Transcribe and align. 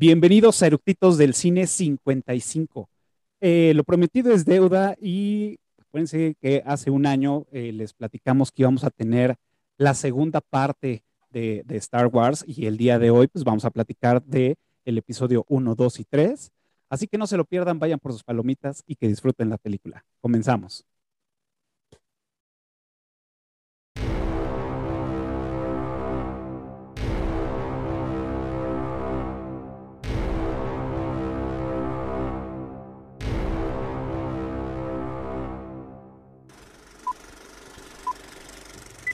Bienvenidos 0.00 0.62
a 0.62 0.68
Eructitos 0.68 1.18
del 1.18 1.34
Cine 1.34 1.66
55. 1.66 2.88
Eh, 3.40 3.72
lo 3.74 3.82
prometido 3.82 4.32
es 4.32 4.44
deuda 4.44 4.94
y 5.00 5.58
acuérdense 5.76 6.36
que 6.40 6.62
hace 6.64 6.92
un 6.92 7.04
año 7.04 7.46
eh, 7.50 7.72
les 7.72 7.94
platicamos 7.94 8.52
que 8.52 8.62
íbamos 8.62 8.84
a 8.84 8.90
tener 8.90 9.34
la 9.76 9.94
segunda 9.94 10.40
parte 10.40 11.02
de, 11.30 11.64
Star 11.70 12.06
Wars 12.06 12.44
y 12.46 12.66
el 12.66 12.76
día 12.76 13.00
de 13.00 13.10
hoy 13.10 13.26
pues 13.26 13.42
vamos 13.42 13.64
a 13.64 13.70
platicar 13.70 14.22
de 14.22 14.54
el 14.84 14.98
episodio 14.98 15.44
1, 15.48 15.74
2 15.74 15.98
y 15.98 16.04
3. 16.04 16.52
Así 16.88 17.08
que 17.08 17.18
no 17.18 17.26
se 17.26 17.36
lo 17.36 17.44
pierdan, 17.44 17.80
vayan 17.80 17.98
por 17.98 18.12
sus 18.12 18.22
palomitas 18.22 18.84
y 18.86 18.94
que 18.94 19.08
disfruten 19.08 19.50
la 19.50 19.58
película. 19.58 20.04
Comenzamos. 20.20 20.86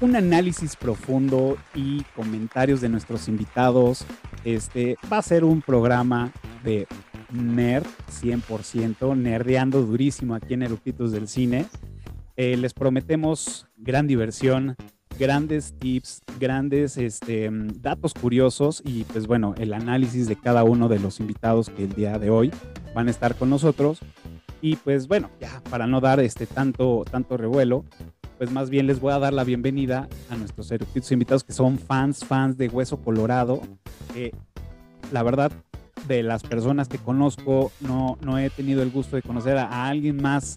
un 0.00 0.16
análisis 0.16 0.76
profundo 0.76 1.56
y 1.74 2.02
comentarios 2.14 2.80
de 2.80 2.88
nuestros 2.88 3.28
invitados. 3.28 4.04
Este 4.44 4.96
va 5.12 5.18
a 5.18 5.22
ser 5.22 5.44
un 5.44 5.62
programa 5.62 6.32
de 6.62 6.86
nerd 7.32 7.86
100%, 8.22 9.16
nerdeando 9.16 9.82
durísimo 9.82 10.34
aquí 10.34 10.54
en 10.54 10.62
Eructitos 10.62 11.12
del 11.12 11.28
Cine. 11.28 11.66
Eh, 12.36 12.56
les 12.56 12.74
prometemos 12.74 13.66
gran 13.76 14.06
diversión, 14.06 14.76
grandes 15.18 15.74
tips, 15.78 16.22
grandes 16.38 16.96
este, 16.96 17.50
datos 17.50 18.14
curiosos 18.14 18.82
y 18.84 19.04
pues 19.04 19.26
bueno, 19.26 19.54
el 19.58 19.72
análisis 19.72 20.28
de 20.28 20.36
cada 20.36 20.62
uno 20.62 20.88
de 20.88 21.00
los 21.00 21.18
invitados 21.18 21.70
que 21.70 21.84
el 21.84 21.94
día 21.94 22.18
de 22.18 22.30
hoy 22.30 22.52
van 22.94 23.08
a 23.08 23.10
estar 23.10 23.34
con 23.34 23.50
nosotros. 23.50 24.00
Y 24.60 24.76
pues 24.76 25.06
bueno, 25.06 25.30
ya 25.40 25.62
para 25.70 25.86
no 25.86 26.00
dar 26.00 26.20
este 26.20 26.46
tanto, 26.46 27.04
tanto 27.08 27.36
revuelo, 27.36 27.84
pues 28.38 28.52
más 28.52 28.70
bien 28.70 28.86
les 28.86 29.00
voy 29.00 29.12
a 29.12 29.18
dar 29.18 29.32
la 29.32 29.44
bienvenida 29.44 30.08
a 30.30 30.36
nuestros 30.36 30.70
eructitos 30.70 31.10
invitados 31.10 31.42
que 31.42 31.52
son 31.52 31.78
fans, 31.78 32.24
fans 32.24 32.56
de 32.56 32.68
Hueso 32.68 32.98
Colorado. 33.02 33.60
Eh, 34.14 34.30
la 35.10 35.24
verdad, 35.24 35.50
de 36.06 36.22
las 36.22 36.44
personas 36.44 36.88
que 36.88 36.98
conozco, 36.98 37.72
no, 37.80 38.16
no 38.20 38.38
he 38.38 38.48
tenido 38.50 38.82
el 38.82 38.90
gusto 38.90 39.16
de 39.16 39.22
conocer 39.22 39.58
a, 39.58 39.88
alguien 39.88 40.22
más 40.22 40.56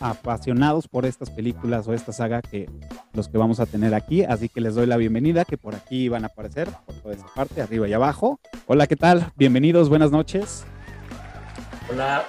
apasionados 0.00 0.88
por 0.88 1.04
estas 1.04 1.30
películas 1.30 1.86
o 1.86 1.92
esta 1.92 2.12
saga 2.12 2.40
que 2.40 2.70
los 3.12 3.28
que 3.28 3.36
vamos 3.36 3.60
a 3.60 3.66
tener 3.66 3.94
aquí. 3.94 4.24
Así 4.24 4.48
que 4.48 4.62
les 4.62 4.74
doy 4.74 4.86
la 4.86 4.96
bienvenida, 4.96 5.44
que 5.44 5.58
por 5.58 5.74
aquí 5.74 6.08
van 6.08 6.24
a 6.24 6.28
aparecer, 6.28 6.68
por 6.86 6.94
toda 6.96 7.14
esta 7.14 7.28
parte, 7.34 7.60
arriba 7.60 7.86
y 7.86 7.92
abajo. 7.92 8.40
Hola, 8.66 8.86
¿qué 8.86 8.96
tal? 8.96 9.30
Bienvenidos, 9.36 9.90
buenas 9.90 10.10
noches. 10.10 10.64
Hola. 11.92 12.24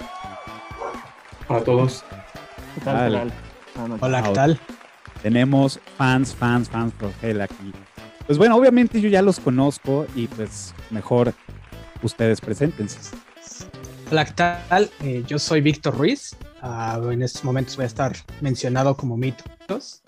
Hola 1.48 1.60
a 1.60 1.64
todos. 1.64 2.04
¿Qué 2.74 2.80
tal? 2.82 3.32
¿Qué 3.72 3.78
tal? 3.78 3.98
Hola, 4.00 4.22
¿qué 4.22 4.30
tal? 4.30 4.60
Tenemos 5.22 5.80
fans, 5.96 6.34
fans, 6.34 6.68
fans 6.68 6.92
por 6.94 7.12
gel 7.14 7.40
aquí. 7.40 7.72
Pues 8.26 8.38
bueno, 8.38 8.56
obviamente 8.56 9.00
yo 9.00 9.08
ya 9.08 9.22
los 9.22 9.38
conozco 9.38 10.06
y 10.14 10.26
pues 10.26 10.74
mejor 10.90 11.34
ustedes 12.02 12.40
preséntense. 12.40 12.98
Hola, 14.10 14.24
¿qué 14.24 14.32
tal? 14.32 14.90
Eh, 15.02 15.24
yo 15.26 15.38
soy 15.38 15.60
Víctor 15.60 15.96
Ruiz. 15.96 16.36
Uh, 16.62 17.10
en 17.10 17.22
estos 17.22 17.44
momentos 17.44 17.76
voy 17.76 17.84
a 17.84 17.86
estar 17.86 18.16
mencionado 18.40 18.96
como 18.96 19.16
Mitos. 19.16 20.02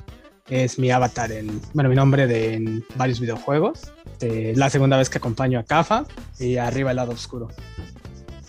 Es 0.49 0.79
mi 0.79 0.91
avatar, 0.91 1.31
en, 1.31 1.61
bueno, 1.73 1.89
mi 1.89 1.95
nombre 1.95 2.27
de, 2.27 2.55
en 2.55 2.85
varios 2.97 3.21
videojuegos. 3.21 3.93
Es 4.21 4.57
la 4.57 4.71
segunda 4.71 4.97
vez 4.97 5.09
que 5.09 5.19
acompaño 5.19 5.59
a 5.59 5.63
Cafa 5.63 6.05
y 6.39 6.57
arriba 6.57 6.91
el 6.91 6.97
lado 6.97 7.13
oscuro. 7.13 7.49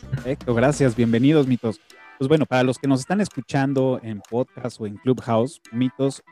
Perfecto, 0.09 0.53
gracias. 0.53 0.95
Bienvenidos, 0.95 1.47
Mitos. 1.47 1.79
Pues 2.23 2.29
bueno, 2.29 2.45
para 2.45 2.63
los 2.63 2.79
que 2.79 2.87
nos 2.87 3.01
están 3.01 3.19
escuchando 3.19 3.99
en 4.01 4.21
podcast 4.21 4.79
o 4.79 4.87
en 4.87 4.95
Clubhouse, 4.95 5.59
Mitos 5.73 6.23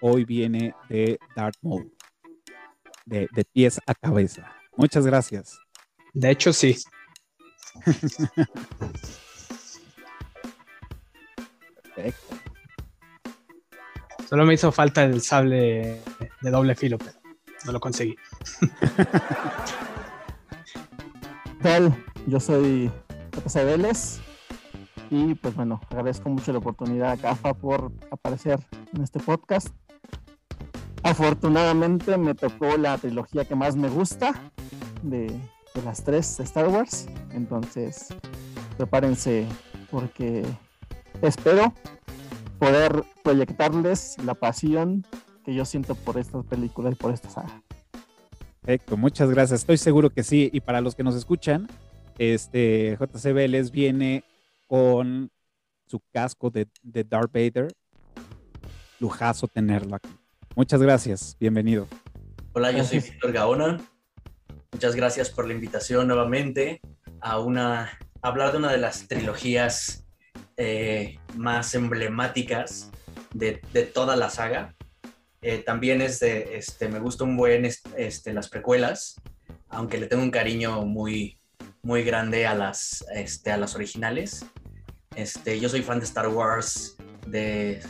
hoy 0.00 0.24
viene 0.24 0.74
de 0.88 1.20
Dark 1.36 1.54
Mode, 1.62 1.88
de, 3.04 3.28
de 3.30 3.44
pies 3.44 3.80
a 3.86 3.94
cabeza. 3.94 4.52
Muchas 4.76 5.06
gracias. 5.06 5.60
De 6.14 6.32
hecho, 6.32 6.52
sí. 6.52 6.76
Perfecto. 11.94 12.36
Solo 14.28 14.44
me 14.44 14.54
hizo 14.54 14.72
falta 14.72 15.04
el 15.04 15.22
sable 15.22 16.02
de 16.40 16.50
doble 16.50 16.74
filo, 16.74 16.98
pero 16.98 17.20
no 17.66 17.70
lo 17.70 17.78
conseguí. 17.78 18.16
tal? 21.62 22.04
Yo 22.26 22.40
soy 22.40 22.90
José 23.44 23.64
Vélez 23.64 24.20
y 25.10 25.34
pues 25.34 25.54
bueno, 25.56 25.80
agradezco 25.90 26.28
mucho 26.28 26.52
la 26.52 26.58
oportunidad 26.58 27.10
a 27.10 27.16
CAFA 27.16 27.54
por 27.54 27.92
aparecer 28.10 28.60
en 28.94 29.02
este 29.02 29.18
podcast. 29.18 29.68
Afortunadamente 31.02 32.16
me 32.16 32.34
tocó 32.34 32.76
la 32.76 32.96
trilogía 32.98 33.44
que 33.44 33.54
más 33.56 33.74
me 33.74 33.88
gusta 33.88 34.34
de, 35.02 35.26
de 35.26 35.82
las 35.84 36.04
tres 36.04 36.38
Star 36.40 36.68
Wars. 36.68 37.08
Entonces, 37.32 38.08
prepárense 38.76 39.46
porque 39.90 40.44
espero 41.22 41.74
poder 42.58 43.04
proyectarles 43.24 44.16
la 44.24 44.34
pasión 44.34 45.04
que 45.44 45.54
yo 45.54 45.64
siento 45.64 45.94
por 45.94 46.18
estas 46.18 46.44
películas 46.44 46.92
y 46.92 46.96
por 46.96 47.12
esta 47.12 47.30
saga. 47.30 47.62
Perfecto, 48.60 48.96
muchas 48.96 49.30
gracias. 49.30 49.60
Estoy 49.60 49.78
seguro 49.78 50.10
que 50.10 50.22
sí. 50.22 50.50
Y 50.52 50.60
para 50.60 50.80
los 50.80 50.94
que 50.94 51.02
nos 51.02 51.16
escuchan, 51.16 51.66
este 52.18 52.98
JC 53.00 53.32
Vélez 53.32 53.70
viene 53.70 54.22
con 54.70 55.32
su 55.88 56.00
casco 56.12 56.48
de, 56.48 56.68
de 56.80 57.02
Darth 57.02 57.32
Vader. 57.32 57.74
Lujazo 59.00 59.48
tenerlo 59.48 59.96
aquí. 59.96 60.10
Muchas 60.54 60.80
gracias, 60.80 61.36
bienvenido. 61.40 61.88
Hola, 62.52 62.70
yo 62.70 62.84
soy 62.84 63.00
Víctor 63.00 63.32
Gaona. 63.32 63.80
Muchas 64.70 64.94
gracias 64.94 65.28
por 65.28 65.48
la 65.48 65.54
invitación 65.54 66.06
nuevamente 66.06 66.80
a 67.20 67.40
una 67.40 67.98
hablar 68.22 68.52
de 68.52 68.58
una 68.58 68.70
de 68.70 68.78
las 68.78 69.08
trilogías 69.08 70.06
eh, 70.56 71.18
más 71.34 71.74
emblemáticas 71.74 72.92
de, 73.34 73.60
de, 73.72 73.82
toda 73.82 74.14
la 74.14 74.30
saga. 74.30 74.76
Eh, 75.42 75.58
también 75.58 76.00
es 76.00 76.20
de, 76.20 76.56
este, 76.56 76.88
me 76.88 77.00
gusta 77.00 77.24
un 77.24 77.36
buen 77.36 77.64
este, 77.64 78.32
las 78.32 78.48
precuelas, 78.48 79.20
aunque 79.68 79.98
le 79.98 80.06
tengo 80.06 80.22
un 80.22 80.30
cariño 80.30 80.82
muy, 80.82 81.40
muy 81.82 82.04
grande 82.04 82.46
a 82.46 82.54
las, 82.54 83.04
este, 83.12 83.50
a 83.50 83.56
las 83.56 83.74
originales. 83.74 84.46
Este, 85.16 85.58
yo 85.58 85.68
soy 85.68 85.82
fan 85.82 85.98
de 85.98 86.04
Star 86.04 86.28
Wars, 86.28 86.96
de, 87.26 87.80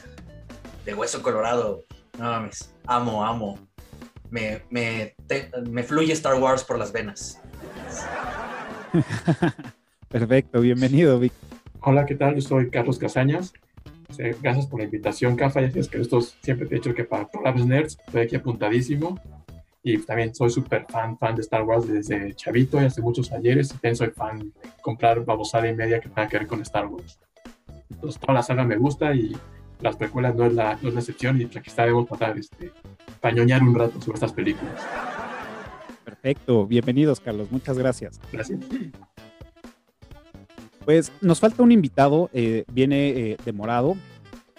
de 0.86 0.94
Hueso 0.94 1.20
Colorado. 1.20 1.84
No 2.18 2.24
mames, 2.24 2.74
amo, 2.86 3.22
amo. 3.22 3.58
Me, 4.30 4.62
me, 4.70 5.14
te, 5.26 5.50
me 5.68 5.82
fluye 5.82 6.14
Star 6.14 6.40
Wars 6.40 6.64
por 6.64 6.78
las 6.78 6.92
venas. 6.92 7.38
Perfecto, 10.08 10.62
bienvenido, 10.62 11.18
Vic. 11.20 11.34
Hola, 11.82 12.06
¿qué 12.06 12.14
tal? 12.14 12.36
Yo 12.36 12.40
soy 12.40 12.70
Carlos 12.70 12.98
Casañas. 12.98 13.52
Gracias 14.40 14.66
por 14.66 14.80
la 14.80 14.86
invitación, 14.86 15.36
Cafa. 15.36 15.60
Ya 15.60 15.70
sabes 15.70 15.88
que 15.88 16.00
esto 16.00 16.22
siempre 16.22 16.66
te 16.66 16.76
he 16.76 16.78
dicho 16.78 16.94
que 16.94 17.04
para 17.04 17.26
Collabs 17.28 17.66
Nerds 17.66 17.98
estoy 18.06 18.22
aquí 18.22 18.36
apuntadísimo. 18.36 19.20
Y 19.82 19.98
también 19.98 20.34
soy 20.34 20.50
súper 20.50 20.86
fan, 20.88 21.16
fan 21.16 21.34
de 21.34 21.40
Star 21.40 21.62
Wars 21.62 21.88
desde 21.88 22.34
chavito 22.34 22.80
y 22.80 22.84
hace 22.84 23.00
muchos 23.00 23.32
ayeres. 23.32 23.68
Y 23.68 23.72
también 23.72 23.96
soy 23.96 24.10
fan 24.10 24.38
de 24.38 24.52
comprar 24.82 25.24
babosada 25.24 25.68
y 25.68 25.74
media 25.74 26.00
que 26.00 26.08
tenga 26.08 26.28
que 26.28 26.38
ver 26.38 26.46
con 26.46 26.60
Star 26.62 26.86
Wars. 26.86 27.18
Entonces, 27.88 28.20
toda 28.20 28.34
la 28.34 28.42
saga 28.42 28.64
me 28.64 28.76
gusta 28.76 29.14
y 29.14 29.34
las 29.80 29.96
precuelas 29.96 30.34
no 30.34 30.44
es 30.44 30.52
la, 30.52 30.78
no 30.82 30.88
es 30.88 30.94
la 30.94 31.00
excepción. 31.00 31.40
Y 31.40 31.44
aquí 31.44 31.60
estaremos 31.64 32.06
para 32.06 32.32
este, 32.32 32.72
pañoñar 33.20 33.62
un 33.62 33.74
rato 33.74 34.00
sobre 34.00 34.16
estas 34.16 34.32
películas. 34.32 34.74
Perfecto. 36.04 36.66
Bienvenidos, 36.66 37.18
Carlos. 37.20 37.50
Muchas 37.50 37.78
gracias. 37.78 38.20
Gracias. 38.30 38.60
Pues 40.84 41.12
nos 41.22 41.40
falta 41.40 41.62
un 41.62 41.72
invitado, 41.72 42.28
eh, 42.32 42.64
viene 42.72 43.08
eh, 43.08 43.36
de 43.44 43.52
morado 43.52 43.96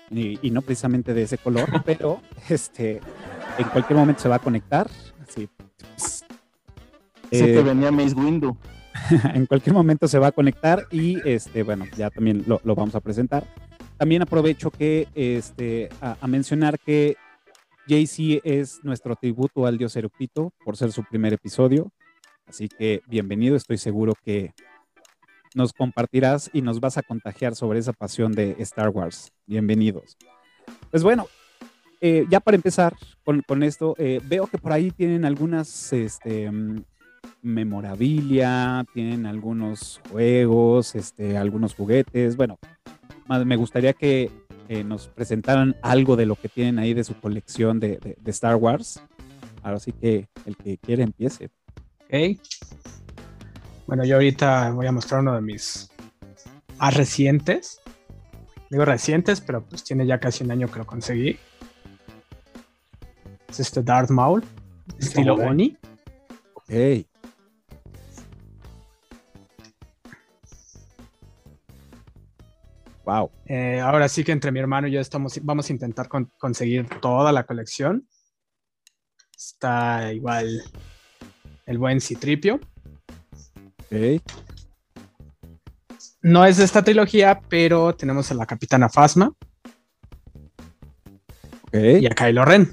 y, 0.10 0.40
y, 0.42 0.52
no 0.52 0.62
precisamente 0.62 1.14
de 1.14 1.24
ese 1.24 1.38
color, 1.38 1.70
pero 1.86 2.22
este, 2.50 3.02
en 3.62 3.70
cualquier 3.70 3.98
momento 3.98 4.22
se 4.22 4.30
va 4.30 4.36
a 4.36 4.40
conectar. 4.40 4.90
Así. 5.22 5.50
Sé 5.96 6.26
que 7.30 7.60
Eh, 7.60 7.64
venía 7.64 7.92
Mace 7.92 8.16
Windu. 8.16 8.58
en 9.34 9.46
cualquier 9.46 9.74
momento 9.74 10.08
se 10.08 10.20
va 10.20 10.28
a 10.28 10.32
conectar 10.32 10.86
y 10.92 11.18
este, 11.28 11.64
bueno, 11.64 11.86
ya 11.96 12.10
también 12.10 12.44
lo, 12.48 12.60
lo 12.64 12.76
vamos 12.76 12.96
a 12.96 13.00
presentar. 13.00 13.46
También 13.98 14.22
aprovecho 14.22 14.70
que 14.72 15.08
este, 15.16 15.90
a, 16.02 16.18
a 16.20 16.28
mencionar 16.28 16.78
que 16.80 17.16
JC 17.88 18.42
es 18.44 18.84
nuestro 18.84 19.16
tributo 19.16 19.66
al 19.66 19.78
dios 19.78 19.96
Erupito 19.96 20.52
por 20.66 20.76
ser 20.76 20.92
su 20.92 21.04
primer 21.04 21.34
episodio. 21.34 21.92
Así 22.48 22.68
que 22.68 23.02
bienvenido, 23.08 23.56
estoy 23.56 23.78
seguro 23.78 24.14
que 24.26 24.54
nos 25.54 25.74
compartirás 25.74 26.50
y 26.54 26.62
nos 26.62 26.80
vas 26.80 26.98
a 26.98 27.04
contagiar 27.04 27.56
sobre 27.56 27.80
esa 27.80 27.94
pasión 27.94 28.32
de 28.34 28.56
Star 28.60 28.90
Wars. 28.90 29.32
Bienvenidos. 29.46 30.18
Pues 30.90 31.04
bueno, 31.04 31.28
eh, 32.02 32.26
ya 32.30 32.40
para 32.40 32.56
empezar 32.56 32.96
con, 33.24 33.64
esto, 33.64 33.96
eh, 33.98 34.20
veo 34.24 34.48
que 34.48 34.58
por 34.58 34.74
ahí 34.74 34.92
tienen 34.92 35.24
algunas 35.24 35.94
este, 35.94 36.52
mm, 36.52 36.84
memorabilia, 37.42 38.86
tienen 38.94 39.26
algunos 39.26 40.02
juegos, 40.10 40.96
este, 40.96 41.38
algunos 41.38 41.76
juguetes. 41.76 42.36
Bueno, 42.36 42.60
me 43.46 43.56
gustaría 43.56 43.94
que 43.94 44.30
nos 44.86 45.10
presentaran 45.10 45.76
algo 45.82 46.16
de 46.16 46.26
lo 46.26 46.38
que 46.38 46.48
tienen 46.48 46.80
ahí 46.80 46.94
de 46.94 47.04
su 47.04 47.14
colección 47.20 47.82
de 47.82 48.18
Star 48.26 48.56
Wars. 48.56 49.02
Ahora 49.64 49.80
sí 49.80 49.92
que 49.92 50.28
el 50.46 50.56
que 50.58 50.78
quiera 50.78 51.04
empiece. 51.04 51.50
Ok. 52.06 52.40
Bueno, 53.88 54.06
yo 54.06 54.16
ahorita 54.16 54.72
voy 54.72 54.88
a 54.88 54.92
mostrar 54.92 55.22
uno 55.22 55.36
de 55.36 55.42
mis 55.42 55.92
más 56.80 56.96
recientes. 56.96 57.80
Digo 58.70 58.86
recientes, 58.86 59.42
pero 59.42 59.64
pues 59.64 59.84
tiene 59.84 60.06
ya 60.06 60.20
casi 60.20 60.44
un 60.44 60.52
año 60.52 60.72
que 60.72 60.80
lo 60.80 60.86
conseguí. 60.86 61.38
Es 63.52 63.60
este 63.60 63.84
Darth 63.84 64.10
Maul, 64.10 64.44
estilo. 64.98 65.36
Oni. 65.36 65.78
Ok. 66.56 67.06
Wow. 73.06 73.32
Eh, 73.46 73.80
ahora 73.80 74.08
sí 74.08 74.24
que 74.24 74.32
entre 74.32 74.52
mi 74.52 74.60
hermano 74.60 74.88
y 74.88 74.92
yo 74.92 75.00
estamos, 75.00 75.40
vamos 75.44 75.70
a 75.70 75.74
intentar 75.74 76.08
con- 76.08 76.32
conseguir 76.38 76.88
toda 77.02 77.32
la 77.32 77.46
colección. 77.46 78.08
Está 79.36 80.14
igual 80.14 80.62
el 81.66 81.78
buen 81.78 82.00
Citripio. 82.00 82.60
Ok. 83.86 84.22
No 86.22 86.46
es 86.46 86.58
de 86.58 86.66
esta 86.66 86.84
trilogía, 86.84 87.42
pero 87.50 87.96
tenemos 87.96 88.30
a 88.30 88.36
la 88.36 88.46
Capitana 88.46 88.88
Phasma 88.88 89.34
Ok. 91.64 91.74
y 91.74 92.06
a 92.06 92.10
Kylo 92.12 92.46
Ren. 92.46 92.72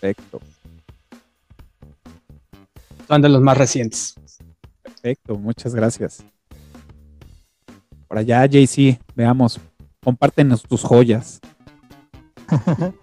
Perfecto. 0.00 0.40
Son 3.06 3.22
de 3.22 3.28
los 3.28 3.40
más 3.40 3.56
recientes. 3.56 4.14
Perfecto. 4.82 5.36
Muchas 5.36 5.74
gracias. 5.74 6.24
Por 8.06 8.18
allá, 8.18 8.44
JC, 8.46 8.98
veamos. 9.14 9.60
Compártenos 10.02 10.62
tus 10.62 10.82
joyas. 10.82 11.40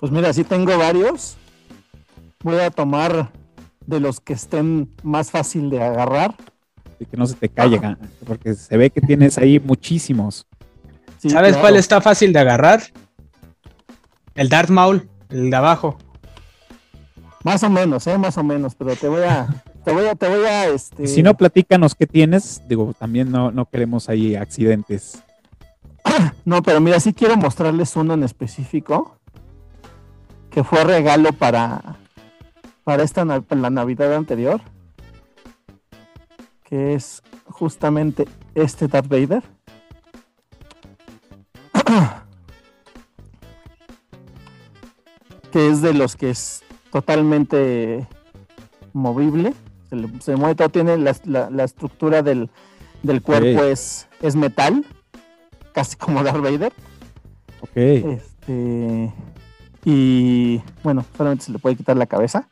Pues 0.00 0.10
mira, 0.10 0.32
sí 0.32 0.44
tengo 0.44 0.78
varios. 0.78 1.36
Voy 2.42 2.56
a 2.56 2.70
tomar 2.70 3.30
de 3.86 4.00
los 4.00 4.18
que 4.18 4.32
estén 4.32 4.90
más 5.02 5.30
fácil 5.30 5.68
de 5.68 5.82
agarrar. 5.82 6.34
Y 6.98 7.04
que 7.04 7.18
no 7.18 7.26
se 7.26 7.34
te 7.34 7.50
caigan, 7.50 7.98
porque 8.26 8.54
se 8.54 8.78
ve 8.78 8.88
que 8.88 9.02
tienes 9.02 9.36
ahí 9.36 9.60
muchísimos. 9.60 10.46
Sí, 11.18 11.28
¿Sabes 11.28 11.50
claro. 11.50 11.60
cuál 11.60 11.76
está 11.76 12.00
fácil 12.00 12.32
de 12.32 12.38
agarrar? 12.38 12.80
El 14.34 14.48
Darth 14.48 14.70
Maul, 14.70 15.06
el 15.28 15.50
de 15.50 15.56
abajo. 15.56 15.98
Más 17.42 17.62
o 17.62 17.70
menos, 17.70 18.06
eh, 18.06 18.18
más 18.18 18.36
o 18.36 18.42
menos, 18.42 18.74
pero 18.74 18.94
te 18.96 19.08
voy 19.08 19.22
a, 19.22 19.48
te 19.82 19.92
voy 19.92 20.06
a, 20.06 20.14
te 20.14 20.28
voy 20.28 20.44
a, 20.44 20.66
este. 20.68 21.06
Si 21.06 21.22
no, 21.22 21.34
platícanos 21.34 21.94
qué 21.94 22.06
tienes. 22.06 22.60
Digo, 22.68 22.92
también 22.98 23.30
no, 23.30 23.50
no 23.50 23.64
queremos 23.64 24.08
ahí 24.08 24.36
accidentes. 24.36 25.22
No, 26.44 26.62
pero 26.62 26.80
mira, 26.80 26.98
sí 26.98 27.12
quiero 27.12 27.36
mostrarles 27.36 27.94
uno 27.94 28.14
en 28.14 28.24
específico 28.24 29.16
que 30.50 30.64
fue 30.64 30.82
regalo 30.84 31.32
para, 31.32 31.96
para 32.84 33.04
esta 33.04 33.24
la 33.24 33.70
Navidad 33.70 34.14
anterior, 34.14 34.60
que 36.64 36.94
es 36.94 37.22
justamente 37.44 38.26
este 38.54 38.88
Darth 38.88 39.08
Vader. 39.08 39.42
que 45.52 45.68
es 45.68 45.82
de 45.82 45.94
los 45.94 46.16
que 46.16 46.30
es 46.30 46.62
totalmente 46.92 48.06
movible, 48.92 49.54
se, 49.88 49.96
le- 49.96 50.20
se 50.20 50.36
mueve 50.36 50.54
todo, 50.54 50.68
tiene 50.68 50.96
la, 50.98 51.14
la- 51.24 51.50
la 51.50 51.64
estructura 51.64 52.22
del, 52.22 52.50
del 53.02 53.22
cuerpo 53.22 53.64
es, 53.64 54.08
es 54.20 54.36
metal, 54.36 54.84
casi 55.72 55.96
como 55.96 56.22
Darth 56.24 56.40
Vader. 56.42 56.72
Ok. 57.62 57.76
Este. 57.76 59.12
Y 59.84 60.60
bueno, 60.82 61.04
solamente 61.16 61.44
se 61.46 61.52
le 61.52 61.58
puede 61.58 61.76
quitar 61.76 61.96
la 61.96 62.06
cabeza. 62.06 62.48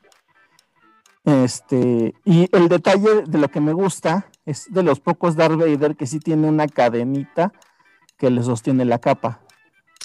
Este. 1.24 2.14
Y 2.24 2.48
el 2.56 2.68
detalle 2.68 3.22
de 3.26 3.38
lo 3.38 3.48
que 3.48 3.60
me 3.60 3.72
gusta 3.72 4.26
es 4.46 4.66
de 4.72 4.82
los 4.82 5.00
pocos 5.00 5.36
Darth 5.36 5.56
Vader 5.58 5.94
que 5.96 6.06
sí 6.06 6.20
tiene 6.20 6.48
una 6.48 6.66
cadenita 6.68 7.52
que 8.16 8.30
le 8.30 8.42
sostiene 8.42 8.84
la 8.84 8.98
capa. 8.98 9.40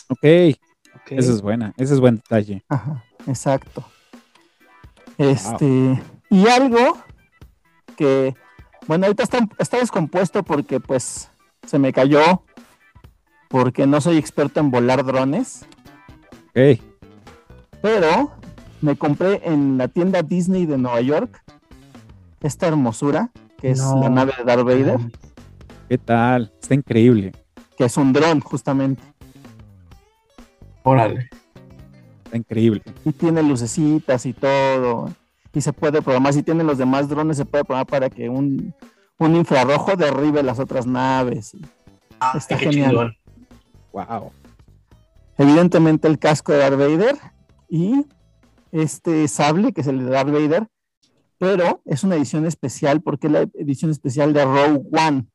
Ok. 0.10 0.20
Ok. 0.96 1.12
Esa 1.12 1.32
es 1.32 1.42
buena. 1.42 1.74
Ese 1.78 1.94
es 1.94 2.00
buen 2.00 2.16
detalle. 2.18 2.64
Ajá, 2.70 3.04
exacto. 3.26 3.84
Este. 5.18 6.02
Y 6.30 6.48
algo 6.48 6.98
que. 7.96 8.36
Bueno, 8.88 9.06
ahorita 9.06 9.24
está, 9.24 9.48
está 9.60 9.78
descompuesto 9.78 10.44
porque 10.44 10.80
pues 10.80 11.30
se 11.66 11.80
me 11.80 11.94
cayó. 11.94 12.44
Porque 13.48 13.86
no 13.86 14.02
soy 14.02 14.18
experto 14.18 14.60
en 14.60 14.72
volar 14.72 15.06
drones. 15.06 15.66
Ok. 16.50 16.82
Pero 17.82 18.32
me 18.82 18.96
compré 18.96 19.42
en 19.44 19.78
la 19.78 19.88
tienda 19.88 20.24
Disney 20.24 20.66
de 20.66 20.78
Nueva 20.78 21.02
York 21.02 21.44
esta 22.42 22.68
hermosura, 22.68 23.30
que 23.60 23.72
es 23.72 23.80
la 23.80 24.10
nave 24.10 24.34
de 24.38 24.44
Darth 24.44 24.66
Vader, 24.66 25.00
¿Qué 25.88 25.98
tal? 25.98 26.52
Está 26.62 26.74
increíble. 26.74 27.32
que 27.78 27.86
es 27.86 27.98
un 27.98 28.14
dron 28.14 28.40
justamente. 28.42 29.02
Órale. 30.84 31.30
Está 32.34 32.38
increíble. 32.40 32.82
Y 33.06 33.12
tiene 33.12 33.44
lucecitas 33.44 34.26
y 34.26 34.34
todo. 34.34 35.12
Y 35.54 35.62
se 35.62 35.72
puede 35.72 36.02
programar, 36.02 36.34
si 36.34 36.42
tienen 36.42 36.66
los 36.66 36.80
demás 36.80 37.08
drones, 37.08 37.38
se 37.38 37.46
puede 37.46 37.64
programar 37.64 37.86
para 37.86 38.10
que 38.10 38.28
un, 38.28 38.74
un 39.20 39.36
infrarrojo 39.36 39.96
derribe 39.96 40.42
las 40.42 40.58
otras 40.58 40.88
naves. 40.88 41.56
Ah, 42.20 42.34
Está 42.36 42.58
genial. 42.58 42.90
chingón. 42.90 43.14
Wow. 43.92 44.32
Evidentemente 45.38 46.08
el 46.08 46.18
casco 46.18 46.52
de 46.54 46.58
Darth 46.58 46.78
Vader 46.80 47.16
y 47.70 48.04
este 48.72 49.28
sable, 49.28 49.72
que 49.72 49.82
es 49.82 49.88
el 49.88 50.00
de 50.00 50.06
Darth 50.10 50.32
Vader, 50.32 50.68
pero 51.38 51.82
es 51.86 52.04
una 52.04 52.16
edición 52.16 52.48
especial 52.48 53.02
porque 53.02 53.28
es 53.28 53.34
la 53.34 53.42
edición 53.42 53.92
especial 53.92 54.34
de 54.34 54.44
Rogue 54.46 54.82
One. 54.92 55.28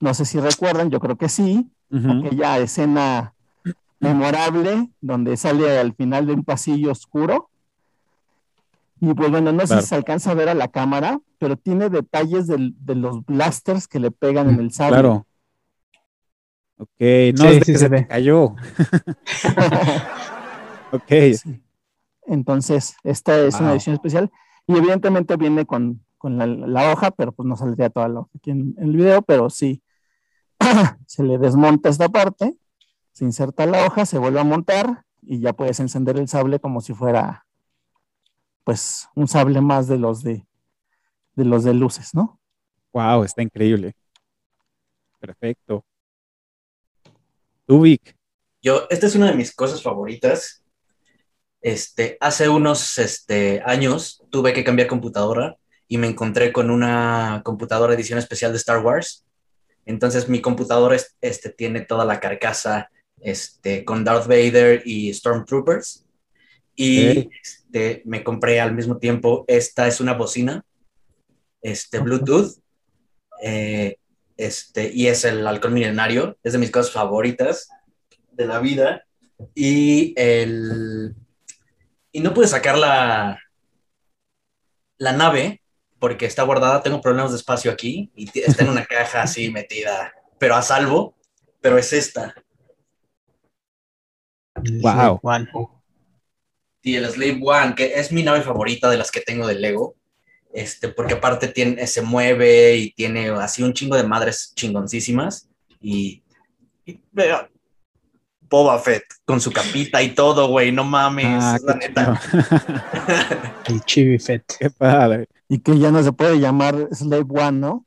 No 0.00 0.12
sé 0.12 0.26
si 0.26 0.38
recuerdan, 0.38 0.90
yo 0.90 1.00
creo 1.00 1.16
que 1.16 1.30
sí, 1.30 1.70
Ujú. 1.90 2.26
aquella 2.26 2.58
escena 2.58 3.32
memorable 4.00 4.90
donde 5.00 5.36
sale 5.36 5.78
al 5.78 5.94
final 5.94 6.26
de 6.26 6.32
un 6.34 6.44
pasillo 6.44 6.90
oscuro. 6.92 7.50
Y 9.00 9.14
pues 9.14 9.30
bueno, 9.30 9.52
no 9.52 9.60
sé 9.60 9.66
Claro. 9.68 9.82
si 9.82 9.88
se 9.88 9.94
alcanza 9.94 10.30
a 10.30 10.34
ver 10.34 10.48
a 10.50 10.54
la 10.54 10.68
cámara, 10.68 11.20
pero 11.38 11.56
tiene 11.56 11.88
detalles 11.88 12.46
del- 12.46 12.74
de 12.84 12.94
los 12.96 13.24
blasters 13.24 13.86
que 13.88 13.98
le 14.00 14.10
pegan 14.10 14.50
en 14.50 14.60
el 14.60 14.72
sable. 14.72 14.94
Claro. 14.94 15.26
Ok, 16.78 16.88
no 16.98 17.42
Sí, 17.44 17.46
es 17.46 17.58
de 17.60 17.64
sí 17.64 17.72
que 17.72 17.78
se 17.78 17.78
se 17.78 17.88
ve. 17.88 18.06
cayó. 18.06 18.54
Ok, 20.92 21.12
Sí. 21.34 21.62
Entonces, 22.26 22.96
esta 23.04 23.38
es 23.38 23.58
una 23.60 23.72
edición 23.72 23.94
especial 23.94 24.30
y 24.66 24.76
evidentemente 24.76 25.36
viene 25.36 25.64
con, 25.66 26.04
con 26.18 26.36
la, 26.38 26.46
la 26.46 26.92
hoja, 26.92 27.10
pero 27.10 27.32
pues 27.32 27.46
no 27.46 27.56
saldría 27.56 27.90
toda 27.90 28.08
la 28.08 28.20
hoja 28.20 28.30
aquí 28.36 28.50
en, 28.50 28.74
en 28.78 28.84
el 28.90 28.96
video, 28.96 29.22
pero 29.22 29.50
sí, 29.50 29.82
se 31.06 31.22
le 31.24 31.38
desmonta 31.38 31.88
esta 31.88 32.08
parte, 32.08 32.56
se 33.12 33.24
inserta 33.24 33.66
la 33.66 33.86
hoja, 33.86 34.06
se 34.06 34.18
vuelve 34.18 34.40
a 34.40 34.44
montar 34.44 35.04
y 35.22 35.40
ya 35.40 35.52
puedes 35.52 35.80
encender 35.80 36.16
el 36.18 36.28
sable 36.28 36.58
como 36.60 36.80
si 36.80 36.94
fuera 36.94 37.46
pues 38.64 39.08
un 39.14 39.26
sable 39.28 39.60
más 39.60 39.88
de 39.88 39.98
los 39.98 40.22
de, 40.22 40.46
de 41.34 41.44
los 41.44 41.64
de 41.64 41.74
luces, 41.74 42.14
¿no? 42.14 42.38
wow, 42.92 43.22
está 43.22 43.40
increíble. 43.42 43.94
Perfecto. 45.20 45.84
Tú, 47.66 47.82
Vic. 47.82 48.16
Yo, 48.62 48.86
esta 48.90 49.06
es 49.06 49.14
una 49.14 49.26
de 49.30 49.34
mis 49.36 49.54
cosas 49.54 49.82
favoritas. 49.82 50.64
Este, 51.60 52.16
hace 52.20 52.48
unos 52.48 52.98
este, 52.98 53.62
años 53.64 54.24
tuve 54.30 54.52
que 54.52 54.64
cambiar 54.64 54.88
computadora 54.88 55.56
y 55.86 55.98
me 55.98 56.08
encontré 56.08 56.52
con 56.52 56.70
una 56.70 57.42
computadora 57.44 57.94
edición 57.94 58.18
especial 58.18 58.50
de 58.52 58.58
Star 58.58 58.84
Wars. 58.84 59.24
Entonces 59.86 60.28
mi 60.28 60.40
computadora 60.40 60.96
es- 60.96 61.16
este, 61.20 61.50
tiene 61.50 61.80
toda 61.82 62.04
la 62.04 62.18
carcasa 62.18 62.90
este, 63.20 63.84
con 63.84 64.04
Darth 64.04 64.26
Vader 64.26 64.82
y 64.84 65.12
Stormtroopers. 65.12 66.06
Y 66.76 67.28
este, 67.42 68.02
me 68.06 68.24
compré 68.24 68.60
al 68.60 68.74
mismo 68.74 68.98
tiempo, 68.98 69.44
esta 69.48 69.86
es 69.86 70.00
una 70.00 70.14
bocina, 70.14 70.64
este, 71.60 71.98
Bluetooth, 71.98 72.58
eh, 73.42 73.96
este, 74.36 74.90
y 74.90 75.08
es 75.08 75.24
el 75.24 75.46
halcón 75.46 75.74
milenario, 75.74 76.38
es 76.42 76.54
de 76.54 76.58
mis 76.58 76.70
cosas 76.70 76.92
favoritas 76.92 77.68
de 78.32 78.46
la 78.46 78.60
vida. 78.60 79.04
Y, 79.54 80.14
el, 80.16 81.14
y 82.12 82.20
no 82.20 82.32
pude 82.32 82.48
sacar 82.48 82.78
la, 82.78 83.38
la 84.96 85.12
nave 85.12 85.62
porque 85.98 86.26
está 86.26 86.42
guardada, 86.44 86.82
tengo 86.82 87.00
problemas 87.00 87.30
de 87.30 87.36
espacio 87.36 87.70
aquí 87.70 88.10
y 88.16 88.26
está 88.40 88.64
en 88.64 88.70
una 88.70 88.86
caja 88.86 89.22
así 89.22 89.50
metida, 89.52 90.12
pero 90.38 90.56
a 90.56 90.62
salvo, 90.62 91.14
pero 91.60 91.78
es 91.78 91.92
esta. 91.92 92.34
Wow. 94.82 95.20
Y 96.82 96.96
el 96.96 97.06
Slave 97.10 97.40
One, 97.42 97.74
que 97.74 97.92
es 97.94 98.10
mi 98.10 98.22
nave 98.22 98.42
favorita 98.42 98.90
de 98.90 98.96
las 98.96 99.10
que 99.10 99.20
tengo 99.20 99.46
de 99.46 99.54
Lego, 99.54 99.96
este, 100.52 100.88
porque 100.88 101.14
aparte 101.14 101.48
tiene, 101.48 101.86
se 101.86 102.02
mueve 102.02 102.76
y 102.76 102.92
tiene 102.92 103.28
así 103.30 103.62
un 103.62 103.72
chingo 103.72 103.96
de 103.96 104.04
madres 104.04 104.52
chingoncísimas. 104.54 105.48
Y, 105.80 106.22
y 106.84 107.00
vea, 107.12 107.48
Boba 108.50 108.78
Fett 108.80 109.04
con 109.24 109.40
su 109.40 109.52
capita 109.52 110.02
y 110.02 110.14
todo, 110.14 110.48
güey, 110.48 110.72
no 110.72 110.82
mames, 110.82 111.26
Ah, 111.40 111.58
la 111.62 111.78
qué 111.78 111.88
neta. 111.88 112.20
El 113.66 113.80
Chibi 113.82 114.18
Fett. 114.18 114.56
Qué 114.58 114.70
padre. 114.70 115.28
Y 115.48 115.60
que 115.60 115.78
ya 115.78 115.90
no 115.90 116.02
se 116.02 116.12
puede 116.12 116.40
llamar 116.40 116.88
Slave 116.92 117.26
One, 117.28 117.58
¿no? 117.58 117.86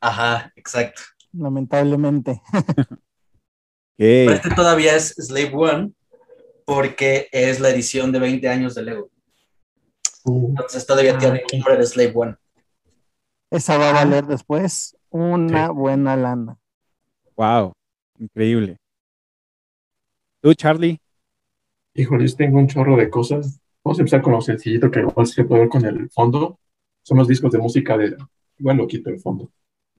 Ajá, 0.00 0.52
exacto. 0.56 1.02
Lamentablemente. 1.32 2.40
Pero 3.96 4.32
este 4.32 4.50
todavía 4.54 4.94
es 4.96 5.14
Slave 5.16 5.52
One 5.54 5.92
porque 6.64 7.28
es 7.32 7.60
la 7.60 7.70
edición 7.70 8.12
de 8.12 8.18
20 8.18 8.48
años 8.48 8.74
de 8.74 8.82
Lego. 8.82 9.10
Uh, 10.24 10.48
Entonces 10.50 10.86
todavía 10.86 11.14
Ah, 11.14 11.18
tiene 11.18 11.42
el 11.50 11.58
nombre 11.58 11.76
de 11.78 11.86
Slave 11.86 12.12
One. 12.14 12.36
Esa 13.50 13.78
va 13.78 13.90
a 13.90 13.92
valer 13.92 14.26
después 14.26 14.96
una 15.10 15.68
Sí. 15.68 15.72
buena 15.72 16.16
lana. 16.16 16.58
Wow. 17.36 17.72
Increíble. 18.18 18.76
¿Tú, 20.42 20.52
Charlie? 20.54 21.00
híjole, 21.94 22.26
yo 22.28 22.36
tengo 22.36 22.58
un 22.58 22.66
chorro 22.68 22.96
de 22.96 23.08
cosas. 23.08 23.58
Vamos 23.82 23.98
a 23.98 24.02
empezar 24.02 24.20
con 24.20 24.32
lo 24.34 24.40
sencillito 24.42 24.90
que 24.90 25.00
igual 25.00 25.26
se 25.26 25.44
puede 25.44 25.60
ver 25.62 25.68
con 25.70 25.84
el 25.86 26.10
fondo. 26.10 26.58
Son 27.02 27.16
los 27.16 27.26
discos 27.28 27.52
de 27.52 27.58
música 27.58 27.96
de. 27.96 28.16
Igual 28.58 28.76
lo 28.78 28.86
quito 28.86 29.08
el 29.10 29.20
fondo. 29.20 29.50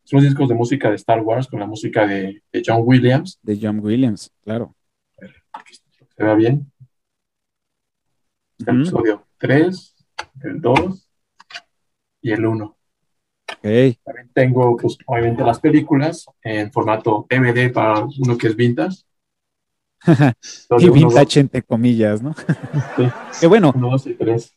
Son 0.08 0.20
los 0.20 0.24
discos 0.24 0.48
de 0.48 0.56
música 0.56 0.90
de 0.90 0.96
Star 0.96 1.20
Wars 1.20 1.48
con 1.48 1.60
la 1.60 1.66
música 1.66 2.08
de, 2.08 2.42
de 2.50 2.64
John 2.66 2.82
Williams. 2.86 3.38
De 3.42 3.60
John 3.62 3.82
Williams, 3.82 4.32
claro. 4.42 4.74
¿Se 6.16 6.24
ve 6.24 6.36
bien? 6.38 6.72
Está 8.58 8.72
el 8.72 8.78
Ujú. 8.78 8.88
episodio 8.88 9.28
3, 9.38 9.96
el 10.44 10.62
2 10.62 11.10
y 12.22 12.32
el 12.32 12.46
1. 12.46 12.66
Ok. 13.52 13.98
También 14.06 14.30
tengo, 14.34 14.78
pues, 14.78 14.98
obviamente 15.08 15.44
las 15.44 15.60
películas 15.60 16.26
en 16.42 16.72
formato 16.72 17.28
DVD 17.30 17.70
para 17.74 18.06
uno 18.06 18.38
que 18.38 18.48
es 18.48 18.56
vintage. 18.56 19.02
y 20.80 20.86
uno, 20.86 20.94
vintage 20.94 21.42
entre 21.42 21.64
comillas, 21.64 22.22
¿no? 22.22 22.34
Sí. 22.96 23.04
Que 23.42 23.48
bueno, 23.48 23.74
1, 23.76 23.90
2 23.90 24.08
y 24.08 24.14
3. 24.14 24.56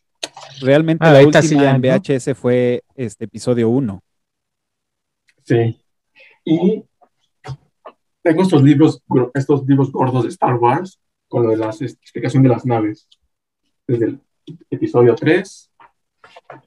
realmente 0.60 1.04
Ah, 1.04 1.10
la 1.12 1.18
ahorita 1.18 1.42
sí 1.42 1.56
última 1.56 1.62
ya, 1.64 1.70
en 1.74 1.82
¿no? 1.82 1.88
VHS 1.88 2.34
fue 2.36 2.84
este 2.94 3.24
episodio 3.24 3.68
1. 3.68 4.00
Sí. 5.50 5.76
Y 6.44 6.84
tengo 8.22 8.42
estos 8.42 8.62
libros, 8.62 9.02
estos 9.34 9.66
libros 9.66 9.90
gordos 9.90 10.22
de 10.22 10.28
Star 10.28 10.54
Wars 10.54 11.00
con 11.26 11.42
lo 11.42 11.50
de 11.50 11.56
la 11.56 11.70
explicación 11.70 12.44
de 12.44 12.48
las 12.50 12.64
naves. 12.64 13.08
Desde 13.84 14.04
el 14.04 14.20
episodio 14.70 15.16
3, 15.16 15.72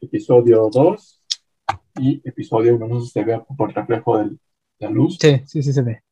episodio 0.02 0.70
2 0.70 1.24
y 2.00 2.22
episodio 2.28 2.76
1. 2.76 2.88
No 2.90 3.00
sé 3.00 3.06
si 3.06 3.12
se 3.14 3.24
ve 3.24 3.42
por 3.58 3.70
el 3.70 3.76
reflejo 3.76 4.18
de 4.18 4.36
la 4.80 4.90
luz. 4.90 5.18
Sí, 5.18 5.42
sí, 5.46 5.64
sí 5.64 5.72
se 5.72 5.82
ve. 5.82 6.04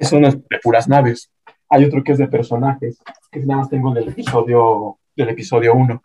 son 0.00 0.22
las 0.22 0.34
de 0.34 0.58
puras 0.60 0.88
naves. 0.88 1.30
Hay 1.68 1.84
otro 1.84 2.02
que 2.02 2.10
es 2.10 2.18
de 2.18 2.26
personajes, 2.26 2.98
que 3.30 3.38
nada 3.40 3.60
más 3.60 3.70
tengo 3.70 3.94
del 3.94 4.08
episodio, 4.08 4.98
del 5.14 5.28
episodio 5.28 5.74
1. 5.74 6.02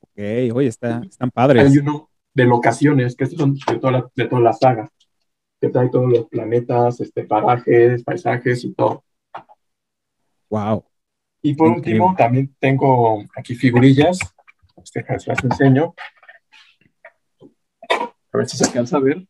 Ok, 0.00 0.18
oye, 0.52 0.66
está, 0.66 1.00
están 1.04 1.30
padres. 1.30 1.70
Hay 1.70 1.78
uno 1.78 2.10
de 2.36 2.44
locaciones, 2.44 3.16
que 3.16 3.24
estos 3.24 3.38
son 3.40 3.54
de 3.54 3.78
toda 3.78 3.92
la, 3.92 4.10
de 4.14 4.26
toda 4.26 4.42
la 4.42 4.52
saga, 4.52 4.90
que 5.58 5.70
trae 5.70 5.88
todos 5.88 6.06
los 6.10 6.26
planetas, 6.28 7.00
este, 7.00 7.24
parajes, 7.24 8.04
paisajes 8.04 8.62
y 8.62 8.74
todo. 8.74 9.02
Wow. 10.50 10.84
Y 11.40 11.54
por 11.54 11.68
Increíble. 11.68 12.00
último, 12.02 12.14
también 12.16 12.54
tengo 12.60 13.24
aquí 13.34 13.54
figurillas, 13.54 14.18
este, 14.76 15.02
se 15.18 15.30
las 15.30 15.42
enseño. 15.44 15.94
A 18.32 18.36
ver 18.38 18.46
si 18.48 18.58
se 18.58 18.64
alcanza 18.66 18.98
a 18.98 19.00
ver. 19.00 19.26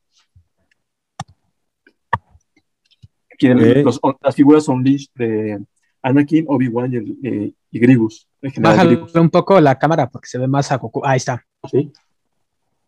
Aquí 3.32 3.46
el- 3.46 3.78
Ok. 3.80 3.84
los- 3.84 4.00
las 4.20 4.34
figuras 4.34 4.64
son 4.64 4.82
de 4.82 5.60
Anakin, 6.02 6.46
Obi-Wan 6.48 6.92
y, 6.92 7.28
eh, 7.28 7.52
y 7.70 7.78
Grievous. 7.78 8.28
Grievous. 8.42 9.14
un 9.14 9.30
poco 9.30 9.60
la 9.60 9.78
cámara 9.78 10.08
porque 10.10 10.26
se 10.28 10.38
ve 10.38 10.48
más 10.48 10.72
a 10.72 10.76
Goku. 10.78 11.04
Ahí 11.04 11.18
está. 11.18 11.44
¿Sí? 11.70 11.92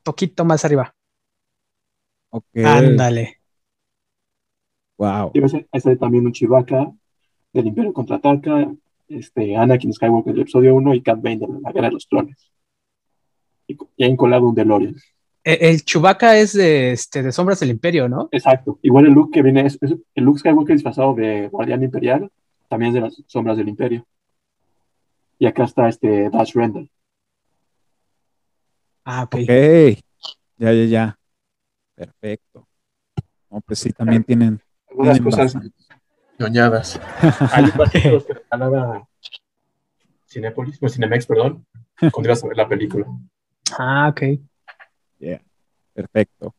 Poquito 0.08 0.42
más 0.46 0.64
arriba. 0.64 0.94
Ok. 2.30 2.44
Ándale. 2.64 3.40
Wow. 4.96 5.32
Sale 5.78 5.96
también 5.96 6.24
un 6.24 6.32
Chewbacca 6.32 6.90
del 7.52 7.66
Imperio 7.66 7.92
Contraataca, 7.92 8.72
este, 9.08 9.54
Anakin 9.54 9.92
Skywalker 9.92 10.32
del 10.32 10.42
episodio 10.42 10.74
1 10.76 10.94
y 10.94 11.02
Cat 11.02 11.20
Bane 11.20 11.36
de 11.36 11.46
la 11.62 11.72
Guerra 11.72 11.88
de 11.88 11.92
los 11.92 12.06
Clones. 12.06 12.50
Y, 13.66 13.76
y 13.98 14.04
han 14.04 14.16
colado 14.16 14.48
un 14.48 14.54
DeLorean. 14.54 14.96
E- 15.44 15.58
El 15.68 15.84
Chewbacca 15.84 16.38
es 16.38 16.54
de, 16.54 16.92
este, 16.92 17.22
de 17.22 17.30
Sombras 17.30 17.60
del 17.60 17.68
Imperio, 17.68 18.08
¿no? 18.08 18.30
Exacto. 18.32 18.78
Igual 18.80 19.06
el 19.06 19.12
look 19.12 19.30
que 19.30 19.42
viene 19.42 19.66
es, 19.66 19.76
es- 19.82 19.94
el 20.14 20.24
Luke 20.24 20.38
Skywalker 20.40 20.74
disfrazado 20.74 21.12
de 21.14 21.48
Guardián 21.48 21.82
Imperial, 21.82 22.30
también 22.68 22.88
es 22.90 22.94
de 22.94 23.00
las 23.02 23.22
sombras 23.26 23.58
del 23.58 23.68
Imperio. 23.68 24.06
Y 25.38 25.44
acá 25.44 25.64
está 25.64 25.86
este 25.88 26.30
Dash 26.30 26.54
Rendell. 26.54 26.90
Ah, 29.10 29.22
ok. 29.22 29.36
Ok. 29.36 29.48
Ya, 30.58 30.70
ya, 30.70 30.84
ya. 30.84 31.18
Perfecto. 31.94 32.68
No, 33.48 33.62
pues 33.62 33.78
sí, 33.78 33.90
también 33.90 34.22
tienen. 34.22 34.60
Algunas 34.90 35.14
tienen 35.14 35.30
cosas 35.30 35.54
bastante. 35.54 35.84
ñoñadas. 36.38 37.00
Hay 37.52 37.64
un 37.64 37.78
vasito 37.78 38.26
que 38.26 38.34
regalaba 38.34 39.08
Cinépolis, 40.26 40.82
no, 40.82 40.90
Cinemex, 40.90 41.26
perdón, 41.26 41.66
cuando 41.98 42.28
ibas 42.28 42.44
a 42.44 42.48
ver 42.48 42.56
la 42.58 42.68
película. 42.68 43.06
Ah, 43.78 44.08
ok. 44.10 44.22
Yeah. 45.20 45.40
Perfecto. 45.94 46.54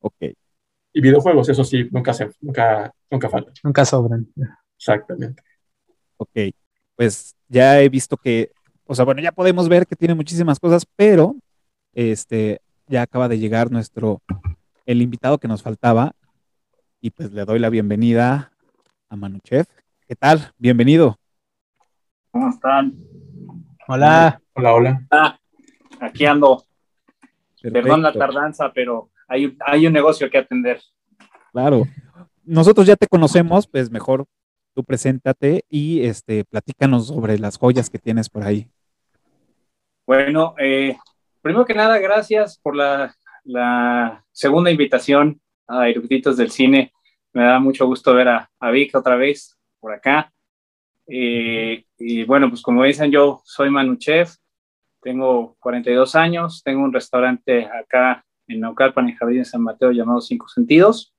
Ok. 0.00 0.22
Y 0.94 1.00
videojuegos, 1.02 1.50
eso 1.50 1.64
sí, 1.64 1.86
nunca, 1.90 2.14
se, 2.14 2.30
nunca, 2.40 2.94
nunca 3.10 3.28
faltan. 3.28 3.52
Nunca 3.62 3.84
sobran. 3.84 4.26
Exactamente. 4.78 5.42
Ok. 6.16 6.54
Pues 6.96 7.36
ya 7.46 7.78
he 7.78 7.90
visto 7.90 8.16
que, 8.16 8.52
o 8.86 8.94
sea, 8.94 9.04
bueno, 9.04 9.20
ya 9.20 9.32
podemos 9.32 9.68
ver 9.68 9.86
que 9.86 9.96
tiene 9.96 10.14
muchísimas 10.14 10.58
cosas, 10.58 10.86
pero 10.96 11.36
este 11.92 12.60
ya 12.86 13.02
acaba 13.02 13.28
de 13.28 13.38
llegar 13.38 13.70
nuestro, 13.70 14.20
el 14.86 15.02
invitado 15.02 15.38
que 15.38 15.48
nos 15.48 15.62
faltaba. 15.62 16.12
Y 17.00 17.10
pues 17.10 17.32
le 17.32 17.44
doy 17.44 17.58
la 17.58 17.70
bienvenida 17.70 18.52
a 19.08 19.16
Manuchef. 19.16 19.66
¿Qué 20.06 20.16
tal? 20.16 20.52
Bienvenido. 20.58 21.18
¿Cómo 22.30 22.50
están? 22.50 22.94
Hola. 23.88 24.40
Hola, 24.54 24.74
hola. 24.74 25.06
Ah, 25.10 25.38
aquí 26.00 26.26
ando. 26.26 26.64
Perdón 27.62 28.02
la 28.02 28.12
tardanza, 28.12 28.72
pero 28.72 29.10
hay, 29.28 29.56
hay 29.64 29.86
un 29.86 29.92
negocio 29.92 30.28
que 30.30 30.38
atender. 30.38 30.80
Claro. 31.52 31.84
Nosotros 32.44 32.86
ya 32.86 32.96
te 32.96 33.06
conocemos, 33.06 33.66
pues 33.66 33.90
mejor 33.90 34.26
tú 34.74 34.84
preséntate 34.84 35.64
y 35.68 36.04
este 36.04 36.44
platícanos 36.44 37.08
sobre 37.08 37.38
las 37.38 37.58
joyas 37.58 37.90
que 37.90 37.98
tienes 37.98 38.28
por 38.28 38.42
ahí. 38.42 38.68
Bueno, 40.06 40.54
eh, 40.58 40.96
primero 41.42 41.64
que 41.64 41.74
nada, 41.74 41.98
gracias 41.98 42.58
por 42.58 42.76
la, 42.76 43.14
segunda 44.32 44.70
invitación 44.70 45.40
a 45.66 45.88
Eructitos 45.88 46.36
del 46.36 46.50
Cine. 46.50 46.92
Me 47.32 47.44
da 47.44 47.58
mucho 47.58 47.86
gusto 47.86 48.14
ver 48.14 48.28
a, 48.28 48.50
Vic 48.72 48.94
otra 48.94 49.16
vez 49.16 49.56
por 49.78 49.92
acá. 49.92 50.32
Eh, 51.06 51.84
y 51.98 52.24
bueno, 52.24 52.48
pues 52.48 52.62
como 52.62 52.84
dicen, 52.84 53.10
yo 53.10 53.42
soy 53.44 53.70
Manu 53.70 53.96
Chef, 53.96 54.36
tengo 55.00 55.56
42 55.60 56.14
años, 56.14 56.62
tengo 56.62 56.82
un 56.82 56.92
restaurante 56.92 57.66
acá 57.66 58.24
en 58.46 58.60
Naucalpan, 58.60 59.08
en 59.08 59.16
Jardín 59.16 59.38
de 59.38 59.44
San 59.44 59.62
Mateo, 59.62 59.92
llamado 59.92 60.20
Cinco 60.20 60.48
Sentidos. 60.48 61.14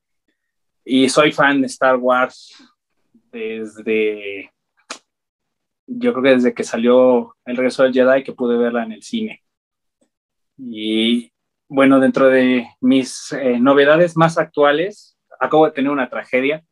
Y 0.84 1.10
soy 1.10 1.32
fan 1.32 1.62
de 1.62 1.68
Star 1.68 1.96
Wars 1.96 2.56
desde, 3.32 4.51
yo 5.88 6.12
creo 6.13 6.24
que 6.24 6.30
desde 6.30 6.54
que 6.54 6.63
salió 6.63 7.36
El 7.46 7.56
regreso 7.56 7.84
del 7.84 7.94
Jedi, 7.94 8.24
que 8.24 8.34
pude 8.34 8.58
verla 8.58 8.84
en 8.84 8.94
el 8.94 9.04
cine. 9.04 9.40
Y 10.63 11.32
bueno, 11.68 12.00
dentro 12.00 12.27
de 12.30 12.68
mis 12.82 13.32
eh, 13.34 13.60
novedades 13.60 14.15
más 14.18 14.38
actuales, 14.38 15.18
acabo 15.39 15.65
de 15.65 15.72
tener 15.72 15.91
una 15.91 16.10
tragedia. 16.10 16.63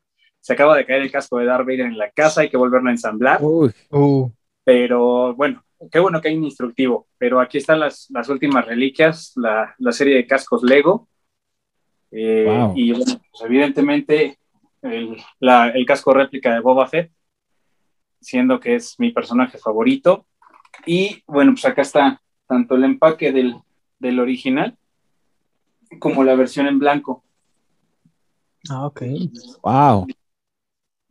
se 0.42 0.54
acaba 0.54 0.76
de 0.78 0.86
caer 0.86 1.02
el 1.02 1.12
casco 1.12 1.38
de 1.38 1.46
Darth 1.46 1.66
Vader 1.66 1.82
en 1.82 1.98
la 1.98 2.12
casa, 2.12 2.42
hay 2.42 2.50
que 2.50 2.58
volverlo 2.58 2.90
a 2.90 2.94
ensamblar. 2.94 3.40
Uy, 3.42 3.72
Uh, 3.92 4.30
Pero 4.64 5.34
bueno, 5.36 5.64
qué 5.92 6.00
bueno 6.00 6.22
que 6.22 6.30
hay 6.30 6.38
un 6.38 6.46
instructivo. 6.46 7.08
Pero 7.18 7.40
aquí 7.42 7.58
están 7.58 7.80
las, 7.80 8.08
las 8.10 8.30
últimas 8.30 8.66
reliquias, 8.66 9.34
la, 9.36 9.74
la 9.80 9.92
serie 9.92 10.16
de 10.16 10.26
cascos 10.28 10.64
Lego. 10.64 11.08
Eh, 12.12 12.46
Wow. 12.48 12.74
Y 12.76 12.92
bueno, 12.92 13.06
pues, 13.32 13.44
evidentemente 13.46 14.38
el, 14.82 15.18
la- 15.40 15.70
el 15.70 15.86
casco 15.86 16.14
réplica 16.14 16.54
de 16.54 16.60
Boba 16.62 16.88
Fett, 16.88 17.12
siendo 18.22 18.60
que 18.60 18.76
es 18.76 18.96
mi 19.00 19.12
personaje 19.12 19.58
favorito. 19.58 20.26
Y 20.86 21.22
bueno, 21.28 21.52
pues 21.54 21.66
acá 21.66 21.82
está 21.82 22.22
tanto 22.48 22.76
el 22.76 22.84
empaque 22.86 23.32
del, 23.32 23.56
del 24.00 24.20
original 24.20 24.78
como 25.98 26.24
la 26.24 26.36
versión 26.36 26.68
en 26.68 26.80
blanco. 26.80 27.24
ah, 28.70 28.86
ok. 28.86 29.02
wow. 29.64 30.08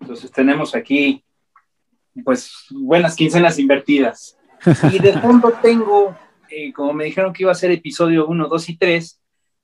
Entonces 0.00 0.30
tenemos 0.30 0.74
aquí, 0.74 1.24
pues, 2.24 2.66
buenas 2.70 3.16
quincenas 3.16 3.58
invertidas. 3.58 4.38
Y 4.92 4.98
de 5.00 5.12
fondo 5.20 5.52
tengo, 5.60 6.16
eh, 6.50 6.72
como 6.72 6.92
me 6.92 7.04
dijeron 7.04 7.32
que 7.32 7.42
iba 7.42 7.52
a 7.52 7.56
ser 7.56 7.72
episodio 7.72 8.26
1, 8.28 8.48
2 8.48 8.68
y 8.68 8.76
3, 8.76 9.20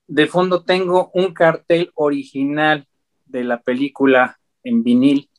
de 0.07 0.27
fondo 0.27 0.63
tengo 0.63 1.09
un 1.13 1.33
cartel 1.33 1.91
original 1.95 2.85
de 3.25 3.43
la 3.43 3.61
película 3.61 4.37
en 4.63 4.83
vinil 4.83 5.29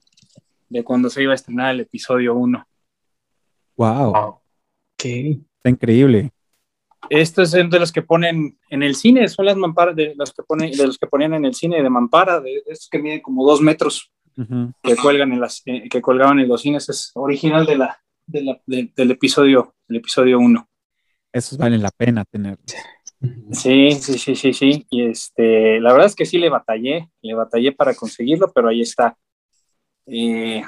de 0.69 0.83
cuando 0.83 1.11
se 1.11 1.23
iba 1.23 1.33
a 1.33 1.37
estrenar 1.37 1.75
el 1.75 1.81
episodio 1.81 2.35
1. 2.35 2.66
Wow. 3.76 4.12
Wow. 4.12 4.28
Ok. 4.95 5.05
Está 5.05 5.71
increíble. 5.71 6.33
Estos 7.10 7.50
son 7.50 7.70
de 7.70 7.78
los 7.80 7.92
que 7.92 8.02
ponen 8.02 8.58
en 8.70 8.82
el 8.82 8.94
cine, 8.96 9.28
son 9.28 9.46
las 9.46 9.56
mamparas 9.56 9.94
de 9.96 10.14
los 10.16 10.32
que 10.32 10.42
ponen, 10.42 10.70
de 10.72 10.86
los 10.86 10.98
que 10.98 11.06
ponían 11.06 11.34
en 11.34 11.44
el 11.44 11.54
cine 11.54 11.82
de 11.82 11.90
mampara, 11.90 12.40
de 12.40 12.62
estos 12.66 12.88
que 12.90 12.98
miden 12.98 13.20
como 13.20 13.46
dos 13.46 13.60
metros. 13.60 14.10
Que 14.82 14.96
cuelgan 14.96 15.32
en 15.32 15.40
las 15.40 15.62
eh, 15.64 15.88
que 15.88 16.02
colgaban 16.02 16.38
en 16.40 16.48
los 16.48 16.60
cines 16.60 16.88
es 16.90 17.10
original 17.14 17.64
de 17.64 17.78
la, 17.78 17.98
de 18.26 18.42
la- 18.42 18.60
de- 18.66 18.92
del 18.94 19.10
episodio 19.12 19.75
del 19.88 19.96
episodio 19.98 20.38
1 20.38 20.68
Esos 21.32 21.56
valen 21.56 21.80
la 21.80 21.90
pena 21.90 22.22
tener. 22.26 22.58
sí 23.52 23.92
sí 23.92 24.18
sí 24.18 24.36
sí 24.36 24.52
sí 24.52 24.86
y 24.90 25.06
este 25.06 25.80
la 25.80 25.90
verdad 25.92 26.08
es 26.08 26.14
que 26.14 26.26
sí 26.26 26.36
le 26.36 26.50
batallé 26.50 27.08
le 27.22 27.32
batallé 27.34 27.72
para 27.72 27.94
conseguirlo 27.94 28.52
pero 28.52 28.68
ahí 28.68 28.82
está 28.82 29.16
Eh, 30.06 30.62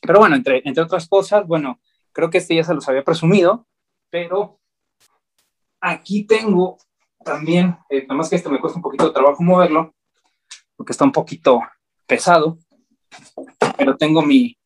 pero 0.00 0.20
bueno 0.20 0.34
entre 0.36 0.62
entre 0.64 0.82
otras 0.82 1.06
cosas 1.06 1.46
bueno 1.46 1.78
creo 2.12 2.30
que 2.30 2.38
este 2.38 2.54
ya 2.54 2.64
se 2.64 2.72
los 2.72 2.88
había 2.88 3.04
presumido 3.04 3.66
pero 4.08 4.60
aquí 5.82 6.24
tengo 6.24 6.78
también 7.24 7.76
eh, 7.90 8.02
nada 8.02 8.14
más 8.14 8.30
que 8.30 8.36
este 8.36 8.48
me 8.48 8.60
cuesta 8.60 8.78
un 8.78 8.82
poquito 8.82 9.06
de 9.08 9.12
trabajo 9.12 9.42
moverlo 9.42 9.94
porque 10.76 10.92
está 10.92 11.04
un 11.04 11.12
poquito 11.12 11.60
pesado 12.06 12.56
pero 13.76 13.96
tengo 13.96 14.22
mi 14.22 14.56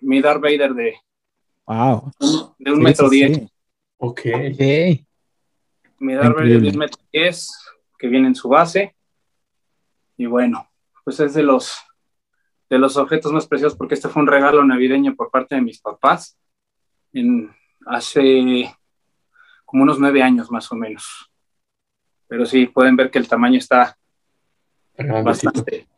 mi 0.00 0.20
Darth 0.20 0.40
Vader 0.40 0.74
de, 0.74 0.96
Wow. 1.66 2.10
de 2.58 2.70
un 2.72 2.78
Sí, 2.78 2.82
metro 2.82 3.08
sí, 3.08 3.16
diez. 3.16 3.36
sí. 3.38 3.48
Ok. 3.98 4.20
Mi 6.00 6.14
Darth 6.14 6.34
Vader 6.34 6.60
de 6.60 6.68
un 6.70 6.76
metro 6.78 7.00
diez, 7.12 7.48
que 7.98 8.08
viene 8.08 8.26
en 8.26 8.34
su 8.34 8.48
base. 8.48 8.96
Y 10.16 10.26
bueno, 10.26 10.68
pues 11.04 11.20
es 11.20 11.34
de 11.34 11.44
los 11.44 11.76
de 12.68 12.78
los 12.78 12.96
objetos 12.96 13.30
más 13.32 13.46
preciosos 13.46 13.78
porque 13.78 13.94
este 13.94 14.08
fue 14.08 14.22
un 14.22 14.28
regalo 14.28 14.64
navideño 14.64 15.14
por 15.14 15.30
parte 15.30 15.54
de 15.54 15.60
mis 15.60 15.80
papás 15.80 16.36
en 17.12 17.54
hace 17.86 18.74
como 19.72 19.84
unos 19.84 19.98
nueve 19.98 20.22
años 20.22 20.50
más 20.50 20.70
o 20.70 20.76
menos. 20.76 21.32
Pero 22.28 22.44
sí, 22.44 22.66
pueden 22.66 22.94
ver 22.94 23.10
que 23.10 23.18
el 23.18 23.26
tamaño 23.26 23.56
está 23.56 23.96
Grandecito. 24.94 25.24
bastante, 25.24 25.88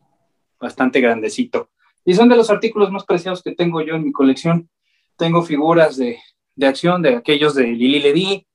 bastante 0.57 1.01
grandecito. 1.01 1.69
Y 2.05 2.13
son 2.13 2.29
de 2.29 2.37
los 2.37 2.49
artículos 2.49 2.89
más 2.89 3.03
preciados 3.03 3.43
que 3.43 3.53
tengo 3.53 3.81
yo 3.81 3.95
en 3.95 4.05
mi 4.05 4.13
colección. 4.13 4.69
Tengo 5.17 5.41
figuras 5.41 5.97
de, 5.97 6.17
de 6.55 6.67
acción 6.67 7.01
de 7.01 7.17
aquellos 7.17 7.53
de 7.53 7.67
Lili 7.67 7.99
Ledy, 7.99 8.47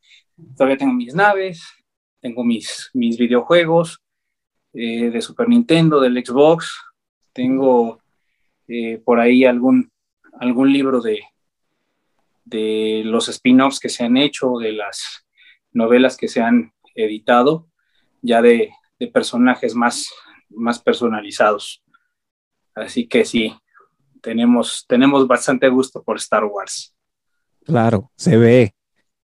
todavía 0.56 0.78
tengo 0.78 0.94
mis 0.94 1.14
naves, 1.14 1.62
tengo 2.22 2.42
mis, 2.42 2.88
mis 2.94 3.18
videojuegos 3.18 4.00
eh, 4.72 5.10
de 5.10 5.20
Super 5.20 5.50
Nintendo, 5.50 6.00
del 6.00 6.24
Xbox, 6.24 6.74
tengo 7.34 8.00
eh, 8.68 8.96
por 9.04 9.20
ahí 9.20 9.44
algún, 9.44 9.92
algún 10.32 10.72
libro 10.72 11.02
de, 11.02 11.20
de 12.50 13.02
los 13.04 13.28
spin-offs 13.28 13.78
que 13.78 13.88
se 13.88 14.04
han 14.04 14.16
hecho, 14.16 14.54
de 14.58 14.72
las 14.72 15.26
novelas 15.72 16.16
que 16.16 16.28
se 16.28 16.40
han 16.40 16.72
editado, 16.94 17.68
ya 18.22 18.42
de, 18.42 18.72
de 18.98 19.06
personajes 19.06 19.74
más, 19.74 20.10
más 20.48 20.80
personalizados. 20.80 21.82
Así 22.74 23.06
que 23.06 23.24
sí, 23.24 23.54
tenemos, 24.20 24.84
tenemos 24.88 25.26
bastante 25.26 25.68
gusto 25.68 26.02
por 26.02 26.16
Star 26.16 26.44
Wars. 26.44 26.94
Claro, 27.64 28.10
se 28.16 28.36
ve. 28.36 28.74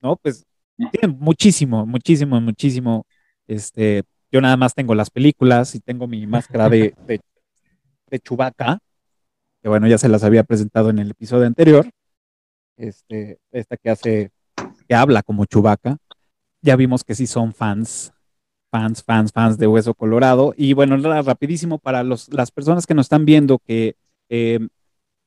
No, 0.01 0.17
pues 0.17 0.45
tiene 0.91 1.15
muchísimo, 1.17 1.85
muchísimo, 1.85 2.39
muchísimo. 2.41 3.05
Este, 3.47 4.03
yo 4.31 4.41
nada 4.41 4.57
más 4.57 4.73
tengo 4.73 4.93
las 4.93 5.09
películas 5.09 5.73
y 5.75 5.79
tengo 5.79 6.07
mi 6.07 6.27
máscara 6.27 6.69
de, 6.69 6.93
de, 7.07 7.21
de 8.09 8.19
Chewbacca, 8.19 8.79
que 9.61 9.69
bueno, 9.69 9.87
ya 9.87 9.97
se 9.97 10.09
las 10.09 10.23
había 10.23 10.43
presentado 10.43 10.89
en 10.89 10.99
el 10.99 11.11
episodio 11.11 11.47
anterior. 11.47 11.89
Este, 12.77 13.39
esta 13.51 13.77
que 13.77 13.89
hace, 13.89 14.31
que 14.87 14.95
habla 14.95 15.23
como 15.23 15.45
Chewbacca. 15.45 15.97
Ya 16.61 16.75
vimos 16.75 17.03
que 17.03 17.15
sí 17.15 17.27
son 17.27 17.53
fans, 17.53 18.13
fans, 18.71 19.03
fans, 19.03 19.31
fans 19.31 19.57
de 19.57 19.67
Hueso 19.67 19.93
Colorado. 19.93 20.53
Y 20.57 20.73
bueno, 20.73 20.97
rapidísimo 20.97 21.77
para 21.77 22.03
los, 22.03 22.33
las 22.33 22.51
personas 22.51 22.85
que 22.85 22.93
nos 22.93 23.05
están 23.05 23.25
viendo 23.25 23.59
que 23.59 23.95
eh, 24.29 24.59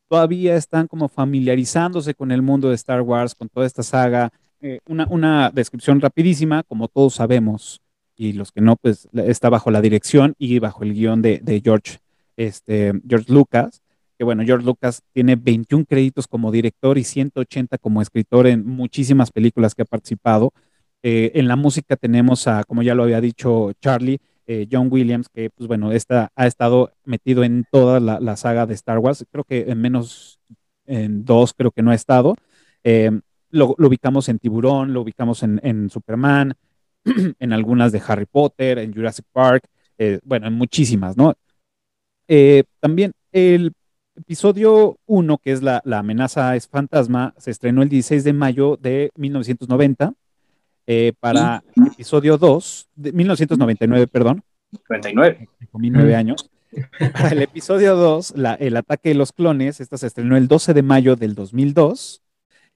todavía 0.09 0.57
están 0.57 0.87
como 0.87 1.09
familiarizándose 1.09 2.15
con 2.15 2.33
el 2.33 2.43
mundo 2.43 2.69
de 2.69 2.75
Star 2.75 3.03
Wars, 3.03 3.35
con 3.35 3.49
toda 3.49 3.67
esta 3.67 3.83
saga. 3.83 4.31
Eh, 4.61 4.81
una, 4.87 5.07
una 5.09 5.51
descripción 5.51 6.01
rapidísima, 6.01 6.65
como 6.65 6.89
todos 6.89 7.15
sabemos, 7.15 7.81
y 8.17 8.33
los 8.33 8.51
que 8.51 8.61
no, 8.61 8.75
pues 8.77 9.09
está 9.13 9.49
bajo 9.49 9.71
la 9.71 9.81
dirección 9.81 10.35
y 10.39 10.59
bajo 10.59 10.83
el 10.83 10.95
guion 10.95 11.23
de, 11.23 11.39
de 11.39 11.61
George, 11.65 11.99
este, 12.37 12.93
George 13.09 13.33
Lucas, 13.33 13.83
que 14.19 14.25
bueno, 14.25 14.43
George 14.45 14.67
Lucas 14.67 15.03
tiene 15.13 15.37
21 15.37 15.85
créditos 15.87 16.27
como 16.27 16.51
director 16.51 16.99
y 16.99 17.05
180 17.05 17.79
como 17.79 18.03
escritor 18.03 18.49
en 18.49 18.67
muchísimas 18.67 19.31
películas 19.31 19.77
que 19.77 19.83
ha 19.83 19.85
participado. 19.85 20.53
Eh, 21.05 21.31
en 21.35 21.47
la 21.47 21.55
música 21.55 21.95
tenemos 21.95 22.49
a, 22.49 22.65
como 22.65 22.83
ya 22.83 22.97
lo 22.97 23.05
había 23.05 23.21
dicho 23.21 23.73
Charlie, 23.81 24.19
eh, 24.49 24.67
John 24.71 24.89
Williams, 24.91 25.29
que 25.29 25.51
pues 25.51 25.69
bueno, 25.69 25.93
esta, 25.93 26.33
ha 26.35 26.47
estado 26.49 26.93
metido 27.05 27.45
en 27.45 27.65
toda 27.71 28.01
la, 28.01 28.19
la, 28.19 28.37
saga 28.37 28.67
de 28.67 28.75
Star 28.75 28.99
Wars, 28.99 29.25
creo 29.31 29.45
que 29.45 29.67
en 29.69 29.81
menos, 29.81 30.41
en 30.87 31.25
dos 31.25 31.55
creo 31.55 31.71
que 31.71 31.83
no 31.83 31.93
ha 31.93 31.95
estado. 31.95 32.35
Eh, 32.83 33.13
lo, 33.51 33.77
ubicamos 33.79 34.29
en 34.29 34.41
Tiburón, 34.41 34.93
lo 34.93 35.03
ubicamos 35.03 35.45
en, 35.45 35.91
Superman, 35.91 36.55
en 37.39 37.53
algunas 37.53 37.93
de 37.93 38.03
Harry 38.05 38.27
Potter, 38.27 38.79
en 38.79 38.93
Jurassic 38.93 39.27
Park, 39.33 39.65
bueno, 40.25 40.47
en 40.49 40.55
muchísimas, 40.55 41.17
¿no? 41.17 41.35
También 42.81 43.13
el 43.33 43.73
episodio 44.19 44.99
1, 45.07 45.39
que 45.39 45.53
es 45.53 45.63
la, 45.63 45.81
la, 45.85 46.01
amenaza 46.01 46.55
es 46.57 46.69
fantasma, 46.69 47.35
se 47.39 47.51
estrenó 47.51 47.83
el 47.83 47.89
16 47.89 48.25
de 48.25 48.33
mayo 48.33 48.77
de 48.81 49.11
1990. 49.17 50.13
Eh, 50.87 51.13
para 51.21 51.63
el 51.77 51.87
episodio 51.89 52.39
2, 52.39 52.89
de 52.95 53.13
1999, 53.13 54.07
perdón. 54.07 54.43
99. 54.89 55.49
Comí 55.71 55.91
nueve 55.91 56.15
años. 56.15 56.51
Para 57.13 57.31
el 57.31 57.43
episodio 57.43 57.97
2, 57.97 58.35
la, 58.37 58.55
el 58.55 58.77
ataque 58.77 59.11
de 59.11 59.15
los 59.15 59.33
clones, 59.33 59.81
esta 59.81 59.97
se 59.97 60.07
estrenó 60.07 60.37
el 60.37 60.49
12 60.49 60.75
de 60.75 60.83
mayo 60.83 61.17
del 61.17 61.35
2002. 61.35 62.23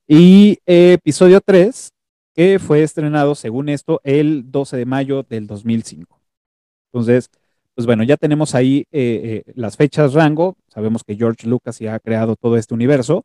Y 0.06 0.58
eh, 0.66 0.94
episodio 0.94 1.40
3, 1.40 1.92
que 2.34 2.58
fue 2.58 2.82
estrenado, 2.82 3.34
según 3.34 3.68
esto, 3.68 4.00
el 4.04 4.50
12 4.50 4.76
de 4.76 4.86
mayo 4.86 5.22
del 5.22 5.46
2005. 5.46 6.20
Entonces, 6.92 7.30
pues 7.74 7.86
bueno, 7.86 8.02
ya 8.04 8.16
tenemos 8.16 8.54
ahí 8.54 8.86
eh, 8.92 9.42
eh, 9.46 9.52
las 9.54 9.76
fechas 9.76 10.12
rango. 10.12 10.56
Sabemos 10.68 11.04
que 11.04 11.16
George 11.16 11.48
Lucas 11.48 11.78
ya 11.78 11.94
ha 11.94 11.98
creado 12.00 12.36
todo 12.36 12.56
este 12.56 12.74
universo. 12.74 13.24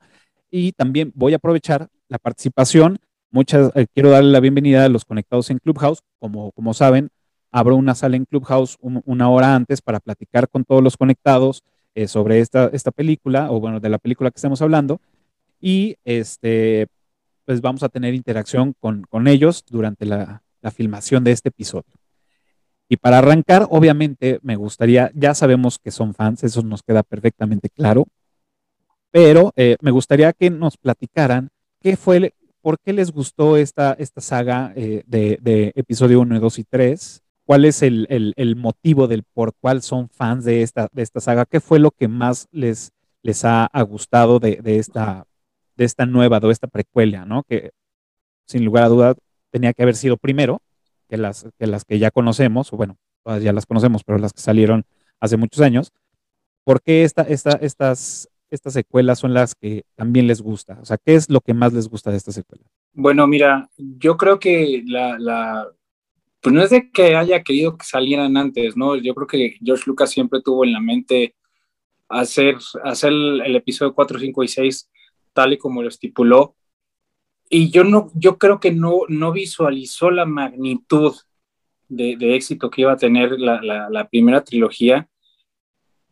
Y 0.49 0.71
también 0.71 1.11
voy 1.15 1.33
a 1.33 1.37
aprovechar 1.37 1.89
la 2.07 2.17
participación. 2.17 2.99
Muchas, 3.29 3.71
eh, 3.75 3.87
quiero 3.93 4.09
darle 4.09 4.31
la 4.31 4.39
bienvenida 4.39 4.85
a 4.85 4.89
los 4.89 5.03
conectados 5.03 5.49
en 5.49 5.59
Clubhouse. 5.59 6.01
Como, 6.19 6.51
como 6.53 6.73
saben, 6.73 7.09
abro 7.51 7.75
una 7.75 7.95
sala 7.95 8.15
en 8.15 8.25
Clubhouse 8.25 8.77
un, 8.79 9.01
una 9.05 9.29
hora 9.29 9.53
antes 9.55 9.81
para 9.81 9.99
platicar 9.99 10.47
con 10.47 10.63
todos 10.63 10.81
los 10.81 10.95
conectados 10.95 11.63
eh, 11.95 12.07
sobre 12.07 12.39
esta, 12.39 12.69
esta 12.71 12.91
película, 12.91 13.51
o 13.51 13.59
bueno, 13.59 13.79
de 13.79 13.89
la 13.89 13.97
película 13.97 14.31
que 14.31 14.37
estamos 14.37 14.61
hablando. 14.61 15.01
Y 15.59 15.97
este, 16.05 16.87
pues 17.45 17.59
vamos 17.59 17.83
a 17.83 17.89
tener 17.89 18.13
interacción 18.13 18.73
con, 18.79 19.03
con 19.09 19.27
ellos 19.27 19.65
durante 19.69 20.05
la, 20.05 20.43
la 20.61 20.71
filmación 20.71 21.23
de 21.23 21.31
este 21.31 21.49
episodio. 21.49 21.91
Y 22.89 22.97
para 22.97 23.17
arrancar, 23.17 23.67
obviamente, 23.69 24.39
me 24.41 24.55
gustaría, 24.55 25.11
ya 25.13 25.33
sabemos 25.33 25.77
que 25.79 25.91
son 25.91 26.13
fans, 26.13 26.43
eso 26.43 26.61
nos 26.61 26.83
queda 26.83 27.03
perfectamente 27.03 27.69
claro, 27.69 28.05
pero 29.11 29.51
eh, 29.55 29.75
me 29.81 29.91
gustaría 29.91 30.31
que 30.33 30.49
nos 30.49 30.77
platicaran 30.77 31.49
qué 31.81 31.97
fue, 31.97 32.33
por 32.61 32.79
qué 32.79 32.93
les 32.93 33.11
gustó 33.11 33.57
esta, 33.57 33.93
esta 33.93 34.21
saga 34.21 34.73
eh, 34.75 35.03
de, 35.05 35.37
de, 35.41 35.73
episodio 35.75 36.21
1, 36.21 36.39
2 36.39 36.59
y 36.59 36.63
3, 36.63 37.23
¿Cuál 37.47 37.63
es 37.63 37.81
el, 37.81 38.55
motivo 38.57 39.07
del 39.07 39.23
por 39.23 39.53
cuál 39.61 39.81
son 39.81 40.09
fans 40.09 40.43
de 40.43 40.63
esta, 40.63 40.89
de 40.91 41.01
esta 41.01 41.21
saga? 41.21 41.45
¿Qué 41.45 41.61
fue 41.61 41.79
lo 41.79 41.91
que 41.91 42.09
más 42.09 42.49
les, 42.51 42.91
les 43.23 43.45
ha, 43.45 43.69
gustado 43.87 44.39
de, 44.39 44.59
esta, 44.65 45.25
de 45.77 45.85
esta 45.85 46.05
nueva, 46.05 46.41
de 46.41 46.51
esta 46.51 46.67
precuela, 46.67 47.23
¿no? 47.23 47.43
Que 47.43 47.71
sin 48.47 48.65
lugar 48.65 48.83
a 48.83 48.89
dudas 48.89 49.15
tenía 49.49 49.71
que 49.71 49.81
haber 49.81 49.95
sido 49.95 50.17
primero 50.17 50.59
que 51.07 51.17
las 51.17 51.45
que, 51.87 51.99
ya 51.99 52.11
conocemos, 52.11 52.71
o 52.73 52.77
bueno, 52.77 52.97
todas 53.23 53.41
ya 53.41 53.53
las 53.53 53.65
conocemos, 53.65 54.03
pero 54.03 54.17
las 54.19 54.33
que 54.33 54.41
salieron 54.41 54.85
hace 55.19 55.37
muchos 55.37 55.61
años. 55.61 55.91
¿Por 56.63 56.81
qué 56.81 57.03
esta, 57.03 57.23
esta, 57.23 57.51
estas, 57.51 58.29
estas 58.49 58.73
secuelas 58.73 59.19
son 59.19 59.33
las 59.33 59.55
que 59.55 59.83
también 59.95 60.27
les 60.27 60.41
gusta? 60.41 60.77
O 60.81 60.85
sea, 60.85 60.97
¿qué 60.97 61.15
es 61.15 61.29
lo 61.29 61.41
que 61.41 61.53
más 61.53 61.73
les 61.73 61.87
gusta 61.87 62.11
de 62.11 62.17
esta 62.17 62.31
secuela? 62.31 62.65
Bueno, 62.93 63.25
mira, 63.27 63.69
yo 63.77 64.17
creo 64.17 64.39
que 64.39 64.83
la, 64.85 65.67
pues 66.41 66.53
no 66.53 66.61
es 66.61 66.69
de 66.69 66.91
que 66.91 67.15
haya 67.15 67.43
querido 67.43 67.77
que 67.77 67.85
salieran 67.85 68.37
antes, 68.37 68.75
¿no? 68.75 68.95
Yo 68.95 69.15
creo 69.15 69.27
que 69.27 69.57
George 69.63 69.83
Lucas 69.87 70.09
siempre 70.09 70.41
tuvo 70.41 70.65
en 70.65 70.73
la 70.73 70.79
mente 70.79 71.35
hacer, 72.09 72.57
hacer 72.83 73.11
el, 73.11 73.55
episodio 73.55 73.93
4, 73.93 74.19
5 74.19 74.43
y 74.43 74.47
6 74.47 74.89
tal 75.33 75.53
y 75.53 75.57
como 75.57 75.81
lo 75.81 75.89
estipuló. 75.89 76.55
Y 77.49 77.69
yo, 77.71 77.83
no, 77.83 78.11
yo 78.13 78.37
creo 78.37 78.59
que 78.59 78.71
no, 78.71 79.01
no 79.07 79.31
visualizó 79.31 80.11
la 80.11 80.25
magnitud 80.25 81.15
de, 81.87 82.35
éxito 82.35 82.69
que 82.69 82.81
iba 82.81 82.93
a 82.93 82.97
tener 82.97 83.39
la, 83.39 84.07
primera 84.09 84.43
trilogía 84.43 85.07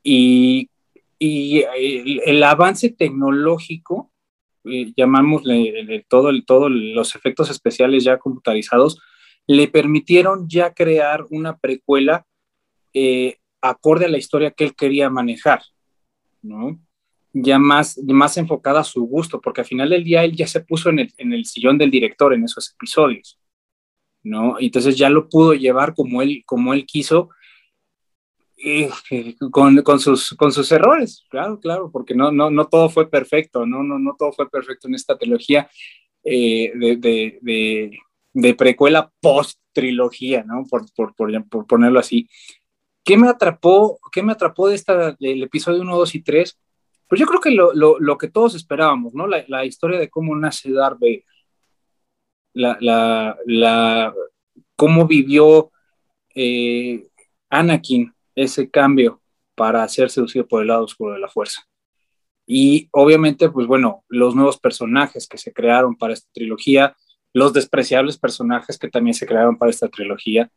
y, 0.03 0.69
el, 1.19 2.43
avance 2.43 2.89
tecnológico, 2.89 4.11
eh, 4.65 4.93
llamámosle 4.95 6.05
todo, 6.07 6.29
el, 6.29 6.45
todo 6.45 6.69
los 6.69 7.15
efectos 7.15 7.49
especiales 7.49 8.03
ya 8.03 8.17
computarizados, 8.17 8.99
le 9.47 9.67
permitieron 9.67 10.47
ya 10.47 10.73
crear 10.73 11.25
una 11.29 11.57
precuela 11.57 12.25
eh, 12.93 13.37
acorde 13.61 14.05
a 14.05 14.09
la 14.09 14.17
historia 14.17 14.51
que 14.51 14.63
él 14.63 14.75
quería 14.75 15.09
manejar, 15.09 15.61
¿no? 16.41 16.79
Ya 17.37 17.59
más, 17.59 17.97
más 18.05 18.37
enfocada 18.37 18.79
a 18.79 18.85
su 18.85 19.03
gusto, 19.05 19.41
porque 19.41 19.61
al 19.61 19.67
final 19.67 19.89
del 19.89 20.05
día 20.05 20.23
él 20.23 20.35
ya 20.35 20.47
se 20.47 20.61
puso 20.61 20.89
en 20.89 20.99
el, 20.99 21.13
en 21.17 21.33
el 21.33 21.45
sillón 21.45 21.77
del 21.77 21.91
director 21.91 22.33
en 22.33 22.45
esos 22.45 22.71
episodios, 22.71 23.37
¿no? 24.23 24.55
Entonces 24.59 24.97
ya 24.97 25.09
lo 25.09 25.27
pudo 25.27 25.53
llevar 25.53 25.93
como 25.93 26.21
él, 26.21 26.43
como 26.45 26.73
él 26.73 26.85
quiso, 26.85 27.29
eh, 28.57 28.89
con, 29.51 29.81
con, 29.81 29.99
sus, 29.99 30.29
con 30.37 30.51
sus 30.53 30.71
errores, 30.71 31.25
claro, 31.29 31.59
claro, 31.59 31.91
porque 31.91 32.15
no, 32.15 32.31
no, 32.31 32.49
no 32.49 32.67
todo 32.67 32.89
fue 32.89 33.09
perfecto, 33.09 33.65
no, 33.65 33.83
no, 33.83 33.99
no 33.99 34.15
todo 34.17 34.31
fue 34.31 34.49
perfecto 34.49 34.87
en 34.87 34.95
esta 34.95 35.17
trilogía 35.17 35.69
eh, 36.23 36.71
de, 36.73 36.95
de, 37.41 37.99
de 38.33 38.53
precuela 38.53 39.11
post-trilogía, 39.21 40.43
¿no? 40.43 40.63
Por, 40.69 40.85
por, 40.93 41.15
por, 41.15 41.67
ponerlo 41.67 41.99
así. 41.99 42.29
¿Qué 43.03 43.17
me 43.17 43.29
atrapó, 43.29 43.99
qué 44.11 44.23
me 44.23 44.31
atrapó 44.31 44.67
de 44.67 44.75
esta, 44.75 45.11
del 45.19 45.43
episodio 45.43 45.81
1, 45.81 45.97
2 45.97 46.15
y 46.15 46.21
3? 46.23 46.59
Pues 47.07 47.19
yo 47.19 47.27
creo 47.27 47.39
que 47.39 47.51
lo, 47.51 47.73
lo, 47.73 47.99
lo 47.99 48.17
que 48.17 48.29
todos 48.29 48.55
esperábamos, 48.55 49.13
¿no? 49.13 49.27
La, 49.27 49.43
la, 49.47 49.65
historia 49.65 49.99
de 49.99 50.09
cómo 50.09 50.35
nace 50.35 50.71
Darth. 50.71 50.99
La, 52.53 52.77
la, 52.79 53.37
la 53.45 54.13
cómo 54.75 55.05
vivió 55.07 55.71
eh, 56.33 57.07
Anakin 57.49 58.13
ese 58.35 58.69
cambio 58.69 59.21
para 59.55 59.87
ser 59.87 60.09
seducido 60.09 60.47
por 60.47 60.61
el 60.61 60.67
lado 60.67 60.83
oscuro 60.83 61.13
de 61.13 61.19
la 61.19 61.29
fuerza. 61.29 61.63
Y 62.45 62.89
obviamente, 62.91 63.49
pues 63.49 63.65
bueno, 63.67 64.03
los 64.07 64.35
nuevos 64.35 64.59
personajes 64.59 65.27
que 65.27 65.37
se 65.37 65.53
crearon 65.53 65.95
para 65.95 66.13
esta 66.13 66.29
trilogía, 66.33 66.95
los 67.33 67.53
despreciables 67.53 68.17
personajes 68.17 68.77
que 68.77 68.89
también 68.89 69.13
se 69.13 69.25
crearon 69.25 69.57
para 69.57 69.71
esta 69.71 69.87
trilogía, 69.87 70.51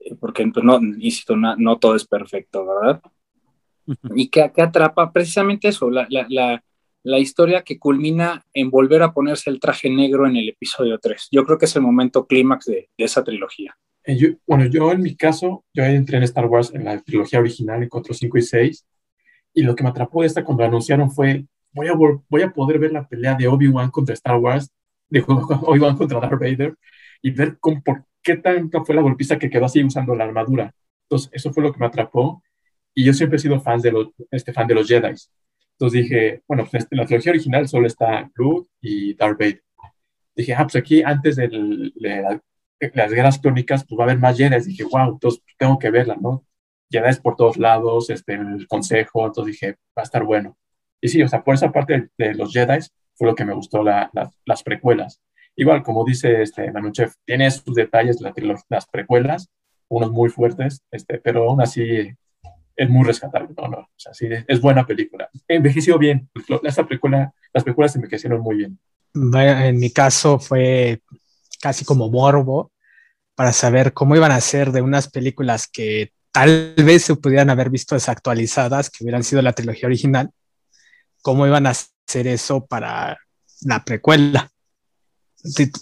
eh, 0.00 0.14
porque 0.14 0.46
pues, 0.46 0.64
no, 0.64 0.78
no, 0.80 1.56
no, 1.56 1.78
todo 1.78 1.96
es 1.96 2.06
perfecto, 2.06 2.66
¿verdad? 2.66 3.02
Y 4.14 4.28
que, 4.28 4.50
que 4.54 4.62
atrapa 4.62 5.12
precisamente 5.12 5.68
eso, 5.68 5.90
la, 5.90 6.06
la, 6.10 6.62
la, 7.02 7.18
historia 7.18 7.62
que 7.62 7.78
culmina 7.78 8.44
en 8.54 8.70
volver 8.70 9.02
a 9.02 9.12
ponerse 9.12 9.50
el 9.50 9.60
traje 9.60 9.90
negro 9.90 10.26
en 10.26 10.36
el 10.36 10.48
episodio 10.48 10.98
3. 10.98 11.28
Yo 11.30 11.44
creo 11.44 11.58
que 11.58 11.66
es 11.66 11.76
el 11.76 11.82
momento 11.82 12.26
clímax 12.26 12.66
de, 12.66 12.88
de, 12.96 13.04
esa 13.04 13.22
trilogía. 13.22 13.76
Eh, 14.06 14.36
bueno, 14.46 14.66
yo 14.66 14.90
en 14.92 15.02
mi 15.02 15.16
caso, 15.16 15.64
yo 15.72 15.84
entré 15.84 16.16
en 16.16 16.22
Star 16.24 16.46
Wars 16.46 16.72
en 16.74 16.84
la 16.84 17.00
trilogía 17.00 17.40
original, 17.40 17.82
en 17.82 17.88
4, 17.88 18.14
5 18.14 18.38
y 18.38 18.42
6, 18.42 18.86
y 19.54 19.62
lo 19.62 19.74
que 19.74 19.82
me 19.82 19.90
atrapó 19.90 20.22
de 20.22 20.28
esta 20.28 20.44
cuando 20.44 20.64
anunciaron 20.64 21.10
fue, 21.10 21.44
voy 21.72 21.88
a, 21.88 21.94
voy 21.94 22.42
a 22.42 22.50
poder 22.50 22.78
ver 22.78 22.92
la 22.92 23.06
pelea 23.06 23.34
de 23.34 23.48
Obi-Wan 23.48 23.90
contra 23.90 24.14
Star 24.14 24.36
Wars 24.36 24.70
hoy 25.62 25.78
van 25.78 25.96
contra 25.96 26.20
Darth 26.20 26.40
Vader 26.40 26.74
y 27.22 27.30
ver 27.30 27.58
con, 27.58 27.82
por 27.82 28.04
qué 28.22 28.36
tanta 28.36 28.84
fue 28.84 28.94
la 28.94 29.02
golpiza 29.02 29.38
que 29.38 29.50
quedó 29.50 29.66
así 29.66 29.82
usando 29.82 30.14
la 30.14 30.24
armadura. 30.24 30.74
Entonces, 31.02 31.30
eso 31.32 31.52
fue 31.52 31.62
lo 31.62 31.72
que 31.72 31.78
me 31.78 31.86
atrapó. 31.86 32.42
Y 32.94 33.04
yo 33.04 33.12
siempre 33.12 33.36
he 33.36 33.40
sido 33.40 33.60
fan 33.60 33.80
de 33.80 33.92
los, 33.92 34.08
este, 34.30 34.52
fan 34.52 34.66
de 34.66 34.74
los 34.74 34.88
Jedi. 34.88 35.14
Entonces 35.72 36.02
dije, 36.02 36.42
bueno, 36.46 36.66
pues 36.70 36.86
en 36.90 36.98
la 36.98 37.06
trilogía 37.06 37.32
original 37.32 37.68
solo 37.68 37.86
está 37.86 38.30
Luke 38.34 38.68
y 38.80 39.14
Darth 39.14 39.38
Vader. 39.38 39.62
Dije, 40.36 40.54
ah, 40.54 40.62
pues 40.62 40.76
aquí 40.76 41.02
antes 41.02 41.36
de, 41.36 41.48
las 42.94 43.12
guerras 43.12 43.38
crónicas, 43.38 43.84
pues 43.84 43.98
va 43.98 44.04
a 44.04 44.06
haber 44.06 44.18
más 44.18 44.36
Jedi. 44.36 44.64
Dije, 44.64 44.84
wow, 44.84 45.12
entonces 45.12 45.42
tengo 45.58 45.78
que 45.78 45.90
verla, 45.90 46.16
¿no? 46.20 46.44
Jedi 46.90 47.20
por 47.22 47.36
todos 47.36 47.56
lados, 47.56 48.10
este, 48.10 48.34
el 48.34 48.66
consejo, 48.68 49.26
entonces 49.26 49.52
dije, 49.52 49.72
va 49.96 50.02
a 50.02 50.02
estar 50.02 50.24
bueno. 50.24 50.56
Y 51.00 51.08
sí, 51.08 51.22
o 51.22 51.28
sea, 51.28 51.42
por 51.42 51.54
esa 51.54 51.72
parte 51.72 52.10
de 52.16 52.34
los 52.34 52.52
Jedi, 52.52 52.78
fue 53.16 53.28
lo 53.28 53.34
que 53.34 53.44
me 53.44 53.54
gustó 53.54 53.82
las 53.82 54.62
precuelas. 54.62 55.20
Igual, 55.56 55.82
como 55.82 56.04
dice 56.04 56.42
este 56.42 56.70
Manuchef, 56.72 57.14
tiene 57.24 57.50
sus 57.50 57.74
detalles 57.74 58.20
las 58.68 58.86
precuelas, 58.86 59.50
unos 59.88 60.10
muy 60.10 60.28
fuertes, 60.30 60.82
este, 60.90 61.18
pero 61.18 61.48
aún 61.48 61.60
así 61.60 62.14
es 62.76 62.90
muy 62.90 63.04
rescatable, 63.04 63.48
¿no? 63.56 63.68
no 63.68 63.78
o 63.78 63.88
sea, 63.96 64.14
sí, 64.14 64.26
es 64.46 64.60
buena 64.60 64.86
película. 64.86 65.28
Envejeció 65.48 65.98
bien, 65.98 66.28
esta 66.62 66.86
precuela, 66.86 67.32
las 67.52 67.64
precuelas 67.64 67.94
envejecieron 67.96 68.40
muy 68.40 68.56
bien. 68.56 68.78
En 69.14 69.78
mi 69.78 69.90
caso 69.90 70.38
fue 70.38 71.00
casi 71.60 71.84
como 71.84 72.10
morbo 72.10 72.72
para 73.34 73.52
saber 73.52 73.92
cómo 73.92 74.16
iban 74.16 74.32
a 74.32 74.40
ser 74.40 74.72
de 74.72 74.82
unas 74.82 75.08
películas 75.08 75.68
que 75.68 76.12
tal 76.32 76.74
vez 76.76 77.04
se 77.04 77.16
pudieran 77.16 77.50
haber 77.50 77.70
visto 77.70 77.94
desactualizadas, 77.94 78.90
que 78.90 79.04
hubieran 79.04 79.22
sido 79.22 79.40
la 79.40 79.52
trilogía 79.52 79.86
original, 79.86 80.30
cómo 81.22 81.46
iban 81.46 81.66
a 81.66 81.70
hacer 81.70 82.26
eso 82.26 82.66
para 82.66 83.18
la 83.62 83.84
precuela. 83.84 84.50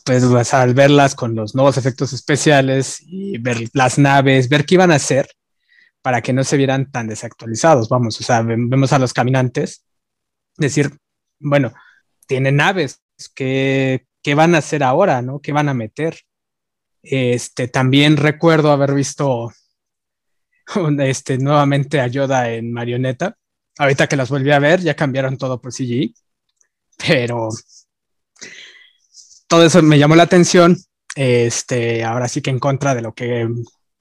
Pues 0.05 0.55
al 0.55 0.75
verlas 0.75 1.15
con 1.15 1.35
los 1.35 1.55
nuevos 1.55 1.79
efectos 1.79 2.13
especiales 2.13 2.99
y 3.01 3.39
ver 3.39 3.69
las 3.73 3.97
naves, 3.97 4.49
ver 4.49 4.67
qué 4.67 4.75
iban 4.75 4.91
a 4.91 4.97
hacer 4.97 5.29
para 6.03 6.21
que 6.21 6.33
no 6.33 6.45
se 6.45 6.57
vieran 6.57 6.91
tan 6.91 7.07
desactualizados. 7.09 7.89
Vamos, 7.89 8.21
o 8.21 8.25
sea, 8.25 8.43
vemos 8.43 8.93
a 8.93 8.99
los 8.99 9.13
caminantes 9.13 9.85
decir, 10.57 10.99
bueno, 11.39 11.73
tienen 12.27 12.57
naves, 12.57 13.03
¿qué, 13.35 14.07
qué 14.23 14.35
van 14.35 14.55
a 14.55 14.59
hacer 14.59 14.83
ahora? 14.83 15.23
¿no? 15.23 15.41
¿Qué 15.41 15.53
van 15.53 15.69
a 15.69 15.75
meter? 15.75 16.19
Este, 17.03 17.69
también 17.69 18.17
recuerdo 18.17 18.73
haber 18.73 18.95
visto 18.95 19.53
este, 21.01 21.39
nuevamente 21.39 22.01
a 22.01 22.07
Yoda 22.07 22.51
en 22.51 22.73
marioneta 22.73 23.37
Ahorita 23.79 24.07
que 24.07 24.17
las 24.17 24.29
volví 24.29 24.51
a 24.51 24.59
ver, 24.59 24.81
ya 24.81 24.95
cambiaron 24.95 25.39
todo 25.39 25.61
por 25.61 25.73
CGI, 25.73 26.15
pero 26.99 27.49
todo 29.47 29.65
eso 29.65 29.83
me 29.83 29.99
llamó 29.99 30.15
la 30.15 30.25
atención. 30.25 30.77
Este, 31.15 32.05
ahora 32.05 32.29
sí 32.29 32.43
que 32.43 32.51
en 32.51 32.59
contra 32.59 32.95
de 32.95 33.03
lo 33.03 33.15
que 33.15 33.49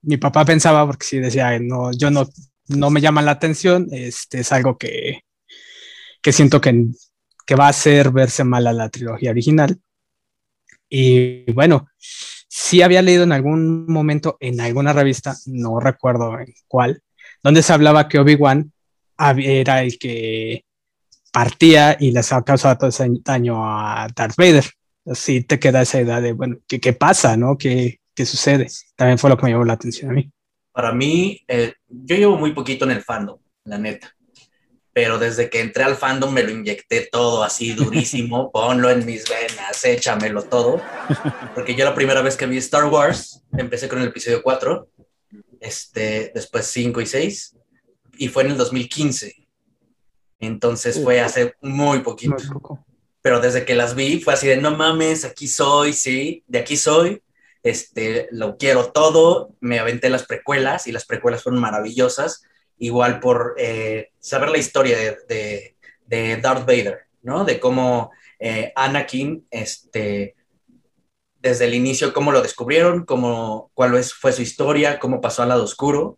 mi 0.03 0.17
papá 0.17 0.45
pensaba, 0.45 0.85
porque 0.85 1.05
sí 1.05 1.19
decía, 1.19 1.57
no, 1.59 1.91
yo 1.91 2.09
no, 2.11 2.27
no 2.67 2.89
me 2.89 3.01
llama 3.01 3.21
la 3.21 3.31
atención, 3.31 3.87
este, 3.91 4.39
es 4.39 4.51
algo 4.51 4.77
que, 4.77 5.21
que 6.21 6.31
siento 6.31 6.61
que, 6.61 6.85
que 7.45 7.55
va 7.55 7.67
a 7.67 7.69
hacer 7.69 8.11
verse 8.11 8.43
mal 8.43 8.67
a 8.67 8.73
la 8.73 8.89
trilogía 8.89 9.31
original. 9.31 9.79
Y 10.89 11.51
bueno, 11.53 11.87
sí 11.97 12.81
había 12.81 13.01
leído 13.01 13.23
en 13.23 13.31
algún 13.31 13.85
momento 13.87 14.37
en 14.39 14.59
alguna 14.59 14.93
revista, 14.93 15.35
no 15.45 15.79
recuerdo 15.79 16.37
en 16.39 16.53
cuál, 16.67 17.01
donde 17.43 17.63
se 17.63 17.73
hablaba 17.73 18.09
que 18.09 18.19
Obi-Wan 18.19 18.71
era 19.37 19.83
el 19.83 19.97
que 19.97 20.65
partía 21.31 21.95
y 21.99 22.11
les 22.11 22.33
ha 22.33 22.43
causado 22.43 22.77
todo 22.77 22.89
ese 22.89 23.07
daño 23.23 23.63
a 23.65 24.07
Darth 24.13 24.35
Vader. 24.35 24.65
Así 25.05 25.41
te 25.43 25.59
queda 25.59 25.81
esa 25.81 26.01
idea 26.01 26.21
de, 26.21 26.33
bueno, 26.33 26.57
¿qué, 26.67 26.79
qué 26.79 26.93
pasa, 26.93 27.37
no? 27.37 27.57
¿Qué, 27.57 28.00
¿Qué, 28.15 28.25
sucede? 28.25 28.67
También 28.95 29.17
fue 29.17 29.29
lo 29.29 29.37
que 29.37 29.45
me 29.45 29.51
llamó 29.51 29.65
la 29.65 29.73
atención 29.73 30.11
a 30.11 30.13
mí. 30.13 30.31
Para 30.71 30.93
mí, 30.93 31.41
eh, 31.47 31.73
yo 31.87 32.15
llevo 32.15 32.37
muy 32.37 32.53
poquito 32.53 32.85
en 32.85 32.91
el 32.91 33.01
fandom, 33.01 33.39
la 33.65 33.77
neta. 33.77 34.15
Pero 34.93 35.17
desde 35.17 35.49
que 35.49 35.61
entré 35.61 35.83
al 35.83 35.95
fandom 35.95 36.33
me 36.33 36.43
lo 36.43 36.51
inyecté 36.51 37.07
todo 37.11 37.43
así 37.43 37.73
durísimo, 37.73 38.51
ponlo 38.53 38.89
en 38.89 39.05
mis 39.05 39.25
venas, 39.29 39.83
échamelo 39.85 40.43
todo. 40.43 40.81
Porque 41.55 41.75
yo 41.75 41.85
la 41.85 41.95
primera 41.95 42.21
vez 42.21 42.35
que 42.35 42.45
vi 42.45 42.57
Star 42.57 42.85
Wars, 42.85 43.43
empecé 43.57 43.87
con 43.87 43.99
el 44.01 44.09
episodio 44.09 44.43
4, 44.43 44.89
este, 45.61 46.31
después 46.33 46.65
5 46.67 47.01
y 47.01 47.05
6, 47.05 47.55
y 48.17 48.27
fue 48.27 48.43
en 48.43 48.51
el 48.51 48.57
2015. 48.57 49.47
Entonces 50.39 51.01
fue 51.01 51.21
hace 51.21 51.55
muy 51.61 51.99
poquito. 51.99 52.35
Pero 53.21 53.39
desde 53.39 53.63
que 53.63 53.75
las 53.75 53.95
vi 53.95 54.19
fue 54.19 54.33
así 54.33 54.47
de, 54.47 54.57
no 54.57 54.75
mames, 54.75 55.23
aquí 55.23 55.47
soy, 55.47 55.93
sí, 55.93 56.43
de 56.47 56.59
aquí 56.59 56.75
soy. 56.75 57.21
Este, 57.63 58.27
lo 58.31 58.57
quiero 58.57 58.91
todo, 58.91 59.55
me 59.59 59.79
aventé 59.79 60.09
las 60.09 60.25
precuelas 60.25 60.87
y 60.87 60.91
las 60.91 61.05
precuelas 61.05 61.43
fueron 61.43 61.61
maravillosas, 61.61 62.43
igual 62.77 63.19
por 63.19 63.55
eh, 63.57 64.11
saber 64.19 64.49
la 64.49 64.57
historia 64.57 64.97
de, 64.97 65.75
de, 66.07 66.37
Darth 66.37 66.65
Vader, 66.65 67.01
¿no? 67.21 67.45
De 67.45 67.59
cómo 67.59 68.11
eh, 68.39 68.73
Anakin, 68.75 69.45
este, 69.51 70.35
desde 71.41 71.65
el 71.65 71.73
inicio, 71.73 72.13
cómo 72.13 72.31
lo 72.31 72.41
descubrieron, 72.41 73.05
cómo, 73.05 73.71
cuál 73.73 74.03
fue 74.03 74.31
su 74.31 74.41
historia, 74.41 74.99
cómo 74.99 75.21
pasó 75.21 75.43
al 75.43 75.49
lado 75.49 75.63
oscuro, 75.63 76.17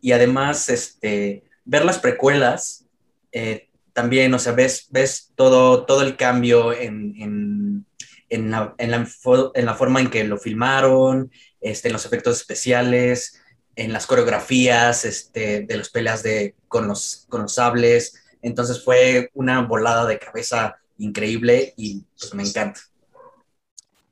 y 0.00 0.12
además, 0.12 0.68
este, 0.68 1.44
ver 1.64 1.84
las 1.84 1.98
precuelas, 1.98 2.86
eh, 3.32 3.68
también, 3.92 4.32
o 4.34 4.38
sea, 4.38 4.52
ves, 4.52 5.32
todo, 5.34 5.84
todo 5.84 6.02
el 6.02 6.16
cambio 6.16 6.72
en, 6.72 7.86
en, 8.30 8.50
la, 8.50 8.74
en, 8.78 8.90
la, 8.90 9.06
en, 9.54 9.66
la, 9.66 9.74
forma 9.74 10.00
en 10.00 10.08
que 10.08 10.24
lo 10.24 10.38
filmaron, 10.38 11.30
este, 11.60 11.88
en 11.88 11.92
los 11.92 12.06
efectos 12.06 12.38
especiales, 12.38 13.42
en 13.76 13.92
las 13.92 14.06
coreografías 14.06 15.04
este, 15.04 15.62
de 15.62 15.76
las 15.76 15.90
peleas 15.90 16.22
de, 16.22 16.54
con, 16.68 16.88
los, 16.88 17.26
con 17.28 17.42
los 17.42 17.54
sables. 17.54 18.14
Entonces 18.42 18.84
fue 18.84 19.30
una 19.34 19.62
volada 19.62 20.06
de 20.06 20.18
cabeza 20.18 20.76
increíble 20.98 21.74
y 21.76 22.04
pues 22.18 22.34
me 22.34 22.42
encanta. 22.42 22.80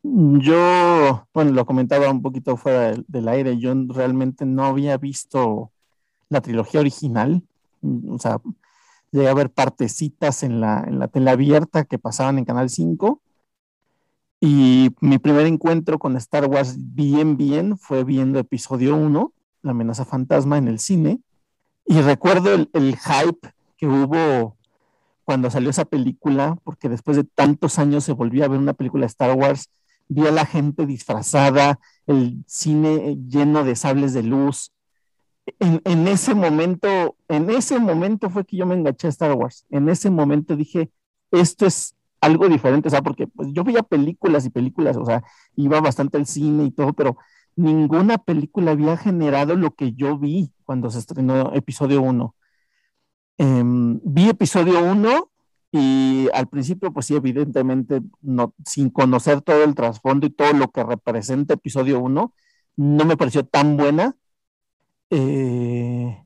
Yo, 0.02 1.26
bueno, 1.34 1.52
lo 1.52 1.66
comentaba 1.66 2.10
un 2.10 2.22
poquito 2.22 2.56
fuera 2.56 2.94
del, 3.06 3.28
aire, 3.28 3.58
yo 3.58 3.74
realmente 3.88 4.46
no 4.46 4.64
había 4.64 4.96
visto 4.96 5.70
la 6.28 6.40
trilogía 6.40 6.80
original, 6.80 7.42
o 7.82 8.18
sea, 8.18 8.40
llegué 9.10 9.28
a 9.28 9.34
ver 9.34 9.50
partecitas 9.50 10.42
en 10.42 10.60
la, 10.60 10.84
en 10.86 10.98
la 10.98 11.08
tele 11.08 11.30
abierta 11.30 11.84
que 11.84 11.98
pasaban 11.98 12.38
en 12.38 12.44
Canal 12.44 12.70
5. 12.70 13.20
Y 14.40 14.90
mi 15.00 15.18
primer 15.18 15.46
encuentro 15.46 15.98
con 15.98 16.16
Star 16.16 16.46
Wars 16.46 16.76
bien, 16.78 17.36
bien 17.36 17.76
fue 17.76 18.04
viendo 18.04 18.38
episodio 18.38 18.96
1, 18.96 19.32
La 19.62 19.72
amenaza 19.72 20.04
fantasma, 20.04 20.58
en 20.58 20.68
el 20.68 20.78
cine. 20.78 21.20
Y 21.84 22.00
recuerdo 22.00 22.54
el, 22.54 22.96
hype 22.96 23.52
que 23.76 23.86
hubo 23.86 24.56
cuando 25.24 25.50
salió 25.50 25.70
esa 25.70 25.84
película, 25.84 26.56
porque 26.64 26.88
después 26.88 27.16
de 27.16 27.24
tantos 27.24 27.78
años 27.78 28.04
se 28.04 28.12
volvía 28.12 28.44
a 28.44 28.48
ver 28.48 28.58
una 28.58 28.74
película 28.74 29.02
de 29.02 29.08
Star 29.08 29.36
Wars, 29.36 29.70
vi 30.08 30.26
a 30.26 30.30
la 30.30 30.46
gente 30.46 30.86
disfrazada, 30.86 31.80
el 32.06 32.44
cine 32.46 33.18
lleno 33.28 33.64
de 33.64 33.76
sables 33.76 34.14
de 34.14 34.22
luz, 34.22 34.72
en, 35.60 36.08
ese 36.08 36.34
momento, 36.34 37.16
en 37.28 37.50
ese 37.50 37.78
momento 37.78 38.30
fue 38.30 38.44
que 38.44 38.56
yo 38.56 38.66
me 38.66 38.74
enganché 38.74 39.06
a 39.06 39.10
Star 39.10 39.32
Wars. 39.32 39.64
En 39.70 39.88
ese 39.88 40.10
momento 40.10 40.56
dije, 40.56 40.90
esto 41.30 41.66
es 41.66 41.94
algo 42.20 42.48
diferente, 42.48 42.88
o 42.88 42.90
sea, 42.90 43.02
porque 43.02 43.26
pues, 43.26 43.48
yo 43.52 43.64
veía 43.64 43.82
películas 43.82 44.44
y 44.44 44.50
películas, 44.50 44.96
o 44.96 45.04
sea, 45.04 45.22
iba 45.56 45.80
bastante 45.80 46.16
al 46.18 46.26
cine 46.26 46.64
y 46.64 46.70
todo, 46.70 46.92
pero 46.92 47.16
ninguna 47.56 48.18
película 48.18 48.72
había 48.72 48.96
generado 48.96 49.56
lo 49.56 49.72
que 49.74 49.92
yo 49.92 50.18
vi 50.18 50.52
cuando 50.64 50.90
se 50.90 50.98
estrenó 50.98 51.52
episodio 51.54 52.02
1. 52.02 52.34
Em, 53.38 54.00
vi 54.04 54.28
episodio 54.28 54.80
1 54.82 55.30
y 55.70 56.28
al 56.32 56.48
principio, 56.48 56.92
pues 56.92 57.06
sí, 57.06 57.14
evidentemente, 57.14 58.00
no, 58.22 58.54
sin 58.64 58.90
conocer 58.90 59.42
todo 59.42 59.64
el 59.64 59.74
trasfondo 59.74 60.26
y 60.26 60.30
todo 60.30 60.52
lo 60.54 60.70
que 60.70 60.82
representa 60.84 61.54
episodio 61.54 62.00
1, 62.00 62.32
no 62.76 63.04
me 63.04 63.16
pareció 63.16 63.44
tan 63.44 63.76
buena 63.76 64.16
eh, 65.10 66.24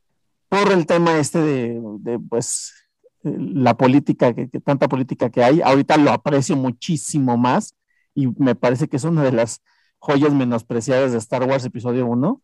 por 0.48 0.70
el 0.70 0.86
tema 0.86 1.18
este 1.18 1.40
de, 1.40 2.20
pues, 2.28 2.74
la 3.22 3.76
política, 3.76 4.34
que, 4.34 4.46
tanta 4.46 4.88
política 4.88 5.30
que 5.30 5.42
hay. 5.42 5.60
Ahorita 5.60 5.96
lo 5.96 6.10
aprecio 6.10 6.56
muchísimo 6.56 7.36
más 7.36 7.74
y 8.14 8.28
me 8.38 8.54
parece 8.54 8.88
que 8.88 8.96
es 8.96 9.04
una 9.04 9.22
de 9.22 9.32
las 9.32 9.62
joyas 9.98 10.32
menospreciadas 10.32 11.12
de 11.12 11.18
Star 11.18 11.44
Wars 11.44 11.64
Episodio 11.64 12.06
1, 12.06 12.42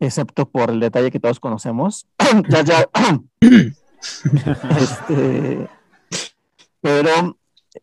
excepto 0.00 0.48
por 0.48 0.70
el 0.70 0.80
detalle 0.80 1.10
que 1.10 1.20
todos 1.20 1.40
conocemos. 1.40 2.06
ya, 2.48 2.62
ya. 2.62 2.88
este, 4.78 5.68
pero 6.80 7.38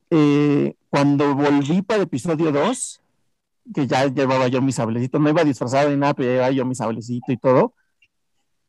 eh, 0.10 0.76
cuando 0.90 1.36
volví 1.36 1.82
para 1.82 2.04
Episodio 2.04 2.52
2, 2.52 3.02
que 3.74 3.88
ya 3.88 4.06
llevaba 4.08 4.48
yo 4.48 4.62
mi 4.62 4.72
sablecito, 4.72 5.20
no 5.20 5.30
iba 5.30 5.44
disfrazado 5.44 5.90
ni 5.90 5.98
nada, 5.98 6.14
pero 6.14 6.30
llevaba 6.30 6.52
yo 6.52 6.66
mi 6.66 6.76
sablecito 6.76 7.32
y 7.32 7.38
todo. 7.38 7.74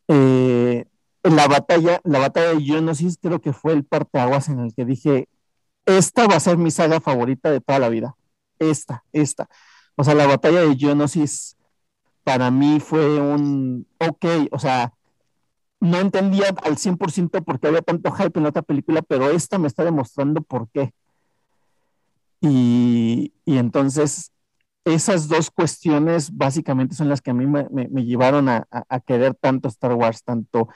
Eh, 0.08 0.86
la 1.22 1.48
batalla, 1.48 2.00
la 2.04 2.18
batalla 2.18 2.54
de 2.54 2.62
Geonosis 2.62 3.18
creo 3.20 3.40
que 3.40 3.52
fue 3.52 3.72
el 3.72 3.84
parteaguas 3.84 4.48
en 4.48 4.60
el 4.60 4.74
que 4.74 4.84
dije, 4.84 5.28
esta 5.86 6.26
va 6.26 6.36
a 6.36 6.40
ser 6.40 6.58
mi 6.58 6.70
saga 6.70 7.00
favorita 7.00 7.50
de 7.50 7.60
toda 7.60 7.78
la 7.78 7.88
vida. 7.88 8.16
Esta, 8.58 9.04
esta. 9.12 9.48
O 9.96 10.04
sea, 10.04 10.14
la 10.14 10.26
batalla 10.26 10.60
de 10.62 10.76
Geonosis 10.76 11.56
para 12.24 12.50
mí 12.50 12.80
fue 12.80 13.20
un, 13.20 13.86
ok, 13.98 14.24
o 14.50 14.58
sea, 14.58 14.92
no 15.80 15.98
entendía 15.98 16.54
al 16.62 16.76
100% 16.76 17.44
por 17.44 17.58
qué 17.58 17.68
había 17.68 17.82
tanto 17.82 18.12
hype 18.12 18.38
en 18.38 18.44
la 18.44 18.50
otra 18.50 18.62
película, 18.62 19.02
pero 19.02 19.30
esta 19.30 19.58
me 19.58 19.66
está 19.66 19.84
demostrando 19.84 20.40
por 20.42 20.68
qué. 20.70 20.92
Y, 22.40 23.32
y 23.44 23.58
entonces 23.58 24.32
esas 24.84 25.28
dos 25.28 25.50
cuestiones 25.50 26.36
básicamente 26.36 26.94
son 26.94 27.08
las 27.08 27.20
que 27.20 27.30
a 27.30 27.34
mí 27.34 27.46
me, 27.46 27.88
llevaron 28.04 28.48
a, 28.48 28.66
querer 29.06 29.34
tanto 29.34 29.68
Star 29.68 29.94
Wars, 29.94 30.24
tanto, 30.24 30.68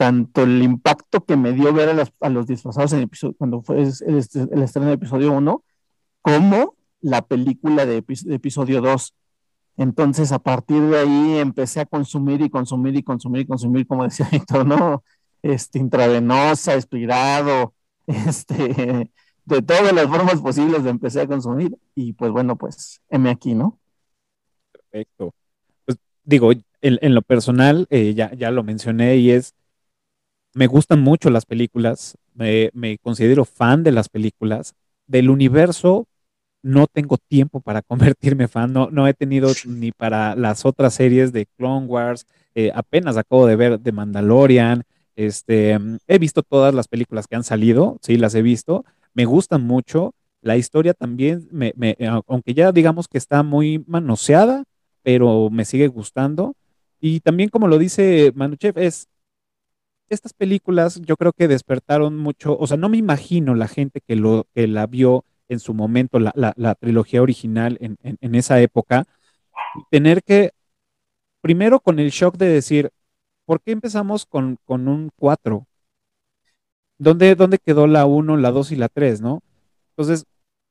tanto 0.00 0.44
el 0.44 0.62
impacto 0.62 1.26
que 1.26 1.36
me 1.36 1.52
dio 1.52 1.74
ver 1.74 1.90
a, 2.20 2.28
los 2.30 2.46
disfrazados 2.46 2.94
en 2.94 3.02
episodio, 3.02 3.34
cuando 3.36 3.60
fue 3.60 3.82
el, 3.82 4.16
estreno 4.16 4.86
de 4.86 4.94
episodio 4.94 5.30
1, 5.30 5.62
como 6.22 6.74
la 7.02 7.20
película 7.20 7.84
de, 7.84 7.98
episodio 7.98 8.80
2. 8.80 9.14
Entonces, 9.76 10.32
a 10.32 10.38
partir 10.38 10.80
de 10.80 11.00
ahí 11.00 11.36
empecé 11.36 11.80
a 11.80 11.84
consumir 11.84 12.40
y 12.40 12.48
consumir 12.48 12.96
y 12.96 13.02
consumir 13.02 13.42
y 13.42 13.44
consumir, 13.44 13.86
como 13.86 14.04
decía 14.04 14.26
Víctor, 14.32 14.64
¿no? 14.64 15.04
Este, 15.42 15.78
intravenosa, 15.78 16.76
expirado, 16.76 17.74
este, 18.06 19.12
de 19.44 19.62
todas 19.62 19.92
las 19.92 20.06
formas 20.06 20.40
posibles 20.40 20.82
de 20.82 20.88
empecé 20.88 21.20
a 21.20 21.26
consumir 21.26 21.76
y 21.94 22.14
pues 22.14 22.32
bueno, 22.32 22.56
pues 22.56 23.02
M 23.10 23.28
aquí, 23.28 23.54
¿no? 23.54 23.78
Perfecto. 24.72 25.34
Pues 25.84 25.98
digo, 26.24 26.52
en, 26.80 27.14
lo 27.14 27.20
personal, 27.20 27.86
eh, 27.90 28.14
ya, 28.14 28.32
ya 28.32 28.50
lo 28.50 28.64
mencioné 28.64 29.18
y 29.18 29.32
es, 29.32 29.54
me 30.54 30.66
gustan 30.66 31.00
mucho 31.00 31.30
las 31.30 31.46
películas, 31.46 32.16
me, 32.34 32.98
considero 33.02 33.44
fan 33.44 33.82
de 33.82 33.92
las 33.92 34.08
películas, 34.08 34.74
del 35.06 35.30
universo 35.30 36.06
no 36.62 36.86
tengo 36.86 37.16
tiempo 37.16 37.60
para 37.60 37.82
convertirme 38.16 38.48
fan, 38.48 38.72
no, 38.72 38.90
no 38.90 39.08
he 39.08 39.14
tenido 39.14 39.50
ni 39.66 39.92
para 39.92 40.36
las 40.36 40.64
otras 40.64 40.94
series 40.94 41.32
de 41.32 41.46
Clone 41.46 41.86
Wars, 41.86 42.26
eh, 42.54 42.70
apenas 42.74 43.16
acabo 43.16 43.46
de 43.46 43.56
ver 43.56 43.78
The 43.78 43.92
Mandalorian, 43.92 44.84
este, 45.16 45.78
he 46.06 46.18
visto 46.18 46.42
todas 46.42 46.74
las 46.74 46.88
películas 46.88 47.26
que 47.26 47.36
han 47.36 47.44
salido, 47.44 47.98
sí, 48.02 48.16
las 48.16 48.34
he 48.34 48.42
visto, 48.42 48.84
me 49.14 49.24
gustan 49.24 49.62
mucho. 49.62 50.14
La 50.42 50.56
historia 50.56 50.94
también, 50.94 51.46
me, 51.52 51.74
aunque 52.26 52.54
ya 52.54 52.72
digamos 52.72 53.06
que 53.06 53.18
está 53.18 53.42
muy 53.42 53.84
manoseada, 53.86 54.64
pero 55.02 55.50
me 55.50 55.66
sigue 55.66 55.88
gustando. 55.88 56.54
Y 57.00 57.20
también, 57.20 57.50
como 57.50 57.68
lo 57.68 57.76
dice 57.76 58.32
Manuchev, 58.34 58.78
es 58.78 59.08
estas 60.14 60.32
películas 60.32 61.00
yo 61.02 61.16
creo 61.16 61.32
que 61.32 61.48
despertaron 61.48 62.16
mucho, 62.16 62.56
o 62.58 62.66
sea, 62.66 62.76
no 62.76 62.88
me 62.88 62.98
imagino 62.98 63.54
la 63.54 63.68
gente 63.68 64.00
que, 64.00 64.16
lo, 64.16 64.46
que 64.54 64.66
la 64.66 64.86
vio 64.86 65.24
en 65.48 65.60
su 65.60 65.74
momento, 65.74 66.18
la, 66.18 66.32
la, 66.34 66.74
trilogía 66.76 67.22
original 67.22 67.76
en, 67.80 67.96
en, 68.02 68.34
esa 68.34 68.60
época, 68.60 69.06
tener 69.90 70.22
que, 70.22 70.52
primero 71.40 71.80
con 71.80 71.98
el 71.98 72.10
shock 72.10 72.36
de 72.36 72.46
decir, 72.46 72.90
¿por 73.46 73.60
qué 73.60 73.72
empezamos 73.72 74.26
con, 74.26 74.58
con 74.64 74.88
un 74.88 75.10
4? 75.16 75.66
¿Dónde, 76.98 77.58
quedó 77.64 77.86
la 77.86 78.06
1, 78.06 78.36
la 78.36 78.50
2 78.50 78.72
y 78.72 78.76
la 78.76 78.88
3, 78.88 79.22
no? 79.22 79.42
Entonces, 79.90 80.26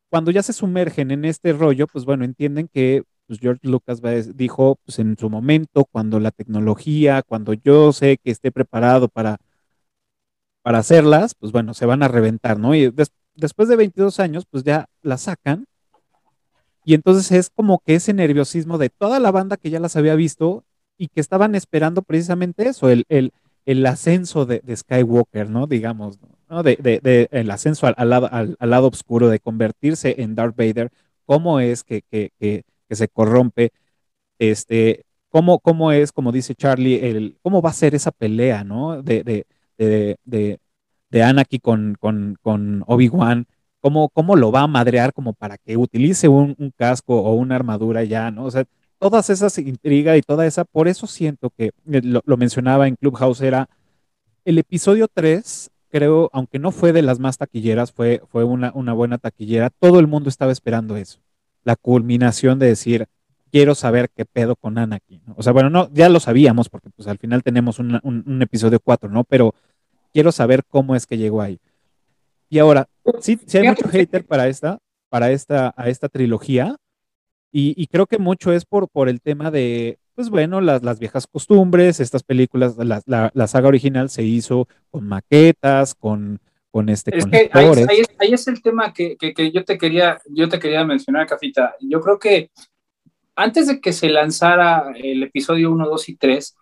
cuando 0.10 0.32
ya 0.32 0.43
se 0.43 0.54
sumergen 0.54 1.12
en 1.12 1.25
este 1.25 1.54
rollo, 1.54 1.88
pues 1.88 2.06
bueno, 2.06 2.23
entienden 2.23 2.67
que 2.67 3.04
pues, 3.30 3.39
George 3.39 3.68
Lucas 3.68 4.02
dijo, 4.36 4.80
pues 4.84 4.98
en 4.98 5.15
su 5.15 5.30
momento, 5.30 5.86
cuando 5.86 6.20
la 6.20 6.32
tecnología, 6.32 7.22
cuando 7.22 7.54
yo 7.54 7.94
sé 7.94 8.18
que 8.18 8.32
esté 8.32 8.52
preparado 8.52 9.08
para, 9.08 9.38
para 10.63 10.80
hacerlas, 10.80 11.36
pues 11.36 11.52
bueno, 11.52 11.76
se 11.76 11.86
van 11.86 12.02
a 12.02 12.08
reventar, 12.08 12.58
¿no? 12.58 12.74
Y 12.74 12.92
después 13.36 13.70
de 13.70 13.76
22 13.76 14.20
años, 14.20 14.46
pues 14.50 14.63
ya 14.63 14.88
la 15.04 15.20
sacan. 15.20 15.68
Y 16.84 16.96
entonces 16.96 17.32
es 17.32 17.52
como 17.52 17.84
que 17.86 17.94
ese 17.94 18.13
nerviosismo 18.13 18.80
de 18.80 18.89
toda 18.89 19.20
la 19.20 19.30
banda 19.30 19.58
que 19.58 19.70
ya 19.70 19.80
las 19.80 19.96
había 19.96 20.15
visto 20.15 20.63
y 20.98 21.10
que 21.10 21.22
estaban 21.22 21.54
esperando 21.54 22.02
precisamente 22.02 22.68
eso, 22.68 22.89
el, 22.89 23.06
el, 23.10 23.32
el 23.68 23.86
ascenso 23.86 24.48
de, 24.48 24.63
Skywalker, 24.76 25.52
¿no? 25.52 25.68
Digamos, 25.68 26.18
¿no? 26.50 26.63
De, 26.63 27.28
el 27.30 27.52
ascenso 27.52 27.86
al, 27.86 27.96
al, 28.12 28.56
lado 28.60 28.88
oscuro, 28.88 29.30
de 29.30 29.39
convertirse 29.39 30.15
en 30.18 30.34
Darth 30.34 30.56
Vader, 30.56 30.89
cómo 31.28 31.60
es 31.60 31.84
que, 31.84 32.02
se 32.95 33.08
corrompe, 33.08 33.71
este, 34.39 35.06
cómo, 35.30 35.60
cómo 35.60 35.91
es, 35.91 36.12
como 36.12 36.32
dice 36.32 36.56
Charlie, 36.56 37.06
el, 37.06 37.38
cómo 37.41 37.62
va 37.62 37.69
a 37.71 37.73
ser 37.73 37.95
esa 37.95 38.12
pelea, 38.12 38.63
¿no? 38.63 39.02
De, 39.02 39.23
de, 39.23 40.60
de, 41.10 41.23
Anakin 41.23 41.60
con, 41.62 41.95
con, 41.99 42.38
con 42.41 42.84
Obi-Wan, 42.88 43.47
cómo, 43.82 44.10
cómo 44.10 44.36
lo 44.36 44.52
va 44.52 44.62
a 44.62 44.67
madrear 44.67 45.13
como 45.13 45.34
para 45.34 45.58
que 45.58 45.78
utilice 45.78 46.28
un, 46.28 46.56
un 46.60 46.71
casco 46.71 47.21
o 47.21 47.34
una 47.34 47.56
armadura 47.56 48.04
ya, 48.04 48.32
¿no? 48.32 48.45
O 48.45 48.52
sea, 48.52 48.65
todas 48.99 49.30
esas 49.30 49.58
intrigas 49.58 50.17
y 50.17 50.21
toda 50.21 50.45
esa, 50.45 50.65
por 50.65 50.88
eso 50.88 51.08
siento 51.08 51.49
que 51.49 51.67
eh, 51.67 52.02
lo, 52.04 52.21
lo, 52.25 52.38
mencionaba 52.38 52.88
en 52.88 52.95
Clubhouse, 52.95 53.41
era 53.41 53.69
el 54.45 54.58
episodio 54.58 55.08
3, 55.12 55.71
creo, 55.89 56.30
aunque 56.34 56.60
no 56.60 56.71
fue 56.71 56.93
de 56.93 57.02
las 57.02 57.19
más 57.19 57.38
taquilleras, 57.38 57.91
fue, 57.91 58.21
fue 58.28 58.43
una, 58.43 58.71
una 58.75 58.93
buena 58.93 59.17
taquillera, 59.17 59.69
todo 59.69 59.99
el 59.99 60.08
mundo 60.08 60.30
estaba 60.30 60.52
esperando 60.52 60.97
eso, 60.97 61.19
la 61.63 61.76
culminación 61.76 62.60
de 62.60 62.67
decir, 62.67 63.08
quiero 63.52 63.76
saber 63.76 64.10
qué 64.10 64.26
pedo 64.26 64.56
con 64.56 64.78
Anakin. 64.78 65.22
O 65.36 65.43
sea, 65.43 65.54
bueno, 65.54 65.69
no, 65.69 65.89
ya 65.93 66.10
lo 66.10 66.19
sabíamos 66.19 66.69
porque 66.69 66.89
pues 66.89 67.08
al 67.08 67.17
final 67.17 67.43
tenemos 67.43 67.80
un, 67.80 68.00
un, 68.04 68.41
episodio 68.41 68.80
4, 68.80 69.10
¿no? 69.10 69.24
Pero 69.24 69.54
quiero 70.13 70.32
saber 70.32 70.63
cómo 70.67 70.95
es 70.95 71.06
que 71.06 71.17
llegó 71.17 71.41
ahí. 71.41 71.60
Y 72.50 72.60
ahora, 72.60 72.88
sí, 73.19 73.39
sí 73.45 73.58
hay 73.58 73.67
mucho 73.67 73.88
hater 73.88 74.26
para 74.26 74.48
esta, 74.48 74.80
para 75.10 75.32
esta, 75.32 75.74
a 75.76 75.89
esta 75.89 76.10
trilogía, 76.10 76.76
y, 77.52 77.74
y, 77.82 77.88
creo 77.88 78.06
que 78.06 78.19
mucho 78.19 78.54
es 78.54 78.63
por, 78.63 78.89
por 78.89 79.10
el 79.10 79.22
tema 79.22 79.50
de, 79.50 79.98
pues 80.13 80.30
bueno, 80.30 80.62
las, 80.62 80.84
las 80.84 81.00
viejas 81.00 81.26
costumbres, 81.26 82.00
estas 82.00 82.22
películas, 82.22 82.78
la, 82.78 83.02
la, 83.08 83.32
la, 83.34 83.48
saga 83.48 83.69
original 83.69 84.12
se 84.12 84.22
hizo 84.22 84.67
con 84.91 85.08
maquetas, 85.08 85.95
con, 85.95 86.39
con 86.71 86.89
este... 86.89 87.17
Es 87.17 87.25
que 87.25 87.49
ahí, 87.51 87.65
ahí, 87.65 88.03
ahí, 88.19 88.34
es 88.34 88.47
el 88.47 88.62
tema 88.62 88.93
que, 88.93 89.17
que, 89.17 89.34
que, 89.34 89.51
yo, 89.51 89.63
te 89.63 89.77
quería, 89.77 90.19
yo 90.29 90.47
te 90.49 90.60
quería 90.60 90.84
mencionar, 90.84 91.27
Cafita. 91.27 91.75
Yo 91.79 91.99
creo 92.01 92.19
que 92.19 92.51
antes 93.36 93.67
de 93.67 93.79
que 93.79 93.93
se 93.93 94.10
lanzara 94.10 94.91
el 94.95 95.23
episodio 95.23 95.71
1, 95.71 95.88
2 95.88 96.10
y 96.10 96.15
3, 96.15 96.55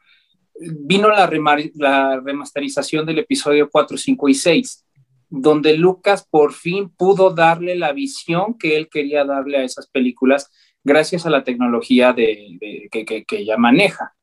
vino 0.81 1.09
la, 1.09 1.29
la 1.75 2.19
remasterización 2.19 3.05
del 3.05 3.19
episodio 3.19 3.69
4, 3.69 3.97
5 3.97 4.29
y 4.29 4.33
6 4.33 4.83
donde 5.29 5.75
Lucas 5.75 6.25
por 6.29 6.53
fin 6.53 6.89
pudo 6.89 7.31
darle 7.31 7.75
la 7.75 7.91
visión 7.91 8.57
que 8.57 8.77
él 8.77 8.89
quería 8.89 9.25
darle 9.25 9.57
a 9.57 9.63
esas 9.63 9.87
películas 9.87 10.49
gracias 10.83 11.25
a 11.25 11.29
la 11.29 11.43
tecnología 11.43 12.13
de, 12.13 12.57
de 12.59 12.87
que, 12.89 13.03
que, 13.03 13.25
que, 13.25 13.45
ya 13.45 13.57
maneja, 13.57 14.13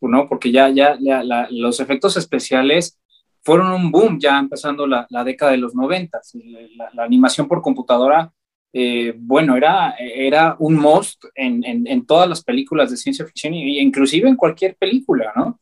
¿no? 0.00 0.28
Porque 0.28 0.50
ya, 0.50 0.70
ya, 0.70 0.96
ya 1.00 1.22
la, 1.22 1.48
los 1.50 1.80
efectos 1.80 2.16
especiales 2.16 2.98
fueron 3.44 3.72
un 3.72 3.90
boom 3.90 4.18
ya 4.18 4.38
empezando 4.38 4.86
la, 4.86 5.06
la 5.10 5.22
década 5.22 5.52
de 5.52 5.58
los 5.58 5.74
noventas. 5.74 6.32
La, 6.76 6.90
la, 6.94 7.04
animación 7.04 7.46
por 7.46 7.60
computadora, 7.60 8.32
eh, 8.72 9.14
bueno, 9.16 9.56
era, 9.56 9.94
era 9.98 10.56
un 10.58 10.74
must 10.76 11.24
en, 11.34 11.62
en, 11.64 11.86
en, 11.86 12.06
todas 12.06 12.28
las 12.28 12.42
películas 12.42 12.90
de 12.90 12.96
ciencia 12.96 13.26
ficción 13.26 13.54
e 13.54 13.82
inclusive 13.82 14.28
en 14.28 14.36
cualquier 14.36 14.76
película, 14.76 15.32
¿no? 15.36 15.60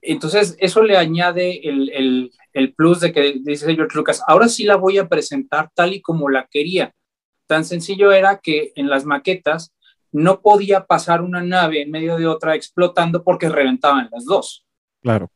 Entonces, 0.00 0.56
eso 0.60 0.82
le 0.82 0.96
añade 0.96 1.68
el, 1.68 1.90
el, 1.90 2.30
el 2.52 2.74
plus 2.74 3.00
de 3.00 3.12
que 3.12 3.40
dice 3.40 3.74
George 3.74 3.96
Lucas, 3.96 4.22
ahora 4.28 4.48
sí 4.48 4.64
la 4.64 4.76
voy 4.76 4.98
a 4.98 5.08
presentar 5.08 5.70
tal 5.74 5.94
y 5.94 6.00
como 6.00 6.28
la 6.28 6.46
quería. 6.48 6.94
Tan 7.48 7.64
sencillo 7.64 8.12
era 8.12 8.38
que 8.38 8.72
en 8.76 8.88
las 8.88 9.04
maquetas 9.04 9.74
no 10.12 10.40
podía 10.40 10.86
pasar 10.86 11.22
una 11.22 11.42
nave 11.42 11.82
en 11.82 11.90
medio 11.90 12.16
de 12.16 12.26
otra 12.26 12.54
explotando 12.54 13.24
porque 13.24 13.48
reventaban 13.48 14.08
las 14.12 14.24
dos. 14.24 14.64
Claro. 15.02 15.30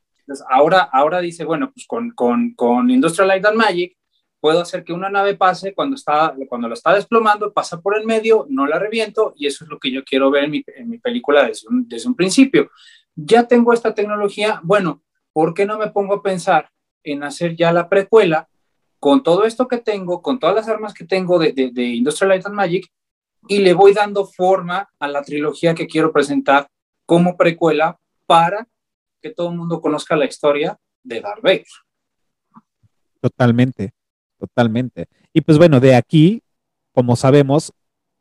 Ahora, 0.48 0.88
ahora 0.92 1.20
dice, 1.20 1.44
bueno, 1.44 1.70
pues 1.72 1.86
con, 1.86 2.10
con, 2.12 2.54
con 2.54 2.90
Industrial 2.90 3.28
Light 3.28 3.44
and 3.46 3.56
Magic 3.56 3.96
puedo 4.40 4.60
hacer 4.60 4.84
que 4.84 4.92
una 4.92 5.10
nave 5.10 5.36
pase 5.36 5.74
cuando, 5.74 5.96
está, 5.96 6.34
cuando 6.48 6.68
la 6.68 6.74
está 6.74 6.94
desplomando, 6.94 7.52
pasa 7.52 7.80
por 7.80 7.96
el 7.96 8.06
medio, 8.06 8.46
no 8.48 8.66
la 8.66 8.78
reviento 8.78 9.34
y 9.36 9.46
eso 9.46 9.64
es 9.64 9.70
lo 9.70 9.78
que 9.78 9.90
yo 9.90 10.02
quiero 10.04 10.30
ver 10.30 10.44
en 10.44 10.50
mi, 10.50 10.64
en 10.76 10.88
mi 10.88 10.98
película 10.98 11.44
desde 11.44 11.68
un, 11.68 11.86
desde 11.86 12.08
un 12.08 12.14
principio. 12.14 12.70
Ya 13.14 13.46
tengo 13.46 13.72
esta 13.72 13.94
tecnología, 13.94 14.60
bueno, 14.62 15.02
¿por 15.32 15.52
qué 15.52 15.66
no 15.66 15.78
me 15.78 15.90
pongo 15.90 16.14
a 16.14 16.22
pensar 16.22 16.70
en 17.02 17.22
hacer 17.22 17.56
ya 17.56 17.72
la 17.72 17.88
precuela 17.88 18.48
con 18.98 19.22
todo 19.22 19.44
esto 19.44 19.68
que 19.68 19.78
tengo, 19.78 20.22
con 20.22 20.38
todas 20.38 20.54
las 20.54 20.68
armas 20.68 20.94
que 20.94 21.04
tengo 21.04 21.38
de, 21.38 21.52
de, 21.52 21.70
de 21.70 21.84
Industrial 21.84 22.28
Light 22.28 22.46
and 22.46 22.54
Magic 22.54 22.90
y 23.48 23.58
le 23.58 23.72
voy 23.72 23.92
dando 23.92 24.26
forma 24.26 24.88
a 24.98 25.08
la 25.08 25.22
trilogía 25.22 25.74
que 25.74 25.86
quiero 25.86 26.12
presentar 26.12 26.66
como 27.06 27.36
precuela 27.36 27.98
para 28.26 28.68
que 29.20 29.30
todo 29.30 29.50
el 29.50 29.56
mundo 29.56 29.80
conozca 29.80 30.16
la 30.16 30.26
historia 30.26 30.78
de 31.02 31.20
Darth. 31.20 31.66
Totalmente, 33.20 33.92
totalmente. 34.38 35.06
Y 35.32 35.42
pues 35.42 35.58
bueno, 35.58 35.80
de 35.80 35.94
aquí, 35.94 36.42
como 36.92 37.16
sabemos, 37.16 37.72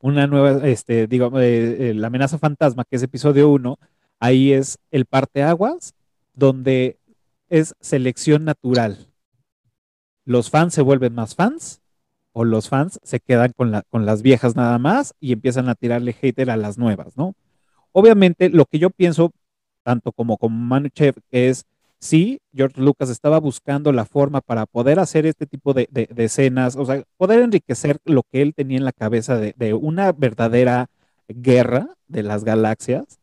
una 0.01 0.27
nueva, 0.27 0.67
este, 0.67 1.07
digo, 1.07 1.39
eh, 1.39 1.89
eh, 1.89 1.93
la 1.93 2.07
amenaza 2.07 2.37
fantasma, 2.37 2.85
que 2.85 2.95
es 2.95 3.03
episodio 3.03 3.49
1, 3.49 3.77
ahí 4.19 4.53
es 4.53 4.77
el 4.91 5.05
parteaguas, 5.05 5.93
donde 6.33 6.97
es 7.49 7.75
selección 7.79 8.45
natural. 8.45 9.07
Los 10.25 10.49
fans 10.49 10.73
se 10.73 10.81
vuelven 10.81 11.15
más 11.15 11.35
fans 11.35 11.81
o 12.31 12.45
los 12.45 12.69
fans 12.69 12.99
se 13.03 13.19
quedan 13.19 13.51
con, 13.53 13.81
con 13.89 14.05
las 14.05 14.21
viejas 14.21 14.55
nada 14.55 14.77
más 14.77 15.13
y 15.19 15.33
empiezan 15.33 15.67
a 15.67 15.75
tirarle 15.75 16.13
hater 16.13 16.51
a 16.51 16.57
las 16.57 16.77
nuevas, 16.77 17.17
¿no? 17.17 17.35
Obviamente, 17.91 18.49
lo 18.49 18.65
que 18.65 18.79
yo 18.79 18.91
pienso, 18.91 19.31
tanto 19.83 20.11
como 20.11 20.37
como 20.37 20.57
Manu 20.57 20.89
Chef, 20.89 21.17
es 21.31 21.65
sí, 21.99 22.41
George 22.53 22.81
Lucas 22.81 23.09
estaba 23.09 23.39
buscando 23.39 23.91
la 23.91 24.05
forma 24.05 24.41
para 24.41 24.65
poder 24.65 24.99
hacer 24.99 25.25
este 25.25 25.45
tipo 25.45 25.73
de, 25.73 25.87
de, 25.91 26.07
escenas, 26.23 26.75
o 26.75 26.85
sea, 26.85 27.03
poder 27.17 27.41
enriquecer 27.41 27.99
lo 28.05 28.23
que 28.23 28.41
él 28.41 28.53
tenía 28.55 28.77
en 28.77 28.85
la 28.85 28.93
cabeza 28.93 29.37
de, 29.37 29.53
de 29.57 29.73
una 29.73 30.11
verdadera 30.11 30.89
guerra 31.27 31.95
de 32.07 32.23
las 32.23 32.43
galaxias, 32.43 33.19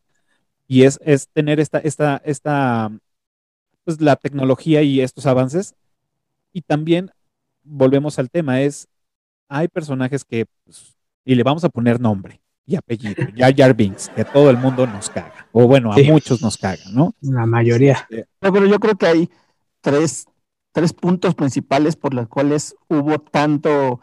y 0.68 0.82
es, 0.84 0.98
es 1.02 1.28
tener 1.28 1.60
esta, 1.60 1.78
esta, 1.78 2.20
esta, 2.24 2.90
pues 3.84 4.00
la 4.00 4.16
tecnología 4.16 4.82
y 4.82 5.00
estos 5.00 5.26
avances, 5.26 5.74
y 6.52 6.62
también 6.62 7.10
volvemos 7.64 8.18
al 8.18 8.30
tema, 8.30 8.60
es 8.62 8.88
hay 9.48 9.68
personajes 9.68 10.24
que, 10.24 10.46
pues, 10.64 10.96
y 11.24 11.34
le 11.34 11.42
vamos 11.42 11.64
a 11.64 11.68
poner 11.68 12.00
nombre 12.00 12.40
y 12.66 12.74
apellido, 12.74 13.14
Jar 13.36 13.54
Jar 13.56 13.74
Binks, 13.74 14.08
que 14.08 14.24
todo 14.24 14.50
el 14.50 14.56
mundo 14.56 14.86
nos 14.86 15.08
caga, 15.08 15.46
o 15.52 15.66
bueno, 15.68 15.92
a 15.92 15.94
sí. 15.94 16.10
muchos 16.10 16.42
nos 16.42 16.58
caga, 16.58 16.82
¿no? 16.92 17.14
La 17.20 17.46
mayoría. 17.46 18.06
No, 18.40 18.52
pero 18.52 18.66
yo 18.66 18.80
creo 18.80 18.96
que 18.96 19.06
hay 19.06 19.30
tres, 19.80 20.26
tres 20.72 20.92
puntos 20.92 21.36
principales 21.36 21.94
por 21.94 22.12
los 22.12 22.26
cuales 22.26 22.74
hubo 22.88 23.20
tanto, 23.20 24.00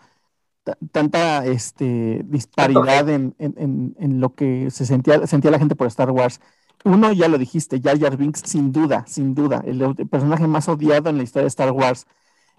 tanta 0.94 1.46
este, 1.46 2.22
disparidad 2.24 3.10
en, 3.10 3.36
en, 3.38 3.96
en, 4.00 4.22
lo 4.22 4.34
que 4.34 4.72
se 4.72 4.86
sentía, 4.86 5.28
sentía 5.28 5.52
la 5.52 5.60
gente 5.60 5.76
por 5.76 5.88
Star 5.88 6.12
Wars. 6.12 6.40
Uno, 6.86 7.12
ya 7.12 7.28
lo 7.28 7.38
dijiste, 7.38 7.82
Jar 7.82 8.00
Jar 8.00 8.16
Binks, 8.16 8.44
sin 8.46 8.72
duda, 8.72 9.04
sin 9.08 9.36
duda, 9.36 9.62
el, 9.66 9.82
el 9.82 10.08
personaje 10.08 10.48
más 10.48 10.70
odiado 10.70 11.10
en 11.10 11.18
la 11.18 11.24
historia 11.24 11.44
de 11.44 11.50
Star 11.50 11.72
Wars. 11.72 12.08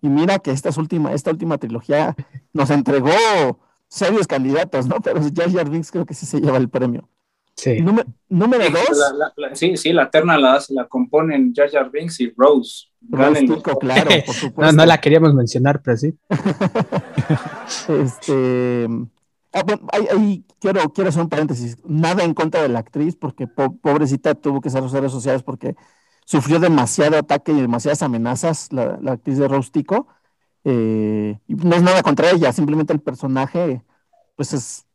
Y 0.02 0.10
mira 0.10 0.38
que 0.38 0.50
esta 0.50 0.68
última, 0.78 1.14
esta 1.14 1.30
última 1.30 1.56
trilogía 1.56 2.14
nos 2.52 2.68
entregó 2.68 3.10
serios 3.94 4.26
candidatos, 4.26 4.88
¿no? 4.88 4.96
Pero 5.00 5.20
Jar 5.34 5.50
Jar 5.52 5.70
Binks 5.70 5.92
creo 5.92 6.04
que 6.04 6.14
sí 6.14 6.26
se 6.26 6.40
lleva 6.40 6.56
el 6.58 6.68
premio. 6.68 7.08
Sí. 7.54 7.80
Número, 7.80 8.08
número 8.28 8.64
dos. 8.64 8.98
La, 8.98 9.12
la, 9.12 9.32
la, 9.36 9.54
sí, 9.54 9.76
sí, 9.76 9.92
la 9.92 10.10
terna 10.10 10.36
la, 10.36 10.60
la 10.70 10.88
componen 10.88 11.54
Jar 11.54 11.70
Jar 11.70 11.92
Binks 11.92 12.20
y 12.20 12.34
Rose. 12.36 12.88
Rose 13.08 13.42
Tico, 13.42 13.78
claro, 13.78 14.10
por 14.26 14.34
supuesto. 14.34 14.72
no, 14.72 14.72
no 14.72 14.86
la 14.86 15.00
queríamos 15.00 15.32
mencionar, 15.32 15.80
pero 15.80 15.96
sí. 15.96 16.18
este. 17.88 18.88
Ah, 19.52 19.62
bueno, 19.64 19.86
ahí, 19.92 20.06
ahí, 20.10 20.44
quiero, 20.58 20.92
quiero 20.92 21.10
hacer 21.10 21.22
un 21.22 21.28
paréntesis. 21.28 21.76
Nada 21.84 22.24
en 22.24 22.34
contra 22.34 22.62
de 22.62 22.68
la 22.68 22.80
actriz, 22.80 23.14
porque 23.14 23.46
po 23.46 23.76
pobrecita 23.76 24.34
tuvo 24.34 24.60
que 24.60 24.66
usar 24.66 24.82
sus 24.82 24.90
redes 24.90 25.12
sociales 25.12 25.44
porque 25.44 25.76
sufrió 26.24 26.58
demasiado 26.58 27.16
ataque 27.16 27.52
y 27.52 27.60
demasiadas 27.60 28.02
amenazas 28.02 28.72
la, 28.72 28.98
la 29.00 29.12
actriz 29.12 29.38
de 29.38 29.46
Rostico. 29.46 30.08
Eh, 30.64 31.38
no 31.46 31.76
es 31.76 31.82
nada 31.82 32.02
contra 32.02 32.30
ella, 32.30 32.52
simplemente 32.52 32.92
el 32.92 33.00
personaje, 33.00 33.82
pues 34.34 34.54
es, 34.54 34.86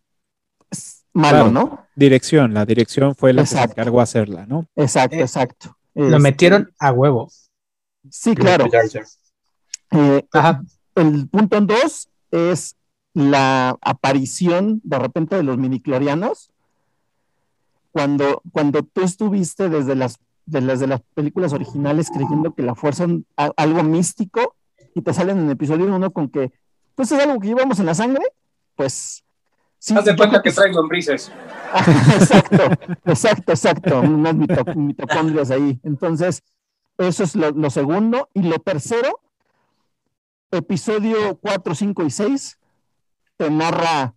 es 0.72 1.06
malo, 1.14 1.52
claro, 1.52 1.52
¿no? 1.52 1.86
Dirección, 1.96 2.54
la 2.54 2.66
dirección 2.66 3.16
fue 3.16 3.34
la 3.34 3.42
exacto. 3.42 3.62
que 3.62 3.68
se 3.68 3.82
encargó 3.82 4.00
a 4.00 4.04
hacerla, 4.04 4.46
¿no? 4.48 4.66
Exacto, 4.76 5.18
eh, 5.18 5.22
exacto. 5.22 5.78
Lo 5.94 6.06
este, 6.06 6.20
metieron 6.20 6.74
a 6.80 6.92
huevo. 6.92 7.30
Sí, 8.10 8.36
claro. 8.36 8.66
Eh, 9.92 10.26
el 10.96 11.28
punto 11.28 11.58
en 11.58 11.68
dos 11.68 12.10
es 12.32 12.76
la 13.14 13.78
aparición 13.82 14.82
de 14.84 15.00
repente 15.00 15.36
de 15.36 15.44
los 15.44 15.58
miniclorianos. 15.58 16.52
Cuando, 17.92 18.42
cuando 18.52 18.84
tú 18.84 19.02
estuviste 19.02 19.68
desde 19.70 19.96
las 19.96 20.20
de 20.46 20.62
las 20.62 20.80
de 20.80 20.88
las 20.88 21.02
películas 21.14 21.54
originales 21.54 22.10
creyendo 22.12 22.56
que 22.56 22.64
la 22.64 22.74
fuerza 22.74 23.04
es 23.04 23.52
algo 23.56 23.84
místico 23.84 24.56
y 24.94 25.02
te 25.02 25.14
salen 25.14 25.40
en 25.40 25.46
el 25.46 25.52
episodio 25.52 25.86
1 25.86 26.12
con 26.12 26.30
que 26.30 26.52
pues 26.96 27.12
es 27.12 27.20
algo 27.22 27.40
que 27.40 27.48
llevamos 27.48 27.80
en 27.80 27.86
la 27.86 27.96
sangre, 27.96 28.24
pues 28.76 29.24
sí, 29.78 29.96
Haz 29.96 30.06
de 30.06 30.16
cuenta 30.16 30.42
que, 30.42 30.52
traen 30.52 30.74
lombrices. 30.74 31.32
exacto, 32.20 32.64
exacto, 33.06 33.52
exacto, 33.54 34.02
unas 34.02 34.36
mito, 34.36 34.64
mitocondrias 34.76 35.52
ahí. 35.52 35.80
Entonces, 35.84 36.44
eso 36.98 37.24
es 37.24 37.36
lo, 37.36 37.52
lo, 37.52 37.70
segundo. 37.70 38.30
Y 38.34 38.42
lo 38.42 38.60
tercero, 38.60 39.22
episodio 40.52 41.38
4, 41.38 41.74
5 41.74 42.04
y 42.04 42.10
6, 42.10 42.60
te 43.38 43.50
narra 43.50 44.16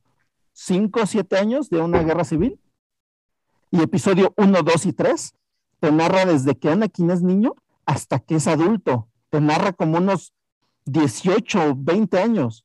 5 0.53 1.01
o 1.03 1.07
7 1.07 1.39
años 1.39 1.71
de 1.71 1.81
una 1.81 2.03
guerra 2.03 2.25
civil. 2.25 2.59
Y 3.71 3.81
episodio 3.81 4.35
1, 4.37 4.63
2 4.63 4.87
y 4.87 4.93
3 4.93 5.35
te 5.83 5.91
narra 5.91 6.25
desde 6.25 6.57
que 6.57 6.71
Anakin 6.71 7.11
es 7.11 7.23
niño 7.23 7.57
hasta 7.87 8.21
que 8.21 8.37
es 8.37 8.47
adulto. 8.47 9.09
Te 9.31 9.41
narra 9.41 9.73
como 9.73 9.99
unos 9.99 10.33
18 10.85 11.71
o 11.71 11.75
20 11.77 12.19
años. 12.19 12.65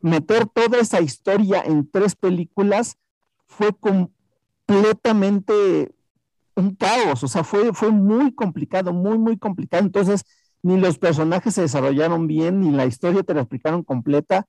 meter 0.00 0.46
toda 0.46 0.78
esa 0.78 1.00
historia 1.00 1.62
en 1.64 1.90
tres 1.90 2.14
películas 2.14 2.96
fue 3.46 3.72
completamente 3.72 5.92
un 6.54 6.74
caos, 6.74 7.22
o 7.22 7.28
sea, 7.28 7.44
fue, 7.44 7.72
fue 7.72 7.90
muy 7.90 8.32
complicado, 8.32 8.92
muy, 8.92 9.18
muy 9.18 9.36
complicado. 9.36 9.84
Entonces, 9.84 10.24
ni 10.62 10.78
los 10.78 10.98
personajes 10.98 11.54
se 11.54 11.62
desarrollaron 11.62 12.26
bien, 12.26 12.60
ni 12.60 12.70
la 12.70 12.86
historia 12.86 13.22
te 13.22 13.34
la 13.34 13.42
explicaron 13.42 13.84
completa. 13.84 14.46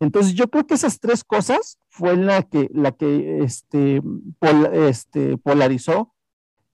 Entonces, 0.00 0.34
yo 0.34 0.48
creo 0.48 0.66
que 0.66 0.74
esas 0.74 0.98
tres 0.98 1.22
cosas 1.22 1.78
fue 1.88 2.16
la 2.16 2.42
que, 2.42 2.70
la 2.72 2.92
que 2.92 3.42
este, 3.42 4.02
este, 4.72 5.36
polarizó 5.36 6.14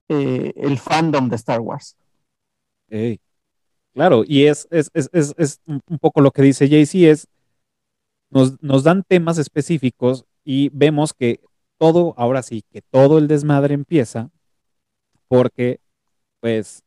eh, 0.08 0.52
el 0.56 0.78
fandom 0.78 1.28
de 1.28 1.36
Star 1.36 1.60
Wars. 1.60 1.96
Claro, 3.96 4.24
y 4.26 4.44
es, 4.44 4.68
es, 4.70 4.90
es, 4.92 5.34
es, 5.38 5.60
un 5.66 5.98
poco 5.98 6.20
lo 6.20 6.30
que 6.30 6.42
dice 6.42 6.68
JC, 6.68 7.08
es, 7.08 7.28
nos, 8.28 8.62
nos 8.62 8.84
dan 8.84 9.02
temas 9.02 9.38
específicos 9.38 10.26
y 10.44 10.68
vemos 10.74 11.14
que 11.14 11.40
todo, 11.78 12.12
ahora 12.18 12.42
sí, 12.42 12.62
que 12.70 12.82
todo 12.82 13.16
el 13.16 13.26
desmadre 13.26 13.72
empieza 13.72 14.28
porque, 15.28 15.80
pues, 16.40 16.82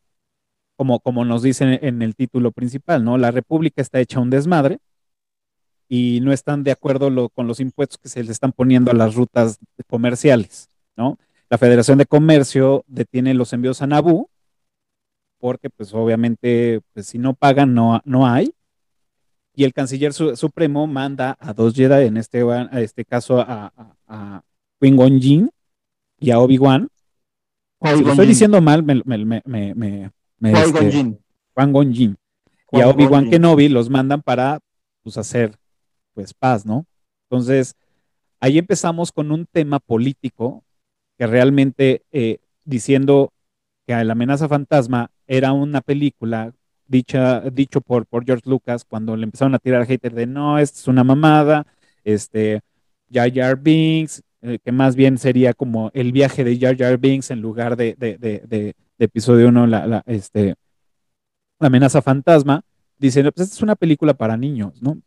como, 0.76 1.00
como 1.00 1.26
nos 1.26 1.42
dicen 1.42 1.80
en 1.82 2.04
el 2.04 2.16
título 2.16 2.52
principal, 2.52 3.04
¿no? 3.04 3.18
La 3.18 3.32
República 3.32 3.82
está 3.82 4.00
hecha 4.00 4.20
un 4.20 4.30
desmadre 4.30 4.78
y 5.88 6.20
no 6.22 6.32
están 6.32 6.64
de 6.64 6.70
acuerdo 6.70 7.30
con 7.30 7.48
los 7.48 7.60
impuestos 7.60 7.98
que 7.98 8.10
se 8.10 8.24
le 8.24 8.32
están 8.32 8.52
poniendo 8.52 8.92
a 8.92 8.94
las 8.94 9.16
rutas 9.16 9.58
comerciales, 9.88 10.70
¿no? 10.96 11.18
La 11.50 11.58
Federación 11.58 11.98
de 11.98 12.06
Comercio 12.06 12.86
detiene 12.86 13.34
los 13.34 13.52
envíos 13.52 13.82
a 13.82 13.88
Nabú 13.88 14.30
porque, 15.40 15.70
pues, 15.70 15.94
obviamente, 15.94 16.82
pues, 16.94 17.08
si 17.08 17.18
no 17.18 17.34
pagan, 17.34 17.74
no, 17.74 18.02
no 18.06 18.28
hay. 18.28 18.54
Y 19.56 19.64
el 19.64 19.74
canciller 19.74 20.14
supremo 20.14 20.88
manda 20.88 21.36
a 21.40 21.54
dos 21.54 21.74
Jedi, 21.74 22.08
en 22.08 22.18
este, 22.18 22.42
a 22.42 22.82
este 22.82 23.04
caso 23.04 23.40
a, 23.42 23.74
a, 23.76 23.96
a 24.08 24.44
Jin 24.80 25.50
y 26.20 26.32
a 26.32 26.40
Obi-Wan, 26.40 26.90
si 27.82 28.04
lo 28.04 28.12
estoy 28.12 28.28
diciendo 28.28 28.62
mal, 28.62 28.84
me, 28.84 29.02
me, 29.06 29.18
me, 29.26 29.42
me, 29.46 30.12
me 30.38 30.52
este, 30.52 31.18
Juan 31.54 31.72
Gonjin. 31.72 32.18
Y 32.72 32.82
a 32.82 32.90
Obi-Wan 32.90 33.30
Kenobi 33.30 33.70
los 33.70 33.90
mandan 33.90 34.22
para 34.22 34.60
pues, 35.02 35.18
hacer 35.18 35.56
pues 36.14 36.34
paz, 36.34 36.66
¿no? 36.66 36.86
Entonces, 37.30 37.76
ahí 38.40 38.58
empezamos 38.58 39.12
con 39.12 39.32
un 39.32 39.46
tema 39.46 39.80
político 39.80 40.64
que 41.18 41.26
realmente 41.26 42.04
eh, 42.12 42.40
diciendo 42.64 43.32
que 43.90 44.04
la 44.04 44.14
amenaza 44.14 44.48
fantasma 44.48 45.10
era 45.26 45.52
una 45.52 45.82
película 45.82 46.54
dicha, 46.86 47.42
dicho 47.42 47.82
por, 47.82 48.06
por 48.06 48.24
George 48.24 48.48
Lucas 48.48 48.86
cuando 48.86 49.16
le 49.18 49.24
empezaron 49.24 49.56
a 49.56 49.60
tirar 49.60 49.88
hater 49.88 50.14
de 50.14 50.28
no, 50.28 50.60
esta 50.60 50.78
es 50.78 50.88
una 50.88 51.04
mamada, 51.04 51.66
este, 52.04 52.62
Jar 53.12 53.34
Jar 53.34 53.60
Binks, 53.60 54.22
eh, 54.44 54.60
que 54.64 54.72
más 54.72 54.96
bien 54.96 55.18
sería 55.18 55.56
como 55.56 55.90
el 55.96 56.12
viaje 56.12 56.44
de 56.44 56.60
Jar 56.60 56.78
Jar 56.78 57.00
Binks 57.00 57.32
en 57.32 57.42
lugar 57.42 57.76
de, 57.78 57.96
de, 57.96 58.76
episodio 59.00 59.48
1, 59.48 59.66
la, 59.66 60.04
este, 60.06 60.54
la 61.60 61.68
amenaza 61.68 62.04
fantasma, 62.04 62.62
dicen, 63.00 63.24
pues 63.34 63.48
esta 63.48 63.56
es 63.56 63.64
una 63.64 63.76
película 63.76 64.14
para 64.14 64.38
niños, 64.38 64.84
¿no? 64.84 65.02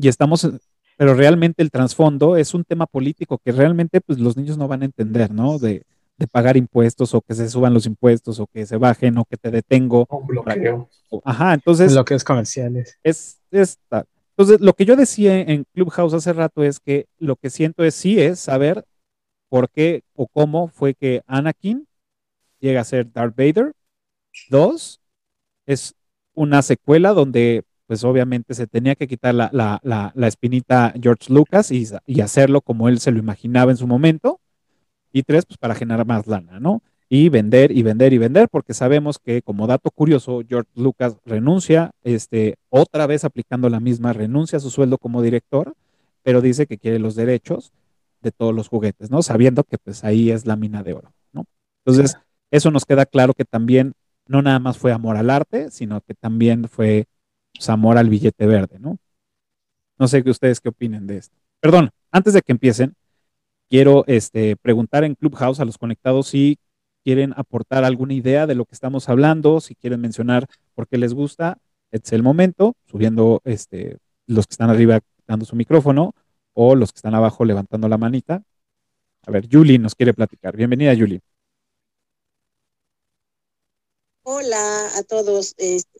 Y 0.00 0.08
estamos, 0.08 0.50
pero 0.96 1.12
realmente 1.12 1.62
el 1.62 1.70
trasfondo 1.70 2.38
es 2.38 2.54
un 2.54 2.64
tema 2.64 2.86
político 2.86 3.36
que 3.36 3.52
realmente 3.52 4.00
pues 4.00 4.18
los 4.18 4.34
niños 4.38 4.56
no 4.56 4.66
van 4.66 4.80
a 4.80 4.86
entender, 4.86 5.30
¿no? 5.30 5.58
De, 5.58 5.84
pagar 6.30 6.56
impuestos 6.56 7.14
o 7.14 7.20
que 7.20 7.34
se 7.34 7.48
suban 7.48 7.74
los 7.74 7.86
impuestos 7.86 8.40
o 8.40 8.46
que 8.46 8.66
se 8.66 8.76
bajen 8.76 9.18
o 9.18 9.24
que 9.24 9.36
te 9.36 9.50
detengo. 9.50 10.06
Un 10.10 10.26
bloqueo. 10.26 10.88
Ajá, 11.24 11.54
entonces. 11.54 11.92
Bloqueos 11.92 12.24
comerciales. 12.24 12.98
Es, 13.02 13.40
es, 13.50 13.78
entonces, 14.36 14.60
lo 14.60 14.72
que 14.72 14.84
yo 14.84 14.96
decía 14.96 15.40
en 15.40 15.64
Clubhouse 15.72 16.14
hace 16.14 16.32
rato 16.32 16.64
es 16.64 16.80
que 16.80 17.06
lo 17.18 17.36
que 17.36 17.50
siento 17.50 17.84
es 17.84 17.94
sí 17.94 18.20
es 18.20 18.40
saber 18.40 18.84
por 19.48 19.70
qué 19.70 20.02
o 20.14 20.26
cómo 20.26 20.68
fue 20.68 20.94
que 20.94 21.22
Anakin 21.26 21.86
llega 22.58 22.80
a 22.80 22.84
ser 22.84 23.12
Darth 23.12 23.36
Vader. 23.36 23.72
Dos, 24.50 25.00
es 25.66 25.94
una 26.34 26.62
secuela 26.62 27.12
donde 27.12 27.62
pues 27.86 28.02
obviamente 28.02 28.54
se 28.54 28.66
tenía 28.66 28.96
que 28.96 29.06
quitar 29.06 29.34
la, 29.34 29.50
la, 29.52 30.10
la, 30.14 30.26
espinita 30.26 30.92
George 31.00 31.32
Lucas 31.32 31.70
y, 31.70 31.86
y, 32.06 32.22
hacerlo 32.22 32.62
como 32.62 32.88
él 32.88 32.98
se 32.98 33.10
lo 33.10 33.18
imaginaba 33.18 33.70
en 33.70 33.76
su 33.76 33.86
momento. 33.86 34.40
Y 35.14 35.22
tres, 35.22 35.46
pues 35.46 35.56
para 35.56 35.74
generar 35.74 36.04
más 36.06 36.26
lana, 36.26 36.60
¿no? 36.60 36.82
y 37.08 37.28
vender 37.28 37.70
y 37.70 37.82
vender 37.82 38.12
y 38.12 38.18
vender, 38.18 38.48
porque 38.48 38.74
sabemos 38.74 39.20
que 39.20 39.40
como 39.42 39.68
dato 39.68 39.90
curioso, 39.90 40.42
George 40.48 40.70
Lucas 40.74 41.16
renuncia, 41.24 41.92
este, 42.02 42.56
otra 42.70 43.06
vez 43.06 43.24
aplicando 43.24 43.68
la 43.68 43.78
misma, 43.78 44.12
renuncia 44.12 44.56
a 44.56 44.60
su 44.60 44.70
sueldo 44.70 44.98
como 44.98 45.22
director, 45.22 45.74
pero 46.22 46.40
dice 46.40 46.66
que 46.66 46.78
quiere 46.78 46.98
los 46.98 47.14
derechos 47.14 47.72
de 48.20 48.32
todos 48.32 48.54
los 48.54 48.68
juguetes, 48.68 49.10
¿no? 49.10 49.22
Sabiendo 49.22 49.64
que 49.64 49.78
pues 49.78 50.02
ahí 50.02 50.30
es 50.30 50.46
la 50.46 50.56
mina 50.56 50.82
de 50.82 50.94
oro, 50.94 51.12
¿no? 51.32 51.44
Entonces, 51.84 52.16
eso 52.50 52.70
nos 52.70 52.84
queda 52.84 53.04
claro 53.06 53.34
que 53.34 53.44
también 53.44 53.92
no 54.26 54.40
nada 54.40 54.58
más 54.58 54.78
fue 54.78 54.90
amor 54.90 55.16
al 55.16 55.30
arte, 55.30 55.70
sino 55.70 56.00
que 56.00 56.14
también 56.14 56.68
fue 56.68 57.06
pues, 57.52 57.68
amor 57.68 57.98
al 57.98 58.08
billete 58.08 58.46
verde, 58.46 58.78
¿no? 58.80 58.96
No 59.98 60.08
sé 60.08 60.24
qué 60.24 60.30
ustedes 60.30 60.60
qué 60.60 60.70
opinen 60.70 61.06
de 61.06 61.18
esto. 61.18 61.36
Perdón, 61.60 61.90
antes 62.10 62.32
de 62.32 62.42
que 62.42 62.52
empiecen, 62.52 62.94
quiero 63.74 64.04
este, 64.06 64.54
preguntar 64.54 65.02
en 65.02 65.16
Clubhouse 65.16 65.58
a 65.58 65.64
los 65.64 65.78
conectados 65.78 66.28
si 66.28 66.60
quieren 67.02 67.34
aportar 67.36 67.82
alguna 67.82 68.14
idea 68.14 68.46
de 68.46 68.54
lo 68.54 68.66
que 68.66 68.74
estamos 68.76 69.08
hablando, 69.08 69.60
si 69.60 69.74
quieren 69.74 70.00
mencionar 70.00 70.46
por 70.76 70.86
qué 70.86 70.96
les 70.96 71.12
gusta, 71.12 71.58
es 71.90 72.12
el 72.12 72.22
momento, 72.22 72.76
subiendo 72.84 73.40
este, 73.42 73.98
los 74.28 74.46
que 74.46 74.52
están 74.52 74.70
arriba 74.70 75.00
dando 75.26 75.44
su 75.44 75.56
micrófono 75.56 76.14
o 76.52 76.76
los 76.76 76.92
que 76.92 76.98
están 76.98 77.16
abajo 77.16 77.44
levantando 77.44 77.88
la 77.88 77.98
manita. 77.98 78.44
A 79.26 79.32
ver, 79.32 79.48
Julie 79.50 79.80
nos 79.80 79.96
quiere 79.96 80.14
platicar. 80.14 80.56
Bienvenida, 80.56 80.94
Julie. 80.96 81.20
Hola 84.22 84.96
a 84.96 85.02
todos. 85.02 85.56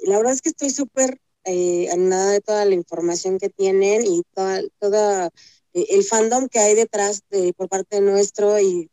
la 0.06 0.16
verdad 0.18 0.32
es 0.32 0.42
que 0.42 0.50
estoy 0.50 0.70
súper 0.70 1.18
eh, 1.42 1.88
animada 1.90 2.30
de 2.30 2.40
toda 2.40 2.64
la 2.66 2.74
información 2.74 3.36
que 3.40 3.48
tienen 3.48 4.06
y 4.06 4.22
toda, 4.32 4.60
toda 4.78 5.30
el 5.74 6.04
fandom 6.04 6.48
que 6.48 6.60
hay 6.60 6.74
detrás 6.74 7.22
de, 7.30 7.52
por 7.52 7.68
parte 7.68 8.00
nuestro 8.00 8.58
y 8.60 8.88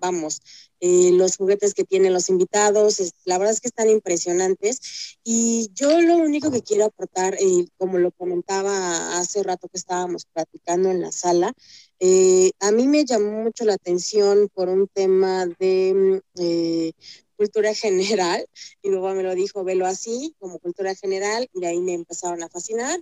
vamos, 0.00 0.40
eh, 0.80 1.10
los 1.12 1.36
juguetes 1.36 1.74
que 1.74 1.84
tienen 1.84 2.12
los 2.12 2.28
invitados, 2.28 3.00
la 3.24 3.38
verdad 3.38 3.54
es 3.54 3.60
que 3.60 3.68
están 3.68 3.88
impresionantes. 3.90 5.18
Y 5.24 5.70
yo 5.74 6.00
lo 6.00 6.16
único 6.16 6.50
que 6.50 6.62
quiero 6.62 6.86
aportar, 6.86 7.34
eh, 7.34 7.66
como 7.78 7.98
lo 7.98 8.12
comentaba 8.12 9.18
hace 9.18 9.42
rato 9.42 9.68
que 9.68 9.78
estábamos 9.78 10.26
platicando 10.26 10.90
en 10.90 11.00
la 11.00 11.12
sala, 11.12 11.52
eh, 12.00 12.52
a 12.60 12.72
mí 12.72 12.86
me 12.88 13.04
llamó 13.04 13.42
mucho 13.42 13.64
la 13.64 13.74
atención 13.74 14.48
por 14.52 14.68
un 14.68 14.88
tema 14.88 15.46
de 15.58 16.22
mm, 16.34 17.36
cultura 17.36 17.74
general, 17.74 18.46
y 18.82 18.90
luego 18.90 19.14
me 19.14 19.22
lo 19.22 19.34
dijo, 19.34 19.64
velo 19.64 19.86
así, 19.86 20.34
como 20.38 20.58
cultura 20.58 20.94
general, 20.94 21.48
y 21.52 21.60
de 21.60 21.68
ahí 21.68 21.80
me 21.80 21.94
empezaron 21.94 22.42
a 22.42 22.48
fascinar. 22.48 23.00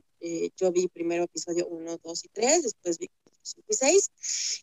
yo 0.57 0.73
vi 0.73 0.89
primero 0.89 1.25
episodio 1.25 1.67
1, 1.69 1.99
2 2.03 2.25
y 2.25 2.29
3, 2.29 2.63
después 2.63 2.99
vi 2.99 3.09
6. 3.45 4.11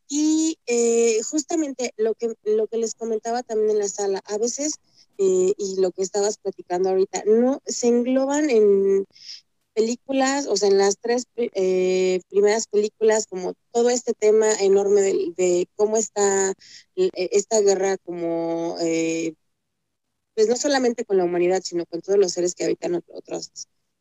Y 0.08 0.58
eh, 0.66 1.22
justamente 1.24 1.94
lo 1.98 2.16
que, 2.16 2.34
lo 2.44 2.68
que 2.68 2.78
les 2.78 2.96
comentaba 2.96 3.44
también 3.44 3.72
en 3.72 3.80
la 3.80 3.88
sala, 3.88 4.22
a 4.26 4.38
veces, 4.38 4.76
eh, 5.18 5.54
y 5.58 5.80
lo 5.80 5.92
que 5.92 6.02
estabas 6.02 6.38
platicando 6.38 6.90
ahorita, 6.90 7.24
no 7.26 7.62
se 7.66 7.88
engloban 7.88 8.50
en 8.50 9.06
películas, 9.74 10.48
o 10.48 10.58
sea, 10.58 10.70
en 10.70 10.78
las 10.78 10.98
tres 11.00 11.26
eh, 11.36 12.22
primeras 12.30 12.68
películas, 12.68 13.28
como 13.28 13.54
todo 13.72 13.90
este 13.90 14.14
tema 14.14 14.52
enorme 14.60 15.02
de, 15.02 15.68
cómo 15.76 15.98
está 15.98 16.54
esta 16.96 17.62
guerra 17.62 17.98
como, 17.98 18.76
pues 20.36 20.48
no 20.48 20.56
solamente 20.58 21.06
con 21.06 21.18
la 21.18 21.24
humanidad, 21.24 21.62
sino 21.64 21.86
con 21.86 22.02
todos 22.02 22.20
los 22.20 22.34
seres 22.34 22.56
que 22.56 22.66
habitan 22.66 23.02
otros 23.14 23.52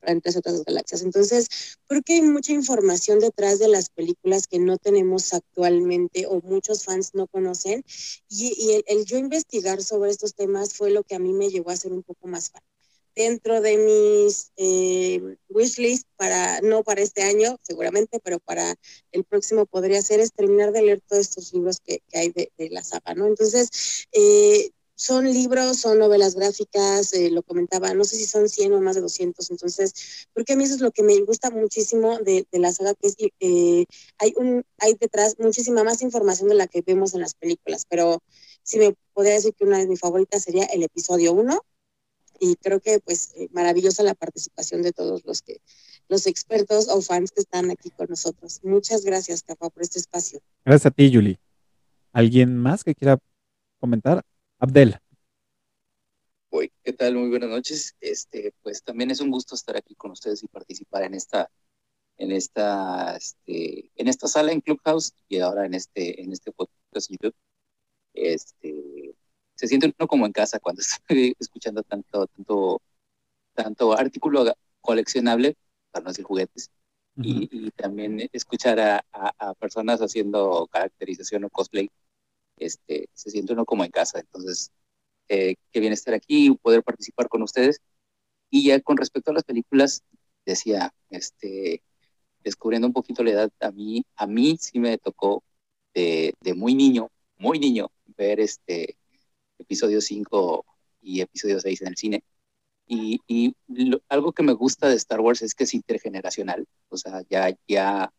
entre 0.03 0.37
otras 0.37 0.65
galaxias. 0.65 1.03
Entonces, 1.03 1.49
creo 1.87 2.03
que 2.03 2.15
hay 2.15 2.23
mucha 2.23 2.53
información 2.53 3.19
detrás 3.19 3.59
de 3.59 3.69
las 3.69 3.91
películas 3.91 4.47
que 4.47 4.59
no 4.59 4.79
tenemos 4.79 5.33
actualmente 5.33 6.27
o 6.27 6.41
muchos 6.41 6.85
fans 6.85 7.15
no 7.15 7.27
conocen. 7.27 7.85
Y, 8.29 8.83
el, 8.87 9.05
yo 9.05 9.19
investigar 9.19 9.83
sobre 9.83 10.11
estos 10.11 10.35
temas 10.35 10.75
fue 10.75 10.91
lo 10.91 11.03
que 11.03 11.15
a 11.15 11.19
mí 11.19 11.33
me 11.33 11.51
llevó 11.51 11.71
a 11.71 11.77
ser 11.77 11.93
un 11.93 12.03
poco 12.03 12.27
más 12.27 12.51
fan. 12.51 12.63
Dentro 13.15 13.61
de 13.61 13.77
mis 13.77 14.53
eh, 14.57 15.37
wishlist, 15.49 16.07
para, 16.17 16.61
no 16.61 16.85
para 16.85 17.03
este 17.03 17.23
año 17.23 17.59
seguramente, 17.63 18.21
pero 18.23 18.39
para 18.39 18.77
el 19.11 19.25
próximo 19.25 19.67
podría 19.67 20.01
ser 20.01 20.21
es 20.21 20.33
terminar 20.33 20.73
de 20.73 20.83
leer 20.83 21.01
todos 21.01 21.23
estos 21.23 21.53
libros 21.53 21.79
que, 21.85 22.03
hay 22.15 22.31
de, 22.31 22.51
la 22.71 22.85
saga, 22.85 23.15
¿no? 23.15 23.27
Entonces, 23.27 24.07
eh, 24.13 24.71
son 25.01 25.25
libros, 25.33 25.79
son 25.79 25.99
novelas 25.99 26.35
gráficas, 26.35 27.15
eh, 27.15 27.31
lo 27.31 27.43
comentaba, 27.43 27.95
no 27.95 28.05
sé 28.05 28.17
si 28.17 28.27
son 28.27 28.51
100 28.51 28.75
o 28.75 28.83
más 28.83 28.97
de 28.97 29.01
200, 29.01 29.51
entonces, 29.51 30.29
porque 30.35 30.53
a 30.53 30.57
mí 30.57 30.65
eso 30.65 30.75
es 30.75 30.83
lo 30.83 30.91
que 30.91 31.03
me 31.03 31.19
gusta 31.23 31.49
muchísimo 31.51 32.19
de, 32.19 32.47
la 32.53 32.71
saga, 32.71 32.93
que 32.95 33.09
es 33.09 33.17
eh, 33.19 33.87
hay, 34.19 34.35
un, 34.37 34.63
hay 34.77 34.93
detrás 35.01 35.37
muchísima 35.39 35.85
más 35.85 36.03
información 36.03 36.51
de 36.51 36.55
la 36.55 36.67
que 36.67 36.83
vemos 36.83 37.15
en 37.15 37.23
las 37.23 37.33
películas, 37.33 37.87
pero 37.89 38.23
si 38.63 38.77
me 38.77 38.95
podría 39.15 39.33
decir 39.33 39.55
que 39.55 39.65
una 39.65 39.79
de 39.79 39.87
mis 39.87 40.01
favoritas 40.01 40.43
sería 40.43 40.67
el 40.67 40.83
episodio 40.83 41.33
1, 41.33 41.65
y 42.39 42.57
creo 42.57 42.81
que 42.81 43.01
pues 43.01 43.33
eh, 43.37 43.49
maravillosa 43.53 44.03
la 44.03 44.15
participación 44.15 44.83
de 44.83 44.93
todos 44.93 45.25
los 45.25 45.41
que 45.41 45.63
los 46.09 46.27
expertos 46.27 46.89
o 46.89 47.01
fans 47.01 47.31
que 47.31 47.41
están 47.41 47.71
aquí 47.71 47.89
con 47.89 48.09
nosotros. 48.11 48.61
Muchas 48.65 49.03
gracias, 49.03 49.43
Capa, 49.43 49.71
por 49.71 49.83
este 49.83 49.99
espacio. 49.99 50.41
Gracias 50.65 50.87
a 50.87 50.91
ti, 50.91 51.11
Julie. 51.11 51.39
¿Alguien 52.13 52.55
más 52.59 52.85
que 52.85 52.95
quiera 52.95 53.19
comentar? 53.79 54.23
Abdel. 54.61 54.99
Hoy, 56.51 56.71
¿qué 56.85 56.93
tal? 56.93 57.15
Muy 57.17 57.31
buenas 57.31 57.49
noches. 57.49 57.97
Este, 57.99 58.53
pues 58.63 58.83
también 58.83 59.11
es 59.11 59.23
un 59.23 59.31
gusto 59.31 59.55
estar 59.55 59.75
aquí 59.75 59.95
con 59.95 60.11
ustedes 60.11 60.43
y 60.43 60.49
participar 60.49 61.05
en 61.05 61.15
esta, 61.15 61.51
en 62.19 62.31
esta, 62.31 63.17
este, 63.17 63.91
en 63.97 64.09
esta 64.09 64.29
sala 64.29 64.53
en 64.53 64.61
Clubhouse 64.61 65.15
y 65.31 65.39
ahora 65.39 65.65
en 65.65 65.73
este, 65.73 66.23
en 66.23 66.31
este 66.33 66.53
podcast 66.53 67.11
YouTube. 67.11 67.35
Este, 68.13 69.15
se 69.55 69.67
siente 69.67 69.95
uno 69.99 70.07
como 70.07 70.27
en 70.27 70.33
casa 70.33 70.59
cuando 70.59 70.83
estoy 71.09 71.35
escuchando 71.39 71.83
tanto, 71.83 72.27
tanto, 72.27 72.83
tanto 73.55 73.93
artículo 73.97 74.45
coleccionable, 74.83 75.57
para 75.91 76.05
no 76.05 76.11
decir 76.11 76.27
juguetes, 76.27 76.71
y, 77.17 77.71
también 77.73 78.29
escuchar 78.33 78.79
a, 78.79 79.05
a, 79.13 79.55
personas 79.55 80.01
haciendo 80.01 80.69
caracterización 80.71 81.45
o 81.45 81.51
cosplay, 81.51 81.91
este, 82.61 83.09
se 83.15 83.31
siente 83.31 83.53
uno 83.53 83.65
como 83.65 83.85
en 83.85 83.91
casa. 83.91 84.21
Entonces, 84.21 84.71
eh, 85.29 85.57
qué 85.73 85.81
bien 85.81 85.93
estar 85.93 86.15
aquí 86.15 86.47
y 86.49 86.55
poder 86.57 86.83
participar 86.83 87.29
con 87.29 87.43
ustedes. 87.43 87.81
Y 88.51 88.65
ya 88.67 88.81
con 88.81 88.97
respecto 88.97 89.31
a 89.31 89.35
las 89.35 89.45
películas, 89.45 90.03
decía, 90.47 90.93
este, 91.11 91.83
descubriendo 92.45 92.87
un 92.87 92.93
poquito 92.93 93.25
la 93.25 93.31
edad, 93.33 93.51
a 93.61 93.71
mí, 93.73 94.05
a 94.17 94.27
mí 94.27 94.57
sí 94.59 94.79
me 94.79 94.99
tocó 94.99 95.43
de, 95.95 96.35
de 96.41 96.55
muy 96.55 96.75
niño, 96.75 97.11
muy 97.39 97.59
niño, 97.59 97.91
ver 98.17 98.41
este 98.41 98.97
episodio 99.59 100.01
5 100.01 100.65
y 101.03 101.21
episodio 101.21 101.61
6 101.61 101.83
en 101.83 101.89
el 101.89 101.97
cine. 101.97 102.25
Y, 102.87 103.55
algo 104.09 104.33
que 104.33 104.43
me 104.43 104.53
gusta 104.53 104.89
de 104.89 104.97
Star 104.97 105.21
Wars 105.21 105.43
es 105.43 105.55
que 105.55 105.63
es 105.65 105.75
intergeneracional, 105.75 106.67
o 106.89 106.97
sea, 106.97 107.23
ya, 107.31 107.57
ya 107.69 108.13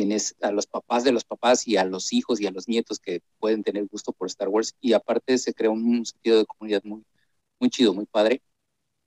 tienes 0.00 0.34
a 0.40 0.50
los 0.50 0.66
papás 0.66 1.04
de 1.04 1.12
los 1.12 1.24
papás 1.24 1.68
y 1.68 1.76
a 1.76 1.84
los 1.84 2.14
hijos 2.14 2.40
y 2.40 2.46
a 2.46 2.50
los 2.50 2.68
nietos 2.68 2.98
que 2.98 3.20
pueden 3.38 3.62
tener 3.62 3.84
gusto 3.84 4.12
por 4.12 4.28
Star 4.28 4.48
Wars 4.48 4.74
y 4.80 4.94
aparte 4.94 5.36
se 5.36 5.52
crea 5.52 5.68
un 5.68 6.06
sentido 6.06 6.38
de 6.38 6.46
comunidad 6.46 6.82
muy, 6.84 7.04
muy 7.58 7.68
chido, 7.68 7.92
muy 7.92 8.06
padre. 8.06 8.40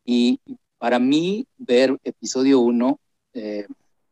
Y 0.05 0.39
para 0.77 0.99
mí 0.99 1.47
ver 1.57 1.97
episodio 2.03 2.59
1, 2.59 2.99
eh, 3.33 3.65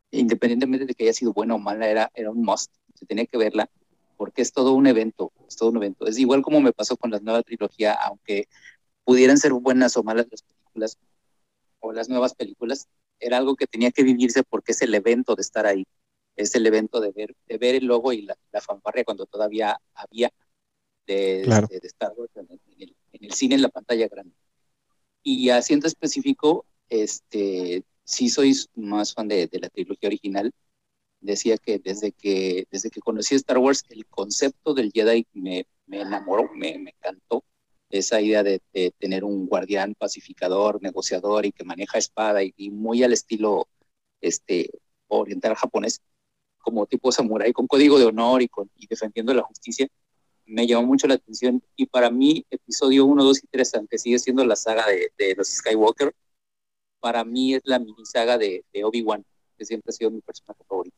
independientemente 0.10 0.88
de 0.88 0.96
que 0.96 1.04
haya 1.04 1.14
sido 1.14 1.34
buena 1.34 1.54
o 1.54 1.60
mala, 1.60 1.88
era, 1.88 2.12
era 2.16 2.32
un 2.32 2.42
must, 2.42 2.74
se 2.96 3.06
tenía 3.06 3.28
que 3.28 3.38
verla 3.38 3.70
porque 4.18 4.42
es 4.42 4.52
todo 4.52 4.74
un 4.74 4.88
evento, 4.88 5.32
es 5.48 5.58
todo 5.58 5.70
un 5.70 5.78
evento. 5.78 6.08
Es 6.08 6.18
igual 6.18 6.42
como 6.42 6.62
me 6.62 6.74
pasó 6.74 6.98
con 6.98 7.12
la 7.12 7.20
nueva 7.20 7.44
trilogía, 7.44 7.94
aunque 7.94 8.48
pudieran 9.04 9.38
ser 9.38 9.54
buenas 9.54 9.96
o 9.98 10.04
malas 10.04 10.26
las 10.32 10.42
películas 10.42 10.98
o 11.80 11.94
las 11.94 12.10
nuevas 12.10 12.34
películas, 12.34 12.88
era 13.20 13.38
algo 13.38 13.56
que 13.56 13.68
tenía 13.68 13.92
que 13.92 14.02
vivirse 14.02 14.42
porque 14.42 14.72
es 14.72 14.82
el 14.82 14.96
evento 14.96 15.36
de 15.36 15.44
estar 15.44 15.68
ahí 15.68 15.86
es 16.42 16.56
el 16.56 16.66
evento 16.66 17.00
de 17.00 17.12
ver, 17.12 17.36
de 17.48 17.58
ver 17.58 17.76
el 17.76 17.86
logo 17.86 18.14
y 18.14 18.24
la, 18.24 18.36
la 18.52 18.62
fanfarria 18.62 19.04
cuando 19.04 19.26
todavía 19.26 19.80
había 19.94 20.32
de, 21.06 21.44
de, 21.70 21.88
Star 21.88 22.14
Wars 22.16 22.32
en 22.36 22.48
el, 22.50 22.96
en 23.14 23.26
el, 23.26 23.34
cine 23.34 23.56
en 23.56 23.62
la 23.62 23.70
pantalla 23.70 24.08
grande. 24.08 24.36
Y 25.24 25.50
haciendo 25.50 25.88
específico, 25.88 26.66
este, 26.90 27.84
sí 28.04 28.30
soy 28.30 28.56
más 28.76 29.14
fan 29.14 29.28
de, 29.28 29.48
de, 29.48 29.60
la 29.60 29.70
trilogía 29.70 30.08
original. 30.08 30.52
Decía 31.20 31.58
que 31.58 31.80
desde 31.80 32.12
que, 32.12 32.66
desde 32.72 32.90
que 32.90 33.02
conocí 33.02 33.36
Star 33.36 33.60
Wars, 33.60 33.84
el 33.90 34.06
concepto 34.08 34.74
del 34.74 34.92
Jedi 34.92 35.28
me, 35.34 35.68
me 35.86 36.02
enamoró, 36.02 36.50
me, 36.56 36.78
me 36.80 36.92
encantó. 36.92 37.44
Esa 37.90 38.22
idea 38.22 38.42
de, 38.42 38.62
de, 38.74 38.92
tener 38.98 39.26
un 39.26 39.48
guardián 39.48 39.96
pacificador, 39.96 40.82
negociador 40.82 41.46
y 41.46 41.52
que 41.52 41.66
maneja 41.66 41.98
espada 41.98 42.42
y, 42.42 42.54
y 42.56 42.70
muy 42.70 43.04
al 43.04 43.12
estilo 43.12 43.68
este, 44.22 44.72
oriental 45.10 45.56
japonés 45.56 46.02
como 46.62 46.86
tipo 46.86 47.12
samurái, 47.12 47.54
con 47.54 47.68
código 47.68 48.00
de 48.00 48.06
honor 48.06 48.42
y, 48.42 48.48
con, 48.48 48.70
y 48.76 48.88
defendiendo 48.88 49.34
la 49.34 49.44
justicia, 49.44 49.88
me 50.46 50.68
llamó 50.68 50.88
mucho 50.88 51.08
la 51.08 51.16
atención. 51.16 51.62
Y 51.76 51.86
para 51.86 52.10
mí, 52.10 52.46
episodio 52.50 53.06
1, 53.06 53.24
2 53.24 53.44
y 53.44 53.48
3, 53.48 53.76
aunque 53.76 53.98
sigue 53.98 54.20
siendo 54.20 54.46
la 54.46 54.56
saga 54.56 54.88
de, 54.88 55.12
de 55.18 55.36
los 55.36 55.48
Skywalker, 55.48 56.14
para 57.00 57.24
mí 57.24 57.56
es 57.56 57.62
la 57.66 57.80
mini 57.80 58.06
saga 58.06 58.38
de, 58.38 58.64
de 58.72 58.84
Obi-Wan, 58.84 59.26
que 59.58 59.66
siempre 59.66 59.90
ha 59.90 59.94
sido 59.94 60.12
mi 60.12 60.22
personaje 60.22 60.64
favorito. 60.68 60.98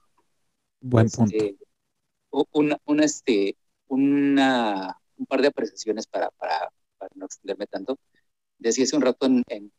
Buen 0.81 1.09
punto. 1.09 1.35
Este, 1.35 1.57
una, 2.51 2.77
una, 2.85 3.05
este, 3.05 3.55
una, 3.87 4.97
un 5.17 5.25
par 5.25 5.41
de 5.41 5.47
apreciaciones 5.47 6.07
para, 6.07 6.29
para, 6.31 6.71
para 6.97 7.11
no 7.15 7.25
extenderme 7.25 7.67
tanto. 7.67 7.97
Decía 8.57 8.83
hace 8.83 8.95
un 8.95 9.01
rato 9.01 9.25
en, 9.25 9.43
en, 9.47 9.71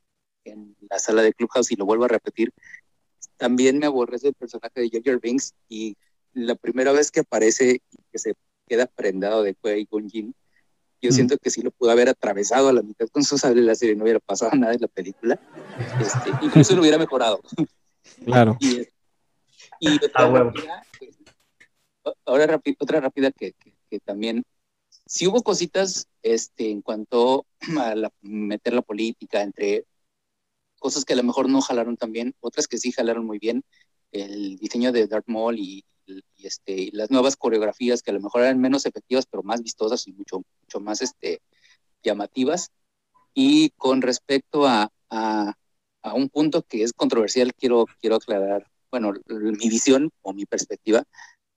en, 0.45 0.77
la 0.89 0.99
sala 0.99 1.23
de 1.23 1.33
Clubhouse 1.35 1.73
y 1.73 1.77
lo 1.77 1.85
vuelvo 1.85 2.05
a 2.05 2.09
repetir, 2.09 2.53
también 3.37 3.79
me 3.79 3.87
aborrece 3.87 4.29
el 4.29 4.35
personaje 4.35 4.81
de 4.81 5.03
Jar 5.05 5.21
Binks 5.21 5.55
y 5.69 5.97
la 6.33 6.55
primera 6.55 6.93
vez 6.93 7.11
que 7.11 7.21
aparece 7.21 7.83
y 7.91 7.99
que 8.11 8.19
se 8.19 8.35
queda 8.67 8.87
prendado 8.87 9.43
de 9.43 9.55
Kuei 9.55 9.87
Gunjin, 9.91 10.35
yo 11.05 11.13
siento 11.13 11.37
que 11.37 11.51
si 11.51 11.61
lo 11.61 11.71
pudo 11.71 11.91
haber 11.91 12.09
atravesado 12.09 12.69
a 12.69 12.73
la 12.73 12.83
mitad 12.83 13.07
con 13.09 13.25
su 13.25 13.37
sable 13.37 13.61
láser 13.61 13.91
y 13.91 13.97
no 13.97 14.05
hubiera 14.05 14.21
pasado 14.21 14.53
nada 14.57 14.73
en 14.73 14.81
la 14.81 14.89
película. 14.89 15.39
Este, 16.01 16.31
incluso 16.41 16.75
lo 16.75 16.81
hubiera 16.81 16.99
mejorado. 16.99 17.41
Claro. 18.23 18.59
y, 18.61 18.83
y 19.81 19.97
otra, 19.97 20.11
ah, 20.27 20.31
rápida, 20.31 20.83
ahora 22.27 22.47
rápida, 22.47 22.77
otra 22.79 23.01
rápida 23.01 23.33
que, 23.33 23.53
que, 23.55 23.75
que, 23.89 23.99
también, 23.99 24.45
si 25.07 25.27
hubo 25.27 25.43
cositas 25.43 26.07
este, 26.23 26.71
en 26.71 26.83
cuanto 26.83 27.47
a 27.81 27.95
la, 27.95 28.13
meter 28.21 28.75
la 28.75 28.83
política 28.83 29.41
entre 29.41 29.87
cosas 30.85 31.07
que 31.07 31.15
a 31.15 31.17
lo 31.17 31.23
mejor 31.23 31.49
no 31.49 31.63
jalaron 31.63 31.97
tan 31.97 32.13
bien, 32.13 32.35
otras 32.41 32.69
que 32.69 32.77
sí 32.77 32.93
jalaron 32.93 33.25
muy 33.25 33.39
bien, 33.39 33.65
el 34.13 34.59
diseño 34.59 34.93
de 34.93 35.07
Darth 35.07 35.29
Maul 35.29 35.59
y, 35.59 35.83
y, 36.05 36.23
este, 36.47 36.91
las 36.93 37.11
nuevas 37.11 37.37
coreografías 37.37 38.03
que 38.03 38.11
a 38.11 38.15
lo 38.15 38.21
mejor 38.21 38.43
eran 38.43 38.61
menos 38.61 38.85
efectivas, 38.85 39.25
pero 39.25 39.43
más 39.43 39.63
vistosas 39.63 40.07
y 40.07 40.13
mucho, 40.13 40.43
mucho 40.61 40.81
más 40.81 41.01
este, 41.01 41.41
llamativas. 42.03 42.69
Y 43.33 43.71
con 43.79 44.03
respecto 44.03 44.67
a, 44.67 44.93
a, 45.09 45.55
a 46.03 46.13
un 46.13 46.29
punto 46.29 46.61
que 46.61 46.83
es 46.83 46.93
controversial, 46.93 47.55
quiero, 47.55 47.87
quiero 47.99 48.17
aclarar, 48.17 48.71
bueno, 48.91 49.15
mi 49.27 49.71
visión 49.71 50.11
o 50.21 50.35
mi 50.35 50.45
perspectiva 50.45 51.05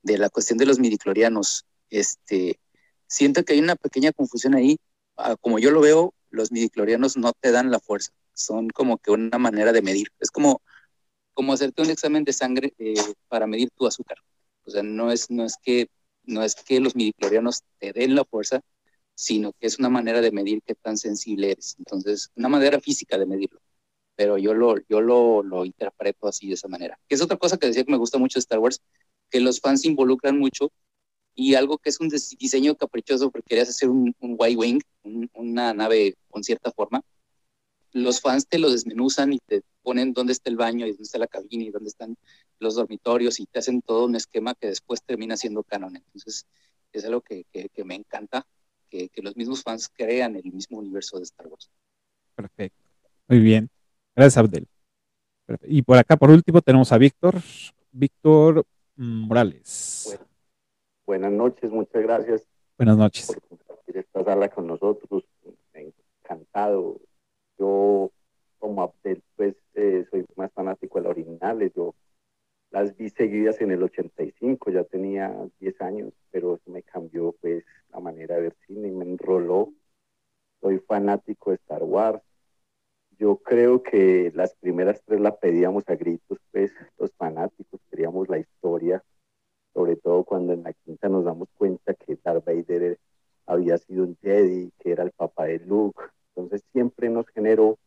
de 0.04 0.20
la 0.20 0.30
cuestión 0.30 0.58
de 0.58 0.68
los 0.68 0.80
midiclorianos. 0.80 1.66
Este, 1.90 2.62
siento 3.08 3.44
que 3.44 3.52
hay 3.52 3.60
una 3.60 3.76
pequeña 3.76 4.14
confusión 4.14 4.56
ahí. 4.56 4.78
Ah, 5.18 5.36
como 5.36 5.60
yo 5.60 5.72
lo 5.72 5.82
veo, 5.82 6.14
los 6.30 6.54
midiclorianos 6.54 7.18
no 7.18 7.34
te 7.34 7.52
dan 7.52 7.72
la 7.72 7.82
fuerza 7.82 8.14
son 8.38 8.70
como 8.70 8.98
que 8.98 9.12
una 9.12 9.38
manera 9.38 9.74
de 9.74 9.82
medir. 9.82 10.08
Es 10.20 10.32
como, 10.32 10.62
como 11.34 11.54
hacerte 11.54 11.82
un 11.82 11.90
examen 11.90 12.24
de 12.24 12.34
sangre 12.34 12.74
eh, 12.80 12.96
para 13.28 13.48
medir 13.48 13.70
tu 13.76 13.88
azúcar. 13.88 14.18
O 14.66 14.72
sea, 14.72 14.84
no 14.84 15.12
es, 15.12 15.30
no, 15.30 15.46
es 15.46 15.56
que, 15.62 15.90
no 16.24 16.44
es 16.44 16.56
que 16.56 16.80
los 16.80 16.96
midiclorianos 16.96 17.64
te 17.80 17.94
den 17.94 18.16
la 18.16 18.26
fuerza, 18.26 18.62
sino 19.16 19.54
que 19.54 19.68
es 19.68 19.80
una 19.80 19.90
manera 19.90 20.22
de 20.22 20.32
medir 20.32 20.62
qué 20.66 20.76
tan 20.76 20.98
sensible 20.98 21.52
eres. 21.52 21.76
Entonces, 21.80 22.30
una 22.36 22.50
manera 22.50 22.80
física 22.80 23.18
de 23.18 23.26
medirlo. 23.26 23.60
Pero 24.16 24.38
yo 24.38 24.54
lo, 24.54 24.76
yo 24.88 25.02
lo, 25.02 25.44
lo 25.44 25.66
interpreto 25.66 26.28
así 26.28 26.48
de 26.48 26.56
esa 26.56 26.68
manera. 26.68 27.00
Que 27.08 27.16
es 27.16 27.22
otra 27.22 27.38
cosa 27.38 27.58
que 27.58 27.68
decía 27.68 27.84
que 27.84 27.92
me 27.92 27.98
gusta 27.98 28.18
mucho 28.18 28.40
de 28.40 28.42
Star 28.42 28.60
Wars, 28.60 28.82
que 29.30 29.40
los 29.40 29.60
fans 29.60 29.82
se 29.82 29.88
involucran 29.90 30.38
mucho 30.40 30.72
y 31.36 31.54
algo 31.54 31.78
que 31.78 31.90
es 31.90 32.00
un 32.00 32.10
diseño 32.10 32.76
caprichoso 32.76 33.30
porque 33.32 33.50
querías 33.50 33.70
hacer 33.70 33.90
un, 33.90 34.14
un 34.20 34.38
Y-Wing, 34.40 34.82
una 35.34 35.74
nave 35.74 36.16
con 36.30 36.44
cierta 36.44 36.72
forma, 36.72 37.04
los 38.04 38.22
fans 38.22 38.48
te 38.48 38.60
lo 38.60 38.70
desmenuzan 38.70 39.34
y 39.34 39.40
te 39.40 39.62
ponen 39.82 40.14
dónde 40.14 40.34
está 40.34 40.50
el 40.50 40.58
baño 40.58 40.86
y 40.86 40.92
dónde 40.92 41.04
está 41.04 41.18
la 41.18 41.28
cabina 41.28 41.64
y 41.64 41.70
dónde 41.70 41.90
están 41.90 42.16
los 42.60 42.76
dormitorios 42.76 43.40
y 43.40 43.46
te 43.46 43.60
hacen 43.60 43.82
todo 43.82 44.06
un 44.06 44.16
esquema 44.16 44.56
que 44.56 44.68
después 44.68 45.02
termina 45.04 45.38
siendo 45.38 45.64
canon. 45.64 45.96
Entonces, 45.96 46.46
es 46.92 47.06
algo 47.06 47.22
que, 47.22 47.46
que, 47.52 47.70
que 47.70 47.84
me 47.84 47.96
encanta, 47.96 48.46
que, 48.90 49.10
que, 49.10 49.22
los 49.22 49.36
mismos 49.36 49.64
fans 49.64 49.90
crean 49.90 50.36
el 50.36 50.52
mismo 50.52 50.80
universo 50.80 51.18
de 51.18 51.24
Star 51.24 51.48
Wars. 51.48 51.70
Perfecto. 52.36 52.84
Muy 53.28 53.40
bien. 53.40 53.70
Gracias, 54.16 54.38
Abdel. 54.38 54.68
Y 55.64 55.82
por 55.82 55.98
acá, 55.98 56.18
por 56.18 56.30
último, 56.32 56.62
tenemos 56.62 56.92
a 56.92 56.98
Víctor. 56.98 57.36
Víctor 57.92 58.66
Morales. 58.96 60.18
Bueno, 61.06 61.30
buenas 61.30 61.32
noches, 61.32 61.72
muchas 61.72 62.02
gracias. 62.02 62.48
Buenas 62.78 62.98
noches. 62.98 63.28
Por 63.28 63.42
compartir 63.42 63.98
esta 63.98 64.24
sala 64.24 64.50
con 64.50 64.68
nosotros. 64.68 65.24
Encantado 65.74 67.00
yo, 67.58 68.12
como 68.60 68.82
Abdel, 68.84 69.24
pues 69.36 69.56
eh, 69.76 70.06
soy 70.12 70.26
más 70.36 70.52
fanático 70.54 71.00
de 71.00 71.04
las 71.04 71.12
originales. 71.12 71.74
Yo 71.76 71.96
las 72.72 72.96
vi 72.98 73.10
seguidas 73.10 73.62
en 73.62 73.72
el 73.72 73.84
85, 73.84 74.72
ya 74.72 74.84
tenía 74.84 75.34
10 75.60 75.82
años, 75.82 76.14
pero 76.32 76.56
eso 76.56 76.72
me 76.72 76.84
cambió 76.84 77.34
pues 77.42 77.64
la 77.90 78.00
manera 78.00 78.36
de 78.36 78.42
ver 78.42 78.56
cine 78.68 78.92
me 78.92 79.06
enroló. 79.06 79.74
Soy 80.62 80.80
fanático 80.80 81.52
de 81.52 81.58
Star 81.58 81.84
Wars. 81.84 82.22
Yo 83.20 83.38
creo 83.38 83.82
que 83.82 84.32
las 84.36 84.56
primeras 84.56 85.02
tres 85.06 85.20
la 85.20 85.36
pedíamos 85.36 85.84
a 85.88 85.96
gritos, 85.96 86.38
pues 86.52 86.72
los 87.00 87.12
fanáticos 87.14 87.82
queríamos 87.90 88.30
la 88.30 88.38
historia, 88.38 89.04
sobre 89.74 89.96
todo 89.96 90.24
cuando 90.24 90.54
en 90.54 90.64
la 90.64 90.74
quinta 90.74 91.10
nos 91.10 91.26
damos 91.26 91.50
cuenta 91.58 91.94
que 91.96 92.18
Darth 92.24 92.46
Vader 92.46 93.00
había 93.48 93.78
sido 93.78 94.04
un 94.04 94.18
Jedi, 94.22 94.72
que 94.80 94.92
era 94.92 95.04
el 95.04 95.12
papá 95.12 95.46
de 95.46 95.60
Luke, 95.60 96.04
entonces 96.38 96.64
siempre 96.72 97.10
nos 97.10 97.28
generó 97.30 97.78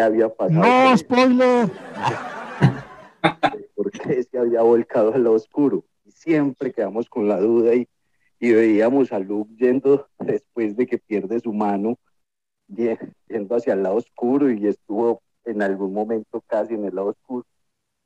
había 0.00 0.28
pasado. 0.28 0.60
No, 0.90 0.96
spoiler. 0.96 1.70
¿Por 3.74 3.90
qué 3.92 4.22
se 4.24 4.38
había 4.38 4.62
volcado 4.62 5.14
al 5.14 5.22
lado 5.24 5.36
oscuro? 5.36 5.84
Y 6.04 6.10
siempre 6.10 6.72
quedamos 6.72 7.08
con 7.08 7.28
la 7.28 7.38
duda 7.40 7.74
y, 7.74 7.86
y 8.40 8.52
veíamos 8.52 9.12
a 9.12 9.20
Luke 9.20 9.52
yendo 9.56 10.08
después 10.18 10.76
de 10.76 10.86
que 10.86 10.98
pierde 10.98 11.38
su 11.40 11.52
mano, 11.52 11.96
ye- 12.66 12.98
yendo 13.28 13.54
hacia 13.54 13.74
el 13.74 13.82
lado 13.84 13.96
oscuro 13.96 14.50
y 14.50 14.66
estuvo 14.66 15.22
en 15.44 15.62
algún 15.62 15.92
momento 15.92 16.42
casi 16.46 16.74
en 16.74 16.84
el 16.86 16.94
lado 16.96 17.10
oscuro. 17.10 17.46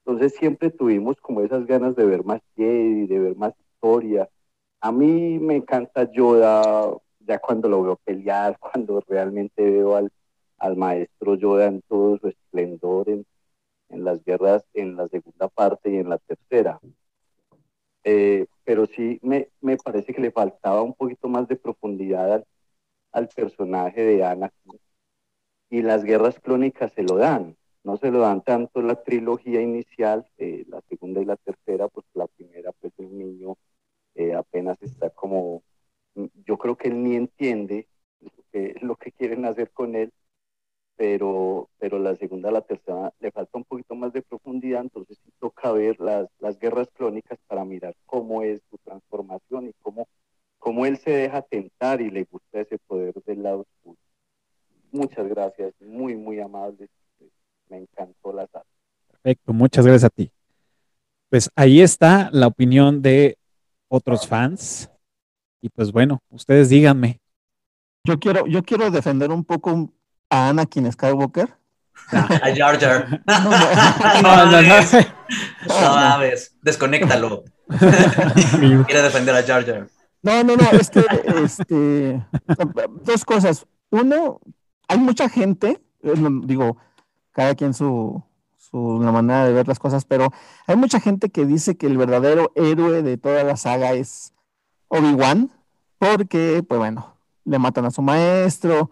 Entonces 0.04 0.34
siempre 0.34 0.70
tuvimos 0.70 1.16
como 1.20 1.40
esas 1.40 1.66
ganas 1.66 1.96
de 1.96 2.04
ver 2.04 2.24
más 2.24 2.40
Jedi, 2.56 3.06
de 3.06 3.18
ver 3.18 3.36
más 3.36 3.54
historia. 3.58 4.28
A 4.80 4.92
mí 4.92 5.38
me 5.38 5.56
encanta 5.56 6.10
Yoda, 6.12 6.92
ya 7.26 7.38
cuando 7.38 7.68
lo 7.68 7.82
veo 7.82 7.96
pelear, 7.96 8.58
cuando 8.60 9.00
realmente 9.06 9.62
veo 9.62 9.96
al, 9.96 10.10
al 10.58 10.76
maestro 10.76 11.34
Yoda 11.34 11.66
en 11.66 11.82
todo 11.82 12.18
su 12.18 12.28
esplendor 12.28 13.08
en, 13.08 13.26
en 13.90 14.04
las 14.04 14.24
guerras, 14.24 14.64
en 14.74 14.96
la 14.96 15.08
segunda 15.08 15.48
parte 15.48 15.90
y 15.90 15.96
en 15.96 16.08
la 16.08 16.18
tercera. 16.18 16.80
Eh, 18.04 18.46
pero 18.64 18.86
sí 18.86 19.20
me, 19.22 19.48
me 19.60 19.76
parece 19.76 20.12
que 20.12 20.20
le 20.20 20.32
faltaba 20.32 20.82
un 20.82 20.94
poquito 20.94 21.28
más 21.28 21.46
de 21.48 21.56
profundidad 21.56 22.32
al, 22.32 22.44
al 23.12 23.28
personaje 23.28 24.02
de 24.02 24.24
Anakin. 24.24 24.80
Y 25.70 25.82
las 25.82 26.04
guerras 26.04 26.38
clónicas 26.40 26.92
se 26.92 27.02
lo 27.02 27.16
dan, 27.16 27.56
no 27.84 27.96
se 27.96 28.10
lo 28.10 28.20
dan 28.20 28.42
tanto 28.42 28.82
la 28.82 29.02
trilogía 29.02 29.60
inicial, 29.60 30.26
eh, 30.38 30.64
la 30.68 30.80
segunda 30.88 31.20
y 31.20 31.24
la 31.24 31.36
tercera, 31.36 31.88
pues 31.88 32.06
la 32.14 32.26
primera, 32.26 32.72
pues 32.72 32.92
el 32.98 33.16
niño 33.16 33.56
eh, 34.14 34.34
apenas 34.34 34.80
está 34.82 35.10
como, 35.10 35.62
yo 36.14 36.58
creo 36.58 36.76
que 36.76 36.88
él 36.88 37.02
ni 37.02 37.16
entiende 37.16 37.88
que, 38.52 38.76
lo 38.80 38.96
que 38.96 39.12
quieren 39.12 39.44
hacer 39.44 39.70
con 39.70 39.94
él, 39.94 40.12
pero, 40.96 41.68
pero 41.78 41.98
la 41.98 42.14
segunda, 42.16 42.50
la 42.50 42.60
tercera, 42.60 43.12
le 43.18 43.30
falta 43.30 43.58
un 43.58 43.64
poquito 43.64 43.94
más 43.94 44.12
de 44.12 44.22
profundidad, 44.22 44.82
entonces 44.82 45.18
sí 45.24 45.32
toca 45.40 45.72
ver 45.72 45.98
las, 46.00 46.28
las 46.38 46.58
guerras 46.58 46.88
clónicas 46.94 47.38
para 47.46 47.64
mirar 47.64 47.94
cómo 48.06 48.42
es 48.42 48.60
su 48.70 48.78
transformación 48.78 49.68
y 49.68 49.72
cómo, 49.82 50.06
cómo 50.58 50.86
él 50.86 50.98
se 50.98 51.10
deja 51.10 51.42
tentar 51.42 52.00
y 52.00 52.10
le 52.10 52.24
gusta 52.24 52.60
ese 52.60 52.78
poder 52.78 53.14
del 53.24 53.42
lado 53.42 53.60
oscuro. 53.60 53.98
Muchas 54.92 55.26
gracias, 55.26 55.74
muy, 55.80 56.16
muy 56.16 56.38
amables. 56.40 56.90
Me 57.68 57.78
encantó 57.78 58.32
la 58.32 58.46
sala. 58.48 58.66
Perfecto, 59.10 59.52
muchas 59.54 59.86
gracias 59.86 60.04
a 60.04 60.10
ti. 60.10 60.30
Pues 61.30 61.48
ahí 61.56 61.80
está 61.80 62.28
la 62.30 62.46
opinión 62.46 63.00
de 63.00 63.38
otros 63.88 64.28
fans. 64.28 64.91
Y 65.62 65.68
pues 65.68 65.92
bueno, 65.92 66.20
ustedes 66.28 66.68
díganme. 66.68 67.20
Yo 68.04 68.18
quiero, 68.18 68.46
yo 68.48 68.64
quiero 68.64 68.90
defender 68.90 69.30
un 69.30 69.44
poco 69.44 69.94
a 70.28 70.48
Anakin 70.48 70.90
Skywalker. 70.90 71.54
A 72.10 72.52
Jar 72.54 72.78
Jar. 72.80 73.22
No, 74.22 74.36
No, 74.36 74.50
no, 74.50 74.62
no. 74.62 74.74
No 75.68 75.94
mames, 75.94 76.56
desconéctalo. 76.62 77.44
Quiere 77.78 79.02
defender 79.02 79.36
a 79.36 79.42
Jar 79.44 79.64
Jar. 79.64 79.86
No, 80.22 80.42
no, 80.42 80.56
no, 80.56 80.70
es 80.72 80.90
que, 80.90 81.04
este, 81.44 82.24
dos 83.04 83.24
cosas. 83.24 83.66
Uno, 83.90 84.40
hay 84.88 84.98
mucha 84.98 85.28
gente, 85.28 85.80
digo, 86.02 86.76
cada 87.32 87.54
quien 87.54 87.74
su, 87.74 88.22
su 88.56 89.00
la 89.02 89.12
manera 89.12 89.44
de 89.44 89.52
ver 89.52 89.68
las 89.68 89.78
cosas, 89.78 90.04
pero 90.04 90.32
hay 90.66 90.76
mucha 90.76 91.00
gente 91.00 91.30
que 91.30 91.44
dice 91.44 91.76
que 91.76 91.86
el 91.86 91.98
verdadero 91.98 92.52
héroe 92.54 93.02
de 93.02 93.16
toda 93.16 93.42
la 93.42 93.56
saga 93.56 93.92
es 93.92 94.32
Obi-Wan, 94.92 95.50
porque, 95.98 96.62
pues 96.68 96.78
bueno, 96.78 97.16
le 97.44 97.58
matan 97.58 97.86
a 97.86 97.90
su 97.90 98.02
maestro, 98.02 98.90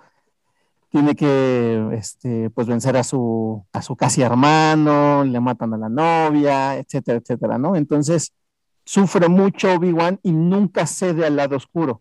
tiene 0.89 1.15
que, 1.15 1.91
este, 1.93 2.49
pues 2.51 2.67
vencer 2.67 2.97
a 2.97 3.05
su, 3.05 3.65
a 3.73 3.83
su 3.83 3.97
casi 3.97 4.23
hermano, 4.23 5.25
le 5.25 5.41
matan 5.41 5.75
a 5.75 5.77
la 5.77 5.89
novia, 5.91 6.79
etcétera, 6.79 7.19
etcétera, 7.19 7.59
¿no? 7.59 7.77
Entonces, 7.77 8.33
sufre 8.85 9.29
mucho 9.29 9.75
Obi-Wan 9.75 10.19
y 10.23 10.33
nunca 10.33 10.87
cede 10.87 11.27
al 11.27 11.37
lado 11.37 11.57
oscuro. 11.57 12.01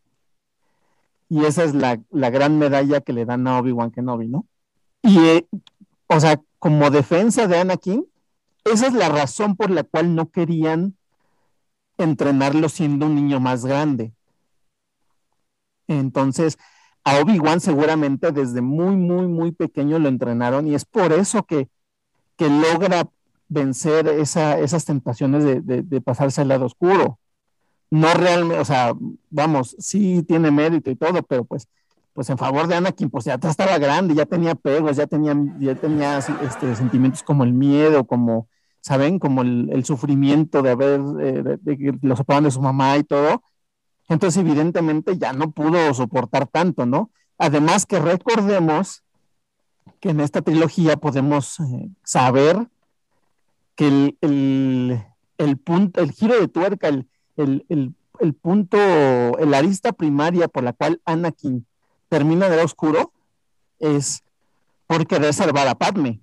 Y 1.28 1.44
esa 1.44 1.66
es 1.66 1.76
la, 1.76 2.00
la 2.10 2.30
gran 2.30 2.58
medalla 2.58 3.02
que 3.02 3.14
le 3.14 3.26
dan 3.26 3.46
a 3.48 3.60
Obi-Wan 3.60 3.92
Kenobi, 3.92 4.30
¿no? 4.30 4.46
Y, 5.04 5.20
eh, 5.20 5.48
o 6.08 6.20
sea, 6.22 6.42
como 6.58 6.90
defensa 6.90 7.48
de 7.48 7.60
Anakin, 7.60 8.06
esa 8.64 8.88
es 8.88 8.94
la 8.94 9.10
razón 9.10 9.58
por 9.58 9.70
la 9.70 9.84
cual 9.84 10.16
no 10.16 10.32
querían 10.32 10.96
entrenarlo 12.00 12.70
siendo 12.70 13.06
un 13.06 13.16
niño 13.16 13.40
más 13.40 13.66
grande. 13.66 14.14
Entonces, 15.88 16.58
a 17.04 17.20
Obi-Wan 17.20 17.60
seguramente 17.60 18.32
desde 18.32 18.62
muy, 18.62 18.96
muy, 18.96 19.28
muy 19.28 19.52
pequeño 19.52 20.00
lo 20.00 20.10
entrenaron 20.10 20.68
y 20.68 20.76
es 20.76 20.86
por 20.86 21.12
eso 21.14 21.44
que, 21.44 21.68
que 22.38 22.50
logra 22.50 23.10
vencer 23.48 24.08
esa, 24.08 24.60
esas 24.60 24.86
tentaciones 24.86 25.44
de, 25.44 25.62
de, 25.62 25.82
de, 25.82 26.02
pasarse 26.02 26.42
al 26.42 26.50
lado 26.50 26.66
oscuro. 26.66 27.20
No 27.90 28.14
realmente, 28.14 28.62
o 28.62 28.66
sea, 28.66 28.94
vamos, 29.30 29.76
sí 29.80 30.24
tiene 30.24 30.52
mérito 30.52 30.92
y 30.92 30.96
todo, 30.96 31.24
pero 31.24 31.44
pues, 31.44 31.68
pues 32.14 32.30
en 32.30 32.38
favor 32.38 32.68
de 32.68 32.76
Anakin, 32.76 33.10
pues 33.10 33.26
ya 33.26 33.40
estaba 33.42 33.80
grande, 33.80 34.14
ya 34.14 34.26
tenía 34.28 34.54
pegos, 34.54 34.98
ya 34.98 35.08
tenía, 35.08 35.36
ya 35.60 35.74
tenía 35.74 36.20
este, 36.20 36.76
sentimientos 36.76 37.24
como 37.24 37.44
el 37.44 37.54
miedo, 37.54 38.06
como, 38.06 38.48
¿saben? 38.90 39.20
Como 39.20 39.44
el, 39.44 39.86
sufrimiento 39.86 40.64
de 40.64 40.72
haber, 40.72 41.00
eh, 41.22 41.58
de, 41.62 41.78
que 41.78 41.94
lo 42.02 42.16
separaron 42.16 42.46
de 42.46 42.50
su 42.50 42.60
mamá 42.60 42.98
y 42.98 43.04
todo. 43.04 43.44
Entonces, 44.08 44.42
evidentemente, 44.42 45.16
ya 45.16 45.32
no 45.32 45.52
pudo 45.52 45.94
soportar 45.94 46.48
tanto, 46.48 46.88
¿no? 46.88 47.12
Además 47.38 47.86
que 47.86 48.00
recordemos 48.00 49.04
que 50.00 50.10
en 50.10 50.22
esta 50.22 50.42
trilogía 50.42 50.98
podemos 50.98 51.60
eh, 51.60 51.92
saber 52.04 52.68
que 53.76 54.16
el, 54.22 55.04
el, 55.38 55.58
punto, 55.58 56.02
el 56.02 56.12
giro 56.12 56.40
de 56.40 56.48
tuerca, 56.48 56.88
el, 56.88 57.08
el, 57.38 57.94
el, 58.20 58.34
punto, 58.34 58.80
el 59.38 59.54
arista 59.54 59.92
primaria 59.92 60.48
por 60.48 60.64
la 60.64 60.74
cual 60.74 61.00
Anakin 61.06 61.68
termina 62.08 62.50
de 62.50 62.64
oscuro 62.64 63.14
es 63.78 64.24
por 64.88 65.06
querer 65.06 65.32
salvar 65.32 65.68
a 65.68 65.76
Padme, 65.76 66.22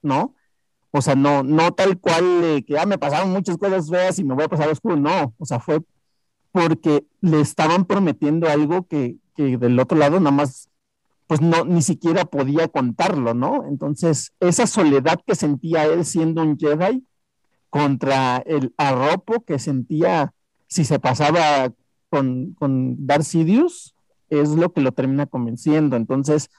¿no? 0.00 0.34
O 0.92 1.02
sea, 1.02 1.14
no, 1.14 1.42
no 1.42 1.72
tal 1.72 1.98
cual 1.98 2.24
eh, 2.44 2.64
que 2.64 2.74
ya 2.74 2.86
me 2.86 2.98
pasaron 2.98 3.32
muchas 3.32 3.56
cosas 3.56 3.88
feas 3.88 4.18
y 4.18 4.24
me 4.24 4.34
voy 4.34 4.44
a 4.44 4.48
pasar 4.48 4.68
oscuro, 4.68 4.96
no, 4.96 5.34
o 5.38 5.46
sea, 5.46 5.58
fue 5.58 5.80
porque 6.52 7.04
le 7.22 7.40
estaban 7.40 7.86
prometiendo 7.86 8.48
algo 8.48 8.86
que, 8.86 9.16
que 9.34 9.56
del 9.56 9.78
otro 9.80 9.96
lado 9.96 10.20
nada 10.20 10.32
más 10.32 10.68
pues 11.26 11.40
no, 11.40 11.64
ni 11.64 11.80
siquiera 11.80 12.26
podía 12.26 12.68
contarlo, 12.68 13.32
¿no? 13.32 13.64
Entonces, 13.66 14.34
esa 14.38 14.66
soledad 14.66 15.18
que 15.26 15.34
sentía 15.34 15.86
él 15.86 16.04
siendo 16.04 16.42
un 16.42 16.58
Jedi 16.58 17.06
contra 17.70 18.36
el 18.44 18.74
arropo 18.76 19.42
que 19.42 19.58
sentía 19.58 20.34
si 20.66 20.84
se 20.84 20.98
pasaba 20.98 21.72
con, 22.10 22.52
con 22.52 23.06
Darth 23.06 23.22
Sidious, 23.22 23.94
es 24.28 24.50
lo 24.50 24.74
que 24.74 24.82
lo 24.82 24.92
termina 24.92 25.24
convenciendo. 25.24 25.96
Entonces, 25.96 26.50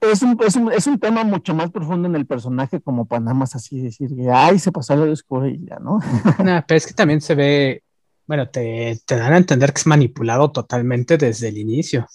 es 0.00 0.22
un, 0.22 0.38
es, 0.46 0.56
un, 0.56 0.72
es 0.72 0.86
un 0.86 0.98
tema 0.98 1.24
mucho 1.24 1.54
más 1.54 1.70
profundo 1.70 2.08
en 2.08 2.16
el 2.16 2.26
personaje, 2.26 2.80
como 2.80 3.06
para 3.06 3.20
nada 3.20 3.34
más 3.34 3.54
así 3.54 3.80
decir 3.80 4.08
que, 4.14 4.30
ay, 4.30 4.58
se 4.58 4.72
pasó 4.72 4.96
lo 4.96 5.10
oscuro 5.12 5.46
y 5.46 5.64
ya, 5.66 5.78
¿no? 5.78 5.98
nah, 6.44 6.62
pero 6.66 6.78
es 6.78 6.86
que 6.86 6.94
también 6.94 7.20
se 7.20 7.34
ve, 7.34 7.82
bueno, 8.26 8.48
te, 8.48 8.98
te 9.04 9.16
dan 9.16 9.34
a 9.34 9.36
entender 9.36 9.72
que 9.72 9.80
es 9.80 9.86
manipulado 9.86 10.50
totalmente 10.50 11.18
desde 11.18 11.48
el 11.48 11.58
inicio. 11.58 12.06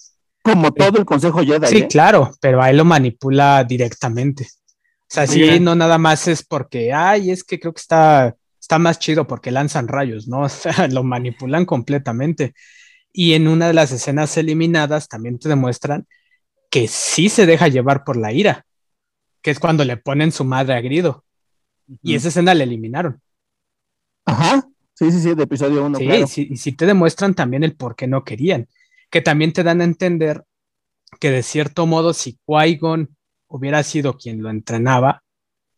Como 0.42 0.72
todo 0.72 0.98
el 0.98 1.04
Consejo 1.04 1.40
Jedi. 1.40 1.66
Sí, 1.66 1.78
¿eh? 1.78 1.88
claro, 1.88 2.30
pero 2.40 2.62
ahí 2.62 2.74
lo 2.74 2.84
manipula 2.84 3.64
directamente. 3.64 4.44
O 4.44 5.08
sea, 5.08 5.26
sí, 5.26 5.48
sí, 5.48 5.60
no 5.60 5.74
nada 5.74 5.98
más 5.98 6.26
es 6.26 6.44
porque, 6.44 6.92
ay, 6.92 7.30
es 7.30 7.44
que 7.44 7.60
creo 7.60 7.72
que 7.72 7.80
está, 7.80 8.36
está 8.60 8.78
más 8.78 8.98
chido 8.98 9.26
porque 9.26 9.52
lanzan 9.52 9.86
rayos, 9.86 10.26
¿no? 10.26 10.40
O 10.42 10.48
sea, 10.48 10.88
lo 10.88 11.04
manipulan 11.04 11.64
completamente. 11.64 12.54
Y 13.12 13.34
en 13.34 13.46
una 13.46 13.68
de 13.68 13.74
las 13.74 13.92
escenas 13.92 14.36
eliminadas 14.36 15.08
también 15.08 15.38
te 15.38 15.48
demuestran 15.48 16.06
que 16.80 16.88
sí 16.88 17.28
se 17.28 17.46
deja 17.46 17.68
llevar 17.68 18.04
por 18.04 18.16
la 18.16 18.32
ira, 18.32 18.66
que 19.42 19.50
es 19.50 19.58
cuando 19.58 19.84
le 19.84 19.96
ponen 19.96 20.32
su 20.32 20.44
madre 20.44 20.74
a 20.74 20.80
Grido. 20.80 21.24
Uh 21.88 21.92
-huh. 21.94 21.98
Y 22.02 22.14
esa 22.14 22.28
escena 22.28 22.54
la 22.54 22.64
eliminaron. 22.64 23.20
Ajá, 24.24 24.68
sí, 24.92 25.10
sí, 25.12 25.20
sí, 25.20 25.34
de 25.34 25.44
episodio 25.44 25.84
1. 25.86 25.98
Sí, 25.98 26.04
claro. 26.06 26.26
sí, 26.26 26.48
y 26.50 26.56
sí 26.56 26.72
te 26.72 26.84
demuestran 26.84 27.34
también 27.34 27.62
el 27.64 27.76
por 27.76 27.94
qué 27.96 28.06
no 28.06 28.24
querían 28.24 28.68
que 29.10 29.20
también 29.20 29.52
te 29.52 29.62
dan 29.62 29.80
a 29.80 29.84
entender 29.84 30.44
que 31.20 31.30
de 31.30 31.42
cierto 31.42 31.86
modo 31.86 32.12
si 32.12 32.38
Qui-Gon 32.46 33.16
hubiera 33.48 33.82
sido 33.82 34.16
quien 34.16 34.42
lo 34.42 34.50
entrenaba, 34.50 35.22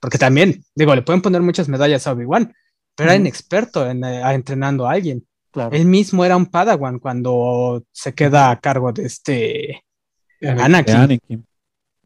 porque 0.00 0.18
también, 0.18 0.64
digo, 0.74 0.94
le 0.94 1.02
pueden 1.02 1.22
poner 1.22 1.42
muchas 1.42 1.68
medallas 1.68 2.06
a 2.06 2.12
Obi-Wan, 2.12 2.54
pero 2.94 3.08
mm. 3.08 3.10
era 3.10 3.20
inexperto 3.20 3.88
en, 3.88 4.04
eh, 4.04 4.22
entrenando 4.32 4.88
a 4.88 4.92
alguien. 4.92 5.26
Claro. 5.50 5.74
Él 5.74 5.84
mismo 5.84 6.24
era 6.24 6.36
un 6.36 6.46
Padawan 6.46 6.98
cuando 6.98 7.84
se 7.92 8.14
queda 8.14 8.50
a 8.50 8.60
cargo 8.60 8.92
de 8.92 9.04
este 9.04 9.84
Anakin. 10.40 10.96
Anakin. 10.96 11.46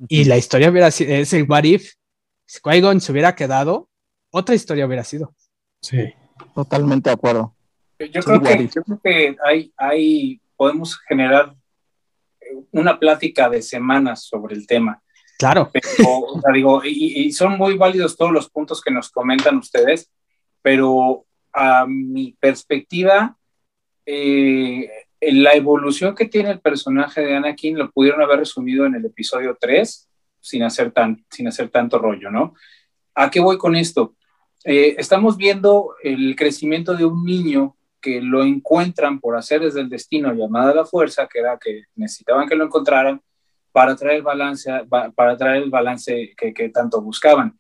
Y 0.09 0.25
la 0.25 0.37
historia 0.37 0.71
hubiera 0.71 0.91
sido, 0.91 1.13
ese 1.15 1.43
What 1.43 1.65
If, 1.65 1.93
si 2.47 2.61
Qui-Gon 2.61 3.01
se 3.01 3.13
hubiera 3.13 3.35
quedado, 3.35 3.89
otra 4.31 4.55
historia 4.55 4.87
hubiera 4.87 5.05
sido. 5.05 5.35
Sí. 5.81 6.13
Totalmente 6.55 7.11
de 7.11 7.15
acuerdo. 7.15 7.55
Yo, 7.99 8.23
creo, 8.23 8.43
que, 8.43 8.69
yo 8.75 8.83
creo 8.83 9.01
que 9.03 9.37
hay, 9.45 9.73
hay 9.77 10.41
podemos 10.57 10.99
generar 11.09 11.55
una 12.73 12.99
plática 12.99 13.49
de 13.49 13.63
semanas 13.63 14.25
sobre 14.25 14.57
el 14.57 14.67
tema. 14.67 15.01
Claro. 15.39 15.71
o 16.07 16.41
sea, 16.41 16.53
digo, 16.53 16.83
y, 16.85 17.27
y, 17.27 17.33
son 17.33 17.57
muy 17.57 17.77
válidos 17.77 18.17
todos 18.17 18.33
los 18.33 18.51
puntos 18.51 18.81
que 18.81 18.91
nos 18.91 19.11
comentan 19.11 19.57
ustedes, 19.57 20.11
pero 20.63 21.27
a 21.53 21.85
mi 21.87 22.37
perspectiva, 22.39 23.37
eh, 24.07 24.89
la 25.31 25.55
evolución 25.55 26.15
que 26.15 26.27
tiene 26.27 26.51
el 26.51 26.61
personaje 26.61 27.21
de 27.21 27.37
Anakin 27.37 27.79
lo 27.79 27.91
pudieron 27.93 28.23
haber 28.23 28.41
resumido 28.41 28.87
en 28.87 28.97
el 28.97 29.05
episodio 29.05 29.57
3 29.61 30.09
sin 30.41 30.65
hacer, 30.65 30.91
tan, 30.91 31.25
sin 31.31 31.47
hacer 31.47 31.69
tanto 31.69 31.99
rollo, 31.99 32.31
¿no? 32.31 32.55
¿A 33.15 33.31
qué 33.31 33.39
voy 33.39 33.57
con 33.57 33.77
esto? 33.77 34.17
Eh, 34.65 34.97
estamos 34.99 35.37
viendo 35.37 35.95
el 36.03 36.35
crecimiento 36.35 36.95
de 36.95 37.05
un 37.05 37.25
niño 37.25 37.77
que 38.01 38.21
lo 38.21 38.43
encuentran 38.43 39.21
por 39.21 39.37
hacer 39.37 39.61
desde 39.61 39.81
el 39.81 39.89
destino 39.89 40.33
llamada 40.35 40.75
la 40.75 40.85
fuerza, 40.85 41.29
que 41.29 41.39
era 41.39 41.57
que 41.57 41.85
necesitaban 41.95 42.49
que 42.49 42.57
lo 42.57 42.65
encontraran 42.65 43.23
para 43.71 43.95
traer 43.95 44.17
el 44.17 44.23
balance, 44.23 44.71
para 45.15 45.37
traer 45.37 45.63
el 45.63 45.71
balance 45.71 46.35
que, 46.37 46.53
que 46.53 46.69
tanto 46.71 47.01
buscaban. 47.01 47.57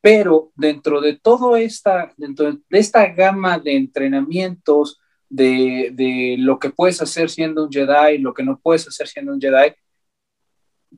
Pero 0.00 0.50
dentro 0.56 1.00
de 1.00 1.16
todo 1.16 1.56
esta, 1.56 2.12
dentro 2.16 2.52
de 2.52 2.60
esta 2.70 3.06
gama 3.06 3.58
de 3.58 3.76
entrenamientos, 3.76 5.00
de, 5.34 5.90
de, 5.92 6.36
lo 6.38 6.58
que 6.58 6.70
puedes 6.70 7.00
hacer 7.02 7.28
siendo 7.28 7.64
un 7.64 7.72
Jedi, 7.72 8.18
lo 8.18 8.32
que 8.32 8.42
no 8.42 8.58
puedes 8.58 8.86
hacer 8.86 9.08
siendo 9.08 9.32
un 9.32 9.40
Jedi, 9.40 9.74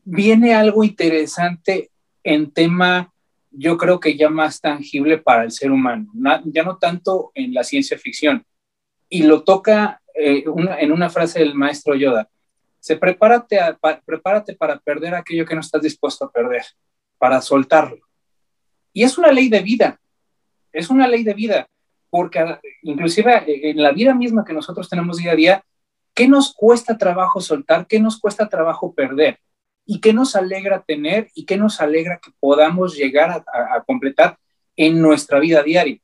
viene 0.04 0.54
algo 0.54 0.84
interesante 0.84 1.90
en 2.22 2.50
tema, 2.50 3.12
yo 3.50 3.76
creo 3.78 4.00
que 4.00 4.16
ya 4.16 4.28
más 4.28 4.60
tangible 4.60 5.18
para 5.18 5.44
el 5.44 5.52
ser 5.52 5.70
humano, 5.70 6.06
ya 6.44 6.62
no 6.62 6.76
tanto 6.76 7.30
en 7.34 7.54
la 7.54 7.64
ciencia 7.64 7.98
ficción. 7.98 8.44
Y 9.08 9.22
lo 9.22 9.44
toca 9.44 10.02
eh, 10.14 10.44
en 10.78 10.92
una 10.92 11.08
frase 11.08 11.38
del 11.38 11.54
maestro 11.54 11.94
Yoda. 11.94 12.28
Se 12.80 12.96
prepárate, 12.96 13.58
prepárate 14.04 14.54
para 14.54 14.78
perder 14.78 15.14
aquello 15.14 15.46
que 15.46 15.54
no 15.54 15.60
estás 15.60 15.82
dispuesto 15.82 16.24
a 16.24 16.30
perder, 16.30 16.62
para 17.18 17.40
soltarlo. 17.40 18.06
Y 18.92 19.02
es 19.04 19.18
una 19.18 19.30
ley 19.30 19.48
de 19.48 19.60
vida, 19.60 20.00
es 20.72 20.90
una 20.90 21.06
ley 21.06 21.22
de 21.22 21.34
vida, 21.34 21.68
porque 22.10 22.58
inclusive 22.82 23.70
en 23.70 23.82
la 23.82 23.92
vida 23.92 24.14
misma 24.14 24.44
que 24.44 24.52
nosotros 24.52 24.88
tenemos 24.88 25.18
día 25.18 25.32
a 25.32 25.36
día, 25.36 25.64
¿qué 26.14 26.28
nos 26.28 26.54
cuesta 26.54 26.96
trabajo 26.96 27.40
soltar? 27.40 27.86
¿Qué 27.86 28.00
nos 28.00 28.18
cuesta 28.18 28.48
trabajo 28.48 28.94
perder? 28.94 29.38
y 29.86 30.00
qué 30.00 30.12
nos 30.12 30.34
alegra 30.34 30.82
tener 30.82 31.30
y 31.34 31.46
qué 31.46 31.56
nos 31.56 31.80
alegra 31.80 32.18
que 32.18 32.32
podamos 32.40 32.96
llegar 32.96 33.44
a, 33.46 33.84
completar 33.84 34.36
en 34.74 35.00
nuestra 35.00 35.38
vida 35.38 35.62
diaria. 35.62 35.98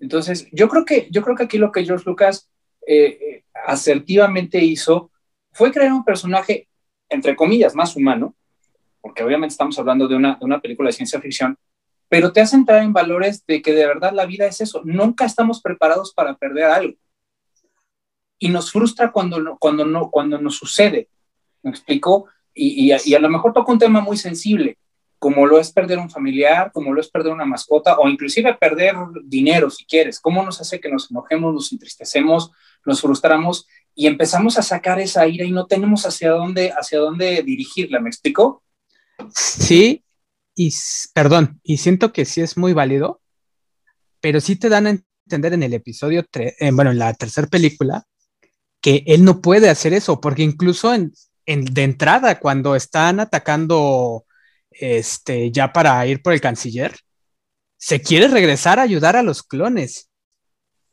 Entonces, 0.00 0.48
yo 0.50 0.68
creo 0.68 0.84
que, 0.84 1.08
yo 1.10 1.22
creo 1.22 1.36
que 1.36 1.44
aquí 1.44 1.58
lo 1.58 1.70
que 1.70 1.84
George 1.84 2.04
Lucas 2.06 2.50
eh, 2.86 3.44
asertivamente 3.66 4.58
hizo 4.64 5.12
fue 5.52 5.70
crear 5.70 5.92
un 5.92 6.04
personaje, 6.04 6.68
entre 7.08 7.36
comillas, 7.36 7.74
más 7.74 7.94
humano, 7.94 8.34
porque 9.00 9.22
obviamente 9.22 9.52
estamos 9.52 9.78
hablando 9.78 10.08
de 10.08 10.16
una, 10.16 10.36
de 10.36 10.44
una 10.44 10.60
película 10.60 10.88
de 10.88 10.94
ciencia 10.94 11.20
ficción, 11.20 11.56
pero 12.12 12.30
te 12.30 12.42
hace 12.42 12.56
entrar 12.56 12.82
en 12.82 12.92
valores 12.92 13.42
de 13.46 13.62
que 13.62 13.72
de 13.72 13.86
verdad 13.86 14.12
la 14.12 14.26
vida 14.26 14.44
es 14.44 14.60
eso. 14.60 14.82
Nunca 14.84 15.24
estamos 15.24 15.62
preparados 15.62 16.12
para 16.12 16.34
perder 16.34 16.64
algo. 16.64 16.98
Y 18.38 18.50
nos 18.50 18.70
frustra 18.70 19.10
cuando, 19.10 19.40
no, 19.40 19.56
cuando, 19.56 19.86
no, 19.86 20.10
cuando 20.10 20.38
nos 20.38 20.56
sucede. 20.56 21.08
¿Me 21.62 21.70
explico? 21.70 22.26
Y, 22.52 22.92
y, 22.92 23.14
a, 23.14 23.18
lo 23.18 23.30
mejor 23.30 23.54
toca 23.54 23.72
un 23.72 23.78
tema 23.78 24.02
muy 24.02 24.18
sensible, 24.18 24.76
como 25.18 25.46
lo 25.46 25.58
es 25.58 25.72
perder 25.72 25.96
un 25.96 26.10
familiar, 26.10 26.70
como 26.70 26.92
lo 26.92 27.00
es 27.00 27.08
perder 27.08 27.32
una 27.32 27.46
mascota, 27.46 27.98
o 27.98 28.06
inclusive 28.06 28.52
perder 28.60 28.94
dinero, 29.24 29.70
si 29.70 29.86
quieres. 29.86 30.20
¿Cómo 30.20 30.42
nos 30.42 30.60
hace 30.60 30.80
que 30.80 30.90
nos 30.90 31.10
enojemos, 31.10 31.54
nos 31.54 31.72
entristecemos, 31.72 32.50
nos 32.84 33.00
frustramos 33.00 33.66
y 33.94 34.06
empezamos 34.06 34.58
a 34.58 34.62
sacar 34.62 35.00
esa 35.00 35.26
ira 35.26 35.46
y 35.46 35.50
no 35.50 35.64
tenemos 35.64 36.04
hacia 36.04 36.32
dónde, 36.32 36.72
hacia 36.72 36.98
dónde 36.98 37.42
dirigirla? 37.42 38.00
¿Me 38.00 38.10
explico? 38.10 38.62
Sí, 39.34 40.04
y 40.54 40.72
perdón, 41.14 41.60
y 41.62 41.78
siento 41.78 42.12
que 42.12 42.24
sí 42.24 42.40
es 42.40 42.56
muy 42.56 42.72
válido, 42.72 43.20
pero 44.20 44.40
sí 44.40 44.56
te 44.56 44.68
dan 44.68 44.86
a 44.86 44.90
entender 45.26 45.52
en 45.54 45.62
el 45.62 45.74
episodio 45.74 46.24
3, 46.30 46.54
eh, 46.58 46.70
bueno, 46.72 46.90
en 46.90 46.98
la 46.98 47.14
tercera 47.14 47.46
película, 47.46 48.04
que 48.80 49.04
él 49.06 49.24
no 49.24 49.40
puede 49.40 49.70
hacer 49.70 49.92
eso, 49.92 50.20
porque 50.20 50.42
incluso 50.42 50.92
en, 50.92 51.12
en, 51.46 51.64
de 51.64 51.84
entrada, 51.84 52.38
cuando 52.38 52.74
están 52.76 53.20
atacando 53.20 54.24
este, 54.70 55.50
ya 55.50 55.72
para 55.72 56.06
ir 56.06 56.22
por 56.22 56.32
el 56.32 56.40
canciller, 56.40 56.94
se 57.76 58.00
quiere 58.00 58.28
regresar 58.28 58.78
a 58.78 58.82
ayudar 58.82 59.16
a 59.16 59.22
los 59.22 59.42
clones. 59.42 60.08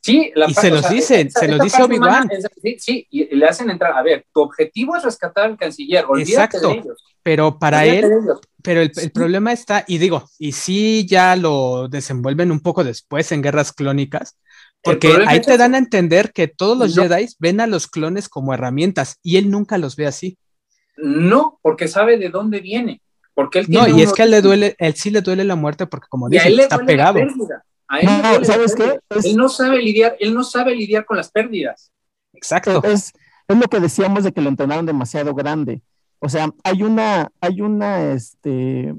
Sí, 0.02 0.32
la 0.34 0.50
y 0.50 0.54
se 0.54 0.70
los 0.70 0.82
sea, 0.82 0.92
dicen, 0.92 1.28
esta, 1.28 1.42
se 1.42 1.48
los 1.50 1.60
dice 1.60 1.84
Obi-Wan. 1.84 2.30
Sí, 2.64 2.78
sí, 2.80 3.08
y 3.10 3.36
le 3.36 3.46
hacen 3.46 3.70
entrar. 3.70 3.98
A 3.98 4.02
ver, 4.02 4.26
tu 4.34 4.42
objetivo 4.42 4.96
es 4.96 5.04
rescatar 5.04 5.46
al 5.46 5.58
canciller, 5.58 6.06
olvídate 6.08 6.58
Exacto, 6.58 6.70
de 6.70 6.74
ellos. 6.76 7.04
pero 7.22 7.60
para 7.60 7.80
olvídate 7.80 8.00
él, 8.00 8.14
ellos. 8.24 8.40
Pero 8.62 8.82
el, 8.82 8.92
el, 8.96 9.12
problema 9.12 9.52
está, 9.52 9.86
y 9.88 9.98
digo, 9.98 10.30
y 10.38 10.52
sí 10.52 11.06
ya 11.08 11.36
lo 11.36 11.88
desenvuelven 11.88 12.52
un 12.52 12.60
poco 12.60 12.84
después 12.84 13.32
en 13.32 13.42
Guerras 13.42 13.72
Clónicas, 13.72 14.38
porque 14.82 15.14
ahí 15.28 15.42
te 15.42 15.58
dan 15.58 15.76
a 15.76 15.78
entender 15.78 16.32
que 16.32 16.48
todos 16.48 16.78
los 16.78 16.96
no. 16.96 17.04
Jedi 17.04 17.28
ven 17.40 17.60
a 17.60 17.68
los 17.68 17.88
clones 17.88 18.30
como 18.30 18.54
herramientas 18.54 19.20
y 19.22 19.38
él 19.38 19.52
nunca 19.52 19.78
los 19.78 19.96
ve 19.96 20.08
así. 20.08 20.38
No, 20.98 21.60
porque 21.62 21.88
sabe 21.88 22.18
de 22.18 22.30
dónde 22.30 22.60
viene. 22.60 23.02
Porque 23.34 23.60
él 23.60 23.66
no, 23.70 23.88
y 23.88 24.02
es 24.02 24.14
que 24.14 24.22
a 24.22 24.26
él 24.26 24.32
le 24.32 24.42
duele, 24.42 24.76
él 24.80 24.96
sí 24.96 25.12
le 25.12 25.22
duele 25.22 25.44
la 25.44 25.56
muerte 25.56 25.86
porque 25.88 26.08
como 26.10 26.30
dice, 26.30 26.50
está 26.50 26.80
pegado. 26.80 27.20
A 27.88 28.00
él 28.00 28.08
no, 28.08 28.46
¿sabes 28.46 28.76
qué? 28.76 29.00
Es, 29.10 29.26
él 29.26 29.36
no 29.36 29.50
sabe 29.50 29.82
lidiar, 29.82 30.16
él 30.20 30.34
no 30.34 30.44
sabe 30.44 30.76
lidiar 30.76 31.06
con 31.06 31.18
las 31.18 31.32
pérdidas. 31.32 31.92
Exacto. 32.34 32.82
Es, 32.84 33.12
es 33.48 33.58
lo 33.58 33.68
que 33.68 33.80
decíamos 33.80 34.24
de 34.24 34.32
que 34.32 34.42
lo 34.42 34.50
entrenaron 34.50 34.86
demasiado 34.86 35.34
grande. 35.34 35.82
O 36.20 36.30
sea, 36.30 36.50
hay 36.64 36.84
una, 36.84 37.32
hay 37.40 37.62
una, 37.62 38.12
este, 38.12 38.94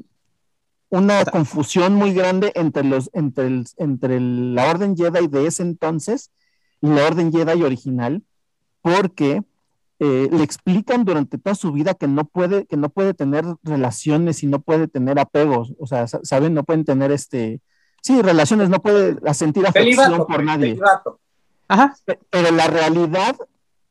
una 0.88 1.24
confusión 1.24 1.94
muy 1.94 2.12
grande 2.12 2.52
entre 2.54 2.84
los, 2.84 3.10
entre 3.12 3.46
el, 3.46 3.66
entre 3.76 4.20
la 4.20 4.70
Orden 4.70 4.96
Jedi 4.96 5.28
de 5.28 5.46
ese 5.46 5.62
entonces 5.62 6.30
y 6.80 6.88
la 6.88 7.06
Orden 7.06 7.30
Jedi 7.30 7.62
original, 7.62 8.22
porque 8.80 9.42
eh, 9.98 10.28
le 10.32 10.42
explican 10.42 11.04
durante 11.04 11.36
toda 11.36 11.54
su 11.54 11.72
vida 11.72 11.92
que 11.92 12.08
no 12.08 12.24
puede, 12.24 12.64
que 12.64 12.78
no 12.78 12.88
puede 12.88 13.12
tener 13.12 13.44
relaciones 13.62 14.42
y 14.42 14.46
no 14.46 14.60
puede 14.60 14.88
tener 14.88 15.18
apegos, 15.18 15.74
o 15.78 15.86
sea, 15.86 16.06
saben, 16.08 16.54
no 16.54 16.64
pueden 16.64 16.86
tener 16.86 17.12
este, 17.12 17.60
sí, 18.00 18.22
relaciones, 18.22 18.70
no 18.70 18.80
puede 18.80 19.16
sentir 19.34 19.66
afección 19.66 20.04
Delibato, 20.04 20.26
por 20.26 20.42
nadie. 20.42 20.78
Ajá. 21.68 21.94
Pero 22.30 22.50
la 22.50 22.66
realidad, 22.66 23.36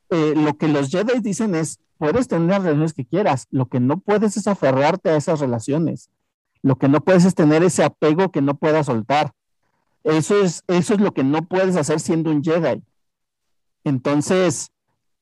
eh, 0.09 0.33
lo 0.35 0.57
que 0.57 0.67
los 0.67 0.89
Jedi 0.89 1.19
dicen 1.19 1.53
es, 1.53 1.79
puedes 1.99 2.29
tener 2.29 2.47
las 2.49 2.63
relaciones 2.63 2.93
que 2.93 3.05
quieras, 3.05 3.47
lo 3.51 3.67
que 3.67 3.79
no 3.79 3.99
puedes 3.99 4.37
es 4.37 4.47
aferrarte 4.47 5.09
a 5.09 5.17
esas 5.17 5.41
relaciones, 5.41 6.09
lo 6.63 6.77
que 6.77 6.87
no 6.87 7.01
puedes 7.01 7.25
es 7.25 7.35
tener 7.35 7.61
ese 7.61 7.83
apego 7.83 8.31
que 8.31 8.41
no 8.41 8.55
puedas 8.55 8.87
soltar. 8.87 9.33
Eso 10.05 10.41
es, 10.41 10.63
eso 10.67 10.93
es 10.93 11.01
lo 11.01 11.13
que 11.13 11.25
no 11.25 11.43
puedes 11.43 11.75
hacer 11.75 11.99
siendo 11.99 12.31
un 12.31 12.41
Jedi. 12.41 12.81
Entonces, 13.83 14.71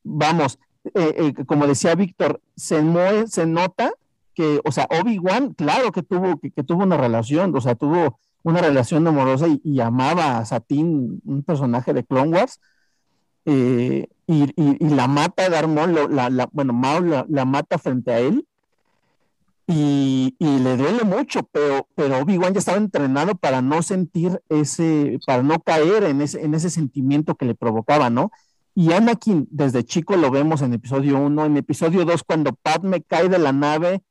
vamos, 0.04 0.60
eh, 0.94 1.34
eh, 1.36 1.46
como 1.46 1.66
decía 1.66 1.96
Víctor, 1.96 2.42
se, 2.56 2.82
se 3.28 3.46
nota 3.48 3.92
que, 4.36 4.62
o 4.64 4.72
sea, 4.72 4.88
Obi-Wan, 5.02 5.56
claro 5.56 5.92
que 5.92 6.04
tuvo, 6.04 6.38
que, 6.40 6.52
que, 6.52 6.64
tuvo 6.64 6.84
una 6.84 6.98
relación, 6.98 7.56
o 7.56 7.62
sea, 7.62 7.74
tuvo 7.74 8.20
una 8.44 8.62
relación 8.62 9.08
amorosa 9.08 9.48
y, 9.48 9.60
y 9.64 9.80
amaba 9.80 10.38
a 10.38 10.46
Satín, 10.46 11.22
un 11.26 11.42
personaje 11.42 11.92
de 11.94 12.04
Clone 12.04 12.38
Wars, 12.38 12.60
eh, 13.50 14.10
y, 14.28 14.90
la 14.90 15.08
mata 15.08 15.50
Darth 15.50 15.70
Maul, 15.70 16.14
la, 16.14 16.50
bueno, 16.52 16.74
Maul 16.74 17.26
la, 17.30 17.46
mata 17.46 17.78
frente 17.78 18.12
a 18.12 18.20
él, 18.20 18.46
y, 19.66 20.36
le 20.40 20.76
duele 20.76 21.04
mucho, 21.06 21.44
pero, 21.52 21.88
pero 21.96 22.20
Obi-Wan 22.20 22.54
ya 22.54 22.60
estaba 22.60 22.78
entrenado 22.78 23.36
para 23.36 23.62
no 23.62 23.82
sentir 23.82 24.42
ese, 24.50 25.20
para 25.26 25.44
no 25.44 25.62
caer 25.62 26.04
en 26.04 26.22
ese, 26.22 26.44
en 26.44 26.54
ese 26.56 26.70
sentimiento 26.70 27.36
que 27.36 27.46
le 27.46 27.56
provocaba, 27.56 28.10
¿no? 28.10 28.32
Y 28.76 28.92
Anakin, 28.92 29.48
desde 29.50 29.86
chico 29.86 30.18
lo 30.18 30.30
vemos 30.30 30.62
en 30.62 30.74
episodio 30.74 31.18
1, 31.18 31.46
en 31.46 31.58
episodio 31.58 32.04
2, 32.04 32.24
cuando 32.24 32.54
Padme 32.54 33.02
cae 33.02 33.30
de 33.30 33.40
la 33.40 33.54
nave 33.54 34.04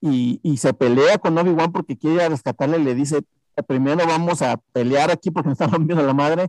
y, 0.00 0.40
y 0.42 0.56
se 0.56 0.72
pelea 0.72 1.18
con 1.18 1.36
Obi-Wan 1.36 1.72
porque 1.72 1.98
quiere 1.98 2.26
rescatarle, 2.28 2.78
le 2.78 2.94
dice, 2.94 3.22
primero 3.66 4.06
vamos 4.06 4.40
a 4.40 4.56
pelear 4.72 5.10
aquí 5.10 5.30
porque 5.30 5.48
me 5.48 5.52
están 5.52 5.70
rompiendo 5.72 6.04
la 6.04 6.14
madre. 6.14 6.48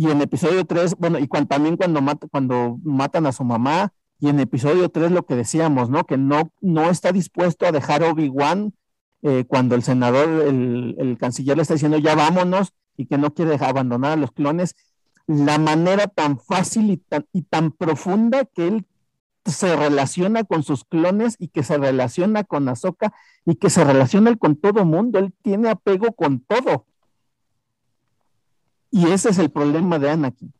Y 0.00 0.08
en 0.12 0.20
episodio 0.22 0.64
3, 0.64 0.94
bueno, 0.96 1.18
y 1.18 1.26
cuando, 1.26 1.48
también 1.48 1.76
cuando, 1.76 2.00
cuando 2.30 2.78
matan 2.84 3.26
a 3.26 3.32
su 3.32 3.42
mamá, 3.42 3.92
y 4.20 4.28
en 4.28 4.38
episodio 4.38 4.90
3 4.90 5.10
lo 5.10 5.26
que 5.26 5.34
decíamos, 5.34 5.90
¿no? 5.90 6.06
Que 6.06 6.16
no, 6.16 6.52
no 6.60 6.88
está 6.88 7.10
dispuesto 7.10 7.66
a 7.66 7.72
dejar 7.72 8.04
Obi-Wan 8.04 8.74
eh, 9.22 9.44
cuando 9.48 9.74
el 9.74 9.82
senador, 9.82 10.28
el, 10.46 10.94
el, 11.00 11.18
canciller 11.18 11.56
le 11.56 11.62
está 11.62 11.74
diciendo 11.74 11.98
ya 11.98 12.14
vámonos 12.14 12.74
y 12.96 13.06
que 13.06 13.18
no 13.18 13.34
quiere 13.34 13.50
dejar 13.50 13.70
abandonar 13.70 14.12
a 14.12 14.16
los 14.20 14.30
clones 14.30 14.76
la 15.26 15.58
manera 15.58 16.06
tan 16.06 16.38
fácil 16.38 16.92
y 16.92 16.98
tan, 16.98 17.26
y 17.32 17.42
tan 17.42 17.72
profunda 17.72 18.44
que 18.44 18.68
él 18.68 18.86
se 19.46 19.74
relaciona 19.74 20.44
con 20.44 20.62
sus 20.62 20.84
clones 20.84 21.34
y 21.40 21.48
que 21.48 21.64
se 21.64 21.76
relaciona 21.76 22.44
con 22.44 22.68
Ahsoka 22.68 23.12
y 23.44 23.56
que 23.56 23.68
se 23.68 23.82
relaciona 23.82 24.36
con 24.36 24.54
todo 24.54 24.84
mundo. 24.84 25.18
Él 25.18 25.34
tiene 25.42 25.70
apego 25.70 26.12
con 26.12 26.38
todo. 26.38 26.86
Y 28.90 29.10
ese 29.10 29.30
es 29.30 29.38
el 29.38 29.50
problema 29.50 29.98
de 29.98 30.10
Anakin. 30.10 30.52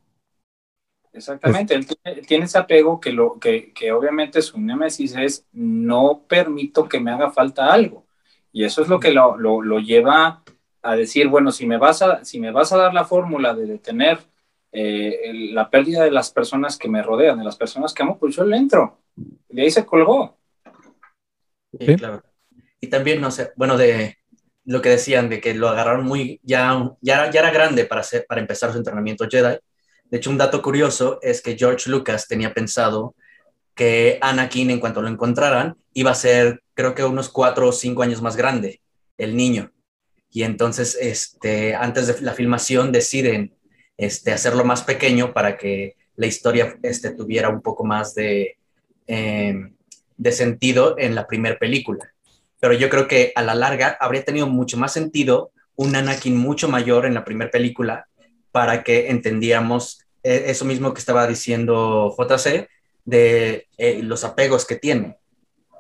Exactamente, 1.13 1.75
él 1.75 1.87
tiene, 1.87 2.19
él 2.21 2.27
tiene, 2.27 2.45
ese 2.45 2.59
apego 2.59 3.01
que, 3.01 3.11
lo, 3.11 3.41
que, 3.41 3.73
que 3.73 3.91
obviamente 3.91 4.41
su 4.41 4.61
némesis 4.61 5.17
es 5.17 5.47
no 5.53 6.23
permito 6.29 6.89
que 6.89 7.01
me 7.01 7.11
haga 7.11 7.31
falta 7.31 7.73
algo. 7.73 8.07
Y 8.53 8.65
eso 8.65 8.83
es 8.83 8.89
lo 8.89 9.01
que 9.01 9.11
lo, 9.11 9.37
lo, 9.37 9.63
lo 9.63 9.81
lleva 9.81 10.45
a 10.83 10.97
decir, 10.97 11.29
bueno, 11.29 11.51
si 11.51 11.67
me 11.67 11.77
vas 11.77 12.03
a, 12.03 12.25
si 12.25 12.39
me 12.39 12.53
vas 12.53 12.73
a 12.73 12.77
dar 12.77 12.95
la 12.95 13.05
fórmula 13.05 13.55
de 13.55 13.67
detener 13.67 14.19
eh, 14.71 15.33
la 15.53 15.71
pérdida 15.71 16.05
de 16.05 16.11
las 16.11 16.31
personas 16.31 16.77
que 16.77 16.89
me 16.89 17.03
rodean, 17.03 17.39
de 17.39 17.45
las 17.45 17.57
personas 17.57 17.93
que 17.93 18.03
amo, 18.03 18.19
pues 18.19 18.37
yo 18.37 18.45
le 18.45 18.57
entro. 18.57 18.99
De 19.49 19.63
ahí 19.63 19.71
se 19.71 19.85
colgó. 19.85 20.37
Sí. 21.79 21.97
claro. 21.97 22.23
Y 22.81 22.87
también, 22.87 23.21
no 23.21 23.31
sé, 23.31 23.53
bueno, 23.57 23.77
de 23.77 24.18
lo 24.69 24.83
que 24.83 24.91
decían, 24.91 25.31
de 25.31 25.41
que 25.41 25.55
lo 25.55 25.71
agarraron 25.71 26.05
muy, 26.05 26.41
ya, 26.43 26.91
ya, 27.01 27.31
ya 27.31 27.41
era 27.41 27.51
grande 27.51 27.87
para, 27.87 28.03
para 28.29 28.41
empezar 28.43 28.71
su 28.71 28.77
entrenamiento 28.77 29.27
Jedi. 29.27 29.57
De 30.11 30.19
hecho, 30.19 30.29
un 30.29 30.37
dato 30.37 30.61
curioso 30.61 31.19
es 31.23 31.41
que 31.41 31.57
George 31.57 31.89
Lucas 31.89 32.29
tenía 32.29 32.53
pensado 32.53 33.15
que 33.75 34.19
Anakin, 34.21 34.71
en 34.71 34.79
cuanto 34.79 35.01
lo 35.01 35.09
encontraran, 35.09 35.75
iba 35.95 36.11
a 36.11 36.15
ser, 36.15 36.63
creo 36.75 36.95
que 36.95 37.03
unos 37.03 37.31
cuatro 37.31 37.69
o 37.69 37.73
cinco 37.73 38.03
años 38.03 38.21
más 38.21 38.37
grande, 38.37 38.83
el 39.17 39.37
niño. 39.37 39.73
Y 40.31 40.43
entonces, 40.43 40.99
este, 41.01 41.75
antes 41.75 42.07
de 42.07 42.21
la 42.21 42.35
filmación, 42.35 42.93
deciden 42.93 43.55
este, 43.97 44.33
hacerlo 44.33 44.65
más 44.65 44.83
pequeño 44.83 45.33
para 45.33 45.57
que 45.57 45.97
la 46.17 46.27
historia 46.27 46.79
este, 46.83 47.13
tuviera 47.13 47.49
un 47.49 47.63
poco 47.63 47.87
más 47.87 48.15
de, 48.15 48.59
eh, 49.07 49.55
de 50.19 50.33
sentido 50.33 50.97
en 50.99 51.15
la 51.15 51.27
primera 51.27 51.59
película. 51.59 52.13
Pero 52.61 52.75
yo 52.75 52.89
creo 52.89 53.07
que 53.07 53.33
a 53.35 53.43
la 53.43 53.55
larga 53.55 53.97
habría 54.01 54.25
tenido 54.25 54.47
mucho 54.47 54.77
más 54.77 54.93
sentido 54.93 55.53
un 55.77 55.95
Anakin 55.95 56.37
mucho 56.37 56.69
mayor 56.69 57.07
en 57.07 57.15
la 57.15 57.25
primera 57.25 57.51
película 57.51 58.09
para 58.51 58.83
que 58.83 59.11
entendiéramos 59.11 60.01
eh, 60.25 60.45
eso 60.47 60.65
mismo 60.65 60.93
que 60.93 60.99
estaba 60.99 61.27
diciendo 61.27 62.15
JC 62.19 62.69
de 63.05 63.69
eh, 63.79 64.03
los 64.03 64.25
apegos 64.25 64.67
que 64.67 64.77
tiene. 64.77 65.17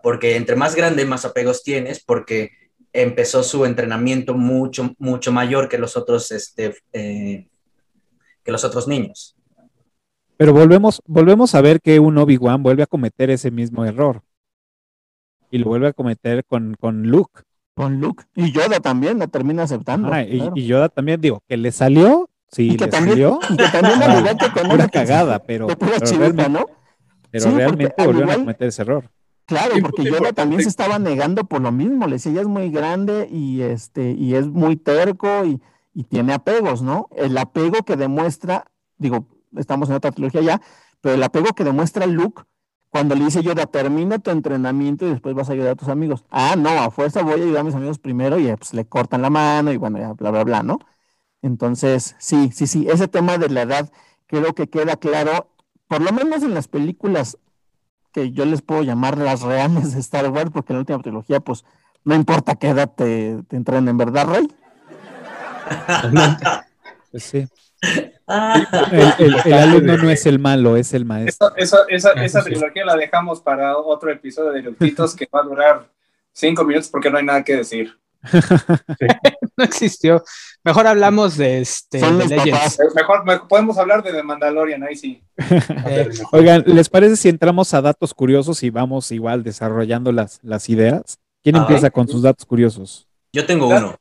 Porque 0.02 0.36
entre 0.36 0.54
más 0.54 0.76
grande, 0.76 1.04
más 1.04 1.24
apegos 1.24 1.64
tienes, 1.64 2.02
porque 2.02 2.52
empezó 2.92 3.42
su 3.42 3.64
entrenamiento 3.64 4.34
mucho, 4.34 4.94
mucho 4.98 5.32
mayor 5.32 5.68
que 5.68 5.78
los 5.78 5.96
otros, 5.96 6.30
este, 6.30 6.76
eh, 6.92 7.48
que 8.44 8.52
los 8.52 8.64
otros 8.64 8.86
niños. 8.86 9.36
Pero 10.36 10.52
volvemos, 10.52 11.02
volvemos 11.04 11.54
a 11.56 11.60
ver 11.60 11.80
que 11.80 11.98
un 11.98 12.16
Obi-Wan 12.16 12.62
vuelve 12.62 12.84
a 12.84 12.86
cometer 12.86 13.30
ese 13.30 13.50
mismo 13.50 13.84
error. 13.84 14.22
Y 15.50 15.58
lo 15.58 15.66
vuelve 15.66 15.88
a 15.88 15.92
cometer 15.92 16.44
con, 16.44 16.76
con 16.78 17.04
Luke. 17.04 17.42
Con 17.74 18.00
Luke. 18.00 18.24
Y 18.34 18.52
Yoda 18.52 18.80
también 18.80 19.18
la 19.18 19.28
termina 19.28 19.62
aceptando. 19.62 20.08
Y, 20.20 20.38
claro. 20.38 20.52
y 20.54 20.66
Yoda 20.66 20.88
también, 20.88 21.20
digo, 21.20 21.42
que 21.48 21.56
le 21.56 21.70
salió, 21.72 22.28
sí, 22.50 22.72
Y 22.72 22.76
que 22.76 22.84
le 22.86 22.90
también- 22.90 23.12
salió. 23.14 23.38
y 23.50 23.56
que 23.56 23.68
también 23.68 24.36
que 24.36 24.50
con 24.50 24.62
Pura 24.70 24.74
Anakin, 24.84 24.88
cagada, 25.00 25.38
pero, 25.38 25.66
de 25.66 25.76
pura 25.76 25.92
pero 25.98 26.06
chivita, 26.06 26.24
realmente, 26.32 26.50
¿no? 26.50 26.66
pero 27.30 27.44
Sí, 27.44 27.50
realmente 27.56 27.94
al 27.98 28.06
volvieron 28.06 28.30
a 28.30 28.34
cometer 28.36 28.68
ese 28.68 28.82
error. 28.82 29.10
Claro, 29.46 29.74
porque 29.80 30.04
Yoda 30.04 30.32
también 30.34 30.62
se 30.62 30.68
estaba 30.68 30.98
negando 30.98 31.44
por 31.44 31.62
lo 31.62 31.72
mismo. 31.72 32.06
Le 32.06 32.14
decía, 32.16 32.32
ella 32.32 32.42
es 32.42 32.46
muy 32.48 32.68
grande 32.70 33.28
y 33.30 33.62
este, 33.62 34.10
y 34.12 34.34
es 34.34 34.46
muy 34.46 34.76
terco 34.76 35.44
y, 35.46 35.62
y 35.94 36.04
tiene 36.04 36.34
apegos, 36.34 36.82
¿no? 36.82 37.08
El 37.16 37.38
apego 37.38 37.82
que 37.84 37.96
demuestra, 37.96 38.66
digo, 38.98 39.26
estamos 39.56 39.88
en 39.88 39.94
otra 39.94 40.10
trilogía 40.12 40.42
ya, 40.42 40.60
pero 41.00 41.14
el 41.14 41.22
apego 41.22 41.54
que 41.54 41.64
demuestra 41.64 42.04
Luke 42.06 42.42
cuando 42.90 43.14
le 43.14 43.24
dice 43.24 43.42
Yoda, 43.42 43.66
termina 43.66 44.18
tu 44.18 44.30
entrenamiento 44.30 45.06
y 45.06 45.10
después 45.10 45.34
vas 45.34 45.50
a 45.50 45.52
ayudar 45.52 45.72
a 45.72 45.76
tus 45.76 45.88
amigos. 45.88 46.24
Ah, 46.30 46.56
no, 46.56 46.70
a 46.70 46.90
fuerza 46.90 47.22
voy 47.22 47.32
a 47.32 47.44
ayudar 47.44 47.60
a 47.60 47.64
mis 47.64 47.74
amigos 47.74 47.98
primero 47.98 48.38
y 48.38 48.48
eh, 48.48 48.56
pues 48.56 48.72
le 48.72 48.86
cortan 48.86 49.22
la 49.22 49.30
mano 49.30 49.72
y 49.72 49.76
bueno, 49.76 49.98
ya 49.98 50.12
bla, 50.14 50.30
bla, 50.30 50.44
bla, 50.44 50.62
¿no? 50.62 50.78
Entonces, 51.42 52.16
sí, 52.18 52.50
sí, 52.52 52.66
sí, 52.66 52.86
ese 52.88 53.08
tema 53.08 53.38
de 53.38 53.48
la 53.48 53.62
edad 53.62 53.92
creo 54.26 54.54
que 54.54 54.68
queda 54.68 54.96
claro, 54.96 55.50
por 55.86 56.00
lo 56.00 56.12
menos 56.12 56.42
en 56.42 56.54
las 56.54 56.68
películas 56.68 57.38
que 58.12 58.32
yo 58.32 58.44
les 58.44 58.62
puedo 58.62 58.82
llamar 58.82 59.18
las 59.18 59.42
reales 59.42 59.92
de 59.94 60.00
Star 60.00 60.28
Wars, 60.30 60.50
porque 60.52 60.72
en 60.72 60.78
la 60.78 60.80
última 60.80 60.98
trilogía, 61.00 61.40
pues, 61.40 61.64
no 62.04 62.14
importa 62.14 62.56
qué 62.56 62.68
edad 62.68 62.90
te, 62.94 63.42
te 63.48 63.56
entrenen, 63.56 63.96
¿verdad, 63.96 64.26
Rey? 64.26 64.48
Pues 67.10 67.24
sí. 67.24 67.48
Ah, 68.26 68.66
El, 68.92 69.26
el- 69.26 69.40
el 69.44 69.52
alumno 69.54 69.96
no 69.96 70.10
es 70.10 70.26
el 70.26 70.38
malo, 70.38 70.76
es 70.76 70.92
el 70.94 71.04
maestro. 71.04 71.52
Eso- 71.56 71.78
eso- 71.86 71.86
esa 71.88 72.10
Ah, 72.16 72.24
esa 72.24 72.42
trilogía 72.44 72.84
la 72.84 72.96
dejamos 72.96 73.40
para 73.40 73.76
otro 73.78 74.10
episodio 74.10 74.50
de 74.52 74.60
Eructitos 74.60 75.14
que 75.14 75.28
va 75.32 75.40
a 75.40 75.44
durar 75.44 75.88
cinco 76.32 76.64
minutos 76.64 76.88
porque 76.90 77.10
no 77.10 77.18
hay 77.18 77.24
nada 77.24 77.42
que 77.44 77.56
decir. 77.56 77.96
No 79.56 79.64
existió. 79.64 80.22
Mejor 80.62 80.86
hablamos 80.86 81.36
de 81.36 81.60
este 81.60 81.98
Son 81.98 82.16
de 82.18 82.24
los 82.24 82.30
Legends. 82.44 82.78
Eh, 82.78 82.84
Mejor 82.94 83.24
me- 83.24 83.40
podemos 83.40 83.76
hablar 83.78 84.02
de 84.04 84.12
The 84.12 84.22
Mandalorian, 84.22 84.82
ahí 84.84 84.94
sí. 84.96 85.22
Eh, 85.86 86.08
Oigan, 86.32 86.62
¿les 86.66 86.88
parece 86.88 87.16
si 87.16 87.28
entramos 87.28 87.74
a 87.74 87.80
datos 87.82 88.14
curiosos 88.14 88.62
y 88.62 88.70
vamos 88.70 89.10
igual 89.10 89.42
desarrollando 89.42 90.12
las, 90.12 90.38
las 90.42 90.68
ideas? 90.68 91.18
¿Quién 91.42 91.56
Ah, 91.56 91.60
empieza 91.60 91.90
con 91.90 92.06
sus 92.08 92.22
datos 92.22 92.44
curiosos? 92.46 93.06
yo 93.32 93.44
tengo 93.46 93.66
uno. 93.68 93.96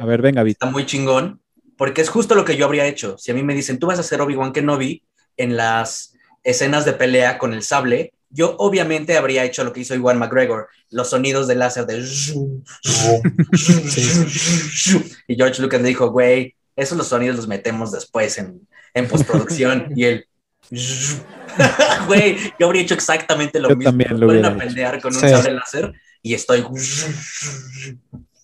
A 0.00 0.04
ver, 0.06 0.20
venga, 0.22 0.42
Vito. 0.42 0.56
está 0.64 0.70
muy 0.70 0.84
chingón, 0.86 1.40
porque 1.76 2.02
es 2.02 2.08
justo 2.08 2.34
lo 2.34 2.44
que 2.44 2.56
yo 2.56 2.66
habría 2.66 2.86
hecho. 2.86 3.16
Si 3.18 3.30
a 3.30 3.34
mí 3.34 3.42
me 3.42 3.54
dicen, 3.54 3.78
tú 3.78 3.86
vas 3.86 3.98
a 3.98 4.02
ser 4.02 4.20
Obi-Wan 4.20 4.52
Kenobi 4.52 5.02
en 5.36 5.56
las 5.56 6.14
escenas 6.42 6.84
de 6.84 6.92
pelea 6.92 7.38
con 7.38 7.54
el 7.54 7.62
sable, 7.62 8.12
yo 8.30 8.56
obviamente 8.58 9.16
habría 9.16 9.44
hecho 9.44 9.64
lo 9.64 9.72
que 9.72 9.80
hizo 9.80 9.94
Iwan 9.94 10.18
McGregor, 10.18 10.68
los 10.90 11.10
sonidos 11.10 11.46
de 11.46 11.54
láser 11.54 11.86
de... 11.86 12.04
Y 15.28 15.36
George 15.36 15.62
Lucas 15.62 15.80
le 15.80 15.88
dijo, 15.88 16.10
güey, 16.10 16.54
esos 16.76 16.98
los 16.98 17.08
sonidos 17.08 17.36
los 17.36 17.48
metemos 17.48 17.92
después 17.92 18.36
en, 18.38 18.66
en 18.92 19.08
postproducción. 19.08 19.88
y 19.96 20.04
él... 20.04 20.26
Güey, 22.06 22.36
yo 22.58 22.66
habría 22.66 22.82
hecho 22.82 22.94
exactamente 22.94 23.60
lo 23.60 23.68
Yo 23.68 23.76
mismo. 23.76 23.90
también 23.90 24.18
lo 24.18 24.48
a 24.48 24.56
pelear 24.56 25.00
con 25.00 25.14
un 25.14 25.20
Sí. 25.20 25.28
sable 25.28 25.52
láser 25.52 25.92
y 26.22 26.34
estoy... 26.34 26.64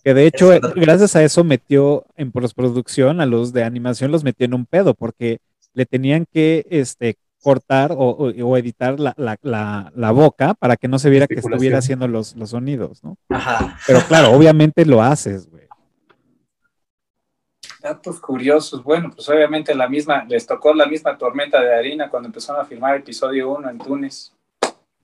Que 0.02 0.14
de 0.14 0.26
hecho, 0.26 0.52
eh, 0.52 0.60
gracias 0.76 1.14
a 1.16 1.22
eso 1.22 1.44
metió 1.44 2.04
en 2.16 2.32
postproducción 2.32 3.20
a 3.20 3.26
los 3.26 3.52
de 3.52 3.64
animación, 3.64 4.10
los 4.12 4.24
metió 4.24 4.46
en 4.46 4.54
un 4.54 4.66
pedo, 4.66 4.94
porque 4.94 5.38
le 5.74 5.86
tenían 5.86 6.26
que 6.32 6.66
este, 6.70 7.16
cortar 7.42 7.92
o, 7.92 7.96
o- 8.10 8.28
o 8.46 8.56
editar 8.56 8.98
la, 8.98 9.14
la- 9.16 9.38
la- 9.42 9.92
la 9.94 10.10
boca 10.10 10.54
para 10.54 10.76
que 10.76 10.88
no 10.88 10.98
se 10.98 11.10
viera 11.10 11.26
que 11.26 11.34
estuviera 11.34 11.78
haciendo 11.78 12.08
los, 12.08 12.34
los 12.36 12.50
sonidos, 12.50 13.02
¿no? 13.04 13.16
Ajá. 13.28 13.78
Pero 13.86 14.00
claro, 14.08 14.32
obviamente 14.32 14.84
lo 14.84 15.02
haces, 15.02 15.48
güey. 15.50 15.60
Datos 17.82 18.20
curiosos. 18.20 18.82
Bueno, 18.84 19.10
pues 19.14 19.26
obviamente 19.28 19.74
la 19.74 19.88
misma, 19.88 20.24
les 20.24 20.46
tocó 20.46 20.74
la 20.74 20.86
misma 20.86 21.16
tormenta 21.16 21.60
de 21.62 21.74
harina 21.74 22.10
cuando 22.10 22.26
empezaron 22.28 22.60
a 22.60 22.64
filmar 22.66 22.96
episodio 22.96 23.50
1 23.52 23.70
en 23.70 23.78
Túnez, 23.78 24.32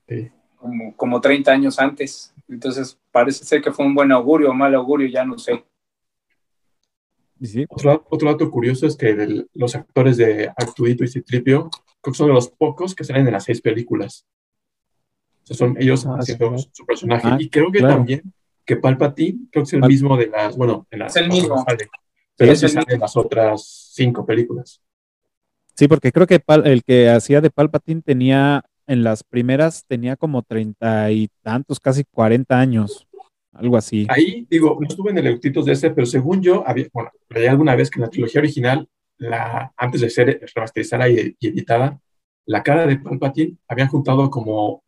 Sí. 0.07 0.31
como, 0.57 0.95
como 0.95 1.19
30 1.19 1.51
años 1.51 1.79
antes. 1.79 2.33
Entonces 2.49 2.97
parece 3.11 3.43
ser 3.45 3.61
que 3.61 3.71
fue 3.71 3.85
un 3.85 3.93
buen 3.95 4.11
augurio 4.11 4.49
o 4.51 4.53
mal 4.53 4.73
augurio, 4.75 5.07
ya 5.07 5.25
no 5.25 5.37
sé. 5.37 5.63
Sí, 7.41 7.65
Otro, 7.69 8.05
otro 8.09 8.31
dato 8.31 8.49
curioso 8.49 8.87
es 8.87 8.95
que 8.95 9.13
del- 9.13 9.47
los 9.53 9.75
actores 9.75 10.17
de 10.17 10.49
Artudito 10.57 11.03
y 11.03 11.07
Citripio 11.07 11.69
creo 12.01 12.13
que 12.13 12.17
son 12.17 12.27
de 12.27 12.33
los 12.33 12.49
pocos 12.49 12.95
que 12.95 13.03
salen 13.03 13.27
en 13.27 13.33
las 13.33 13.43
seis 13.43 13.61
películas. 13.61 14.25
O 15.43 15.45
sea, 15.47 15.55
son 15.57 15.75
ellos 15.79 16.05
Ah, 16.07 16.15
haciendo 16.19 16.57
sí. 16.57 16.69
su 16.73 16.85
personaje. 16.85 17.27
Ah, 17.31 17.37
y 17.39 17.49
creo 17.49 17.71
que 17.71 17.79
claro. 17.79 17.95
también 17.97 18.33
que 18.65 18.75
Palpatine, 18.75 19.47
creo 19.51 19.63
que 19.63 19.67
es 19.67 19.73
el 19.73 19.81
mismo 19.83 20.17
de 20.17 20.27
las, 20.27 20.57
bueno, 20.57 20.87
en 20.91 20.99
las 20.99 21.15
Es 21.15 21.21
el 21.21 21.29
mismo. 21.29 21.63
sale, 21.63 21.87
pero 22.35 22.51
es 22.51 22.59
sí 22.59 22.65
el 22.65 22.71
sale 22.71 22.93
en 22.95 22.99
las 22.99 23.15
otras 23.15 23.91
cinco 23.93 24.25
películas. 24.25 24.81
sí, 25.75 25.87
porque 25.87 26.11
creo 26.11 26.25
que 26.27 26.39
Pal- 26.39 26.65
el 26.65 26.83
que 26.83 27.07
hacía 27.09 27.39
de 27.39 27.51
Palpatine 27.51 28.01
tenía, 28.01 28.63
en 28.87 29.03
las 29.03 29.23
primeras, 29.23 29.85
tenía 29.85 30.15
como 30.15 30.41
treinta 30.43 31.11
y 31.11 31.29
tantos, 31.43 31.79
casi 31.79 32.03
40 32.03 32.59
años, 32.59 33.07
algo 33.53 33.77
así. 33.77 34.07
Ahí, 34.09 34.47
digo, 34.49 34.77
no 34.79 34.87
estuve 34.87 35.11
en 35.11 35.19
el 35.19 35.27
Eutitos 35.27 35.65
de 35.65 35.73
ese, 35.73 35.91
pero 35.91 36.07
según 36.07 36.41
yo, 36.41 36.63
había, 36.65 36.87
bueno, 36.93 37.11
leí 37.29 37.47
alguna 37.47 37.75
vez 37.75 37.89
que 37.89 37.99
en 37.99 38.03
la 38.03 38.09
trilogía 38.09 38.39
original, 38.39 38.87
la, 39.17 39.73
antes 39.77 40.01
de 40.01 40.09
ser 40.09 40.41
remasterizada 40.55 41.09
y, 41.09 41.35
y 41.39 41.47
editada, 41.47 41.99
la 42.45 42.63
cara 42.63 42.87
de 42.87 42.97
Palpatine 42.97 43.57
habían 43.67 43.89
juntado 43.89 44.29
como 44.29 44.83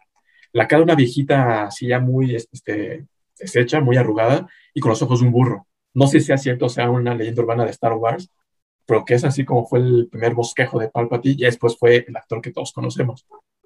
la 0.54 0.68
cara 0.68 0.80
de 0.80 0.86
una 0.86 0.96
viejita 0.96 1.66
así 1.66 1.88
ya 1.88 2.00
muy 2.00 2.36
este, 2.36 3.06
deshecha, 3.38 3.82
muy 3.82 3.98
arrugada 3.98 4.48
y 4.74 4.80
con 4.80 4.90
los 4.90 5.02
ojos 5.02 5.20
de 5.20 5.28
un 5.28 5.32
burro. 5.32 5.68
No 5.94 6.08
sé 6.08 6.20
si 6.20 6.28
sea 6.28 6.38
cierto 6.38 6.66
o 6.66 6.70
sea 6.70 6.90
una 6.90 7.16
leyenda 7.16 7.42
urbana 7.42 7.66
de 7.66 7.72
Star 7.72 7.94
Wars, 7.94 8.30
pero 8.86 9.06
que 9.06 9.16
es 9.16 9.24
así 9.24 9.46
como 9.46 9.66
fue 9.68 9.80
el 9.80 10.08
primer 10.10 10.34
bosquejo 10.34 10.80
de 10.80 10.90
Palpatine 10.90 11.36
y 11.38 11.46
después 11.46 11.78
fue 11.78 12.06
el 12.08 12.16
actor 12.16 12.42
que 12.42 12.52
todos 12.52 12.72
conocemos. 12.72 13.26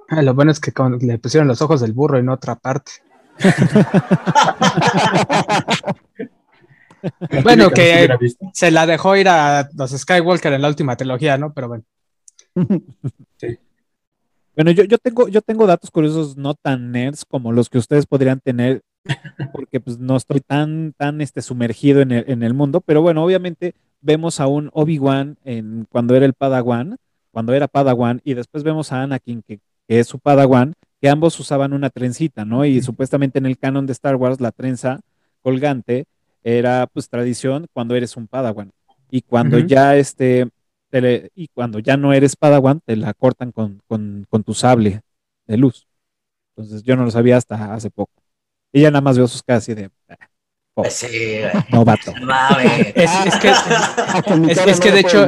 Ah, 0.10 0.22
lo 0.22 0.34
bueno 0.34 0.51
es 0.51 0.60
que 0.60 0.72
con- 0.72 0.97
le 0.99 1.18
pusieron 1.18 1.47
los 1.47 1.62
ojos 1.62 1.82
del 1.82 1.93
burro 1.93 2.18
en 2.18 2.30
otra 2.30 2.56
parte. 2.56 2.91
Bueno, 7.43 7.70
que-. 7.70 8.08
Se 8.54 8.72
la 8.72 8.86
dejó 8.86 9.18
ir 9.18 9.28
a 9.28 9.70
los 9.76 9.91
Skywalker 9.91 10.54
en 10.54 10.62
la 10.62 10.70
última 10.70 10.95
trilogía, 10.95 11.38
¿no? 11.38 11.54
Pero 11.54 11.68
bueno. 11.68 11.84
Bueno, 14.56 14.70
yo, 14.70 14.84
yo 14.84 14.99
tengo, 14.99 15.28
yo 15.30 15.41
tengo 15.41 15.66
datos 15.66 15.89
curiosos 15.89 16.38
no 16.38 16.54
tan 16.54 16.91
nerds 16.91 17.26
como 17.26 17.51
los 17.51 17.72
que 17.72 17.80
ustedes 17.80 18.06
podrían 18.06 18.39
tener, 18.39 18.84
porque 19.51 19.80
pues 19.80 19.97
no 19.97 20.16
estoy 20.16 20.41
tan, 20.41 20.93
tan 20.95 21.22
este, 21.22 21.41
sumergido 21.41 22.01
en 22.01 22.12
el, 22.12 22.26
en 22.28 22.43
el 22.43 22.54
mundo, 22.54 22.80
pero 22.80 23.01
bueno, 23.01 23.24
obviamente 23.24 23.74
vemos 24.01 24.39
a 24.39 24.45
un 24.45 24.70
Obi-Wan 24.74 25.38
cuando 25.89 26.16
era 26.16 26.28
el 26.28 26.36
Padawan, 26.36 26.97
cuando 27.32 27.54
era 27.54 27.68
Padawan, 27.68 28.22
y 28.24 28.36
después 28.36 28.64
vemos 28.64 28.91
a 28.91 29.01
Anakin, 29.01 29.41
que, 29.41 29.60
que 29.88 29.99
es 29.99 30.07
su 30.07 30.19
Padawan, 30.19 30.73
que 31.01 31.09
ambos 31.09 31.39
usaban 31.39 31.73
una 31.73 31.89
trencita, 31.89 32.45
¿no? 32.45 32.63
Y 32.65 32.81
supuestamente 32.81 33.38
en 33.39 33.45
el 33.45 33.57
canon 33.57 33.86
de 33.86 33.93
Star 33.93 34.15
Wars 34.15 34.39
la 34.39 34.51
trenza 34.51 34.99
colgante 35.41 36.05
era 36.43 36.88
pues 36.88 37.09
tradición 37.09 37.67
cuando 37.73 37.95
eres 37.95 38.15
un 38.17 38.27
padawan. 38.27 38.71
Y 39.11 39.21
cuando 39.21 39.57
ya 39.67 39.95
este, 39.97 40.49
te 40.89 41.01
le- 41.01 41.29
y 41.36 41.47
cuando 41.49 41.79
ya 41.79 41.97
no 41.97 42.13
eres 42.13 42.36
padawan, 42.36 42.79
te 42.86 42.95
la 42.95 43.13
cortan 43.13 43.51
con, 43.51 43.81
con, 43.88 44.25
con 44.29 44.43
tu 44.43 44.53
sable 44.53 45.01
de 45.47 45.57
luz. 45.57 45.88
Entonces 46.55 46.84
yo 46.84 46.95
no 46.95 47.03
lo 47.03 47.11
sabía 47.11 47.38
hasta 47.38 47.73
hace 47.73 47.89
poco. 47.89 48.11
Y 48.71 48.81
ya 48.81 48.91
nada 48.91 49.01
más 49.01 49.17
veo 49.17 49.27
sus 49.27 49.43
caras 49.43 49.63
así 49.63 49.73
de 49.73 49.89
"Ah, 50.09 50.15
oh, 50.75 50.86
sí, 50.89 51.07
güey. 51.07 51.51
novato. 51.71 52.13
Es, 52.95 53.11
es 53.25 53.36
que, 53.38 53.49
es- 54.71 54.79
que 54.79 54.91
de 54.91 54.99
hecho- 55.01 55.27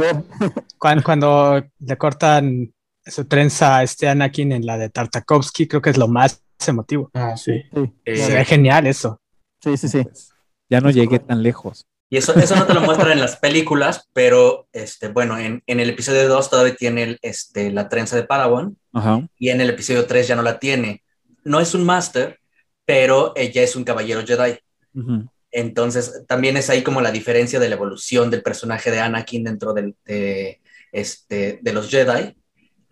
cuando 0.79 1.63
le 1.79 1.97
cortan 1.97 2.73
su 3.05 3.25
trenza 3.25 3.77
a 3.77 3.83
este 3.83 4.07
Anakin 4.07 4.51
en 4.51 4.65
la 4.65 4.77
de 4.77 4.89
Tartakovsky, 4.89 5.67
creo 5.67 5.81
que 5.81 5.89
es 5.91 5.97
lo 5.97 6.07
más 6.07 6.41
emotivo. 6.67 7.09
Ah, 7.13 7.35
sí. 7.37 7.63
Sí, 7.73 7.93
Eh, 8.05 8.17
Se 8.17 8.33
ve 8.33 8.45
genial 8.45 8.87
eso. 8.87 9.21
sí, 9.63 9.77
sí. 9.77 9.87
sí. 9.87 10.03
Pues, 10.03 10.29
ya 10.69 10.81
no 10.81 10.89
llegué 10.89 11.19
tan 11.19 11.43
lejos. 11.43 11.85
Y 12.09 12.17
eso, 12.17 12.33
eso 12.35 12.55
no 12.55 12.65
te 12.65 12.73
lo 12.73 12.81
muestran 12.81 13.11
en 13.11 13.19
las 13.19 13.35
películas, 13.37 14.07
pero 14.13 14.67
este, 14.73 15.07
bueno, 15.09 15.37
en, 15.37 15.63
en 15.67 15.79
el 15.79 15.89
episodio 15.89 16.27
2 16.27 16.49
todavía 16.49 16.75
tiene 16.75 17.03
el, 17.03 17.19
este, 17.21 17.71
la 17.71 17.89
trenza 17.89 18.15
de 18.15 18.23
Padawan 18.23 18.77
Ajá. 18.93 19.27
y 19.37 19.49
en 19.49 19.59
el 19.61 19.69
episodio 19.71 20.05
3 20.05 20.27
ya 20.27 20.35
no 20.35 20.41
la 20.43 20.59
tiene. 20.59 21.03
No 21.43 21.59
es 21.59 21.73
un 21.73 21.83
Master, 21.83 22.39
pero 22.85 23.33
ella 23.35 23.63
es 23.63 23.75
un 23.75 23.83
caballero 23.83 24.25
Jedi. 24.25 24.59
Ujú. 24.93 25.27
Entonces, 25.51 26.23
también 26.27 26.57
es 26.57 26.69
ahí 26.69 26.83
como 26.83 27.01
la 27.01 27.11
diferencia 27.11 27.59
de 27.59 27.69
la 27.69 27.75
evolución 27.75 28.29
del 28.29 28.43
personaje 28.43 28.91
de 28.91 28.99
Anakin 28.99 29.43
dentro 29.43 29.73
del- 29.73 29.95
de, 30.05 30.61
este, 30.91 31.59
de 31.61 31.73
los 31.73 31.89
Jedi. 31.89 32.35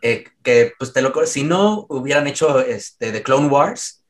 Eh, 0.03 0.25
que, 0.43 0.73
pues, 0.77 0.93
te 0.93 1.01
lo, 1.01 1.13
si 1.25 1.43
no 1.43 1.85
hubieran 1.89 2.27
hecho 2.27 2.59
este, 2.59 3.11
The 3.11 3.23
Clone 3.23 3.47
Wars, 3.47 4.03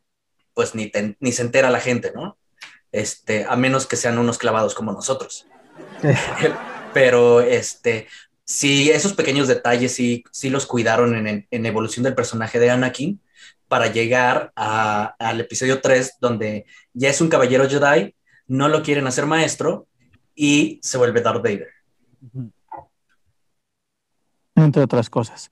pues 0.54 0.76
ni, 0.76 0.88
te- 0.90 1.16
ni 1.20 1.32
se 1.32 1.44
entera 1.44 1.70
la 1.70 1.80
gente, 1.80 2.12
¿no? 2.14 2.38
Este, 2.92 3.46
a 3.48 3.56
menos 3.56 3.86
que 3.88 3.96
sean 3.96 4.18
unos 4.18 4.38
clavados 4.38 4.74
como 4.76 4.92
nosotros. 4.92 5.48
Pero, 6.94 7.42
este, 7.42 8.08
sí, 8.44 8.90
esos 8.92 9.14
pequeños 9.14 9.48
detalles 9.48 9.96
sí, 9.96 10.24
sí 10.32 10.50
los 10.50 10.66
cuidaron 10.66 11.16
en, 11.16 11.28
en, 11.28 11.48
en 11.50 11.66
evolución 11.66 12.04
del 12.04 12.16
personaje 12.16 12.60
de 12.60 12.70
Anakin 12.72 13.22
para 13.68 13.88
llegar 13.88 14.52
a- 14.56 15.16
al 15.20 15.40
episodio 15.42 15.80
3, 15.82 16.18
donde 16.20 16.66
ya 16.94 17.10
es 17.10 17.22
un 17.22 17.30
caballero 17.30 17.68
Jedi, 17.70 18.16
no 18.48 18.68
lo 18.68 18.84
quieren 18.84 19.08
hacer 19.08 19.26
maestro 19.26 19.88
y 20.36 20.80
se 20.84 20.98
vuelve 20.98 21.22
Darth 21.22 21.44
Vader. 21.44 21.70
Entre 24.56 24.82
otras 24.84 25.10
cosas. 25.10 25.50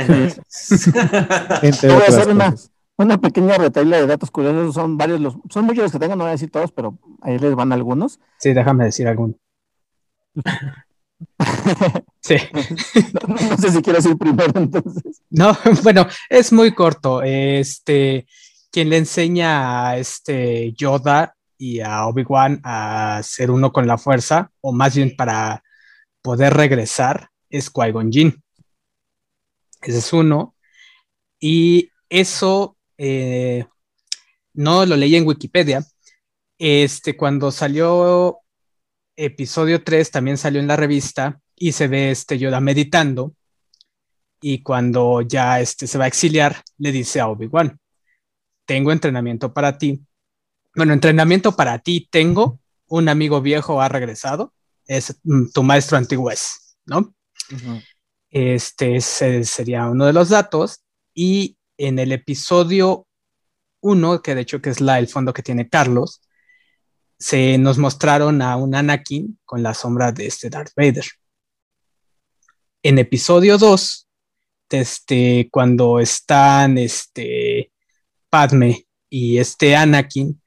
Entre 0.00 1.88
Voy 1.92 2.02
a 2.02 2.06
hacer 2.08 2.28
una- 2.96 3.18
pequeña 3.20 3.56
retaila 3.56 3.96
de 3.98 4.06
datos 4.06 4.30
curiosos, 4.30 4.74
son 4.74 4.98
varios 4.98 5.20
los, 5.20 5.36
son 5.48 5.64
muchos 5.64 5.84
los 5.84 5.92
que 5.92 5.98
tengo, 5.98 6.16
no 6.16 6.24
voy 6.24 6.28
a 6.28 6.32
decir 6.32 6.50
todos, 6.50 6.70
pero 6.72 6.98
ahí 7.22 7.38
les 7.38 7.54
van 7.54 7.72
algunos. 7.72 8.20
Sí, 8.38 8.52
déjame 8.52 8.84
decir 8.84 9.08
alguno. 9.08 9.34
Sí. 12.22 12.36
no, 13.12 13.34
no 13.34 13.56
sé 13.58 13.70
si 13.72 13.82
quieres 13.82 14.06
ir 14.06 14.16
primero, 14.16 14.52
entonces. 14.54 15.22
No, 15.30 15.56
bueno, 15.82 16.06
es 16.28 16.52
muy 16.52 16.72
corto. 16.74 17.22
Este, 17.22 18.26
quien 18.70 18.88
le 18.88 18.98
enseña 18.98 19.88
a 19.88 19.98
este 19.98 20.72
Yoda 20.72 21.34
y 21.58 21.80
a 21.80 22.06
Obi-Wan 22.06 22.60
a 22.64 23.20
ser 23.22 23.50
uno 23.50 23.72
con 23.72 23.86
la 23.86 23.98
fuerza, 23.98 24.50
o 24.60 24.72
más 24.72 24.94
bien 24.96 25.14
para 25.16 25.62
poder 26.22 26.54
regresar, 26.54 27.28
es 27.50 27.70
Qui-Gon 27.72 28.10
Jinn. 28.12 28.42
Ese 29.80 29.98
es 29.98 30.12
uno. 30.12 30.54
Y 31.38 31.90
eso 32.08 32.76
eh, 32.98 33.66
no 34.54 34.84
lo 34.86 34.96
leí 34.96 35.16
en 35.16 35.26
Wikipedia. 35.26 35.84
Este, 36.58 37.16
cuando 37.16 37.50
salió 37.50 38.40
episodio 39.16 39.82
3, 39.82 40.10
también 40.10 40.36
salió 40.36 40.60
en 40.60 40.66
la 40.66 40.76
revista 40.76 41.40
y 41.56 41.72
se 41.72 41.88
ve 41.88 42.10
este 42.10 42.38
Yoda 42.38 42.60
meditando 42.60 43.34
y 44.40 44.62
cuando 44.62 45.20
ya 45.22 45.60
este, 45.60 45.86
se 45.86 45.98
va 45.98 46.04
a 46.04 46.08
exiliar, 46.08 46.62
le 46.78 46.92
dice 46.92 47.20
a 47.20 47.28
Obi-Wan, 47.28 47.78
tengo 48.64 48.92
entrenamiento 48.92 49.52
para 49.52 49.76
ti. 49.78 50.02
Bueno, 50.74 50.92
entrenamiento 50.92 51.54
para 51.54 51.78
ti 51.80 52.08
tengo, 52.10 52.60
un 52.86 53.08
amigo 53.08 53.40
viejo 53.40 53.80
ha 53.80 53.88
regresado, 53.88 54.54
es 54.86 55.20
mm, 55.24 55.50
tu 55.52 55.62
maestro 55.62 55.98
antiguo 55.98 56.30
¿no? 56.86 57.14
Este 58.30 59.00
sería 59.00 59.86
uno 59.86 60.06
de 60.06 60.12
los 60.12 60.28
datos. 60.28 60.82
Y 61.14 61.56
en 61.76 61.98
el 61.98 62.12
episodio 62.12 63.06
1, 63.80 64.22
que 64.22 64.34
de 64.34 64.42
hecho 64.42 64.60
que 64.60 64.70
es 64.70 64.80
la, 64.80 64.98
el 64.98 65.08
fondo 65.08 65.32
que 65.32 65.42
tiene 65.42 65.68
Carlos, 65.68 66.22
se 67.18 67.58
nos 67.58 67.78
mostraron 67.78 68.40
a 68.40 68.56
un 68.56 68.74
Anakin 68.74 69.38
con 69.44 69.62
la 69.62 69.74
sombra 69.74 70.12
de 70.12 70.26
este 70.26 70.48
Darth 70.48 70.72
Vader. 70.74 71.04
En 72.82 72.98
episodio 72.98 73.58
2, 73.58 74.08
este, 74.70 75.48
cuando 75.50 76.00
están 76.00 76.78
este, 76.78 77.72
Padme 78.30 78.86
y 79.10 79.38
este 79.38 79.76
Anakin, 79.76 80.40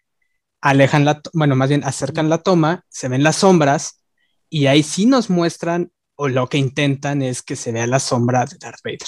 alejan 0.62 1.06
la, 1.06 1.22
bueno, 1.34 1.56
más 1.56 1.70
bien 1.70 1.84
acercan 1.84 2.30
la 2.30 2.40
toma, 2.40 2.86
se 2.90 3.10
ven 3.10 3.22
las 3.22 3.36
sombras 3.36 4.02
y 4.50 4.68
ahí 4.68 4.82
sí 4.82 5.06
nos 5.06 5.30
muestran 5.30 5.92
o 6.16 6.28
lo 6.28 6.48
que 6.48 6.58
intentan 6.58 7.22
es 7.22 7.42
que 7.42 7.56
se 7.56 7.72
vea 7.72 7.88
la 7.88 8.00
sombra 8.00 8.46
de 8.46 8.58
Darth 8.60 8.80
Vader. 8.84 9.00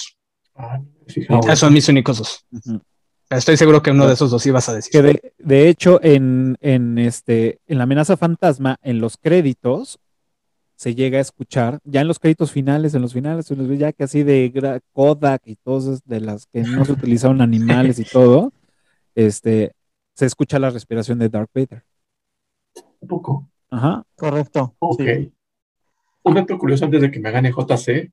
Ah. 0.54 0.80
Esos 1.06 1.58
son 1.58 1.72
mis 1.72 1.88
únicos 1.88 2.18
dos. 2.18 2.46
Estoy 3.28 3.56
seguro 3.56 3.82
que 3.82 3.90
uno 3.90 4.06
de 4.06 4.14
esos 4.14 4.30
dos 4.30 4.46
ibas 4.46 4.68
a 4.68 4.74
decir. 4.74 4.92
Que 4.92 5.02
de, 5.02 5.34
de 5.38 5.68
hecho, 5.68 5.98
en, 6.02 6.56
en, 6.60 6.98
este, 6.98 7.58
en 7.66 7.78
la 7.78 7.84
amenaza 7.84 8.16
fantasma, 8.16 8.76
en 8.82 9.00
los 9.00 9.16
créditos, 9.16 9.98
se 10.76 10.94
llega 10.94 11.18
a 11.18 11.22
escuchar, 11.22 11.80
ya 11.84 12.02
en 12.02 12.08
los 12.08 12.18
créditos 12.18 12.52
finales, 12.52 12.94
en 12.94 13.02
los 13.02 13.12
finales, 13.14 13.50
en 13.50 13.58
los- 13.66 13.78
ya 13.78 13.92
que 13.92 14.04
así 14.04 14.22
de 14.22 14.52
Kodak 14.92 15.42
y 15.46 15.56
todas 15.56 16.02
de 16.04 16.20
las 16.20 16.46
que 16.46 16.62
no 16.62 16.84
se 16.84 16.92
utilizaron 16.92 17.40
animales 17.40 17.98
y 17.98 18.04
todo, 18.04 18.52
este, 19.14 19.72
se 20.14 20.26
escucha 20.26 20.58
la 20.58 20.70
respiración 20.70 21.18
de 21.18 21.28
Darth 21.28 21.50
Vader. 21.54 21.82
Un 23.00 23.08
poco. 23.08 23.48
Ajá. 23.70 24.04
Correcto. 24.16 24.74
Ok. 24.78 25.02
sí. 25.02 25.32
Un 26.26 26.34
dato 26.34 26.58
curioso 26.58 26.84
antes 26.84 27.00
de 27.00 27.10
que 27.10 27.20
me 27.20 27.30
gane 27.30 27.52
JC. 27.52 28.10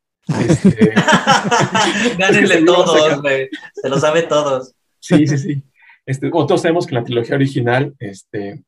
Este, 0.47 0.93
Gánenle 2.17 2.63
todos, 2.63 3.21
güey. 3.23 3.49
Se 3.73 3.89
lo 3.89 3.99
sabe 3.99 4.21
todos. 4.23 4.75
sí, 4.99 5.25
sí, 5.25 5.37
sí. 5.39 5.63
Este, 6.05 6.29
bueno, 6.29 6.45
todos 6.45 6.61
sabemos 6.61 6.85
que 6.85 6.93
en 6.93 7.01
la 7.01 7.05
trilogía 7.05 7.35
original, 7.35 7.95
este, 7.97 8.63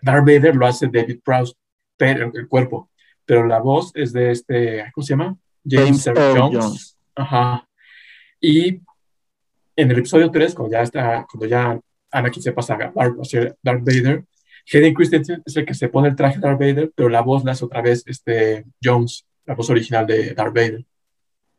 Darth 0.00 0.24
Vader 0.24 0.56
lo 0.56 0.66
hace 0.66 0.88
David 0.88 1.20
Prowse, 1.22 1.52
pero 1.98 2.30
el 2.32 2.48
cuerpo. 2.48 2.90
Pero 3.26 3.46
la 3.46 3.58
voz 3.58 3.92
es 3.94 4.14
de 4.14 4.30
este, 4.30 4.90
¿cómo 4.94 5.04
se 5.04 5.12
llama? 5.12 5.36
James, 5.62 6.06
Earl 6.06 6.38
Jones. 6.38 6.64
Jones. 6.64 6.98
Ajá. 7.16 7.68
Y 8.40 8.80
en 9.76 9.90
el 9.90 9.98
episodio 9.98 10.30
3, 10.30 10.54
cuando 10.54 10.72
ya 10.72 10.82
está, 10.82 11.26
cuando 11.30 11.46
ya 11.46 11.78
Anakin 12.10 12.42
se 12.42 12.52
pasa 12.52 12.74
a 12.74 12.92
Darth 13.62 13.84
Vader, 13.84 14.24
Hayden 14.72 14.94
Christensen 14.94 15.42
es 15.44 15.56
el 15.56 15.64
que 15.64 15.74
se 15.74 15.88
pone 15.88 16.08
el 16.08 16.16
traje 16.16 16.36
de 16.36 16.40
Darth 16.46 16.58
Vader, 16.58 16.92
pero 16.94 17.08
la 17.08 17.20
voz 17.22 17.44
la 17.44 17.52
hace 17.52 17.64
otra 17.64 17.82
vez 17.82 18.02
este 18.06 18.64
Jones, 18.82 19.26
la 19.44 19.54
voz 19.54 19.70
original 19.70 20.06
de 20.06 20.34
Darth 20.34 20.54
Vader. 20.54 20.84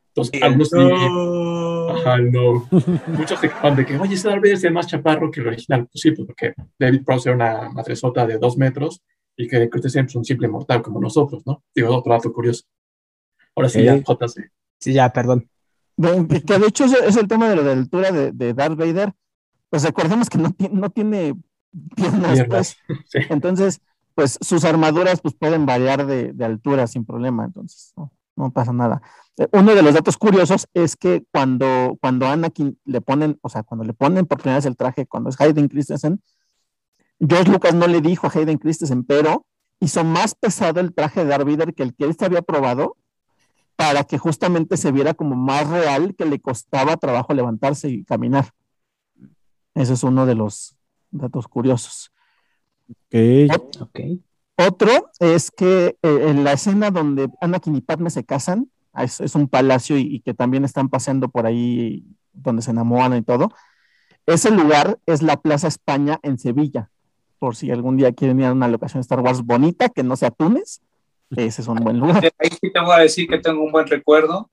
Entonces, 0.10 0.42
algunos 0.44 0.72
No. 0.74 1.90
ajá, 1.90 2.18
no. 2.18 2.68
Muchos 3.08 3.40
se 3.40 3.50
quejan 3.50 3.76
de 3.76 3.86
que, 3.86 3.98
oye, 3.98 4.16
ese 4.16 4.28
Darth 4.28 4.42
Vader 4.42 4.54
es 4.56 4.64
el 4.64 4.74
más 4.74 4.88
chaparro 4.88 5.32
que 5.32 5.40
el 5.42 5.48
original. 5.48 5.88
Pues 5.92 6.02
sí, 6.02 6.12
pues 6.12 6.26
porque 6.28 6.54
David 6.80 7.04
Prowse 7.06 7.30
era 7.30 7.36
una 7.36 7.70
madresota 7.70 8.26
de 8.26 8.38
dos 8.38 8.58
metros 8.58 9.02
y 9.38 9.48
que 9.48 9.70
Christensen 9.70 10.06
es 10.08 10.16
un 10.16 10.26
simple 10.26 10.48
mortal 10.48 10.82
como 10.82 11.00
nosotros, 11.00 11.44
¿no? 11.46 11.64
Digo, 11.74 11.96
otro 11.96 12.12
dato 12.14 12.34
curioso. 12.34 12.64
Ahora 13.56 13.70
sí, 13.70 13.84
ya, 13.84 13.96
Ok. 14.06 14.22
JC. 14.22 14.52
Sí, 14.80 14.94
ya, 14.94 15.12
perdón. 15.14 15.50
De- 15.96 16.28
que, 16.28 16.42
que 16.44 16.60
de 16.60 16.68
hecho 16.68 16.86
es, 16.86 17.16
el 17.16 17.28
tema 17.28 17.48
de 17.50 17.56
la 17.56 17.72
altura 17.72 18.12
de, 18.12 18.32
de 18.32 18.54
Darth 18.54 18.76
Vader. 18.78 19.14
Pues 19.70 19.84
recordemos 19.84 20.30
que 20.30 20.38
no, 20.38 20.56
no 20.72 20.90
tiene 20.90 21.36
piernas, 21.96 22.34
Piernas. 22.34 22.78
pues. 22.88 23.00
Sí. 23.10 23.20
Entonces, 23.30 23.82
pues 24.16 24.38
sus 24.42 24.64
armaduras 24.66 25.22
pues, 25.22 25.36
pueden 25.36 25.66
variar 25.66 26.06
de, 26.06 26.34
de 26.34 26.46
altura 26.46 26.88
sin 26.88 27.06
problema, 27.06 27.46
entonces 27.46 27.94
no, 27.96 28.12
no 28.36 28.52
pasa 28.52 28.74
nada. 28.74 29.02
Eh, 29.38 29.48
Uno 29.52 29.76
de 29.76 29.84
los 29.84 29.94
datos 29.94 30.18
curiosos 30.18 30.68
es 30.74 30.96
que 30.96 31.24
cuando, 31.32 31.98
cuando 32.02 32.28
Anakin 32.28 32.80
le 32.86 33.02
ponen, 33.02 33.38
o 33.42 33.50
sea, 33.50 33.64
cuando 33.64 33.84
le 33.84 33.94
ponen 33.94 34.26
por 34.26 34.40
primera 34.40 34.58
vez 34.58 34.66
el 34.66 34.78
traje, 34.78 35.06
cuando 35.06 35.30
es 35.30 35.40
Hayden 35.40 35.68
Christensen, 35.68 36.22
George 37.20 37.52
Lucas 37.52 37.74
no 37.74 37.88
le 37.88 38.02
dijo 38.02 38.28
a 38.28 38.32
Hayden 38.34 38.58
Christensen, 38.58 39.04
pero 39.04 39.46
hizo 39.80 40.04
más 40.04 40.36
pesado 40.36 40.80
el 40.80 40.94
traje 40.94 41.24
de 41.24 41.30
Darth 41.30 41.46
Vader 41.46 41.74
que 41.74 41.84
el 41.84 41.96
que 41.96 42.06
él 42.06 42.16
se 42.18 42.26
había 42.26 42.42
probado 42.42 42.98
para 43.76 44.04
que 44.04 44.18
justamente 44.18 44.78
se 44.78 44.92
viera 44.92 45.14
como 45.14 45.36
más 45.36 45.70
real 45.70 46.16
que 46.16 46.26
le 46.26 46.40
costaba 46.40 46.98
trabajo 46.98 47.34
levantarse 47.34 47.90
y 47.90 48.04
caminar. 48.04 48.50
Ese 49.76 49.94
es 49.94 50.04
uno 50.04 50.26
de 50.26 50.34
los 50.34 50.77
datos 51.12 51.48
curiosos. 51.48 52.12
Ok. 52.90 53.52
Ok. 53.82 54.00
Otro 54.58 55.10
es 55.20 55.52
que 55.52 55.98
eh, 56.02 56.20
en 56.30 56.44
la 56.44 56.54
escena 56.54 56.90
donde 56.92 57.30
Anakin 57.42 57.76
y 57.76 57.82
Padme 57.82 58.10
se 58.10 58.24
casan, 58.24 58.72
ah, 58.94 59.04
es, 59.04 59.22
es 59.22 59.36
un 59.36 59.48
palacio 59.48 59.98
y, 59.98 60.02
y 60.02 60.20
que 60.22 60.34
también 60.34 60.66
están 60.66 60.90
paseando 60.90 61.30
por 61.30 61.46
ahí 61.46 62.06
donde 62.34 62.62
se 62.62 62.72
enamoran 62.72 63.16
y 63.18 63.22
todo. 63.22 63.52
Ese 64.26 64.52
lugar 64.52 65.00
es 65.06 65.22
la 65.22 65.38
Plaza 65.38 65.68
España 65.68 66.20
en 66.24 66.38
Sevilla. 66.38 66.90
por 67.40 67.56
si 67.56 67.72
algún 67.72 67.98
día 67.98 68.12
quieren 68.14 68.40
ir 68.40 68.46
a 68.48 68.52
una 68.52 68.68
locación 68.68 69.00
de 69.00 69.02
Star 69.02 69.20
Wars 69.20 69.42
bonita, 69.44 69.90
que 69.90 70.04
no 70.04 70.16
sea 70.16 70.32
Túnez, 70.32 70.82
ese 71.36 71.62
es 71.62 71.68
un 71.68 71.76
buen 71.78 72.00
lugar. 72.00 72.24
Ahí 72.40 72.50
sí 72.50 72.72
te 72.72 72.80
voy 72.80 72.96
a 72.96 73.00
decir 73.00 73.28
que 73.28 73.38
tengo 73.38 73.64
un 73.64 73.72
buen 73.72 73.88
recuerdo, 73.88 74.50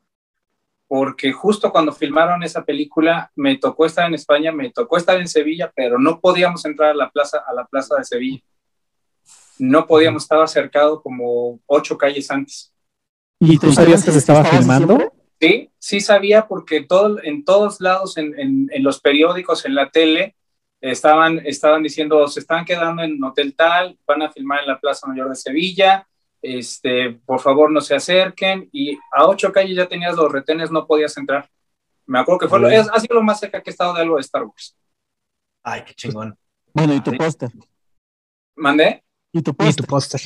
porque 0.96 1.32
justo 1.32 1.72
cuando 1.72 1.90
filmaron 1.92 2.44
esa 2.44 2.64
película 2.64 3.28
me 3.34 3.58
tocó 3.58 3.84
estar 3.84 4.06
en 4.06 4.14
España, 4.14 4.52
me 4.52 4.70
tocó 4.70 4.96
estar 4.96 5.18
en 5.20 5.26
Sevilla, 5.26 5.72
pero 5.74 5.98
no 5.98 6.20
podíamos 6.20 6.64
entrar 6.66 6.90
a 6.90 6.94
la 6.94 7.10
plaza, 7.10 7.42
a 7.44 7.52
la 7.52 7.66
plaza 7.66 7.96
de 7.96 8.04
Sevilla. 8.04 8.44
No 9.58 9.88
podíamos, 9.88 10.22
estaba 10.22 10.46
cercado 10.46 11.02
como 11.02 11.58
ocho 11.66 11.98
calles 11.98 12.30
antes. 12.30 12.72
¿Y 13.40 13.58
tú 13.58 13.72
sabías 13.72 14.04
que 14.04 14.12
se 14.12 14.18
estaba 14.18 14.44
filmando? 14.44 15.12
Sí, 15.40 15.68
sí 15.80 16.00
sabía 16.00 16.46
porque 16.46 16.82
todo, 16.84 17.20
en 17.24 17.44
todos 17.44 17.80
lados, 17.80 18.16
en, 18.16 18.38
en- 18.38 18.70
en 18.72 18.84
los 18.84 19.00
periódicos, 19.00 19.64
en 19.64 19.74
la 19.74 19.90
tele, 19.90 20.36
estaban, 20.80 21.40
estaban 21.44 21.82
diciendo, 21.82 22.28
se 22.28 22.38
están 22.38 22.64
quedando 22.64 23.02
en 23.02 23.20
hotel 23.24 23.56
tal, 23.56 23.98
van 24.06 24.22
a 24.22 24.30
filmar 24.30 24.60
en 24.60 24.68
la 24.68 24.78
Plaza 24.78 25.08
Mayor 25.08 25.28
de 25.28 25.34
Sevilla, 25.34 26.06
este, 26.44 27.10
por 27.26 27.40
favor 27.40 27.70
no 27.72 27.80
se 27.80 27.94
acerquen, 27.94 28.68
y 28.72 28.96
a 29.12 29.26
ocho 29.26 29.50
calles 29.52 29.76
ya 29.76 29.86
tenías 29.88 30.14
los 30.16 30.30
retenes, 30.30 30.70
no 30.70 30.86
podías 30.86 31.16
entrar. 31.16 31.48
Me 32.06 32.18
acuerdo 32.18 32.40
que 32.40 32.48
fue, 32.48 32.60
lo- 32.60 32.68
es, 32.68 32.88
ha 32.92 33.00
sido 33.00 33.14
lo 33.16 33.22
más 33.22 33.40
cerca 33.40 33.62
que 33.62 33.70
he 33.70 33.72
estado 33.72 33.94
de 33.94 34.02
algo 34.02 34.16
de 34.16 34.20
Star 34.22 34.44
Wars. 34.44 34.76
Ay, 35.62 35.82
qué 35.86 35.94
chingón. 35.94 36.36
Bueno, 36.72 36.94
y 36.94 37.00
tu 37.00 37.10
Sí. 37.12 37.16
póster. 37.16 37.50
¿Mandé? 38.56 39.02
Y 39.32 39.42
tu 39.42 39.50
Y 39.52 39.54
póster. 39.54 39.76
tu 39.76 39.90
póster. 39.90 40.20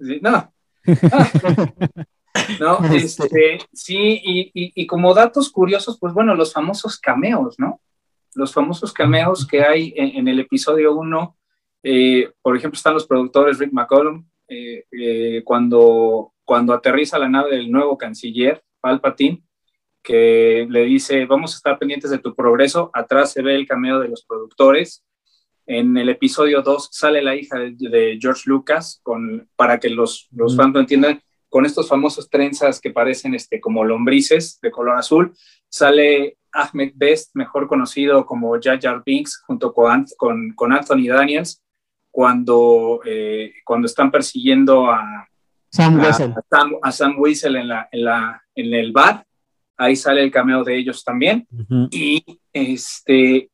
Sí, 0.00 0.18
no. 0.20 0.52
No, 2.60 2.78
Este. 2.94 3.24
este, 3.24 3.58
sí, 3.72 4.20
y, 4.24 4.40
y- 4.54 4.72
y 4.74 4.86
como 4.86 5.14
datos 5.14 5.50
curiosos, 5.50 5.98
pues 5.98 6.12
bueno, 6.12 6.34
los 6.34 6.52
famosos 6.52 6.98
cameos, 6.98 7.58
¿no? 7.58 7.80
Los 8.34 8.52
famosos 8.52 8.92
cameos 8.92 9.46
que 9.46 9.62
hay 9.62 9.92
en, 9.96 10.16
en 10.16 10.28
el 10.28 10.40
episodio 10.40 10.94
1, 10.94 11.36
por 12.42 12.56
ejemplo, 12.56 12.76
están 12.76 12.94
los 12.94 13.06
productores 13.06 13.58
Rick 13.58 13.72
McCollum, 13.72 14.24
eh, 14.52 14.84
eh, 14.92 15.42
cuando, 15.44 16.32
cuando 16.44 16.72
aterriza 16.72 17.18
la 17.18 17.28
nave 17.28 17.56
del 17.56 17.70
nuevo 17.70 17.96
canciller, 17.96 18.62
Palpatine, 18.80 19.42
que 20.02 20.66
le 20.68 20.84
dice, 20.84 21.24
vamos 21.26 21.54
a 21.54 21.56
estar 21.56 21.78
pendientes 21.78 22.10
de 22.10 22.18
tu 22.18 22.34
progreso, 22.34 22.90
atrás 22.92 23.32
se 23.32 23.42
ve 23.42 23.54
el 23.54 23.66
cameo 23.66 24.00
de 24.00 24.08
los 24.08 24.24
productores, 24.24 25.04
en 25.66 25.96
el 25.96 26.08
episodio 26.08 26.62
2 26.62 26.88
sale 26.90 27.22
la 27.22 27.36
hija 27.36 27.58
de, 27.58 27.74
de 27.78 28.18
George 28.20 28.42
Lucas, 28.46 29.00
con, 29.02 29.48
para 29.56 29.78
que 29.78 29.90
los, 29.90 30.28
los 30.32 30.54
Mm. 30.54 30.56
fans 30.56 30.74
lo 30.74 30.80
entiendan, 30.80 31.22
con 31.48 31.66
estos 31.66 31.88
famosos 31.88 32.28
trenzas 32.30 32.80
que 32.80 32.90
parecen 32.90 33.34
este, 33.34 33.60
como 33.60 33.84
lombrices 33.84 34.58
de 34.60 34.70
color 34.70 34.96
azul. 34.98 35.34
Sale 35.68 36.38
Ahmed 36.50 36.92
Best, 36.94 37.30
mejor 37.34 37.68
conocido 37.68 38.24
como 38.26 38.58
Jar 38.60 38.80
Jar 38.80 39.02
Binks, 39.04 39.42
junto 39.46 39.72
con, 39.72 40.06
con, 40.16 40.52
con 40.54 40.72
Anthony 40.72 41.08
Daniels, 41.08 41.62
cuando, 42.12 43.00
eh, 43.04 43.54
cuando 43.64 43.86
están 43.86 44.12
persiguiendo 44.12 44.88
a, 44.90 45.28
Sam 45.70 45.98
a, 45.98 46.04
Wessel. 46.06 46.30
a 46.32 46.42
Sam, 46.48 46.72
a 46.82 46.92
Sam 46.92 47.14
Wessel 47.18 47.56
en, 47.56 47.68
la, 47.68 47.88
en, 47.90 48.04
la, 48.04 48.42
en 48.54 48.74
el 48.74 48.92
bar. 48.92 49.24
Ahí 49.78 49.96
sale 49.96 50.22
el 50.22 50.30
cameo 50.30 50.62
de 50.62 50.76
ellos 50.76 51.02
también. 51.02 51.48
Y, 51.90 52.22
este, 52.52 53.50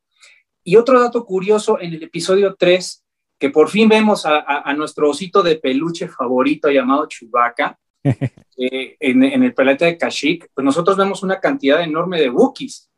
y 0.63 0.75
otro 0.75 0.99
dato 0.99 1.25
curioso, 1.25 1.79
en 1.79 1.93
el 1.93 2.03
episodio 2.03 2.55
3, 2.59 3.03
que 3.39 3.49
por 3.49 3.69
fin 3.69 3.87
vemos 3.87 4.25
a, 4.25 4.35
a- 4.39 4.69
a 4.69 4.73
nuestro 4.73 5.09
osito 5.09 5.41
de 5.41 5.55
peluche 5.55 6.09
favorito 6.09 6.69
llamado 6.69 7.07
Chewbacca, 7.07 7.79
eh, 8.03 8.97
en, 8.99 9.23
en 9.23 9.43
el 9.43 9.53
planeta 9.53 9.85
de 9.85 9.97
Kashyyyk, 9.97 10.49
pues 10.53 10.65
nosotros 10.65 10.97
vemos 10.97 11.23
una 11.23 11.39
cantidad 11.39 11.81
enorme 11.81 12.19
de 12.19 12.29
Wookiees, 12.29 12.88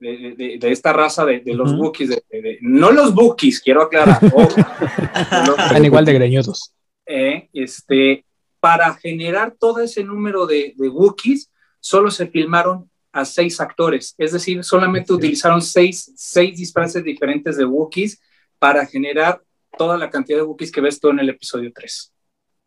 de, 0.00 0.34
de- 0.36 0.58
de 0.58 0.70
esta 0.72 0.92
raza 0.92 1.24
de, 1.24 1.40
de 1.40 1.54
los 1.54 1.72
de- 1.72 2.06
de- 2.30 2.42
de- 2.42 2.58
no 2.62 2.90
los 2.90 3.14
Wookiees, 3.14 3.60
quiero 3.60 3.82
aclarar, 3.82 4.18
Están 5.04 5.84
igual 5.84 6.04
de 6.04 6.14
greñudos. 6.14 6.74
eh, 7.06 7.48
este, 7.52 8.24
para 8.60 8.94
generar 8.94 9.54
todo 9.58 9.80
ese 9.80 10.02
número 10.04 10.46
de, 10.46 10.74
de 10.76 10.88
Wookiees, 10.88 11.50
solo 11.80 12.10
se 12.10 12.26
filmaron 12.26 12.90
a 13.12 13.24
seis 13.24 13.60
actores, 13.60 14.14
es 14.18 14.32
decir, 14.32 14.62
solamente 14.64 15.12
utilizaron 15.12 15.60
seis, 15.62 16.12
seis 16.16 16.56
disfraces 16.56 17.02
diferentes 17.02 17.56
de 17.56 17.64
Wookiees 17.64 18.20
para 18.58 18.86
generar 18.86 19.42
toda 19.76 19.96
la 19.98 20.10
cantidad 20.10 20.38
de 20.38 20.44
Wookiees 20.44 20.70
que 20.72 20.80
ves 20.80 21.00
tú 21.00 21.08
en 21.10 21.18
el 21.20 21.28
episodio 21.30 21.72
3. 21.74 22.12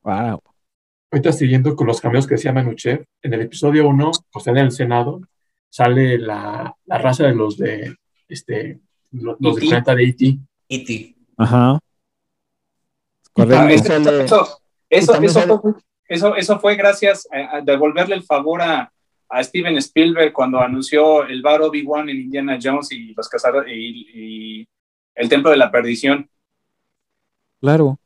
Wow. 0.03 0.41
Ahorita 1.11 1.31
siguiendo 1.31 1.75
con 1.75 1.86
los 1.88 2.01
cambios 2.01 2.25
que 2.27 2.36
decía 2.36 2.51
Manuchev, 2.51 3.05
en 3.21 3.34
el 3.34 3.41
episodio 3.41 3.88
1, 3.88 4.11
pues 4.31 4.47
en 4.47 4.57
el 4.57 4.71
Senado, 4.71 5.21
sale 5.74 6.19
la, 6.19 6.71
la 6.86 6.97
raza 6.99 7.26
de 7.26 7.34
los 7.34 7.57
de 7.57 7.95
este 8.30 8.80
lo- 9.11 9.36
los 9.39 9.55
del 9.55 9.63
E.T.. 9.63 9.69
planeta 9.69 9.95
de 9.95 10.03
E 10.03 10.07
E.T. 10.09 10.39
E.T. 10.69 11.15
Ajá. 11.38 11.80
También 13.34 13.69
Eso, 13.71 13.84
sale- 13.86 14.24
eso, 14.24 14.61
eso, 14.89 15.13
eso 15.24 15.59
fue, 15.61 15.74
eso- 16.07 16.36
eso 16.36 16.59
fue 16.59 16.76
gracias 16.76 17.28
a, 17.32 17.57
a 17.57 17.61
devolverle 17.61 18.13
el 18.13 18.21
favor 18.24 18.61
a, 18.61 18.93
a 19.30 19.43
Steven 19.43 19.76
Spielberg 19.78 20.32
cuando 20.32 20.59
anunció 20.59 21.26
el 21.26 21.41
bar 21.41 21.61
Obi-Wan 21.63 22.07
en 22.09 22.17
Indiana 22.21 22.59
Jones 22.61 22.91
y 22.91 23.13
los 23.15 23.28
y, 23.67 24.07
y 24.61 24.67
el 25.15 25.28
templo 25.28 25.49
de 25.49 25.57
la 25.57 25.71
perdición. 25.71 26.30
Claro. 27.59 27.97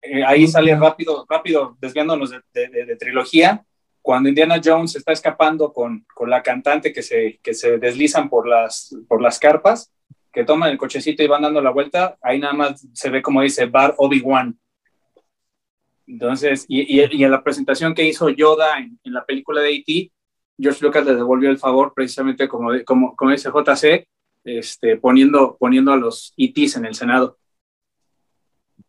Eh, 0.00 0.24
ahí 0.24 0.46
sale 0.46 0.74
rápido, 0.76 1.26
rápido, 1.28 1.76
desviándonos 1.80 2.30
de, 2.30 2.40
de- 2.54 2.68
de- 2.68 2.86
de 2.86 2.96
trilogía, 2.96 3.62
cuando 4.04 4.28
Indiana 4.28 4.60
Jones 4.62 4.96
está 4.96 5.12
escapando 5.12 5.72
con, 5.72 6.04
con 6.14 6.28
la 6.28 6.42
cantante 6.42 6.92
que 6.92 7.02
se, 7.02 7.40
que 7.42 7.54
se 7.54 7.78
deslizan 7.78 8.28
por 8.28 8.46
las, 8.46 8.94
por 9.08 9.22
las 9.22 9.38
carpas, 9.38 9.90
que 10.30 10.44
toman 10.44 10.70
el 10.70 10.76
cochecito 10.76 11.22
y 11.22 11.26
van 11.26 11.40
dando 11.40 11.62
la 11.62 11.70
vuelta, 11.70 12.18
ahí 12.20 12.38
nada 12.38 12.52
más 12.52 12.86
se 12.92 13.08
ve 13.08 13.22
como 13.22 13.40
dice 13.40 13.64
Bar 13.64 13.94
Obi-Wan. 13.96 14.58
Entonces, 16.06 16.66
y, 16.68 16.82
y- 17.00 17.08
y 17.12 17.24
en 17.24 17.30
la 17.30 17.42
presentación 17.42 17.94
que 17.94 18.04
hizo 18.06 18.28
Yoda 18.28 18.78
en, 18.78 18.98
en 19.04 19.14
la 19.14 19.24
película 19.24 19.62
de 19.62 19.70
E.T., 19.76 20.12
George 20.58 20.84
Lucas 20.84 21.06
le 21.06 21.14
devolvió 21.14 21.48
el 21.48 21.56
favor 21.58 21.94
precisamente 21.94 22.46
como, 22.46 22.72
como, 22.84 23.16
como 23.16 23.30
dice 23.30 23.48
JC, 23.48 24.06
este, 24.44 24.98
poniendo, 24.98 25.56
poniendo 25.58 25.92
a 25.94 25.96
los 25.96 26.34
E.T.s 26.36 26.78
en 26.78 26.84
el 26.84 26.94
Senado. 26.94 27.38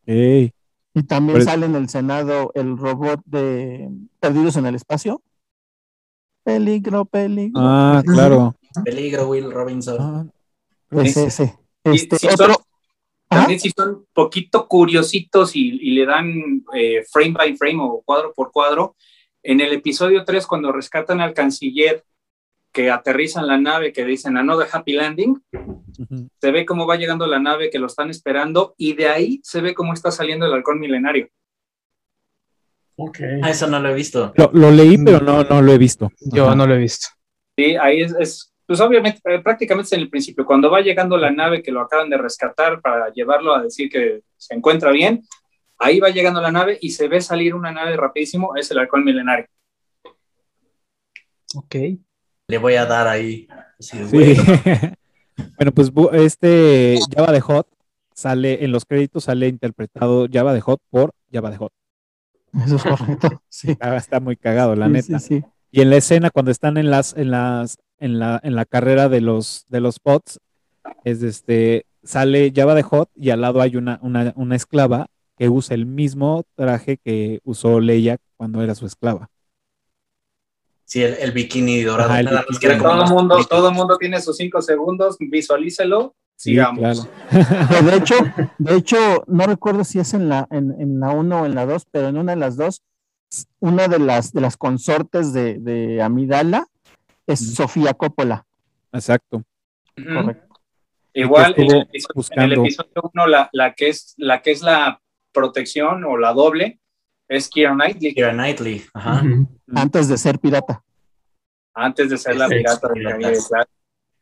Ey. 0.06 0.52
Y 0.96 1.04
también 1.04 1.36
Pues- 1.38 1.46
sale 1.46 1.66
en 1.68 1.76
el 1.76 1.90
Senado 1.90 2.52
el 2.56 2.78
robot 2.78 3.22
de 3.26 3.90
Perdidos 4.20 4.56
en 4.56 4.66
el 4.66 4.76
Espacio. 4.76 5.22
Peligro, 6.44 7.06
peligro. 7.06 7.60
Ah, 7.62 8.02
claro. 8.06 8.56
Peligro, 8.84 9.28
Will 9.30 9.52
Robinson. 9.52 9.98
Ah, 10.00 10.26
Ese, 11.02 11.26
ese. 11.26 11.56
Y 11.84 11.96
Este, 11.96 12.18
si 12.18 12.28
otro. 12.28 12.54
son-. 12.54 12.64
También 13.28 13.60
si 13.60 13.72
son 13.72 14.06
poquito 14.14 14.68
curiositos 14.68 15.56
y, 15.56 15.70
y 15.82 15.92
le 15.96 16.06
dan 16.06 16.64
eh, 16.76 17.04
frame 17.12 17.32
by 17.34 17.58
frame 17.58 17.80
o 17.82 18.02
cuadro 18.06 18.32
por 18.34 18.52
cuadro, 18.52 18.96
en 19.44 19.60
el 19.62 19.74
episodio 19.74 20.24
3 20.24 20.46
cuando 20.48 20.72
rescatan 20.72 21.20
al 21.22 21.34
canciller 21.34 22.04
que 22.76 22.92
aterriza 22.92 23.40
en 23.40 23.48
la 23.48 23.58
nave 23.58 23.94
que 23.94 24.04
dicen 24.04 24.36
Another 24.36 24.68
Happy 24.70 24.92
Landing, 24.94 25.42
se 26.42 26.52
ve 26.52 26.66
cómo 26.66 26.86
va 26.86 26.98
llegando 26.98 27.26
la 27.26 27.40
nave 27.40 27.70
que 27.70 27.80
lo 27.80 27.88
están 27.88 28.10
esperando 28.10 28.76
y 28.78 28.94
de 28.96 29.08
ahí 29.08 29.40
se 29.44 29.62
ve 29.62 29.74
cómo 29.74 29.94
está 29.94 30.12
saliendo 30.12 30.46
el 30.46 30.52
halcón 30.54 30.80
milenario. 30.80 31.30
Ok. 32.98 33.20
Ah, 33.42 33.50
eso 33.50 33.68
no 33.68 33.80
lo 33.80 33.90
he 33.90 33.94
visto. 33.94 34.34
Lo, 34.36 34.52
lo 34.54 34.72
leí, 34.72 34.98
pero 34.98 35.22
no, 35.22 35.44
no 35.46 35.62
lo 35.62 35.72
he 35.72 35.78
visto. 35.78 36.12
Yo 36.20 36.48
Ajá. 36.48 36.56
no 36.56 36.68
lo 36.68 36.76
he 36.76 36.80
visto. 36.80 37.08
Sí, 37.58 37.78
ahí 37.78 38.02
es, 38.02 38.14
es- 38.20 38.52
pues 38.68 38.82
obviamente, 38.82 39.22
eh, 39.24 39.40
prácticamente 39.40 39.88
es 39.88 39.94
en 39.94 40.00
el 40.02 40.10
principio, 40.10 40.44
cuando 40.46 40.70
va 40.70 40.82
llegando 40.82 41.16
la 41.18 41.32
nave 41.32 41.62
que 41.64 41.72
lo 41.72 41.80
acaban 41.82 42.10
de 42.10 42.18
rescatar 42.18 42.82
para 42.82 43.10
llevarlo 43.14 43.56
a 43.56 43.62
decir 43.62 43.90
que 43.90 44.24
se 44.36 44.54
encuentra 44.56 44.92
bien, 44.92 45.22
ahí 45.78 46.00
va 46.02 46.10
llegando 46.10 46.42
la 46.42 46.52
nave 46.52 46.78
y 46.82 46.90
se 46.90 47.08
ve 47.08 47.22
salir 47.22 47.54
una 47.56 47.72
nave 47.72 47.96
rapidísimo, 47.96 48.56
es 48.58 48.70
el 48.72 48.80
halcón 48.80 49.04
milenario. 49.06 49.46
Ok. 51.56 51.76
Le 52.48 52.58
voy 52.58 52.76
a 52.76 52.86
dar 52.86 53.08
ahí. 53.08 53.48
así 53.80 53.98
de, 53.98 54.08
Sí. 54.08 54.42
bueno. 54.42 54.94
bueno, 55.58 55.72
pues 55.74 55.92
este 56.14 57.00
Java 57.16 57.32
de 57.32 57.42
Hot 57.42 57.68
sale 58.14 58.64
en 58.64 58.72
los 58.72 58.86
créditos, 58.86 59.26
sale 59.26 59.48
interpretado 59.48 60.28
Java 60.32 60.54
de 60.54 60.62
Hot 60.62 60.80
por 60.90 61.14
Java 61.32 61.50
de 61.52 61.58
Hot. 61.58 61.74
Eso 62.66 62.76
es 62.78 62.84
correcto. 62.84 63.42
Sí. 63.50 63.76
Ah, 63.80 63.96
Está 63.98 64.20
muy 64.20 64.36
cagado, 64.38 64.76
la 64.76 64.86
Sí, 64.88 64.92
neta. 64.92 65.20
sí, 65.20 65.40
sí. 65.42 65.44
Y 65.72 65.82
en 65.82 65.90
la 65.90 65.98
escena, 65.98 66.30
cuando 66.30 66.52
están 66.52 66.78
en 66.78 66.90
las, 66.90 67.14
en 67.18 67.32
las, 67.32 67.78
en 68.00 68.20
la, 68.20 68.40
en 68.44 68.56
la 68.56 68.64
carrera 68.66 69.10
de 69.10 69.20
los, 69.20 69.66
de 69.70 69.82
los 69.82 70.00
pots, 70.00 70.40
es 71.04 71.22
este, 71.24 71.86
sale 72.04 72.54
Java 72.56 72.76
de 72.76 72.84
Hot 72.84 73.10
y 73.16 73.32
al 73.32 73.42
lado 73.42 73.60
hay 73.60 73.76
una, 73.76 74.00
una, 74.02 74.32
una 74.38 74.56
esclava 74.56 75.08
que 75.38 75.50
usa 75.50 75.74
el 75.76 75.86
mismo 75.86 76.44
traje 76.56 76.96
que 77.04 77.42
usó 77.44 77.82
Leia 77.82 78.18
cuando 78.38 78.62
era 78.62 78.74
su 78.76 78.86
esclava. 78.86 79.30
Sí, 80.86 81.02
el, 81.04 81.16
el 81.16 81.32
bikini 81.32 81.82
dorado. 81.82 82.12
Ajá, 82.12 82.20
el 82.20 82.26
nada 82.28 82.46
bikini 82.50 82.78
Todo 82.78 83.04
el 83.04 83.10
mundo, 83.10 83.36
bonito. 83.36 83.50
todo 83.50 83.70
el 83.70 83.76
mundo 83.76 83.98
tiene 83.98 84.22
sus 84.22 84.38
cinco 84.38 84.62
segundos, 84.62 85.18
visualícelo, 85.20 86.16
Sí, 86.38 86.52
sigamos. 86.52 86.80
claro. 87.30 87.68
Que 87.70 87.82
de 87.82 87.96
hecho, 87.98 88.16
de 88.58 88.76
hecho, 88.76 89.24
no 89.28 89.46
recuerdo 89.48 89.84
si 89.84 90.00
es 90.00 90.14
en 90.14 90.28
la, 90.30 90.48
en, 90.52 90.76
en 90.80 91.00
la 91.00 91.10
1 91.12 91.42
o 91.42 91.46
en 91.46 91.56
la 91.56 91.66
2, 91.66 91.86
pero 91.92 92.10
en 92.10 92.18
una 92.18 92.34
de 92.34 92.40
las 92.40 92.58
dos, 92.58 92.84
una 93.60 93.88
de 93.88 94.00
las, 94.00 94.32
de 94.34 94.42
las 94.42 94.58
consortes 94.58 95.34
de, 95.34 95.60
de 95.60 96.02
Amidala 96.02 96.68
es. 97.26 97.56
Sofía 97.56 97.94
Coppola. 97.94 98.46
Exacto. 98.92 99.44
Correcto. 99.96 100.56
Igual 101.14 101.54
en 101.58 101.72
el 101.72 101.82
episodio, 101.84 102.12
en 102.12 102.16
buscando. 102.16 102.54
el 102.56 102.60
episodio 102.60 103.12
1, 103.14 103.28
la, 103.28 103.50
la, 103.54 103.74
que 103.74 103.88
es, 103.88 104.14
la 104.18 104.42
que 104.42 104.52
es 104.52 104.62
la 104.62 105.02
protección 105.32 106.04
o 106.04 106.18
la 106.18 106.34
doble 106.34 106.80
es 107.28 107.50
Keira 107.50 107.74
Knightley, 107.74 108.14
Kira 108.14 108.32
Knightley, 108.34 108.84
ajá. 108.94 109.24
Antes 109.74 110.08
de 110.08 110.18
ser 110.18 110.40
pirata. 110.40 110.84
antes 111.74 112.10
de 112.10 112.18
ser 112.18 112.38
la 112.38 112.48
pirata 112.48 112.88
del 112.88 112.94
piratas. 112.98 113.22
Caribe, 113.22 113.40
claro. 113.50 113.70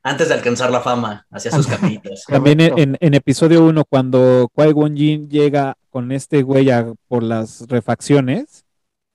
Antes 0.05 0.27
de 0.27 0.33
alcanzar 0.33 0.69
la 0.69 0.81
fama, 0.81 1.25
hacía 1.31 1.51
sus 1.51 1.65
capitas. 1.67 2.23
También 2.27 2.59
en, 2.59 2.97
en 2.99 3.13
episodio 3.13 3.63
1, 3.65 3.85
cuando 3.85 4.49
Qui-Gon 4.53 4.97
Jinn 4.97 5.29
llega 5.29 5.75
con 5.89 6.11
este 6.11 6.41
güey 6.43 6.69
a- 6.71 6.93
por 7.07 7.23
las 7.23 7.65
refacciones, 7.69 8.65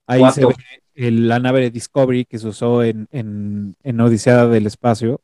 ahí 0.06 0.22
se 0.32 0.46
ve 0.46 0.54
el- 0.94 1.28
la 1.28 1.40
nave 1.40 1.60
de 1.60 1.70
Discovery 1.70 2.24
que 2.24 2.38
se 2.38 2.48
usó 2.48 2.82
en, 2.82 3.06
en, 3.10 3.76
en 3.82 4.00
Odisea 4.00 4.46
del 4.46 4.66
Espacio 4.66 5.20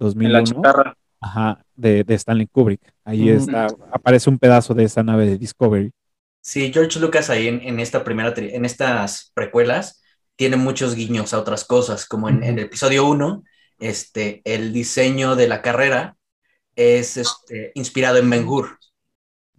En 0.00 0.32
la 0.32 0.38
2001, 0.40 0.44
chatarra. 0.44 0.96
ajá, 1.20 1.62
de, 1.76 2.04
de 2.04 2.14
Stanley 2.14 2.46
Kubrick. 2.46 2.80
Ahí 3.04 3.28
está, 3.28 3.66
aparece 3.92 4.30
un 4.30 4.38
pedazo 4.38 4.72
de 4.74 4.84
esa 4.84 5.02
nave 5.02 5.26
de 5.26 5.36
Discovery. 5.36 5.90
Sí, 6.48 6.72
George 6.72 6.98
Lucas 6.98 7.28
ahí 7.28 7.46
en, 7.46 7.60
en 7.60 7.78
esta 7.78 8.04
primera, 8.04 8.34
tri- 8.34 8.54
en 8.54 8.64
estas 8.64 9.32
precuelas, 9.34 10.02
tiene 10.34 10.56
muchos 10.56 10.94
guiños 10.94 11.34
a 11.34 11.40
otras 11.40 11.66
cosas, 11.66 12.06
como 12.06 12.30
en, 12.30 12.42
en 12.42 12.58
el 12.58 12.64
episodio 12.64 13.06
1, 13.06 13.44
este, 13.78 14.40
el 14.44 14.72
diseño 14.72 15.36
de 15.36 15.46
la 15.46 15.60
carrera 15.60 16.16
es 16.74 17.18
este, 17.18 17.70
inspirado 17.74 18.16
en 18.16 18.30
Ben 18.30 18.48
Hur. 18.48 18.78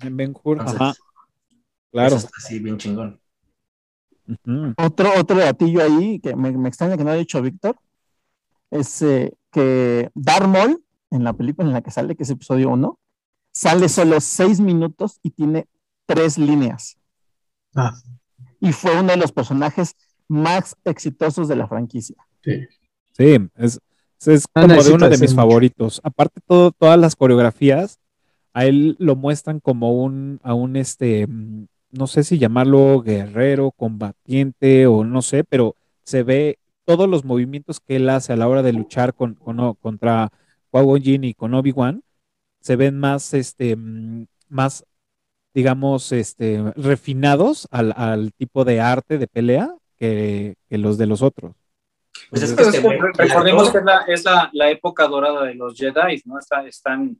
En 0.01 0.17
Ben 0.17 0.33
Hur, 0.43 0.57
Entonces, 0.57 0.81
ajá, 0.81 0.89
Eso 0.89 1.03
claro. 1.91 2.15
está 2.15 2.29
así 2.39 2.57
bien 2.57 2.79
chingón. 2.79 3.21
Otro, 4.75 5.11
otro 5.15 5.37
datillo 5.37 5.83
ahí 5.83 6.19
que 6.19 6.35
me, 6.35 6.51
me 6.53 6.69
extraña 6.69 6.97
que 6.97 7.03
no 7.03 7.11
haya 7.11 7.19
dicho 7.19 7.39
Víctor 7.39 7.77
es 8.71 9.03
eh, 9.03 9.31
que 9.51 10.09
Darth 10.15 10.47
Maul, 10.47 10.83
en 11.11 11.23
la 11.23 11.33
película 11.33 11.67
en 11.67 11.73
la 11.75 11.81
que 11.83 11.91
sale, 11.91 12.15
que 12.15 12.23
es 12.23 12.29
episodio 12.31 12.69
1, 12.69 12.99
sale 13.53 13.89
solo 13.89 14.19
seis 14.21 14.59
minutos 14.59 15.19
y 15.21 15.29
tiene 15.29 15.67
tres 16.09 16.37
líneas. 16.37 16.97
Ah. 17.75 17.93
Y 18.59 18.71
fue 18.73 18.99
uno 18.99 19.11
de 19.11 19.17
los 19.17 19.31
personajes 19.31 19.95
más 20.27 20.75
exitosos 20.83 21.47
de 21.47 21.55
la 21.55 21.67
franquicia. 21.67 22.15
Sí. 22.43 22.65
Sí, 23.13 23.37
es, 23.55 23.79
es 24.25 24.45
como 24.51 24.81
de 24.81 24.91
uno 24.91 25.05
de 25.09 25.17
mis 25.17 25.31
mucho. 25.31 25.35
favoritos. 25.35 26.01
Aparte, 26.03 26.41
todo, 26.45 26.71
todas 26.71 26.97
las 26.99 27.15
coreografías, 27.15 27.99
a 28.53 28.65
él 28.65 28.95
lo 28.99 29.15
muestran 29.15 29.59
como 29.59 30.03
un, 30.03 30.39
a 30.43 30.53
un 30.53 30.75
este, 30.75 31.27
no 31.91 32.07
sé 32.07 32.23
si 32.23 32.37
llamarlo 32.39 33.01
guerrero, 33.01 33.71
combatiente 33.71 34.87
o 34.87 35.03
no 35.03 35.21
sé, 35.21 35.43
pero 35.43 35.75
se 36.03 36.23
ve 36.23 36.57
todos 36.85 37.07
los 37.07 37.23
movimientos 37.23 37.79
que 37.79 37.97
él 37.97 38.09
hace 38.09 38.33
a 38.33 38.37
la 38.37 38.47
hora 38.47 38.63
de 38.63 38.73
luchar 38.73 39.13
con, 39.13 39.35
con- 39.35 39.75
contra 39.75 40.31
Qui-Gon 40.71 41.23
y 41.23 41.33
con 41.33 41.53
Obi-Wan, 41.53 42.01
se 42.61 42.75
ven 42.75 42.97
más, 42.99 43.33
este, 43.33 43.75
mm, 43.75 44.25
más, 44.49 44.85
digamos, 45.59 46.11
este, 46.13 46.63
refinados 46.75 47.67
al, 47.71 47.93
al 47.97 48.31
tipo 48.33 48.63
de 48.63 48.79
arte 48.79 49.17
de 49.17 49.27
pelea 49.27 49.75
que, 49.97 50.55
que 50.69 50.77
los 50.77 50.97
de 50.97 51.05
los 51.05 51.21
otros. 51.21 51.53
Pues 52.29 52.43
es 52.43 52.51
que 52.51 52.55
Pues 52.55 52.67
este 52.67 52.77
es 52.77 52.83
que 52.83 52.87
güey, 52.87 52.99
re- 52.99 53.11
el 53.17 53.29
recordemos 53.29 53.71
que 53.71 53.77
es, 53.79 53.83
la, 53.83 53.97
es 54.07 54.23
la, 54.23 54.49
la 54.53 54.69
época 54.69 55.07
dorada 55.07 55.43
de 55.43 55.55
los 55.55 55.75
Jedi, 55.77 56.21
¿no? 56.25 56.39
Está- 56.39 56.65
están, 56.65 57.17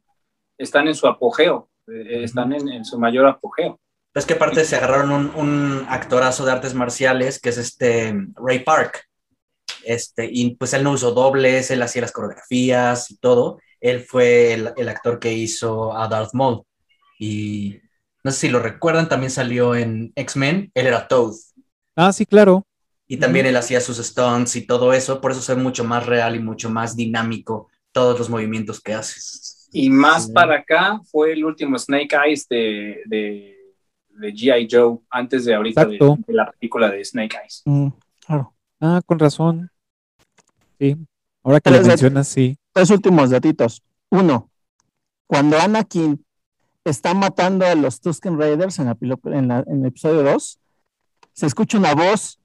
están 0.57 0.87
en 0.87 0.95
su 0.95 1.05
apogeo, 1.07 1.69
eh, 1.87 2.23
están 2.23 2.53
en, 2.53 2.67
en 2.69 2.85
su 2.85 2.97
mayor 2.97 3.25
apogeo. 3.27 3.77
Es 4.15 4.25
que 4.25 4.33
aparte 4.35 4.63
se 4.65 4.75
agarraron 4.77 5.11
un, 5.11 5.25
un 5.35 5.85
actorazo 5.89 6.45
de 6.45 6.51
artes 6.51 6.73
marciales 6.73 7.39
que 7.39 7.49
es 7.49 7.57
este 7.57 8.13
Ray 8.35 8.59
Park. 8.59 9.05
Este, 9.85 10.27
y 10.31 10.55
pues 10.55 10.73
él 10.73 10.83
no 10.83 10.91
usó 10.91 11.11
dobles, 11.11 11.71
él 11.71 11.81
hacía 11.81 12.01
las 12.01 12.11
coreografías 12.11 13.11
y 13.11 13.17
todo. 13.17 13.59
Él 13.79 14.01
fue 14.01 14.53
el, 14.53 14.73
el 14.77 14.89
actor 14.89 15.19
que 15.19 15.31
hizo 15.33 15.95
a 15.95 16.07
Darth 16.07 16.33
Maul. 16.33 16.63
Y 17.19 17.79
no 18.23 18.31
sé 18.31 18.37
si 18.37 18.49
lo 18.49 18.59
recuerdan, 18.59 19.09
también 19.09 19.31
salió 19.31 19.75
en 19.75 20.11
X-Men, 20.15 20.71
él 20.73 20.87
era 20.87 21.07
Toad. 21.07 21.33
Ah, 21.95 22.11
sí, 22.13 22.25
claro. 22.25 22.65
Y 23.07 23.17
también 23.17 23.45
él 23.45 23.57
hacía 23.57 23.81
sus 23.81 23.97
stunts 23.97 24.55
y 24.55 24.67
todo 24.67 24.93
eso, 24.93 25.19
por 25.19 25.31
eso 25.31 25.41
se 25.41 25.55
ve 25.55 25.61
mucho 25.61 25.83
más 25.83 26.05
real 26.05 26.35
y 26.35 26.39
mucho 26.39 26.69
más 26.69 26.95
dinámico 26.95 27.67
todos 27.91 28.19
los 28.19 28.29
movimientos 28.29 28.79
que 28.79 28.93
hace. 28.93 29.19
Y 29.71 29.89
más 29.89 30.27
Sí. 30.27 30.31
para 30.33 30.57
acá 30.59 30.99
fue 31.11 31.33
el 31.33 31.43
último 31.43 31.77
Snake 31.77 32.15
Eyes 32.25 32.47
de, 32.47 33.01
de, 33.05 33.57
de 34.09 34.33
G.I. 34.33 34.67
Joe, 34.69 34.99
antes 35.09 35.45
de 35.45 35.55
ahorita 35.55 35.85
de, 35.85 35.99
la 36.27 36.51
película 36.51 36.89
de 36.89 37.03
Snake 37.03 37.35
Eyes. 37.41 37.61
Mm, 37.65 37.87
claro. 38.25 38.53
Ah, 38.79 39.01
con 39.05 39.17
razón. 39.19 39.71
Sí. 40.79 40.95
Ahora 41.43 41.59
que 41.59 41.71
lo 41.71 41.81
mencionas, 41.81 42.27
sí. 42.27 42.57
Tres 42.73 42.89
últimos 42.91 43.29
datitos. 43.31 43.81
Uno, 44.11 44.49
cuando 45.27 45.59
Anakin 45.59 46.23
está 46.89 47.13
matando 47.13 47.65
a 47.65 47.75
los 47.75 47.99
Tusken 48.01 48.37
Raiders 48.39 48.79
en, 48.79 48.85
la, 48.87 48.97
en, 49.25 49.47
la- 49.47 49.63
en 49.67 49.81
el 49.81 49.85
episodio 49.87 50.23
2, 50.23 50.59
se 51.33 51.45
escucha 51.45 51.77
una 51.77 51.93
voz 51.95 52.39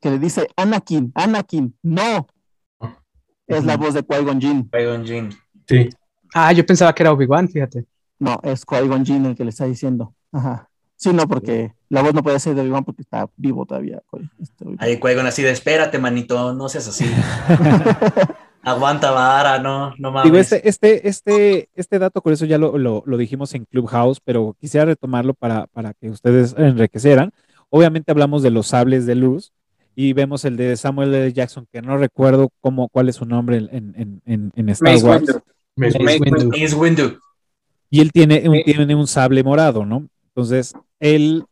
que 0.00 0.10
le 0.10 0.18
dice, 0.18 0.48
Anakin, 0.56 1.12
Anakin, 1.14 1.76
no. 1.82 2.26
Es 3.46 3.64
la 3.64 3.76
voz 3.76 3.94
de 3.94 4.02
Qui-Gon 4.02 4.40
Jinn. 4.40 4.70
Qui-Gon 4.70 5.04
Jinn. 5.04 5.30
Sí. 5.68 5.88
Ah, 6.34 6.52
yo 6.52 6.64
pensaba 6.64 6.94
que 6.94 7.02
era 7.02 7.12
Obi-Wan, 7.12 7.48
fíjate. 7.48 7.84
No, 8.18 8.40
es 8.42 8.64
Qui-Gon 8.66 9.04
Jinn 9.04 9.26
el 9.26 9.34
que 9.36 9.44
le 9.44 9.50
está 9.50 9.66
diciendo. 9.66 10.14
Ajá. 10.32 10.68
Sí, 10.96 11.12
no, 11.12 11.26
porque 11.28 11.74
la 11.90 12.02
voz 12.02 12.14
no 12.14 12.22
puede 12.22 12.38
ser 12.40 12.54
de 12.54 12.62
Obi-Wan 12.62 12.84
porque 12.84 13.02
está 13.02 13.28
vivo 13.36 13.66
todavía. 13.66 14.02
este. 14.40 14.64
Ahí 14.78 14.98
Qui-Gon 14.98 15.26
así 15.26 15.42
de, 15.42 15.50
espérate, 15.50 15.98
manito, 15.98 16.54
no 16.54 16.68
seas 16.68 16.88
así. 16.88 17.04
Aguanta 18.64 19.10
vara, 19.10 19.58
no, 19.58 19.94
no 19.98 20.10
mames. 20.10 20.24
Digo, 20.24 20.38
este, 20.38 20.68
este, 20.68 21.08
este, 21.08 21.68
este 21.74 21.98
dato 21.98 22.22
curioso 22.22 22.46
ya 22.46 22.58
lo, 22.58 22.78
lo, 22.78 23.02
lo 23.04 23.16
dijimos 23.16 23.54
en 23.54 23.66
Clubhouse, 23.66 24.20
pero 24.20 24.56
quisiera 24.58 24.86
retomarlo 24.86 25.34
para, 25.34 25.66
para 25.66 25.92
que 25.94 26.08
ustedes 26.08 26.54
enriquecieran. 26.56 27.32
Obviamente 27.68 28.10
hablamos 28.10 28.42
de 28.42 28.50
los 28.50 28.68
sables 28.68 29.04
de 29.04 29.16
luz 29.16 29.52
y 29.94 30.12
vemos 30.12 30.44
el 30.44 30.56
de 30.56 30.76
Samuel 30.76 31.12
L. 31.14 31.32
Jackson, 31.32 31.66
que 31.72 31.82
no 31.82 31.98
recuerdo 31.98 32.50
cómo, 32.60 32.88
cuál 32.88 33.08
es 33.08 33.16
su 33.16 33.26
nombre 33.26 33.58
en, 33.58 33.94
en, 33.96 34.22
en, 34.24 34.52
en 34.54 34.68
Star 34.70 34.92
Mace 34.92 35.04
Wars. 35.06 35.20
Windu. 35.20 35.40
Mace 35.76 35.98
Mace 35.98 36.18
Windu. 36.20 36.48
Mace 36.48 36.74
Windu. 36.74 37.18
Y 37.90 38.00
él 38.00 38.12
tiene 38.12 38.48
un, 38.48 38.62
tiene 38.64 38.94
un 38.94 39.06
sable 39.06 39.44
morado, 39.44 39.84
¿no? 39.84 40.08
Entonces, 40.28 40.72
él 40.98 41.44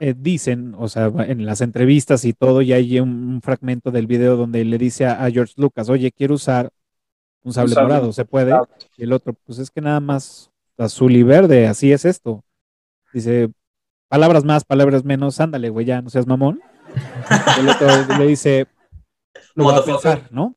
eh, 0.00 0.14
dicen, 0.16 0.74
o 0.78 0.88
sea, 0.88 1.06
en 1.06 1.46
las 1.46 1.60
entrevistas 1.60 2.24
y 2.24 2.32
todo, 2.32 2.62
y 2.62 2.72
hay 2.72 3.00
un, 3.00 3.08
un 3.08 3.42
fragmento 3.42 3.90
del 3.90 4.06
video 4.06 4.36
donde 4.36 4.64
le 4.64 4.78
dice 4.78 5.06
a, 5.06 5.24
a 5.24 5.30
George 5.30 5.54
Lucas, 5.56 5.88
oye, 5.88 6.12
quiero 6.12 6.34
usar 6.34 6.70
un 7.42 7.52
sable, 7.52 7.74
sable 7.74 7.88
morado, 7.88 8.12
¿se 8.12 8.24
puede? 8.24 8.54
Y 8.96 9.04
el 9.04 9.12
otro, 9.12 9.34
pues 9.44 9.58
es 9.58 9.70
que 9.70 9.80
nada 9.80 10.00
más 10.00 10.50
azul 10.76 11.14
y 11.14 11.22
verde, 11.22 11.66
así 11.66 11.92
es 11.92 12.04
esto. 12.04 12.44
Dice, 13.12 13.50
palabras 14.08 14.44
más, 14.44 14.64
palabras 14.64 15.04
menos, 15.04 15.40
ándale, 15.40 15.70
güey, 15.70 15.86
ya 15.86 16.02
no 16.02 16.10
seas 16.10 16.26
mamón. 16.26 16.60
Y 17.56 17.60
el 17.60 17.68
otro 17.68 18.18
le 18.18 18.26
dice, 18.26 18.66
lo 19.54 19.64
voy 19.64 19.74
a 19.74 19.84
pensar, 19.84 20.28
¿no? 20.30 20.54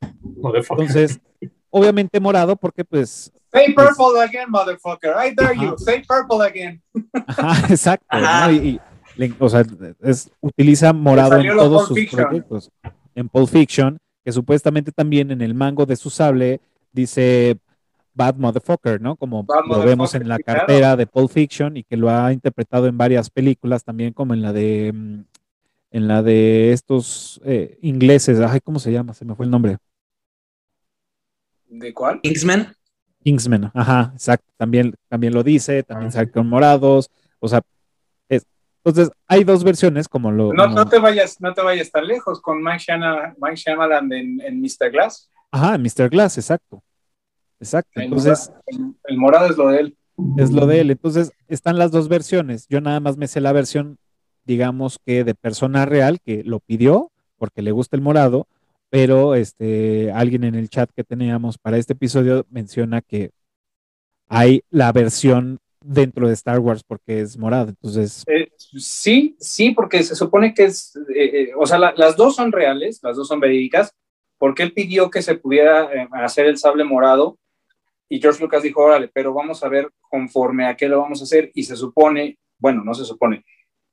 Entonces, 0.00 1.20
obviamente 1.68 2.20
morado, 2.20 2.56
porque 2.56 2.84
pues 2.84 3.32
Say 3.52 3.74
purple 3.74 4.20
again, 4.20 4.48
motherfucker. 4.50 5.14
I 5.16 5.34
dare 5.34 5.52
Ajá. 5.52 5.62
you. 5.62 5.78
Say 5.78 6.02
purple 6.06 6.42
again. 6.42 6.80
Ajá, 7.26 7.66
exacto. 7.68 8.06
Ajá. 8.08 8.48
¿no? 8.48 8.52
Y, 8.52 8.80
o 9.38 9.48
sea, 9.48 9.64
es, 10.02 10.30
utiliza 10.40 10.92
morado 10.92 11.36
en 11.36 11.48
todos 11.56 11.88
sus 11.88 11.98
Fiction. 11.98 12.22
proyectos. 12.22 12.70
En 13.14 13.28
Pulp 13.28 13.48
Fiction, 13.48 13.98
que 14.24 14.32
supuestamente 14.32 14.92
también 14.92 15.30
en 15.30 15.42
el 15.42 15.54
mango 15.54 15.84
de 15.84 15.96
su 15.96 16.10
sable 16.10 16.60
dice 16.92 17.58
Bad 18.14 18.36
Motherfucker, 18.36 19.00
¿no? 19.00 19.16
Como 19.16 19.42
Bad 19.42 19.66
lo 19.66 19.82
vemos 19.84 20.14
en 20.14 20.28
la 20.28 20.38
claro. 20.38 20.60
cartera 20.60 20.96
de 20.96 21.06
Pulp 21.06 21.30
Fiction 21.30 21.76
y 21.76 21.82
que 21.82 21.96
lo 21.96 22.08
ha 22.08 22.32
interpretado 22.32 22.86
en 22.86 22.96
varias 22.96 23.30
películas, 23.30 23.84
también 23.84 24.12
como 24.12 24.32
en 24.32 24.42
la 24.42 24.52
de 24.52 24.92
mm, 24.94 25.24
en 25.92 26.08
la 26.08 26.22
de 26.22 26.72
estos 26.72 27.40
eh, 27.44 27.78
ingleses, 27.82 28.38
ay, 28.40 28.60
¿cómo 28.60 28.78
se 28.78 28.92
llama? 28.92 29.12
Se 29.12 29.24
me 29.24 29.34
fue 29.34 29.44
el 29.44 29.50
nombre. 29.50 29.78
¿De 31.66 31.92
cuál? 31.92 32.20
Kingsman. 32.20 32.74
Kingsman, 33.22 33.70
ajá, 33.74 34.10
exacto, 34.14 34.50
también, 34.56 34.94
también 35.08 35.34
lo 35.34 35.42
dice, 35.42 35.82
también 35.82 36.10
Ah, 36.14 36.26
con 36.26 36.48
morados, 36.48 37.10
o 37.38 37.48
sea, 37.48 37.60
es- 38.28 38.46
entonces 38.82 39.10
hay 39.26 39.44
dos 39.44 39.62
versiones 39.62 40.08
como 40.08 40.30
lo... 40.32 40.52
No, 40.54 40.64
como- 40.64 40.74
no 40.76 40.86
te 40.88 40.98
vayas, 40.98 41.40
no 41.40 41.52
te 41.52 41.60
vayas 41.62 41.90
tan 41.90 42.06
lejos 42.06 42.40
con 42.40 42.62
Mike 42.62 42.78
Shyamalan, 42.78 43.36
Mike 43.40 43.56
Shyamalan 43.56 44.12
en, 44.12 44.40
en 44.40 44.60
Mr. 44.60 44.90
Glass. 44.90 45.28
Ajá, 45.50 45.76
Mr. 45.76 46.08
Glass, 46.08 46.38
exacto, 46.38 46.82
exacto, 47.60 48.00
entonces 48.00 48.50
el, 48.66 48.94
el 49.04 49.18
morado 49.18 49.46
es 49.50 49.56
lo 49.58 49.68
de 49.68 49.80
él. 49.80 49.96
es 50.38 50.50
lo 50.52 50.66
de 50.66 50.80
él, 50.80 50.90
entonces 50.90 51.32
están 51.48 51.76
las 51.78 51.90
dos 51.90 52.08
versiones, 52.08 52.66
yo 52.68 52.80
nada 52.80 53.00
más 53.00 53.16
me 53.18 53.26
sé 53.28 53.40
la 53.40 53.52
versión, 53.52 53.98
digamos 54.44 54.98
que 55.04 55.24
de 55.24 55.34
persona 55.34 55.84
real 55.84 56.20
que 56.20 56.42
lo 56.44 56.60
pidió 56.60 57.10
porque 57.36 57.60
le 57.62 57.72
gusta 57.72 57.96
el 57.96 58.02
morado, 58.02 58.46
pero 58.90 59.34
este, 59.34 60.10
alguien 60.12 60.44
en 60.44 60.54
el 60.56 60.68
chat 60.68 60.90
que 60.94 61.04
teníamos 61.04 61.56
para 61.58 61.78
este 61.78 61.92
episodio 61.94 62.44
menciona 62.50 63.00
que 63.00 63.30
hay 64.28 64.62
la 64.70 64.92
versión 64.92 65.58
dentro 65.82 66.26
de 66.28 66.34
Star 66.34 66.58
Wars 66.58 66.82
porque 66.86 67.20
es 67.20 67.38
morado, 67.38 67.70
entonces... 67.70 68.22
Eh, 68.26 68.50
sí, 68.58 69.36
sí, 69.40 69.70
porque 69.70 70.02
se 70.02 70.14
supone 70.14 70.52
que 70.52 70.64
es, 70.64 70.94
eh, 71.14 71.24
eh, 71.24 71.50
o 71.56 71.64
sea, 71.66 71.78
la- 71.78 71.94
las 71.96 72.16
dos 72.16 72.36
son 72.36 72.52
reales, 72.52 73.00
las 73.02 73.16
dos 73.16 73.26
son 73.28 73.40
verídicas, 73.40 73.92
porque 74.38 74.62
él 74.62 74.72
pidió 74.72 75.10
que 75.10 75.22
se 75.22 75.36
pudiera 75.36 75.88
hacer 76.12 76.46
el 76.46 76.58
sable 76.58 76.84
morado 76.84 77.38
y 78.08 78.20
George 78.20 78.42
Lucas 78.42 78.62
dijo, 78.62 78.82
órale, 78.82 79.08
pero 79.12 79.32
vamos 79.32 79.62
a 79.62 79.68
ver 79.68 79.88
conforme 80.00 80.66
a 80.66 80.76
qué 80.76 80.88
lo 80.88 81.00
vamos 81.00 81.20
a 81.20 81.24
hacer. 81.24 81.52
Y 81.54 81.62
se 81.62 81.76
supone, 81.76 82.38
bueno, 82.58 82.82
no 82.82 82.92
se 82.92 83.04
supone, 83.04 83.44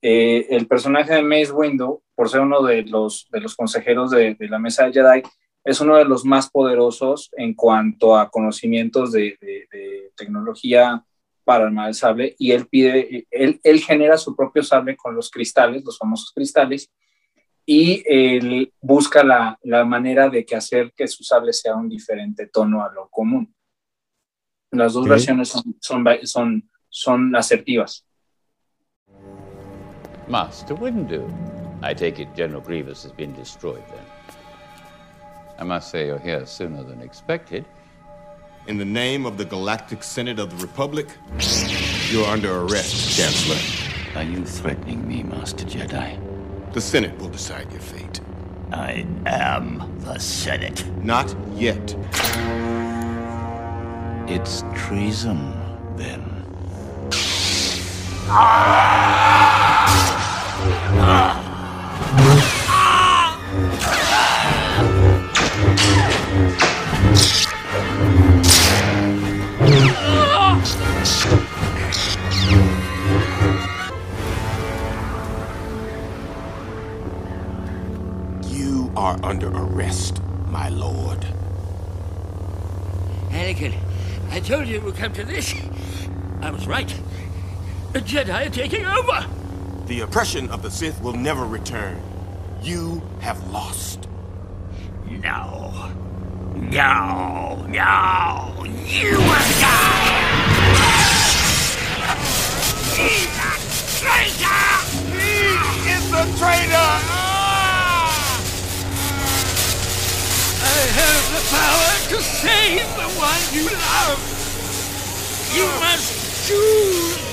eh, 0.02 0.48
el 0.50 0.68
personaje 0.68 1.16
de 1.16 1.24
Mace 1.24 1.52
Windu, 1.52 2.02
por 2.16 2.30
ser 2.30 2.42
uno 2.42 2.62
de 2.64 2.84
los, 2.84 3.28
de 3.32 3.42
los 3.42 3.56
consejeros 3.56 4.12
de, 4.12 4.36
de, 4.36 4.48
la 4.48 4.60
mesa 4.60 4.86
de 4.86 4.94
Jedi, 4.94 5.24
es 5.64 5.82
uno 5.82 5.98
de 5.98 6.06
los 6.06 6.24
más 6.24 6.50
poderosos 6.50 7.30
en 7.36 7.54
cuanto 7.54 8.18
a 8.18 8.30
conocimientos 8.30 9.12
de, 9.12 9.38
de, 9.42 9.68
de 9.72 10.12
tecnología 10.16 11.04
para 11.44 11.66
armar 11.66 11.90
el 11.90 11.94
sable 11.94 12.36
y 12.38 12.52
él 12.52 12.68
pide, 12.68 13.28
él, 13.32 13.60
él 13.64 13.80
genera 13.82 14.18
su 14.18 14.36
propio 14.36 14.64
sable 14.64 14.96
con 14.96 15.16
los 15.16 15.30
cristales, 15.30 15.84
los 15.84 15.98
famosos 15.98 16.32
cristales, 16.34 16.92
y 17.66 18.02
él 18.06 18.74
busca 18.80 19.26
la, 19.26 19.60
la, 19.64 19.84
manera 19.84 20.30
de 20.30 20.46
que 20.46 20.56
hacer 20.56 20.94
que 20.96 21.06
su 21.08 21.26
sable 21.26 21.52
sea 21.52 21.76
un 21.76 21.90
diferente 21.90 22.48
tono 22.48 22.82
a 22.82 22.92
lo 22.94 23.10
común. 23.10 23.54
Las 24.72 24.94
dos 24.94 25.02
okay. 25.02 25.12
versiones 25.12 25.50
son, 25.50 25.76
son, 25.82 26.06
son, 26.24 26.70
son 26.88 27.36
asertivas. 27.36 28.07
Master 30.28 30.76
wouldn't 30.76 31.10
Windu, 31.10 31.80
I 31.82 31.94
take 31.94 32.20
it 32.20 32.36
General 32.36 32.60
Grievous 32.60 33.04
has 33.04 33.14
been 33.14 33.34
destroyed 33.34 33.84
then. 33.90 34.36
I 35.58 35.64
must 35.64 35.90
say 35.90 36.08
you're 36.08 36.20
here 36.20 36.46
sooner 36.46 36.84
than 36.84 37.02
expected. 37.02 37.64
In 38.68 38.78
the 38.78 38.86
name 38.86 39.26
of 39.26 39.38
the 39.38 39.46
Galactic 39.46 40.04
Senate 40.04 40.38
of 40.38 40.50
the 40.50 40.58
Republic, 40.68 41.08
you're 42.10 42.28
under 42.28 42.62
arrest, 42.62 43.18
Chancellor. 43.18 44.20
Are 44.20 44.24
you 44.24 44.44
threatening 44.44 45.08
me, 45.08 45.24
Master 45.24 45.66
Jedi? 45.66 46.20
The 46.74 46.82
Senate 46.82 47.18
will 47.20 47.30
decide 47.30 47.72
your 47.72 47.80
fate. 47.80 48.20
I 48.74 49.08
am 49.26 49.98
the 50.02 50.20
Senate. 50.20 50.86
Not 51.04 51.34
yet. 51.54 51.96
It's 54.30 54.66
treason, 54.76 55.54
then. 55.96 56.22
You 58.28 59.57
are 78.98 79.24
under 79.24 79.50
arrest, 79.50 80.22
my 80.50 80.68
lord. 80.68 81.26
Anakin, 83.30 83.74
I 84.32 84.42
told 84.42 84.68
you 84.68 84.76
it 84.76 84.84
would 84.84 84.96
come 84.98 85.14
to 85.14 85.24
this. 85.24 85.54
I 86.42 86.52
was 86.52 86.68
right. 86.68 86.94
The 87.94 88.00
Jedi 88.00 88.48
are 88.48 88.50
taking 88.50 88.86
over. 88.86 89.37
The 89.88 90.02
oppression 90.02 90.50
of 90.50 90.62
the 90.62 90.70
Sith 90.70 91.02
will 91.02 91.14
never 91.14 91.46
return. 91.46 92.02
You 92.62 93.02
have 93.22 93.40
lost. 93.52 94.10
No. 95.10 95.90
No. 96.56 97.66
No. 97.70 98.66
You 98.86 99.12
will 99.12 99.48
die! 99.64 100.28
He's 102.98 103.32
a 103.32 103.56
traitor! 104.04 104.68
He 105.16 105.56
is 105.90 106.12
the 106.12 106.24
traitor! 106.38 106.92
I 110.64 110.80
have 111.00 111.24
the 111.32 111.44
power 111.56 111.92
to 112.10 112.18
save 112.22 112.90
the 112.98 113.08
one 113.18 113.44
you 113.54 113.66
love. 113.72 114.20
You 115.56 115.66
must 115.80 116.12
choose. 116.46 117.27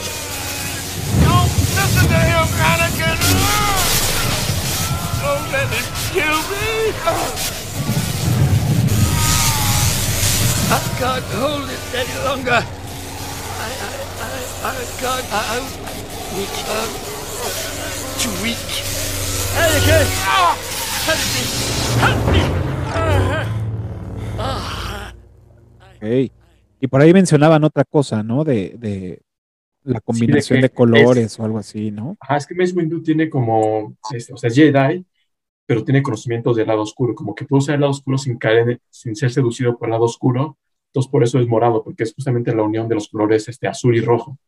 I 10.70 10.78
can't 10.98 11.24
hold 11.38 11.68
it 11.70 11.84
any 11.94 12.16
longer. 12.24 12.60
I, 12.60 13.70
I, 14.64 14.74
can't. 15.00 15.28
Too 18.18 18.34
weak. 18.42 18.56
Help 21.04 21.20
me! 21.34 21.44
Help 22.00 22.20
me! 22.32 22.42
Okay. 25.96 26.32
Y 26.80 26.86
por 26.88 27.00
ahí 27.00 27.12
mencionaban 27.12 27.64
otra 27.64 27.84
cosa, 27.84 28.22
¿no? 28.22 28.44
De, 28.44 28.74
de 28.78 29.22
la 29.84 30.00
combinación 30.00 30.56
sí, 30.56 30.62
de, 30.62 30.68
de, 30.68 30.70
colores 30.70 31.24
es, 31.24 31.38
o 31.38 31.44
algo 31.44 31.58
así, 31.58 31.90
¿no? 31.90 32.16
Ajá, 32.20 32.36
es 32.36 32.46
que 32.46 32.54
Mace 32.54 32.74
Windu 32.74 33.02
tiene 33.02 33.28
como, 33.28 33.96
o 33.98 34.36
sea, 34.36 34.50
Jedi, 34.50 35.04
pero 35.66 35.84
tiene 35.84 36.02
conocimientos 36.02 36.56
del 36.56 36.66
lado 36.66 36.82
oscuro, 36.82 37.14
como 37.14 37.34
que 37.34 37.44
puede 37.44 37.58
usar 37.58 37.76
el 37.76 37.82
lado 37.82 37.92
oscuro 37.92 38.18
sin 38.18 38.38
caer, 38.38 38.70
en, 38.70 38.80
sin 38.90 39.14
ser 39.14 39.30
seducido 39.30 39.78
por 39.78 39.88
el 39.88 39.92
lado 39.92 40.04
oscuro, 40.04 40.58
entonces 40.88 41.10
por 41.10 41.22
eso 41.22 41.38
es 41.38 41.46
morado, 41.46 41.82
porque 41.84 42.04
es 42.04 42.14
justamente 42.14 42.54
la 42.54 42.62
unión 42.62 42.88
de 42.88 42.94
los 42.96 43.08
colores 43.08 43.48
este, 43.48 43.66
azul 43.66 43.96
y 43.96 44.00
rojo. 44.00 44.38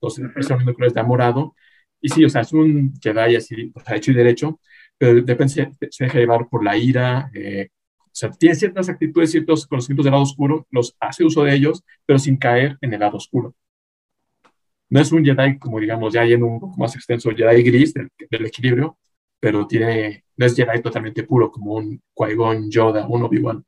Entonces, 0.00 0.24
-huh. 0.24 0.40
es 0.40 0.48
la 0.48 0.56
unión 0.56 0.68
de 0.68 0.74
colores 0.74 0.94
de 0.94 1.02
morado, 1.02 1.54
y 2.00 2.08
sí, 2.08 2.24
o 2.24 2.28
sea, 2.28 2.42
es 2.42 2.52
un 2.52 2.94
Jedi 3.02 3.36
así, 3.36 3.72
o 3.74 3.80
sea, 3.80 3.96
hecho 3.96 4.10
y 4.12 4.14
derecho, 4.14 4.60
pero 4.98 5.14
depende, 5.22 5.52
se, 5.52 5.70
se 5.90 6.04
deja 6.04 6.18
llevar 6.18 6.48
por 6.48 6.64
la 6.64 6.76
ira, 6.76 7.30
eh, 7.34 7.68
o 8.16 8.18
sea, 8.18 8.30
tiene 8.30 8.54
ciertas 8.54 8.88
actitudes, 8.88 9.30
ciertos 9.30 9.66
conocimientos 9.66 10.04
del 10.04 10.12
lado 10.12 10.22
oscuro, 10.22 10.66
los 10.70 10.96
hace 11.00 11.22
uso 11.24 11.44
de 11.44 11.54
ellos, 11.54 11.84
pero 12.06 12.18
sin 12.18 12.38
caer 12.38 12.78
en 12.80 12.94
el 12.94 13.00
lado 13.00 13.18
oscuro. 13.18 13.54
No 14.88 15.00
es 15.00 15.10
un 15.12 15.24
Jedi, 15.24 15.58
como 15.58 15.80
digamos, 15.80 16.12
ya 16.12 16.24
yendo 16.24 16.46
un 16.46 16.60
poco 16.60 16.76
más 16.76 16.94
extenso, 16.94 17.30
Jedi 17.30 17.62
gris 17.62 17.92
del, 17.92 18.08
del 18.30 18.46
equilibrio, 18.46 18.96
pero 19.40 19.66
tiene, 19.66 20.24
no 20.36 20.46
es 20.46 20.54
Jedi 20.54 20.80
totalmente 20.80 21.24
puro, 21.24 21.50
como 21.50 21.74
un 21.74 22.00
Qui-Gon, 22.14 22.70
Yoda, 22.70 23.06
un 23.06 23.22
Obi-Wan. 23.24 23.64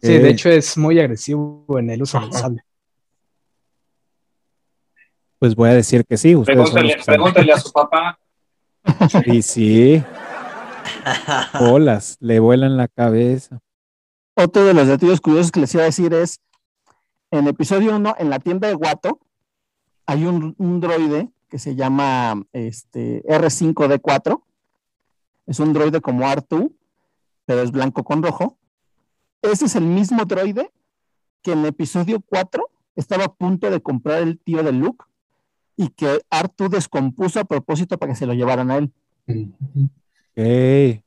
Sí, 0.00 0.14
eh, 0.14 0.18
de 0.20 0.30
hecho 0.30 0.50
es 0.50 0.76
muy 0.76 0.98
agresivo 1.00 1.64
en 1.78 1.90
el 1.90 2.02
uso 2.02 2.20
del 2.20 2.32
sable. 2.32 2.62
Pues 5.38 5.54
voy 5.54 5.70
a 5.70 5.74
decir 5.74 6.04
que 6.04 6.16
sí. 6.16 6.34
Pregúntale, 6.36 6.96
pregúntale 7.04 7.52
a 7.52 7.58
su 7.58 7.72
papá. 7.72 8.18
Sí, 9.24 9.42
sí. 9.42 10.04
Bolas, 11.60 12.16
le 12.20 12.40
vuelan 12.40 12.76
la 12.76 12.88
cabeza. 12.88 13.60
Otro 14.34 14.64
de 14.64 14.74
los 14.74 14.86
detalles 14.86 15.20
curiosos 15.20 15.50
que 15.50 15.60
les 15.60 15.74
iba 15.74 15.82
a 15.82 15.86
decir 15.86 16.12
es, 16.14 16.40
en 17.30 17.40
el 17.40 17.48
episodio 17.48 17.96
1, 17.96 18.16
en 18.18 18.30
la 18.30 18.38
tienda 18.38 18.68
de 18.68 18.74
Guato, 18.74 19.20
hay 20.08 20.24
un, 20.24 20.54
un 20.56 20.80
droide 20.80 21.28
que 21.50 21.58
se 21.58 21.76
llama 21.76 22.42
este, 22.54 23.22
R5D4. 23.24 24.42
Es 25.46 25.60
un 25.60 25.74
droide 25.74 26.00
como 26.00 26.24
R2, 26.24 26.72
pero 27.44 27.60
es 27.60 27.70
blanco 27.70 28.02
con 28.04 28.22
rojo. 28.22 28.56
Ese 29.42 29.66
es 29.66 29.76
el 29.76 29.84
mismo 29.84 30.24
droide 30.24 30.72
que 31.42 31.52
en 31.52 31.58
el 31.58 31.66
episodio 31.66 32.22
4 32.26 32.64
estaba 32.96 33.24
a 33.24 33.34
punto 33.34 33.70
de 33.70 33.82
comprar 33.82 34.22
el 34.22 34.38
tío 34.38 34.62
de 34.62 34.72
Luke 34.72 35.04
y 35.76 35.90
que 35.90 36.22
R2 36.30 36.70
descompuso 36.70 37.40
a 37.40 37.44
propósito 37.44 37.98
para 37.98 38.12
que 38.12 38.18
se 38.18 38.24
lo 38.24 38.32
llevaran 38.32 38.70
a 38.70 38.78
él. 38.78 38.92
Okay. 40.32 41.04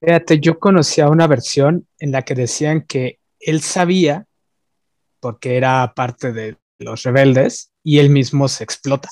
Fíjate, 0.00 0.40
yo 0.40 0.58
conocía 0.58 1.10
una 1.10 1.26
versión 1.26 1.86
en 1.98 2.12
la 2.12 2.22
que 2.22 2.34
decían 2.34 2.86
que 2.86 3.18
él 3.38 3.60
sabía, 3.60 4.26
porque 5.20 5.58
era 5.58 5.92
parte 5.94 6.32
de 6.32 6.56
los 6.78 7.02
rebeldes, 7.02 7.69
y 7.82 7.98
él 7.98 8.10
mismo 8.10 8.48
se 8.48 8.64
explota. 8.64 9.08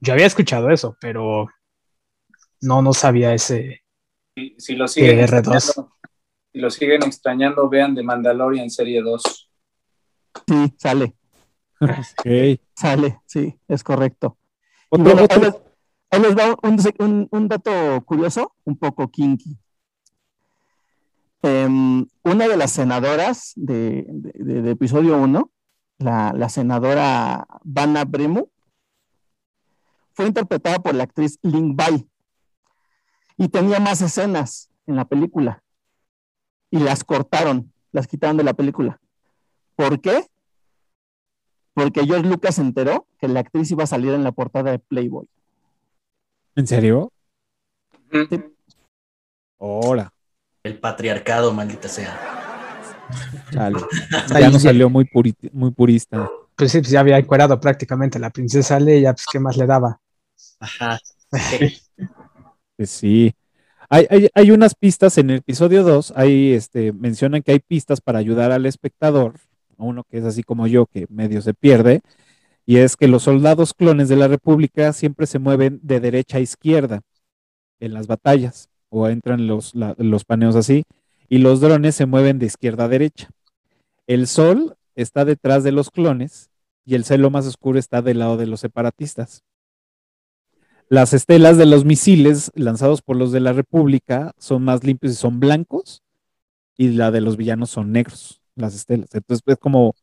Yo 0.00 0.12
había 0.12 0.26
escuchado 0.26 0.70
eso, 0.70 0.96
pero 1.00 1.48
no, 2.60 2.82
no 2.82 2.92
sabía 2.92 3.34
ese. 3.34 3.82
Si, 4.34 4.54
si 4.58 4.74
lo 4.76 4.88
siguen 4.88 5.20
extrañando, 5.20 5.96
si 6.52 6.58
lo 6.58 6.70
siguen 6.70 7.02
extrañando, 7.02 7.68
vean 7.68 7.94
de 7.94 8.02
Mandalorian 8.02 8.70
serie 8.70 9.02
2. 9.02 9.50
Sí, 10.46 10.74
sale. 10.78 11.16
Okay. 12.18 12.60
Sale, 12.74 13.20
sí, 13.26 13.58
es 13.68 13.82
correcto. 13.82 14.38
Bueno. 14.90 15.26
Ahí 16.12 16.20
les 16.20 16.36
va 16.36 16.56
un, 16.62 16.76
un, 16.98 17.28
un, 17.30 17.48
dato 17.48 18.04
curioso, 18.04 18.56
un 18.64 18.76
poco 18.76 19.08
kinky. 19.08 19.56
Um, 21.42 22.04
una 22.24 22.48
de 22.48 22.56
las 22.56 22.72
senadoras 22.72 23.52
de, 23.54 24.04
de, 24.08 24.62
de 24.62 24.70
episodio 24.72 25.16
1, 25.16 25.52
la, 26.00 26.32
la, 26.32 26.48
senadora 26.48 27.46
Vanna 27.62 28.04
Bremu, 28.04 28.48
fue 30.12 30.26
interpretada 30.26 30.78
por 30.80 30.94
la 30.94 31.04
actriz 31.04 31.38
Ling 31.42 31.76
Bai 31.76 32.08
y 33.36 33.48
tenía 33.48 33.80
más 33.80 34.02
escenas 34.02 34.70
en 34.86 34.96
la 34.96 35.04
película 35.04 35.62
y 36.70 36.78
las 36.78 37.04
cortaron, 37.04 37.72
las 37.92 38.06
quitaron 38.06 38.36
de 38.36 38.44
la 38.44 38.54
película. 38.54 39.00
¿Por 39.76 40.00
qué? 40.00 40.26
Porque 41.74 42.04
George 42.04 42.28
Lucas 42.28 42.56
se 42.56 42.62
enteró 42.62 43.06
que 43.18 43.28
la 43.28 43.40
actriz 43.40 43.70
iba 43.70 43.84
a 43.84 43.86
salir 43.86 44.12
en 44.12 44.24
la 44.24 44.32
portada 44.32 44.70
de 44.70 44.78
Playboy. 44.78 45.26
¿En 46.54 46.66
serio? 46.66 47.12
Ahora. 49.58 50.12
El 50.62 50.78
patriarcado, 50.78 51.52
maldita 51.52 51.88
sea. 51.88 52.39
Chale. 53.52 53.78
Ya 54.40 54.50
nos 54.50 54.62
salió 54.62 54.88
muy, 54.90 55.04
puri- 55.04 55.34
muy 55.52 55.70
purista. 55.70 56.28
Pues 56.56 56.72
sí, 56.72 56.78
pues 56.80 56.90
ya 56.90 57.00
había 57.00 57.18
encuerado 57.18 57.58
prácticamente 57.60 58.18
la 58.18 58.30
princesa 58.30 58.78
Leia, 58.78 59.12
pues 59.12 59.26
qué 59.32 59.40
más 59.40 59.56
le 59.56 59.66
daba. 59.66 60.00
Ajá. 60.60 60.98
Pues 62.76 62.90
sí. 62.90 63.32
Hay, 63.88 64.06
hay, 64.08 64.28
hay 64.34 64.50
unas 64.52 64.74
pistas 64.74 65.18
en 65.18 65.30
el 65.30 65.36
episodio 65.38 65.82
2, 65.82 66.12
hay, 66.16 66.52
este, 66.52 66.92
mencionan 66.92 67.42
que 67.42 67.52
hay 67.52 67.58
pistas 67.58 68.00
para 68.00 68.18
ayudar 68.18 68.52
al 68.52 68.64
espectador, 68.66 69.34
a 69.76 69.82
uno 69.84 70.04
que 70.08 70.18
es 70.18 70.24
así 70.24 70.42
como 70.42 70.66
yo, 70.66 70.86
que 70.86 71.06
medio 71.10 71.42
se 71.42 71.54
pierde, 71.54 72.00
y 72.64 72.76
es 72.78 72.96
que 72.96 73.08
los 73.08 73.24
soldados 73.24 73.74
clones 73.74 74.08
de 74.08 74.16
la 74.16 74.28
República 74.28 74.92
siempre 74.92 75.26
se 75.26 75.38
mueven 75.40 75.80
de 75.82 75.98
derecha 76.00 76.38
a 76.38 76.40
izquierda 76.40 77.00
en 77.80 77.92
las 77.92 78.06
batallas, 78.06 78.68
o 78.90 79.08
entran 79.08 79.46
los, 79.46 79.74
la- 79.74 79.94
los 79.98 80.24
paneos 80.24 80.54
así, 80.56 80.84
y 81.30 81.38
los 81.38 81.60
drones 81.60 81.94
se 81.94 82.04
mueven 82.04 82.38
de 82.38 82.46
izquierda 82.46 82.84
a 82.84 82.88
derecha. 82.88 83.30
El 84.06 84.26
sol 84.26 84.76
está 84.96 85.24
detrás 85.24 85.64
de 85.64 85.72
los 85.72 85.90
clones 85.90 86.50
y 86.84 86.96
el 86.96 87.04
cielo 87.04 87.30
más 87.30 87.46
oscuro 87.46 87.78
está 87.78 88.02
del 88.02 88.18
lado 88.18 88.36
de 88.36 88.46
los 88.46 88.60
separatistas. 88.60 89.44
Las 90.88 91.14
estelas 91.14 91.56
de 91.56 91.66
los 91.66 91.84
misiles 91.84 92.50
lanzados 92.56 93.00
por 93.00 93.16
los 93.16 93.30
de 93.30 93.38
la 93.38 93.52
República 93.52 94.32
son 94.38 94.64
más 94.64 94.82
limpios 94.82 95.12
y 95.12 95.16
son 95.16 95.38
blancos, 95.38 96.02
y 96.76 96.88
la 96.88 97.12
de 97.12 97.20
los 97.20 97.36
villanos 97.36 97.70
son 97.70 97.92
negros, 97.92 98.42
las 98.56 98.74
estelas. 98.74 99.14
Entonces 99.14 99.44
es 99.46 99.58
como 99.58 99.94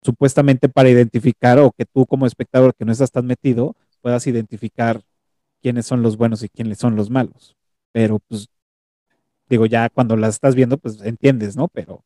supuestamente 0.00 0.70
para 0.70 0.88
identificar 0.88 1.58
o 1.58 1.72
que 1.72 1.84
tú 1.84 2.06
como 2.06 2.24
espectador 2.24 2.74
que 2.74 2.86
no 2.86 2.92
estás 2.92 3.10
tan 3.10 3.26
metido 3.26 3.76
puedas 4.00 4.26
identificar 4.26 5.02
quiénes 5.60 5.84
son 5.84 6.00
los 6.02 6.16
buenos 6.16 6.42
y 6.42 6.48
quiénes 6.48 6.78
son 6.78 6.96
los 6.96 7.10
malos. 7.10 7.54
Pero 7.92 8.18
pues 8.20 8.48
digo, 9.48 9.66
ya 9.66 9.88
cuando 9.88 10.16
las 10.16 10.34
estás 10.34 10.54
viendo 10.54 10.78
pues 10.78 11.00
entiendes, 11.02 11.56
¿no? 11.56 11.68
Pero 11.68 12.04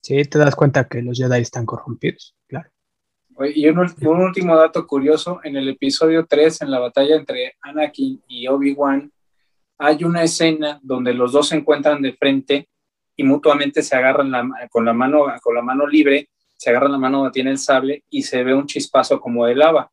Sí, 0.00 0.24
te 0.24 0.38
das 0.38 0.56
cuenta 0.56 0.88
que 0.88 1.02
los 1.02 1.18
Jedi 1.18 1.40
están 1.40 1.66
corrompidos, 1.66 2.34
claro. 2.48 2.70
Y 3.54 3.68
un, 3.68 3.78
un 3.78 4.20
último 4.20 4.56
dato 4.56 4.86
curioso, 4.86 5.40
en 5.44 5.56
el 5.56 5.68
episodio 5.68 6.26
3, 6.26 6.62
en 6.62 6.70
la 6.70 6.78
batalla 6.78 7.16
entre 7.16 7.54
Anakin 7.62 8.22
y 8.28 8.46
Obi-Wan, 8.48 9.10
hay 9.78 10.04
una 10.04 10.22
escena 10.22 10.78
donde 10.82 11.14
los 11.14 11.32
dos 11.32 11.48
se 11.48 11.56
encuentran 11.56 12.02
de 12.02 12.12
frente 12.12 12.68
y 13.16 13.24
mutuamente 13.24 13.82
se 13.82 13.96
agarran 13.96 14.30
la 14.30 14.68
con, 14.70 14.84
la 14.84 14.92
mano, 14.92 15.24
con 15.42 15.54
la 15.54 15.62
mano 15.62 15.86
libre, 15.86 16.28
se 16.56 16.68
agarran 16.68 16.92
la 16.92 16.98
mano 16.98 17.18
donde 17.18 17.32
tiene 17.32 17.50
el 17.50 17.58
sable 17.58 18.04
y 18.10 18.22
se 18.22 18.44
ve 18.44 18.54
un 18.54 18.66
chispazo 18.66 19.20
como 19.20 19.46
de 19.46 19.54
lava. 19.54 19.90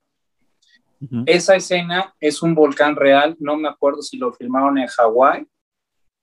Esa 1.26 1.56
escena 1.56 2.16
es 2.20 2.42
un 2.42 2.56
volcán 2.56 2.96
real, 2.96 3.36
no 3.40 3.56
me 3.56 3.70
acuerdo 3.70 4.02
si 4.02 4.18
lo 4.18 4.34
filmaron 4.34 4.78
en 4.78 4.88
Hawái 4.88 5.48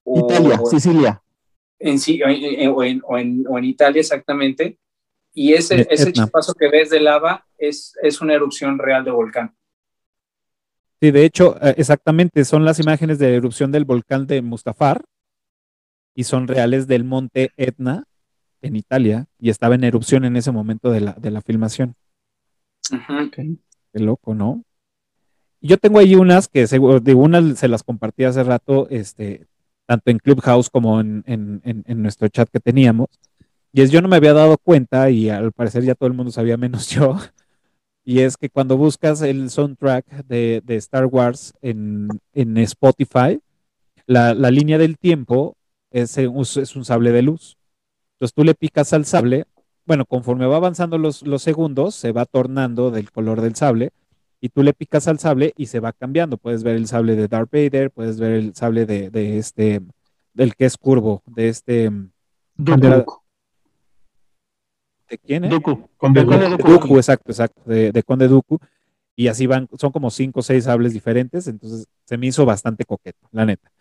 o, 0.05 0.25
Italia, 0.31 0.59
Sicilia. 0.69 1.21
en, 1.79 1.99
sí- 1.99 2.21
o 2.23 2.27
en- 2.29 2.69
o 2.69 2.83
en- 2.83 3.01
o 3.05 3.17
en- 3.17 3.45
o 3.49 3.57
en 3.57 3.63
Italia 3.65 3.99
exactamente. 3.99 4.79
Y 5.33 5.51
ese, 5.53 5.75
De 5.75 5.87
ese 5.89 6.09
Etna. 6.09 6.23
chispazo 6.23 6.53
que 6.53 6.69
ves 6.69 6.89
de 6.89 7.01
lava 7.01 7.45
es, 7.57 7.93
es 8.01 8.21
una 8.21 8.33
erupción 8.33 8.79
real 8.79 9.03
de 9.03 9.11
volcán. 9.11 9.53
Sí, 11.01 11.11
de 11.11 11.25
hecho, 11.25 11.57
eh, 11.61 11.75
exactamente, 11.77 12.45
son 12.45 12.63
las 12.63 12.79
imágenes 12.79 13.19
de 13.19 13.35
erupción 13.35 13.69
del 13.71 13.83
volcán 13.83 14.27
de 14.27 14.41
Mustafar 14.41 15.03
y 16.15 16.23
son 16.23 16.47
reales 16.47 16.87
del 16.87 17.03
monte 17.03 17.51
Etna 17.57 18.05
en 18.61 18.77
Italia 18.77 19.25
y 19.37 19.49
estaba 19.49 19.75
en 19.75 19.83
erupción 19.83 20.23
en 20.23 20.37
ese 20.37 20.51
momento 20.53 20.89
de 20.89 21.01
la, 21.01 21.11
de 21.13 21.31
la 21.31 21.41
filmación. 21.41 21.95
Qué 23.31 23.99
loco, 23.99 24.33
¿no? 24.33 24.63
Yo 25.61 25.77
tengo 25.77 25.99
ahí 25.99 26.15
unas 26.15 26.47
que 26.47 26.65
seguro, 26.67 26.99
de 27.01 27.13
unas 27.13 27.59
se 27.59 27.67
las 27.67 27.83
compartí 27.83 28.23
hace 28.23 28.43
rato, 28.43 28.87
este, 28.89 29.47
tanto 29.87 30.11
en 30.11 30.19
Clubhouse 30.19 30.69
como 30.69 30.99
en, 31.01 31.23
en- 31.27 31.61
en- 31.65 31.83
en 31.87 32.01
nuestro 32.01 32.27
chat 32.29 32.49
que 32.49 32.59
teníamos. 32.59 33.07
Y 33.73 33.81
es 33.81 33.91
yo 33.91 34.01
no 34.01 34.07
me 34.09 34.17
había 34.17 34.33
dado 34.33 34.57
cuenta, 34.57 35.09
y 35.09 35.29
al 35.29 35.51
parecer 35.53 35.83
ya 35.83 35.95
todo 35.95 36.07
el 36.07 36.15
mundo 36.15 36.31
sabía 36.31 36.57
menos 36.57 36.87
yo, 36.89 37.17
y 38.03 38.19
es 38.19 38.37
que 38.37 38.49
cuando 38.49 38.77
buscas 38.77 39.21
el 39.21 39.49
soundtrack 39.49 40.05
de, 40.27 40.61
de 40.63 40.75
Star 40.77 41.05
Wars 41.07 41.53
en, 41.61 42.09
Spotify, 42.57 43.39
la, 44.07 44.33
la 44.33 44.51
línea 44.51 44.77
del 44.77 44.97
tiempo 44.97 45.55
es, 45.91 46.17
un- 46.17 46.41
es 46.41 46.75
un 46.75 46.85
sable 46.85 47.11
de 47.11 47.21
luz. 47.23 47.57
Entonces 48.15 48.33
tú 48.35 48.43
le 48.43 48.55
picas 48.55 48.93
al 48.93 49.05
sable, 49.05 49.45
bueno, 49.85 50.05
conforme 50.05 50.47
va 50.47 50.57
avanzando 50.57 50.97
los, 50.97 51.23
los 51.23 51.43
segundos, 51.43 51.95
se 51.95 52.11
va 52.11 52.25
tornando 52.25 52.91
del 52.91 53.11
color 53.11 53.41
del 53.41 53.55
sable, 53.55 53.91
y 54.41 54.49
tú 54.49 54.63
le 54.63 54.73
picas 54.73 55.07
al 55.07 55.19
sable 55.19 55.53
y 55.57 55.67
se 55.67 55.79
va 55.79 55.93
cambiando. 55.93 56.37
Puedes 56.37 56.63
ver 56.63 56.75
el 56.75 56.87
sable 56.87 57.15
de 57.15 57.27
Darth 57.27 57.51
Vader, 57.51 57.91
puedes 57.91 58.19
ver 58.19 58.31
el 58.31 58.55
sable 58.55 58.85
de, 58.85 59.09
de 59.09 59.37
este, 59.37 59.81
del 60.33 60.55
que 60.55 60.65
es 60.65 60.77
curvo, 60.77 61.23
de 61.25 61.49
este... 61.49 61.91
Dooku. 62.57 62.85
era- 62.87 63.05
¿De 65.09 65.17
quién? 65.19 65.45
eh? 65.45 65.49
Dooku. 65.49 65.89
Conde 65.97 66.21
De 66.21 66.25
Conde 66.25 66.49
Dooku. 66.49 66.57
Dooku. 66.67 66.71
Dooku, 66.87 66.97
exacto, 66.97 67.31
exacto, 67.31 67.61
de, 67.65 67.91
de 67.91 68.03
Conde 68.03 68.27
Dooku. 68.27 68.57
Y 69.15 69.27
así 69.27 69.47
van, 69.47 69.67
son 69.77 69.91
como 69.91 70.09
cinco 70.09 70.41
o 70.41 70.43
seis 70.43 70.65
sables 70.65 70.91
diferentes, 70.93 71.47
entonces 71.47 71.85
se 72.03 72.17
me 72.17 72.27
hizo 72.27 72.45
bastante 72.45 72.83
coqueto, 72.83 73.27
la 73.31 73.45
neta. 73.45 73.71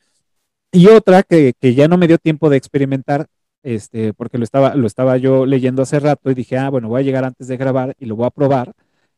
Y 0.71 0.87
otra 0.89 1.23
que, 1.23 1.55
que 1.59 1.75
ya 1.75 1.89
no 1.89 1.97
me 1.99 2.07
dio 2.07 2.19
tiempo 2.19 2.49
de 2.51 2.57
experimentar, 2.57 3.27
este, 3.65 4.13
porque 4.13 4.39
lo 4.39 4.45
estaba, 4.45 4.75
lo 4.77 4.87
estaba 4.87 5.17
yo 5.17 5.45
leyendo 5.47 5.83
hace 5.83 5.99
rato 5.99 6.31
y 6.31 6.35
dije, 6.35 6.57
ah, 6.59 6.69
bueno, 6.71 6.89
voy 6.89 7.01
a 7.01 7.05
llegar 7.05 7.25
antes 7.25 7.49
de 7.49 7.57
grabar 7.57 7.95
y 7.99 8.07
lo 8.07 8.15
voy 8.17 8.27
a 8.27 8.31
probar. 8.31 8.75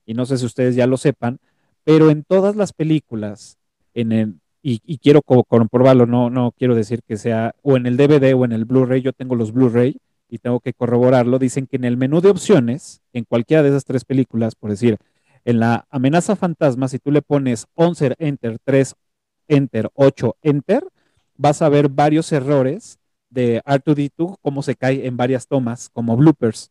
Y 0.06 0.14
no 0.14 0.26
sé 0.26 0.38
si 0.38 0.46
ustedes 0.46 0.76
ya 0.76 0.86
lo 0.86 0.96
sepan, 0.96 1.38
pero 1.84 2.10
en 2.10 2.24
todas 2.24 2.56
las 2.56 2.72
películas, 2.72 3.58
en 3.94 4.12
el, 4.12 4.34
y, 4.62 4.98
quiero 4.98 5.22
co- 5.22 5.44
comprobarlo, 5.44 6.06
no, 6.06 6.30
no 6.30 6.52
quiero 6.56 6.74
decir 6.74 7.02
que 7.06 7.16
sea 7.16 7.54
o 7.62 7.76
en 7.76 7.86
el 7.86 7.96
DVD 7.96 8.34
o 8.34 8.44
en 8.44 8.52
el 8.52 8.64
Blu-ray, 8.64 9.02
yo 9.02 9.12
tengo 9.12 9.34
los 9.36 9.52
Blu-ray 9.52 9.96
y 10.28 10.38
tengo 10.38 10.60
que 10.60 10.72
corroborarlo, 10.72 11.38
dicen 11.38 11.66
que 11.66 11.76
en 11.76 11.84
el 11.84 11.96
menú 11.96 12.20
de 12.20 12.30
opciones, 12.30 13.00
en 13.12 13.24
cualquiera 13.24 13.62
de 13.62 13.68
esas 13.70 13.84
tres 13.84 14.04
películas, 14.04 14.54
por 14.56 14.70
decir, 14.70 14.98
en 15.44 15.60
la 15.60 15.86
amenaza 15.90 16.34
fantasma, 16.34 16.88
si 16.88 16.98
tú 16.98 17.12
le 17.12 17.22
pones 17.22 17.66
11, 17.74 18.14
enter, 18.18 18.58
3, 18.64 18.94
enter, 19.48 19.90
8, 19.94 20.36
enter, 20.42 20.84
vas 21.36 21.62
a 21.62 21.68
ver 21.68 21.88
varios 21.88 22.32
errores 22.32 22.98
de 23.30 23.62
R2D2, 23.64 24.36
cómo 24.42 24.62
se 24.62 24.74
cae 24.74 25.06
en 25.06 25.16
varias 25.16 25.46
tomas, 25.46 25.88
como 25.90 26.16
bloopers. 26.16 26.70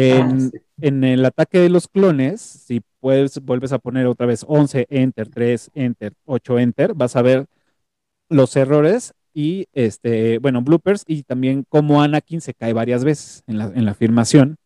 En, 0.00 0.52
en 0.80 1.02
el 1.02 1.24
ataque 1.24 1.58
de 1.58 1.68
los 1.68 1.88
clones, 1.88 2.40
si 2.40 2.82
puedes, 3.00 3.40
vuelves 3.44 3.72
a 3.72 3.78
poner 3.78 4.06
otra 4.06 4.26
vez 4.26 4.44
11, 4.46 4.86
enter, 4.90 5.28
3, 5.28 5.70
enter, 5.74 6.12
8, 6.24 6.58
enter, 6.58 6.94
vas 6.94 7.16
a 7.16 7.22
ver 7.22 7.46
los 8.28 8.54
errores 8.56 9.14
y, 9.34 9.66
este, 9.72 10.38
bueno, 10.38 10.62
bloopers 10.62 11.04
y 11.06 11.22
también 11.22 11.64
cómo 11.68 12.02
Anakin 12.02 12.40
se 12.40 12.54
cae 12.54 12.72
varias 12.72 13.04
veces 13.04 13.42
en 13.46 13.58
la, 13.58 13.72
en 13.74 13.84
la 13.84 13.94
filmación. 13.94 14.56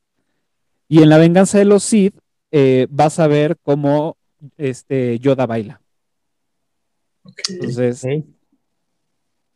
Y 0.88 1.02
en 1.02 1.08
la 1.08 1.18
venganza 1.18 1.58
de 1.58 1.64
los 1.64 1.82
Sith, 1.82 2.14
eh, 2.50 2.86
vas 2.90 3.18
a 3.18 3.26
ver 3.26 3.56
cómo 3.62 4.16
este, 4.58 5.18
Yoda 5.18 5.46
baila. 5.46 5.80
Entonces, 7.48 8.06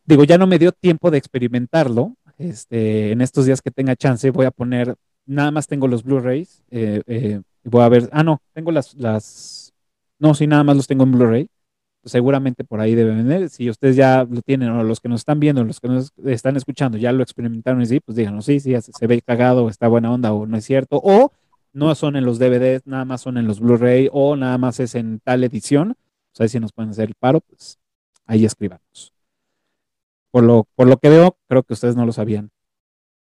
digo, 0.05 0.23
ya 0.23 0.37
no 0.37 0.47
me 0.47 0.57
dio 0.57 0.71
tiempo 0.71 1.11
de 1.11 1.17
experimentarlo. 1.17 2.15
Este, 2.37 3.11
en 3.11 3.21
estos 3.21 3.45
días 3.45 3.61
que 3.61 3.71
tenga 3.71 3.95
chance, 3.95 4.29
voy 4.31 4.45
a 4.45 4.51
poner, 4.51 4.95
nada 5.27 5.51
más 5.51 5.67
tengo 5.67 5.87
los 5.87 6.03
Blu-rays. 6.03 6.63
eh, 6.71 7.03
eh, 7.05 7.41
voy 7.63 7.83
a 7.83 7.89
ver, 7.89 8.09
ah, 8.11 8.23
no, 8.23 8.41
tengo 8.53 8.71
las, 8.71 8.95
las, 8.95 9.73
no, 10.19 10.33
sí, 10.33 10.47
nada 10.47 10.63
más 10.63 10.75
los 10.75 10.87
tengo 10.87 11.03
en 11.03 11.11
Blu-ray. 11.11 11.49
Seguramente 12.05 12.63
por 12.63 12.79
ahí 12.79 12.95
deben 12.95 13.27
venir. 13.27 13.49
Si 13.49 13.69
ustedes 13.69 13.95
ya 13.95 14.25
lo 14.29 14.41
tienen, 14.41 14.69
o 14.69 14.83
los 14.83 15.01
que 15.01 15.09
nos 15.09 15.21
están 15.21 15.39
viendo, 15.39 15.63
los 15.63 15.79
que 15.81 15.89
nos 15.89 16.13
están 16.25 16.55
escuchando, 16.55 16.97
ya 16.97 17.11
lo 17.11 17.21
experimentaron 17.21 17.81
y 17.81 17.85
sí, 17.85 17.99
pues 17.99 18.15
díganos, 18.15 18.45
sí, 18.45 18.59
sí, 18.61 18.73
se, 18.81 19.07
ve 19.07 19.21
cagado, 19.21 19.69
está 19.69 19.87
buena 19.87 20.11
onda, 20.11 20.31
o 20.33 20.45
no 20.45 20.57
es 20.57 20.65
cierto, 20.65 21.01
o 21.03 21.33
no 21.73 21.93
son 21.95 22.15
en 22.15 22.25
los 22.25 22.39
DVDs, 22.39 22.87
nada 22.87 23.03
más 23.05 23.21
son 23.21 23.37
en 23.37 23.45
los 23.45 23.59
Blu-ray, 23.59 24.09
o 24.11 24.35
nada 24.37 24.57
más 24.57 24.79
es 24.79 24.95
en 24.95 25.19
tal 25.19 25.43
edición. 25.43 25.95
Pues 26.31 26.41
ahí 26.41 26.49
si 26.49 26.59
nos 26.59 26.71
pueden 26.71 26.91
hacer 26.91 27.09
el 27.09 27.15
paro, 27.15 27.41
pues 27.41 27.77
ahí 28.25 28.45
escribamos. 28.45 29.13
Por 30.31 30.43
lo, 30.43 30.67
por 30.75 30.87
lo 30.87 30.97
que 30.97 31.09
veo, 31.09 31.37
creo 31.47 31.63
que 31.63 31.73
ustedes 31.73 31.95
no 31.95 32.05
lo 32.05 32.13
sabían. 32.13 32.51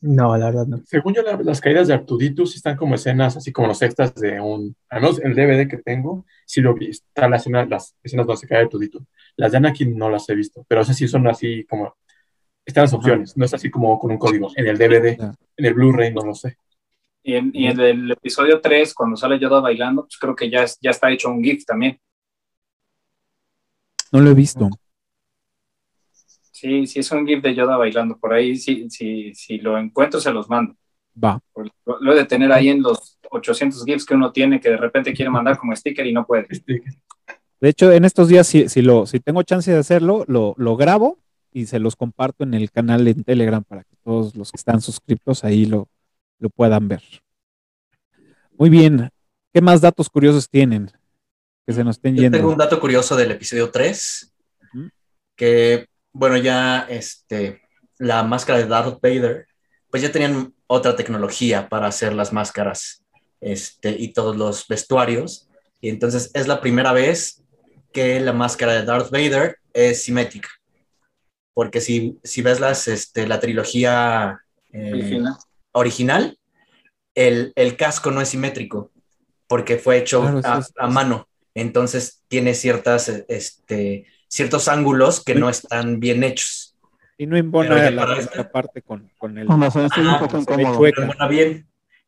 No, 0.03 0.35
la 0.35 0.47
verdad 0.47 0.65
no. 0.65 0.81
Según 0.85 1.13
yo, 1.13 1.21
la- 1.21 1.39
las 1.43 1.61
caídas 1.61 1.87
de 1.87 1.93
Artuditus 1.93 2.51
sí 2.51 2.57
están 2.57 2.75
como 2.75 2.95
escenas, 2.95 3.37
así 3.37 3.51
como 3.51 3.67
los 3.67 3.81
extras 3.83 4.15
de 4.15 4.39
un. 4.39 4.75
Al 4.89 5.01
menos 5.01 5.19
el 5.21 5.35
DVD 5.35 5.67
que 5.67 5.77
tengo, 5.77 6.25
sí 6.45 6.59
lo 6.59 6.73
vi. 6.73 6.89
Están 6.89 7.29
las 7.31 7.41
escenas, 7.41 7.69
las 7.69 7.95
escenas 8.01 8.25
donde 8.25 8.39
se 8.39 8.47
cae 8.47 8.61
Artuditus. 8.63 9.03
Las 9.35 9.51
de 9.51 9.57
Anakin 9.59 9.95
no 9.95 10.09
las 10.09 10.27
he 10.29 10.35
visto, 10.35 10.65
pero 10.67 10.81
esas 10.81 10.97
sí 10.97 11.07
son 11.07 11.27
así 11.27 11.65
como. 11.65 11.95
Están 12.65 12.83
las 12.83 12.93
opciones, 12.93 13.35
no 13.37 13.45
es 13.45 13.53
así 13.53 13.69
como 13.69 13.97
con 13.99 14.11
un 14.11 14.17
código. 14.17 14.49
En 14.55 14.67
el 14.67 14.77
DVD, 14.77 15.17
en 15.57 15.65
el 15.65 15.73
Blu-ray, 15.73 16.13
no 16.13 16.21
lo 16.21 16.33
sé. 16.35 16.57
Y 17.23 17.35
en, 17.35 17.51
y 17.53 17.67
en 17.67 17.79
el 17.79 18.11
episodio 18.11 18.59
3, 18.59 18.93
cuando 18.95 19.15
sale 19.17 19.37
Yoda 19.39 19.59
bailando, 19.59 20.03
pues 20.03 20.17
creo 20.17 20.35
que 20.35 20.49
ya, 20.49 20.63
es- 20.63 20.77
ya 20.81 20.89
está 20.91 21.11
hecho 21.11 21.29
un 21.29 21.43
GIF 21.43 21.63
también. 21.65 21.99
No 24.11 24.19
lo 24.21 24.31
he 24.31 24.33
visto. 24.33 24.67
Sí, 26.61 26.85
sí, 26.85 26.99
es 26.99 27.11
un 27.11 27.25
GIF 27.25 27.41
de 27.41 27.55
Yoda 27.55 27.75
bailando. 27.75 28.19
Por 28.19 28.33
ahí, 28.33 28.55
si, 28.55 28.87
si, 28.91 29.33
si 29.33 29.57
lo 29.57 29.79
encuentro, 29.79 30.19
se 30.19 30.31
los 30.31 30.47
mando. 30.47 30.75
Va. 31.21 31.41
Lo, 31.85 31.99
lo 31.99 32.13
he 32.13 32.15
de 32.15 32.25
tener 32.25 32.51
ahí 32.51 32.69
en 32.69 32.83
los 32.83 33.17
800 33.31 33.83
GIFs 33.83 34.05
que 34.05 34.13
uno 34.13 34.31
tiene 34.31 34.59
que 34.59 34.69
de 34.69 34.77
repente 34.77 35.11
quiere 35.11 35.31
mandar 35.31 35.57
como 35.57 35.75
sticker 35.75 36.05
y 36.05 36.13
no 36.13 36.23
puede. 36.23 36.47
De 37.59 37.69
hecho, 37.69 37.91
en 37.91 38.05
estos 38.05 38.27
días, 38.27 38.45
si, 38.45 38.69
si, 38.69 38.83
lo, 38.83 39.07
si 39.07 39.19
tengo 39.19 39.41
chance 39.41 39.71
de 39.71 39.79
hacerlo, 39.79 40.23
lo, 40.27 40.53
lo 40.57 40.75
grabo 40.77 41.17
y 41.51 41.65
se 41.65 41.79
los 41.79 41.95
comparto 41.95 42.43
en 42.43 42.53
el 42.53 42.69
canal 42.69 43.07
en 43.07 43.23
Telegram 43.23 43.63
para 43.63 43.83
que 43.83 43.95
todos 44.03 44.35
los 44.35 44.51
que 44.51 44.57
están 44.57 44.81
suscritos 44.81 45.43
ahí 45.43 45.65
lo, 45.65 45.89
lo 46.37 46.51
puedan 46.51 46.87
ver. 46.87 47.01
Muy 48.51 48.69
bien. 48.69 49.09
¿Qué 49.51 49.61
más 49.61 49.81
datos 49.81 50.11
curiosos 50.11 50.47
tienen? 50.47 50.91
Que 51.65 51.73
se 51.73 51.83
nos 51.83 51.95
estén 51.95 52.15
Yo 52.15 52.21
yendo. 52.21 52.37
tengo 52.37 52.51
un 52.51 52.57
dato 52.59 52.79
curioso 52.79 53.15
del 53.15 53.31
episodio 53.31 53.71
3, 53.71 54.31
que, 55.35 55.87
bueno, 56.13 56.37
ya 56.37 56.85
este, 56.89 57.61
la 57.97 58.23
máscara 58.23 58.59
de 58.59 58.65
Darth 58.67 58.99
Vader, 59.01 59.47
pues 59.89 60.03
ya 60.03 60.11
tenían 60.11 60.53
otra 60.67 60.95
tecnología 60.95 61.69
para 61.69 61.87
hacer 61.87 62.13
las 62.13 62.31
máscaras 62.33 63.03
este, 63.39 63.91
y 63.91 64.13
todos 64.13 64.35
los 64.37 64.67
vestuarios. 64.67 65.47
Y 65.81 65.89
entonces 65.89 66.31
es 66.33 66.47
la 66.47 66.61
primera 66.61 66.93
vez 66.93 67.43
que 67.91 68.19
la 68.19 68.33
máscara 68.33 68.73
de 68.73 68.83
Darth 68.85 69.11
Vader 69.11 69.57
es 69.73 70.03
simétrica. 70.03 70.49
Porque 71.53 71.81
si, 71.81 72.17
si 72.23 72.41
ves 72.41 72.59
las, 72.59 72.87
este, 72.87 73.27
la 73.27 73.39
trilogía 73.39 74.39
eh, 74.71 74.91
Original. 74.93 75.35
original, 75.73 76.39
el, 77.13 77.51
el 77.55 77.75
casco 77.75 78.09
no 78.11 78.21
es 78.21 78.29
simétrico 78.29 78.91
porque 79.47 79.77
fue 79.77 79.97
hecho 79.97 80.21
Claro, 80.21 80.41
a, 80.45 80.65
a 80.77 80.87
mano. 80.87 81.27
Entonces 81.53 82.23
tiene 82.29 82.53
ciertas, 82.53 83.09
eh, 83.09 83.25
este, 83.27 84.05
ciertos 84.31 84.67
ángulos 84.67 85.23
que 85.23 85.35
no 85.35 85.49
están 85.49 85.99
bien 85.99 86.23
hechos. 86.23 86.75
Y 87.17 87.27
no 87.27 87.37
embona 87.37 87.91
la 87.91 88.15
contraparte 88.15 88.81
con, 88.81 89.11
con 89.17 89.37
el. 89.37 89.45
Con 89.45 89.61
razón 89.61 89.85
estoy 89.85 90.03
un 90.03 90.09
Ajá, 90.09 90.19
poco 90.27 90.37
incómodo. 90.39 90.85
embona 90.87 91.27
bien. 91.27 91.67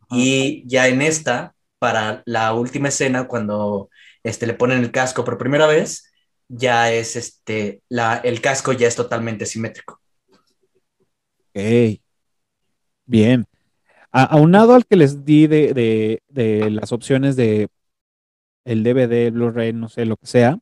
Y 0.09 0.63
ya 0.67 0.87
en 0.87 1.01
esta, 1.01 1.53
para 1.79 2.23
la 2.25 2.53
última 2.53 2.87
escena, 2.87 3.27
cuando 3.27 3.89
este, 4.23 4.47
le 4.47 4.53
ponen 4.53 4.79
el 4.79 4.91
casco 4.91 5.23
por 5.23 5.37
primera 5.37 5.67
vez, 5.67 6.11
ya 6.47 6.91
es 6.91 7.15
este, 7.15 7.81
la, 7.89 8.17
el 8.23 8.41
casco 8.41 8.71
ya 8.73 8.87
es 8.87 8.95
totalmente 8.95 9.45
simétrico. 9.45 9.99
Ok. 11.55 11.99
Bien. 13.05 13.45
A- 14.11 14.23
aunado 14.25 14.75
al 14.75 14.85
que 14.85 14.95
les 14.95 15.25
di 15.25 15.47
de, 15.47 15.73
de- 15.73 16.23
de 16.29 16.69
las 16.69 16.91
opciones 16.91 17.35
de 17.35 17.67
el 18.65 18.83
DVD, 18.83 19.31
Blu-ray, 19.31 19.73
no 19.73 19.89
sé, 19.89 20.05
lo 20.05 20.15
que 20.17 20.27
sea. 20.27 20.57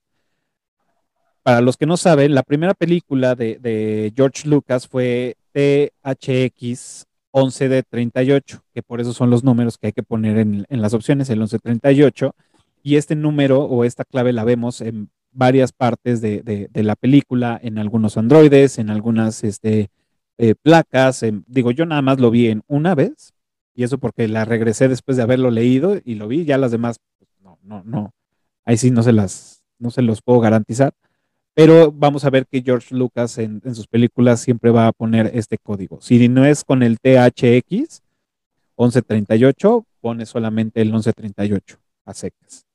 Para 1.43 1.61
los 1.61 1.75
que 1.77 1.87
no 1.87 1.97
saben, 1.97 2.35
la 2.35 2.43
primera 2.43 2.73
película 2.73 3.35
de, 3.35 4.13
George 4.15 4.47
Lucas 4.47 4.87
fue 4.87 5.37
THX 5.53 7.05
11 7.31 7.69
de 7.69 7.83
38, 7.83 8.63
que 8.73 8.83
por 8.83 9.01
eso 9.01 9.13
son 9.13 9.29
los 9.29 9.43
números 9.43 9.77
que 9.77 9.87
hay 9.87 9.93
que 9.93 10.03
poner 10.03 10.37
en, 10.37 10.65
las 10.69 10.93
opciones, 10.93 11.29
el 11.29 11.39
1138. 11.39 12.35
Y 12.83 12.95
este 12.95 13.15
número 13.15 13.63
o 13.63 13.83
esta 13.85 14.05
clave 14.05 14.33
la 14.33 14.43
vemos 14.43 14.81
en 14.81 15.09
varias 15.31 15.71
partes 15.71 16.21
de, 16.21 16.69
la 16.73 16.95
película, 16.95 17.59
en 17.61 17.79
algunos 17.79 18.17
androides, 18.17 18.77
en 18.77 18.89
algunas 18.89 19.43
este, 19.43 19.89
eh, 20.37 20.55
placas. 20.61 21.25
digo, 21.47 21.71
yo 21.71 21.85
nada 21.85 22.01
más 22.01 22.19
lo 22.19 22.29
vi 22.29 22.47
en 22.47 22.61
una 22.67 22.93
vez, 22.93 23.33
y 23.73 23.83
eso 23.83 23.97
porque 23.97 24.27
la 24.27 24.45
regresé 24.45 24.87
después 24.87 25.17
de 25.17 25.23
haberlo 25.23 25.49
leído 25.49 25.99
y 26.03 26.15
lo 26.15 26.27
vi, 26.27 26.45
ya 26.45 26.57
las 26.57 26.71
demás, 26.71 26.99
pues, 27.17 27.31
no, 27.41 27.57
no, 27.63 27.83
no. 27.83 28.13
Ahí 28.65 28.77
sí 28.77 28.91
no 28.91 29.01
se 29.01 29.13
las, 29.13 29.63
no 29.79 29.89
se 29.89 30.01
los 30.01 30.21
puedo 30.21 30.39
garantizar. 30.39 30.93
Pero 31.53 31.91
vamos 31.91 32.23
a 32.23 32.29
ver 32.29 32.47
que 32.47 32.61
George 32.61 32.95
Lucas 32.95 33.37
en, 33.37 33.61
sus 33.75 33.87
películas 33.87 34.39
siempre 34.39 34.71
va 34.71 34.87
a 34.87 34.93
poner 34.93 35.31
este 35.33 35.57
código. 35.57 35.99
Si 36.01 36.29
no 36.29 36.45
es 36.45 36.63
con 36.63 36.81
el 36.81 36.97
THX 36.99 38.01
1138, 38.77 39.85
pone 39.99 40.25
solamente 40.25 40.81
el 40.81 40.91
1138 40.91 41.77
a 42.05 42.13
secas. 42.13 42.65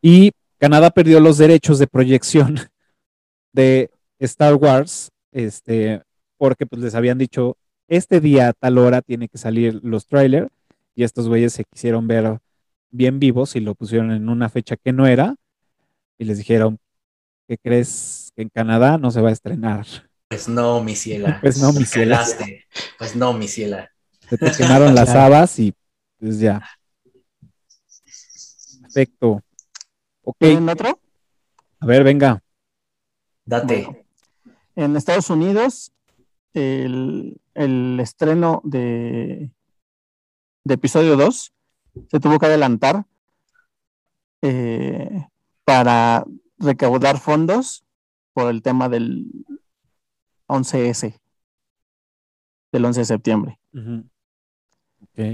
Y 0.00 0.32
Canadá 0.58 0.90
perdió 0.90 1.18
los 1.18 1.38
derechos 1.38 1.78
de 1.78 1.86
proyección 1.86 2.58
de 3.52 3.90
Star 4.18 4.54
Wars, 4.54 5.10
este, 5.32 6.02
porque 6.36 6.64
pues 6.66 6.80
les 6.80 6.94
habían 6.94 7.18
dicho, 7.18 7.56
este 7.88 8.20
día 8.20 8.48
a 8.48 8.52
tal 8.52 8.78
hora 8.78 9.02
tiene 9.02 9.28
que 9.28 9.38
salir 9.38 9.80
los 9.82 10.06
trailers, 10.06 10.48
y 10.94 11.02
estos 11.02 11.28
güeyes 11.28 11.52
se 11.52 11.64
quisieron 11.64 12.06
ver 12.06 12.38
bien 12.90 13.18
vivos 13.18 13.56
y 13.56 13.60
lo 13.60 13.74
pusieron 13.74 14.12
en 14.12 14.28
una 14.28 14.48
fecha 14.48 14.76
que 14.76 14.92
no 14.92 15.06
era, 15.06 15.34
y 16.18 16.24
les 16.24 16.38
dijeron, 16.38 16.78
¿qué 17.46 17.58
crees 17.58 18.32
que 18.34 18.42
en 18.42 18.48
Canadá 18.48 18.98
no 18.98 19.10
se 19.10 19.20
va 19.20 19.28
a 19.28 19.32
estrenar? 19.32 19.86
Pues 20.28 20.48
no, 20.48 20.82
mi 20.82 20.96
ciela. 20.96 21.38
Pues 21.42 21.58
no, 21.60 21.72
mi 21.72 21.84
ciela. 21.84 22.16
Calaste. 22.16 22.64
Pues 22.98 23.16
no, 23.16 23.32
mi 23.32 23.48
ciela. 23.48 23.90
Se 24.28 24.38
te 24.38 24.50
quemaron 24.52 24.94
las 24.94 25.10
habas 25.10 25.58
y 25.58 25.74
pues 26.18 26.38
ya. 26.38 26.62
Perfecto. 28.82 29.42
Ok, 30.22 30.36
¿Tienen 30.38 30.68
otro? 30.68 30.98
a 31.80 31.86
ver, 31.86 32.02
venga. 32.04 32.42
Date. 33.44 34.06
En 34.74 34.96
Estados 34.96 35.28
Unidos, 35.28 35.92
el, 36.54 37.38
el 37.54 38.00
estreno 38.00 38.62
de, 38.64 39.50
de 40.64 40.74
episodio 40.74 41.16
2 41.16 41.52
se 42.10 42.20
tuvo 42.20 42.38
que 42.38 42.46
adelantar 42.46 43.04
eh, 44.42 45.26
para 45.64 46.24
recaudar 46.64 47.18
fondos 47.18 47.84
por 48.32 48.50
el 48.50 48.62
tema 48.62 48.88
del 48.88 49.30
11S, 50.48 51.18
del 52.72 52.84
11 52.84 53.00
de 53.00 53.04
septiembre. 53.04 53.60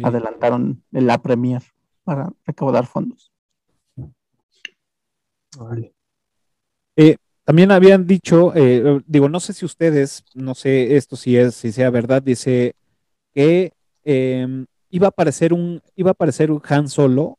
Adelantaron 0.02 0.82
la 0.90 1.18
premier 1.18 1.62
para 2.04 2.32
recaudar 2.44 2.86
fondos. 2.86 3.32
Eh, 6.96 7.16
también 7.44 7.72
habían 7.72 8.06
dicho, 8.06 8.52
eh, 8.54 9.00
digo, 9.06 9.28
no 9.28 9.40
sé 9.40 9.52
si 9.52 9.64
ustedes, 9.64 10.24
no 10.34 10.54
sé 10.54 10.96
esto 10.96 11.16
si 11.16 11.36
es, 11.36 11.54
si 11.54 11.72
sea 11.72 11.90
verdad, 11.90 12.22
dice 12.22 12.74
que 13.32 13.72
eh, 14.04 14.66
iba 14.90 15.06
a 15.06 15.08
aparecer 15.08 15.52
un, 15.52 15.82
iba 15.96 16.10
a 16.10 16.12
aparecer 16.12 16.50
un 16.50 16.60
Han 16.68 16.88
Solo 16.88 17.38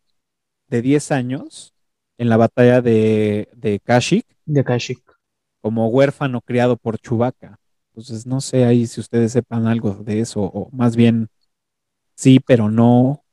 de 0.67 0.81
10 0.81 1.11
años 1.11 1.73
en 2.17 2.29
la 2.29 2.37
batalla 2.37 2.81
de, 2.81 3.49
de 3.53 3.79
Kashyyyk 3.79 4.25
De 4.45 4.63
Kashyyyk. 4.63 5.03
como 5.61 5.87
huérfano 5.89 6.41
criado 6.41 6.77
por 6.77 6.97
Chewbacca. 6.99 7.57
Entonces, 7.93 8.25
no 8.25 8.39
sé 8.41 8.65
ahí 8.65 8.87
si 8.87 8.99
ustedes 9.01 9.33
sepan 9.33 9.67
algo 9.67 9.95
de 9.95 10.21
eso, 10.21 10.41
o 10.41 10.69
más 10.71 10.95
bien 10.95 11.27
sí, 12.15 12.39
pero 12.39 12.69
no. 12.69 13.23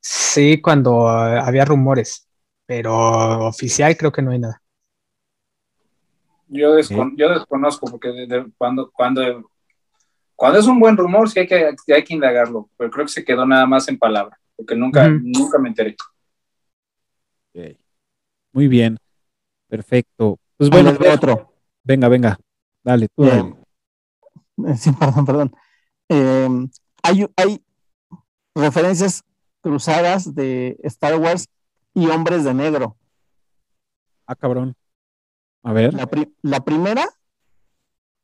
Sí, 0.00 0.60
cuando 0.60 1.08
eh, 1.08 1.38
había 1.38 1.64
rumores, 1.64 2.28
pero 2.66 3.46
oficial 3.48 3.96
creo 3.96 4.12
que 4.12 4.22
no 4.22 4.32
hay 4.32 4.38
nada. 4.40 4.60
Yo, 6.48 6.76
descon- 6.76 7.14
yo 7.16 7.30
desconozco 7.30 7.86
porque 7.90 8.08
de- 8.08 8.26
de- 8.26 8.52
cuando, 8.58 8.90
cuando, 8.92 9.50
cuando 10.36 10.58
es 10.58 10.66
un 10.66 10.80
buen 10.80 10.96
rumor 10.96 11.30
sí 11.30 11.40
hay 11.40 11.46
que, 11.46 11.74
hay 11.94 12.04
que 12.04 12.14
indagarlo, 12.14 12.68
pero 12.76 12.90
creo 12.90 13.06
que 13.06 13.12
se 13.12 13.24
quedó 13.24 13.46
nada 13.46 13.64
más 13.66 13.88
en 13.88 13.98
palabra, 13.98 14.38
porque 14.56 14.74
nunca, 14.76 15.08
nunca 15.22 15.58
me 15.58 15.68
enteré. 15.70 15.96
Muy 18.52 18.68
bien, 18.68 18.98
perfecto. 19.68 20.38
Pues 20.56 20.70
bueno, 20.70 20.92
otro. 21.12 21.54
venga, 21.82 22.08
venga, 22.08 22.38
dale, 22.84 23.08
tú 23.08 23.24
dale. 23.24 23.40
Eh, 23.48 23.54
Sí, 24.76 24.92
perdón, 24.92 25.24
perdón. 25.24 25.56
Eh, 26.08 26.48
hay, 27.02 27.26
hay 27.36 27.64
referencias 28.54 29.24
cruzadas 29.62 30.34
de 30.34 30.76
Star 30.82 31.18
Wars 31.18 31.48
y 31.94 32.06
Hombres 32.06 32.44
de 32.44 32.54
Negro. 32.54 32.96
Ah, 34.26 34.34
cabrón. 34.36 34.74
A 35.62 35.72
ver. 35.72 35.94
La, 35.94 36.06
pri- 36.06 36.34
la 36.42 36.60
primera, 36.64 37.08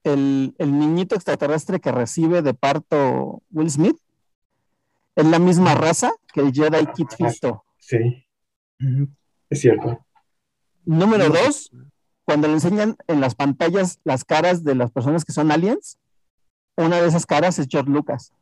el, 0.05 0.55
el 0.59 0.79
niñito 0.79 1.15
extraterrestre 1.15 1.81
que 1.81 1.93
recibe 1.93 2.43
de 2.43 2.55
parto 2.55 3.43
Will 3.51 3.71
Smith, 3.71 3.97
es 5.17 5.27
la 5.27 5.39
misma 5.39 5.75
raza 5.75 6.13
que 6.33 6.41
el 6.41 6.53
Jedi 6.53 6.87
Kit 6.95 7.09
Fisto. 7.17 7.65
Sí, 7.79 8.27
es 9.51 9.61
cierto. 9.61 10.07
Número 10.89 11.29
dos, 11.29 11.71
cuando 12.25 12.49
le 12.49 12.55
enseñan 12.55 12.97
en 13.09 13.21
las 13.21 13.35
pantallas 13.35 14.01
las 14.05 14.25
caras 14.25 14.65
de 14.65 14.75
las 14.75 14.91
personas 14.91 15.23
que 15.23 15.33
son 15.33 15.53
aliens, 15.53 15.99
una 16.79 16.99
de 16.99 17.09
esas 17.09 17.27
caras 17.27 17.59
es 17.59 17.67
George 17.69 17.91
Lucas. 17.91 18.33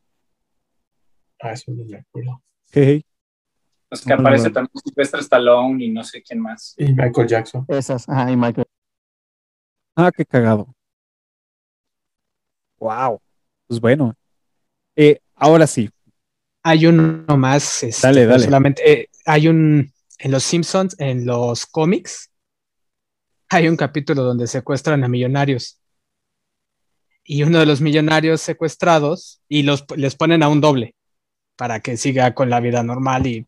Ah, 1.41 1.51
eso 1.51 1.73
no 1.73 1.83
me 1.83 1.97
acuerdo. 1.97 2.41
Es 2.71 4.01
que 4.05 4.13
aparece 4.13 4.49
también 4.49 4.71
Sylvester 4.81 5.19
Stallone 5.19 5.83
y 5.83 5.89
no 5.89 6.05
sé 6.05 6.23
quién 6.23 6.39
más. 6.39 6.73
Y 6.77 6.93
Michael 6.93 7.27
Jackson. 7.27 7.65
Esas, 7.67 8.07
ajá, 8.07 8.31
y 8.31 8.37
Michael. 8.37 8.67
Ah, 9.97 10.09
qué 10.15 10.25
cagado. 10.25 10.73
Wow. 12.79 13.19
Pues 13.67 13.81
bueno. 13.81 14.15
Eh, 14.95 15.19
ahora 15.35 15.67
sí. 15.67 15.89
Hay 16.63 16.85
uno 16.85 17.25
más. 17.35 17.83
este, 17.83 18.07
Dale, 18.07 18.25
dale. 18.25 18.45
Solamente 18.45 18.89
eh, 18.89 19.09
hay 19.25 19.49
un 19.49 19.91
en 20.19 20.31
los 20.31 20.43
Simpsons, 20.43 20.95
en 20.99 21.25
los 21.25 21.65
cómics, 21.65 22.31
hay 23.49 23.67
un 23.67 23.77
capítulo 23.77 24.23
donde 24.23 24.47
secuestran 24.47 25.03
a 25.03 25.07
millonarios. 25.07 25.79
Y 27.23 27.43
uno 27.43 27.59
de 27.59 27.65
los 27.65 27.81
millonarios 27.81 28.41
secuestrados 28.41 29.41
y 29.49 29.63
los 29.63 29.85
les 29.95 30.15
ponen 30.15 30.43
a 30.43 30.49
un 30.49 30.61
doble 30.61 30.95
para 31.55 31.79
que 31.81 31.97
siga 31.97 32.33
con 32.33 32.49
la 32.49 32.59
vida 32.59 32.83
normal 32.83 33.27
y 33.27 33.45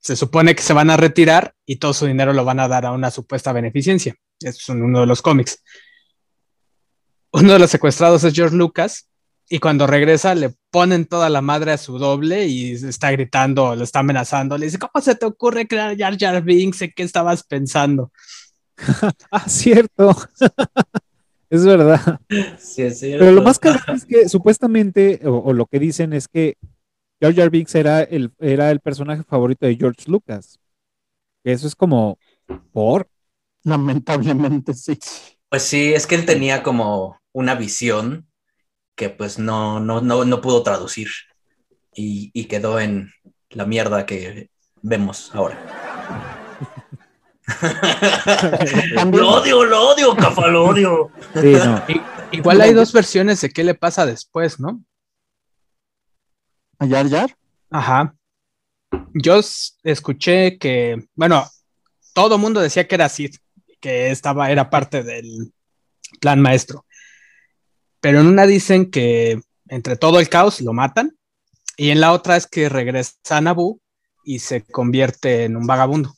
se 0.00 0.16
supone 0.16 0.54
que 0.54 0.62
se 0.62 0.72
van 0.72 0.90
a 0.90 0.96
retirar 0.96 1.54
y 1.66 1.76
todo 1.76 1.92
su 1.92 2.06
dinero 2.06 2.32
lo 2.32 2.44
van 2.44 2.60
a 2.60 2.68
dar 2.68 2.86
a 2.86 2.92
una 2.92 3.10
supuesta 3.10 3.52
beneficencia. 3.52 4.14
Es 4.40 4.68
un- 4.68 4.82
uno 4.82 5.00
de 5.00 5.06
los 5.06 5.22
cómics. 5.22 5.62
uno 7.30 7.52
de 7.52 7.58
los 7.58 7.70
secuestrados 7.70 8.24
es 8.24 8.32
George 8.34 8.56
Lucas 8.56 9.08
y 9.50 9.58
cuando 9.58 9.86
regresa 9.86 10.34
le 10.34 10.54
ponen 10.70 11.04
toda 11.06 11.28
la 11.28 11.42
madre 11.42 11.72
a 11.72 11.78
su 11.78 11.98
doble 11.98 12.46
y 12.46 12.72
está 12.72 13.10
gritando, 13.10 13.76
lo 13.76 13.84
está 13.84 14.00
amenazando, 14.00 14.56
le 14.56 14.66
dice, 14.66 14.78
¿cómo 14.78 15.02
se 15.02 15.14
te 15.14 15.26
ocurre 15.26 15.68
crear 15.68 15.96
Jar 15.96 16.16
Jar 16.18 16.42
Binks? 16.42 16.82
¿En 16.82 16.92
qué 16.96 17.02
estabas 17.02 17.42
pensando? 17.44 18.12
ah, 19.30 19.48
cierto. 19.48 20.14
es 21.50 21.64
verdad. 21.64 22.20
Sí, 22.58 22.82
es 22.82 23.00
cierto. 23.00 23.24
Pero 23.24 23.32
lo 23.32 23.42
más 23.42 23.58
cabrón 23.58 23.96
es 23.96 24.04
que 24.04 24.28
supuestamente, 24.28 25.20
o, 25.24 25.38
o 25.38 25.52
lo 25.52 25.66
que 25.66 25.78
dicen 25.78 26.12
es 26.12 26.28
que 26.28 26.56
Jar 27.20 27.34
Jar 27.34 27.50
Binks 27.50 27.74
era 27.74 28.02
el, 28.02 28.32
era 28.38 28.70
el 28.70 28.80
personaje 28.80 29.24
favorito 29.24 29.66
de 29.66 29.76
George 29.76 30.04
Lucas. 30.10 30.58
Eso 31.44 31.66
es 31.66 31.74
como, 31.74 32.18
¿por? 32.72 33.08
Lamentablemente 33.64 34.74
sí. 34.74 34.98
Pues 35.48 35.62
sí, 35.62 35.92
es 35.94 36.06
que 36.06 36.14
él 36.14 36.26
tenía 36.26 36.62
como 36.62 37.18
una 37.32 37.54
visión 37.54 38.28
que 38.94 39.10
pues 39.10 39.38
no, 39.38 39.80
no, 39.80 40.00
no, 40.00 40.24
no 40.24 40.40
pudo 40.40 40.62
traducir 40.62 41.08
y, 41.94 42.30
y 42.34 42.44
quedó 42.46 42.80
en 42.80 43.10
la 43.50 43.64
mierda 43.64 44.06
que 44.06 44.50
vemos 44.82 45.34
ahora. 45.34 46.37
lo 49.12 49.30
odio, 49.30 49.64
lo 49.64 49.88
odio, 49.90 50.16
Cafa, 50.16 50.46
lo 50.48 50.66
odio. 50.66 51.10
Sí, 51.34 51.52
no. 51.52 51.82
I- 51.88 52.02
igual 52.32 52.60
hay 52.60 52.72
dos 52.74 52.92
versiones 52.92 53.40
de 53.40 53.50
qué 53.50 53.64
le 53.64 53.74
pasa 53.74 54.06
después, 54.06 54.60
¿no? 54.60 54.82
¿A 56.78 56.86
Jar 56.86 57.08
Jar? 57.08 57.36
Ajá. 57.70 58.14
Yo 59.14 59.40
escuché 59.82 60.58
que, 60.58 61.06
bueno, 61.14 61.46
todo 62.14 62.38
mundo 62.38 62.60
decía 62.60 62.86
que 62.86 62.94
era 62.94 63.08
Sid, 63.08 63.34
que 63.80 64.10
estaba, 64.10 64.50
era 64.50 64.70
parte 64.70 65.02
del 65.02 65.52
plan 66.20 66.40
maestro. 66.40 66.84
Pero 68.00 68.20
en 68.20 68.26
una 68.26 68.46
dicen 68.46 68.90
que 68.90 69.40
entre 69.68 69.96
todo 69.96 70.20
el 70.20 70.28
caos 70.28 70.60
lo 70.60 70.72
matan, 70.72 71.16
y 71.76 71.90
en 71.90 72.00
la 72.00 72.12
otra 72.12 72.36
es 72.36 72.46
que 72.46 72.68
regresa 72.68 73.14
a 73.30 73.40
Naboo 73.40 73.80
y 74.24 74.40
se 74.40 74.62
convierte 74.64 75.44
en 75.44 75.56
un 75.56 75.66
vagabundo. 75.66 76.14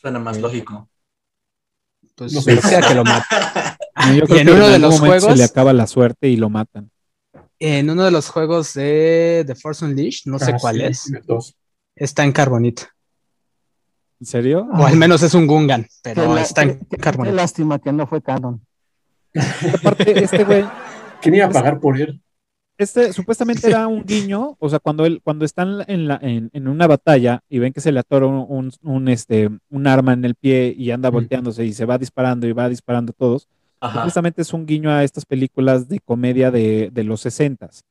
Suena 0.00 0.18
más 0.18 0.38
lógico. 0.40 0.88
Pues 2.14 2.32
No 2.32 2.40
sea 2.42 2.80
que 2.82 2.94
lo 2.94 3.04
matan. 3.04 3.76
No, 3.96 4.14
yo 4.14 4.24
Y 4.24 4.26
creo 4.26 4.38
en 4.38 4.46
que 4.46 4.52
uno 4.54 4.68
de 4.68 4.78
los 4.78 4.94
momento 5.00 5.20
se 5.20 5.20
juegos- 5.26 5.38
le 5.38 5.44
acaba 5.44 5.72
la 5.72 5.86
suerte 5.86 6.28
y 6.28 6.36
lo 6.36 6.48
matan. 6.50 6.90
En 7.58 7.90
uno 7.90 8.04
de 8.04 8.10
los 8.10 8.28
juegos 8.30 8.72
de 8.74 9.44
The 9.46 9.54
Force 9.54 9.84
Unleashed, 9.84 10.30
no 10.30 10.38
sé 10.38 10.52
Ah, 10.52 10.56
cuál 10.60 10.76
sí, 10.76 10.82
es, 10.82 11.12
dos. 11.26 11.54
está 11.94 12.24
en 12.24 12.32
carbonita. 12.32 12.88
¿En 14.18 14.26
serio? 14.26 14.66
O 14.72 14.84
al 14.86 14.96
menos 14.96 15.22
es 15.22 15.34
un 15.34 15.46
Gungan, 15.46 15.84
Qué, 15.84 15.88
pero 16.02 16.34
la- 16.34 16.42
está 16.42 16.62
en 16.62 16.70
qué- 16.70 16.78
qué- 16.78 16.86
qué 16.90 16.96
carbonita. 16.96 17.34
lástima 17.36 17.78
que 17.78 17.92
no 17.92 18.06
fue 18.06 18.22
canon. 18.22 18.64
Aparte, 19.74 20.24
este 20.24 20.44
güey, 20.44 20.64
¿Quién 21.22 21.34
iba 21.34 21.46
a 21.46 21.50
pagar 21.50 21.78
por 21.80 22.00
él? 22.00 22.22
Este 22.82 23.12
supuestamente 23.12 23.68
era 23.68 23.86
un 23.86 24.04
guiño, 24.04 24.56
o 24.58 24.68
sea, 24.68 24.78
cuando 24.78 25.06
él, 25.06 25.20
cuando 25.22 25.44
están 25.44 25.84
en, 25.86 26.08
la, 26.08 26.18
en, 26.22 26.50
en 26.52 26.68
una 26.68 26.86
batalla 26.86 27.42
y 27.48 27.58
ven 27.58 27.72
que 27.72 27.80
se 27.80 27.92
le 27.92 28.00
atora 28.00 28.26
un, 28.26 28.46
un, 28.48 28.72
un, 28.82 29.08
este, 29.08 29.50
un 29.68 29.86
arma 29.86 30.12
en 30.12 30.24
el 30.24 30.34
pie 30.34 30.74
y 30.76 30.90
anda 30.90 31.10
volteándose 31.10 31.64
y 31.64 31.72
se 31.72 31.84
va 31.84 31.98
disparando 31.98 32.46
y 32.46 32.52
va 32.52 32.68
disparando 32.68 33.12
todos, 33.12 33.48
supuestamente 33.80 34.42
es 34.42 34.52
un 34.52 34.66
guiño 34.66 34.90
a 34.90 35.04
estas 35.04 35.24
películas 35.24 35.88
de 35.88 36.00
comedia 36.00 36.50
de, 36.50 36.90
de 36.92 37.04
los 37.04 37.20
sesentas, 37.20 37.84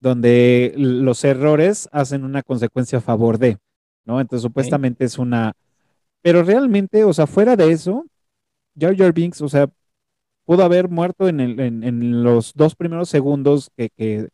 donde 0.00 0.74
los 0.76 1.24
errores 1.24 1.88
hacen 1.92 2.24
una 2.24 2.42
consecuencia 2.42 2.98
a 2.98 3.02
favor 3.02 3.38
de, 3.38 3.58
¿no? 4.04 4.20
Entonces 4.20 4.42
supuestamente 4.42 5.04
es 5.04 5.18
una... 5.18 5.52
Pero 6.22 6.42
realmente, 6.42 7.04
o 7.04 7.12
sea, 7.12 7.26
fuera 7.26 7.56
de 7.56 7.72
eso, 7.72 8.04
Jar 8.78 8.96
Jar 8.96 9.12
Binks, 9.12 9.40
o 9.42 9.48
sea, 9.48 9.68
pudo 10.52 10.64
haber 10.64 10.88
muerto 10.90 11.28
en, 11.28 11.40
el- 11.40 11.60
en- 11.60 11.82
en 11.82 12.22
los 12.22 12.52
dos 12.54 12.74
primeros 12.74 13.08
segundos 13.08 13.70
que, 13.76 13.88
que- 13.96 14.28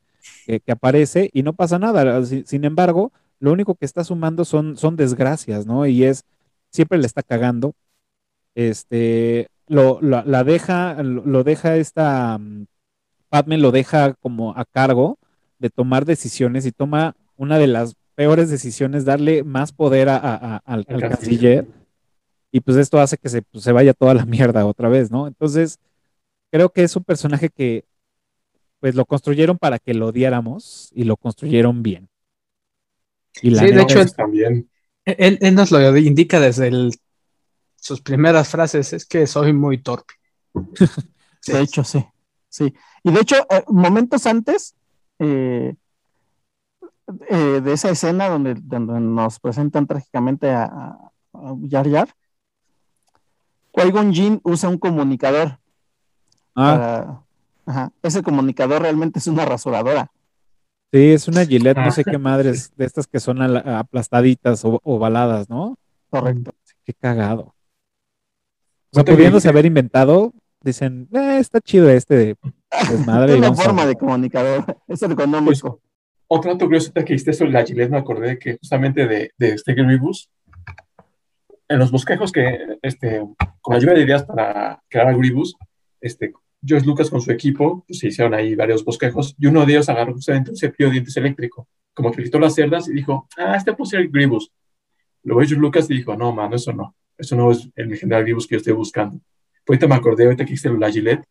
que- 0.46 0.58
que 0.58 0.72
aparece 0.72 1.30
y 1.32 1.42
no 1.44 1.52
pasa 1.52 1.78
nada. 1.78 2.24
Si- 2.24 2.42
Sin 2.44 2.64
embargo, 2.64 3.12
lo 3.38 3.52
único 3.52 3.76
que 3.76 3.84
está 3.86 4.02
sumando 4.02 4.44
son, 4.44 4.76
son 4.76 4.96
desgracias, 4.96 5.64
¿no? 5.64 5.86
Y 5.86 6.02
es, 6.04 6.24
siempre 6.70 6.98
le 6.98 7.06
está 7.06 7.22
cagando. 7.22 7.72
Este, 8.56 9.46
lo, 9.68 10.00
la, 10.02 10.24
la 10.26 10.42
deja, 10.42 11.00
lo, 11.02 11.24
lo 11.24 11.44
deja 11.44 11.76
esta, 11.76 12.38
mm, 12.38 12.64
Padme 13.28 13.58
lo 13.58 13.70
deja 13.70 14.14
como 14.14 14.56
a 14.56 14.64
cargo 14.64 15.18
de 15.58 15.70
tomar 15.70 16.04
decisiones 16.04 16.64
y 16.66 16.72
toma 16.72 17.14
una 17.36 17.58
de 17.58 17.66
las 17.68 17.94
peores 18.16 18.50
decisiones, 18.50 19.04
darle 19.04 19.44
más 19.44 19.70
poder 19.72 20.08
a- 20.08 20.16
a- 20.16 20.34
a- 20.34 20.56
al, 20.64 20.84
Al 20.88 20.94
al 20.94 21.00
canciller. 21.10 21.64
canciller. 21.64 21.66
Y 22.50 22.60
pues 22.60 22.76
esto 22.78 22.98
hace 22.98 23.18
que 23.18 23.28
se, 23.28 23.42
pues, 23.42 23.62
se 23.62 23.70
vaya 23.72 23.92
toda 23.94 24.14
la 24.14 24.24
mierda 24.24 24.66
otra 24.66 24.88
vez, 24.88 25.10
¿no? 25.10 25.28
Entonces, 25.28 25.78
creo 26.50 26.70
que 26.70 26.82
es 26.82 26.96
un 26.96 27.04
personaje 27.04 27.50
que 27.50 27.84
pues 28.80 28.94
lo 28.94 29.04
construyeron 29.06 29.58
para 29.58 29.78
que 29.78 29.94
lo 29.94 30.06
odiáramos 30.06 30.90
y 30.94 31.04
lo 31.04 31.16
construyeron 31.16 31.82
bien. 31.82 32.08
Y 33.42 33.50
la 33.50 33.62
Sí, 33.62 33.72
de 33.72 33.82
hecho, 33.82 34.00
es- 34.00 34.14
también. 34.14 34.70
Él, 35.04 35.38
él 35.40 35.54
nos 35.54 35.70
lo 35.70 35.96
indica 35.96 36.38
desde 36.38 36.68
el- 36.68 36.92
sus 37.76 38.00
primeras 38.00 38.48
frases, 38.48 38.92
es 38.92 39.06
que 39.06 39.26
soy 39.26 39.52
muy 39.52 39.78
torpe. 39.78 40.14
De 41.46 41.60
hecho, 41.60 41.84
sí. 41.84 42.04
Sí. 42.48 42.74
Y 43.02 43.12
de 43.12 43.20
hecho, 43.20 43.36
eh, 43.50 43.62
momentos 43.68 44.26
antes 44.26 44.74
eh, 45.18 45.74
eh, 47.28 47.60
de 47.62 47.72
esa 47.72 47.90
escena 47.90 48.28
donde, 48.28 48.54
donde 48.54 49.00
nos 49.00 49.38
presentan 49.38 49.86
trágicamente 49.86 50.50
a, 50.50 50.96
Jar 51.70 51.88
Jar, 51.88 52.08
Qui-Gon 53.72 54.12
Jinn 54.12 54.40
usa 54.42 54.68
un 54.68 54.78
comunicador. 54.78 55.58
Ah, 56.60 57.24
para- 57.64 57.80
ajá. 57.80 57.92
Ese 58.02 58.22
comunicador 58.22 58.82
realmente 58.82 59.18
es 59.18 59.26
una 59.26 59.44
rasuradora. 59.44 60.10
sí, 60.92 61.10
es 61.12 61.28
una 61.28 61.44
Gillette, 61.44 61.76
no 61.76 61.84
Ah. 61.84 61.90
sé 61.90 62.02
qué 62.04 62.16
madres, 62.18 62.72
de 62.76 62.86
estas 62.86 63.06
que 63.06 63.20
son 63.20 63.40
aplastaditas 63.42 64.64
o 64.64 64.80
ovaladas, 64.84 65.48
¿no? 65.50 65.76
Correcto. 66.10 66.52
Qué 66.84 66.94
cagado. 66.94 67.54
O 68.90 68.94
sea, 68.94 69.04
pudiéndose 69.04 69.34
dijiste- 69.34 69.48
haber 69.50 69.66
inventado, 69.66 70.32
dicen, 70.62 71.06
"Eh, 71.12 71.38
está 71.40 71.60
chido 71.60 71.90
este 71.90 72.36
desmadre. 72.90 73.34
Es 73.34 73.38
una 73.38 73.48
a- 73.48 73.54
forma 73.54 73.84
de 73.86 73.96
comunicador. 73.96 74.64
Es 74.88 75.02
ergonómico. 75.02 75.80
Otro 76.26 76.52
dato 76.52 76.64
curioso 76.66 76.92
que 76.92 77.14
hiciste 77.14 77.32
sobre 77.34 77.52
la 77.52 77.64
Gillette, 77.66 77.90
me 77.90 77.98
acordé 77.98 78.38
que 78.38 78.56
justamente 78.58 79.06
de, 79.06 79.30
de 79.38 79.48
este 79.50 79.74
en 81.70 81.78
los 81.78 81.90
bosquejos 81.90 82.32
que, 82.32 82.78
este, 82.82 83.22
con 83.60 83.74
la 83.74 83.78
lluvia 83.80 83.94
de 83.94 84.02
ideas 84.02 84.24
para 84.24 84.82
crear 84.88 85.08
a 85.08 85.12
Grievous, 85.12 85.54
este, 86.00 86.32
George 86.64 86.86
Lucas 86.86 87.10
con 87.10 87.20
su 87.20 87.30
equipo, 87.30 87.84
pues 87.86 88.00
se 88.00 88.08
hicieron 88.08 88.34
ahí 88.34 88.54
varios 88.54 88.84
bosquejos, 88.84 89.34
y 89.38 89.46
uno 89.46 89.64
de 89.64 89.72
ellos 89.72 89.88
agarró 89.88 90.12
justamente 90.12 90.50
un 90.50 90.56
cepillo 90.56 90.88
de 90.88 90.94
dientes 90.94 91.16
eléctrico, 91.16 91.68
como 91.94 92.10
que 92.10 92.18
le 92.18 92.24
quitó 92.24 92.38
las 92.38 92.54
cerdas 92.54 92.88
y 92.88 92.92
dijo, 92.92 93.28
ah, 93.36 93.54
este 93.56 93.72
puede 93.74 93.90
ser 93.90 94.00
el 94.00 94.08
Grievous. 94.08 94.52
Luego 95.22 95.40
George 95.40 95.56
Lucas 95.56 95.88
dijo, 95.88 96.16
no, 96.16 96.32
mano, 96.32 96.56
eso 96.56 96.72
no, 96.72 96.94
eso 97.16 97.36
no 97.36 97.50
es 97.50 97.68
el 97.76 97.96
general 97.96 98.22
Grievous 98.22 98.46
que 98.46 98.54
yo 98.54 98.58
estoy 98.58 98.72
buscando. 98.72 99.20
Pues 99.64 99.76
ahorita 99.76 99.86
me 99.88 99.94
acordé, 99.94 100.24
ahorita 100.24 100.44
que 100.44 100.52
hiciste 100.52 100.70
la 100.76 100.90
Gillette, 100.90 101.24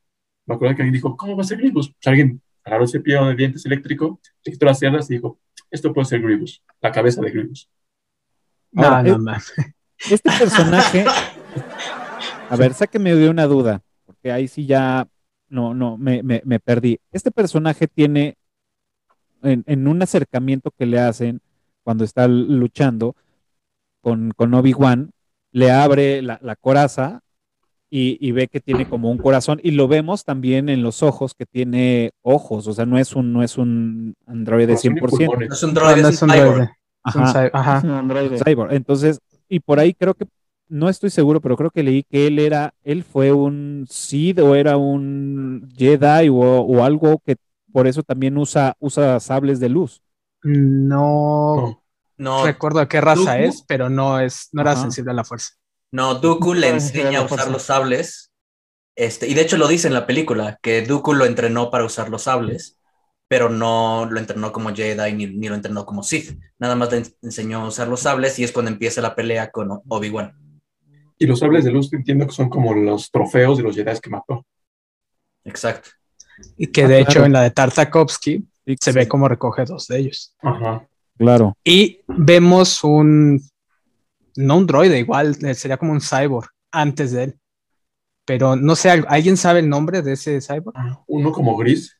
me 0.46 0.56
acordé 0.56 0.76
que 0.76 0.82
alguien 0.82 0.94
dijo, 0.94 1.16
¿cómo 1.18 1.36
va 1.36 1.42
a 1.42 1.46
ser 1.46 1.58
Grievous? 1.58 1.90
Pues 1.90 2.08
alguien 2.08 2.42
agarró 2.64 2.84
el 2.84 2.90
cepillo 2.90 3.26
de 3.26 3.36
dientes 3.36 3.66
eléctrico, 3.66 4.20
le 4.44 4.52
quitó 4.52 4.66
las 4.66 4.80
cerdas 4.80 5.10
y 5.10 5.16
dijo, 5.16 5.40
esto 5.72 5.94
puede 5.94 6.06
ser 6.06 6.22
Grievous, 6.22 6.64
la 6.82 6.92
cabeza 6.92 7.22
de 7.22 7.32
Grievous. 7.32 7.70
No, 8.72 8.84
Ahora, 8.84 9.04
no, 9.04 9.34
eh. 9.34 9.38
Este 10.12 10.30
personaje, 10.38 11.06
a 12.50 12.56
ver, 12.56 12.74
sáqueme 12.74 13.16
de 13.16 13.30
una 13.30 13.46
duda, 13.48 13.82
porque 14.06 14.32
ahí 14.32 14.48
sí 14.48 14.66
ya 14.66 15.08
no, 15.50 15.74
no, 15.74 15.98
me, 15.98 16.24
me, 16.24 16.42
me 16.46 16.60
perdí. 16.60 17.00
Este 17.12 17.32
personaje 17.32 17.88
tiene, 17.88 18.36
en, 19.44 19.64
en 19.68 19.88
un 19.88 20.02
acercamiento 20.02 20.72
que 20.72 20.86
le 20.86 21.00
hacen 21.00 21.42
cuando 21.84 22.04
está 22.04 22.28
luchando 22.28 23.16
con, 24.02 24.32
con 24.36 24.54
Obi-Wan, 24.54 25.12
le 25.52 25.72
abre 25.72 26.22
la, 26.22 26.40
la 26.42 26.56
coraza 26.56 27.22
y, 27.90 28.18
y 28.20 28.32
ve 28.34 28.48
que 28.50 28.60
tiene 28.60 28.90
como 28.90 29.10
un 29.10 29.18
corazón, 29.18 29.62
y 29.64 29.72
lo 29.72 29.88
vemos 29.88 30.26
también 30.26 30.68
en 30.68 30.84
los 30.84 31.02
ojos 31.04 31.34
que 31.34 31.46
tiene 31.46 32.12
ojos, 32.22 32.68
o 32.68 32.74
sea, 32.74 32.86
no 32.86 32.98
es 32.98 33.16
un, 33.16 33.32
no 33.32 33.44
es 33.44 33.58
un 33.58 34.14
androide 34.26 34.76
Corazón 34.76 34.98
y 34.98 35.00
100%. 35.00 35.10
pulmones. 35.10 35.50
No 35.50 35.56
es 35.56 35.64
un 35.64 35.74
No, 35.74 35.80
droide, 35.80 36.02
no 36.02 36.10
es 36.10 36.22
un 36.22 36.30
un 36.30 36.36
cyborg. 36.36 36.56
droide. 36.56 36.72
Es 37.06 37.16
un 37.16 37.24
Ajá. 37.54 37.78
Es 37.78 37.84
un 37.86 37.92
androide. 37.92 38.38
Cyborg. 38.44 38.74
Entonces, 38.74 39.20
y 39.48 39.62
por 39.62 39.80
ahí 39.80 39.94
creo 39.94 40.14
que, 40.14 40.26
no 40.70 40.90
estoy 40.90 41.10
seguro, 41.10 41.42
pero 41.42 41.58
creo 41.58 41.72
que 41.72 41.84
leí 41.84 42.04
que 42.04 42.28
él 42.28 42.40
era, 42.40 42.74
él 42.84 43.04
fue 43.04 43.32
un 43.34 43.86
Sith 43.90 44.40
o 44.40 44.56
era 44.56 44.78
un 44.78 45.70
Jedi 45.78 46.30
o, 46.30 46.36
o 46.38 46.84
algo 46.84 47.20
que 47.26 47.36
por 47.72 47.88
eso 47.88 48.04
también 48.04 48.38
usa, 48.38 48.76
usa 48.80 49.20
sables 49.20 49.60
de 49.60 49.70
luz. 49.70 50.02
No 50.44 51.56
No. 51.56 51.84
No, 52.18 52.46
recuerdo 52.46 52.80
de 52.80 52.88
qué 52.88 53.00
raza 53.00 53.36
Dooku. 53.36 53.44
es, 53.44 53.64
pero 53.68 53.90
no 53.90 54.20
es, 54.20 54.50
no 54.52 54.62
era 54.62 54.72
Ajá. 54.72 54.82
sensible 54.82 55.12
a 55.12 55.14
la 55.16 55.24
fuerza. 55.24 55.52
no, 55.92 56.16
Dooku 56.16 56.54
le 56.54 56.70
enseña 56.70 57.20
a 57.20 57.24
usar 57.26 57.50
los 57.50 57.64
sables. 57.64 58.32
Este, 58.96 59.28
y 59.28 59.34
de 59.36 59.42
hecho 59.42 59.58
lo 59.58 59.68
dice 59.68 59.88
en 59.88 59.94
la 59.94 60.08
película, 60.08 60.60
que 60.62 60.82
Dooku 60.84 61.14
lo 61.14 61.26
entrenó 61.26 61.70
para 61.72 61.86
usar 61.86 62.10
los 62.10 62.24
sables, 62.24 62.80
pero 63.28 63.50
no 63.50 64.08
lo 64.10 64.20
entrenó 64.20 64.52
como 64.52 64.74
Jedi 64.76 65.14
ni, 65.14 65.28
ni 65.28 65.50
lo 65.50 65.56
entrenó 65.56 65.86
como 65.86 66.04
Sith. 66.04 66.40
Nada 66.60 66.76
más 66.76 66.92
le 66.92 66.98
en- 67.00 67.16
enseñó 67.24 67.64
a 67.64 67.68
usar 67.68 67.88
los 67.88 68.02
sables 68.02 68.40
y 68.40 68.44
es 68.44 68.52
cuando 68.52 68.72
empieza 68.72 69.02
la 69.02 69.16
pelea 69.16 69.52
con 69.52 69.70
Obi-Wan. 69.88 70.34
Y 71.20 71.26
los 71.26 71.40
sables 71.40 71.66
de 71.66 71.72
luz 71.72 71.92
entiendo 71.94 72.26
que 72.28 72.34
son 72.34 72.50
como 72.50 72.74
los 72.74 73.10
trofeos 73.12 73.58
de 73.58 73.64
los 73.64 73.76
Jedi 73.76 74.00
que 74.00 74.10
mató. 74.10 74.46
Exacto. 75.44 75.90
Y 76.58 76.68
que 76.68 76.84
Ah, 76.84 76.88
de 76.88 77.00
hecho 77.02 77.12
claro. 77.14 77.26
en 77.26 77.34
la 77.34 77.42
de 77.44 77.52
Tartakovsky 77.52 78.48
Sí, 78.66 78.76
se 78.82 78.92
sí, 78.92 78.98
ve 79.00 79.08
cómo 79.08 79.28
recoge 79.30 79.64
dos 79.64 79.88
de 79.88 79.98
ellos. 80.00 80.36
Ajá. 80.42 80.86
Claro. 81.18 81.56
Y 81.64 82.02
vemos 82.08 82.84
un, 82.84 83.42
no 84.36 84.58
un 84.58 84.68
droide, 84.68 85.00
igual 85.00 85.38
eh, 85.42 85.54
sería 85.56 85.78
como 85.78 85.94
un 85.94 86.02
cyborg 86.02 86.50
antes 86.72 87.14
de 87.14 87.24
él. 87.24 87.40
Pero 88.26 88.58
no 88.58 88.76
sé, 88.76 88.90
¿al- 88.90 89.06
¿alguien 89.08 89.38
sabe 89.38 89.62
el 89.62 89.70
nombre 89.70 90.02
de 90.02 90.14
ese 90.14 90.42
cyborg? 90.42 90.76
Ah, 90.78 91.02
Uno 91.08 91.32
como 91.32 91.56
gris. 91.56 91.96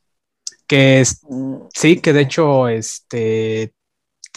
Que 0.68 1.00
es, 1.00 1.22
sí, 1.74 2.02
que 2.02 2.12
de 2.12 2.22
hecho 2.22 2.68
este, 2.68 3.74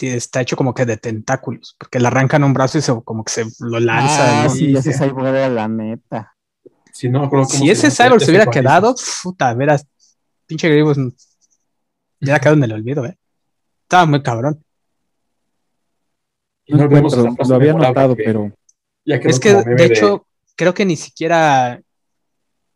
está 0.07 0.41
hecho 0.41 0.55
como 0.57 0.73
que 0.73 0.85
de 0.85 0.97
tentáculos, 0.97 1.75
porque 1.77 1.99
le 1.99 2.07
arrancan 2.07 2.43
un 2.43 2.53
brazo 2.53 2.77
y 2.77 2.81
se, 2.81 2.93
como 3.03 3.23
que 3.23 3.31
se 3.31 3.45
lo 3.59 3.79
lanza. 3.79 4.41
Ah, 4.41 4.43
¿no? 4.45 4.49
sí, 4.49 4.75
ese 4.75 4.93
sí. 4.93 4.99
cyborg 4.99 5.27
era 5.27 5.49
la 5.49 5.67
neta. 5.67 6.35
Si 6.91 7.09
no 7.09 7.29
Si 7.47 7.67
se 7.67 7.71
ese 7.71 7.91
cyborg 7.91 8.13
ya 8.13 8.19
se 8.19 8.25
sé 8.25 8.31
hubiera 8.31 8.51
quedado, 8.51 8.95
puta, 9.23 9.53
verás, 9.53 9.85
pinche 10.45 10.69
Grievous 10.69 10.97
ya 12.21 12.39
quedado 12.39 12.55
en 12.57 12.63
el 12.63 12.73
olvido, 12.73 13.05
¿eh? 13.05 13.17
Estaba 13.83 14.05
muy 14.05 14.21
cabrón. 14.21 14.63
No 16.67 16.87
lo 16.87 17.55
había 17.55 17.73
notado, 17.73 18.15
que 18.15 18.23
pero 18.23 18.53
ya 19.03 19.15
Es 19.15 19.39
que, 19.39 19.53
meme 19.55 19.75
de 19.75 19.85
hecho, 19.85 20.27
creo 20.55 20.73
que 20.73 20.85
ni 20.85 20.95
siquiera. 20.95 21.81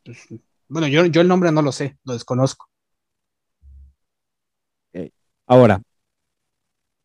pues, 0.03 0.27
Bueno, 0.67 0.87
yo, 0.87 1.05
yo 1.05 1.21
el 1.21 1.27
nombre 1.27 1.51
no 1.51 1.61
lo 1.61 1.71
sé, 1.71 1.97
lo 2.03 2.13
desconozco. 2.13 2.67
ahora, 5.47 5.79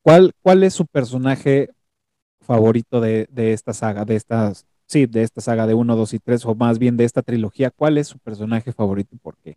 ¿cuál, 0.03 0.33
cuál 0.43 0.63
es 0.63 0.75
su 0.75 0.87
personaje 0.87 1.71
favorito 2.41 3.01
de, 3.01 3.27
de 3.31 3.53
esta 3.53 3.73
saga? 3.73 4.05
De 4.05 4.17
estas, 4.17 4.67
sí, 4.87 5.07
de 5.07 5.23
esta 5.23 5.41
saga 5.41 5.67
de 5.67 5.75
1, 5.75 5.97
2 5.97 6.15
y 6.15 6.19
3, 6.19 6.47
o 6.47 6.55
más 6.55 6.79
bien 6.79 6.97
de 6.97 7.05
esta 7.05 7.23
trilogía. 7.23 7.71
¿Cuál 7.71 7.99
es 7.99 8.09
su 8.09 8.19
personaje 8.19 8.73
favorito 8.73 9.15
y 9.15 9.19
por 9.19 9.37
qué? 9.39 9.57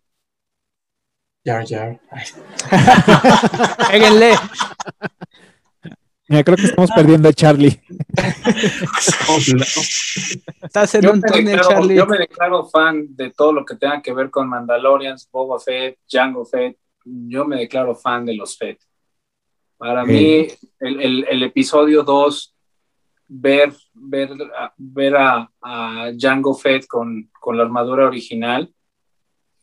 Jar 1.44 1.64
Jar. 1.66 2.00
Péguenle. 3.90 4.34
Mira, 6.26 6.42
creo 6.42 6.56
que 6.56 6.64
estamos 6.64 6.90
perdiendo 6.90 7.28
a 7.28 7.32
Charlie. 7.34 7.82
Estás 10.62 10.94
en 10.94 11.02
Yo 11.02 11.12
un 11.12 11.20
me, 11.20 11.28
túnel, 11.28 11.44
declaro, 11.44 11.68
Charlie. 11.68 11.96
yo 11.96 12.06
me 12.06 12.18
declaro 12.18 12.64
fan 12.66 13.06
de 13.14 13.30
todo 13.30 13.52
lo 13.52 13.64
que 13.64 13.76
tenga 13.76 14.00
que 14.00 14.12
ver 14.14 14.30
con 14.30 14.48
Mandalorians, 14.48 15.28
Boba 15.30 15.60
Fett, 15.60 15.98
Jango 16.08 16.46
Fett. 16.46 16.78
Yo 17.04 17.44
me 17.44 17.56
declaro 17.58 17.94
fan 17.94 18.24
de 18.24 18.34
los 18.36 18.56
Fett. 18.56 18.80
Para 19.84 20.02
mí, 20.06 20.46
el, 20.80 21.00
el- 21.00 21.26
el 21.28 21.42
episodio 21.42 22.02
2, 22.04 22.54
ver, 23.28 23.70
ver, 23.92 24.30
a- 24.56 24.72
ver 24.78 25.14
a, 25.16 25.50
a 25.60 26.10
Jango 26.18 26.54
Fett 26.54 26.86
con, 26.86 27.30
con 27.38 27.58
la 27.58 27.64
armadura 27.64 28.06
original, 28.06 28.72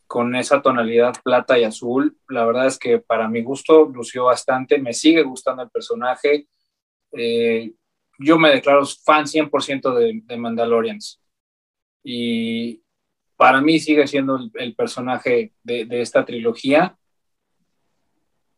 con 0.06 0.36
esa 0.36 0.62
tonalidad 0.62 1.14
plata 1.24 1.58
y 1.58 1.64
azul, 1.64 2.16
la 2.28 2.44
verdad 2.44 2.66
es 2.68 2.78
que 2.78 3.00
para 3.00 3.28
mi 3.28 3.42
gusto 3.42 3.86
lució 3.86 4.26
bastante. 4.26 4.78
Me 4.78 4.92
sigue 4.92 5.24
gustando 5.24 5.64
el 5.64 5.70
personaje. 5.70 6.46
Eh, 7.10 7.72
yo 8.20 8.38
me 8.38 8.50
declaro 8.50 8.86
fan 8.86 9.26
100% 9.26 9.92
de, 9.92 10.20
de 10.22 10.36
Mandalorians. 10.36 11.20
Y 12.04 12.80
para 13.36 13.60
mí 13.60 13.80
sigue 13.80 14.06
siendo 14.06 14.36
el, 14.36 14.52
el 14.54 14.76
personaje 14.76 15.52
de, 15.64 15.84
de 15.86 16.00
esta 16.00 16.24
trilogía, 16.24 16.96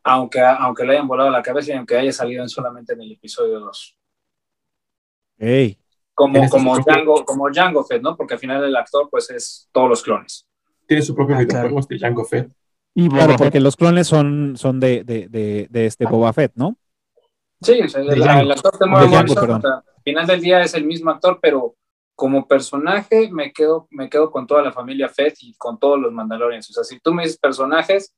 aunque, 0.05 0.40
aunque 0.40 0.85
le 0.85 0.93
hayan 0.93 1.09
volado 1.09 1.31
la 1.31 1.43
cabeza 1.43 1.72
y 1.72 1.76
aunque 1.76 1.97
haya 1.97 2.12
salido 2.12 2.43
en 2.43 2.48
solamente 2.48 2.93
en 2.93 3.01
el 3.02 3.12
episodio 3.12 3.59
2. 3.60 3.98
Ey, 5.39 5.78
Como, 6.14 6.48
como, 6.48 6.78
Django, 6.78 7.24
como 7.24 7.51
Django 7.51 7.85
Fett, 7.85 8.02
¿no? 8.02 8.16
Porque 8.16 8.35
al 8.35 8.40
final 8.40 8.62
el 8.64 8.76
actor 8.76 9.09
pues 9.10 9.31
es 9.31 9.68
todos 9.72 9.89
los 9.89 10.02
clones. 10.02 10.47
Tiene 10.86 11.02
su 11.02 11.14
propio 11.14 11.36
Ah, 11.36 11.40
videojuego, 11.40 11.81
este 11.81 11.98
Jango 11.98 12.24
Fett. 12.24 12.51
Y 12.94 13.09
Boba 13.09 13.16
claro, 13.18 13.32
Fett. 13.32 13.39
porque 13.39 13.60
los 13.60 13.76
clones 13.76 14.06
son, 14.06 14.56
son 14.56 14.78
de, 14.78 15.02
de, 15.02 15.28
de, 15.28 15.66
de 15.70 15.86
este 15.86 16.05
Boba 16.06 16.32
Fett, 16.32 16.52
¿no? 16.55 16.76
Sí, 17.60 17.81
o 17.82 17.89
sea, 17.89 18.02
el, 18.02 18.20
Django. 18.20 18.40
el 18.43 18.51
actor 18.52 18.72
de 18.78 18.86
Django, 18.86 19.09
Morrison, 19.09 19.35
perdón. 19.40 19.59
o 19.59 19.60
sea, 19.62 19.70
al 19.97 20.02
final 20.05 20.26
del 20.26 20.40
día 20.40 20.60
es 20.62 20.74
el 20.74 20.85
mismo 20.85 21.10
actor, 21.10 21.39
pero 21.43 21.74
como 22.14 22.47
personaje 22.47 23.28
me 23.32 23.52
quedo, 23.52 23.89
me 23.90 24.09
quedo 24.09 24.31
con 24.31 24.47
toda 24.47 24.62
la 24.62 24.70
familia 24.70 25.09
Fett 25.09 25.35
y 25.40 25.55
con 25.55 25.78
todos 25.81 25.98
los 25.98 26.12
Mandalorians. 26.12 26.70
O 26.70 26.72
sea, 26.74 26.85
si 26.85 27.01
tú 27.01 27.12
me 27.12 27.24
dices 27.24 27.39
personajes, 27.39 28.14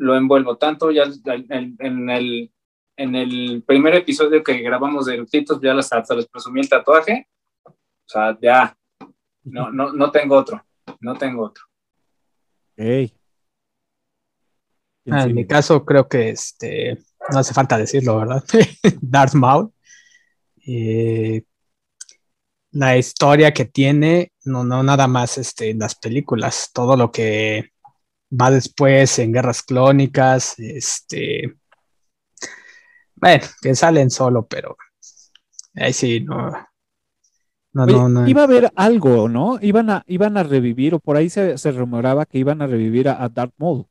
lo 0.00 0.16
envuelvo 0.16 0.56
tanto 0.56 0.90
ya 0.90 1.04
en, 1.24 1.76
en 1.78 2.10
el, 2.10 2.52
en 2.96 3.14
el 3.14 3.62
primer 3.66 3.94
episodio 3.94 4.42
que 4.42 4.58
grabamos 4.58 5.06
de 5.06 5.14
Eructitos, 5.14 5.60
ya 5.60 5.74
les, 5.74 5.92
hasta 5.92 6.14
les 6.14 6.26
presumí 6.26 6.60
el 6.60 6.68
tatuaje. 6.68 7.28
O 7.64 7.72
sea, 8.06 8.36
ya, 8.40 8.76
no, 9.44 9.70
no, 9.70 9.92
no 9.92 10.10
tengo 10.10 10.36
otro, 10.36 10.64
no 11.00 11.14
tengo 11.14 11.44
otro. 11.44 11.64
Ey. 12.76 13.14
¿Quién 15.04 15.14
Ah, 15.14 15.24
en 15.24 15.34
mi 15.34 15.46
caso, 15.46 15.84
creo 15.84 16.08
que 16.08 16.30
este, 16.30 16.98
no 17.30 17.38
hace 17.38 17.54
falta 17.54 17.76
decirlo, 17.76 18.18
¿verdad? 18.18 18.42
Darth 19.00 19.34
Maul. 19.34 19.70
Eh, 20.66 21.42
la 22.72 22.96
historia 22.96 23.52
que 23.52 23.66
tiene, 23.66 24.32
no, 24.44 24.64
no 24.64 24.82
nada 24.82 25.06
más 25.06 25.36
este, 25.36 25.70
en 25.70 25.78
las 25.78 25.94
películas, 25.94 26.70
todo 26.72 26.96
lo 26.96 27.10
que 27.10 27.70
va 28.30 28.50
después 28.50 29.18
en 29.18 29.32
guerras 29.32 29.62
clónicas, 29.62 30.58
este, 30.58 31.54
bueno, 33.16 33.44
que 33.60 33.74
salen 33.74 34.10
solo, 34.10 34.46
pero 34.46 34.76
ahí 35.74 35.92
sí, 35.92 36.20
no, 36.20 36.50
no, 37.72 37.84
Oye, 37.84 37.92
no, 37.92 38.08
no. 38.08 38.28
Iba 38.28 38.40
a 38.42 38.44
haber 38.44 38.70
algo, 38.76 39.28
¿no? 39.28 39.58
Iban 39.60 39.90
a, 39.90 40.04
iban 40.06 40.36
a 40.36 40.42
revivir, 40.42 40.94
o 40.94 40.98
por 41.00 41.16
ahí 41.16 41.28
se, 41.30 41.56
se 41.58 41.70
rumoraba 41.72 42.26
que 42.26 42.38
iban 42.38 42.62
a 42.62 42.66
revivir 42.66 43.08
a, 43.08 43.22
a 43.22 43.28
Darth 43.28 43.54
Maul. 43.58 43.86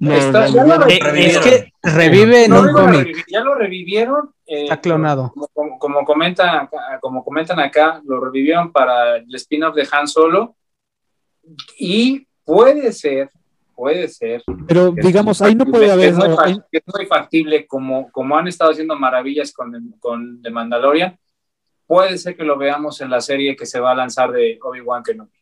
Está- 0.00 0.48
ya 0.48 0.64
lo 0.64 0.78
revivieron. 0.78 1.16
Eh, 1.16 1.26
es 1.26 1.38
que 1.38 1.72
revive 1.82 2.44
en 2.46 2.50
No, 2.52 2.60
un 2.60 2.66
no 2.68 2.72
cómic, 2.72 3.24
ya 3.30 3.40
lo 3.40 3.54
revivieron. 3.54 4.30
eh, 4.46 4.62
está 4.64 4.80
clonado. 4.80 5.30
Como, 5.34 5.48
como, 5.48 5.78
como 5.78 6.04
comentan 6.06 6.48
acá, 6.56 6.98
como 7.02 7.22
comentan 7.22 7.60
acá, 7.60 8.00
lo 8.06 8.18
revivieron 8.18 8.72
para 8.72 9.16
el 9.18 9.34
spin-off 9.34 9.74
de 9.74 9.86
Han 9.92 10.08
Solo. 10.08 10.56
Y 11.78 12.26
puede 12.44 12.92
ser, 12.92 13.30
puede 13.80 14.08
ser. 14.08 14.42
Pero 14.68 14.92
digamos, 14.92 15.40
ahí 15.40 15.54
no 15.54 15.64
puede 15.64 15.90
haber. 15.90 16.14
que 16.14 16.20
es 16.20 16.38
muy, 16.38 16.62
es 16.70 16.82
muy 16.94 17.06
factible, 17.06 17.66
como, 17.66 18.12
como 18.12 18.36
han 18.36 18.46
estado 18.46 18.72
haciendo 18.72 18.94
maravillas 18.94 19.54
con, 19.54 19.94
con 19.98 20.42
The 20.42 20.50
Mandalorian. 20.50 21.18
Puede 21.86 22.18
ser 22.18 22.36
que 22.36 22.44
lo 22.44 22.58
veamos 22.58 23.00
en 23.00 23.08
la 23.08 23.22
serie 23.22 23.56
que 23.56 23.64
se 23.64 23.80
va 23.80 23.92
a 23.92 23.94
lanzar 23.94 24.32
de 24.32 24.58
Obi-Wan 24.62 25.02
Kenobi. 25.02 25.32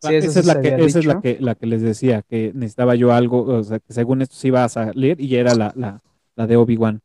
Sí, 0.00 0.14
esa 0.14 0.38
es, 0.38 0.46
la 0.46 0.60
que, 0.60 0.68
esa 0.68 1.00
es 1.00 1.04
la 1.04 1.20
que, 1.20 1.38
la 1.40 1.56
que 1.56 1.66
les 1.66 1.82
decía, 1.82 2.22
que 2.22 2.52
necesitaba 2.54 2.94
yo 2.94 3.12
algo, 3.12 3.42
o 3.42 3.62
sea, 3.64 3.80
que 3.80 3.92
según 3.92 4.22
esto 4.22 4.36
sí 4.36 4.46
iba 4.46 4.62
a 4.62 4.68
salir 4.68 5.20
y 5.20 5.34
era 5.34 5.56
la, 5.56 5.72
la, 5.74 6.00
la 6.36 6.46
de 6.46 6.56
Obi-Wan. 6.56 7.00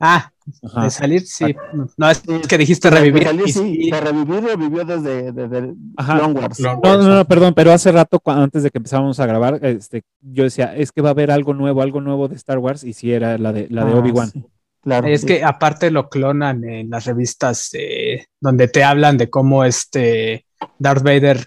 Ah, 0.00 0.32
Ajá. 0.62 0.84
de 0.84 0.90
salir, 0.90 1.26
sí. 1.26 1.54
No, 1.96 2.08
es 2.10 2.22
que 2.48 2.58
dijiste 2.58 2.88
De 2.90 2.96
revivir. 2.96 3.24
salir, 3.24 3.48
y 3.48 3.52
sí, 3.52 3.76
sí, 3.82 3.90
de 3.90 4.00
revivir, 4.00 4.42
revivió 4.44 4.84
desde, 4.84 5.32
desde 5.32 5.74
Ajá. 5.96 6.18
Clone 6.18 6.40
Wars. 6.40 6.60
No, 6.60 6.74
Wars. 6.74 6.98
no, 7.04 7.14
no, 7.16 7.24
perdón, 7.24 7.54
pero 7.54 7.72
hace 7.72 7.90
rato, 7.92 8.20
antes 8.26 8.62
de 8.62 8.70
que 8.70 8.78
empezábamos 8.78 9.18
a 9.20 9.26
grabar, 9.26 9.58
este, 9.64 10.02
yo 10.20 10.44
decía, 10.44 10.76
es 10.76 10.92
que 10.92 11.00
va 11.02 11.08
a 11.08 11.12
haber 11.12 11.30
algo 11.30 11.52
nuevo, 11.54 11.82
algo 11.82 12.00
nuevo 12.00 12.28
de 12.28 12.36
Star 12.36 12.58
Wars, 12.58 12.84
y 12.84 12.92
sí 12.92 13.12
era 13.12 13.38
la 13.38 13.52
de, 13.52 13.66
la 13.70 13.84
de 13.84 13.92
Ah, 13.92 13.96
Obi-Wan. 13.96 14.30
sí, 14.30 14.44
Claro. 14.82 15.08
Es 15.08 15.24
que 15.24 15.42
aparte 15.42 15.90
lo 15.90 16.08
clonan 16.08 16.62
en 16.62 16.90
las 16.90 17.06
revistas 17.06 17.70
eh, 17.72 18.26
donde 18.40 18.68
te 18.68 18.84
hablan 18.84 19.18
de 19.18 19.28
cómo 19.28 19.64
este 19.64 20.46
Darth 20.78 21.02
Vader 21.02 21.44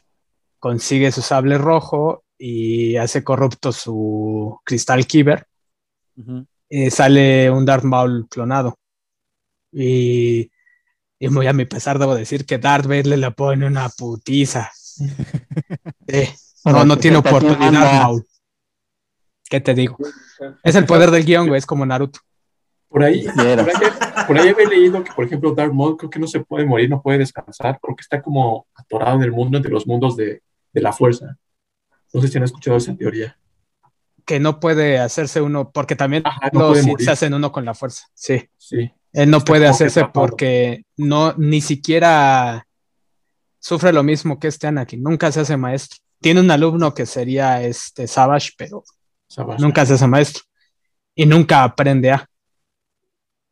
consigue 0.59 1.09
su 1.13 1.21
sable 1.21 1.57
rojo 1.57 2.23
y 2.37 2.97
hace 2.97 3.23
corrupto 3.23 3.71
su 3.71 4.59
cristal 4.65 5.07
Kyber. 5.07 5.45
Eh, 6.69 6.91
sale 6.91 7.49
un 7.49 7.63
Darth 7.65 7.85
Maul 7.85 8.27
clonado. 8.29 8.75
Y, 9.71 10.51
y 11.19 11.29
muy 11.29 11.47
a 11.47 11.53
mi 11.53 11.65
pesar 11.65 11.99
debo 11.99 12.15
decir 12.15 12.45
que 12.45 12.57
Darth 12.57 12.85
Vader 12.85 13.17
le 13.17 13.31
pone 13.31 13.65
una 13.65 13.89
putiza. 13.89 14.71
Eh, 16.11 16.33
no, 16.65 16.83
no 16.83 16.97
tiene 16.97 17.17
oportunidad. 17.17 18.01
Maul. 18.01 18.25
¿Qué 19.47 19.61
te 19.61 19.75
digo? 19.75 19.95
Es 20.63 20.75
el 20.75 20.85
poder 20.85 21.11
del 21.11 21.23
guion, 21.23 21.47
güey, 21.47 21.59
es 21.59 21.65
como 21.65 21.85
Naruto. 21.85 22.19
Por 22.87 23.03
ahí, 23.03 23.23
por 23.23 23.45
ahí, 23.45 23.65
por 24.27 24.37
ahí 24.37 24.49
había 24.49 24.67
leído 24.67 25.03
que, 25.03 25.11
por 25.11 25.23
ejemplo, 25.23 25.53
Darth 25.53 25.71
Maul 25.71 25.95
creo 25.95 26.09
que 26.09 26.17
no 26.19 26.25
se 26.25 26.39
puede 26.39 26.65
morir, 26.65 26.89
no 26.89 27.01
puede 27.01 27.19
descansar, 27.19 27.77
porque 27.79 28.01
está 28.01 28.21
como 28.21 28.65
atorado 28.73 29.17
en 29.17 29.23
el 29.23 29.31
mundo 29.31 29.57
entre 29.57 29.71
los 29.71 29.85
mundos 29.85 30.17
de, 30.17 30.41
de 30.73 30.81
la 30.81 30.91
fuerza. 30.91 31.37
No 32.13 32.21
sé 32.21 32.27
si 32.27 32.37
han 32.37 32.43
escuchado 32.43 32.77
esa 32.77 32.95
teoría. 32.95 33.37
Que 34.25 34.39
no 34.39 34.59
puede 34.59 34.99
hacerse 34.99 35.41
uno, 35.41 35.71
porque 35.71 35.95
también 35.95 36.23
Ajá, 36.25 36.49
no 36.51 36.69
los 36.69 36.79
se 36.79 37.11
hacen 37.11 37.33
uno 37.33 37.51
con 37.51 37.65
la 37.65 37.73
fuerza. 37.73 38.07
Sí. 38.13 38.49
Sí. 38.57 38.91
Él 39.13 39.29
no 39.31 39.37
Está 39.37 39.45
puede 39.51 39.67
hacerse 39.67 40.05
porque 40.13 40.83
no, 40.97 41.33
ni 41.37 41.61
siquiera 41.61 42.65
sufre 43.59 43.91
lo 43.91 44.03
mismo 44.03 44.39
que 44.39 44.47
este 44.47 44.67
Anakin. 44.67 45.01
Nunca 45.01 45.31
se 45.31 45.39
hace 45.41 45.57
maestro. 45.57 45.97
Tiene 46.21 46.41
un 46.41 46.51
alumno 46.51 46.93
que 46.93 47.05
sería 47.05 47.61
este 47.63 48.07
Savage, 48.07 48.51
pero 48.57 48.83
Savage. 49.27 49.61
nunca 49.61 49.85
se 49.85 49.93
hace 49.93 50.07
maestro. 50.07 50.43
Y 51.15 51.25
nunca 51.25 51.63
aprende 51.63 52.11
a. 52.11 52.29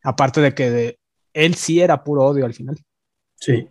Aparte 0.04 0.42
de 0.42 0.54
que 0.54 0.70
de- 0.70 1.00
él 1.34 1.56
sí 1.56 1.82
era 1.82 2.04
puro 2.04 2.24
odio 2.26 2.46
al 2.46 2.54
final. 2.54 2.78
Sí. 3.36 3.68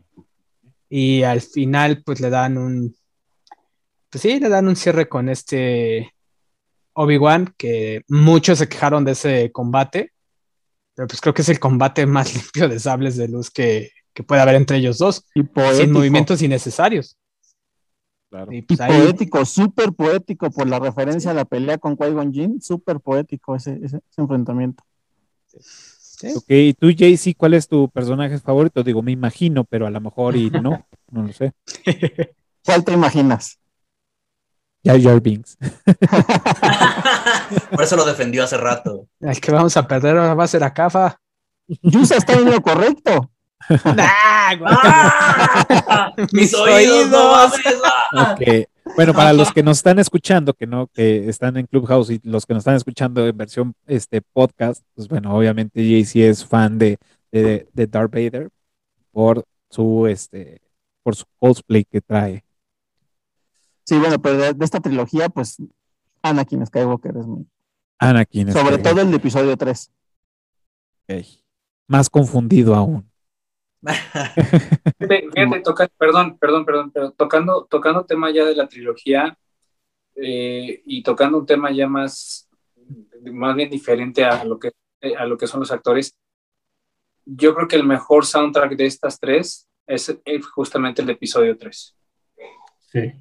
Y 0.88 1.22
al 1.22 1.40
final, 1.40 2.02
pues 2.04 2.20
le 2.20 2.30
dan 2.30 2.58
un. 2.58 2.94
Pues 4.10 4.22
sí, 4.22 4.38
le 4.40 4.48
dan 4.48 4.68
un 4.68 4.76
cierre 4.76 5.08
con 5.08 5.28
este 5.28 6.12
Obi-Wan, 6.94 7.54
que 7.56 8.02
muchos 8.08 8.58
se 8.58 8.68
quejaron 8.68 9.04
de 9.04 9.12
ese 9.12 9.50
combate. 9.52 10.12
Pero 10.96 11.08
pues 11.08 11.20
creo 11.20 11.34
que 11.34 11.42
es 11.42 11.48
el 11.50 11.60
combate 11.60 12.06
más 12.06 12.34
limpio 12.34 12.68
de 12.68 12.80
sables 12.80 13.16
de 13.16 13.28
luz 13.28 13.50
que, 13.50 13.90
que 14.12 14.24
puede 14.24 14.40
haber 14.40 14.56
entre 14.56 14.78
ellos 14.78 14.98
dos. 14.98 15.24
Y 15.34 15.42
Sin 15.74 15.92
movimientos 15.92 16.42
innecesarios. 16.42 17.16
Claro. 18.30 18.52
Y 18.52 18.56
Y 18.58 18.62
pues 18.62 18.80
ahí, 18.80 19.02
poético, 19.02 19.44
súper 19.44 19.92
poético 19.92 20.50
por 20.50 20.66
la 20.66 20.80
referencia 20.80 21.30
a 21.30 21.34
la 21.34 21.44
pelea 21.44 21.78
con 21.78 21.96
Qui-Gon 21.96 22.32
Jinn, 22.32 22.60
súper 22.60 22.98
poético 22.98 23.54
ese, 23.54 23.78
ese, 23.82 24.00
ese 24.10 24.20
enfrentamiento. 24.20 24.82
sí. 25.46 26.32
Ok, 26.34 26.44
¿y 26.48 26.72
tú, 26.72 26.90
JC, 26.90 27.36
cuál 27.36 27.52
es 27.54 27.68
tu 27.68 27.90
personaje 27.90 28.38
favorito? 28.38 28.82
Digo, 28.82 29.02
me 29.02 29.12
imagino, 29.12 29.64
pero 29.64 29.86
a 29.86 29.90
lo 29.90 30.00
mejor 30.00 30.34
y 30.34 30.50
no, 30.50 30.86
no 31.10 31.24
lo 31.24 31.32
sé. 31.32 31.52
¿Cuál 32.64 32.84
te 32.84 32.92
imaginas? 32.92 33.58
Jar 34.82 35.00
Jar 35.00 35.20
Binks. 35.20 35.58
Por 37.70 37.82
eso 37.82 37.96
lo 37.96 38.04
defendió 38.04 38.44
hace 38.44 38.56
rato. 38.56 39.05
El 39.20 39.40
que 39.40 39.52
vamos 39.52 39.76
a 39.76 39.86
perder 39.86 40.16
ahora 40.16 40.34
va 40.34 40.44
a 40.44 40.48
ser 40.48 40.64
a 40.64 40.72
Cafa. 40.72 41.18
Yusa 41.82 42.16
está 42.16 42.34
en 42.34 42.50
lo 42.50 42.60
correcto. 42.60 43.30
¡Ah! 43.68 44.52
¡Ah! 44.66 46.12
¡Mis 46.32 46.54
oídos! 46.54 47.52
Bueno, 48.94 49.12
para 49.14 49.32
los 49.32 49.52
que 49.52 49.62
nos 49.62 49.78
están 49.78 49.98
escuchando, 49.98 50.54
que 50.54 50.66
no, 50.66 50.86
que 50.86 51.28
están 51.28 51.56
en 51.56 51.66
Clubhouse 51.66 52.10
y 52.10 52.20
los 52.22 52.46
que 52.46 52.54
nos 52.54 52.60
están 52.60 52.76
escuchando 52.76 53.26
en 53.26 53.36
versión 53.36 53.74
este 53.86 54.22
podcast, 54.22 54.84
pues 54.94 55.08
bueno, 55.08 55.34
obviamente 55.34 55.82
JC 55.82 56.16
es 56.28 56.44
fan 56.44 56.78
de, 56.78 56.98
de, 57.32 57.68
de 57.72 57.86
Darth 57.86 58.12
Vader 58.12 58.48
por 59.10 59.44
su 59.70 60.06
este 60.06 60.60
por 61.02 61.16
su 61.16 61.24
cosplay 61.38 61.84
que 61.84 62.00
trae. 62.00 62.44
Sí, 63.84 63.98
bueno, 63.98 64.20
pero 64.20 64.38
de, 64.38 64.54
de 64.54 64.64
esta 64.64 64.80
trilogía, 64.80 65.28
pues 65.28 65.56
Anakin 66.22 66.66
Skywalker 66.66 67.16
es 67.16 67.26
mi. 67.26 67.46
Anakin. 67.98 68.52
Sobre 68.52 68.64
Skywalker. 68.76 68.82
todo 68.92 69.00
el 69.02 69.10
de 69.10 69.16
episodio 69.16 69.56
3. 69.56 69.92
Ok. 71.08 71.24
Más 71.88 72.10
confundido 72.10 72.74
aún. 72.74 73.10
Fíjate, 73.82 75.28
fíjate, 75.32 75.60
toca- 75.60 75.88
perdón, 75.96 76.38
perdón, 76.38 76.64
perdón, 76.64 76.90
pero 76.90 77.12
tocando, 77.12 77.66
tocando 77.70 78.04
tema 78.04 78.30
ya 78.32 78.44
de 78.44 78.56
la 78.56 78.66
trilogía 78.68 79.38
eh, 80.16 80.82
y 80.84 81.02
tocando 81.02 81.38
un 81.38 81.46
tema 81.46 81.70
ya 81.70 81.86
más, 81.88 82.48
más 83.32 83.54
bien 83.54 83.70
diferente 83.70 84.24
a 84.24 84.44
lo 84.44 84.58
que 84.58 84.72
eh, 85.02 85.14
a 85.14 85.26
lo 85.26 85.36
que 85.38 85.46
son 85.46 85.60
los 85.60 85.70
actores, 85.70 86.16
yo 87.26 87.54
creo 87.54 87.68
que 87.68 87.76
el 87.76 87.84
mejor 87.84 88.24
soundtrack 88.26 88.76
de 88.76 88.86
estas 88.86 89.20
tres 89.20 89.68
es 89.86 90.18
justamente 90.52 91.02
el 91.02 91.06
de 91.06 91.12
episodio 91.12 91.56
3. 91.56 91.94
Sí. 92.92 93.12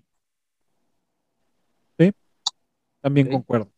También 3.02 3.28
Sí. 3.28 3.34
concuerdo. 3.34 3.72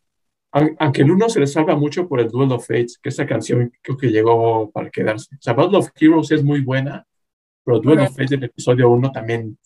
Aun- 0.54 0.76
Aunque 0.80 1.02
el 1.02 1.12
uno 1.12 1.30
se 1.30 1.40
le 1.40 1.48
salva 1.48 1.76
mucho 1.76 2.08
por 2.08 2.20
el 2.20 2.30
Duel 2.30 2.52
of 2.52 2.66
Fates, 2.66 2.98
que 3.02 3.10
esa 3.10 3.26
canción 3.26 3.72
creo 3.82 3.98
que 3.98 4.08
llegó 4.08 4.72
para 4.72 4.90
quedarse. 4.90 5.36
O 5.36 5.42
sea, 5.42 5.54
Battle 5.54 5.78
of 5.80 5.90
Heroes 6.00 6.32
es 6.32 6.44
muy 6.44 6.62
buena, 6.62 7.06
pero 7.64 7.80
Duel 7.80 8.00
of 8.00 8.10
Fates 8.12 8.30
del 8.32 8.44
episodio 8.46 8.90
1 8.90 9.12
también. 9.12 9.58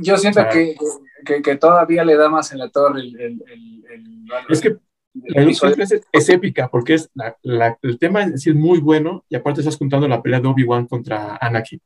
Yo 0.00 0.16
siento 0.16 0.40
O 0.40 0.42
sea, 0.44 0.52
que, 0.52 0.76
que, 1.24 1.42
que 1.42 1.56
todavía 1.56 2.04
le 2.04 2.16
da 2.16 2.28
más 2.28 2.52
en 2.52 2.58
la 2.58 2.68
torre 2.70 3.00
el, 3.00 3.20
el, 3.20 3.44
el- 3.52 3.84
el- 3.90 4.26
Es 4.48 4.60
que 4.60 4.76
la 5.12 5.42
es, 5.42 6.00
es 6.12 6.28
épica 6.28 6.68
porque 6.68 6.94
es 6.94 7.10
la- 7.14 7.36
la- 7.42 7.76
el 7.82 7.98
tema 7.98 8.22
en 8.22 8.38
sí 8.38 8.50
es 8.50 8.56
muy 8.56 8.78
bueno 8.78 9.24
y 9.28 9.34
aparte 9.34 9.60
estás 9.60 9.76
contando 9.76 10.06
la 10.06 10.22
pelea 10.22 10.40
de 10.40 10.46
Obi-Wan 10.48 10.86
contra 10.86 11.36
Anakin 11.40 11.80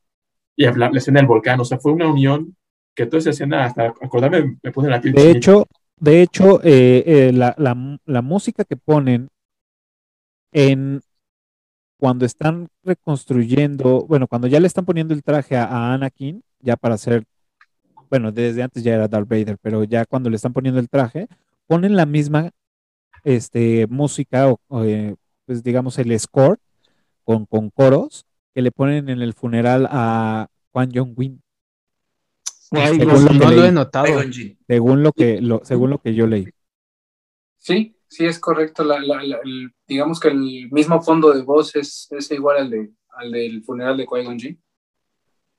y 0.55 0.63
la, 0.65 0.89
la 0.91 0.97
escena 0.97 1.19
del 1.19 1.27
volcán. 1.27 1.59
O 1.59 1.65
sea, 1.65 1.79
fue 1.79 1.91
una 1.91 2.07
unión 2.07 2.55
que 2.95 3.07
toda 3.07 3.17
esa 3.17 3.31
escena, 3.31 3.65
hasta 3.65 3.87
acordarme, 3.87 4.57
me 4.63 4.71
pone 4.71 4.89
la 4.89 5.01
piel 5.01 5.13
De 5.15 5.21
chinita. 5.21 5.37
hecho, 5.37 5.65
de 5.99 6.21
hecho, 6.21 6.61
eh, 6.63 7.03
eh, 7.05 7.31
la, 7.33 7.55
la- 7.57 7.99
la 8.05 8.21
música 8.21 8.63
que 8.65 8.77
ponen 8.77 9.29
en 10.51 11.01
cuando 11.99 12.25
están 12.25 12.69
reconstruyendo, 12.83 14.05
bueno, 14.07 14.27
cuando 14.27 14.47
ya 14.47 14.59
le 14.59 14.67
están 14.67 14.85
poniendo 14.85 15.13
el 15.13 15.23
traje 15.23 15.55
a, 15.57 15.65
a 15.65 15.93
Anakin, 15.93 16.43
ya 16.59 16.75
para 16.77 16.95
hacer, 16.95 17.25
bueno, 18.09 18.31
desde 18.31 18.63
antes 18.63 18.83
ya 18.83 18.95
era 18.95 19.07
Darth 19.07 19.29
Vader, 19.29 19.57
pero 19.61 19.83
ya 19.85 20.05
cuando 20.05 20.29
le 20.29 20.37
están 20.37 20.53
poniendo 20.53 20.79
el 20.81 20.89
traje, 20.89 21.27
ponen 21.67 21.95
la 21.95 22.05
misma 22.05 22.51
este, 23.23 23.87
música, 23.87 24.49
o, 24.49 24.83
eh, 24.85 25.15
pues 25.45 25.63
digamos 25.63 25.99
el 25.99 26.19
score 26.19 26.59
con, 27.25 27.45
con 27.47 27.69
coros 27.71 28.25
que 28.55 28.61
le 28.63 28.71
ponen 28.71 29.09
en 29.09 29.21
el 29.21 29.33
funeral 29.33 29.87
a 29.91 30.47
Juan 30.73 30.91
Jong-un, 30.93 31.41
Según 32.75 33.25
lo 33.25 33.33
No 33.33 33.51
lo 33.51 33.65
he 33.65 33.71
notado. 33.71 34.07
Según 34.67 35.03
lo 35.03 35.11
que, 35.11 35.41
lo, 35.41 35.61
según 35.63 35.89
lo 35.91 35.99
que 35.99 36.13
yo 36.13 36.27
leí. 36.27 36.47
Sí, 37.57 37.97
sí, 38.07 38.25
es 38.25 38.39
correcto. 38.39 38.83
La- 38.83 38.99
la- 38.99 39.23
la- 39.23 39.39
el- 39.43 39.71
digamos 39.87 40.19
que 40.19 40.29
el 40.29 40.69
mismo 40.71 41.01
fondo 41.01 41.33
de 41.33 41.41
voz 41.43 41.75
es, 41.75 42.07
es 42.11 42.31
igual 42.31 42.57
al, 42.57 42.69
de, 42.69 42.91
al 43.09 43.31
del 43.31 43.63
funeral 43.63 43.97
de 43.97 44.05
Qui-Gon. 44.05 44.37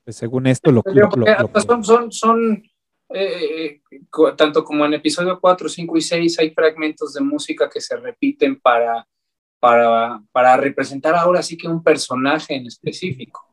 Pues 0.03 0.15
según 0.15 0.47
esto, 0.47 0.71
lo, 0.71 0.81
Pero 0.83 1.09
lo- 1.09 1.17
lo- 1.17 1.25
lo- 1.25 1.31
hasta 1.31 1.61
son, 1.61 1.83
son, 1.83 2.11
son 2.11 2.63
eh, 3.09 3.81
eh, 3.91 4.01
tanto 4.37 4.63
como 4.63 4.85
en 4.85 4.93
episodio 4.93 5.39
4, 5.39 5.67
5 5.69 5.97
y 5.97 6.01
6 6.01 6.39
hay 6.39 6.51
fragmentos 6.51 7.13
de 7.13 7.21
música 7.21 7.69
que 7.69 7.81
se 7.81 7.95
repiten 7.97 8.59
para, 8.59 9.05
para, 9.59 10.21
para 10.31 10.55
representar 10.57 11.15
ahora 11.15 11.41
sí 11.43 11.57
que 11.57 11.67
un 11.67 11.83
personaje 11.83 12.55
en 12.55 12.67
específico. 12.67 13.46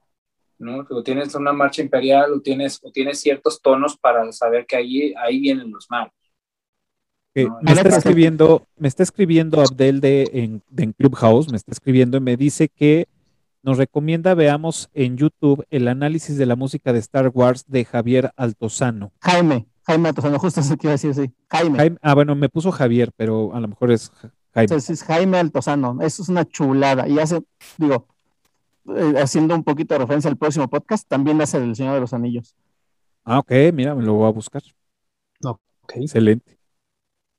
¿No? 0.59 0.87
O 0.91 1.03
tienes 1.03 1.35
una 1.35 1.53
marcha 1.53 1.83
imperial 1.83 2.33
o 2.33 2.41
tienes, 2.41 2.81
o 2.83 2.91
tienes 2.91 3.21
ciertos 3.21 3.61
tonos 3.61 3.97
para 3.97 4.31
saber 4.33 4.67
que 4.67 4.77
ahí, 4.77 5.15
ahí 5.17 5.41
vienen 5.41 5.71
los 5.71 5.87
malos. 5.91 6.13
No, 7.37 7.59
me 7.63 7.73
está 7.73 7.81
Alexa, 7.81 7.99
escribiendo, 7.99 8.67
me 8.77 8.87
está 8.87 9.03
escribiendo 9.03 9.61
Abdel 9.61 10.01
de 10.01 10.31
en, 10.35 10.63
de 10.71 10.85
en 10.85 10.93
Clubhouse, 10.93 11.51
me 11.51 11.57
está 11.57 11.73
escribiendo 11.73 12.17
y 12.17 12.21
me 12.21 12.37
dice 12.37 12.69
que 12.69 13.09
nos 13.63 13.77
recomienda 13.79 14.35
veamos 14.35 14.89
en 14.95 15.17
YouTube 15.17 15.67
el 15.71 15.89
análisis 15.89 16.37
de 16.37 16.47
la 16.47 16.55
música 16.55 16.93
de 16.93 17.01
Star 17.01 17.31
Wars 17.35 17.65
de 17.67 17.85
Javier 17.85 18.31
Altozano. 18.37 19.11
Jaime, 19.21 19.67
Jaime 19.85 20.11
Altozano, 20.11 20.39
justo 20.39 20.61
eso 20.61 20.77
que 20.77 20.87
iba 20.87 20.93
a 20.93 20.95
decir, 20.99 21.13
sí. 21.15 21.33
Jaime. 21.51 21.79
Jaime- 21.79 21.99
ah, 22.03 22.15
bueno, 22.15 22.37
me 22.37 22.49
puso 22.49 22.71
Javier, 22.71 23.11
pero 23.17 23.53
a 23.53 23.59
lo 23.61 23.67
mejor 23.67 23.91
es 23.91 24.11
Ja- 24.11 24.31
Jaime. 24.53 24.65
Entonces 24.67 24.91
es 24.91 25.03
Jaime 25.03 25.39
Altozano. 25.39 25.99
Eso 26.03 26.23
es 26.23 26.29
una 26.29 26.45
chulada. 26.45 27.09
Y 27.09 27.19
hace, 27.19 27.43
digo, 27.79 28.07
eh, 28.97 29.15
haciendo 29.19 29.55
un 29.55 29.65
poquito 29.65 29.95
de 29.95 30.01
referencia 30.01 30.31
al 30.31 30.37
próximo 30.37 30.69
podcast, 30.69 31.09
también 31.09 31.41
hace 31.41 31.59
El 31.59 31.75
Señor 31.75 31.95
de 31.95 32.01
los 32.01 32.13
Anillos. 32.13 32.55
Ah, 33.25 33.39
ok, 33.39 33.53
mira, 33.73 33.95
me 33.95 34.03
lo 34.03 34.15
voy 34.15 34.29
a 34.29 34.33
buscar. 34.33 34.63
Ok. 35.45 35.97
Excelente. 35.97 36.59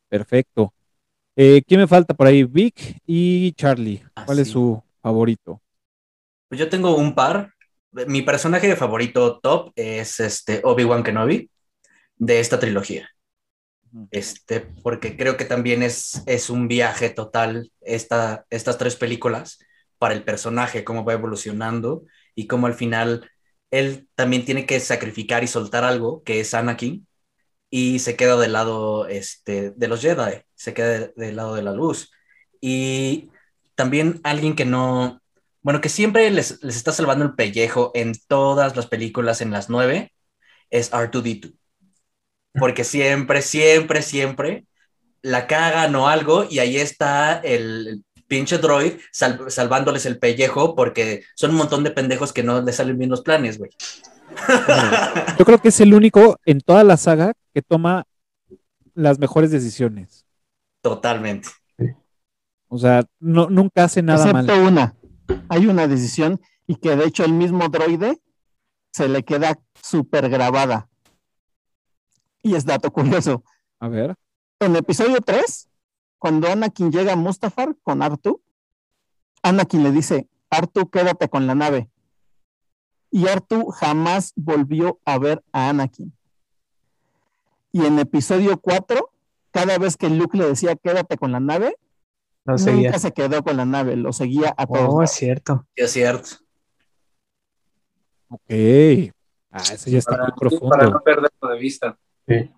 Perfecto. 0.09 0.73
Eh, 1.35 1.61
¿Quién 1.67 1.81
me 1.81 1.87
falta 1.87 2.13
por 2.13 2.27
ahí? 2.27 2.43
Vic 2.43 3.01
y 3.05 3.51
Charlie. 3.53 4.03
¿Cuál 4.25 4.39
es 4.39 4.49
su 4.49 4.81
favorito? 5.01 5.61
Pues 6.47 6.59
yo 6.59 6.69
tengo 6.69 6.95
un 6.95 7.13
par. 7.13 7.53
Mi 8.07 8.21
personaje 8.21 8.75
favorito 8.75 9.39
top 9.39 9.71
es 9.75 10.19
este 10.19 10.61
Obi-Wan 10.63 11.03
Kenobi 11.03 11.49
de 12.17 12.39
esta 12.39 12.59
trilogía. 12.59 13.09
Este, 14.11 14.59
porque 14.59 15.15
creo 15.15 15.37
que 15.37 15.45
también 15.45 15.81
es, 15.81 16.21
es 16.25 16.49
un 16.49 16.67
viaje 16.67 17.09
total 17.09 17.71
esta, 17.81 18.45
estas 18.49 18.77
tres 18.77 18.95
películas 18.95 19.59
para 19.97 20.13
el 20.13 20.23
personaje, 20.23 20.83
cómo 20.83 21.05
va 21.05 21.13
evolucionando 21.13 22.03
y 22.35 22.47
cómo 22.47 22.67
al 22.67 22.73
final 22.73 23.29
él 23.71 24.07
también 24.15 24.45
tiene 24.45 24.65
que 24.65 24.79
sacrificar 24.79 25.43
y 25.43 25.47
soltar 25.47 25.83
algo, 25.83 26.23
que 26.23 26.39
es 26.39 26.53
Anakin, 26.53 27.07
y 27.69 27.99
se 27.99 28.15
queda 28.15 28.37
del 28.37 28.53
lado 28.53 29.07
este, 29.07 29.71
de 29.71 29.87
los 29.87 30.01
Jedi, 30.01 30.41
se 30.55 30.73
queda 30.73 31.09
del 31.15 31.35
lado 31.35 31.55
de 31.55 31.63
la 31.63 31.73
luz. 31.73 32.11
Y 32.61 33.29
también 33.75 34.21
alguien 34.23 34.55
que 34.55 34.65
no, 34.65 35.21
bueno, 35.61 35.81
que 35.81 35.89
siempre 35.89 36.29
les, 36.31 36.63
les 36.63 36.75
está 36.77 36.91
salvando 36.91 37.25
el 37.25 37.35
pellejo 37.35 37.91
en 37.95 38.13
todas 38.27 38.75
las 38.75 38.87
películas, 38.87 39.41
en 39.41 39.51
las 39.51 39.69
nueve, 39.69 40.13
es 40.69 40.91
R2D2. 40.91 41.53
Porque 42.53 42.83
siempre, 42.85 43.41
siempre, 43.41 44.01
siempre 44.01 44.65
la 45.21 45.47
cagan 45.47 45.95
o 45.95 46.07
algo 46.07 46.45
y 46.49 46.59
ahí 46.59 46.77
está 46.77 47.39
el 47.39 48.05
pinche 48.27 48.57
droid 48.57 48.93
sal- 49.11 49.49
salvándoles 49.49 50.05
el 50.05 50.17
pellejo 50.19 50.75
porque 50.75 51.23
son 51.35 51.51
un 51.51 51.57
montón 51.57 51.83
de 51.83 51.91
pendejos 51.91 52.33
que 52.33 52.43
no 52.43 52.61
les 52.61 52.75
salen 52.75 52.97
bien 52.97 53.09
los 53.09 53.21
planes, 53.21 53.57
güey. 53.57 53.71
Yo 55.37 55.45
creo 55.45 55.59
que 55.59 55.69
es 55.69 55.79
el 55.79 55.93
único 55.93 56.37
en 56.45 56.59
toda 56.61 56.83
la 56.83 56.97
saga 56.97 57.33
que 57.53 57.61
toma 57.61 58.05
las 58.93 59.19
mejores 59.19 59.51
decisiones. 59.51 60.25
Totalmente. 60.81 61.49
O 62.67 62.77
sea, 62.77 63.03
no, 63.19 63.49
nunca 63.49 63.83
hace 63.85 64.01
nada 64.01 64.25
Excepto 64.29 64.55
mal. 64.55 64.67
una. 64.71 64.95
Hay 65.49 65.67
una 65.67 65.87
decisión 65.87 66.41
y 66.67 66.75
que 66.75 66.95
de 66.95 67.05
hecho 67.05 67.23
el 67.23 67.33
mismo 67.33 67.69
droide 67.69 68.19
se 68.91 69.07
le 69.07 69.23
queda 69.23 69.57
súper 69.81 70.29
grabada. 70.29 70.89
Y 72.41 72.55
es 72.55 72.65
dato 72.65 72.91
curioso. 72.91 73.43
A 73.79 73.87
ver. 73.87 74.15
En 74.59 74.75
episodio 74.75 75.19
3, 75.21 75.69
cuando 76.25 76.47
Anakin 76.51 76.91
llega 76.91 77.13
a 77.13 77.15
Mustafar 77.15 77.75
con 77.83 78.01
Artu, 78.01 78.41
Anakin 79.43 79.83
le 79.83 79.91
dice, 79.91 80.27
Artu, 80.49 80.89
quédate 80.89 81.29
con 81.29 81.45
la 81.45 81.53
nave. 81.53 81.87
y 83.11 83.25
R2 83.25 83.71
jamás 83.71 84.33
volvió 84.35 84.99
a 85.05 85.19
ver 85.19 85.43
a 85.51 85.69
Anakin. 85.69 86.17
Y 87.71 87.85
en 87.85 87.99
episodio 87.99 88.59
4, 88.59 89.11
cada 89.51 89.77
vez 89.77 89.97
que 89.97 90.09
Luke 90.09 90.35
le 90.35 90.47
decía 90.47 90.75
quédate 90.75 91.15
con 91.15 91.31
la 91.31 91.39
nave, 91.39 91.77
No 92.43 92.53
nunca 92.53 92.63
seguía. 92.63 92.97
se 92.97 93.11
quedó 93.11 93.43
con 93.43 93.55
la 93.57 93.65
nave, 93.65 93.95
lo 93.95 94.11
seguía 94.11 94.51
a 94.57 94.65
todos. 94.65 94.89
Oh, 94.91 95.03
es 95.03 95.11
cierto. 95.11 95.67
Sí, 95.75 95.83
es 95.83 95.91
cierto. 95.91 96.29
Ok. 98.29 98.49
Ah, 99.51 99.61
ese 99.73 99.91
ya 99.91 99.99
está 99.99 100.13
Para, 100.17 100.23
muy 100.23 100.33
profundo. 100.39 100.69
para 100.69 100.89
no 100.89 100.99
perderlo 101.01 101.49
de 101.53 101.59
vista. 101.59 101.99
Sí, 102.27 102.51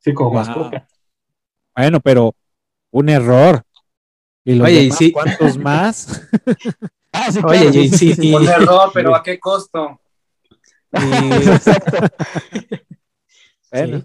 sí 0.00 0.12
como 0.12 0.28
Wow. 0.32 0.38
mascota. 0.40 0.86
Bueno, 1.74 1.98
pero 2.00 2.34
un 2.92 3.08
error. 3.08 3.62
¿Y 4.44 4.54
los 4.54 4.68
Oye, 4.68 4.80
y 4.80 4.84
demás, 4.84 4.98
sí. 4.98 5.12
cuántos 5.12 5.58
más? 5.58 6.22
Ah, 7.12 7.30
sí, 7.32 7.40
Oye, 7.44 7.60
claro, 7.60 7.78
y 7.78 7.88
sí, 7.88 8.14
sí. 8.14 8.34
Un 8.34 8.48
error, 8.48 8.90
pero 8.94 9.14
¿a 9.14 9.22
qué 9.22 9.38
costo? 9.38 10.00
Exacto. 10.92 12.06
Bueno, 13.70 14.04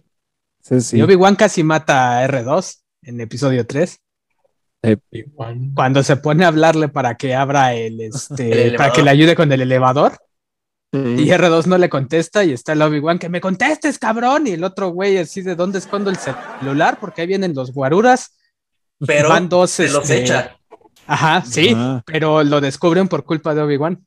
sí, 0.62 0.82
sí. 0.82 0.98
Y 0.98 1.02
Obi-Wan 1.02 1.36
casi 1.36 1.64
mata 1.64 2.20
a 2.20 2.28
R2 2.28 2.82
en 3.04 3.22
episodio 3.22 3.66
3. 3.68 4.00
Igual. 5.12 5.72
Cuando 5.76 6.02
se 6.04 6.16
pone 6.16 6.46
a 6.46 6.48
hablarle 6.48 6.88
para 6.88 7.16
que 7.16 7.36
abra 7.36 7.74
el, 7.74 8.00
este, 8.00 8.68
El 8.68 8.76
para 8.76 8.94
que 8.94 9.04
le 9.04 9.10
ayude 9.10 9.36
con 9.36 9.52
el 9.52 9.62
elevador. 9.62 10.18
Sí. 10.94 11.00
Y 11.00 11.28
R2 11.28 11.66
no 11.66 11.78
le 11.78 11.90
contesta 11.90 12.46
y 12.46 12.54
está 12.54 12.72
el 12.72 12.82
Obi-Wan 12.82 13.20
que 13.20 13.28
me 13.28 13.42
contestes, 13.42 14.00
cabrón. 14.00 14.48
Y 14.48 14.52
el 14.52 14.64
otro 14.64 14.90
güey 14.90 15.18
así 15.18 15.42
de 15.42 15.56
dónde 15.56 15.80
escondo 15.80 16.10
el 16.10 16.18
celular 16.18 16.98
porque 17.02 17.22
ahí 17.22 17.28
vienen 17.28 17.54
los 17.54 17.74
guaruras. 17.74 18.37
Pero 19.06 19.30
Van 19.30 19.48
dos, 19.50 19.72
se 19.72 19.90
los 19.90 20.10
este, 20.10 20.22
echa. 20.24 20.58
Ajá, 21.06 21.44
sí, 21.46 21.74
Ah. 21.76 22.02
pero 22.06 22.44
lo 22.44 22.60
descubren 22.62 23.08
por 23.08 23.24
culpa 23.24 23.54
de 23.54 23.62
Obi-Wan. 23.62 24.06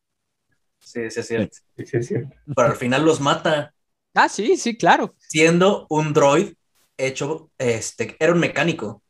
Sí, 0.80 1.10
sí, 1.10 1.20
es 1.20 1.26
cierto. 1.26 1.56
Sí, 1.76 1.86
sí, 1.86 1.96
es 1.98 2.06
cierto. 2.08 2.34
Pero 2.54 2.68
al 2.68 2.76
final 2.76 3.04
los 3.04 3.20
mata, 3.20 3.72
Ah, 4.14 4.28
sí, 4.28 4.56
sí, 4.56 4.76
claro. 4.76 5.14
siendo 5.18 5.86
un 5.88 6.12
droid 6.12 6.54
hecho, 6.98 7.50
este, 7.58 8.16
era 8.18 8.32
un 8.32 8.40
mecánico. 8.40 9.02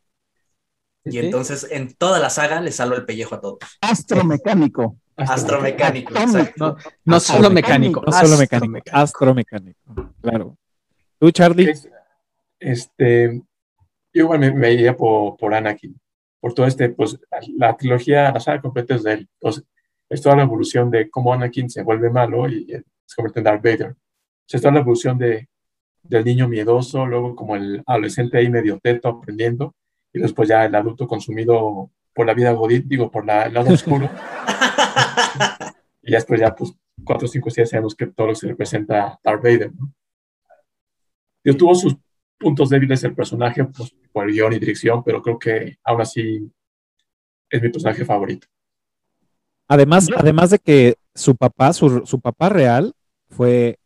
Y 1.05 1.13
Sí. 1.13 1.19
entonces 1.21 1.67
en 1.71 1.95
toda 1.95 2.19
la 2.19 2.29
saga 2.29 2.61
le 2.61 2.71
salva 2.73 2.97
el 2.97 3.07
pellejo 3.07 3.35
a 3.35 3.41
todos. 3.41 3.59
Astromecánico. 3.81 4.99
Astromecánico. 5.17 6.15
Exacto. 6.15 6.77
No, 6.77 7.15
no 7.15 7.21
solo 7.21 7.51
mecánico. 7.51 8.03
No 8.05 8.13
solo 8.13 8.37
mecánico, 8.37 8.89
astromecánico. 8.89 8.97
astromecánico. 8.97 10.15
Claro. 10.21 10.59
¿Tú, 11.19 11.31
Charlie? 11.31 11.71
Es- 11.71 11.89
Este, 12.59 13.43
yo 14.13 14.25
igual 14.25 14.41
me, 14.41 14.53
me 14.53 14.73
iría 14.73 14.97
por, 14.97 15.37
por 15.37 15.55
Anakin, 15.55 15.99
por 16.41 16.55
todo 16.55 16.67
este, 16.67 16.89
pues 16.91 17.19
la, 17.57 17.77
trilogía, 17.77 18.33
la 18.33 18.41
saga 18.41 18.61
completa 18.61 18.95
es 18.95 19.03
de 19.03 19.13
él. 19.13 19.29
Entonces, 19.35 19.65
es 20.09 20.23
toda 20.23 20.37
la 20.37 20.43
evolución 20.43 20.91
de 20.91 21.09
cómo 21.09 21.33
Anakin 21.33 21.71
se 21.71 21.83
vuelve 21.83 22.11
malo 22.11 22.49
y 22.49 22.73
eh, 22.73 22.83
se 23.07 23.17
convierte 23.17 23.41
en 23.41 23.45
Darth 23.45 23.63
Vader. 23.63 23.91
O 23.91 23.97
sea, 24.47 24.59
es 24.59 24.63
toda 24.63 24.75
la 24.75 24.81
evolución 24.81 25.19
de, 25.19 25.49
del 26.03 26.25
niño 26.25 26.49
miedoso, 26.49 27.07
luego 27.07 27.37
como 27.37 27.57
el 27.57 27.83
adolescente 27.87 28.39
ahí 28.39 28.51
medio 28.51 28.79
teto 28.81 29.09
aprendiendo, 29.09 29.75
y 30.13 30.21
después 30.21 30.49
ya 30.49 30.65
el 30.65 30.75
adulto 30.75 31.07
consumido 31.07 31.91
por 32.13 32.27
la 32.27 32.35
vida 32.35 32.53
godit, 32.53 32.87
digo, 32.87 33.11
por 33.11 33.25
la, 33.25 33.45
el 33.45 33.55
lado 33.55 33.73
oscuro. 33.73 34.11
y 36.03 36.11
ya 36.11 36.17
después 36.17 36.41
ya, 36.41 36.55
pues, 36.55 36.73
cuatro, 37.05 37.29
cinco, 37.29 37.51
seis 37.51 37.71
sabemos 37.71 37.95
que 37.95 38.07
todo 38.09 38.29
lo 38.29 38.33
que 38.33 38.41
se 38.41 38.49
representa 38.49 39.19
Darth 39.23 39.43
Vader, 39.43 39.73
¿no? 39.73 39.93
Yo 41.43 41.57
tuvo 41.57 41.75
sus 41.75 41.97
puntos 42.41 42.71
débiles 42.71 43.05
el 43.05 43.15
personaje, 43.15 43.65
pues, 43.67 43.95
por 44.13 44.27
el 44.29 44.35
guion 44.35 44.55
y 44.55 44.61
dirección, 44.61 45.05
pero 45.05 45.23
creo 45.23 45.39
que 45.39 45.79
aún 45.85 46.01
así 46.03 46.51
es 47.51 47.63
mi 47.63 47.69
personaje 47.71 48.05
favorito. 48.05 48.47
Además, 49.69 50.09
además 50.17 50.51
de 50.51 50.59
que 50.59 50.97
su 51.15 51.37
papá, 51.37 51.73
su, 51.73 52.05
su 52.07 52.21
papá 52.21 52.49
real 52.49 52.93
fue 53.29 53.79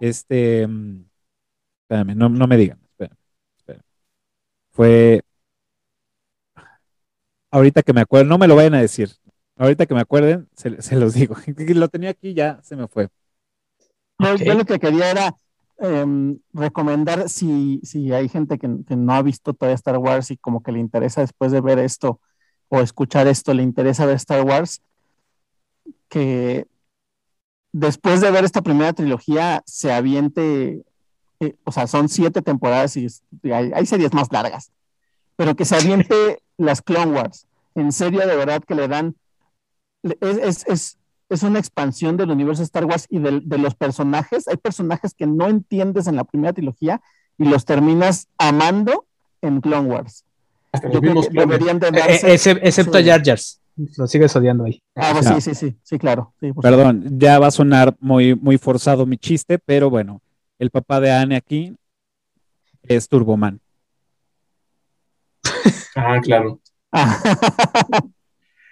este. 0.00 0.66
mm, 0.66 1.04
Espérame, 1.84 2.16
no, 2.16 2.28
no 2.28 2.46
me 2.48 2.56
digan. 2.56 2.80
Espérame, 2.84 3.16
espérame. 3.58 3.82
Fue. 4.72 5.22
Ahorita 7.50 7.82
que 7.82 7.92
me 7.92 8.00
acuerdo, 8.02 8.26
no 8.28 8.38
me 8.38 8.46
lo 8.48 8.56
vayan 8.56 8.74
a 8.74 8.80
decir. 8.80 9.10
Ahorita 9.56 9.86
que 9.86 9.94
me 9.94 10.00
acuerden, 10.00 10.48
se, 10.54 10.80
se 10.82 10.96
los 10.96 11.14
digo. 11.14 11.36
Lo 11.74 11.88
tenía 11.88 12.10
aquí, 12.10 12.34
ya 12.34 12.60
se 12.62 12.76
me 12.76 12.86
fue. 12.88 13.08
Yo, 14.18 14.34
Ok. 14.34 14.40
yo 14.44 14.54
lo 14.54 14.64
que 14.64 14.78
quería 14.78 15.10
era 15.10 15.34
em, 15.78 16.38
recomendar 16.52 17.28
si, 17.28 17.80
si 17.84 18.12
hay 18.12 18.28
gente 18.28 18.58
que, 18.58 18.68
que 18.86 18.96
no 18.96 19.12
ha 19.14 19.22
visto 19.22 19.54
todavía 19.54 19.74
Star 19.76 19.98
Wars 19.98 20.30
y 20.30 20.36
como 20.36 20.62
que 20.62 20.72
le 20.72 20.80
interesa 20.80 21.20
después 21.22 21.52
de 21.52 21.60
ver 21.60 21.78
esto 21.78 22.20
o 22.68 22.80
escuchar 22.80 23.26
esto, 23.28 23.54
le 23.54 23.62
interesa 23.62 24.06
ver 24.06 24.16
Star 24.16 24.42
Wars, 24.44 24.82
que 26.08 26.66
después 27.72 28.20
de 28.20 28.30
ver 28.30 28.44
esta 28.44 28.62
primera 28.62 28.92
trilogía 28.92 29.62
se 29.66 29.92
aviente, 29.92 30.82
eh, 31.40 31.56
o 31.64 31.72
sea, 31.72 31.86
son 31.86 32.08
siete 32.08 32.42
temporadas 32.42 32.96
y, 32.96 33.08
hay, 33.52 33.72
hay 33.74 33.86
series 33.86 34.14
más 34.14 34.32
largas, 34.32 34.72
pero 35.36 35.56
que 35.56 35.64
se 35.64 35.76
aviente 35.76 36.42
las 36.58 36.82
Clone 36.82 37.12
Wars. 37.12 37.46
En 37.74 37.92
serio, 37.92 38.20
de 38.26 38.36
verdad 38.36 38.62
que 38.64 38.74
le 38.74 38.88
dan, 38.88 39.16
le- 40.02 40.18
es, 40.20 40.38
es, 40.38 40.66
es, 40.68 40.98
es 41.28 41.42
una 41.42 41.58
expansión 41.58 42.16
del 42.16 42.30
universo 42.30 42.62
Star 42.62 42.84
Wars 42.86 43.06
y 43.10 43.18
de, 43.18 43.58
los 43.58 43.74
personajes. 43.74 44.48
Hay 44.48 44.56
personajes 44.56 45.14
que 45.14 45.26
no 45.26 45.48
entiendes 45.48 46.06
en 46.06 46.16
la 46.16 46.24
primera 46.24 46.52
trilogía 46.52 47.00
y 47.36 47.44
los 47.44 47.64
terminas 47.64 48.28
amando 48.38 49.06
en 49.42 49.60
Clone 49.60 49.88
Wars. 49.88 50.24
Hasta 50.72 50.88
Yo 50.88 50.94
los 50.94 51.00
creo 51.00 51.12
mismos 51.14 51.26
que 51.26 51.32
clones. 51.32 51.48
deberían 51.50 51.78
de 51.78 51.88
Eh, 51.88 52.34
ese- 52.34 52.52
excepto 52.62 52.98
sí. 52.98 53.04
Jar 53.04 53.22
Jar. 53.24 53.38
Lo 53.96 54.06
sigues 54.08 54.34
odiando 54.34 54.64
ahí. 54.64 54.82
Ah, 54.96 55.10
pues 55.12 55.26
No. 55.26 55.34
sí, 55.36 55.40
sí, 55.40 55.54
sí, 55.54 55.76
sí, 55.82 55.98
claro. 55.98 56.34
sí, 56.40 56.52
por 56.52 56.62
Perdón, 56.62 57.04
ya 57.18 57.38
va 57.38 57.46
a 57.46 57.50
sonar 57.52 57.94
muy, 58.00 58.34
muy 58.34 58.58
forzado 58.58 59.06
mi 59.06 59.16
chiste, 59.16 59.58
pero 59.58 59.88
bueno, 59.88 60.20
el 60.58 60.70
papá 60.70 60.98
de 61.00 61.12
Anakin 61.12 61.78
es 62.82 63.08
Turboman. 63.08 63.60
Ah, 65.94 66.20
claro. 66.22 66.60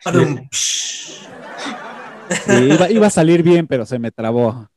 Padum. 0.05 0.49
Sí, 2.31 2.53
iba, 2.73 2.91
iba 2.91 3.07
a 3.07 3.11
salir 3.11 3.43
bien, 3.43 3.67
pero 3.67 3.87
se 3.87 3.99
me 3.99 4.11
trabó. 4.11 4.69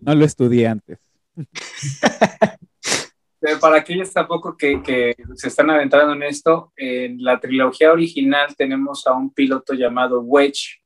No 0.00 0.14
lo 0.14 0.24
estudié 0.24 0.68
antes. 0.68 0.98
Para 3.60 3.78
aquellos 3.78 4.12
tampoco 4.12 4.56
que, 4.56 4.82
que 4.82 5.14
se 5.34 5.48
están 5.48 5.70
adentrando 5.70 6.14
en 6.14 6.22
esto, 6.24 6.72
en 6.76 7.22
la 7.22 7.38
trilogía 7.38 7.92
original 7.92 8.54
tenemos 8.56 9.06
a 9.06 9.12
un 9.12 9.32
piloto 9.32 9.74
llamado 9.74 10.20
Wedge. 10.22 10.80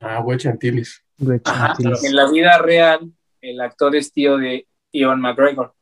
Ah, 0.00 0.20
Wedge 0.20 0.46
Antilles. 0.46 1.02
Ajá. 1.44 1.74
En 2.02 2.16
la 2.16 2.30
vida 2.30 2.58
real, 2.58 3.12
el 3.40 3.60
actor 3.60 3.96
es 3.96 4.12
tío 4.12 4.36
de 4.36 4.66
Ivan 4.92 5.20
McGregor. 5.20 5.74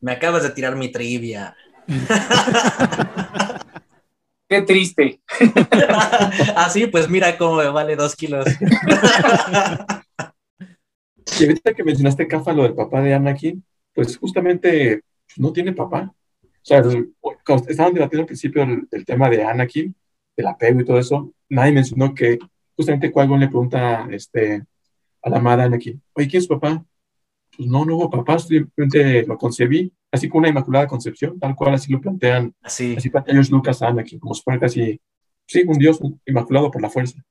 Me 0.00 0.12
acabas 0.12 0.42
de 0.42 0.50
tirar 0.50 0.76
mi 0.76 0.90
trivia. 0.90 1.56
Qué 4.48 4.62
triste. 4.62 5.20
Así, 6.56 6.86
pues 6.86 7.08
mira 7.08 7.36
cómo 7.36 7.56
me 7.56 7.68
vale 7.68 7.96
dos 7.96 8.14
kilos. 8.14 8.46
Y 11.40 11.44
ahorita 11.44 11.74
que 11.74 11.84
mencionaste, 11.84 12.28
Cafa, 12.28 12.52
lo 12.52 12.62
del 12.62 12.74
papá 12.74 13.00
de 13.02 13.14
Anakin, 13.14 13.64
pues 13.94 14.16
justamente 14.16 15.02
no 15.36 15.52
tiene 15.52 15.72
papá. 15.72 16.14
O 16.42 16.48
sea, 16.62 16.78
el- 16.78 17.14
cuando 17.44 17.68
estaban 17.68 17.94
debatiendo 17.94 18.22
al 18.22 18.26
principio 18.26 18.62
el, 18.62 18.86
el 18.90 19.04
tema 19.04 19.28
de 19.28 19.42
Anakin, 19.44 19.94
del 20.36 20.46
apego 20.46 20.80
y 20.80 20.84
todo 20.84 20.98
eso, 20.98 21.32
nadie 21.48 21.72
mencionó 21.72 22.14
que 22.14 22.38
justamente 22.76 23.12
Qui-Gon 23.12 23.38
le 23.40 23.48
pregunta 23.48 24.06
este, 24.10 24.64
a 25.22 25.30
la 25.30 25.38
amada 25.38 25.64
Anakin, 25.64 26.00
oye, 26.12 26.28
¿quién 26.28 26.38
es 26.38 26.46
su 26.46 26.58
papá? 26.58 26.84
Pues 27.56 27.68
no, 27.68 27.84
no 27.84 27.96
hubo 27.96 28.10
papá, 28.10 28.38
simplemente 28.38 29.24
lo 29.26 29.38
concebí, 29.38 29.92
así 30.10 30.28
como 30.28 30.40
una 30.40 30.48
inmaculada 30.48 30.86
concepción, 30.86 31.38
tal 31.40 31.54
cual 31.54 31.74
así 31.74 31.90
lo 31.92 32.00
plantean, 32.00 32.54
Así. 32.62 32.94
así 32.96 33.08
plantea 33.10 33.34
George 33.34 33.50
Lucas 33.50 33.82
a 33.82 33.88
Anakin, 33.88 34.18
como 34.18 34.34
si 34.34 34.42
fuera 34.42 34.60
casi, 34.60 35.00
sí, 35.46 35.64
un 35.66 35.78
dios 35.78 36.00
inmaculado 36.26 36.70
por 36.70 36.82
la 36.82 36.90
fuerza. 36.90 37.22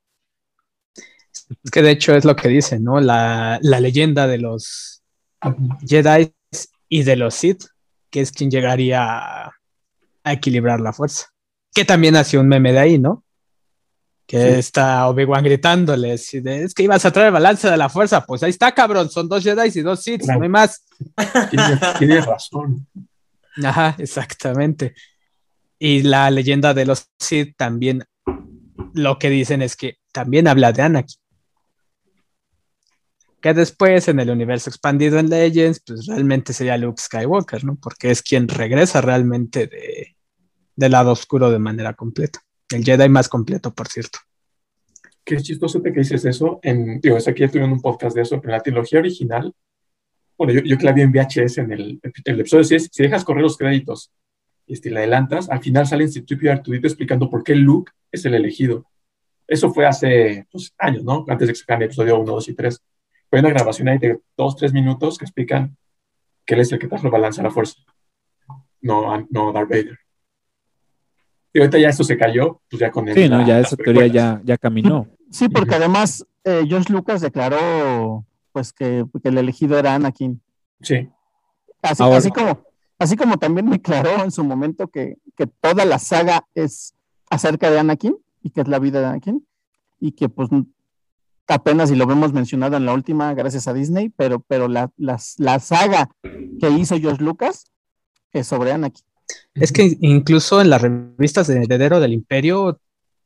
Es 1.63 1.71
que 1.71 1.81
de 1.81 1.91
hecho 1.91 2.15
es 2.15 2.25
lo 2.25 2.35
que 2.35 2.47
dice, 2.47 2.79
¿no? 2.79 2.99
La, 2.99 3.59
la 3.61 3.79
leyenda 3.79 4.25
de 4.25 4.39
los 4.39 5.03
Jedi 5.85 6.33
y 6.89 7.03
de 7.03 7.15
los 7.17 7.35
Sith, 7.35 7.65
que 8.09 8.21
es 8.21 8.31
quien 8.31 8.49
llegaría 8.49 9.03
a, 9.03 9.51
a 10.23 10.33
equilibrar 10.33 10.79
la 10.79 10.93
fuerza. 10.93 11.27
Que 11.73 11.85
también 11.85 12.15
hace 12.15 12.37
un 12.39 12.47
meme 12.47 12.71
de 12.71 12.79
ahí, 12.79 12.97
¿no? 12.97 13.24
Que 14.27 14.53
Sí. 14.53 14.59
está 14.59 15.07
Obi-Wan 15.07 15.43
gritándoles, 15.43 16.33
y 16.33 16.39
de, 16.39 16.63
es 16.63 16.73
que 16.73 16.81
ibas 16.83 17.05
a 17.05 17.11
traer 17.11 17.27
el 17.27 17.33
balance 17.33 17.69
de 17.69 17.77
la 17.77 17.89
fuerza. 17.89 18.25
Pues 18.25 18.41
ahí 18.41 18.49
está, 18.49 18.71
cabrón, 18.73 19.09
son 19.11 19.29
dos 19.29 19.43
Jedi 19.43 19.69
y 19.73 19.81
dos 19.81 20.01
Sith, 20.01 20.21
Claro. 20.23 20.39
no 20.39 20.43
hay 20.45 20.49
más. 20.49 20.83
Tiene, 21.51 21.79
tiene 21.99 22.21
razón. 22.21 22.87
Ajá, 23.63 23.95
exactamente. 23.99 24.95
Y 25.77 26.01
la 26.03 26.31
leyenda 26.31 26.73
de 26.73 26.85
los 26.85 27.07
Sith 27.19 27.55
también 27.55 28.03
lo 28.93 29.19
que 29.19 29.29
dicen 29.29 29.61
es 29.61 29.75
que 29.75 29.97
también 30.11 30.47
habla 30.47 30.71
de 30.71 30.81
Anakin. 30.81 31.19
Que 33.41 33.53
después 33.53 34.07
en 34.07 34.19
el 34.19 34.29
universo 34.31 34.69
expandido 34.69 35.19
en 35.19 35.29
Legends, 35.29 35.81
pues 35.85 36.07
realmente 36.07 36.51
sería 36.53 36.77
Luke 36.77 36.99
Skywalker, 37.01 37.63
¿no? 37.63 37.75
Porque 37.75 38.09
es 38.09 38.23
quien 38.23 38.47
regresa 38.47 39.01
realmente 39.01 39.67
de, 39.67 40.15
del 40.75 40.91
lado 40.93 41.11
oscuro 41.11 41.51
de 41.51 41.59
manera 41.59 41.93
completa. 41.93 42.39
El 42.71 42.83
Jedi 42.83 43.09
más 43.09 43.29
completo, 43.29 43.73
por 43.73 43.87
cierto. 43.87 44.19
qué 45.23 45.37
chistoso 45.37 45.81
que 45.81 45.91
dices 45.91 46.25
eso. 46.25 46.59
En, 46.61 46.99
digo, 46.99 47.17
es 47.17 47.27
aquí 47.27 47.41
ya 47.41 47.47
tuvieron 47.47 47.71
un 47.71 47.81
podcast 47.81 48.15
de 48.15 48.21
eso, 48.21 48.39
pero 48.39 48.53
en 48.53 48.57
la 48.57 48.63
trilogía 48.63 48.99
original, 48.99 49.53
bueno, 50.37 50.53
yo, 50.53 50.61
yo 50.61 50.77
que 50.77 50.85
la 50.85 50.91
vi 50.91 51.01
en 51.01 51.11
VHS 51.11 51.59
en 51.59 51.71
el, 51.71 51.99
episodio 52.03 52.63
6, 52.63 52.89
si 52.91 53.03
dejas 53.03 53.23
correr 53.23 53.43
los 53.43 53.57
créditos 53.57 54.11
y 54.67 54.73
este, 54.73 54.89
la 54.89 54.99
adelantas, 54.99 55.49
al 55.49 55.61
final 55.61 55.85
sale 55.87 56.03
Instituto 56.03 56.51
Artudito 56.51 56.87
explicando 56.87 57.29
por 57.29 57.43
qué 57.43 57.55
Luke 57.55 57.91
es 58.11 58.25
el 58.25 58.33
elegido. 58.33 58.85
Eso 59.47 59.71
fue 59.71 59.85
hace 59.85 60.47
pues, 60.51 60.73
años, 60.77 61.03
¿no? 61.03 61.23
Antes 61.27 61.47
de 61.47 61.53
que 61.53 61.59
sacaran 61.59 61.83
el 61.83 61.87
episodio 61.87 62.19
1, 62.19 62.31
2 62.31 62.49
y 62.49 62.55
3. 62.55 62.81
Fue 63.29 63.39
una 63.39 63.49
grabación 63.49 63.87
ahí 63.89 63.99
de 63.99 64.19
2, 64.37 64.55
3 64.55 64.73
minutos 64.73 65.17
que 65.17 65.25
explican 65.25 65.77
que 66.45 66.55
él 66.55 66.61
es 66.61 66.71
el 66.71 66.79
que 66.79 66.87
trajo 66.87 67.05
el 67.05 67.11
balance 67.11 67.41
a 67.41 67.43
la 67.43 67.51
fuerza. 67.51 67.75
No, 68.81 69.27
no 69.29 69.51
Darth 69.51 69.69
Vader. 69.69 69.99
Y 71.55 71.59
ahorita 71.59 71.79
ya 71.79 71.87
esto 71.87 72.03
se 72.03 72.17
cayó, 72.17 72.59
pues 72.69 72.81
ya 72.81 72.91
con 72.91 73.07
el, 73.07 73.15
Sí, 73.15 73.29
no, 73.29 73.39
ya 73.47 73.53
la- 73.55 73.59
esa 73.61 73.75
teoría 73.77 74.01
precuelas. 74.01 74.13
ya, 74.13 74.41
ya 74.43 74.57
caminó. 74.57 75.07
Sí, 75.31 75.47
porque 75.47 75.75
además 75.75 76.25
eh, 76.43 76.65
George 76.67 76.91
Lucas 76.91 77.21
declaró 77.21 78.25
pues 78.51 78.73
que, 78.73 79.05
que 79.23 79.29
el 79.29 79.37
elegido 79.37 79.79
era 79.79 79.95
Anakin. 79.95 80.41
Sí. 80.81 81.09
Así, 81.81 82.03
Ahora- 82.03 82.17
así 82.17 82.29
como, 82.31 82.59
así 82.99 83.15
como 83.15 83.37
también 83.37 83.69
declaró 83.69 84.21
en 84.23 84.31
su 84.31 84.43
momento 84.43 84.89
que, 84.89 85.15
que 85.37 85.47
toda 85.47 85.85
la 85.85 85.97
saga 85.97 86.45
es 86.55 86.93
acerca 87.29 87.71
de 87.71 87.79
Anakin 87.79 88.17
y 88.43 88.49
que 88.49 88.59
es 88.59 88.67
la 88.67 88.79
vida 88.79 88.99
de 88.99 89.05
Anakin 89.07 89.47
y 90.01 90.11
que 90.11 90.27
pues 90.27 90.49
apenas 91.47 91.89
y 91.89 91.95
lo 91.95 92.05
vemos 92.05 92.33
mencionado 92.33 92.75
en 92.75 92.85
la 92.85 92.93
última 92.93 93.33
gracias 93.33 93.67
a 93.69 93.73
Disney, 93.73 94.09
pero, 94.09 94.41
pero 94.41 94.67
la, 94.67 94.91
las- 94.97 95.35
la 95.39 95.59
saga 95.59 96.09
que 96.21 96.69
hizo 96.71 96.97
George 96.99 97.23
Lucas 97.23 97.71
es 98.33 98.45
sobre 98.47 98.73
Anakin. 98.73 99.05
Es 99.53 99.71
que 99.71 99.97
incluso 100.01 100.61
en 100.61 100.69
las 100.69 100.81
revistas 100.81 101.47
de 101.47 101.63
Heredero 101.63 101.99
del 101.99 102.13
Imperio 102.13 102.79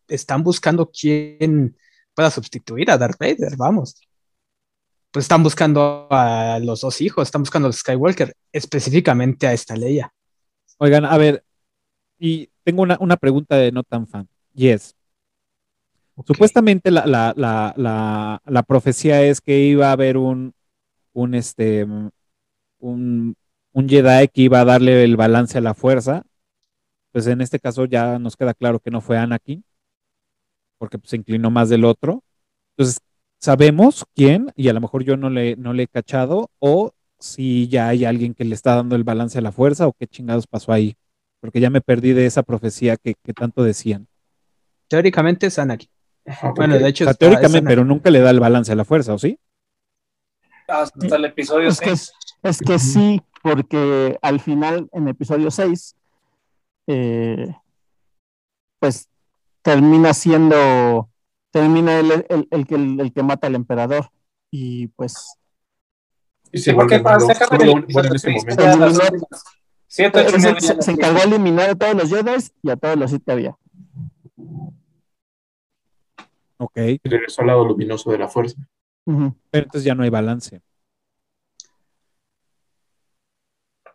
están 0.07 0.43
buscando 0.43 0.89
quién 0.89 1.75
pueda 2.13 2.31
sustituir 2.31 2.91
a 2.91 2.97
Darth 2.97 3.19
Vader, 3.19 3.55
vamos. 3.57 3.95
Pues 5.11 5.25
están 5.25 5.41
buscando 5.41 6.07
a 6.11 6.59
los 6.61 6.81
dos 6.81 7.01
hijos, 7.01 7.27
están 7.27 7.41
buscando 7.41 7.67
a 7.67 7.73
Skywalker, 7.73 8.35
específicamente 8.51 9.47
a 9.47 9.53
esta 9.53 9.75
Leia. 9.75 10.13
Oigan, 10.77 11.05
a 11.05 11.17
ver, 11.17 11.43
y 12.19 12.49
tengo 12.63 12.83
una, 12.83 12.97
una 12.99 13.17
pregunta 13.17 13.55
de 13.55 13.71
no 13.71 13.83
tan 13.83 14.07
fan. 14.07 14.27
Yes. 14.53 14.95
Supuestamente 16.27 16.91
la, 16.91 17.05
la, 17.05 17.33
la, 17.37 18.41
la, 18.45 18.63
profecía 18.63 19.23
es 19.23 19.39
que 19.39 19.59
iba 19.59 19.87
a 19.87 19.93
haber 19.93 20.17
un, 20.17 20.53
un, 21.13 21.33
este, 21.33 21.87
un, 22.79 23.35
un 23.73 23.87
Jedi 23.87 24.27
que 24.29 24.41
iba 24.41 24.61
a 24.61 24.65
darle 24.65 25.03
el 25.03 25.17
balance 25.17 25.57
a 25.57 25.61
la 25.61 25.73
fuerza. 25.73 26.23
Pues 27.11 27.27
en 27.27 27.41
este 27.41 27.59
caso 27.59 27.85
ya 27.85 28.19
nos 28.19 28.35
queda 28.37 28.53
claro 28.53 28.79
que 28.79 28.91
no 28.91 29.01
fue 29.01 29.17
Anakin, 29.17 29.63
porque 30.77 30.99
pues, 30.99 31.09
se 31.09 31.15
inclinó 31.17 31.49
más 31.49 31.69
del 31.69 31.85
otro. 31.85 32.23
Entonces, 32.77 32.99
sabemos 33.39 34.05
quién, 34.15 34.51
y 34.55 34.69
a 34.69 34.73
lo 34.73 34.81
mejor 34.81 35.03
yo 35.03 35.17
no 35.17 35.29
le, 35.29 35.55
no 35.55 35.73
le 35.73 35.83
he 35.83 35.87
cachado, 35.87 36.49
o 36.59 36.91
si 37.19 37.67
ya 37.67 37.87
hay 37.87 38.05
alguien 38.05 38.33
que 38.33 38.45
le 38.45 38.55
está 38.55 38.75
dando 38.75 38.95
el 38.95 39.03
balance 39.03 39.37
a 39.39 39.41
la 39.41 39.51
fuerza, 39.51 39.87
o 39.87 39.93
qué 39.93 40.07
chingados 40.07 40.47
pasó 40.47 40.71
ahí. 40.71 40.95
Porque 41.41 41.59
ya 41.59 41.69
me 41.69 41.81
perdí 41.81 42.13
de 42.13 42.25
esa 42.25 42.43
profecía 42.43 42.97
que, 42.97 43.15
que 43.23 43.33
tanto 43.33 43.63
decían. 43.63 44.07
Teóricamente 44.87 45.47
es 45.47 45.57
Anakin. 45.57 45.89
Ajá, 46.25 46.53
Bueno, 46.55 46.77
de 46.77 46.87
hecho, 46.87 47.05
O 47.05 47.07
sea, 47.07 47.13
teóricamente, 47.13 47.67
pero 47.67 47.85
nunca 47.85 48.09
le 48.11 48.19
da 48.19 48.29
el 48.29 48.39
balance 48.39 48.71
a 48.71 48.75
la 48.75 48.85
fuerza, 48.85 49.13
¿o 49.13 49.17
sí? 49.17 49.39
Hasta 50.67 51.15
el 51.15 51.25
episodio 51.25 51.69
Es 51.69 51.79
que, 51.79 51.95
6. 51.95 52.13
es 52.43 52.59
que 52.59 52.77
sí, 52.77 53.21
porque 53.41 54.17
al 54.21 54.39
final, 54.39 54.89
en 54.91 55.07
episodio 55.07 55.51
6, 55.51 55.95
eh, 56.87 57.55
pues 58.79 59.07
termina 59.61 60.13
siendo, 60.13 61.09
termina 61.51 61.99
el, 61.99 62.25
el- 62.29 62.47
el 62.51 62.67
que, 62.67 62.75
el 62.75 63.11
que 63.13 63.23
mata 63.23 63.47
al 63.47 63.55
emperador. 63.55 64.09
Y 64.51 64.87
pues 64.87 65.35
Y 66.51 66.57
se 66.59 66.73
porque 66.73 66.99
para 66.99 67.19
Se 69.89 70.91
encargó 70.91 71.19
de 71.19 71.23
eliminar 71.25 71.69
a 71.71 71.75
todos 71.75 71.95
los 71.95 72.09
Jedi 72.09 72.31
y 72.63 72.69
a 72.69 72.75
todos 72.77 72.97
los 72.97 73.11
Sith 73.11 73.23
que 73.25 73.31
había. 73.31 73.57
Ok. 76.57 76.77
Regresó 77.03 77.41
al 77.41 77.47
lado 77.47 77.65
luminoso 77.65 78.11
de 78.11 78.17
la 78.17 78.27
fuerza. 78.27 78.57
Pero 79.05 79.65
entonces 79.65 79.83
ya 79.83 79.95
no 79.95 80.03
hay 80.03 80.09
balance. 80.09 80.61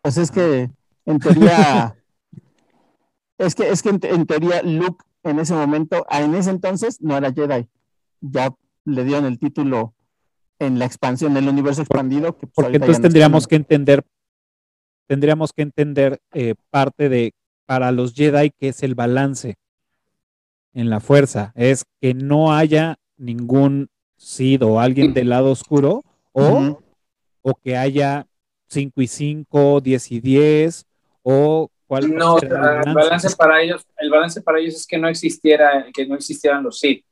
Pues 0.05 0.19
es 0.19 0.31
que 0.31 0.71
en 1.07 1.19
teoría, 1.19 1.97
es 3.39 3.55
que, 3.55 3.71
es 3.71 3.83
que 3.83 3.89
en, 3.89 4.01
te- 4.01 4.11
en 4.11 4.27
teoría 4.27 4.63
Luke 4.63 5.03
en 5.23 5.39
ese 5.39 5.55
momento, 5.55 6.05
ah, 6.11 6.21
en 6.21 6.35
ese 6.35 6.51
entonces 6.51 7.01
no 7.01 7.17
era 7.17 7.33
Jedi. 7.33 7.67
Ya 8.21 8.55
le 8.85 9.05
dieron 9.05 9.25
el 9.25 9.39
título 9.39 9.95
en 10.59 10.79
la 10.79 10.85
expansión 10.85 11.33
del 11.33 11.49
universo 11.49 11.81
expandido. 11.81 12.37
Que 12.37 12.47
pues 12.47 12.53
Porque 12.55 12.77
entonces 12.77 12.99
no 12.99 13.03
tendríamos 13.05 13.47
que 13.47 13.57
entender, 13.57 14.05
tendríamos 15.07 15.55
que 15.55 15.63
entender 15.63 16.21
eh, 16.35 16.55
parte 16.69 17.09
de, 17.09 17.33
para 17.65 17.91
los 17.91 18.13
Jedi, 18.13 18.51
que 18.51 18.69
es 18.69 18.83
el 18.83 18.95
balance 18.95 19.57
en 20.75 20.91
la 20.91 21.01
fuerza. 21.01 21.53
Es 21.55 21.87
que 22.03 22.13
no 22.13 22.53
haya 22.53 22.99
ningún 23.17 23.89
Sith 24.19 24.61
o 24.63 24.81
alguien 24.81 25.15
del 25.15 25.31
lado 25.31 25.51
oscuro, 25.51 26.03
o, 26.33 26.79
o 27.41 27.55
que 27.55 27.79
haya 27.79 28.27
5 28.75 29.03
y 29.03 29.07
5, 29.07 29.81
10 29.81 30.13
y 30.13 30.21
10, 30.21 30.87
o 31.23 31.71
cuál 31.87 32.15
No, 32.15 32.35
o 32.35 32.39
sea, 32.39 32.83
el 32.85 32.95
balance 32.95 33.35
para 33.37 33.63
ellos, 33.63 33.87
el 33.99 34.11
balance 34.11 34.43
para 34.43 34.59
ellos 34.59 34.75
es 34.75 34.87
que 34.87 34.99
no 34.99 35.09
existiera, 35.09 35.87
que 35.93 36.07
no 36.07 36.15
existieran 36.15 36.63
los 36.63 36.79
Sith, 36.79 37.05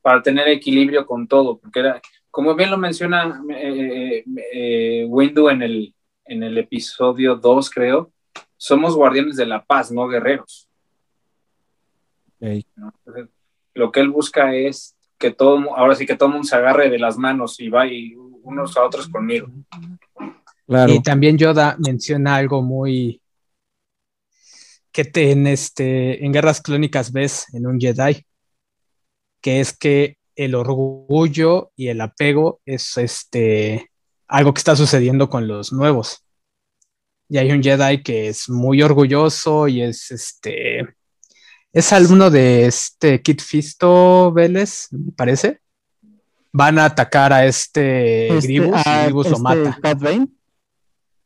para 0.00 0.22
tener 0.22 0.48
equilibrio 0.48 1.06
con 1.06 1.26
todo, 1.26 1.58
porque 1.58 1.80
era, 1.80 2.00
como 2.30 2.54
bien 2.54 2.70
lo 2.70 2.78
menciona 2.78 3.42
eh, 3.54 4.24
eh, 4.52 5.06
Windu 5.08 5.48
en 5.48 5.62
el, 5.62 5.94
en 6.24 6.42
el 6.42 6.58
episodio 6.58 7.36
2, 7.36 7.70
creo, 7.70 8.12
somos 8.56 8.94
guardianes 8.94 9.36
de 9.36 9.46
la 9.46 9.64
paz, 9.64 9.90
no 9.90 10.06
guerreros. 10.08 10.68
Ok. 12.40 12.64
¿no? 12.76 12.92
Entonces, 13.04 13.28
lo 13.74 13.90
que 13.90 14.00
él 14.00 14.10
busca 14.10 14.54
es 14.54 14.96
que 15.18 15.30
todo, 15.30 15.76
ahora 15.76 15.94
sí 15.94 16.06
que 16.06 16.16
todo 16.16 16.28
el 16.28 16.32
mundo 16.34 16.48
se 16.48 16.56
agarre 16.56 16.90
de 16.90 16.98
las 16.98 17.16
manos 17.16 17.60
y 17.60 17.68
va 17.68 17.86
y 17.86 18.14
unos 18.14 18.76
a 18.76 18.84
otros 18.84 19.08
conmigo. 19.08 19.48
Claro. 20.66 20.92
Y 20.92 21.02
también 21.02 21.38
Yoda 21.38 21.76
menciona 21.78 22.36
algo 22.36 22.62
muy 22.62 23.20
que 24.92 25.04
te, 25.04 25.32
en 25.32 25.46
este 25.46 26.24
en 26.24 26.32
Guerras 26.32 26.60
Clónicas 26.60 27.12
ves 27.12 27.46
en 27.54 27.66
un 27.66 27.80
Jedi, 27.80 28.24
que 29.40 29.60
es 29.60 29.76
que 29.76 30.18
el 30.36 30.54
orgullo 30.54 31.72
y 31.76 31.88
el 31.88 32.00
apego 32.00 32.60
es 32.64 32.96
este 32.96 33.90
algo 34.28 34.54
que 34.54 34.58
está 34.58 34.76
sucediendo 34.76 35.28
con 35.28 35.48
los 35.48 35.72
nuevos. 35.72 36.24
Y 37.28 37.38
hay 37.38 37.50
un 37.50 37.62
Jedi 37.62 38.02
que 38.02 38.28
es 38.28 38.48
muy 38.48 38.82
orgulloso 38.82 39.66
y 39.68 39.82
es 39.82 40.10
este 40.10 40.94
es 41.72 41.92
alumno 41.92 42.30
de 42.30 42.66
este 42.66 43.22
Kit 43.22 43.40
Fisto 43.40 44.30
Vélez, 44.30 44.88
me 44.90 45.12
parece. 45.12 45.60
Van 46.52 46.78
a 46.78 46.84
atacar 46.84 47.32
a 47.32 47.46
este, 47.46 48.28
Este, 48.36 48.46
Gribus 48.46 48.80
y 48.84 49.04
Gribus 49.04 49.30
lo 49.30 49.36
este, 49.36 49.42
mata. 49.42 49.94
Bane. 49.94 50.28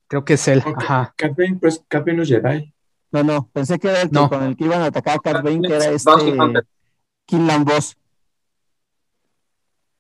Creo 0.09 0.25
que 0.25 0.35
es 0.35 0.49
él. 0.49 0.63
Ok. 0.65 0.83
Ajá. 0.83 1.15
Cat 1.17 1.33
Bane, 1.37 1.59
pues 1.61 1.83
Cat 1.89 2.05
Bane 2.05 2.17
no 2.19 2.23
es 2.23 2.29
Jedi. 2.29 2.73
No, 3.13 3.23
no, 3.23 3.49
pensé 3.53 3.79
que 3.79 3.89
era 3.89 4.03
el 4.03 4.09
que 4.11 4.15
No. 4.15 4.29
con 4.29 4.43
el 4.43 4.57
que 4.57 4.65
iban 4.65 4.83
a 4.83 4.87
atacar 4.87 5.37
a 5.37 5.43
Bane, 5.43 5.61
que 5.67 5.75
era 5.75 5.87
este. 5.87 6.11
Kinlan 7.27 7.65
Boss. 7.65 7.97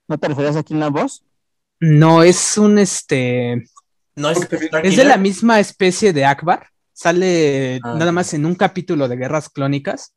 ¿No 0.09 0.19
te 0.19 0.29
referías 0.29 0.57
a 0.57 0.63
Kinlan 0.63 0.93
Boss? 0.93 1.25
No, 1.81 2.23
es 2.23 2.57
un 2.59 2.79
este. 2.79 3.65
No 4.15 4.31
es, 4.31 4.49
Es 4.83 4.97
de 4.97 5.05
la 5.05 5.17
misma 5.17 5.61
especie 5.61 6.13
de 6.13 6.25
Akbar. 6.25 6.69
Sale 6.93 7.79
Ah, 7.83 7.95
nada 7.99 8.13
más 8.13 8.33
en 8.33 8.47
un 8.47 8.55
capítulo 8.55 9.09
de 9.09 9.17
Guerras 9.17 9.51
Clónicas. 9.51 10.15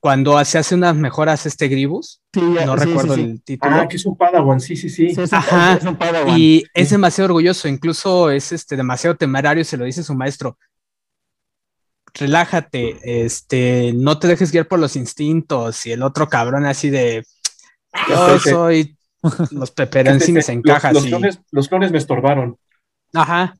Cuando 0.00 0.42
se 0.44 0.58
hace 0.58 0.74
unas 0.74 0.94
mejoras 0.94 1.46
este 1.46 1.68
Gribus. 1.68 2.20
Sí, 2.32 2.40
No 2.40 2.76
sí, 2.78 2.84
recuerdo 2.84 3.14
sí, 3.14 3.20
sí. 3.22 3.26
el 3.30 3.42
título. 3.42 3.74
Ah, 3.74 3.88
que 3.88 3.96
es 3.96 4.06
un 4.06 4.16
Padawan, 4.16 4.60
sí, 4.60 4.76
sí, 4.76 4.88
sí. 4.88 5.14
Sí, 5.14 5.20
es 5.22 5.32
un, 5.32 5.38
Ajá. 5.38 5.74
es 5.74 5.84
un 5.84 5.96
Padawan. 5.96 6.38
Y 6.38 6.64
es 6.74 6.90
demasiado 6.90 7.26
orgulloso, 7.26 7.66
incluso 7.66 8.30
es 8.30 8.52
este 8.52 8.76
demasiado 8.76 9.16
temerario, 9.16 9.64
se 9.64 9.76
lo 9.76 9.84
dice 9.84 10.02
su 10.04 10.14
maestro. 10.14 10.58
Relájate, 12.14 13.24
este, 13.26 13.92
no 13.94 14.18
te 14.18 14.28
dejes 14.28 14.50
guiar 14.52 14.66
por 14.68 14.78
los 14.78 14.96
instintos. 14.96 15.84
Y 15.86 15.92
el 15.92 16.02
otro 16.02 16.28
cabrón 16.28 16.64
así 16.64 16.88
de 16.88 17.24
yo 18.08 18.38
sé 18.38 18.44
que- 18.44 18.50
soy 18.50 18.96
los 19.50 19.70
peperoncines 19.70 20.48
en 20.48 20.62
Los- 20.64 20.74
cajas. 20.74 20.94
Los, 20.94 21.04
y- 21.06 21.08
clones, 21.08 21.40
los 21.50 21.68
clones 21.68 21.92
me 21.92 21.98
estorbaron. 21.98 22.58
Ajá. 23.12 23.56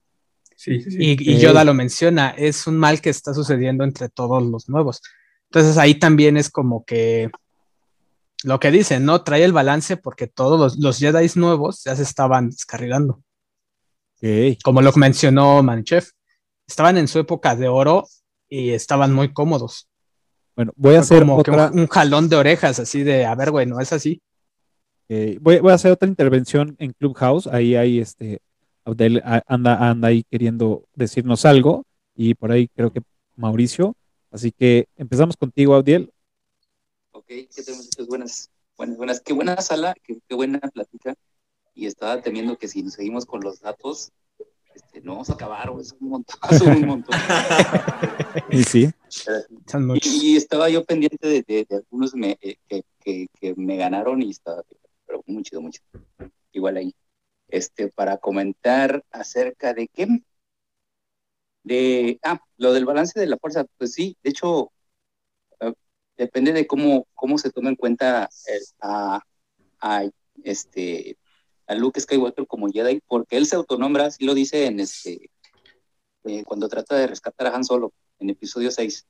Sí, 0.54 0.80
sí, 0.80 0.90
sí. 0.90 0.96
Y. 1.00 1.38
Yoda 1.38 1.64
lo 1.64 1.74
menciona, 1.74 2.30
es 2.30 2.66
un 2.66 2.78
mal 2.78 3.00
que 3.02 3.10
está 3.10 3.34
sucediendo 3.34 3.84
entre 3.84 4.08
todos 4.08 4.42
los 4.42 4.70
nuevos. 4.70 5.02
Entonces 5.50 5.78
ahí 5.78 5.94
también 5.98 6.36
es 6.36 6.50
como 6.50 6.84
que 6.84 7.30
lo 8.44 8.60
que 8.60 8.70
dicen, 8.70 9.04
¿no? 9.04 9.22
Trae 9.22 9.44
el 9.44 9.52
balance 9.52 9.96
porque 9.96 10.26
todos 10.26 10.58
los, 10.58 10.76
los 10.78 10.98
Jedi 10.98 11.28
nuevos 11.36 11.82
ya 11.84 11.96
se 11.96 12.02
estaban 12.02 12.50
descarrilando. 12.50 13.22
Como 14.62 14.82
lo 14.82 14.92
mencionó 14.94 15.62
Manchef, 15.62 16.10
estaban 16.66 16.98
en 16.98 17.08
su 17.08 17.18
época 17.18 17.54
de 17.56 17.68
oro 17.68 18.04
y 18.48 18.70
estaban 18.70 19.12
muy 19.12 19.32
cómodos. 19.32 19.88
Bueno, 20.54 20.72
voy 20.76 20.94
a 20.96 21.02
Fue 21.02 21.18
hacer 21.18 21.20
como 21.20 21.42
que 21.42 21.50
otra. 21.50 21.70
un, 21.70 21.80
un 21.80 21.86
jalón 21.86 22.28
de 22.28 22.36
orejas, 22.36 22.78
así 22.78 23.02
de, 23.02 23.24
a 23.26 23.34
ver, 23.34 23.50
güey, 23.50 23.66
no 23.66 23.80
es 23.80 23.92
así. 23.92 24.20
eh, 25.08 25.38
voy, 25.40 25.60
voy 25.60 25.72
a 25.72 25.74
hacer 25.74 25.92
otra 25.92 26.08
intervención 26.08 26.76
en 26.78 26.92
Clubhouse. 26.92 27.46
Ahí 27.46 27.74
hay 27.76 28.00
este. 28.00 28.40
Abdel 28.84 29.22
anda, 29.46 29.88
anda 29.90 30.08
ahí 30.08 30.24
queriendo 30.30 30.84
decirnos 30.94 31.44
algo. 31.44 31.84
Y 32.14 32.34
por 32.34 32.52
ahí 32.52 32.68
creo 32.68 32.92
que 32.92 33.02
Mauricio. 33.36 33.94
Así 34.36 34.52
que 34.52 34.86
empezamos 34.96 35.34
contigo, 35.34 35.74
Abdiel. 35.74 36.12
Ok, 37.12 37.24
¿qué 37.26 37.48
tenemos? 37.64 37.88
Buenas, 38.06 38.50
buenas, 38.76 38.96
buenas. 38.98 39.20
Qué 39.22 39.32
buena 39.32 39.58
sala, 39.62 39.94
qué, 40.04 40.18
qué 40.28 40.34
buena 40.34 40.58
plática. 40.58 41.14
Y 41.74 41.86
estaba 41.86 42.20
temiendo 42.20 42.58
que 42.58 42.68
si 42.68 42.82
nos 42.82 42.92
seguimos 42.92 43.24
con 43.24 43.40
los 43.40 43.60
datos, 43.60 44.12
este, 44.74 45.00
no 45.00 45.12
vamos 45.12 45.30
a 45.30 45.32
acabar, 45.32 45.68
son 45.82 45.96
un 46.02 46.08
montón, 46.10 46.36
son 46.58 46.68
un 46.68 46.86
montón. 46.86 47.16
Y 48.50 48.62
sí. 48.62 48.90
Y, 50.02 50.32
y 50.32 50.36
estaba 50.36 50.68
yo 50.68 50.84
pendiente 50.84 51.26
de, 51.26 51.42
de- 51.42 51.64
de 51.66 51.76
algunos 51.76 52.14
me- 52.14 52.36
eh, 52.42 52.56
que, 52.68 52.82
que- 53.00 53.28
que 53.40 53.54
me 53.56 53.78
ganaron 53.78 54.20
y 54.20 54.28
estaba, 54.32 54.62
pero 55.06 55.22
muy 55.26 55.42
chido, 55.44 55.62
muy 55.62 55.70
chido. 55.70 55.86
Igual 56.52 56.76
ahí. 56.76 56.94
Este, 57.48 57.88
para 57.88 58.18
comentar 58.18 59.02
acerca 59.10 59.72
de 59.72 59.88
qué. 59.88 60.06
De, 61.66 62.20
ah, 62.22 62.40
lo 62.58 62.72
del 62.72 62.84
balance 62.84 63.18
de 63.18 63.26
la 63.26 63.38
fuerza, 63.38 63.66
pues 63.76 63.92
sí, 63.92 64.16
de 64.22 64.30
hecho, 64.30 64.70
eh, 65.58 65.72
depende 66.16 66.52
de 66.52 66.64
cómo, 66.66 67.08
cómo 67.12 67.38
se 67.38 67.50
toma 67.50 67.70
en 67.70 67.74
cuenta 67.76 68.28
el- 68.46 68.62
a, 68.80 70.04
este, 70.44 71.18
a 71.66 71.74
Luke 71.74 72.00
Skywalker 72.00 72.46
como 72.46 72.68
Jedi, 72.68 73.00
porque 73.08 73.36
él 73.36 73.46
se 73.46 73.56
autonombra, 73.56 74.06
así 74.06 74.24
lo 74.24 74.34
dice 74.34 74.66
en 74.66 74.78
este, 74.78 75.30
eh, 76.24 76.44
cuando 76.44 76.68
trata 76.68 76.94
de 76.96 77.08
rescatar 77.08 77.48
a 77.48 77.56
Han 77.56 77.64
Solo 77.64 77.92
en 78.20 78.30
episodio 78.30 78.70
6 78.70 79.04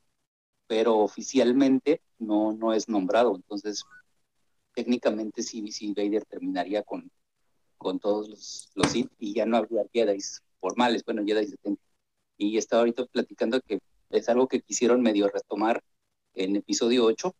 pero 0.69 0.97
oficialmente 0.99 2.01
no, 2.19 2.53
no 2.53 2.73
es 2.73 2.89
nombrado. 2.89 3.37
Entonces, 3.37 3.85
técnicamente 4.74 5.43
sí, 5.45 5.70
sí 5.70 5.95
Vader 5.95 6.24
terminaría 6.24 6.83
con, 6.83 7.09
con 7.78 8.01
todos 8.01 8.28
los, 8.28 8.70
los 8.74 8.91
Sith 8.91 9.12
y 9.20 9.33
ya 9.35 9.47
no 9.47 9.59
habría 9.59 9.85
Jedi 9.93 10.19
formales, 10.59 11.05
bueno, 11.05 11.23
Jedi 11.24 11.47
de 11.47 11.57
Templo. 11.59 11.86
Y 12.37 12.59
estaba 12.59 12.81
ahorita 12.81 13.07
platicando 13.07 13.61
que 13.61 13.81
es 14.11 14.29
algo 14.29 14.49
que 14.49 14.61
quisieron 14.61 15.03
medio 15.03 15.29
retomar 15.29 15.83
en 16.35 16.57
episodio 16.57 17.05
8, 17.05 17.35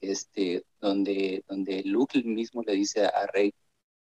este, 0.00 0.64
donde, 0.80 1.44
donde 1.48 1.82
Luke 1.84 2.22
mismo 2.24 2.62
le 2.62 2.74
dice 2.74 3.06
a 3.06 3.26
Rey 3.32 3.54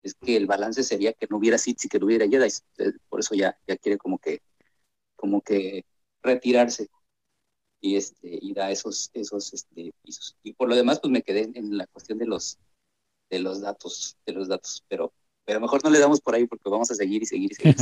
es 0.03 0.15
que 0.15 0.37
el 0.37 0.47
balance 0.47 0.85
sería 0.85 1.13
que 1.13 1.27
no 1.29 1.39
hubiera 1.39 1.59
Sith 1.59 1.85
y 1.85 1.89
que 1.89 1.99
no 1.99 2.07
hubiera 2.07 2.29
Jedi. 2.29 2.49
Por 3.09 3.21
eso 3.21 3.35
ya, 3.35 3.59
ya 3.67 3.77
quiere 3.77 3.99
como 3.99 4.19
que, 4.19 4.41
como 5.17 5.41
que 5.41 5.85
retirarse 6.23 6.89
y 7.81 7.97
este 7.97 8.39
y 8.43 8.53
da 8.55 8.71
esos 8.71 9.11
esos 9.15 9.53
este 9.53 9.93
pisos 10.03 10.37
y 10.43 10.53
por 10.53 10.69
lo 10.69 10.75
demás 10.75 11.01
pues 11.01 11.13
me 11.13 11.23
quedé 11.23 11.51
en, 11.55 11.77
la 11.77 11.87
cuestión 11.87 12.19
de 12.19 12.27
los 12.27 12.59
de 13.31 13.39
los 13.39 13.61
datos 13.61 14.17
de 14.27 14.33
los 14.33 14.49
datos 14.49 14.85
pero 14.89 15.13
pero 15.45 15.61
mejor 15.61 15.83
no 15.85 15.91
le 15.91 16.01
damos 16.01 16.21
por 16.21 16.35
ahí 16.35 16.47
porque 16.47 16.69
vamos 16.69 16.91
a 16.91 16.95
seguir 16.95 17.23
y 17.23 17.27
seguir 17.27 17.53
y 17.53 17.55
seguir, 17.55 17.77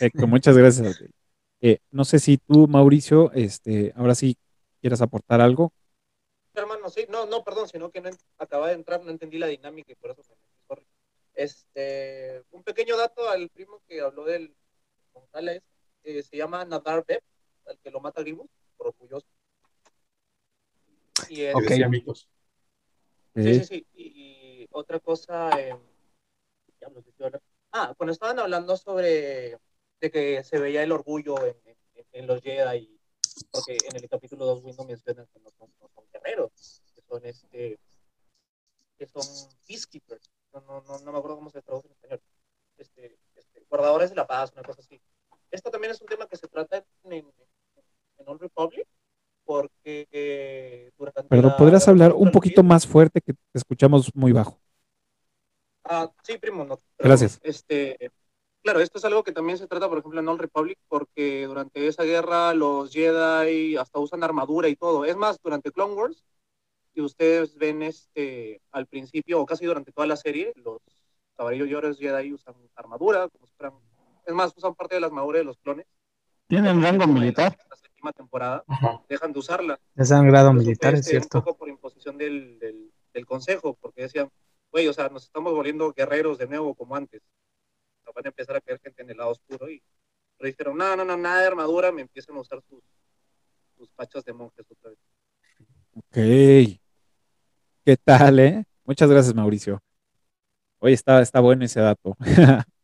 muchas 0.28 0.56
gracias. 0.56 1.04
Eh, 1.66 1.78
no 1.92 2.04
sé 2.04 2.18
si 2.18 2.36
tú, 2.36 2.68
Mauricio, 2.68 3.32
este, 3.32 3.94
ahora 3.96 4.14
sí 4.14 4.36
quieras 4.82 5.00
aportar 5.00 5.40
algo. 5.40 5.72
Hermano, 6.52 6.90
sí, 6.90 7.06
no, 7.08 7.24
no, 7.24 7.42
perdón, 7.42 7.70
sino 7.70 7.90
que 7.90 8.02
no 8.02 8.10
acababa 8.36 8.68
de 8.68 8.74
entrar, 8.74 9.02
no 9.02 9.10
entendí 9.10 9.38
la 9.38 9.46
dinámica 9.46 9.90
y 9.90 9.94
por 9.94 10.10
eso 10.10 10.20
me 10.28 10.36
sorry. 10.68 10.86
Este, 11.32 12.42
un 12.50 12.62
pequeño 12.64 12.98
dato 12.98 13.30
al 13.30 13.48
primo 13.48 13.80
que 13.88 14.02
habló 14.02 14.26
del 14.26 14.54
González, 15.14 15.62
eh, 16.02 16.22
se 16.22 16.36
llama 16.36 16.66
Nadar 16.66 17.02
Beb, 17.06 17.22
al 17.64 17.78
que 17.78 17.90
lo 17.90 17.98
mata 17.98 18.20
Grievous, 18.20 18.50
por 18.76 18.88
orgulloso. 18.88 19.26
Y 21.30 21.46
mitos. 21.88 22.28
Sí, 23.36 23.54
sí, 23.54 23.64
sí. 23.64 23.86
Y, 23.94 24.02
y 24.02 24.68
otra 24.70 25.00
cosa, 25.00 25.48
eh, 25.58 25.74
ah, 27.72 27.94
cuando 27.96 28.12
estaban 28.12 28.38
hablando 28.38 28.76
sobre 28.76 29.58
de 30.00 30.10
que 30.10 30.44
se 30.44 30.58
veía 30.58 30.82
el 30.82 30.92
orgullo 30.92 31.44
en, 31.46 31.56
en- 31.66 32.06
en 32.12 32.26
los 32.26 32.40
Jedi, 32.42 32.98
porque 33.50 33.76
en 33.88 33.96
el 33.96 34.08
capítulo 34.08 34.44
2 34.46 34.62
Windows 34.64 34.86
menciona 34.88 35.26
que 35.32 35.40
no 35.40 35.50
son, 35.50 35.70
no 35.80 35.88
son 35.88 36.04
guerreros, 36.12 36.82
que 36.94 37.02
son 37.02 37.24
este, 37.26 37.78
que 38.98 39.06
son 39.06 39.22
peacekeepers, 39.66 40.30
no, 40.52 40.60
no, 40.60 40.80
no, 40.82 40.98
no 41.00 41.12
me 41.12 41.18
acuerdo 41.18 41.36
cómo 41.36 41.50
se 41.50 41.62
traduce 41.62 41.88
en 41.88 41.92
español, 41.94 42.20
este, 42.78 43.18
este, 43.34 43.64
guardadores 43.68 44.10
de 44.10 44.16
la 44.16 44.26
paz, 44.26 44.52
una 44.52 44.62
cosa 44.62 44.80
así. 44.80 45.00
Esto 45.50 45.70
también 45.70 45.90
es 45.92 46.00
un 46.00 46.06
tema 46.08 46.26
que 46.28 46.36
se 46.36 46.48
trata 46.48 46.76
en, 47.04 47.12
en, 47.12 47.32
en 48.18 48.28
Old 48.28 48.40
Republic, 48.40 48.86
porque 49.44 50.08
eh, 50.10 50.90
durante 50.96 51.24
Perdón, 51.24 51.54
¿podrías 51.58 51.86
hablar 51.88 52.12
un 52.12 52.30
poquito 52.30 52.62
más 52.62 52.86
fuerte 52.86 53.20
que 53.20 53.34
te 53.34 53.38
escuchamos 53.54 54.14
muy 54.14 54.32
bajo? 54.32 54.58
Ah, 55.84 56.10
sí, 56.22 56.38
primo, 56.38 56.64
no. 56.64 56.80
Gracias. 56.98 57.38
Este, 57.42 58.03
claro, 58.74 58.82
esto 58.82 58.98
es 58.98 59.04
algo 59.04 59.22
que 59.22 59.30
también 59.32 59.56
se 59.56 59.68
trata, 59.68 59.88
por 59.88 59.98
ejemplo, 59.98 60.18
en 60.20 60.28
Old 60.28 60.40
Republic, 60.40 60.78
porque 60.88 61.46
durante 61.46 61.86
esa 61.86 62.02
guerra 62.02 62.52
los 62.54 62.90
Jedi 62.92 63.76
hasta 63.76 64.00
usan 64.00 64.24
armadura 64.24 64.68
y 64.68 64.74
todo. 64.74 65.04
Es 65.04 65.16
más, 65.16 65.38
durante 65.40 65.70
Clone 65.70 65.94
Wars, 65.94 66.24
si 66.92 67.00
ustedes 67.00 67.54
ven 67.56 67.82
este 67.82 68.60
al 68.72 68.86
principio, 68.86 69.40
o 69.40 69.46
casi 69.46 69.64
durante 69.64 69.92
toda 69.92 70.08
la 70.08 70.16
serie, 70.16 70.52
los 70.56 70.80
caballeros 71.36 71.98
Jedi 71.98 72.32
usan 72.32 72.54
armadura, 72.74 73.28
como 73.28 73.46
si 73.46 73.52
fueran- 73.56 73.74
es 74.26 74.34
más, 74.34 74.52
usan 74.56 74.74
parte 74.74 74.96
de 74.96 75.00
la 75.02 75.06
armadura 75.06 75.38
de 75.38 75.44
los 75.44 75.58
clones. 75.58 75.86
¿Tienen 76.48 76.82
rango 76.82 77.06
militar? 77.06 77.56
La 77.70 77.76
séptima 77.76 78.12
temporada, 78.12 78.64
dejan 79.08 79.32
de 79.32 79.38
usarla. 79.38 79.78
Les 79.94 80.08
dan 80.08 80.26
grado 80.26 80.52
militar, 80.52 80.94
es 80.94 81.06
cierto. 81.06 81.38
Un 81.38 81.44
poco 81.44 81.56
por 81.58 81.68
imposición 81.68 82.18
del, 82.18 82.58
del, 82.58 82.90
del 83.12 83.24
consejo, 83.26 83.74
porque 83.80 84.02
decían, 84.02 84.30
güey, 84.72 84.88
o 84.88 84.92
sea, 84.92 85.08
nos 85.10 85.22
estamos 85.24 85.52
volviendo 85.52 85.92
guerreros 85.92 86.38
de 86.38 86.46
nuevo 86.48 86.74
como 86.74 86.96
antes. 86.96 87.22
Van 88.14 88.26
a 88.26 88.28
empezar 88.28 88.56
a 88.56 88.60
caer 88.60 88.80
gente 88.80 89.02
en 89.02 89.10
el 89.10 89.16
lado 89.16 89.30
oscuro 89.30 89.68
y 89.70 89.82
pero 90.36 90.48
dijeron, 90.48 90.76
no, 90.76 90.96
no, 90.96 91.04
no, 91.04 91.16
nada 91.16 91.40
de 91.40 91.46
armadura, 91.46 91.92
me 91.92 92.02
empiezan 92.02 92.36
a 92.36 92.40
usar 92.40 92.60
sus, 92.68 92.82
sus 93.76 93.90
fachas 93.92 94.24
de 94.24 94.32
monjes 94.32 94.66
otra 94.70 94.90
vez. 94.90 94.98
Ok. 95.94 96.80
¿Qué 97.84 97.96
tal, 98.02 98.38
eh? 98.40 98.64
Muchas 98.84 99.08
gracias, 99.08 99.34
Mauricio. 99.34 99.80
Hoy 100.80 100.92
está, 100.92 101.22
está 101.22 101.40
bueno 101.40 101.64
ese 101.64 101.80
dato. 101.80 102.16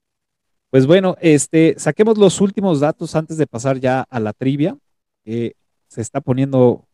Pues 0.71 0.87
bueno, 0.87 1.17
este, 1.21 1.75
saquemos 1.79 2.17
los 2.17 2.41
últimos 2.41 2.79
datos 2.79 3.17
antes 3.17 3.37
de 3.37 3.49
pasar 3.49 3.81
ya 3.81 4.03
a 4.09 4.21
la 4.21 4.33
trivia. 4.33 4.79
se 5.25 5.55
está 5.97 6.21
poniendo 6.21 6.87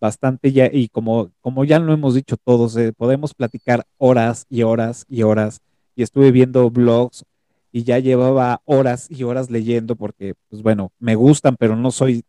bastante 0.00 0.50
ya, 0.50 0.70
y 0.72 0.88
como, 0.88 1.30
como 1.42 1.66
ya 1.66 1.78
lo 1.78 1.92
hemos 1.92 2.14
dicho 2.14 2.38
todos, 2.38 2.74
eh, 2.78 2.94
podemos 2.94 3.34
platicar 3.34 3.84
horas 3.98 4.46
y 4.48 4.62
horas 4.62 5.04
y 5.10 5.24
horas. 5.24 5.60
Y 5.94 6.02
estuve 6.04 6.30
viendo 6.32 6.70
blogs 6.70 7.26
y 7.72 7.84
ya 7.84 7.98
llevaba 7.98 8.62
horas 8.64 9.10
y 9.10 9.24
horas 9.24 9.50
leyendo 9.50 9.96
porque, 9.96 10.34
pues 10.48 10.62
bueno, 10.62 10.92
me 10.98 11.14
gustan, 11.14 11.56
pero 11.56 11.76
no 11.76 11.90
soy, 11.90 12.24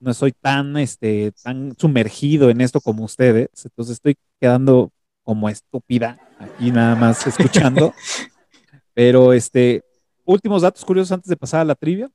no 0.00 0.14
soy 0.14 0.32
tan, 0.32 0.76
este, 0.76 1.32
tan 1.42 1.74
sumergido 1.78 2.50
en 2.50 2.60
esto 2.60 2.80
como 2.80 3.04
ustedes. 3.04 3.48
Entonces 3.64 3.94
estoy 3.94 4.16
quedando 4.40 4.90
como 5.22 5.48
estúpida 5.48 6.18
aquí 6.38 6.70
nada 6.70 6.96
más 6.96 7.26
escuchando. 7.26 7.94
pero 8.94 9.32
este, 9.32 9.84
últimos 10.24 10.62
datos 10.62 10.84
curiosos 10.84 11.12
antes 11.12 11.28
de 11.28 11.36
pasar 11.36 11.60
a 11.60 11.64
la 11.64 11.74
trivia. 11.74 12.10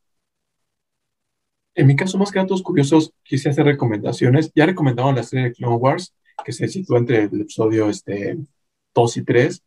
En 1.75 1.87
mi 1.87 1.95
caso, 1.95 2.17
más 2.17 2.31
que 2.31 2.39
datos 2.39 2.61
curiosos, 2.61 3.11
quise 3.23 3.49
hacer 3.49 3.65
recomendaciones. 3.65 4.49
Ya 4.55 4.65
recomendaron 4.65 5.15
la 5.15 5.23
serie 5.23 5.45
de 5.45 5.53
Clone 5.53 5.75
Wars, 5.75 6.13
que 6.45 6.53
se 6.53 6.69
sitúa 6.69 6.99
entre 6.99 7.23
el 7.23 7.41
episodio 7.41 7.89
este, 7.89 8.37
2 8.93 9.17
y 9.17 9.23
3. 9.23 9.63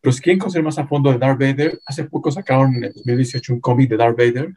Pero 0.00 0.12
si 0.12 0.20
quieren 0.22 0.38
conocer 0.38 0.62
más 0.62 0.78
a 0.78 0.86
fondo 0.86 1.10
de 1.10 1.18
Darth 1.18 1.40
Vader, 1.40 1.80
hace 1.86 2.04
poco 2.04 2.30
sacaron 2.30 2.74
en 2.76 2.84
el 2.84 2.92
2018 2.92 3.52
un 3.54 3.60
cómic 3.60 3.88
de 3.90 3.96
Darth 3.96 4.16
Vader, 4.16 4.54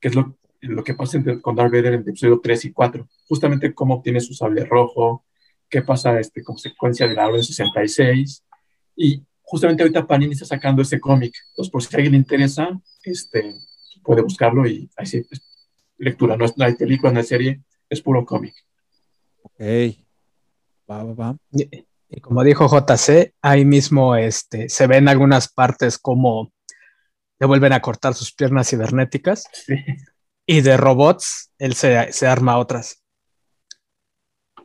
que 0.00 0.08
es 0.08 0.14
lo, 0.14 0.36
lo 0.60 0.84
que 0.84 0.94
pasa 0.94 1.16
entre- 1.16 1.40
con 1.40 1.56
Darth 1.56 1.70
Vader 1.72 1.86
en 1.86 1.94
el 1.94 2.08
episodio 2.08 2.40
3 2.42 2.64
y 2.66 2.72
4. 2.72 3.08
Justamente 3.28 3.74
cómo 3.74 3.94
obtiene 3.96 4.20
su 4.20 4.34
sable 4.34 4.64
rojo, 4.64 5.24
qué 5.68 5.82
pasa 5.82 6.18
este, 6.20 6.42
consecuencia 6.44 7.08
de 7.08 7.14
la 7.14 7.26
Orden 7.26 7.42
66. 7.42 8.44
Y 8.96 9.22
justamente 9.42 9.82
ahorita 9.82 10.06
Panini 10.06 10.32
está 10.32 10.44
sacando 10.44 10.82
ese 10.82 11.00
cómic. 11.00 11.34
Entonces, 11.50 11.72
por 11.72 11.82
si 11.82 11.94
a 11.94 11.96
alguien 11.96 12.12
le 12.12 12.18
interesa, 12.18 12.80
este, 13.02 13.54
puede 14.04 14.22
buscarlo 14.22 14.66
y 14.68 14.88
ahí 14.96 15.06
sí, 15.06 15.22
es 15.30 15.42
lectura. 15.98 16.36
No, 16.36 16.44
es, 16.44 16.56
no 16.56 16.64
hay 16.64 16.74
película, 16.74 17.12
no 17.12 17.18
hay 17.18 17.24
serie, 17.24 17.62
es 17.88 18.00
puro 18.00 18.24
cómic. 18.24 18.54
Ok. 19.42 19.60
Va, 20.88 21.02
va, 21.02 21.14
va. 21.14 21.36
Y, 22.14 22.20
como 22.20 22.44
dijo 22.44 22.66
JC, 22.68 23.34
ahí 23.42 23.64
mismo 23.64 24.14
este, 24.16 24.68
se 24.68 24.86
ven 24.86 25.08
algunas 25.08 25.52
partes 25.52 25.98
como 25.98 26.52
le 27.40 27.46
vuelven 27.46 27.72
a 27.72 27.80
cortar 27.80 28.14
sus 28.14 28.32
piernas 28.32 28.68
cibernéticas. 28.70 29.48
Y 30.46 30.60
de 30.60 30.76
robots, 30.76 31.52
él 31.58 31.74
se, 31.74 32.12
se 32.12 32.26
arma 32.26 32.58
otras. 32.58 33.02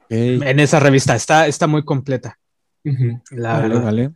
En 0.09 0.59
esa 0.59 0.79
revista 0.79 1.15
está, 1.15 1.47
está 1.47 1.67
muy 1.67 1.83
completa. 1.85 2.37
La 3.31 3.53
Vale, 3.53 3.67
verdad. 3.69 3.83
vale. 3.83 4.11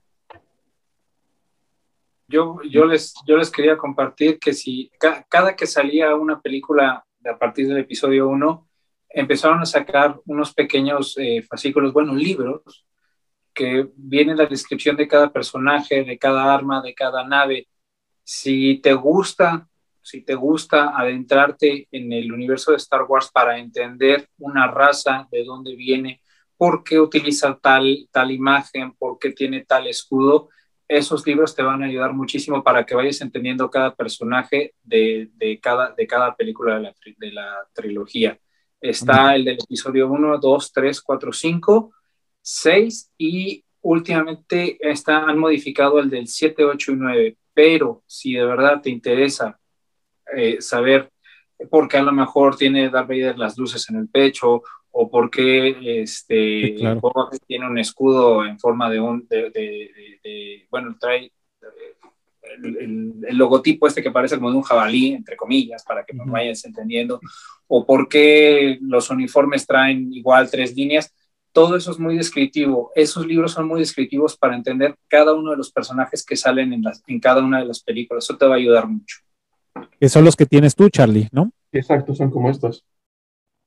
Yo, 2.28 2.60
yo, 2.70 2.86
les, 2.86 3.14
yo 3.28 3.38
les 3.38 3.52
quería 3.52 3.78
compartir 3.78 4.40
que 4.40 4.54
si 4.54 4.92
ca- 5.00 5.26
cada 5.30 5.56
que 5.56 5.68
salía 5.68 6.16
una 6.16 6.42
película 6.42 7.06
de 7.20 7.30
a 7.30 7.38
partir 7.38 7.68
del 7.68 7.78
episodio 7.78 8.28
1, 8.28 8.68
empezaron 9.10 9.62
a 9.62 9.66
sacar 9.66 10.20
unos 10.26 10.54
pequeños 10.54 11.16
eh, 11.18 11.44
fascículos, 11.48 11.94
bueno, 11.94 12.16
libros, 12.16 12.86
que 13.54 13.90
viene 13.96 14.36
la 14.36 14.46
descripción 14.46 14.96
de 14.96 15.08
cada 15.08 15.32
personaje, 15.32 16.04
de 16.04 16.18
cada 16.18 16.54
arma, 16.54 16.82
de 16.82 16.94
cada 16.94 17.24
nave. 17.24 17.68
Si 18.24 18.80
te 18.80 18.94
gusta, 18.94 19.68
si 20.02 20.22
te 20.22 20.36
gusta 20.36 20.98
adentrarte 20.98 21.88
en 21.92 22.12
el 22.14 22.32
universo 22.32 22.72
de 22.72 22.78
Star 22.78 23.04
Wars 23.04 23.30
para 23.32 23.58
entender 23.58 24.30
una 24.38 24.68
raza, 24.68 25.28
de 25.32 25.44
dónde 25.44 25.76
viene, 25.76 26.22
por 26.58 26.84
qué 26.84 27.00
utiliza 27.00 27.58
tal, 27.62 28.08
tal 28.12 28.32
imagen, 28.32 28.94
por 28.94 29.20
qué 29.20 29.32
tiene 29.32 29.66
tal 29.66 29.88
escudo, 29.88 30.50
esos 30.88 31.26
libros 31.26 31.56
te 31.56 31.64
van 31.64 31.82
a 31.82 31.88
ayudar 31.88 32.14
muchísimo 32.14 32.64
para 32.64 32.86
que 32.86 32.96
vayas 32.96 33.22
entendiendo 33.22 33.70
cada 33.70 33.96
personaje 33.96 34.76
de, 34.84 35.30
de 35.36 35.60
cada, 35.60 35.92
de 35.92 36.06
cada 36.06 36.36
película 36.36 36.76
de 36.76 36.82
la, 36.82 36.96
de 37.18 37.32
la 37.32 37.68
trilogía. 37.74 38.38
Está 38.80 39.36
el 39.36 39.46
del 39.46 39.60
episodio 39.64 40.10
1, 40.10 40.38
2, 40.38 40.72
3, 40.74 41.02
4, 41.02 41.34
5, 41.34 41.92
6 42.44 43.12
y 43.18 43.64
últimamente 43.82 44.78
está, 44.80 45.26
han 45.26 45.40
modificado 45.40 46.00
el 46.00 46.10
del 46.10 46.28
7, 46.28 46.64
8 46.64 46.92
y 46.92 46.96
9. 46.96 47.38
Pero 47.54 48.04
si 48.06 48.34
de 48.34 48.46
verdad 48.46 48.82
te 48.82 48.90
interesa 48.90 49.60
eh, 50.36 50.62
saber 50.62 51.10
por 51.70 51.88
qué 51.88 51.98
a 51.98 52.04
lo 52.04 52.12
mejor 52.12 52.56
tiene 52.56 52.90
Darth 52.90 53.08
Vader 53.08 53.38
las 53.38 53.58
luces 53.58 53.90
en 53.90 53.98
el 53.98 54.10
pecho 54.10 54.62
o 54.92 55.10
por 55.10 55.30
qué 55.30 56.02
este, 56.02 56.76
tiene 57.48 57.68
un 57.68 57.78
escudo 57.80 58.46
en 58.46 58.60
forma 58.60 58.90
de 58.90 59.00
un, 59.00 59.28
de, 59.28 59.50
de, 59.50 60.68
bueno, 60.70 60.96
trae 61.00 61.32
el, 62.64 63.14
el, 63.28 63.38
logotipo 63.38 63.88
este 63.88 64.04
que 64.04 64.12
parece 64.12 64.36
como 64.36 64.52
de 64.52 64.58
un 64.58 64.64
jabalí, 64.64 65.14
entre 65.14 65.36
comillas, 65.36 65.84
para 65.84 66.04
que 66.04 66.14
nos 66.14 66.28
vayas 66.28 66.64
entendiendo, 66.66 67.20
o 67.68 67.86
por 67.86 68.08
qué 68.08 68.78
los 68.82 69.10
uniformes 69.10 69.66
traen 69.66 70.14
igual 70.14 70.52
tres 70.52 70.76
líneas, 70.76 71.12
todo 71.54 71.78
eso 71.78 71.92
es 71.92 72.00
muy 72.00 72.18
descriptivo. 72.18 72.92
Esos 72.96 73.26
libros 73.26 73.54
son 73.54 73.68
muy 73.68 73.80
descriptivos 73.80 74.36
para 74.36 74.56
entender 74.56 74.96
cada 75.08 75.34
uno 75.34 75.52
de 75.52 75.58
los 75.58 75.72
personajes 75.72 76.26
que 76.26 76.36
salen 76.36 76.74
en, 76.74 76.82
las, 76.82 77.02
en 77.08 77.20
cada 77.20 77.44
una 77.44 77.60
de 77.60 77.66
las 77.66 77.82
películas. 77.82 78.26
Eso 78.26 78.38
te 78.38 78.46
va 78.46 78.56
a 78.56 78.58
ayudar 78.58 78.88
mucho. 78.88 79.20
Que 80.00 80.10
son 80.10 80.26
los 80.26 80.36
que 80.36 80.46
tienes 80.46 80.76
tú, 80.76 80.90
Charlie, 80.90 81.30
¿no? 81.32 81.52
Exacto, 81.72 82.14
son 82.14 82.32
como 82.32 82.50
estos. 82.50 82.84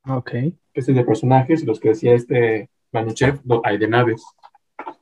Ok. 0.08 0.30
Este 0.74 0.92
es 0.92 0.96
de 0.96 1.04
personajes, 1.04 1.64
los 1.64 1.80
que 1.80 1.90
decía 1.90 2.14
este 2.14 2.68
Manuchev, 2.92 3.40
no, 3.44 3.60
hay 3.64 3.78
de 3.78 3.88
naves, 3.88 4.22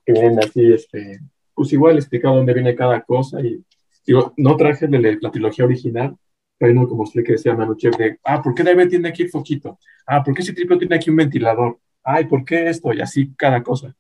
que 0.05 0.13
vienen 0.13 0.39
así, 0.39 0.73
este, 0.73 1.21
pues 1.55 1.73
igual 1.73 1.97
explicado 1.97 2.37
dónde 2.37 2.55
viene 2.55 2.75
cada 2.75 3.03
cosa 3.03 3.41
y 3.41 3.63
digo, 4.07 4.33
no 4.37 4.57
traje 4.57 4.87
de 4.87 5.19
la 5.21 5.31
trilogía 5.31 5.65
original, 5.65 6.17
pero 6.59 6.73
no 6.75 6.89
como 6.89 7.03
usted 7.03 7.25
que 7.25 7.33
decía 7.33 7.55
Manuchev 7.55 7.97
de, 7.97 8.19
ah, 8.25 8.43
¿por 8.43 8.55
qué 8.55 8.63
David 8.63 8.89
tiene 8.89 9.09
aquí 9.09 9.27
foquito? 9.27 9.79
Ah, 10.07 10.23
¿por 10.23 10.35
qué 10.35 10.43
ese 10.43 10.53
triple 10.53 10.79
tiene 10.79 10.97
aquí 10.97 11.11
un 11.11 11.17
ventilador? 11.17 11.79
Ay, 12.05 12.27
¿por 12.27 12.45
qué 12.45 12.69
esto? 12.69 12.93
Y 12.93 13.01
así 13.01 13.33
cada 13.35 13.63
cosa. 13.63 13.95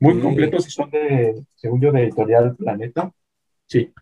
Muy 0.00 0.20
completos 0.20 0.66
y 0.66 0.70
son 0.70 0.90
de, 0.90 1.44
según 1.54 1.80
yo, 1.80 1.90
de 1.92 2.02
Editorial 2.04 2.54
Planeta. 2.56 3.12
Sí. 3.66 3.92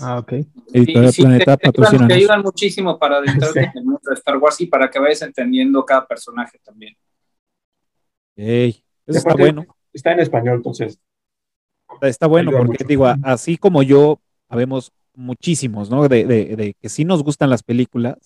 Ah, 0.00 0.18
ok. 0.18 0.32
Editorial 0.72 1.12
sí, 1.12 1.22
Planeta 1.22 1.56
te, 1.56 1.66
patrocina. 1.66 2.08
te 2.08 2.14
ayudan 2.14 2.42
muchísimo 2.42 2.98
para 2.98 3.18
adentrarte 3.18 3.60
en 3.60 3.70
el 3.74 3.84
mundo 3.84 4.00
de 4.06 4.14
Star 4.14 4.36
Wars 4.38 4.60
y 4.60 4.66
para 4.66 4.90
que 4.90 4.98
vayas 4.98 5.22
entendiendo 5.22 5.84
cada 5.84 6.06
personaje 6.06 6.58
también. 6.64 6.96
Ey, 8.36 8.82
eso 9.06 9.18
está 9.18 9.34
bueno. 9.34 9.64
Está 9.92 10.12
en 10.12 10.20
español, 10.20 10.56
entonces. 10.56 10.98
Está 12.00 12.26
bueno 12.26 12.50
porque 12.52 12.68
mucho. 12.72 12.84
digo, 12.86 13.06
así 13.24 13.56
como 13.58 13.82
yo, 13.82 14.20
habemos 14.48 14.92
muchísimos, 15.14 15.90
¿no? 15.90 16.08
De, 16.08 16.24
de- 16.24 16.56
de 16.56 16.74
que 16.80 16.88
sí 16.88 17.04
nos 17.04 17.22
gustan 17.22 17.50
las 17.50 17.62
películas, 17.62 18.16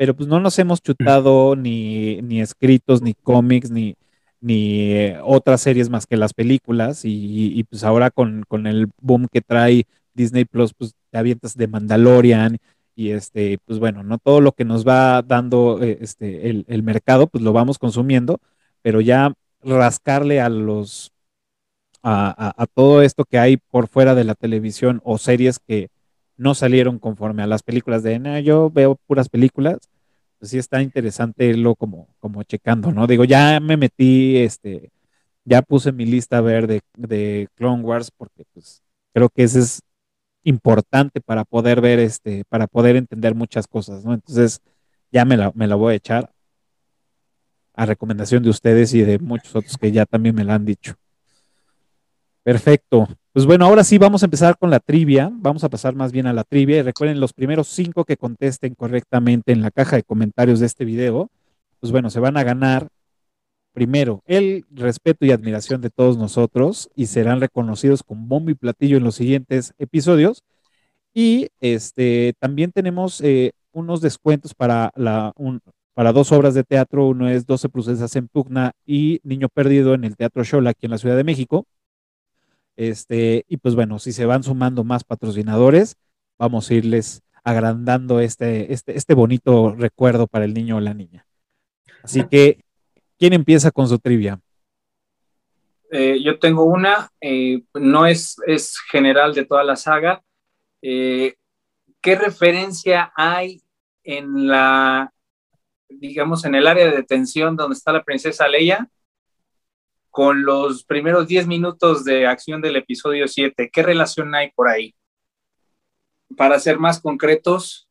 pero 0.00 0.16
pues 0.16 0.28
no 0.30 0.40
nos 0.40 0.58
hemos 0.58 0.80
chutado 0.82 1.56
ni, 1.56 2.22
ni 2.22 2.40
escritos, 2.40 3.02
ni 3.02 3.12
cómics, 3.14 3.70
ni, 3.70 3.96
ni 4.40 4.92
eh, 4.94 5.18
otras 5.22 5.60
series 5.60 5.90
más 5.90 6.06
que 6.06 6.16
las 6.16 6.32
películas. 6.32 7.04
Y, 7.04 7.52
y, 7.58 7.64
pues 7.64 7.84
ahora 7.84 8.10
con, 8.10 8.44
con 8.48 8.66
el 8.66 8.88
boom 9.02 9.28
que 9.30 9.42
trae 9.42 9.84
Disney 10.14 10.46
Plus, 10.46 10.72
pues 10.72 10.94
te 11.10 11.18
avientas 11.18 11.54
de 11.54 11.68
Mandalorian. 11.68 12.56
Y 12.96 13.10
este, 13.10 13.58
pues 13.66 13.78
bueno, 13.78 14.02
no 14.02 14.16
todo 14.18 14.40
lo 14.40 14.52
que 14.52 14.64
nos 14.64 14.88
va 14.88 15.20
dando 15.22 15.82
eh, 15.82 15.98
este, 16.00 16.48
el, 16.48 16.64
el 16.68 16.82
mercado, 16.82 17.26
pues 17.26 17.44
lo 17.44 17.52
vamos 17.52 17.78
consumiendo, 17.78 18.40
pero 18.82 19.02
ya 19.02 19.34
rascarle 19.62 20.40
a 20.40 20.48
los 20.48 21.12
a, 22.02 22.28
a- 22.48 22.62
a 22.62 22.66
todo 22.66 23.02
esto 23.02 23.24
que 23.24 23.38
hay 23.38 23.56
por 23.56 23.88
fuera 23.88 24.14
de 24.14 24.24
la 24.24 24.34
televisión 24.34 25.00
o 25.04 25.18
series 25.18 25.58
que 25.58 25.88
no 26.36 26.54
salieron 26.54 26.98
conforme 26.98 27.42
a 27.42 27.46
las 27.46 27.62
películas 27.62 28.02
de, 28.02 28.18
"Nah, 28.18 28.38
yo 28.40 28.70
veo 28.70 28.96
puras 29.06 29.28
películas, 29.28 29.78
pues 30.40 30.50
sí 30.52 30.58
está 30.58 30.82
interesante 30.82 31.46
irlo 31.46 31.76
como, 31.76 32.08
como 32.18 32.42
checando, 32.44 32.90
¿no? 32.92 33.06
Digo, 33.06 33.24
ya 33.24 33.60
me 33.60 33.76
metí, 33.76 34.38
este, 34.38 34.90
ya 35.44 35.62
puse 35.62 35.92
mi 35.92 36.06
lista 36.06 36.38
a 36.38 36.40
ver 36.40 36.66
de, 36.66 36.80
de 36.96 37.48
Clone 37.56 37.82
Wars 37.82 38.10
porque 38.10 38.44
pues 38.54 38.82
creo 39.12 39.28
que 39.28 39.44
ese 39.44 39.60
es 39.60 39.82
importante 40.44 41.20
para 41.20 41.44
poder 41.44 41.82
ver, 41.82 41.98
este, 41.98 42.44
para 42.48 42.66
poder 42.66 42.96
entender 42.96 43.34
muchas 43.34 43.66
cosas, 43.68 44.04
¿no? 44.04 44.14
Entonces 44.14 44.60
ya 45.12 45.24
me 45.26 45.36
la, 45.36 45.52
me 45.54 45.66
la 45.66 45.76
voy 45.76 45.92
a 45.94 45.96
echar 45.96 46.32
a 47.74 47.86
recomendación 47.86 48.42
de 48.42 48.50
ustedes 48.50 48.94
y 48.94 49.02
de 49.02 49.18
muchos 49.18 49.54
otros 49.54 49.76
que 49.76 49.92
ya 49.92 50.06
también 50.06 50.34
me 50.34 50.44
la 50.44 50.54
han 50.54 50.64
dicho. 50.64 50.94
Perfecto. 52.42 53.08
Pues 53.32 53.46
bueno, 53.46 53.64
ahora 53.64 53.84
sí 53.84 53.96
vamos 53.98 54.22
a 54.22 54.26
empezar 54.26 54.58
con 54.58 54.70
la 54.70 54.80
trivia. 54.80 55.30
Vamos 55.32 55.62
a 55.62 55.68
pasar 55.68 55.94
más 55.94 56.10
bien 56.12 56.26
a 56.26 56.32
la 56.32 56.42
trivia. 56.44 56.78
Y 56.78 56.82
recuerden, 56.82 57.20
los 57.20 57.32
primeros 57.32 57.68
cinco 57.68 58.04
que 58.04 58.16
contesten 58.16 58.74
correctamente 58.74 59.52
en 59.52 59.62
la 59.62 59.70
caja 59.70 59.96
de 59.96 60.02
comentarios 60.02 60.58
de 60.60 60.66
este 60.66 60.84
video, 60.84 61.30
pues 61.78 61.92
bueno, 61.92 62.10
se 62.10 62.20
van 62.20 62.36
a 62.36 62.42
ganar 62.44 62.88
primero 63.72 64.22
el 64.26 64.66
respeto 64.72 65.26
y 65.26 65.32
admiración 65.32 65.80
de 65.80 65.90
todos 65.90 66.18
nosotros 66.18 66.90
y 66.96 67.06
serán 67.06 67.40
reconocidos 67.40 68.02
con 68.02 68.28
bombo 68.28 68.50
y 68.50 68.54
platillo 68.54 68.96
en 68.98 69.04
los 69.04 69.16
siguientes 69.16 69.74
episodios. 69.78 70.42
Y 71.14 71.48
este 71.60 72.34
también 72.40 72.72
tenemos 72.72 73.20
eh, 73.22 73.52
unos 73.72 74.00
descuentos 74.00 74.54
para 74.54 74.92
la 74.96 75.32
un- 75.36 75.60
para 75.94 76.12
dos 76.12 76.32
obras 76.32 76.54
de 76.54 76.64
teatro. 76.64 77.08
Uno 77.08 77.28
es 77.28 77.46
12 77.46 77.68
Procesas 77.68 78.16
en 78.16 78.28
Pugna 78.28 78.72
y 78.86 79.20
Niño 79.24 79.48
Perdido 79.48 79.94
en 79.94 80.04
el 80.04 80.16
Teatro 80.16 80.44
Shola 80.44 80.70
aquí 80.70 80.86
en 80.86 80.92
la 80.92 80.98
Ciudad 80.98 81.16
de 81.16 81.24
México. 81.24 81.66
Este, 82.76 83.44
y 83.48 83.56
pues 83.58 83.74
bueno, 83.74 83.98
si 83.98 84.12
se 84.12 84.26
van 84.26 84.42
sumando 84.42 84.84
más 84.84 85.04
patrocinadores, 85.04 85.96
vamos 86.38 86.70
a 86.70 86.74
irles 86.74 87.22
agrandando 87.44 88.20
este, 88.20 88.72
este, 88.72 88.96
este 88.96 89.14
bonito 89.14 89.74
recuerdo 89.74 90.26
para 90.26 90.44
el 90.44 90.54
niño 90.54 90.76
o 90.76 90.80
la 90.80 90.94
niña. 90.94 91.26
Así 92.02 92.24
que, 92.24 92.64
¿quién 93.18 93.32
empieza 93.32 93.70
con 93.70 93.88
su 93.88 93.98
trivia? 93.98 94.40
Eh, 95.90 96.22
yo 96.22 96.38
tengo 96.38 96.64
una, 96.64 97.10
eh, 97.20 97.62
no 97.74 98.06
es, 98.06 98.36
es 98.46 98.78
general 98.90 99.34
de 99.34 99.44
toda 99.44 99.64
la 99.64 99.76
saga. 99.76 100.22
Eh, 100.82 101.34
¿Qué 102.00 102.14
referencia 102.14 103.12
hay 103.14 103.62
en 104.04 104.48
la, 104.48 105.12
digamos, 105.88 106.44
en 106.44 106.54
el 106.54 106.66
área 106.66 106.86
de 106.86 106.96
detención 106.96 107.56
donde 107.56 107.74
está 107.74 107.92
la 107.92 108.04
princesa 108.04 108.48
Leia 108.48 108.88
con 110.10 110.44
los 110.44 110.84
primeros 110.84 111.26
10 111.28 111.46
minutos 111.46 112.04
de 112.04 112.26
acción 112.26 112.60
del 112.60 112.76
episodio 112.76 113.28
7? 113.28 113.70
¿Qué 113.72 113.82
relación 113.82 114.34
hay 114.34 114.50
por 114.50 114.68
ahí? 114.68 114.94
Para 116.36 116.58
ser 116.58 116.78
más 116.78 117.00
concretos, 117.00 117.88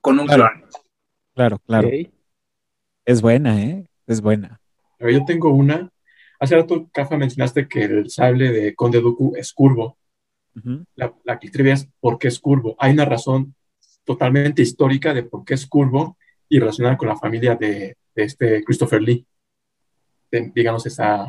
con 0.00 0.18
un 0.18 0.26
Claro. 0.26 0.44
clon. 0.52 0.70
Claro, 1.34 1.58
claro. 1.60 1.90
Es 3.04 3.20
buena, 3.22 3.62
¿eh? 3.62 3.86
Es 4.06 4.20
buena. 4.20 4.60
Yo 4.98 5.24
tengo 5.24 5.50
una. 5.50 5.90
Hace 6.38 6.56
rato, 6.56 6.88
Cafa, 6.92 7.16
mencionaste 7.16 7.68
que 7.68 7.84
el 7.84 8.10
sable 8.10 8.50
de 8.50 8.74
Conde 8.74 9.00
Dooku 9.00 9.34
es 9.36 9.52
curvo. 9.52 9.98
La, 10.94 11.14
la 11.24 11.38
trivia 11.38 11.74
es 11.74 11.86
por 12.00 12.18
qué 12.18 12.28
es 12.28 12.38
curvo. 12.40 12.76
Hay 12.78 12.92
una 12.92 13.04
razón 13.04 13.54
totalmente 14.04 14.62
histórica 14.62 15.12
de 15.12 15.22
por 15.24 15.44
qué 15.44 15.54
es 15.54 15.66
curvo 15.66 16.16
y 16.48 16.58
relacionada 16.58 16.96
con 16.96 17.08
la 17.08 17.16
familia 17.16 17.54
de, 17.56 17.96
de 18.14 18.22
este 18.24 18.64
Christopher 18.64 19.02
Lee. 19.02 19.26
De- 20.30 20.50
digamos, 20.54 20.86
esa 20.86 21.26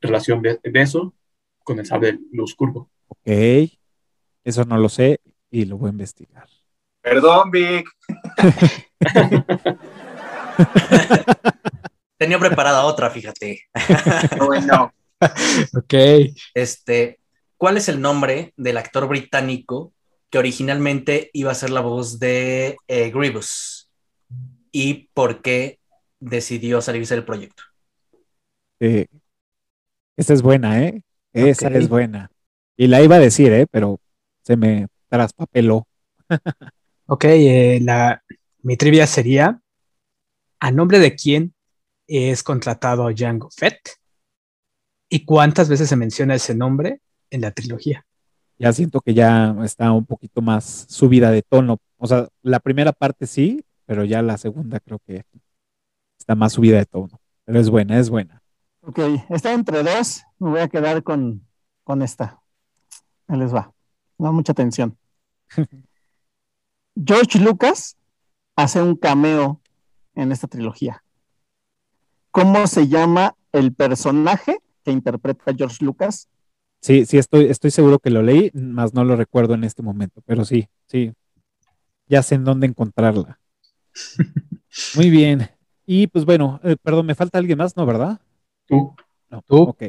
relación 0.00 0.42
de, 0.42 0.58
de 0.62 0.82
eso 0.82 1.14
con 1.62 1.78
el 1.78 1.86
sable 1.86 2.12
de 2.12 2.18
luz 2.32 2.54
curvo. 2.54 2.90
Ok. 3.08 3.28
Eso 4.44 4.64
no 4.64 4.76
lo 4.78 4.88
sé 4.88 5.20
y 5.50 5.64
lo 5.64 5.78
voy 5.78 5.88
a 5.88 5.92
investigar. 5.92 6.48
Perdón, 7.00 7.50
Vic. 7.50 7.88
Tenía 12.16 12.38
preparada 12.38 12.84
otra, 12.84 13.10
fíjate. 13.10 13.62
Bueno, 14.38 14.92
Ok. 15.74 15.94
Este, 16.54 17.20
¿cuál 17.56 17.76
es 17.76 17.88
el 17.88 18.00
nombre 18.00 18.52
del 18.56 18.76
actor 18.76 19.08
británico 19.08 19.92
que 20.30 20.38
originalmente 20.38 21.30
iba 21.32 21.52
a 21.52 21.56
ser 21.56 21.70
la 21.70 21.80
voz 21.80 22.18
de 22.18 22.76
eh, 22.88 23.10
Grievous? 23.10 23.90
¿Y 24.72 25.10
por 25.14 25.42
qué 25.42 25.78
decidió 26.18 26.80
salirse 26.80 27.14
del 27.14 27.24
proyecto? 27.24 27.62
Eh, 28.80 29.06
esa 30.16 30.32
es 30.32 30.42
buena, 30.42 30.82
¿eh? 30.82 31.02
Esa 31.32 31.68
es 31.68 31.88
buena. 31.88 32.30
Y 32.76 32.86
la 32.86 33.02
iba 33.02 33.16
a 33.16 33.20
decir, 33.20 33.52
¿eh? 33.52 33.66
Pero 33.70 34.00
se 34.42 34.56
me 34.56 34.86
traspapeló. 35.08 35.86
Ok, 37.06 37.24
eh, 37.24 37.80
la, 37.82 38.22
mi 38.62 38.78
trivia 38.78 39.06
sería, 39.06 39.60
¿a 40.58 40.70
nombre 40.70 40.98
de 40.98 41.14
quién 41.14 41.54
es 42.06 42.42
contratado 42.42 43.10
Jango 43.14 43.50
Fett? 43.50 43.78
¿Y 45.10 45.24
cuántas 45.26 45.68
veces 45.68 45.88
se 45.88 45.96
menciona 45.96 46.34
ese 46.34 46.54
nombre 46.54 47.00
en 47.28 47.42
la 47.42 47.50
trilogía? 47.50 48.06
Ya 48.58 48.72
siento 48.72 49.00
que 49.00 49.12
ya 49.12 49.54
está 49.64 49.92
un 49.92 50.06
poquito 50.06 50.40
más 50.40 50.86
subida 50.88 51.30
de 51.30 51.42
tono. 51.42 51.78
O 51.98 52.06
sea, 52.06 52.28
la 52.42 52.60
primera 52.60 52.92
parte 52.92 53.26
sí, 53.26 53.64
pero 53.84 54.04
ya 54.04 54.22
la 54.22 54.38
segunda 54.38 54.80
creo 54.80 54.98
que 55.06 55.24
está 56.18 56.34
más 56.34 56.54
subida 56.54 56.78
de 56.78 56.86
tono. 56.86 57.20
Pero 57.44 57.60
es 57.60 57.68
buena, 57.68 57.98
es 57.98 58.08
buena. 58.08 58.42
Ok, 58.86 58.98
está 59.30 59.52
entre 59.52 59.82
dos. 59.82 60.22
Me 60.38 60.50
voy 60.50 60.60
a 60.60 60.68
quedar 60.68 61.02
con, 61.02 61.46
con 61.84 62.02
esta. 62.02 62.40
Ahí 63.26 63.38
les 63.38 63.54
va. 63.54 63.72
No 64.18 64.32
mucha 64.32 64.52
atención. 64.52 64.98
George 66.94 67.38
Lucas 67.38 67.96
hace 68.56 68.82
un 68.82 68.96
cameo 68.96 69.60
en 70.14 70.32
esta 70.32 70.48
trilogía. 70.48 71.02
¿Cómo 72.30 72.66
se 72.66 72.86
llama 72.88 73.34
el 73.52 73.72
personaje 73.72 74.58
que 74.84 74.90
interpreta 74.90 75.54
George 75.56 75.84
Lucas? 75.84 76.28
Sí, 76.80 77.06
sí, 77.06 77.16
estoy, 77.16 77.46
estoy 77.46 77.70
seguro 77.70 77.98
que 77.98 78.10
lo 78.10 78.22
leí, 78.22 78.50
más 78.52 78.92
no 78.92 79.04
lo 79.04 79.16
recuerdo 79.16 79.54
en 79.54 79.64
este 79.64 79.82
momento, 79.82 80.20
pero 80.26 80.44
sí, 80.44 80.68
sí. 80.86 81.12
Ya 82.06 82.22
sé 82.22 82.34
en 82.34 82.44
dónde 82.44 82.66
encontrarla. 82.66 83.40
Muy 84.96 85.08
bien. 85.08 85.48
Y 85.86 86.06
pues 86.08 86.26
bueno, 86.26 86.60
eh, 86.62 86.76
perdón, 86.82 87.06
me 87.06 87.14
falta 87.14 87.38
alguien 87.38 87.58
más, 87.58 87.76
¿no, 87.76 87.86
verdad? 87.86 88.20
Tú. 88.66 88.94
No, 89.30 89.42
tú. 89.42 89.62
Ok. 89.62 89.84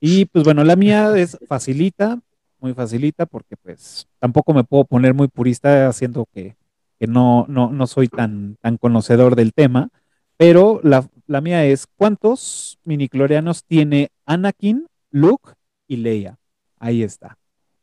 Y 0.00 0.26
pues 0.26 0.44
bueno, 0.44 0.62
la 0.64 0.76
mía 0.76 1.16
es 1.16 1.38
facilita, 1.48 2.20
muy 2.58 2.74
facilita, 2.74 3.26
porque 3.26 3.56
pues 3.56 4.06
tampoco 4.18 4.52
me 4.52 4.64
puedo 4.64 4.84
poner 4.84 5.14
muy 5.14 5.28
purista 5.28 5.88
haciendo 5.88 6.26
que, 6.32 6.56
que 6.98 7.06
no, 7.06 7.46
no, 7.48 7.70
no 7.70 7.86
soy 7.86 8.08
tan, 8.08 8.56
tan 8.60 8.76
conocedor 8.76 9.36
del 9.36 9.52
tema, 9.52 9.88
pero 10.36 10.80
la, 10.82 11.08
la 11.26 11.40
mía 11.40 11.64
es, 11.64 11.86
¿cuántos 11.96 12.78
miniclorianos 12.84 13.64
tiene 13.64 14.10
Anakin, 14.26 14.86
Luke 15.10 15.52
y 15.88 15.96
Leia? 15.96 16.38
Ahí 16.78 17.02
está. 17.02 17.38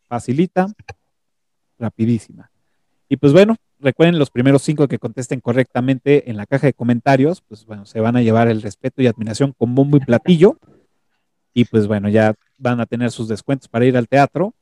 Facilita, 0.07 0.67
rapidísima. 1.79 2.51
Y 3.09 3.17
pues 3.17 3.33
bueno, 3.33 3.55
recuerden 3.83 4.17
los 4.17 4.31
primeros 4.31 4.63
cinco 4.63 4.87
que 4.87 4.97
contesten 4.97 5.39
correctamente 5.41 6.29
en 6.29 6.37
la 6.37 6.45
caja 6.45 6.67
de 6.67 6.73
comentarios, 6.73 7.41
pues 7.41 7.65
bueno, 7.65 7.85
se 7.85 7.99
van 7.99 8.15
a 8.15 8.21
llevar 8.21 8.47
el 8.47 8.61
respeto 8.61 9.01
y 9.01 9.07
admiración 9.07 9.53
con 9.57 9.75
bombo 9.75 9.97
y 9.97 9.99
platillo. 9.99 10.57
Y 11.53 11.65
pues 11.65 11.85
bueno, 11.85 12.09
ya 12.09 12.33
van 12.57 12.79
a 12.79 12.85
tener 12.85 13.11
sus 13.11 13.27
descuentos 13.27 13.67
para 13.67 13.85
ir 13.85 13.95
al 13.95 14.07
teatro. 14.07 14.53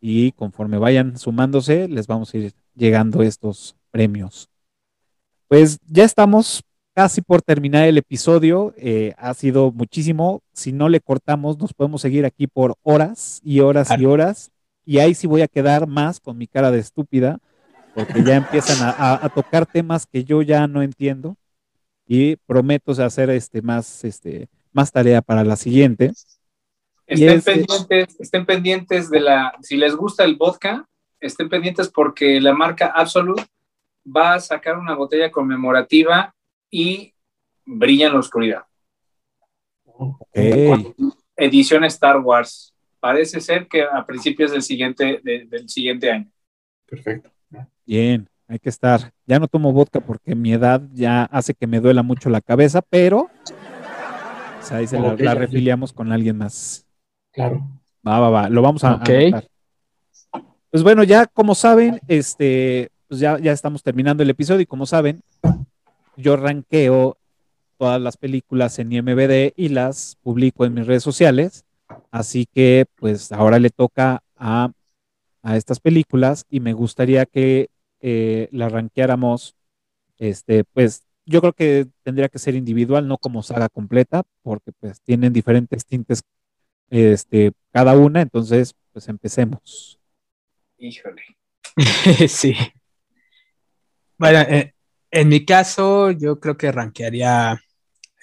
Y 0.00 0.32
conforme 0.32 0.78
vayan 0.78 1.18
sumándose, 1.18 1.88
les 1.88 2.06
vamos 2.06 2.32
a 2.32 2.38
ir 2.38 2.52
llegando 2.74 3.22
estos 3.22 3.76
premios. 3.90 4.48
Pues 5.48 5.78
ya 5.86 6.04
estamos 6.04 6.62
casi 6.94 7.20
por 7.20 7.42
terminar 7.42 7.86
el 7.86 7.98
episodio. 7.98 8.72
Eh, 8.78 9.14
ha 9.18 9.34
sido 9.34 9.72
muchísimo. 9.72 10.42
Si 10.54 10.72
no 10.72 10.88
le 10.88 11.00
cortamos, 11.00 11.58
nos 11.58 11.74
podemos 11.74 12.00
seguir 12.00 12.24
aquí 12.24 12.46
por 12.46 12.76
horas 12.82 13.40
y 13.44 13.60
horas 13.60 13.90
y 13.98 14.06
horas. 14.06 14.50
Y 14.86 14.98
ahí 14.98 15.14
sí 15.14 15.26
voy 15.26 15.42
a 15.42 15.48
quedar 15.48 15.86
más 15.86 16.20
con 16.20 16.38
mi 16.38 16.46
cara 16.46 16.70
de 16.70 16.78
estúpida, 16.78 17.38
porque 18.06 18.22
ya 18.24 18.36
empiezan 18.36 18.86
a, 18.86 18.90
a- 18.90 19.26
a 19.26 19.28
tocar 19.28 19.66
temas 19.66 20.06
que 20.06 20.24
yo 20.24 20.42
ya 20.42 20.66
no 20.66 20.82
entiendo. 20.82 21.36
Y 22.06 22.36
prometo 22.36 22.90
hacer 22.90 23.30
este 23.30 23.62
más, 23.62 24.02
este, 24.04 24.48
más 24.72 24.90
tarea 24.90 25.22
para 25.22 25.44
la 25.44 25.54
siguiente. 25.56 26.12
Estén 27.06 27.38
es- 27.38 27.44
pendientes, 27.44 28.20
estén 28.20 28.46
pendientes 28.46 29.10
de 29.10 29.20
la, 29.20 29.52
si 29.62 29.76
les 29.76 29.94
gusta 29.94 30.24
el 30.24 30.36
vodka, 30.36 30.86
estén 31.20 31.48
pendientes 31.48 31.88
porque 31.88 32.40
la 32.40 32.52
marca 32.52 32.86
Absolute 32.94 33.44
va 34.04 34.34
a 34.34 34.40
sacar 34.40 34.76
una 34.78 34.94
botella 34.94 35.30
conmemorativa 35.30 36.34
y 36.70 37.14
brilla 37.64 38.06
en 38.08 38.12
la 38.14 38.18
oscuridad. 38.20 38.62
Edición 41.36 41.84
Star 41.84 42.18
Wars. 42.18 42.74
Parece 42.98 43.40
ser 43.40 43.66
que 43.66 43.82
a 43.82 44.04
principios 44.04 44.50
del 44.52 44.62
siguiente, 44.62 45.20
de- 45.22 45.46
del 45.46 45.68
siguiente 45.68 46.10
año. 46.10 46.30
Perfecto. 46.86 47.30
Bien, 47.86 48.28
hay 48.48 48.58
que 48.58 48.68
estar. 48.68 49.12
Ya 49.26 49.38
no 49.38 49.48
tomo 49.48 49.72
vodka 49.72 50.00
porque 50.00 50.34
mi 50.34 50.52
edad 50.52 50.82
ya 50.92 51.24
hace 51.24 51.54
que 51.54 51.66
me 51.66 51.80
duela 51.80 52.02
mucho 52.02 52.30
la 52.30 52.40
cabeza, 52.40 52.82
pero 52.82 53.28
pues, 54.58 54.72
ahí 54.72 54.86
se 54.86 54.98
la, 54.98 55.14
la 55.16 55.34
refiliamos 55.34 55.92
con 55.92 56.12
alguien 56.12 56.38
más. 56.38 56.86
Claro. 57.32 57.66
Va, 58.06 58.18
va, 58.20 58.30
va. 58.30 58.48
Lo 58.48 58.62
vamos 58.62 58.84
a 58.84 58.94
Ok. 58.94 59.08
anotar. 59.08 59.48
Pues 60.70 60.84
bueno, 60.84 61.02
ya 61.02 61.26
como 61.26 61.54
saben, 61.56 62.00
este, 62.06 62.90
pues 63.08 63.20
ya, 63.20 63.38
ya 63.40 63.50
estamos 63.52 63.82
terminando 63.82 64.22
el 64.22 64.30
episodio 64.30 64.60
y 64.60 64.66
como 64.66 64.86
saben, 64.86 65.20
yo 66.16 66.36
ranqueo 66.36 67.16
todas 67.76 68.00
las 68.00 68.16
películas 68.16 68.78
en 68.78 68.92
IMBD 68.92 69.52
y 69.56 69.70
las 69.70 70.16
publico 70.22 70.64
en 70.64 70.74
mis 70.74 70.86
redes 70.86 71.02
sociales. 71.02 71.64
Así 72.12 72.46
que 72.46 72.86
pues 72.96 73.32
ahora 73.32 73.58
le 73.58 73.70
toca 73.70 74.22
a, 74.36 74.70
a 75.42 75.56
estas 75.56 75.80
películas 75.80 76.44
y 76.48 76.60
me 76.60 76.72
gustaría 76.72 77.26
que 77.26 77.70
eh, 78.00 78.48
las 78.52 78.72
ranqueáramos, 78.72 79.54
este, 80.18 80.64
pues 80.64 81.04
yo 81.26 81.40
creo 81.40 81.52
que 81.52 81.86
tendría 82.02 82.28
que 82.28 82.38
ser 82.38 82.54
individual, 82.54 83.06
no 83.06 83.18
como 83.18 83.42
saga 83.42 83.68
completa, 83.68 84.22
porque 84.42 84.72
pues 84.80 85.00
tienen 85.02 85.32
diferentes 85.32 85.84
tintes 85.84 86.22
este, 86.88 87.52
cada 87.72 87.96
una, 87.96 88.20
entonces 88.20 88.74
pues 88.92 89.08
empecemos. 89.08 89.98
Híjole. 90.78 91.22
sí. 92.28 92.54
Bueno, 94.18 94.40
eh, 94.40 94.74
en 95.10 95.28
mi 95.28 95.44
caso, 95.44 96.10
yo 96.10 96.40
creo 96.40 96.56
que 96.56 96.72
rankearía 96.72 97.60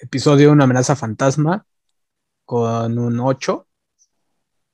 episodio 0.00 0.52
Una 0.52 0.64
amenaza 0.64 0.94
fantasma 0.96 1.66
con 2.44 2.98
un 2.98 3.20
8. 3.20 3.67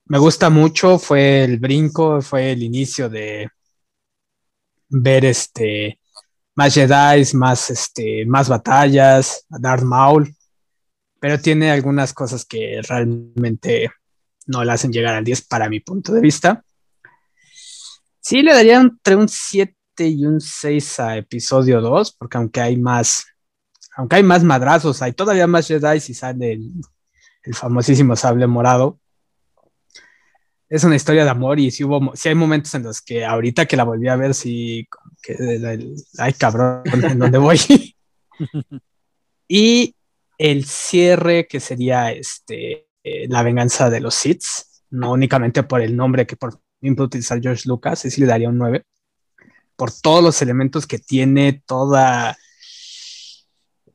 Me 0.07 0.19
gusta 0.19 0.51
mucho, 0.51 0.99
fue 0.99 1.43
el 1.43 1.57
brinco, 1.57 2.21
fue 2.21 2.51
el 2.51 2.61
inicio 2.61 3.09
de 3.09 3.49
ver 4.89 5.25
este 5.25 5.99
más 6.53 6.73
Jedi, 6.75 7.25
más 7.33 7.69
este, 7.71 8.25
más 8.27 8.47
batallas, 8.47 9.45
Darth 9.49 9.83
Maul, 9.83 10.33
pero 11.19 11.39
tiene 11.39 11.71
algunas 11.71 12.13
cosas 12.13 12.45
que 12.45 12.81
realmente 12.87 13.91
no 14.45 14.63
le 14.63 14.71
hacen 14.71 14.91
llegar 14.91 15.15
al 15.15 15.23
10 15.23 15.47
para 15.47 15.69
mi 15.69 15.79
punto 15.79 16.13
de 16.13 16.21
vista. 16.21 16.63
Sí, 18.21 18.43
le 18.43 18.53
daría 18.53 18.77
entre 18.77 19.15
un 19.15 19.27
7 19.27 19.75
y 19.97 20.25
un 20.25 20.39
6 20.39 20.99
a 20.99 21.17
episodio 21.17 21.81
2, 21.81 22.11
porque 22.13 22.37
aunque 22.37 22.61
hay 22.61 22.77
más, 22.77 23.25
aunque 23.97 24.17
hay 24.17 24.23
más 24.23 24.43
madrazos, 24.43 25.01
hay 25.01 25.13
todavía 25.13 25.47
más 25.47 25.67
Jedi 25.67 25.97
y 25.97 26.13
sale 26.13 26.51
el, 26.53 26.73
el 27.43 27.55
famosísimo 27.55 28.15
sable 28.15 28.45
morado. 28.45 28.99
Es 30.67 30.83
una 30.83 30.95
historia 30.95 31.23
de 31.23 31.29
amor 31.29 31.59
y 31.59 31.69
sí, 31.71 31.83
hubo, 31.83 32.15
sí 32.15 32.29
hay 32.29 32.35
momentos 32.35 32.73
en 32.73 32.83
los 32.83 33.01
que 33.01 33.23
ahorita 33.23 33.65
que 33.67 33.77
la 33.77 33.83
volví 33.83 34.07
a 34.07 34.15
ver, 34.15 34.33
sí, 34.33 34.85
como 34.89 35.11
que, 35.21 35.33
el- 35.33 35.65
el- 35.65 35.95
ay 36.17 36.33
cabrón, 36.33 36.81
¿en 37.03 37.19
dónde 37.19 37.37
voy? 37.37 37.59
y 39.47 39.95
el 40.37 40.65
cierre 40.65 41.47
que 41.47 41.59
sería 41.59 42.11
este, 42.11 42.87
eh, 43.03 43.27
la 43.29 43.43
venganza 43.43 43.89
de 43.89 43.99
los 43.99 44.15
Sith, 44.15 44.43
no 44.89 45.11
únicamente 45.11 45.63
por 45.63 45.81
el 45.81 45.95
nombre 45.95 46.25
que 46.25 46.35
por 46.35 46.59
fin 46.81 46.95
puede 46.95 47.07
utilizar 47.07 47.39
George 47.41 47.63
Lucas, 47.67 47.99
sí 47.99 48.19
le 48.21 48.27
daría 48.27 48.49
un 48.49 48.57
9, 48.57 48.83
por 49.75 49.91
todos 49.91 50.23
los 50.23 50.41
elementos 50.41 50.87
que 50.87 50.99
tiene, 50.99 51.61
toda, 51.65 52.35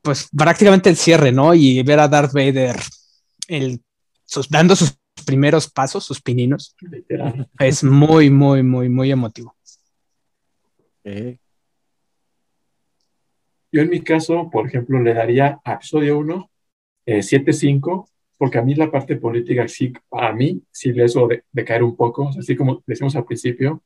pues 0.02 0.28
prácticamente 0.36 0.88
el 0.88 0.97
cierre, 0.97 1.32
¿no? 1.32 1.52
Y 1.55 1.82
ver 1.82 2.01
a 2.01 2.09
Darth 2.09 2.32
Vader 2.32 2.78
el, 3.48 3.82
sus- 4.24 4.48
dando 4.48 4.76
sus 4.76 4.97
primeros 5.22 5.70
pasos, 5.70 6.05
sus 6.05 6.20
pininos, 6.20 6.76
Literal. 6.80 7.48
es 7.59 7.84
muy, 7.84 8.30
muy, 8.30 8.62
muy, 8.62 8.88
muy 8.88 9.10
emotivo. 9.10 9.56
Yo 13.72 13.82
en 13.82 13.88
mi 13.88 14.01
caso, 14.02 14.51
por 14.51 14.66
ejemplo, 14.66 15.01
le 15.01 15.14
daría 15.14 15.60
a 15.64 15.74
episodio 15.74 16.18
1 16.18 16.51
eh, 17.06 17.18
7.5, 17.18 18.09
porque 18.36 18.59
a 18.59 18.62
mí 18.62 18.74
la 18.74 18.90
parte 18.90 19.16
política 19.16 19.66
sí, 19.68 19.92
a 20.10 20.32
mí 20.32 20.62
sí 20.70 20.92
le 20.92 21.05
eso 21.05 21.26
de, 21.26 21.44
de 21.51 21.64
caer 21.64 21.82
un 21.82 21.97
poco, 21.97 22.26
o 22.26 22.32
sea, 22.32 22.40
así 22.40 22.56
como 22.56 22.82
decimos 22.86 23.16
al 23.16 23.24
principio, 23.24 23.82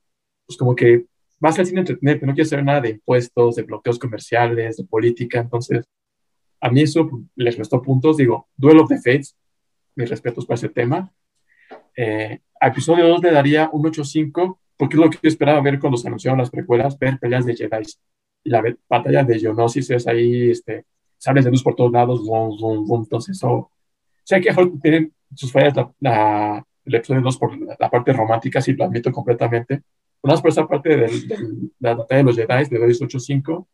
pues 0.47 0.56
como 0.56 0.74
que 0.74 1.06
vas 1.39 1.59
al 1.59 1.66
cine 1.66 1.81
a 1.81 1.82
entretenerte, 1.82 2.27
no 2.27 2.35
quieres 2.35 2.51
saber 2.51 2.65
nada 2.65 2.81
de 2.81 2.90
impuestos, 2.90 3.56
de 3.56 3.62
bloqueos 3.62 3.98
comerciales, 3.98 4.77
de 4.77 4.85
política, 4.85 5.40
entonces 5.40 5.85
a 6.61 6.70
mí 6.70 6.81
eso 6.81 7.09
pues, 7.09 7.23
les 7.36 7.59
restó 7.59 7.82
puntos, 7.82 8.16
digo, 8.16 8.48
Duel 8.56 8.78
of 8.78 8.89
the 8.89 8.97
Fates, 8.97 9.36
mis 9.97 10.09
respetos 10.09 10.47
para 10.47 10.56
ese 10.56 10.70
tema. 10.70 11.12
Eh, 11.97 12.41
a 12.61 12.69
episodio 12.69 13.09
2 13.09 13.23
le 13.23 13.31
daría 13.33 13.69
un 13.73 13.83
8.5, 13.85 14.59
porque 14.77 14.97
es 14.97 15.01
lo 15.01 15.11
que 15.11 15.19
yo 15.23 15.29
esperaba 15.29 15.61
ver 15.61 15.79
cuando 15.79 15.97
se 15.97 16.09
anunciaron 16.09 16.39
las 16.39 16.51
precuelas, 16.51 16.99
ver 16.99 17.19
peleas 17.19 17.45
de 17.47 17.55
Jedi. 17.57 17.83
Y 18.45 18.51
la 18.51 18.62
batalla 18.89 19.25
de 19.25 19.39
Geonosis 19.39 19.91
es 19.91 20.07
ahí, 20.07 20.51
este, 20.51 20.85
sables 21.19 21.45
de 21.45 21.51
luz 21.51 21.62
por 21.62 21.75
todos 21.75 21.93
lados, 21.93 22.23
boom, 22.25 22.57
boom, 22.61 22.87
boom. 22.87 23.03
Entonces, 23.05 23.37
eso, 23.37 23.71
sé 24.25 24.41
que 24.41 24.53
tienen 24.83 25.12
sus 25.35 25.51
fallas 25.53 25.75
la, 25.77 25.93
la- 26.01 26.66
el 26.85 26.95
episodio 26.95 27.23
2 27.23 27.39
por 27.39 27.59
la, 27.59 27.77
la 27.79 27.91
parte 27.91 28.12
romántica, 28.12 28.61
sí 28.61 28.75
lo 28.75 28.85
admito 28.85 29.11
completamente. 29.11 29.83
Más 30.23 30.41
por 30.43 30.51
esa 30.51 30.66
parte 30.66 30.97
de 30.97 31.11
la 31.81 31.95
batalla 31.95 32.19
de 32.19 32.25
los 32.25 32.37
Jedi, 32.37 32.71
le 32.71 32.79
doy 32.79 32.91
ese 32.91 33.05
8.5. 33.05 33.66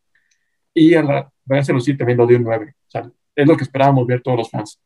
Y 0.74 0.94
a 0.94 1.02
la, 1.02 1.32
váyanse 1.44 1.72
a 1.72 1.74
lucir 1.74 1.96
también 1.98 2.18
lo 2.18 2.26
de 2.26 2.36
un 2.36 2.44
9. 2.44 2.74
O 2.86 2.90
sea, 2.90 3.10
es 3.34 3.46
lo 3.46 3.56
que 3.56 3.64
esperábamos 3.64 4.06
ver 4.06 4.22
todos 4.22 4.38
los 4.38 4.50
fans. 4.50 4.80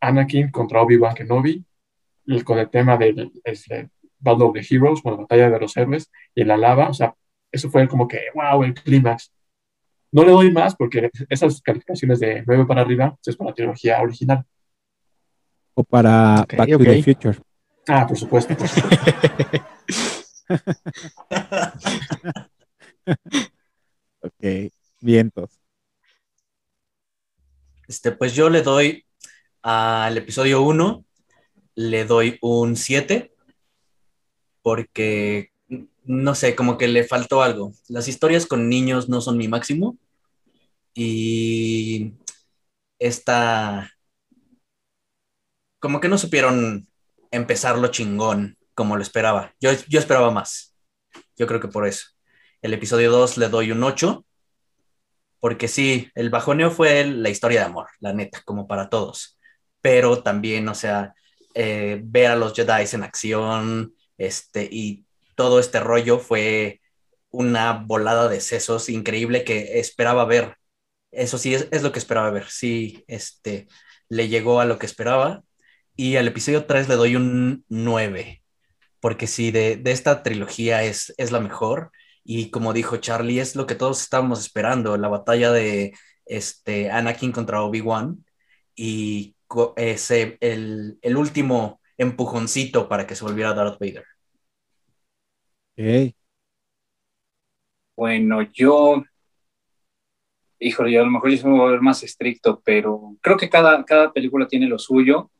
Anakin 0.00 0.50
contra 0.50 0.80
Obi-Wan 0.82 1.14
Kenobi, 1.14 1.64
y 2.28 2.42
con 2.42 2.58
el 2.58 2.68
tema 2.68 2.98
del 2.98 3.32
este, 3.42 3.88
Battle 4.18 4.44
of 4.44 4.52
the 4.52 4.60
Heroes, 4.60 5.00
con 5.00 5.12
la 5.12 5.22
batalla 5.22 5.48
de 5.48 5.58
los 5.58 5.74
héroes, 5.76 6.12
y 6.34 6.44
la 6.44 6.58
lava, 6.58 6.90
o 6.90 6.94
sea, 6.94 7.14
eso 7.50 7.70
fue 7.70 7.88
como 7.88 8.06
que, 8.06 8.20
wow, 8.34 8.62
el 8.64 8.74
clímax. 8.74 9.32
No 10.12 10.24
le 10.24 10.32
doy 10.32 10.52
más 10.52 10.76
porque 10.76 11.10
esas 11.30 11.62
calificaciones 11.62 12.20
de 12.20 12.44
9 12.46 12.66
para 12.66 12.82
arriba 12.82 13.16
es 13.24 13.34
para 13.34 13.50
la 13.50 13.54
trilogía 13.54 14.02
original. 14.02 14.44
O 15.72 15.82
para 15.82 16.44
Back 16.54 16.70
to 16.70 16.78
the 16.78 17.02
Future. 17.02 17.38
Ah, 17.88 18.06
por 18.06 18.18
supuesto. 18.18 18.54
por 18.54 18.68
supuesto. 18.68 19.06
ok, 24.20 24.44
vientos. 25.00 25.58
Este, 27.86 28.12
pues 28.12 28.34
yo 28.34 28.50
le 28.50 28.60
doy 28.60 29.06
al 29.62 30.18
episodio 30.18 30.60
1, 30.60 31.06
le 31.78 32.04
doy 32.04 32.38
un 32.42 32.74
7, 32.74 33.32
porque, 34.62 35.52
no 36.02 36.34
sé, 36.34 36.56
como 36.56 36.76
que 36.76 36.88
le 36.88 37.04
faltó 37.04 37.40
algo. 37.40 37.72
Las 37.88 38.08
historias 38.08 38.46
con 38.46 38.68
niños 38.68 39.08
no 39.08 39.20
son 39.20 39.36
mi 39.36 39.46
máximo. 39.46 39.96
Y 40.92 42.14
esta, 42.98 43.92
como 45.78 46.00
que 46.00 46.08
no 46.08 46.18
supieron 46.18 46.88
empezarlo 47.30 47.86
chingón 47.92 48.58
como 48.74 48.96
lo 48.96 49.02
esperaba. 49.02 49.54
Yo, 49.60 49.70
yo 49.86 50.00
esperaba 50.00 50.32
más. 50.32 50.74
Yo 51.36 51.46
creo 51.46 51.60
que 51.60 51.68
por 51.68 51.86
eso. 51.86 52.06
El 52.60 52.74
episodio 52.74 53.12
2 53.12 53.38
le 53.38 53.48
doy 53.48 53.70
un 53.70 53.84
8 53.84 54.26
porque 55.38 55.68
sí, 55.68 56.10
el 56.16 56.30
bajoneo 56.30 56.72
fue 56.72 57.04
la 57.04 57.28
historia 57.28 57.60
de 57.60 57.66
amor, 57.66 57.86
la 58.00 58.12
neta, 58.12 58.42
como 58.44 58.66
para 58.66 58.88
todos. 58.90 59.38
Pero 59.80 60.24
también, 60.24 60.68
o 60.68 60.74
sea, 60.74 61.14
eh, 61.54 62.00
ver 62.04 62.30
a 62.30 62.36
los 62.36 62.54
Jedi 62.54 62.84
en 62.92 63.02
acción, 63.02 63.94
este, 64.18 64.68
y 64.70 65.06
todo 65.36 65.60
este 65.60 65.80
rollo 65.80 66.18
fue 66.18 66.80
una 67.30 67.72
volada 67.72 68.28
de 68.28 68.40
sesos 68.40 68.88
increíble 68.88 69.44
que 69.44 69.78
esperaba 69.80 70.24
ver. 70.24 70.56
Eso 71.10 71.38
sí, 71.38 71.54
es, 71.54 71.68
es 71.70 71.82
lo 71.82 71.92
que 71.92 71.98
esperaba 71.98 72.30
ver. 72.30 72.48
Sí, 72.50 73.04
este, 73.08 73.68
le 74.08 74.28
llegó 74.28 74.60
a 74.60 74.64
lo 74.66 74.78
que 74.78 74.86
esperaba. 74.86 75.42
Y 75.96 76.16
al 76.16 76.28
episodio 76.28 76.66
3 76.66 76.88
le 76.88 76.96
doy 76.96 77.16
un 77.16 77.64
9, 77.68 78.42
porque 79.00 79.26
sí, 79.26 79.50
de, 79.50 79.76
de 79.76 79.92
esta 79.92 80.22
trilogía 80.22 80.84
es, 80.84 81.14
es 81.18 81.32
la 81.32 81.40
mejor. 81.40 81.92
Y 82.24 82.50
como 82.50 82.72
dijo 82.72 82.98
Charlie, 82.98 83.40
es 83.40 83.56
lo 83.56 83.66
que 83.66 83.74
todos 83.74 84.02
estábamos 84.02 84.40
esperando, 84.40 84.96
la 84.96 85.08
batalla 85.08 85.50
de 85.52 85.94
este, 86.26 86.90
Anakin 86.90 87.32
contra 87.32 87.62
Obi-Wan 87.62 88.24
y 88.76 89.34
ese, 89.76 90.36
el, 90.40 90.98
el 91.02 91.16
último 91.16 91.80
empujoncito 91.96 92.88
para 92.88 93.06
que 93.06 93.14
se 93.14 93.24
volviera 93.24 93.54
Darth 93.54 93.78
Vader. 93.80 94.04
Ok. 95.76 96.14
Bueno, 97.96 98.42
yo, 98.52 99.02
híjole, 100.58 100.92
yo 100.92 101.00
a 101.00 101.04
lo 101.04 101.10
mejor 101.10 101.30
yo 101.30 101.36
se 101.36 101.46
me 101.48 101.58
voy 101.58 101.68
a 101.68 101.72
ver 101.72 101.80
más 101.80 102.02
estricto, 102.02 102.60
pero 102.64 103.16
creo 103.20 103.36
que 103.36 103.48
cada, 103.48 103.84
cada 103.84 104.12
película 104.12 104.46
tiene 104.46 104.66
lo 104.66 104.78
suyo. 104.78 105.30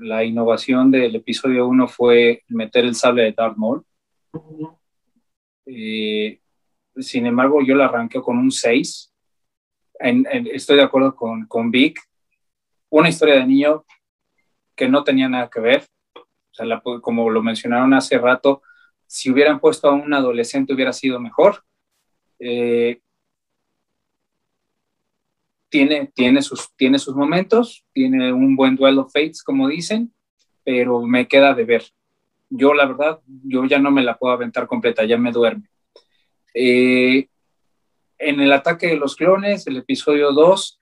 La 0.00 0.24
innovación 0.24 0.90
del 0.90 1.16
episodio 1.16 1.66
1 1.66 1.88
fue 1.88 2.42
meter 2.48 2.84
el 2.84 2.94
sable 2.94 3.22
de 3.24 3.32
Darth 3.32 3.56
Maul. 3.56 3.84
Eh, 5.66 6.40
sin 6.96 7.26
embargo, 7.26 7.60
yo 7.66 7.74
la 7.74 7.86
arranqué 7.86 8.20
con 8.20 8.38
un 8.38 8.50
6. 8.50 9.12
En- 9.98 10.26
en- 10.30 10.46
estoy 10.48 10.76
de 10.76 10.82
acuerdo 10.84 11.14
con, 11.16 11.46
con 11.46 11.70
Vic. 11.70 12.00
Una 12.90 13.08
historia 13.08 13.36
de 13.36 13.46
niño 13.46 13.84
que 14.74 14.88
no 14.88 15.04
tenía 15.04 15.28
nada 15.28 15.48
que 15.48 15.60
ver. 15.60 15.86
Como 17.02 17.30
lo 17.30 17.42
mencionaron 17.42 17.94
hace 17.94 18.18
rato, 18.18 18.62
si 19.06 19.30
hubieran 19.30 19.60
puesto 19.60 19.88
a 19.88 19.92
un 19.92 20.12
adolescente 20.14 20.72
hubiera 20.72 20.92
sido 20.92 21.20
mejor. 21.20 21.64
Eh, 22.38 23.00
tiene, 25.68 26.12
tiene, 26.14 26.40
sus, 26.42 26.72
tiene 26.76 26.98
sus 26.98 27.16
momentos, 27.16 27.84
tiene 27.92 28.32
un 28.32 28.54
buen 28.54 28.76
duelo 28.76 29.08
fates, 29.08 29.42
como 29.42 29.66
dicen, 29.66 30.12
pero 30.62 31.02
me 31.02 31.26
queda 31.26 31.52
de 31.54 31.64
ver. 31.64 31.84
Yo, 32.48 32.74
la 32.74 32.86
verdad, 32.86 33.20
yo 33.26 33.64
ya 33.64 33.80
no 33.80 33.90
me 33.90 34.04
la 34.04 34.16
puedo 34.16 34.32
aventar 34.32 34.68
completa, 34.68 35.04
ya 35.04 35.18
me 35.18 35.32
duerme. 35.32 35.68
Eh, 36.54 37.26
en 38.18 38.40
el 38.40 38.52
ataque 38.52 38.86
de 38.86 38.96
los 38.96 39.16
clones, 39.16 39.66
el 39.66 39.78
episodio 39.78 40.32
2, 40.32 40.78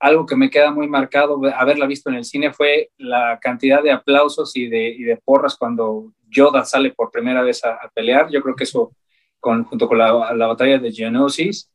algo 0.00 0.24
que 0.24 0.34
me 0.34 0.48
queda 0.48 0.72
muy 0.72 0.88
marcado 0.88 1.38
haberla 1.54 1.86
visto 1.86 2.08
en 2.08 2.16
el 2.16 2.24
cine 2.24 2.52
fue 2.52 2.90
la 2.96 3.38
cantidad 3.40 3.82
de 3.82 3.92
aplausos 3.92 4.56
y 4.56 4.66
de, 4.66 4.88
y 4.88 5.02
de 5.02 5.18
porras 5.18 5.56
cuando 5.56 6.14
Yoda 6.28 6.64
sale 6.64 6.90
por 6.90 7.10
primera 7.10 7.42
vez 7.42 7.62
a, 7.64 7.78
pelear. 7.94 8.30
Yo 8.30 8.40
creo 8.40 8.56
que 8.56 8.64
eso, 8.64 8.96
con, 9.38 9.64
junto 9.64 9.86
con 9.86 9.98
la, 9.98 10.32
la 10.34 10.46
batalla 10.46 10.78
de 10.78 10.90
Geonosis, 10.90 11.70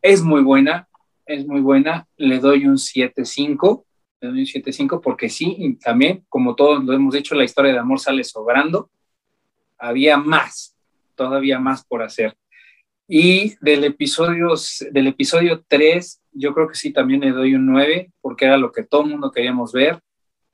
es 0.00 0.22
muy 0.22 0.42
buena, 0.42 0.88
es 1.26 1.46
muy 1.46 1.60
buena. 1.60 2.08
Le 2.16 2.38
doy 2.38 2.66
un 2.66 2.76
7.5, 2.76 3.84
le 4.22 4.28
doy 4.28 4.40
un 4.40 4.46
7.5 4.46 5.00
porque 5.02 5.28
sí, 5.28 5.56
y 5.58 5.74
también, 5.74 6.24
como 6.30 6.54
todos 6.54 6.82
lo 6.82 6.94
hemos 6.94 7.12
dicho, 7.12 7.34
la 7.34 7.44
historia 7.44 7.72
de 7.72 7.78
amor 7.80 8.00
sale 8.00 8.24
sobrando. 8.24 8.90
Había 9.76 10.16
más, 10.16 10.74
todavía 11.14 11.58
más 11.58 11.84
por 11.84 12.02
hacer. 12.02 12.34
Y 13.12 13.56
del 13.60 13.82
episodio, 13.82 14.54
del 14.92 15.08
episodio 15.08 15.64
3, 15.66 16.22
yo 16.30 16.54
creo 16.54 16.68
que 16.68 16.76
sí 16.76 16.92
también 16.92 17.22
le 17.22 17.32
doy 17.32 17.56
un 17.56 17.66
9, 17.66 18.12
porque 18.20 18.44
era 18.44 18.56
lo 18.56 18.70
que 18.70 18.84
todo 18.84 19.02
el 19.02 19.10
mundo 19.10 19.32
queríamos 19.32 19.72
ver. 19.72 19.98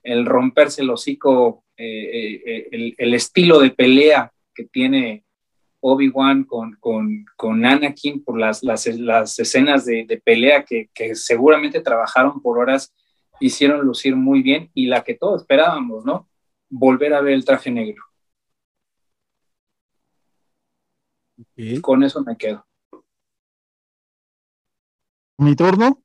El 0.03 0.25
romperse 0.25 0.81
el 0.81 0.89
hocico, 0.89 1.65
eh, 1.77 2.41
eh, 2.47 2.69
el, 2.73 2.95
el, 2.97 3.13
estilo 3.13 3.61
de 3.61 3.73
pelea 3.73 4.33
que 4.55 4.65
tiene 4.65 5.27
Obi-Wan 5.81 6.45
con, 6.45 6.77
con, 6.81 7.27
con, 7.37 7.67
Anakin 7.67 8.25
por 8.25 8.39
las, 8.39 8.63
las, 8.63 8.87
las 8.87 9.39
escenas 9.39 9.85
de, 9.85 10.07
de 10.07 10.17
pelea 10.17 10.65
que, 10.65 10.89
que, 10.95 11.15
seguramente 11.15 11.83
trabajaron 11.83 12.41
por 12.41 12.59
horas, 12.59 12.95
hicieron 13.39 13.85
lucir 13.85 14.17
muy 14.17 14.41
bien 14.41 14.71
y 14.73 14.87
la 14.87 15.05
que 15.05 15.13
todos 15.13 15.43
esperábamos, 15.43 16.07
¿no? 16.07 16.27
Volver 16.71 17.13
a 17.13 17.21
ver 17.21 17.35
el 17.35 17.45
traje 17.45 17.71
negro. 17.71 18.03
Okay. 21.39 21.81
Con 21.81 22.03
eso 22.03 22.23
me 22.23 22.37
quedo. 22.37 22.67
Mi 25.39 25.55
turno. 25.55 26.03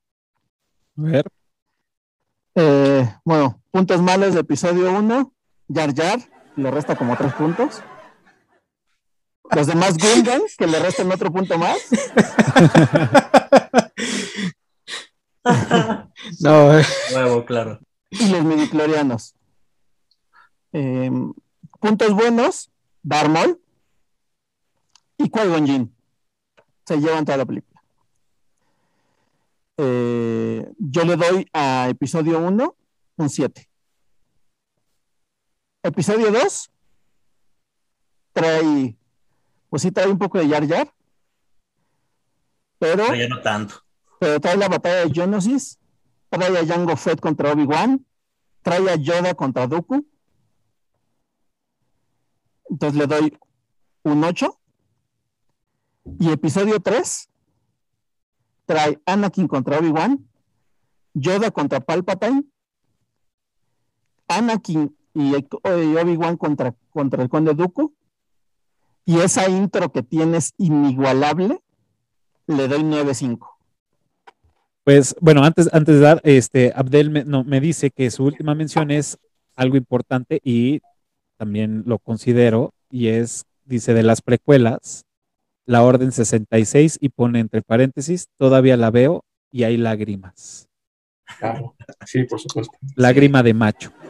A 0.98 1.02
ver. 1.02 1.26
Eh, 2.56 3.16
bueno, 3.24 3.62
puntos 3.72 4.02
malos 4.02 4.34
de 4.34 4.42
episodio 4.42 4.92
1. 4.92 5.34
Yar 5.70 5.94
Yar, 5.94 6.20
le 6.58 6.70
resta 6.70 6.98
como 6.98 7.16
tres 7.16 7.34
puntos. 7.34 7.82
Los 9.56 9.68
demás 9.68 9.98
Gungan, 9.98 10.42
que 10.58 10.68
le 10.68 10.80
restan 10.80 11.12
otro 11.12 11.32
punto 11.32 11.58
más. 11.58 11.78
no, 16.42 16.78
eh. 16.78 16.86
Nuevo, 17.14 17.46
claro. 17.46 17.80
Y 18.10 18.30
los 18.30 18.44
midiclorianos. 18.44 19.36
Eh, 20.74 21.10
puntos 21.80 22.14
buenos, 22.14 22.70
Darmol 23.02 23.61
y 25.24 25.30
Qui-Gon 25.30 25.66
Jinn. 25.66 25.96
Se 26.86 26.98
llevan 26.98 27.26
toda 27.26 27.38
la 27.38 27.46
película. 27.46 27.82
Eh, 29.78 30.72
yo 30.78 31.04
le 31.06 31.16
doy 31.16 31.48
a 31.54 31.90
episodio 31.90 32.40
1 32.40 32.76
un 33.18 33.30
7. 33.30 33.70
Episodio 35.84 36.32
2 36.32 36.72
trae, 38.34 38.98
pues 39.70 39.82
sí 39.82 39.92
trae 39.92 40.08
un 40.08 40.18
poco 40.18 40.38
de 40.38 40.48
Yar 40.48 40.66
Yar, 40.66 40.94
pero, 42.78 43.06
pero 43.08 43.16
ya 43.16 43.28
no 43.28 43.42
tanto. 43.42 43.76
Pero 44.20 44.40
trae 44.40 44.58
la 44.58 44.70
batalla 44.70 45.06
de 45.06 45.12
Geonosis, 45.12 45.80
trae 46.30 46.58
a 46.58 46.66
Jango 46.66 46.96
Fett 46.96 47.20
contra 47.20 47.52
Obi-Wan, 47.52 48.06
trae 48.62 48.90
a 48.90 48.96
Yoda 48.96 49.34
contra 49.34 49.68
Dooku. 49.68 50.06
Entonces 52.70 52.98
le 52.98 53.08
doy 53.08 53.38
un 54.04 54.24
8. 54.24 54.61
Y 56.20 56.32
episodio 56.32 56.80
3 56.80 57.30
trae 58.66 59.00
Anakin 59.06 59.48
contra 59.48 59.80
Obi-Wan, 59.80 60.28
Yoda 61.14 61.52
contra 61.52 61.80
Palpatine, 61.80 62.44
Anakin 64.28 64.96
y 65.14 65.34
Obi-Wan 65.36 66.38
contra, 66.38 66.74
contra 66.92 67.24
el 67.24 67.30
Conde 67.30 67.54
Dooku. 67.54 67.94
Y 69.06 69.20
esa 69.20 69.50
intro 69.50 69.92
que 69.92 70.04
tienes 70.04 70.54
inigualable, 70.58 71.60
le 72.48 72.68
doy 72.68 72.84
9.5. 72.84 73.48
Pues 74.84 75.16
bueno, 75.20 75.44
antes, 75.44 75.70
antes 75.74 75.96
de 75.96 76.02
dar, 76.02 76.22
este, 76.24 76.72
Abdel 76.76 77.10
me, 77.10 77.24
no, 77.24 77.44
me 77.44 77.60
dice 77.60 77.92
que 77.92 78.10
su 78.10 78.24
última 78.24 78.56
mención 78.56 78.90
es 78.90 79.18
algo 79.56 79.76
importante 79.76 80.40
y 80.44 80.82
también 81.38 81.84
lo 81.86 82.00
considero, 82.00 82.74
y 82.90 83.08
es, 83.08 83.46
dice, 83.66 83.94
de 83.94 84.04
las 84.04 84.22
precuelas, 84.22 85.06
la 85.72 85.84
Orden 85.84 86.12
66 86.12 86.98
y 87.00 87.08
pone 87.08 87.40
entre 87.40 87.62
paréntesis, 87.62 88.28
todavía 88.38 88.76
la 88.76 88.92
veo 88.92 89.24
y 89.50 89.64
hay 89.64 89.78
lágrimas. 89.78 90.68
Claro, 91.40 91.78
sí, 92.06 92.26
por 92.26 92.42
supuesto. 92.42 92.78
Lágrima 92.96 93.42
de 93.42 93.54
macho. 93.54 93.92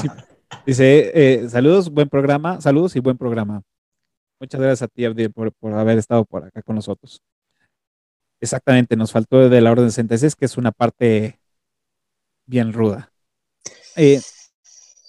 Sí. 0.00 0.08
Dice, 0.64 1.10
eh, 1.14 1.48
saludos, 1.50 1.90
buen 1.90 2.08
programa, 2.08 2.58
saludos 2.62 2.96
y 2.96 3.00
buen 3.00 3.18
programa. 3.18 3.60
Muchas 4.40 4.58
gracias 4.58 4.82
a 4.82 4.88
ti, 4.88 5.04
Abdiel, 5.04 5.30
por, 5.30 5.52
por 5.52 5.74
haber 5.74 5.98
estado 5.98 6.24
por 6.24 6.44
acá 6.44 6.62
con 6.62 6.76
nosotros. 6.76 7.20
Exactamente, 8.40 8.96
nos 8.96 9.12
faltó 9.12 9.50
de 9.50 9.60
la 9.60 9.70
Orden 9.70 9.90
66, 9.90 10.34
que 10.34 10.46
es 10.46 10.56
una 10.56 10.72
parte 10.72 11.38
bien 12.46 12.72
ruda. 12.72 13.12
Eh, 13.96 14.22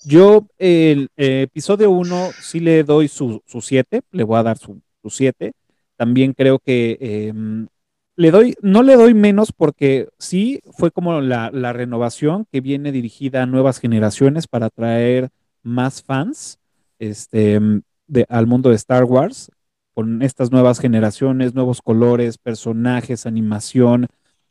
yo, 0.05 0.47
el 0.57 1.09
eh, 1.17 1.43
episodio 1.43 1.91
1, 1.91 2.31
sí 2.41 2.59
le 2.59 2.83
doy 2.83 3.07
su 3.07 3.41
7, 3.45 4.01
le 4.11 4.23
voy 4.23 4.37
a 4.37 4.43
dar 4.43 4.57
su 4.57 4.81
7. 5.07 5.53
También 5.95 6.33
creo 6.33 6.59
que 6.59 6.97
em, 6.99 7.67
le 8.15 8.31
doy, 8.31 8.55
no 8.61 8.83
le 8.83 8.95
doy 8.95 9.13
menos 9.13 9.51
porque 9.51 10.09
sí 10.17 10.61
fue 10.71 10.91
como 10.91 11.21
la, 11.21 11.49
renovación 11.73 12.45
que 12.51 12.61
viene 12.61 12.91
dirigida 12.91 13.43
a 13.43 13.45
nuevas 13.45 13.79
generaciones 13.79 14.47
para 14.47 14.67
atraer 14.67 15.29
más 15.63 16.03
fans 16.03 16.59
este, 16.99 17.59
de, 18.07 18.25
al 18.29 18.47
mundo 18.47 18.69
de 18.69 18.75
Star 18.75 19.05
Wars 19.05 19.51
con 19.93 20.21
estas 20.21 20.51
nuevas 20.51 20.79
generaciones, 20.79 21.53
nuevos 21.53 21.81
colores, 21.81 22.37
personajes, 22.37 23.25
animación. 23.25 24.07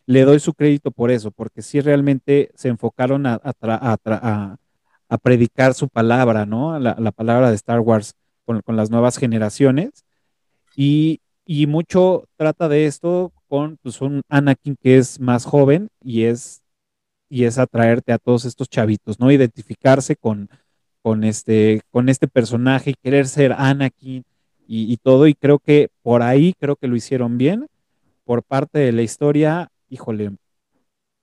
Le 0.07 0.25
doy 0.25 0.41
su 0.41 0.55
crédito 0.55 0.91
por 0.91 1.11
eso, 1.11 1.31
porque 1.31 1.63
sí 1.63 1.81
realmente 1.81 2.51
se 2.55 2.69
enfocaron 2.69 3.27
a 3.27 3.41
tra- 3.41 3.79
a- 3.81 4.57
a 5.11 5.19
predicar 5.19 5.75
su 5.75 5.89
palabra, 5.89 6.47
¿no? 6.47 6.79
La, 6.79 6.97
la 6.99 7.11
palabra 7.11 7.51
de 7.51 7.57
Star 7.57 7.81
Wars 7.81 8.15
con, 8.47 8.63
con 8.63 8.77
las 8.77 8.91
nuevas 8.91 9.19
generaciones. 9.19 10.05
Y, 10.77 11.21
y 11.45 11.67
mucho 11.67 12.25
trata 12.37 12.69
de 12.69 12.87
esto 12.87 13.33
con 13.49 13.77
pues, 13.83 14.01
un 14.01 14.23
Anakin 14.29 14.77
que 14.81 14.97
es 14.99 15.19
más 15.19 15.45
joven 15.45 15.89
y 16.01 16.23
es, 16.23 16.63
y 17.29 17.45
es 17.45 17.59
atraerte 17.59 18.13
a 18.13 18.19
todos 18.19 18.45
estos 18.45 18.69
chavitos, 18.69 19.19
¿no? 19.19 19.33
Identificarse 19.33 20.15
con, 20.15 20.49
con, 21.03 21.25
este, 21.25 21.83
con 21.91 22.09
este 22.09 22.29
personaje 22.29 22.91
y 22.91 22.95
querer 22.95 23.27
ser 23.27 23.53
Anakin 23.53 24.23
y, 24.69 24.93
y 24.93 24.97
todo. 24.97 25.27
Y 25.27 25.35
creo 25.35 25.59
que 25.59 25.89
por 26.03 26.23
ahí 26.23 26.55
creo 26.59 26.77
que 26.77 26.87
lo 26.87 26.95
hicieron 26.95 27.37
bien. 27.37 27.67
Por 28.25 28.45
parte 28.45 28.79
de 28.79 28.93
la 28.93 29.03
historia, 29.03 29.73
híjole, 29.89 30.31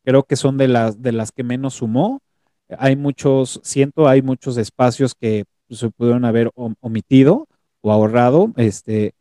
creo 0.04 0.24
que 0.24 0.36
son 0.36 0.58
de 0.58 0.68
las, 0.68 1.02
de 1.02 1.14
las 1.14 1.32
que 1.32 1.44
menos 1.44 1.76
sumó. 1.76 2.20
Hay 2.78 2.96
muchos, 2.96 3.60
siento, 3.64 4.08
hay 4.08 4.22
muchos 4.22 4.58
espacios 4.58 5.16
que 5.16 5.46
se 5.70 5.90
pudieron 5.90 6.26
haber 6.26 6.52
om- 6.56 6.76
omitido 6.82 7.48
o 7.82 7.92
ahorrado. 7.92 8.54
Este, 8.58 9.14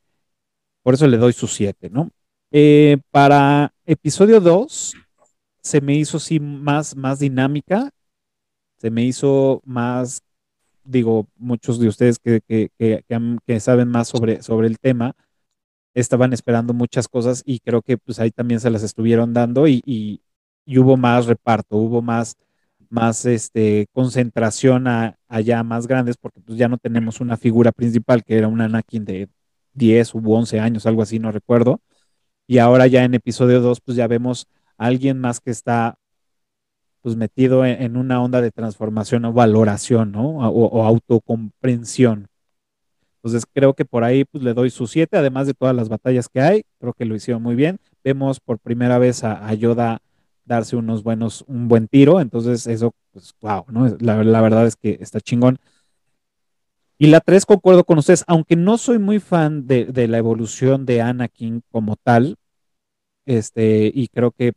por 0.83 0.95
eso 0.95 1.07
le 1.07 1.17
doy 1.19 1.33
su 1.33 1.47
7, 1.47 1.91
¿no? 1.91 2.11
Eh, 2.51 2.99
para 3.11 3.73
episodio 3.85 4.41
2 4.41 4.95
se 5.61 5.81
me 5.81 5.95
hizo 5.95 6.19
sí 6.19 6.39
más, 6.41 6.97
más 6.97 7.19
dinámica, 7.19 7.91
se 8.79 8.91
me 8.91 9.05
hizo 9.05 9.61
más, 9.65 10.23
digo, 10.85 11.27
muchos 11.37 11.79
de 11.81 11.89
ustedes 11.89 12.19
que, 12.19 12.41
que, 12.47 12.71
que, 12.79 13.61
saben 13.61 13.89
más 13.89 14.09
sobre, 14.09 14.43
sobre 14.43 14.69
el 14.69 14.79
tema, 14.79 15.15
estaban 15.95 16.33
esperando 16.33 16.75
muchas 16.75 17.09
cosas 17.09 17.43
y 17.45 17.61
creo 17.61 17.83
que 17.83 17.99
pues 17.99 18.21
ahí 18.21 18.31
también 18.31 18.61
se 18.61 18.71
las 18.71 18.83
estuvieron 18.83 19.33
dando 19.33 19.67
y- 19.67 20.21
y 20.67 20.79
hubo 20.79 20.97
más 20.97 21.27
reparto, 21.27 21.77
hubo 21.77 22.03
más, 22.03 22.37
más 22.91 23.25
este, 23.27 23.87
concentración 23.93 24.87
allá 25.29 25.63
más 25.63 25.87
grandes 25.87 26.17
porque 26.17 26.41
pues 26.41 26.59
ya 26.59 26.69
no 26.69 26.79
tenemos 26.79 27.21
una 27.21 27.37
figura 27.37 27.73
principal 27.73 28.25
que 28.25 28.37
era 28.39 28.49
un 28.49 28.61
Anakin 28.61 29.05
de 29.05 29.29
10 29.75 30.15
u 30.15 30.35
11 30.35 30.61
años, 30.61 30.87
algo 30.87 31.03
así, 31.03 31.19
no 31.19 31.33
recuerdo. 31.33 31.81
Y 32.47 32.59
ahora 32.59 32.87
ya 32.87 33.05
en 33.05 33.15
episodio 33.15 33.61
2 33.61 33.81
pues 33.81 33.97
ya 33.97 34.07
vemos 34.07 34.47
a 34.79 34.87
alguien 34.87 35.19
más 35.21 35.41
que 35.41 35.51
está 35.51 35.97
pues 37.03 37.17
metido 37.17 37.65
en, 37.65 37.83
en 37.83 37.97
una 37.97 38.23
onda 38.23 38.41
de 38.41 38.51
transformación 38.51 39.25
o 39.27 39.33
valoración, 39.33 40.13
¿no? 40.13 40.39
O, 40.49 40.67
o 40.67 40.85
autocomprensión. 40.85 42.29
Entonces 43.17 43.45
creo 43.53 43.75
que 43.75 43.85
por 43.85 44.05
ahí 44.05 44.25
pues 44.25 44.45
le 44.45 44.55
doy 44.55 44.71
su 44.71 44.87
7, 44.87 45.17
además 45.17 45.47
de 45.47 45.55
todas 45.55 45.75
las 45.75 45.89
batallas 45.89 46.29
que 46.29 46.41
hay, 46.41 46.65
creo 46.79 46.93
que 46.93 47.05
lo 47.05 47.15
hicieron 47.17 47.43
muy 47.43 47.57
bien. 47.57 47.79
Vemos 48.05 48.41
por 48.41 48.59
primera 48.59 48.99
vez 48.99 49.25
a, 49.25 49.47
a 49.47 49.55
Yoda 49.55 50.01
darse 50.47 50.77
unos 50.77 51.03
buenos, 51.03 51.45
un 51.49 51.69
buen 51.69 51.89
tiro, 51.89 52.21
entonces 52.21 52.67
eso, 52.67 52.95
pues 53.13 53.35
wow, 53.41 53.65
¿no? 53.69 53.87
La, 54.01 54.25
la 54.25 54.41
verdad 54.41 54.67
es 54.67 54.77
que 54.77 54.99
está 55.01 55.21
chingón. 55.21 55.59
Y 56.99 57.09
la 57.09 57.21
3 57.21 57.45
concuerdo 57.45 57.85
con 57.85 57.99
ustedes, 57.99 58.25
aunque 58.27 58.57
no 58.57 58.79
soy 58.79 58.99
muy 58.99 59.21
fan 59.21 59.67
de, 59.67 59.85
de 59.85 60.09
la 60.09 60.19
evolución 60.19 60.87
de 60.87 61.03
Anakin 61.03 61.63
como 61.71 61.97
tal, 61.97 62.37
este, 63.27 63.91
y 63.95 64.09
creo 64.09 64.31
que 64.31 64.53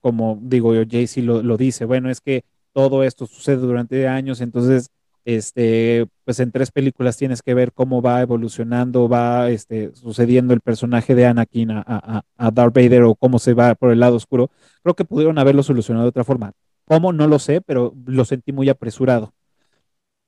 como 0.00 0.38
digo 0.40 0.72
yo, 0.72 0.82
Jaycee 0.88 1.22
lo, 1.22 1.42
lo 1.42 1.56
dice, 1.56 1.84
bueno, 1.84 2.10
es 2.10 2.20
que 2.20 2.44
todo 2.72 3.02
esto 3.02 3.26
sucede 3.26 3.56
durante 3.56 4.06
años, 4.06 4.40
entonces, 4.40 4.90
este, 5.26 6.06
pues 6.24 6.38
en 6.38 6.52
tres 6.52 6.70
películas 6.70 7.16
tienes 7.16 7.42
que 7.42 7.52
ver 7.52 7.72
cómo 7.72 8.00
va 8.00 8.22
evolucionando, 8.22 9.08
va 9.08 9.50
este, 9.50 9.92
sucediendo 9.92 10.54
el 10.54 10.60
personaje 10.60 11.16
de 11.16 11.26
Anakin 11.26 11.72
a, 11.72 12.22
Darth 12.52 12.72
Vader 12.72 13.02
o 13.02 13.16
cómo 13.16 13.40
se 13.40 13.52
va 13.52 13.74
por 13.74 13.90
el 13.90 13.98
lado 13.98 14.14
oscuro. 14.14 14.50
Creo 14.84 14.94
que 14.94 15.04
pudieron 15.04 15.36
haberlo 15.38 15.64
solucionado 15.64 16.04
de 16.04 16.10
otra 16.10 16.22
forma. 16.22 16.52
¿Cómo? 16.84 17.12
No 17.12 17.26
lo 17.26 17.40
sé, 17.40 17.60
pero 17.60 17.92
lo 18.06 18.24
sentí 18.24 18.52
muy 18.52 18.68
apresurado. 18.68 19.34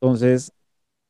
Entonces, 0.01 0.53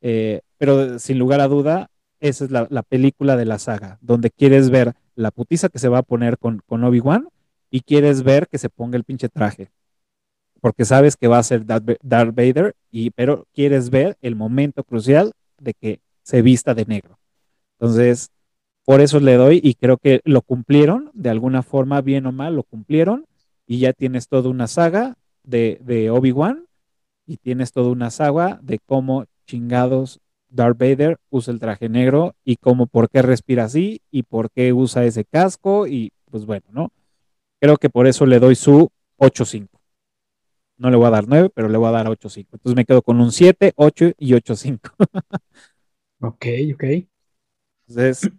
eh, 0.01 0.41
pero 0.59 0.99
sin 0.99 1.17
lugar 1.17 1.41
a 1.41 1.47
duda, 1.47 1.89
esa 2.19 2.45
es 2.45 2.51
la, 2.51 2.67
la, 2.69 2.83
película 2.83 3.37
de 3.37 3.45
la 3.45 3.57
saga, 3.57 3.97
donde 4.01 4.29
quieres 4.29 4.69
ver 4.69 4.93
la 5.15 5.31
putiza 5.31 5.69
que 5.69 5.79
se 5.79 5.89
va 5.89 5.99
a 5.99 6.03
poner 6.03 6.37
con, 6.37 6.61
con 6.67 6.83
Obi-Wan 6.83 7.27
y 7.71 7.81
quieres 7.81 8.21
ver 8.21 8.47
que 8.47 8.59
se 8.59 8.69
ponga 8.69 8.97
el 8.97 9.03
pinche 9.03 9.29
traje. 9.29 9.71
Porque 10.61 10.85
sabes 10.85 11.15
que 11.15 11.27
va 11.27 11.39
a 11.39 11.43
ser 11.43 11.65
Darth 11.65 12.35
Vader, 12.35 12.75
y, 12.91 13.11
pero 13.11 13.45
quieres 13.53 13.89
ver 13.89 14.17
el 14.21 14.35
momento 14.35 14.83
crucial 14.83 15.31
de 15.57 15.73
que 15.73 15.99
se 16.23 16.41
vista 16.41 16.73
de 16.73 16.85
negro. 16.85 17.17
Entonces, 17.79 18.29
por 18.85 19.01
eso 19.01 19.19
le 19.19 19.35
doy 19.35 19.61
y 19.63 19.75
creo 19.75 19.97
que 19.97 20.21
lo 20.23 20.41
cumplieron, 20.41 21.11
de 21.13 21.29
alguna 21.29 21.63
forma, 21.63 22.01
bien 22.01 22.25
o 22.25 22.31
mal, 22.31 22.55
lo 22.55 22.63
cumplieron 22.63 23.25
y 23.67 23.79
ya 23.79 23.93
tienes 23.93 24.27
toda 24.27 24.49
una 24.49 24.67
saga 24.67 25.15
de, 25.43 25.79
de 25.83 26.09
Obi-Wan 26.09 26.65
y 27.25 27.37
tienes 27.37 27.71
toda 27.71 27.89
una 27.89 28.09
saga 28.09 28.59
de 28.63 28.79
cómo 28.79 29.25
chingados 29.45 30.19
Darth 30.49 30.77
Vader 30.77 31.17
usa 31.29 31.53
el 31.53 31.59
traje 31.59 31.89
negro 31.89 32.35
y 32.43 32.55
cómo, 32.55 32.87
por 32.87 33.09
qué 33.09 33.21
respira 33.21 33.65
así 33.65 34.01
y 34.11 34.23
por 34.23 34.49
qué 34.49 34.73
usa 34.73 35.05
ese 35.05 35.23
casco 35.23 35.87
y 35.87 36.11
pues 36.29 36.45
bueno, 36.45 36.65
¿no? 36.71 36.91
Creo 37.59 37.77
que 37.77 37.89
por 37.89 38.07
eso 38.07 38.25
le 38.25 38.39
doy 38.39 38.55
su 38.55 38.89
8.5. 39.17 39.67
No 40.79 40.89
le 40.89 40.97
voy 40.97 41.07
a 41.07 41.11
dar 41.11 41.27
9, 41.27 41.49
pero 41.53 41.69
le 41.69 41.77
voy 41.77 41.89
a 41.89 41.91
dar 41.91 42.07
8.5. 42.07 42.47
Entonces 42.53 42.75
me 42.75 42.85
quedo 42.85 43.01
con 43.01 43.21
un 43.21 43.31
7, 43.31 43.73
8 43.75 44.13
y 44.17 44.33
8.5. 44.33 44.79
ok, 46.21 46.45
ok. 46.73 46.83
Entonces, 47.87 48.31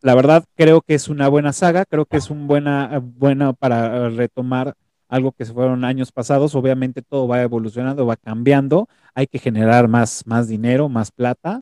la 0.00 0.14
verdad 0.14 0.44
creo 0.54 0.80
que 0.80 0.94
es 0.94 1.08
una 1.08 1.28
buena 1.28 1.52
saga, 1.52 1.84
creo 1.84 2.06
que 2.06 2.16
es 2.16 2.30
un 2.30 2.46
buena, 2.46 2.98
buena 3.02 3.52
para 3.52 4.08
retomar 4.08 4.74
algo 5.08 5.32
que 5.32 5.44
se 5.44 5.52
fueron 5.52 5.84
años 5.84 6.12
pasados. 6.12 6.54
Obviamente 6.54 7.02
todo 7.02 7.28
va 7.28 7.42
evolucionando, 7.42 8.06
va 8.06 8.16
cambiando. 8.16 8.88
Hay 9.14 9.26
que 9.26 9.38
generar 9.38 9.88
más, 9.88 10.26
más 10.26 10.48
dinero, 10.48 10.88
más 10.88 11.10
plata. 11.10 11.60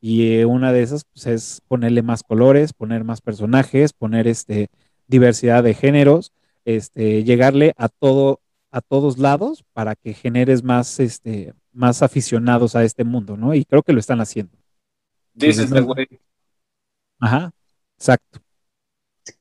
Y 0.00 0.34
eh, 0.34 0.46
una 0.46 0.72
de 0.72 0.82
esas 0.82 1.04
pues, 1.04 1.26
es 1.26 1.62
ponerle 1.68 2.02
más 2.02 2.22
colores, 2.22 2.72
poner 2.72 3.04
más 3.04 3.20
personajes, 3.20 3.92
poner 3.92 4.26
este, 4.26 4.68
diversidad 5.06 5.62
de 5.62 5.74
géneros, 5.74 6.32
este, 6.64 7.24
llegarle 7.24 7.74
a 7.76 7.88
todo, 7.88 8.40
a 8.72 8.80
todos 8.80 9.18
lados 9.18 9.64
para 9.74 9.94
que 9.94 10.14
generes 10.14 10.64
más, 10.64 10.98
este, 10.98 11.54
más 11.72 12.02
aficionados 12.02 12.74
a 12.74 12.82
este 12.82 13.04
mundo, 13.04 13.36
¿no? 13.36 13.54
Y 13.54 13.64
creo 13.64 13.82
que 13.82 13.92
lo 13.92 14.00
están 14.00 14.20
haciendo. 14.20 14.56
This 15.38 15.58
is 15.58 15.70
the 15.70 15.82
way. 15.82 16.08
Ajá, 17.20 17.52
exacto. 17.96 18.40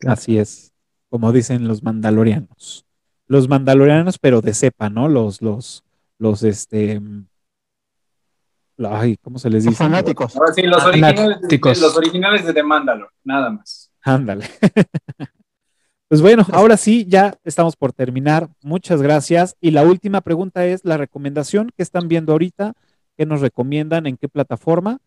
Así 0.05 0.37
es, 0.37 0.73
como 1.09 1.31
dicen 1.31 1.67
los 1.67 1.81
mandalorianos. 1.81 2.85
Los 3.25 3.47
mandalorianos, 3.47 4.19
pero 4.19 4.41
de 4.41 4.53
cepa, 4.53 4.89
¿no? 4.89 5.07
Los, 5.07 5.41
los, 5.41 5.83
los, 6.19 6.43
este, 6.43 7.01
ay, 8.77 9.15
¿cómo 9.17 9.39
se 9.39 9.49
les 9.49 9.63
dice? 9.63 9.77
Fanáticos. 9.77 10.35
Ahora 10.35 10.53
sí, 10.53 10.63
los 10.63 10.83
originales, 10.83 11.41
de, 11.41 11.57
los 11.57 11.97
originales 11.97 12.45
de 12.45 12.53
The 12.53 12.63
Mandalore, 12.63 13.11
nada 13.23 13.49
más. 13.49 13.91
Ándale. 14.01 14.45
Pues 16.11 16.21
bueno, 16.21 16.45
ahora 16.51 16.75
sí, 16.75 17.05
ya 17.07 17.39
estamos 17.45 17.77
por 17.77 17.93
terminar. 17.93 18.49
Muchas 18.61 19.01
gracias. 19.01 19.55
Y 19.61 19.71
la 19.71 19.83
última 19.83 20.19
pregunta 20.19 20.65
es 20.65 20.83
la 20.83 20.97
recomendación 20.97 21.71
que 21.73 21.83
están 21.83 22.09
viendo 22.09 22.33
ahorita, 22.33 22.73
qué 23.15 23.25
nos 23.25 23.39
recomiendan, 23.39 24.05
en 24.05 24.17
qué 24.17 24.27
plataforma, 24.27 24.97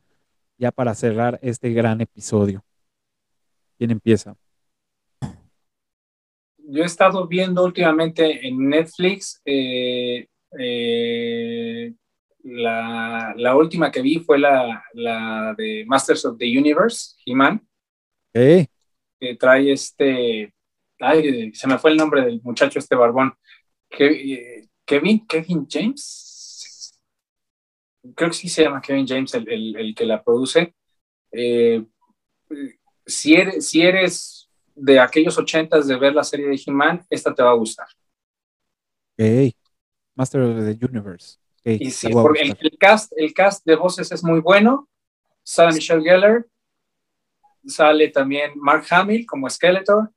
ya 0.57 0.73
para 0.73 0.95
cerrar 0.95 1.39
este 1.43 1.75
gran 1.75 2.01
episodio. 2.01 2.65
¿Quién 3.77 3.91
empieza? 3.91 4.35
Yo 6.57 6.83
he 6.83 6.87
estado 6.87 7.29
viendo 7.29 7.63
últimamente 7.63 8.49
en 8.49 8.67
Netflix 8.67 9.43
eh, 9.45 10.27
eh, 10.59 11.93
la, 12.45 13.35
la 13.37 13.57
última 13.57 13.91
que 13.93 14.01
vi 14.01 14.21
fue 14.21 14.39
la, 14.39 14.83
la 14.95 15.55
de 15.55 15.85
Masters 15.87 16.25
of 16.25 16.39
the 16.39 16.47
Universe, 16.47 17.15
He-Man, 17.27 17.57
Ok. 18.35 18.69
que 19.21 19.37
trae 19.39 19.71
este, 19.71 20.54
ay, 21.07 21.53
se 21.55 21.67
me 21.69 21.79
fue 21.79 21.91
el 21.93 21.97
nombre 21.97 22.23
del 22.23 22.41
muchacho 22.43 22.79
este 22.79 22.95
barbón, 22.97 23.33
Ke- 23.91 24.69
Kevin, 24.85 25.27
Kevin 25.27 25.67
James, 25.71 27.01
creo 28.15 28.31
que 28.31 28.37
sí 28.37 28.49
se 28.49 28.63
llama 28.63 28.81
Kevin 28.83 29.07
James 29.07 29.33
el, 29.35 29.49
el- 29.49 29.77
el 29.77 29.95
que 29.95 30.05
la 30.05 30.23
produce. 30.23 30.75
Eh, 31.33 31.85
si, 33.07 33.35
eres, 33.35 33.67
si 33.69 33.83
eres 33.83 34.49
de 34.75 34.99
aquellos 35.01 35.39
ochentas 35.39 35.87
de 35.87 35.97
ver 35.97 36.15
la 36.15 36.25
serie 36.25 36.49
de 36.49 36.61
He-Man, 36.67 37.05
esta 37.11 37.35
te 37.35 37.43
va 37.43 37.51
a 37.51 37.55
gustar. 37.55 37.87
Ok. 39.19 39.55
Master 40.17 40.43
of 40.43 40.57
the 40.79 40.87
Universe. 40.87 41.39
Y 41.65 41.91
sí, 41.91 42.09
porque 42.13 42.43
el, 42.43 42.79
cast, 42.79 43.13
el 43.17 43.33
cast 43.33 43.65
de 43.65 43.75
voces 43.75 44.13
es 44.13 44.23
muy 44.23 44.41
bueno. 44.41 44.89
Sale 45.43 45.75
Michelle 45.75 46.03
Gellar, 46.03 46.47
sale 47.67 48.09
también 48.11 48.53
Mark 48.57 48.85
Hamill 48.91 49.27
como 49.27 49.49
Skeletor. 49.49 50.11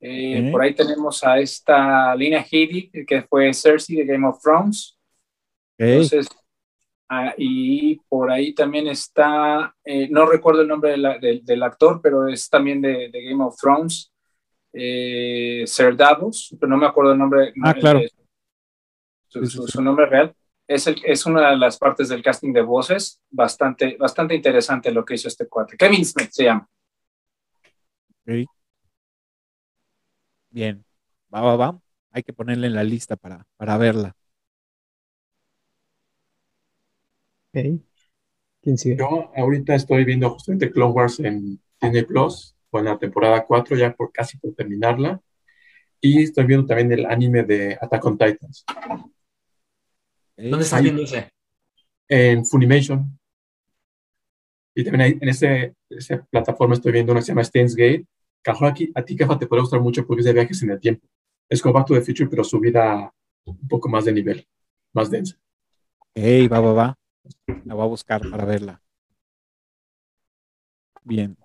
Eh. 0.00 0.48
Por 0.50 0.62
ahí 0.62 0.74
tenemos 0.74 1.22
a 1.24 1.38
esta 1.38 2.14
Lina 2.16 2.38
Headey, 2.50 2.90
que 3.06 3.22
fue 3.22 3.52
Cersei 3.52 3.96
de 3.96 4.04
Game 4.06 4.26
of 4.26 4.40
Thrones. 4.42 4.96
Entonces, 5.94 6.28
ah, 7.08 7.34
y 7.36 7.96
por 8.08 8.30
ahí 8.30 8.54
también 8.54 8.86
está, 8.86 9.74
eh, 9.84 10.08
no 10.10 10.26
recuerdo 10.26 10.62
el 10.62 10.68
nombre 10.68 10.92
de 10.92 10.96
la- 10.98 11.18
del- 11.18 11.44
del 11.44 11.62
actor, 11.62 12.00
pero 12.02 12.26
es 12.28 12.48
también 12.48 12.80
de, 12.80 13.10
de 13.10 13.22
Game 13.24 13.42
of 13.44 13.56
Thrones, 13.60 14.10
eh, 14.72 15.64
Ser 15.66 15.96
Davos, 15.96 16.54
pero 16.58 16.70
no 16.70 16.76
me 16.76 16.86
acuerdo 16.86 17.12
el 17.12 17.18
nombre. 17.18 17.52
Ah, 17.62 17.74
claro. 17.74 18.00
su, 19.28 19.44
su- 19.46 19.82
nombre 19.82 20.06
real. 20.06 20.34
Es, 20.66 20.86
el, 20.86 21.00
es 21.04 21.26
una 21.26 21.50
de 21.50 21.56
las 21.56 21.78
partes 21.78 22.08
del 22.08 22.22
casting 22.22 22.52
de 22.52 22.62
voces, 22.62 23.20
bastante, 23.30 23.96
bastante 23.98 24.34
interesante 24.34 24.90
lo 24.92 25.04
que 25.04 25.14
hizo 25.14 25.28
este 25.28 25.48
cuate. 25.48 25.76
Kevin 25.76 26.04
Smith 26.04 26.30
se 26.30 26.44
llama. 26.44 26.68
Bien. 30.50 30.84
Va, 31.34 31.40
va, 31.42 31.56
va. 31.56 31.80
Hay 32.12 32.22
que 32.22 32.32
ponerla 32.32 32.66
en 32.66 32.74
la 32.74 32.84
lista 32.84 33.16
para, 33.16 33.46
para 33.56 33.76
verla. 33.78 34.16
Ok. 37.52 37.80
¿Quién 38.62 38.78
sigue? 38.78 38.96
Yo 38.96 39.30
ahorita 39.36 39.74
estoy 39.74 40.04
viendo 40.04 40.30
justamente 40.30 40.70
Clone 40.70 40.92
Wars 40.92 41.20
en 41.20 41.60
Disney 41.80 42.04
Plus, 42.04 42.54
con 42.70 42.84
la 42.84 42.98
temporada 42.98 43.44
4, 43.46 43.76
ya 43.76 43.94
por 43.94 44.12
casi 44.12 44.38
por 44.38 44.54
terminarla. 44.54 45.20
Y 46.00 46.22
estoy 46.24 46.46
viendo 46.46 46.66
también 46.66 46.92
el 46.92 47.06
anime 47.06 47.44
de 47.44 47.78
Attack 47.80 48.04
on 48.06 48.18
Titans 48.18 48.64
¿Dónde 50.36 50.64
estás 50.64 50.78
Ahí. 50.78 50.84
viendo 50.84 51.02
ese? 51.02 51.28
en 52.08 52.44
Funimation. 52.44 53.18
Y 54.74 54.84
también 54.84 55.02
ahí, 55.02 55.18
en 55.20 55.28
ese, 55.28 55.74
esa 55.90 56.24
plataforma 56.30 56.74
estoy 56.74 56.92
viendo 56.92 57.12
una 57.12 57.20
que 57.20 57.26
se 57.26 57.32
llama 57.32 57.44
Steins 57.44 57.74
Gate. 57.74 58.06
Que 58.42 58.50
a 58.50 58.68
aquí, 58.68 58.90
a 58.94 59.02
ti, 59.02 59.16
Cafa, 59.16 59.38
te 59.38 59.46
puede 59.46 59.62
gustar 59.62 59.80
mucho 59.80 60.06
porque 60.06 60.20
es 60.20 60.26
de 60.26 60.32
viajes 60.32 60.62
en 60.62 60.70
el 60.70 60.80
tiempo. 60.80 61.06
Es 61.48 61.60
como 61.60 61.74
Back 61.74 61.86
to 61.88 61.94
the 61.94 62.00
Future, 62.02 62.28
pero 62.28 62.44
subida 62.44 63.12
un 63.44 63.68
poco 63.68 63.88
más 63.88 64.04
de 64.04 64.12
nivel, 64.12 64.46
más 64.92 65.10
densa. 65.10 65.36
Ey, 66.14 66.48
va, 66.48 66.60
va, 66.60 66.72
va. 66.72 66.98
La 67.64 67.74
voy 67.74 67.84
a 67.84 67.88
buscar 67.88 68.22
para 68.30 68.44
verla. 68.44 68.82
Bien. 71.04 71.36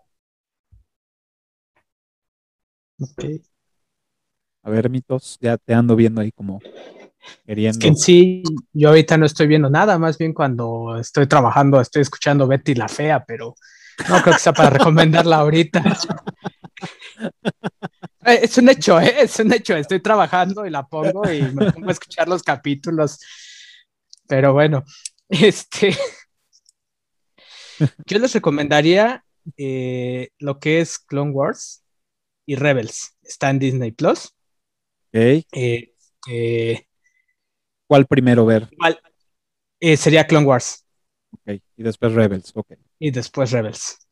Ok. 3.00 3.26
A 4.64 4.70
ver, 4.70 4.90
mitos, 4.90 5.38
ya 5.42 5.58
te 5.58 5.74
ando 5.74 5.96
viendo 5.96 6.22
ahí 6.22 6.32
como 6.32 6.60
Es 6.62 7.40
queriendo. 7.46 7.80
que 7.80 7.88
en 7.88 7.98
sí, 7.98 8.44
yo 8.74 8.90
ahorita 8.90 9.18
no 9.18 9.26
estoy 9.26 9.48
viendo 9.48 9.70
nada, 9.70 10.00
más 10.00 10.18
bien 10.18 10.34
cuando 10.34 10.98
estoy 11.00 11.28
trabajando 11.28 11.80
estoy 11.80 12.02
escuchando 12.02 12.48
Betty 12.48 12.74
la 12.74 12.88
Fea, 12.88 13.24
pero 13.26 13.56
no 14.10 14.22
creo 14.22 14.34
que 14.36 14.40
sea 14.40 14.54
para 14.54 14.70
recomendarla 14.78 15.38
ahorita. 15.38 15.84
Eh, 18.26 18.40
Es 18.44 18.58
un 18.58 18.70
hecho, 18.70 19.00
¿eh? 19.00 19.14
es 19.22 19.40
un 19.40 19.54
hecho. 19.54 19.76
Estoy 19.76 20.02
trabajando 20.02 20.66
y 20.66 20.70
la 20.70 20.86
pongo 20.88 21.30
y 21.32 21.42
me 21.42 21.72
pongo 21.72 21.90
a 21.90 21.92
escuchar 21.92 22.28
los 22.28 22.42
capítulos. 22.44 23.20
Pero 24.28 24.54
bueno, 24.54 24.84
este. 25.30 25.96
Yo 28.06 28.20
les 28.20 28.34
recomendaría 28.34 29.24
eh, 29.58 30.30
lo 30.40 30.60
que 30.60 30.80
es 30.82 30.98
Clone 30.98 31.32
Wars 31.32 31.84
y 32.46 32.56
Rebels. 32.56 33.16
Está 33.22 33.50
en 33.50 33.60
Disney 33.60 33.92
Plus. 33.92 34.34
Eh, 35.12 35.44
eh, 36.28 36.86
¿Cuál 37.88 38.08
primero 38.08 38.46
ver? 38.46 38.70
sería 39.98 40.26
Clone 40.26 40.46
Wars 40.46 40.86
Ok. 41.32 41.62
Y 41.78 41.84
después 41.84 42.14
Rebels. 42.14 42.52
Ok. 42.56 42.72
y 43.00 43.12
después 43.12 43.52
Rebels. 43.52 44.05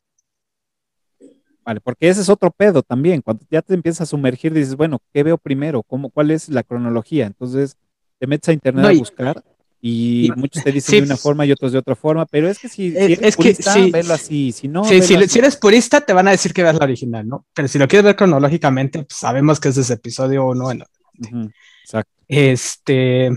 Vale, 1.64 1.80
porque 1.80 2.08
ese 2.08 2.20
es 2.20 2.28
otro 2.28 2.50
pedo 2.50 2.82
también. 2.82 3.22
Cuando 3.22 3.44
ya 3.50 3.62
te 3.62 3.74
empiezas 3.74 4.02
a 4.02 4.06
sumergir, 4.06 4.52
dices, 4.52 4.76
bueno, 4.76 5.00
¿qué 5.12 5.22
veo 5.22 5.38
primero? 5.38 5.82
¿Cómo, 5.82 6.10
¿Cuál 6.10 6.30
es 6.30 6.48
la 6.48 6.62
cronología? 6.62 7.26
Entonces 7.26 7.76
te 8.18 8.26
metes 8.26 8.48
a 8.50 8.52
internet 8.52 8.82
No, 8.84 8.88
a 8.90 8.92
buscar 8.94 9.42
y 9.80 10.26
y- 10.26 10.30
muchos 10.36 10.62
te 10.62 10.72
dicen 10.72 10.90
sí, 10.92 10.96
de 11.00 11.06
una 11.06 11.16
forma 11.16 11.44
y 11.46 11.52
otros 11.52 11.72
de 11.72 11.78
otra 11.78 11.94
forma, 11.94 12.26
pero 12.26 12.48
es 12.48 12.58
que 12.58 12.68
si, 12.68 12.90
si 12.90 12.96
Es- 12.96 13.02
eres 13.04 13.20
es 13.22 13.36
que 13.36 13.42
purista, 13.42 13.72
sí. 13.72 13.92
así. 14.10 14.52
Si 14.52 14.68
no, 14.68 14.84
Sí, 14.84 15.02
si, 15.02 15.14
así. 15.14 15.28
si 15.28 15.38
eres 15.38 15.56
purista, 15.56 16.00
te 16.00 16.12
van 16.12 16.28
a 16.28 16.30
decir 16.32 16.52
que 16.52 16.62
veas 16.62 16.76
la 16.76 16.84
original, 16.84 17.26
¿no? 17.26 17.46
Pero 17.54 17.68
si 17.68 17.78
lo 17.78 17.88
quieres 17.88 18.04
ver 18.04 18.16
cronológicamente, 18.16 19.02
pues 19.04 19.18
sabemos 19.18 19.58
que 19.60 19.68
es 19.68 19.74
desde 19.76 19.94
episodio 19.94 20.46
1 20.46 20.70
en 20.70 20.82
Ujú, 21.18 21.50
Exacto. 21.82 22.10
Este. 22.28 23.30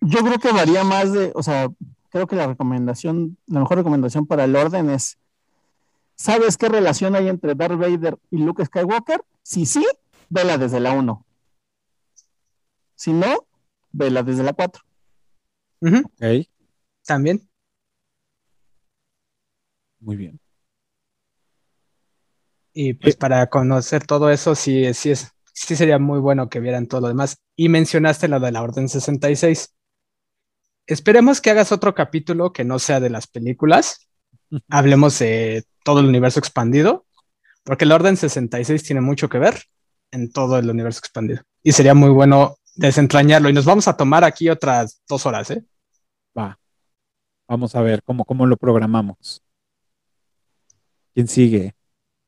Yo 0.00 0.18
creo 0.20 0.38
que 0.38 0.52
varía 0.52 0.84
más 0.84 1.12
de, 1.12 1.32
o 1.34 1.42
sea, 1.42 1.68
creo 2.10 2.26
que 2.26 2.36
la 2.36 2.46
recomendación, 2.46 3.36
la 3.46 3.60
mejor 3.60 3.78
recomendación 3.78 4.26
para 4.26 4.44
el 4.44 4.56
orden 4.56 4.90
es, 4.90 5.18
¿sabes 6.20 6.58
qué 6.58 6.68
relación 6.68 7.16
hay 7.16 7.28
entre 7.28 7.54
Darth 7.54 7.78
Vader 7.78 8.18
y 8.30 8.38
Luke 8.38 8.64
Skywalker? 8.64 9.22
Si 9.42 9.64
sí, 9.64 9.86
vela 10.28 10.58
desde 10.58 10.78
la 10.78 10.92
1. 10.92 11.24
Si 12.94 13.12
no, 13.12 13.46
vela 13.92 14.22
desde 14.22 14.42
la 14.42 14.52
4. 14.52 14.82
ujú, 15.80 15.98
Ok, 16.04 16.46
También. 17.06 17.48
muy 20.00 20.16
bien. 20.16 20.38
Y 22.72 22.94
pues 22.94 23.16
para 23.16 23.48
conocer 23.48 24.06
todo 24.06 24.30
eso, 24.30 24.54
sí, 24.54 24.92
sí, 24.94 25.10
es, 25.10 25.32
sí 25.54 25.74
sería 25.74 25.98
muy 25.98 26.20
bueno 26.20 26.48
que 26.48 26.60
vieran 26.60 26.86
todo 26.86 27.00
lo 27.00 27.08
demás. 27.08 27.38
Y 27.56 27.68
mencionaste 27.68 28.28
lo 28.28 28.40
de 28.40 28.52
la 28.52 28.62
Orden 28.62 28.88
66. 28.88 29.74
Esperemos 30.86 31.40
que 31.40 31.50
hagas 31.50 31.72
otro 31.72 31.94
capítulo 31.94 32.52
que 32.52 32.64
no 32.64 32.78
sea 32.78 33.00
de 33.00 33.10
las 33.10 33.26
películas. 33.26 34.08
Hablemos 34.68 35.18
de 35.18 35.64
todo 35.84 36.00
el 36.00 36.06
universo 36.06 36.38
expandido, 36.38 37.06
porque 37.64 37.86
la 37.86 37.94
Orden 37.94 38.16
66 38.16 38.82
tiene 38.82 39.00
mucho 39.00 39.28
que 39.28 39.38
ver 39.38 39.62
en 40.10 40.32
todo 40.32 40.58
el 40.58 40.68
universo 40.68 40.98
expandido. 40.98 41.42
Y 41.62 41.72
sería 41.72 41.94
muy 41.94 42.10
bueno 42.10 42.56
desentrañarlo. 42.74 43.48
Y 43.48 43.52
nos 43.52 43.64
vamos 43.64 43.88
a 43.88 43.96
tomar 43.96 44.24
aquí 44.24 44.48
otras 44.48 45.02
dos 45.08 45.26
horas, 45.26 45.50
¿eh? 45.50 45.64
Va. 46.36 46.58
Vamos 47.48 47.74
a 47.74 47.82
ver 47.82 48.02
cómo, 48.02 48.24
cómo 48.24 48.46
lo 48.46 48.56
programamos. 48.56 49.42
¿Quién 51.14 51.28
sigue 51.28 51.74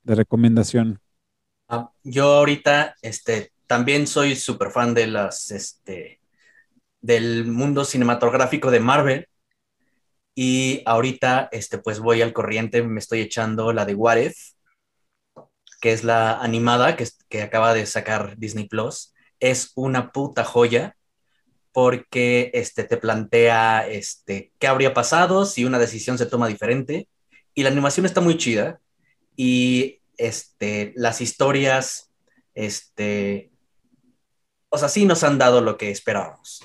de 0.02 0.14
recomendación? 0.14 1.00
Ah, 1.68 1.90
yo 2.02 2.34
ahorita, 2.34 2.96
este, 3.00 3.52
también 3.66 4.06
soy 4.06 4.36
súper 4.36 4.70
fan 4.70 4.94
de 4.94 5.06
las, 5.06 5.50
este, 5.50 6.20
del 7.00 7.46
mundo 7.46 7.84
cinematográfico 7.84 8.70
de 8.70 8.80
Marvel. 8.80 9.28
Y 10.34 10.82
ahorita, 10.86 11.48
este, 11.52 11.78
pues 11.78 12.00
voy 12.00 12.22
al 12.22 12.32
corriente, 12.32 12.82
me 12.82 13.00
estoy 13.00 13.20
echando 13.20 13.72
la 13.72 13.84
de 13.84 13.94
What 13.94 14.16
If, 14.16 14.36
que 15.80 15.92
es 15.92 16.04
la 16.04 16.40
animada 16.40 16.96
que, 16.96 17.06
que 17.28 17.42
acaba 17.42 17.74
de 17.74 17.86
sacar 17.86 18.38
Disney 18.38 18.68
Plus. 18.68 19.14
Es 19.40 19.72
una 19.74 20.12
puta 20.12 20.44
joya 20.44 20.96
porque 21.72 22.50
este, 22.54 22.84
te 22.84 22.98
plantea 22.98 23.88
este, 23.88 24.52
qué 24.58 24.66
habría 24.66 24.94
pasado 24.94 25.44
si 25.46 25.64
una 25.64 25.78
decisión 25.78 26.18
se 26.18 26.26
toma 26.26 26.48
diferente. 26.48 27.08
Y 27.54 27.62
la 27.62 27.70
animación 27.70 28.06
está 28.06 28.20
muy 28.20 28.36
chida. 28.36 28.80
Y 29.36 30.00
este, 30.18 30.92
las 30.96 31.20
historias, 31.20 32.10
este, 32.54 33.50
o 34.68 34.78
sea, 34.78 34.88
sí 34.88 35.04
nos 35.04 35.24
han 35.24 35.38
dado 35.38 35.60
lo 35.60 35.76
que 35.76 35.90
esperábamos. 35.90 36.64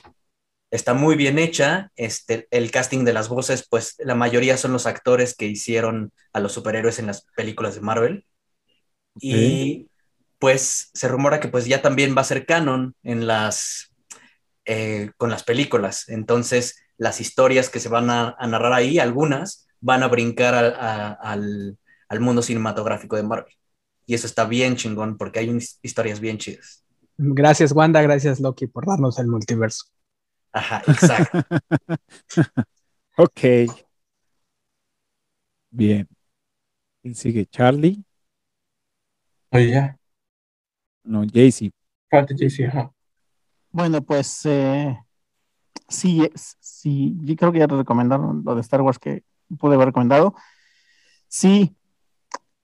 Está 0.71 0.93
muy 0.93 1.15
bien 1.15 1.39
hecha. 1.39 1.91
Este, 1.95 2.47
el 2.51 2.71
casting 2.71 3.05
de 3.05 3.13
las 3.13 3.29
voces, 3.29 3.65
pues 3.69 3.95
la 3.99 4.15
mayoría 4.15 4.57
son 4.57 4.73
los 4.73 4.85
actores 4.85 5.35
que 5.35 5.45
hicieron 5.47 6.11
a 6.33 6.39
los 6.39 6.51
superhéroes 6.53 6.99
en 6.99 7.07
las 7.07 7.25
películas 7.35 7.75
de 7.75 7.81
Marvel. 7.81 8.25
Y 9.19 9.89
pues 10.39 10.89
se 10.93 11.07
rumora 11.07 11.39
que 11.39 11.47
pues 11.49 11.65
ya 11.67 11.81
también 11.81 12.15
va 12.17 12.21
a 12.21 12.25
ser 12.25 12.45
canon 12.45 12.95
en 13.03 13.27
las, 13.27 13.93
eh, 14.65 15.11
con 15.17 15.29
las 15.31 15.43
películas. 15.43 16.09
Entonces, 16.09 16.79
las 16.97 17.21
historias 17.21 17.69
que 17.69 17.79
se 17.79 17.89
van 17.89 18.09
a, 18.09 18.35
a 18.39 18.47
narrar 18.47 18.73
ahí, 18.73 18.99
algunas, 18.99 19.67
van 19.81 20.03
a 20.03 20.07
brincar 20.07 20.55
a- 20.55 20.69
a- 21.11 21.13
al, 21.13 21.77
al 22.09 22.19
mundo 22.21 22.41
cinematográfico 22.41 23.15
de 23.17 23.23
Marvel. 23.23 23.53
Y 24.07 24.15
eso 24.15 24.27
está 24.27 24.45
bien 24.45 24.75
chingón 24.77 25.17
porque 25.17 25.39
hay 25.39 25.57
historias 25.83 26.19
bien 26.19 26.37
chidas. 26.39 26.85
Gracias, 27.19 27.73
Wanda. 27.73 28.01
Gracias, 28.01 28.39
Loki, 28.39 28.65
por 28.67 28.85
darnos 28.87 29.19
el 29.19 29.27
multiverso. 29.27 29.85
Ajá, 30.57 30.81
exacto. 30.87 31.39
ok. 33.17 33.41
Bien. 35.69 36.07
¿Quién 37.03 37.13
sigue? 37.13 37.45
¿Charlie? 37.45 38.03
Oye, 39.51 39.69
ya. 39.69 39.97
No, 41.03 41.23
Jaycee. 41.31 41.71
Falta 42.09 42.33
ajá. 42.67 42.91
Bueno, 43.69 44.01
pues 44.01 44.45
eh, 44.45 44.97
sí, 45.87 46.27
sí, 46.59 47.15
yo 47.21 47.35
creo 47.35 47.51
que 47.51 47.59
ya 47.59 47.67
te 47.67 47.75
recomendaron 47.75 48.41
lo 48.43 48.55
de 48.55 48.61
Star 48.61 48.81
Wars 48.81 48.97
que 48.97 49.23
pude 49.59 49.75
haber 49.75 49.89
recomendado. 49.89 50.33
Sí, 51.27 51.75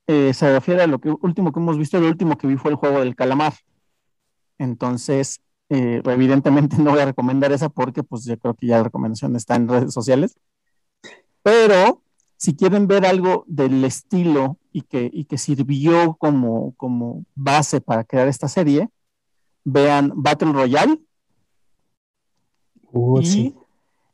eh, 0.08 0.34
se 0.34 0.52
refiere 0.52 0.82
a 0.82 0.88
lo 0.88 1.00
que 1.00 1.14
último 1.22 1.52
que 1.54 1.60
hemos 1.60 1.78
visto, 1.78 2.00
lo 2.00 2.08
último 2.08 2.38
que 2.40 2.48
vi 2.48 2.58
fue 2.58 2.72
el 2.72 2.78
juego 2.78 3.02
del 3.02 3.16
calamar. 3.16 3.54
Entonces, 4.58 5.42
eh, 5.74 6.02
evidentemente 6.06 6.78
no 6.80 6.92
voy 6.92 7.00
a 7.02 7.06
recomendar 7.06 7.52
esa 7.52 7.70
porque 7.70 8.04
pues 8.04 8.26
yo 8.26 8.38
creo 8.38 8.54
que 8.54 8.68
ya 8.68 8.78
la 8.78 8.84
recomendación 8.84 9.36
está 9.36 9.56
en 9.56 9.68
redes 9.68 9.94
sociales. 9.94 10.38
Pero 11.42 12.02
si 12.38 12.56
quieren 12.56 12.88
ver 12.88 13.06
algo 13.06 13.44
del 13.48 13.84
estilo 13.84 14.58
y 14.72 14.84
que, 14.84 15.10
y 15.12 15.26
que 15.26 15.38
sirvió 15.38 16.16
como, 16.16 16.74
como 16.76 17.26
base 17.36 17.82
para 17.82 18.04
crear 18.04 18.28
esta 18.28 18.48
serie, 18.48 18.90
vean 19.64 20.12
Battle 20.16 20.52
Royale 20.52 21.00
Uh, 22.94 23.22
y, 23.22 23.26
sí. 23.26 23.56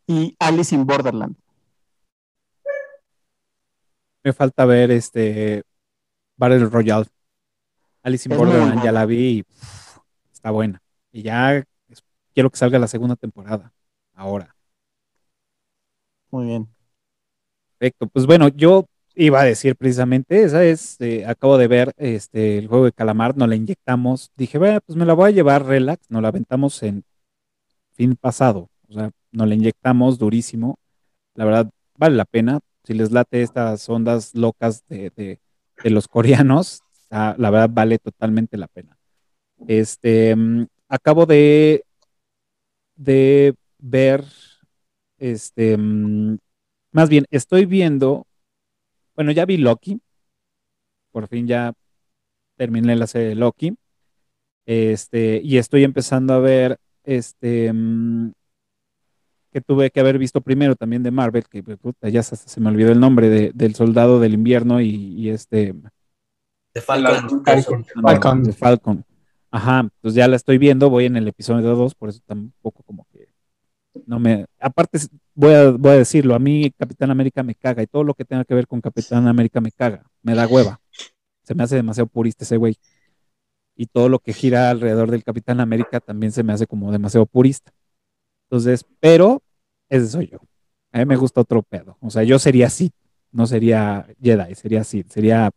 y 0.08 0.36
Alice 0.40 0.74
in 0.74 0.86
Borderland. 0.86 1.36
Me 4.24 4.32
falta 4.32 4.66
ver 4.66 4.92
este 4.92 5.64
Battle 6.38 6.66
Royale. 6.66 7.06
Alice 8.04 8.28
in 8.28 8.32
Es 8.32 8.38
Borderland 8.38 8.82
ya 8.82 8.94
la 8.94 9.06
vi 9.06 9.40
y 9.40 9.44
pff, 9.44 9.98
está 10.32 10.52
buena. 10.52 10.82
Y 11.12 11.24
ya 11.24 11.64
quiero 12.34 12.50
que 12.50 12.58
salga 12.58 12.80
la 12.80 12.88
segunda 12.88 13.16
temporada. 13.16 13.74
Ahora. 14.14 14.56
Muy 16.32 16.46
bien. 16.48 16.68
Perfecto. 17.78 18.08
Pues 18.08 18.26
bueno, 18.26 18.50
yo 18.50 18.86
iba 19.16 19.42
a 19.42 19.44
decir 19.46 19.76
precisamente, 19.76 20.44
esa 20.44 20.64
es, 20.64 21.00
eh, 21.02 21.26
acabo 21.26 21.58
de 21.58 21.68
ver 21.68 21.94
este 21.98 22.58
el 22.58 22.68
juego 22.68 22.86
de 22.86 22.92
calamar, 22.92 23.38
nos 23.38 23.48
la 23.50 23.56
inyectamos. 23.56 24.32
Dije, 24.36 24.58
bueno, 24.58 24.80
pues 24.86 24.98
me 24.98 25.06
la 25.06 25.14
voy 25.14 25.30
a 25.30 25.34
llevar 25.34 25.66
relax, 25.66 26.10
nos 26.10 26.22
la 26.22 26.28
aventamos 26.30 26.82
en 26.84 27.04
fin 27.94 28.16
pasado. 28.16 28.70
O 28.90 28.94
sea, 28.94 29.12
nos 29.32 29.48
la 29.48 29.56
inyectamos 29.56 30.20
durísimo. 30.20 30.80
La 31.36 31.46
verdad, 31.46 31.70
vale 31.98 32.16
la 32.18 32.26
pena. 32.26 32.60
Si 32.84 32.94
les 32.94 33.12
late 33.12 33.42
estas 33.44 33.88
ondas 33.90 34.36
locas 34.36 34.84
de, 34.90 35.12
de- 35.16 35.40
de 35.84 35.90
los 35.92 36.08
coreanos, 36.10 36.82
la 37.10 37.36
verdad 37.38 37.70
vale 37.72 38.00
totalmente 38.00 38.58
la 38.58 38.68
pena. 38.68 38.98
Este, 39.68 40.36
mm, 40.36 40.66
acabo 40.90 41.26
de, 41.26 41.86
de 42.96 43.56
ver, 43.78 44.26
este, 45.18 45.78
mm, 45.78 46.38
más 46.92 47.10
bien, 47.10 47.26
estoy 47.30 47.66
viendo, 47.66 48.26
bueno, 49.16 49.32
ya 49.32 49.46
vi 49.46 49.58
Loki, 49.58 50.02
por 51.12 51.28
fin 51.28 51.48
ya 51.48 51.74
terminé 52.58 52.96
la 52.96 53.08
serie 53.08 53.30
de 53.30 53.36
Loki, 53.36 53.76
este, 54.66 55.40
y 55.44 55.58
estoy 55.58 55.84
empezando 55.84 56.34
a 56.34 56.40
ver, 56.40 56.78
este, 57.04 57.72
mm, 57.72 58.32
que 59.52 59.62
tuve 59.62 59.90
que 59.90 60.00
haber 60.00 60.20
visto 60.20 60.42
primero 60.42 60.76
también 60.76 61.02
de 61.02 61.10
Marvel, 61.10 61.44
que 61.50 61.64
puta, 61.64 62.10
ya 62.10 62.20
hasta 62.20 62.36
se 62.36 62.60
me 62.60 62.70
olvidó 62.70 62.92
el 62.92 63.00
nombre 63.00 63.30
de- 63.30 63.52
del 63.54 63.74
soldado 63.74 64.20
del 64.20 64.34
invierno 64.36 64.80
y, 64.82 64.90
y 64.90 65.30
este, 65.30 65.74
De 66.74 66.82
Falcon. 66.82 67.44
Falcon. 67.44 67.86
Falcon. 68.04 68.44
de 68.44 68.54
Falcon. 68.54 69.06
Ajá, 69.52 69.90
pues 70.02 70.14
ya 70.14 70.28
la 70.28 70.36
estoy 70.36 70.58
viendo, 70.58 70.90
voy 70.90 71.06
en 71.06 71.18
el 71.18 71.28
episodio 71.28 71.76
2, 71.76 71.96
por 71.96 72.10
eso 72.10 72.20
tampoco 72.26 72.84
como 72.84 73.08
que 73.12 73.30
no 74.06 74.20
me... 74.20 74.46
Aparte, 74.60 75.00
voy 75.34 75.54
a, 75.54 75.72
voy 75.72 75.92
a 75.92 75.96
decirlo, 75.96 76.36
a 76.36 76.40
mí 76.40 76.72
Capitán 76.78 77.12
América 77.12 77.44
me 77.44 77.56
caga 77.56 77.82
y 77.82 77.88
todo 77.88 78.04
lo 78.04 78.14
que 78.14 78.26
tenga 78.26 78.46
que 78.46 78.54
ver 78.54 78.68
con 78.68 78.82
Capitán 78.82 79.28
América 79.28 79.62
me 79.62 79.72
caga, 79.72 80.04
me 80.22 80.36
da 80.36 80.48
hueva. 80.48 80.80
Se 81.44 81.56
me 81.56 81.64
hace 81.64 81.76
demasiado 81.76 82.08
purista 82.08 82.44
ese 82.44 82.58
güey. 82.58 82.78
Y 83.76 83.88
todo 83.88 84.10
lo 84.10 84.20
que 84.20 84.34
gira 84.34 84.70
alrededor 84.70 85.10
del 85.10 85.24
Capitán 85.24 85.60
América 85.62 86.00
también 86.00 86.32
se 86.32 86.44
me 86.44 86.54
hace 86.54 86.68
como 86.68 86.92
demasiado 86.92 87.26
purista. 87.26 87.72
Entonces, 88.46 88.86
pero 89.00 89.42
ese 89.90 90.08
soy 90.08 90.28
yo. 90.28 90.40
A 90.92 91.00
mí 91.00 91.06
me 91.06 91.16
gusta 91.16 91.42
otro 91.42 91.64
pedo. 91.64 91.98
O 92.02 92.10
sea, 92.10 92.24
yo 92.24 92.40
sería 92.40 92.70
Sith, 92.70 92.94
no 93.32 93.48
sería 93.48 94.06
Jedi, 94.22 94.56
sería 94.56 94.84
Sith, 94.84 95.10
sería 95.10 95.50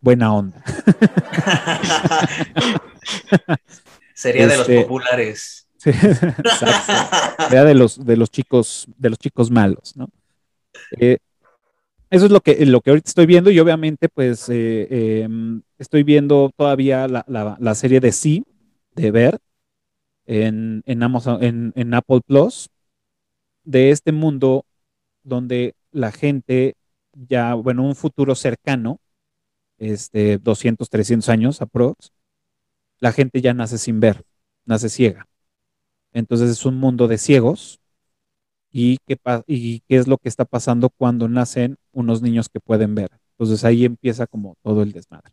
buena 0.00 0.32
onda. 0.34 0.62
Sería 4.14 4.46
de 4.46 4.54
Este, 4.54 4.74
los 4.74 4.84
populares. 4.84 5.64
Sí, 5.78 5.90
exacto. 5.90 7.44
Sería 7.44 7.64
de 7.64 7.74
los, 7.74 8.04
de 8.04 8.16
los 8.16 8.30
chicos, 8.30 8.86
de 8.96 9.10
los 9.10 9.18
chicos 9.18 9.50
malos, 9.50 9.96
¿no? 9.96 10.08
Eh, 10.98 11.18
eso 12.10 12.26
es 12.26 12.32
lo 12.32 12.40
que, 12.40 12.64
lo 12.66 12.80
que 12.80 12.90
ahorita 12.90 13.08
estoy 13.08 13.26
viendo 13.26 13.50
y 13.50 13.58
obviamente 13.60 14.08
pues 14.08 14.48
eh, 14.48 14.86
eh, 14.90 15.28
estoy 15.78 16.02
viendo 16.04 16.50
todavía 16.56 17.06
la, 17.08 17.24
la- 17.28 17.56
la 17.60 17.74
serie 17.76 18.00
de 18.00 18.12
Sí, 18.12 18.44
de 18.94 19.10
ver, 19.10 19.38
en, 20.26 20.82
en 20.86 21.02
Amazon, 21.02 21.42
en, 21.42 21.72
en 21.76 21.94
Apple 21.94 22.20
Plus, 22.26 22.68
de 23.64 23.90
este 23.90 24.12
mundo 24.12 24.64
donde 25.22 25.74
la 25.92 26.10
gente 26.12 26.74
ya, 27.14 27.54
bueno, 27.54 27.84
un 27.84 27.94
futuro 27.96 28.34
cercano, 28.34 29.00
este, 29.78 30.38
200, 30.38 30.88
300 30.90 31.28
años 31.28 31.62
aprox, 31.62 32.12
la 33.00 33.12
gente 33.12 33.40
ya 33.40 33.54
nace 33.54 33.78
sin 33.78 34.00
ver, 34.00 34.24
nace 34.64 34.88
ciega. 34.88 35.26
Entonces 36.12 36.50
es 36.50 36.64
un 36.66 36.76
mundo 36.78 37.08
de 37.08 37.18
ciegos. 37.18 37.80
¿Y 38.70 38.98
qué, 39.06 39.16
pa- 39.16 39.44
¿Y 39.46 39.80
qué 39.88 39.96
es 39.96 40.06
lo 40.08 40.18
que 40.18 40.28
está 40.28 40.44
pasando 40.44 40.90
cuando 40.90 41.28
nacen 41.28 41.76
unos 41.92 42.20
niños 42.22 42.48
que 42.48 42.60
pueden 42.60 42.94
ver? 42.94 43.08
Entonces 43.32 43.64
ahí 43.64 43.84
empieza 43.84 44.26
como 44.26 44.56
todo 44.62 44.82
el 44.82 44.92
desmadre. 44.92 45.32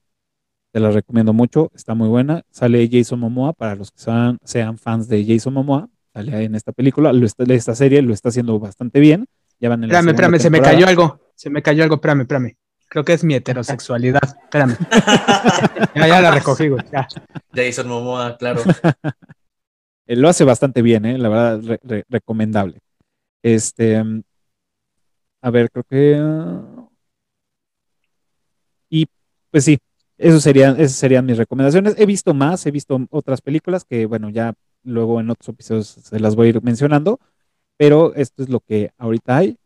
Te 0.72 0.80
la 0.80 0.92
recomiendo 0.92 1.34
mucho, 1.34 1.72
está 1.74 1.96
muy 1.96 2.08
buena. 2.08 2.44
Sale 2.50 2.88
Jason 2.92 3.20
Momoa, 3.20 3.54
para 3.54 3.76
los 3.76 3.92
que 3.92 4.00
sean, 4.00 4.38
sean 4.44 4.78
fans 4.78 5.08
de 5.08 5.26
Jason 5.26 5.54
Momoa, 5.54 5.90
sale 6.14 6.44
en 6.44 6.56
esta 6.56 6.72
película, 6.72 7.12
lo 7.14 7.26
está- 7.26 7.44
esta 7.46 7.76
serie 7.76 8.02
lo 8.02 8.14
está 8.14 8.30
haciendo 8.30 8.60
bastante 8.60 9.00
bien. 9.00 9.26
Ya 9.60 9.70
van 9.70 9.84
en 9.84 9.90
la 9.90 10.00
Espérame, 10.00 10.12
espérame, 10.12 10.40
se 10.40 10.50
me 10.50 10.62
cayó 10.62 10.88
algo. 10.88 11.20
Se 11.36 11.50
me 11.50 11.62
cayó 11.62 11.84
algo, 11.84 11.96
espérame, 11.96 12.22
espérame. 12.22 12.58
Creo 12.88 13.04
que 13.04 13.14
es 13.14 13.24
mi 13.24 13.34
heterosexualidad. 13.36 14.22
Espérame. 14.44 14.78
ya, 15.96 16.08
ya 16.08 16.22
la 16.22 16.32
recogí, 16.32 16.70
güey. 16.70 16.84
Ya. 16.92 17.08
Jason 17.54 17.88
Momoa, 17.88 18.38
claro. 18.38 18.62
Eh, 20.08 20.16
lo 20.16 20.30
hace 20.30 20.44
bastante 20.44 20.84
bien, 20.84 21.04
¿eh? 21.06 21.18
la 21.18 21.30
verdad, 21.30 21.62
re- 21.64 21.80
re- 21.82 22.06
recomendable. 22.08 22.78
Este, 23.42 24.04
a 25.42 25.50
ver, 25.50 25.72
creo 25.72 25.84
que. 25.84 26.22
Y 28.90 29.08
pues 29.50 29.66
sí, 29.66 29.80
eso 30.18 30.40
serían, 30.40 30.80
esas 30.80 30.94
serían 30.98 31.26
mis 31.26 31.38
recomendaciones. 31.38 31.96
He 31.98 32.06
visto 32.06 32.34
más, 32.34 32.66
he 32.66 32.72
visto 32.72 33.00
otras 33.10 33.42
películas 33.42 33.84
que, 33.84 34.06
bueno, 34.06 34.30
ya 34.30 34.54
luego 34.84 35.20
en 35.20 35.30
otros 35.32 35.50
episodios 35.50 35.88
se 35.88 36.20
las 36.20 36.36
voy 36.36 36.48
a 36.48 36.50
ir 36.52 36.62
mencionando, 36.62 37.20
pero 37.78 38.14
esto 38.14 38.44
es 38.44 38.50
lo 38.50 38.60
que 38.60 38.92
ahorita 38.98 39.38
hay. 39.38 39.58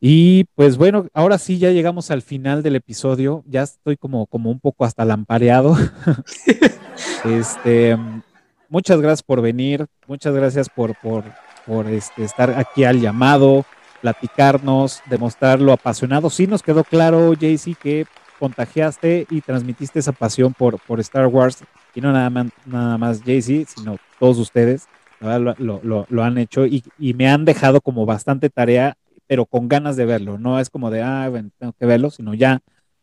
Y 0.00 0.44
pues 0.54 0.76
bueno, 0.76 1.06
ahora 1.14 1.38
sí 1.38 1.58
ya 1.58 1.70
llegamos 1.70 2.10
al 2.10 2.22
final 2.22 2.62
del 2.62 2.76
episodio. 2.76 3.42
Ya 3.46 3.62
estoy 3.62 3.96
como, 3.96 4.26
como 4.26 4.50
un 4.50 4.60
poco 4.60 4.84
hasta 4.84 5.04
lampareado. 5.04 5.76
este, 7.24 7.96
mm, 7.96 8.22
muchas 8.68 9.00
gracias 9.00 9.22
por 9.22 9.40
venir, 9.40 9.86
muchas 10.06 10.34
gracias 10.34 10.68
por, 10.68 10.94
por, 11.00 11.24
por 11.66 11.86
este, 11.88 12.24
estar 12.24 12.50
aquí 12.50 12.84
al 12.84 13.00
llamado, 13.00 13.64
platicarnos, 14.02 15.00
demostrar 15.08 15.60
lo 15.60 15.72
apasionado. 15.72 16.30
Sí 16.30 16.46
nos 16.46 16.62
quedó 16.62 16.84
claro, 16.84 17.32
Jaycee, 17.38 17.74
que 17.74 18.06
contagiaste 18.38 19.26
y 19.30 19.40
transmitiste 19.40 19.98
esa 19.98 20.12
pasión 20.12 20.52
por, 20.52 20.78
por 20.80 21.00
Star 21.00 21.26
Wars, 21.26 21.58
y 21.94 22.00
no 22.02 22.12
nada 22.12 22.28
más, 22.28 22.46
nada 22.66 22.98
más 22.98 23.22
Jaycee, 23.22 23.64
sino 23.66 23.96
todos 24.20 24.38
ustedes. 24.38 24.86
Lo, 25.18 25.80
lo- 25.82 26.06
lo 26.10 26.22
han 26.24 26.36
hecho 26.36 26.66
y, 26.66 26.84
y 26.98 27.14
me 27.14 27.26
han 27.26 27.46
dejado 27.46 27.80
como 27.80 28.04
bastante 28.04 28.50
tarea, 28.50 28.98
pero 29.26 29.46
con 29.46 29.68
ganas 29.68 29.96
de 29.96 30.06
verlo. 30.06 30.38
No 30.38 30.58
es 30.60 30.70
como 30.70 30.90
de, 30.90 31.02
ah, 31.02 31.28
bueno, 31.28 31.50
tengo 31.58 31.72
que 31.72 31.86
verlo, 31.86 32.10
sino 32.10 32.34
ya 32.34 32.62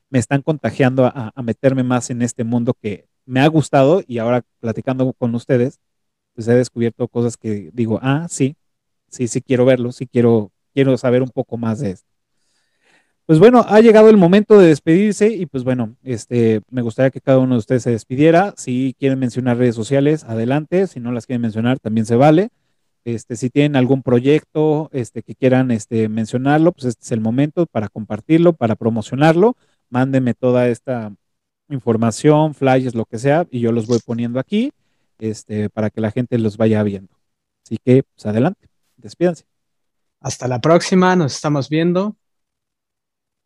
me 0.10 0.20
están 0.20 0.42
contagiando 0.42 1.06
a, 1.06 1.32
a 1.36 1.42
meterme 1.44 1.84
más 1.84 2.10
en 2.10 2.22
este 2.22 2.44
mundo 2.44 2.74
que 2.80 3.08
me 3.26 3.42
ha 3.42 3.48
gustado 3.48 4.04
y 4.08 4.18
ahora 4.20 4.44
platicando 4.60 5.14
con 5.14 5.34
ustedes, 5.36 5.80
pues 6.36 6.48
he 6.48 6.54
descubierto 6.56 7.08
cosas 7.08 7.38
que 7.38 7.70
digo, 7.74 8.00
ah, 8.02 8.28
sí, 8.30 8.56
sí, 9.10 9.28
sí 9.28 9.42
quiero 9.42 9.66
verlo, 9.66 9.92
sí 9.92 10.08
quiero, 10.08 10.52
quiero 10.74 10.98
saber 10.98 11.22
un 11.22 11.30
poco 11.30 11.58
más 11.58 11.80
de 11.80 11.92
esto. 11.92 12.14
Pues 13.26 13.40
bueno, 13.40 13.64
ha 13.70 13.80
llegado 13.80 14.10
el 14.10 14.18
momento 14.18 14.60
de 14.60 14.68
despedirse 14.68 15.30
y 15.30 15.46
pues 15.46 15.64
bueno, 15.64 15.96
este, 16.04 16.62
me 16.70 16.82
gustaría 16.82 17.10
que 17.10 17.22
cada 17.22 17.40
uno 17.40 17.56
de 17.56 17.60
ustedes 17.60 17.84
se 17.84 17.92
despidiera. 17.92 18.54
Si 18.58 18.96
quieren 19.00 19.18
mencionar 19.18 19.58
redes 19.58 19.76
sociales, 19.76 20.26
adelante. 20.26 20.88
Si 20.88 21.00
no 21.00 21.14
las 21.14 21.26
quieren 21.26 21.42
mencionar, 21.42 21.80
también 21.80 22.06
se 22.06 22.18
vale. 22.18 22.50
Este, 23.06 23.36
si 23.36 23.50
tienen 23.50 23.76
algún 23.76 24.02
proyecto 24.02 24.90
este, 24.94 25.24
que 25.24 25.36
quieran 25.36 25.72
este, 25.72 26.08
mencionarlo, 26.08 26.72
pues 26.72 26.86
este 26.86 27.04
es 27.04 27.12
el 27.12 27.20
momento 27.20 27.66
para 27.66 27.90
compartirlo, 27.90 28.54
para 28.54 28.76
promocionarlo. 28.76 29.58
Mándenme 29.90 30.34
toda 30.34 30.70
esta 30.70 31.14
información, 31.70 32.54
flyers, 32.54 32.96
lo 32.96 33.06
que 33.06 33.20
sea, 33.20 33.46
y 33.52 33.60
yo 33.60 33.72
los 33.72 33.88
voy 33.88 34.00
poniendo 34.06 34.40
aquí 34.40 34.72
este, 35.20 35.70
para 35.70 35.90
que 35.90 36.02
la 36.02 36.12
gente 36.12 36.38
los 36.38 36.58
vaya 36.58 36.84
viendo. 36.84 37.14
Así 37.66 37.78
que, 37.84 38.04
pues 38.04 38.26
adelante, 38.26 38.70
despídanse. 38.98 39.46
Hasta 40.20 40.48
la 40.48 40.62
próxima, 40.62 41.16
nos 41.16 41.36
estamos 41.36 41.70
viendo. 41.70 42.16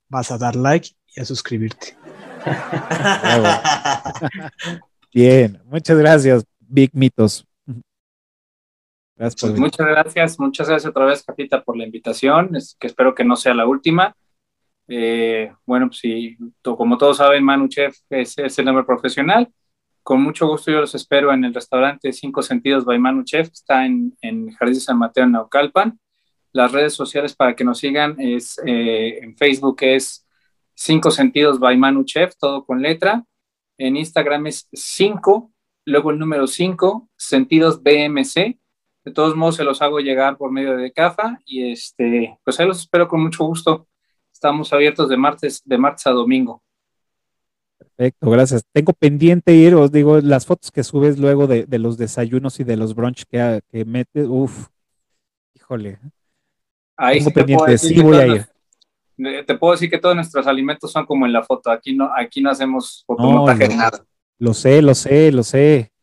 Vas 0.09 0.31
a 0.31 0.37
dar 0.37 0.55
like 0.55 0.89
y 1.15 1.21
a 1.21 1.25
suscribirte. 1.25 1.97
Bien, 5.13 5.61
muchas 5.65 5.97
gracias, 5.97 6.43
Big 6.59 6.91
Mitos. 6.93 7.46
Gracias 9.17 9.41
pues 9.41 9.59
muchas 9.59 9.87
gracias, 9.87 10.39
muchas 10.39 10.69
gracias 10.69 10.89
otra 10.89 11.05
vez, 11.05 11.23
Capita, 11.23 11.63
por 11.63 11.75
la 11.75 11.85
invitación, 11.85 12.55
es 12.55 12.77
que 12.79 12.85
espero 12.85 13.15
que 13.15 13.23
no 13.23 13.35
sea 13.35 13.55
la 13.55 13.65
última. 13.65 14.15
Eh, 14.87 15.51
bueno, 15.65 15.87
pues 15.87 15.99
sí, 15.99 16.37
como 16.61 16.97
todos 16.97 17.17
saben, 17.17 17.43
Manu 17.43 17.67
Chef 17.67 17.97
es, 18.09 18.37
es, 18.37 18.59
el 18.59 18.65
nombre 18.65 18.85
profesional. 18.85 19.51
Con 20.03 20.21
mucho 20.21 20.47
gusto 20.47 20.71
yo 20.71 20.81
los 20.81 20.93
espero 20.93 21.33
en 21.33 21.43
el 21.43 21.53
restaurante 21.53 22.13
Cinco 22.13 22.43
Sentidos 22.43 22.85
by 22.85 22.99
Manu 22.99 23.23
Chef, 23.23 23.49
está 23.51 23.85
en, 23.85 24.15
en 24.21 24.51
Jardín 24.51 24.75
de 24.75 24.81
San 24.81 24.99
Mateo, 24.99 25.23
en 25.23 25.31
Naucalpan. 25.31 25.99
Las 26.53 26.71
redes 26.71 26.93
sociales 26.93 27.35
para 27.35 27.55
que 27.55 27.63
nos 27.63 27.79
sigan 27.79 28.19
es 28.19 28.61
eh, 28.65 29.19
en 29.21 29.35
Facebook 29.35 29.77
es 29.81 30.27
Cinco 30.75 31.09
Sentidos 31.09 31.59
by 31.59 31.75
Manu 31.75 32.03
Chef, 32.03 32.35
todo 32.37 32.65
con 32.65 32.83
letra. 32.83 33.25
En 33.79 33.97
Instagram 33.97 34.47
es 34.47 34.67
5, 34.71 35.51
luego 35.85 36.11
el 36.11 36.19
número 36.19 36.45
5, 36.45 37.09
Sentidos 37.15 37.81
BMC. 37.81 38.59
De 39.07 39.13
todos 39.13 39.37
modos, 39.37 39.55
se 39.55 39.63
los 39.63 39.81
hago 39.81 40.01
llegar 40.01 40.35
por 40.35 40.51
medio 40.51 40.75
de 40.75 40.91
CAFA 40.91 41.39
y 41.45 41.71
este, 41.71 42.37
pues 42.43 42.59
ahí 42.59 42.67
los 42.67 42.79
espero 42.79 43.07
con 43.07 43.23
mucho 43.23 43.45
gusto. 43.45 43.87
Estamos 44.33 44.73
abiertos 44.73 45.07
de 45.07 45.15
martes, 45.15 45.61
de 45.63 45.77
martes 45.77 46.05
a 46.07 46.11
domingo. 46.11 46.61
Perfecto, 47.77 48.29
gracias. 48.29 48.65
Tengo 48.73 48.91
pendiente 48.91 49.53
ir, 49.53 49.75
os 49.75 49.93
digo, 49.93 50.19
las 50.19 50.45
fotos 50.45 50.71
que 50.71 50.83
subes 50.83 51.17
luego 51.19 51.47
de, 51.47 51.65
de 51.65 51.79
los 51.79 51.97
desayunos 51.97 52.59
y 52.59 52.65
de 52.65 52.75
los 52.75 52.93
brunch 52.93 53.23
que, 53.23 53.61
que 53.71 53.85
metes, 53.85 54.27
uff, 54.27 54.67
híjole. 55.55 55.99
Ahí 56.97 57.19
Tengo 57.19 57.31
pendiente, 57.31 57.77
sí 57.77 58.01
voy 58.01 58.17
a 58.17 58.27
ir. 58.27 59.45
Te 59.45 59.57
puedo 59.57 59.71
decir 59.71 59.89
que 59.89 59.99
todos 59.99 60.15
nuestros 60.15 60.45
alimentos 60.47 60.91
son 60.91 61.05
como 61.05 61.25
en 61.25 61.31
la 61.31 61.43
foto, 61.43 61.71
aquí 61.71 61.95
no, 61.95 62.09
aquí 62.13 62.41
no 62.41 62.49
hacemos 62.49 63.05
fotomontaje 63.07 63.69
no, 63.69 63.75
nada. 63.77 64.05
Lo 64.37 64.53
sé, 64.53 64.81
lo 64.81 64.93
sé, 64.93 65.31
lo 65.31 65.43
sé. 65.43 65.93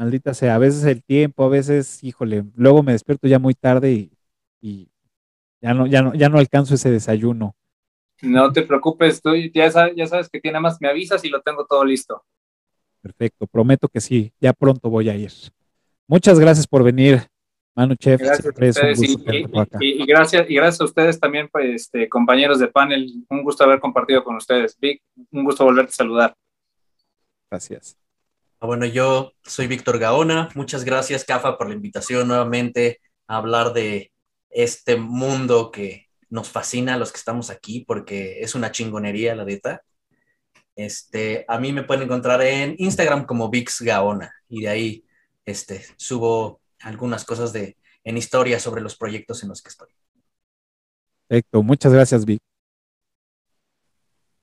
Maldita 0.00 0.32
sea, 0.32 0.54
a 0.54 0.58
veces 0.58 0.82
el 0.84 1.02
tiempo, 1.02 1.44
a 1.44 1.50
veces, 1.50 2.02
híjole, 2.02 2.44
luego 2.54 2.82
me 2.82 2.92
despierto 2.92 3.28
ya 3.28 3.38
muy 3.38 3.52
tarde 3.52 3.92
y, 3.92 4.10
y 4.58 4.88
ya 5.60 5.74
no, 5.74 5.86
ya 5.86 6.00
no, 6.00 6.14
ya 6.14 6.30
no 6.30 6.38
alcanzo 6.38 6.74
ese 6.74 6.90
desayuno. 6.90 7.54
No 8.22 8.50
te 8.50 8.62
preocupes, 8.62 9.20
tú 9.20 9.36
ya 9.52 9.70
sabes, 9.70 9.92
ya 9.94 10.06
sabes 10.06 10.30
que 10.30 10.40
tiene 10.40 10.58
más, 10.58 10.80
me 10.80 10.88
avisas 10.88 11.22
y 11.26 11.28
lo 11.28 11.42
tengo 11.42 11.66
todo 11.66 11.84
listo. 11.84 12.24
Perfecto, 13.02 13.46
prometo 13.46 13.88
que 13.88 14.00
sí, 14.00 14.32
ya 14.40 14.54
pronto 14.54 14.88
voy 14.88 15.10
a 15.10 15.14
ir. 15.14 15.32
Muchas 16.06 16.40
gracias 16.40 16.66
por 16.66 16.82
venir, 16.82 17.20
Manu 17.76 17.94
Chef. 17.94 18.22
Gracias 18.22 18.46
a 18.46 18.48
ustedes 18.48 19.02
y, 19.02 19.16
y, 19.80 20.02
y, 20.02 20.06
gracias, 20.06 20.48
y 20.48 20.54
gracias 20.54 20.80
a 20.80 20.84
ustedes 20.84 21.20
también, 21.20 21.50
pues, 21.52 21.82
este, 21.82 22.08
compañeros 22.08 22.58
de 22.58 22.68
panel. 22.68 23.22
Un 23.28 23.42
gusto 23.42 23.64
haber 23.64 23.80
compartido 23.80 24.24
con 24.24 24.36
ustedes. 24.36 24.78
Vic, 24.80 25.02
un 25.30 25.44
gusto 25.44 25.62
volverte 25.62 25.90
a 25.90 25.94
saludar. 25.96 26.34
Gracias. 27.50 27.98
Ah, 28.62 28.66
bueno, 28.66 28.84
yo 28.84 29.32
soy 29.42 29.66
Víctor 29.68 29.98
Gaona. 29.98 30.50
Muchas 30.54 30.84
gracias, 30.84 31.24
CAFA, 31.24 31.56
por 31.56 31.68
la 31.68 31.74
invitación 31.74 32.28
nuevamente 32.28 33.00
a 33.26 33.38
hablar 33.38 33.72
de 33.72 34.12
este 34.50 34.96
mundo 34.96 35.70
que 35.70 36.10
nos 36.28 36.50
fascina 36.50 36.92
a 36.94 36.98
los 36.98 37.10
que 37.10 37.16
estamos 37.16 37.48
aquí 37.48 37.86
porque 37.86 38.42
es 38.42 38.54
una 38.54 38.70
chingonería 38.70 39.34
la 39.34 39.46
dieta. 39.46 39.82
Este, 40.76 41.46
a 41.48 41.58
mí 41.58 41.72
me 41.72 41.84
pueden 41.84 42.02
encontrar 42.02 42.42
en 42.42 42.74
Instagram 42.76 43.24
como 43.24 43.48
Vix 43.48 43.80
Gaona 43.80 44.30
y 44.46 44.60
de 44.60 44.68
ahí 44.68 45.04
este, 45.46 45.82
subo 45.96 46.60
algunas 46.80 47.24
cosas 47.24 47.54
de, 47.54 47.78
en 48.04 48.18
historia 48.18 48.60
sobre 48.60 48.82
los 48.82 48.94
proyectos 48.94 49.42
en 49.42 49.48
los 49.48 49.62
que 49.62 49.70
estoy. 49.70 49.88
Perfecto, 51.28 51.62
muchas 51.62 51.94
gracias 51.94 52.26
Vic. 52.26 52.42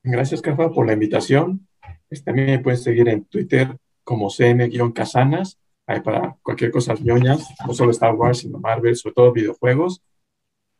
Gracias 0.01 0.41
Cafa 0.41 0.71
por 0.71 0.87
la 0.87 0.93
invitación. 0.93 1.67
Este, 2.09 2.25
también 2.25 2.47
me 2.47 2.59
pueden 2.59 2.79
seguir 2.79 3.09
en 3.09 3.23
Twitter 3.25 3.77
como 4.07 4.29
cm-casanas, 4.29 5.59
ahí 5.85 5.99
para 5.99 6.37
cualquier 6.41 6.71
cosa 6.71 6.93
ñoñas, 6.93 7.45
no 7.67 7.73
solo 7.73 7.91
Star 7.91 8.15
Wars, 8.15 8.37
sino 8.37 8.57
Marvel, 8.57 8.95
sobre 8.95 9.15
todo 9.15 9.33
videojuegos. 9.33 10.01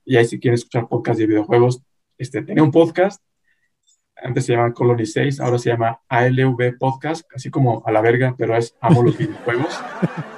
Y 0.06 0.16
ahí 0.16 0.26
si 0.26 0.40
quieren 0.40 0.54
escuchar 0.56 0.88
podcast 0.88 1.20
de 1.20 1.28
videojuegos, 1.28 1.84
este, 2.18 2.42
tenía 2.42 2.64
un 2.64 2.72
podcast, 2.72 3.22
antes 4.16 4.46
se 4.46 4.54
llamaba 4.54 4.74
Colony 4.74 5.06
6, 5.06 5.42
ahora 5.42 5.60
se 5.60 5.70
llama 5.70 6.00
ALV 6.08 6.78
Podcast, 6.80 7.30
así 7.36 7.50
como 7.50 7.84
a 7.86 7.92
la 7.92 8.00
verga, 8.00 8.34
pero 8.38 8.56
es 8.56 8.78
Amo 8.80 9.04
los 9.04 9.18
videojuegos. 9.18 9.78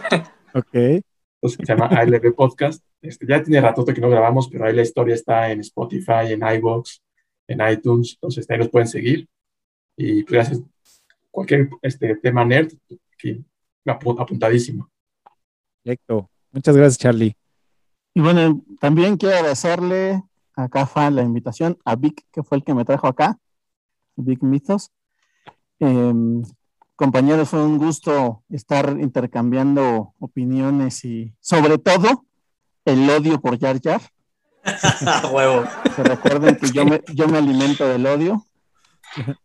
ok. 0.56 0.74
Entonces 0.74 1.60
se 1.60 1.66
llama 1.66 1.86
ALV 1.86 2.34
Podcast. 2.34 2.84
Este, 3.04 3.28
ya 3.28 3.44
tiene 3.44 3.62
rato 3.62 3.86
que 3.86 4.02
no 4.02 4.10
grabamos, 4.10 4.50
pero 4.50 4.66
ahí 4.66 4.74
la 4.74 4.82
historia 4.82 5.14
está 5.14 5.52
en 5.52 5.60
Spotify, 5.60 6.32
en 6.32 6.42
iVoox, 6.42 7.02
en 7.48 7.60
iTunes, 7.72 8.14
entonces 8.16 8.50
ahí 8.50 8.58
nos 8.58 8.70
pueden 8.70 8.88
seguir. 8.88 9.28
Y 9.96 10.24
pues 10.24 10.34
gracias. 10.34 10.64
Cualquier 11.40 11.70
este, 11.82 12.18
tema 12.18 12.44
nerd, 12.44 12.74
aquí, 13.14 13.46
apuntadísimo. 13.86 14.90
Perfecto. 15.82 16.30
Muchas 16.52 16.76
gracias, 16.76 16.98
Charlie. 16.98 17.34
Y 18.14 18.20
bueno, 18.20 18.62
también 18.82 19.16
quiero 19.16 19.38
agradecerle 19.38 20.22
a 20.58 20.68
CAFA 20.68 21.10
la 21.12 21.22
invitación, 21.22 21.78
a 21.86 21.96
Vic, 21.96 22.26
que 22.34 22.44
fue 22.44 22.58
el 22.58 22.66
que 22.66 22.74
me 22.74 22.84
trajo 22.84 23.08
acá, 23.08 23.38
Vic 24.18 24.44
Mythos. 24.44 24.92
Eh, 25.80 26.14
compañeros, 26.98 27.48
fue 27.48 27.64
un 27.64 27.78
gusto 27.78 28.44
estar 28.50 28.98
intercambiando 29.00 30.16
opiniones 30.20 31.06
y 31.06 31.34
sobre 31.40 31.78
todo 31.78 32.26
el 32.84 33.10
odio 33.10 33.40
por 33.40 33.58
Yar 33.58 33.80
Yar. 33.80 34.02
Huevo. 35.32 35.64
Que 35.96 36.04
recuerden 36.04 36.58
que 36.58 36.70
yo 36.72 36.84
me, 36.84 37.02
yo 37.14 37.30
me 37.30 37.38
alimento 37.38 37.88
del 37.88 38.06
odio. 38.06 38.46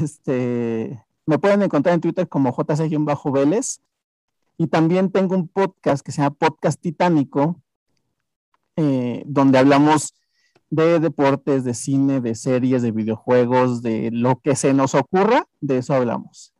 Este, 0.00 1.05
me 1.26 1.38
pueden 1.38 1.62
encontrar 1.62 1.94
en 1.94 2.00
Twitter 2.00 2.28
como 2.28 2.54
JC-Vélez. 2.54 3.80
Y 4.58 4.68
también 4.68 5.10
tengo 5.10 5.34
un 5.34 5.48
podcast 5.48 6.04
que 6.04 6.12
se 6.12 6.22
llama 6.22 6.34
Podcast 6.34 6.80
Titánico, 6.80 7.60
eh, 8.76 9.22
donde 9.26 9.58
hablamos 9.58 10.14
de 10.70 10.98
deportes, 10.98 11.64
de 11.64 11.74
cine, 11.74 12.20
de 12.20 12.34
series, 12.34 12.82
de 12.82 12.92
videojuegos, 12.92 13.82
de 13.82 14.10
lo 14.12 14.40
que 14.40 14.56
se 14.56 14.72
nos 14.72 14.94
ocurra, 14.94 15.46
de 15.60 15.78
eso 15.78 15.94
hablamos. 15.94 16.54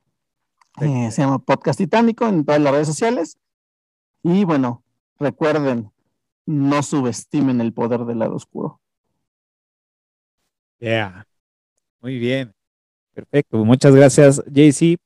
Eh, 0.80 1.10
se 1.10 1.22
llama 1.22 1.38
Podcast 1.38 1.78
Titánico 1.78 2.26
en 2.26 2.44
todas 2.44 2.60
las 2.60 2.72
redes 2.72 2.86
sociales. 2.86 3.38
Y 4.22 4.44
bueno, 4.44 4.82
recuerden, 5.18 5.90
no 6.44 6.82
subestimen 6.82 7.60
el 7.60 7.72
poder 7.72 8.04
del 8.04 8.18
lado 8.18 8.34
oscuro. 8.34 8.80
Yeah. 10.78 11.26
Muy 12.00 12.18
bien. 12.18 12.55
Perfecto. 13.16 13.64
Muchas 13.64 13.94
gracias, 13.94 14.42
JC. 14.46 14.98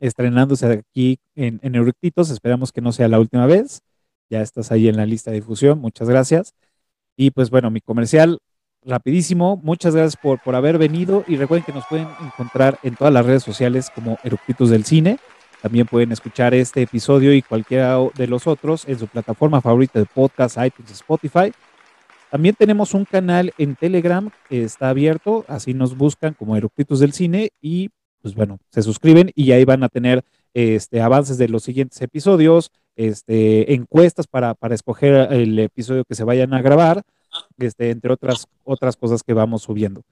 Estrenándose 0.00 0.66
aquí 0.66 1.18
en, 1.36 1.60
en. 1.62 1.74
Esperamos 2.16 2.72
que 2.72 2.80
no 2.80 2.90
sea 2.90 3.06
la 3.08 3.20
última 3.20 3.46
vez 3.46 3.82
ya 4.30 4.42
estás 4.42 4.70
ahí 4.72 4.88
en 4.88 4.96
la 4.96 5.06
lista 5.06 5.30
de 5.30 5.36
difusión, 5.36 5.80
muchas 5.80 6.08
gracias. 6.08 6.54
Y 7.16 7.30
pues 7.30 7.50
bueno, 7.50 7.70
mi 7.70 7.80
comercial 7.80 8.38
rapidísimo, 8.84 9.60
muchas 9.62 9.94
gracias 9.94 10.16
por, 10.16 10.40
por 10.40 10.54
haber 10.54 10.78
venido 10.78 11.24
y 11.26 11.36
recuerden 11.36 11.64
que 11.64 11.72
nos 11.72 11.86
pueden 11.86 12.08
encontrar 12.24 12.78
en 12.82 12.94
todas 12.94 13.12
las 13.12 13.26
redes 13.26 13.42
sociales 13.42 13.90
como 13.94 14.18
Eructitos 14.22 14.70
del 14.70 14.84
Cine. 14.84 15.18
También 15.60 15.86
pueden 15.86 16.12
escuchar 16.12 16.54
este 16.54 16.82
episodio 16.82 17.34
y 17.34 17.42
cualquiera 17.42 17.98
de 18.14 18.26
los 18.28 18.46
otros 18.46 18.86
en 18.86 18.98
su 18.98 19.08
plataforma 19.08 19.60
favorita 19.60 19.98
de 19.98 20.06
podcast, 20.06 20.56
iTunes, 20.64 20.92
Spotify. 20.92 21.52
También 22.30 22.54
tenemos 22.54 22.92
un 22.92 23.04
canal 23.04 23.52
en 23.56 23.74
Telegram 23.74 24.30
que 24.48 24.62
está 24.62 24.90
abierto, 24.90 25.44
así 25.48 25.72
nos 25.72 25.96
buscan 25.96 26.34
como 26.34 26.56
Eructitos 26.56 27.00
del 27.00 27.12
Cine 27.12 27.50
y 27.60 27.90
pues 28.20 28.34
bueno, 28.34 28.58
se 28.70 28.82
suscriben 28.82 29.30
y 29.34 29.52
ahí 29.52 29.64
van 29.64 29.82
a 29.82 29.88
tener 29.88 30.24
este, 30.52 31.00
avances 31.00 31.38
de 31.38 31.48
los 31.48 31.62
siguientes 31.62 32.00
episodios, 32.02 32.70
este, 32.96 33.72
encuestas 33.72 34.26
para, 34.26 34.54
para 34.54 34.74
escoger 34.74 35.32
el 35.32 35.58
episodio 35.58 36.04
que 36.04 36.14
se 36.14 36.24
vayan 36.24 36.52
a 36.52 36.60
grabar, 36.60 37.02
este, 37.58 37.90
entre 37.90 38.12
otras, 38.12 38.46
otras 38.64 38.96
cosas 38.96 39.22
que 39.22 39.32
vamos 39.32 39.62
subiendo. 39.62 40.02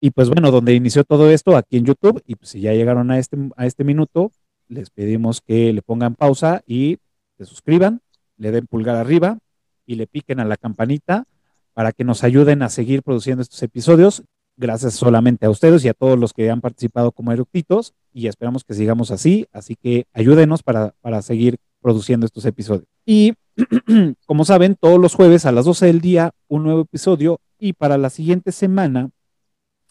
Y 0.00 0.10
pues 0.10 0.28
bueno, 0.28 0.50
donde 0.50 0.74
inició 0.74 1.04
todo 1.04 1.30
esto, 1.30 1.56
aquí 1.56 1.78
en 1.78 1.86
YouTube, 1.86 2.22
y 2.26 2.36
pues 2.36 2.50
si 2.50 2.60
ya 2.60 2.74
llegaron 2.74 3.10
a 3.10 3.18
este, 3.18 3.36
a 3.56 3.66
este 3.66 3.82
minuto, 3.82 4.30
les 4.68 4.90
pedimos 4.90 5.40
que 5.40 5.72
le 5.72 5.82
pongan 5.82 6.14
pausa 6.14 6.62
y 6.66 6.98
se 7.38 7.46
suscriban, 7.46 8.02
le 8.36 8.50
den 8.50 8.66
pulgar 8.66 8.96
arriba 8.96 9.38
y 9.86 9.94
le 9.94 10.06
piquen 10.06 10.40
a 10.40 10.44
la 10.44 10.56
campanita 10.56 11.24
para 11.72 11.92
que 11.92 12.04
nos 12.04 12.24
ayuden 12.24 12.62
a 12.62 12.68
seguir 12.68 13.02
produciendo 13.02 13.42
estos 13.42 13.62
episodios 13.62 14.24
gracias 14.56 14.94
solamente 14.94 15.46
a 15.46 15.50
ustedes 15.50 15.84
y 15.84 15.88
a 15.88 15.94
todos 15.94 16.18
los 16.18 16.32
que 16.32 16.50
han 16.50 16.60
participado 16.60 17.12
como 17.12 17.32
eructitos 17.32 17.94
y 18.12 18.26
esperamos 18.26 18.64
que 18.64 18.74
sigamos 18.74 19.10
así, 19.10 19.46
así 19.52 19.76
que 19.76 20.06
ayúdenos 20.12 20.62
para, 20.62 20.94
para 21.00 21.22
seguir 21.22 21.58
produciendo 21.80 22.26
estos 22.26 22.44
episodios. 22.46 22.88
Y 23.04 23.34
como 24.26 24.44
saben, 24.44 24.76
todos 24.78 24.98
los 24.98 25.14
jueves 25.14 25.46
a 25.46 25.52
las 25.52 25.66
12 25.66 25.86
del 25.86 26.00
día 26.00 26.32
un 26.48 26.64
nuevo 26.64 26.82
episodio 26.82 27.40
y 27.58 27.74
para 27.74 27.98
la 27.98 28.10
siguiente 28.10 28.52
semana, 28.52 29.10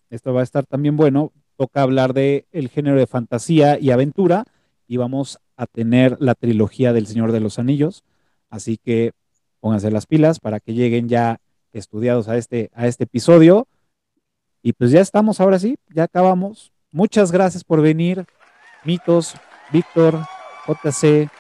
esto 0.10 0.34
va 0.34 0.42
a 0.42 0.44
estar 0.44 0.66
también 0.66 0.98
bueno, 0.98 1.32
toca 1.58 1.82
hablar 1.82 2.14
de 2.14 2.46
género 2.74 3.00
de 3.00 3.08
fantasía 3.08 3.80
y 3.80 3.92
aventura 3.92 4.46
y 4.88 4.98
vamos 4.98 5.40
a 5.58 5.68
tener 5.68 6.18
la 6.20 6.36
trilogía 6.36 6.94
del 6.94 7.08
Señor 7.08 7.32
de 7.32 7.40
los 7.40 7.60
Anillos. 7.60 8.04
Así 8.50 8.78
que 8.78 9.14
pónganse 9.66 9.90
las 9.90 10.06
pilas 10.06 10.40
para 10.40 10.60
que 10.60 10.76
lleguen 10.76 11.10
ya 11.10 11.40
estudiados 11.74 12.28
a 12.28 12.38
este, 12.38 12.70
a 12.76 12.86
este 12.86 13.06
episodio. 13.06 13.68
Y 14.62 14.74
pues 14.74 14.92
ya 14.92 15.02
estamos, 15.02 15.42
ahora 15.42 15.58
sí, 15.58 15.76
ya 15.90 16.04
acabamos. 16.04 16.72
Muchas 16.92 17.32
gracias 17.32 17.64
por 17.64 17.82
venir, 17.82 18.28
Mitos, 18.84 19.34
Víctor, 19.74 20.20
JC, 20.68 21.32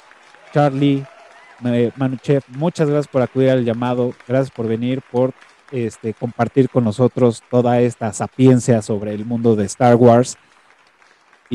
Charlie, 0.51 1.05
eh, 1.65 1.91
Manuchef. 1.97 2.49
Muchas 2.49 2.89
gracias 2.89 3.07
por 3.07 3.21
acudir 3.21 3.51
al 3.51 3.63
llamado. 3.63 4.11
Gracias 4.27 4.49
por 4.49 4.67
venir, 4.67 5.03
por 5.11 5.31
este, 5.71 6.15
compartir 6.15 6.67
con 6.71 6.83
nosotros 6.83 7.43
toda 7.51 7.79
esta 7.79 8.11
sapiencia 8.11 8.81
sobre 8.81 9.13
el 9.13 9.23
mundo 9.23 9.55
de 9.55 9.65
Star 9.65 9.97
Wars. 9.97 10.35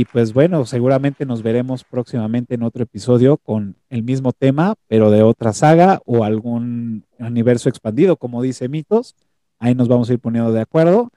Y 0.00 0.06
pues 0.06 0.32
bueno, 0.32 0.64
seguramente 0.64 1.26
nos 1.26 1.42
veremos 1.42 1.84
próximamente 1.84 2.54
en 2.54 2.62
otro 2.62 2.84
episodio 2.84 3.36
con 3.36 3.76
el 3.90 4.02
mismo 4.02 4.32
tema, 4.32 4.74
pero 4.88 5.10
de 5.10 5.22
otra 5.22 5.52
saga 5.52 6.00
o 6.06 6.24
algún 6.24 7.04
universo 7.18 7.68
expandido, 7.68 8.16
como 8.16 8.40
dice 8.40 8.70
Mitos. 8.70 9.14
Ahí 9.58 9.74
nos 9.74 9.88
vamos 9.88 10.08
a 10.08 10.14
ir 10.14 10.18
poniendo 10.18 10.52
de 10.52 10.62
acuerdo. 10.62 11.10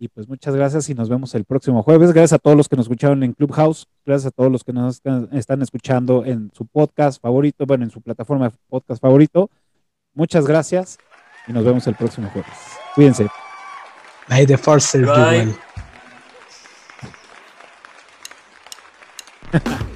Y 0.00 0.08
pues 0.08 0.26
muchas 0.26 0.56
gracias 0.56 0.90
y 0.90 0.94
nos 0.94 1.08
vemos 1.08 1.36
el 1.36 1.44
próximo 1.44 1.84
jueves. 1.84 2.12
Gracias 2.12 2.32
a 2.32 2.38
todos 2.40 2.56
los 2.56 2.68
que 2.68 2.74
nos 2.74 2.86
escucharon 2.86 3.22
en 3.22 3.32
Clubhouse. 3.32 3.86
Gracias 4.04 4.26
a 4.26 4.30
todos 4.32 4.50
los 4.50 4.64
que 4.64 4.72
nos 4.72 5.00
están 5.30 5.62
escuchando 5.62 6.24
en 6.24 6.50
su 6.52 6.66
podcast 6.66 7.22
favorito, 7.22 7.64
bueno, 7.64 7.84
en 7.84 7.90
su 7.92 8.00
plataforma 8.00 8.48
de 8.48 8.56
podcast 8.68 9.00
favorito. 9.00 9.50
Muchas 10.14 10.48
gracias 10.48 10.98
y 11.46 11.52
nos 11.52 11.64
vemos 11.64 11.86
el 11.86 11.94
próximo 11.94 12.28
jueves. 12.30 12.50
Cuídense. 12.96 13.28
May 14.28 14.44
the 14.44 14.56
force 14.56 14.84
serve 14.84 15.06
you 15.06 15.12
well. 15.12 15.65
Ha 19.52 19.60
ha. 19.66 19.95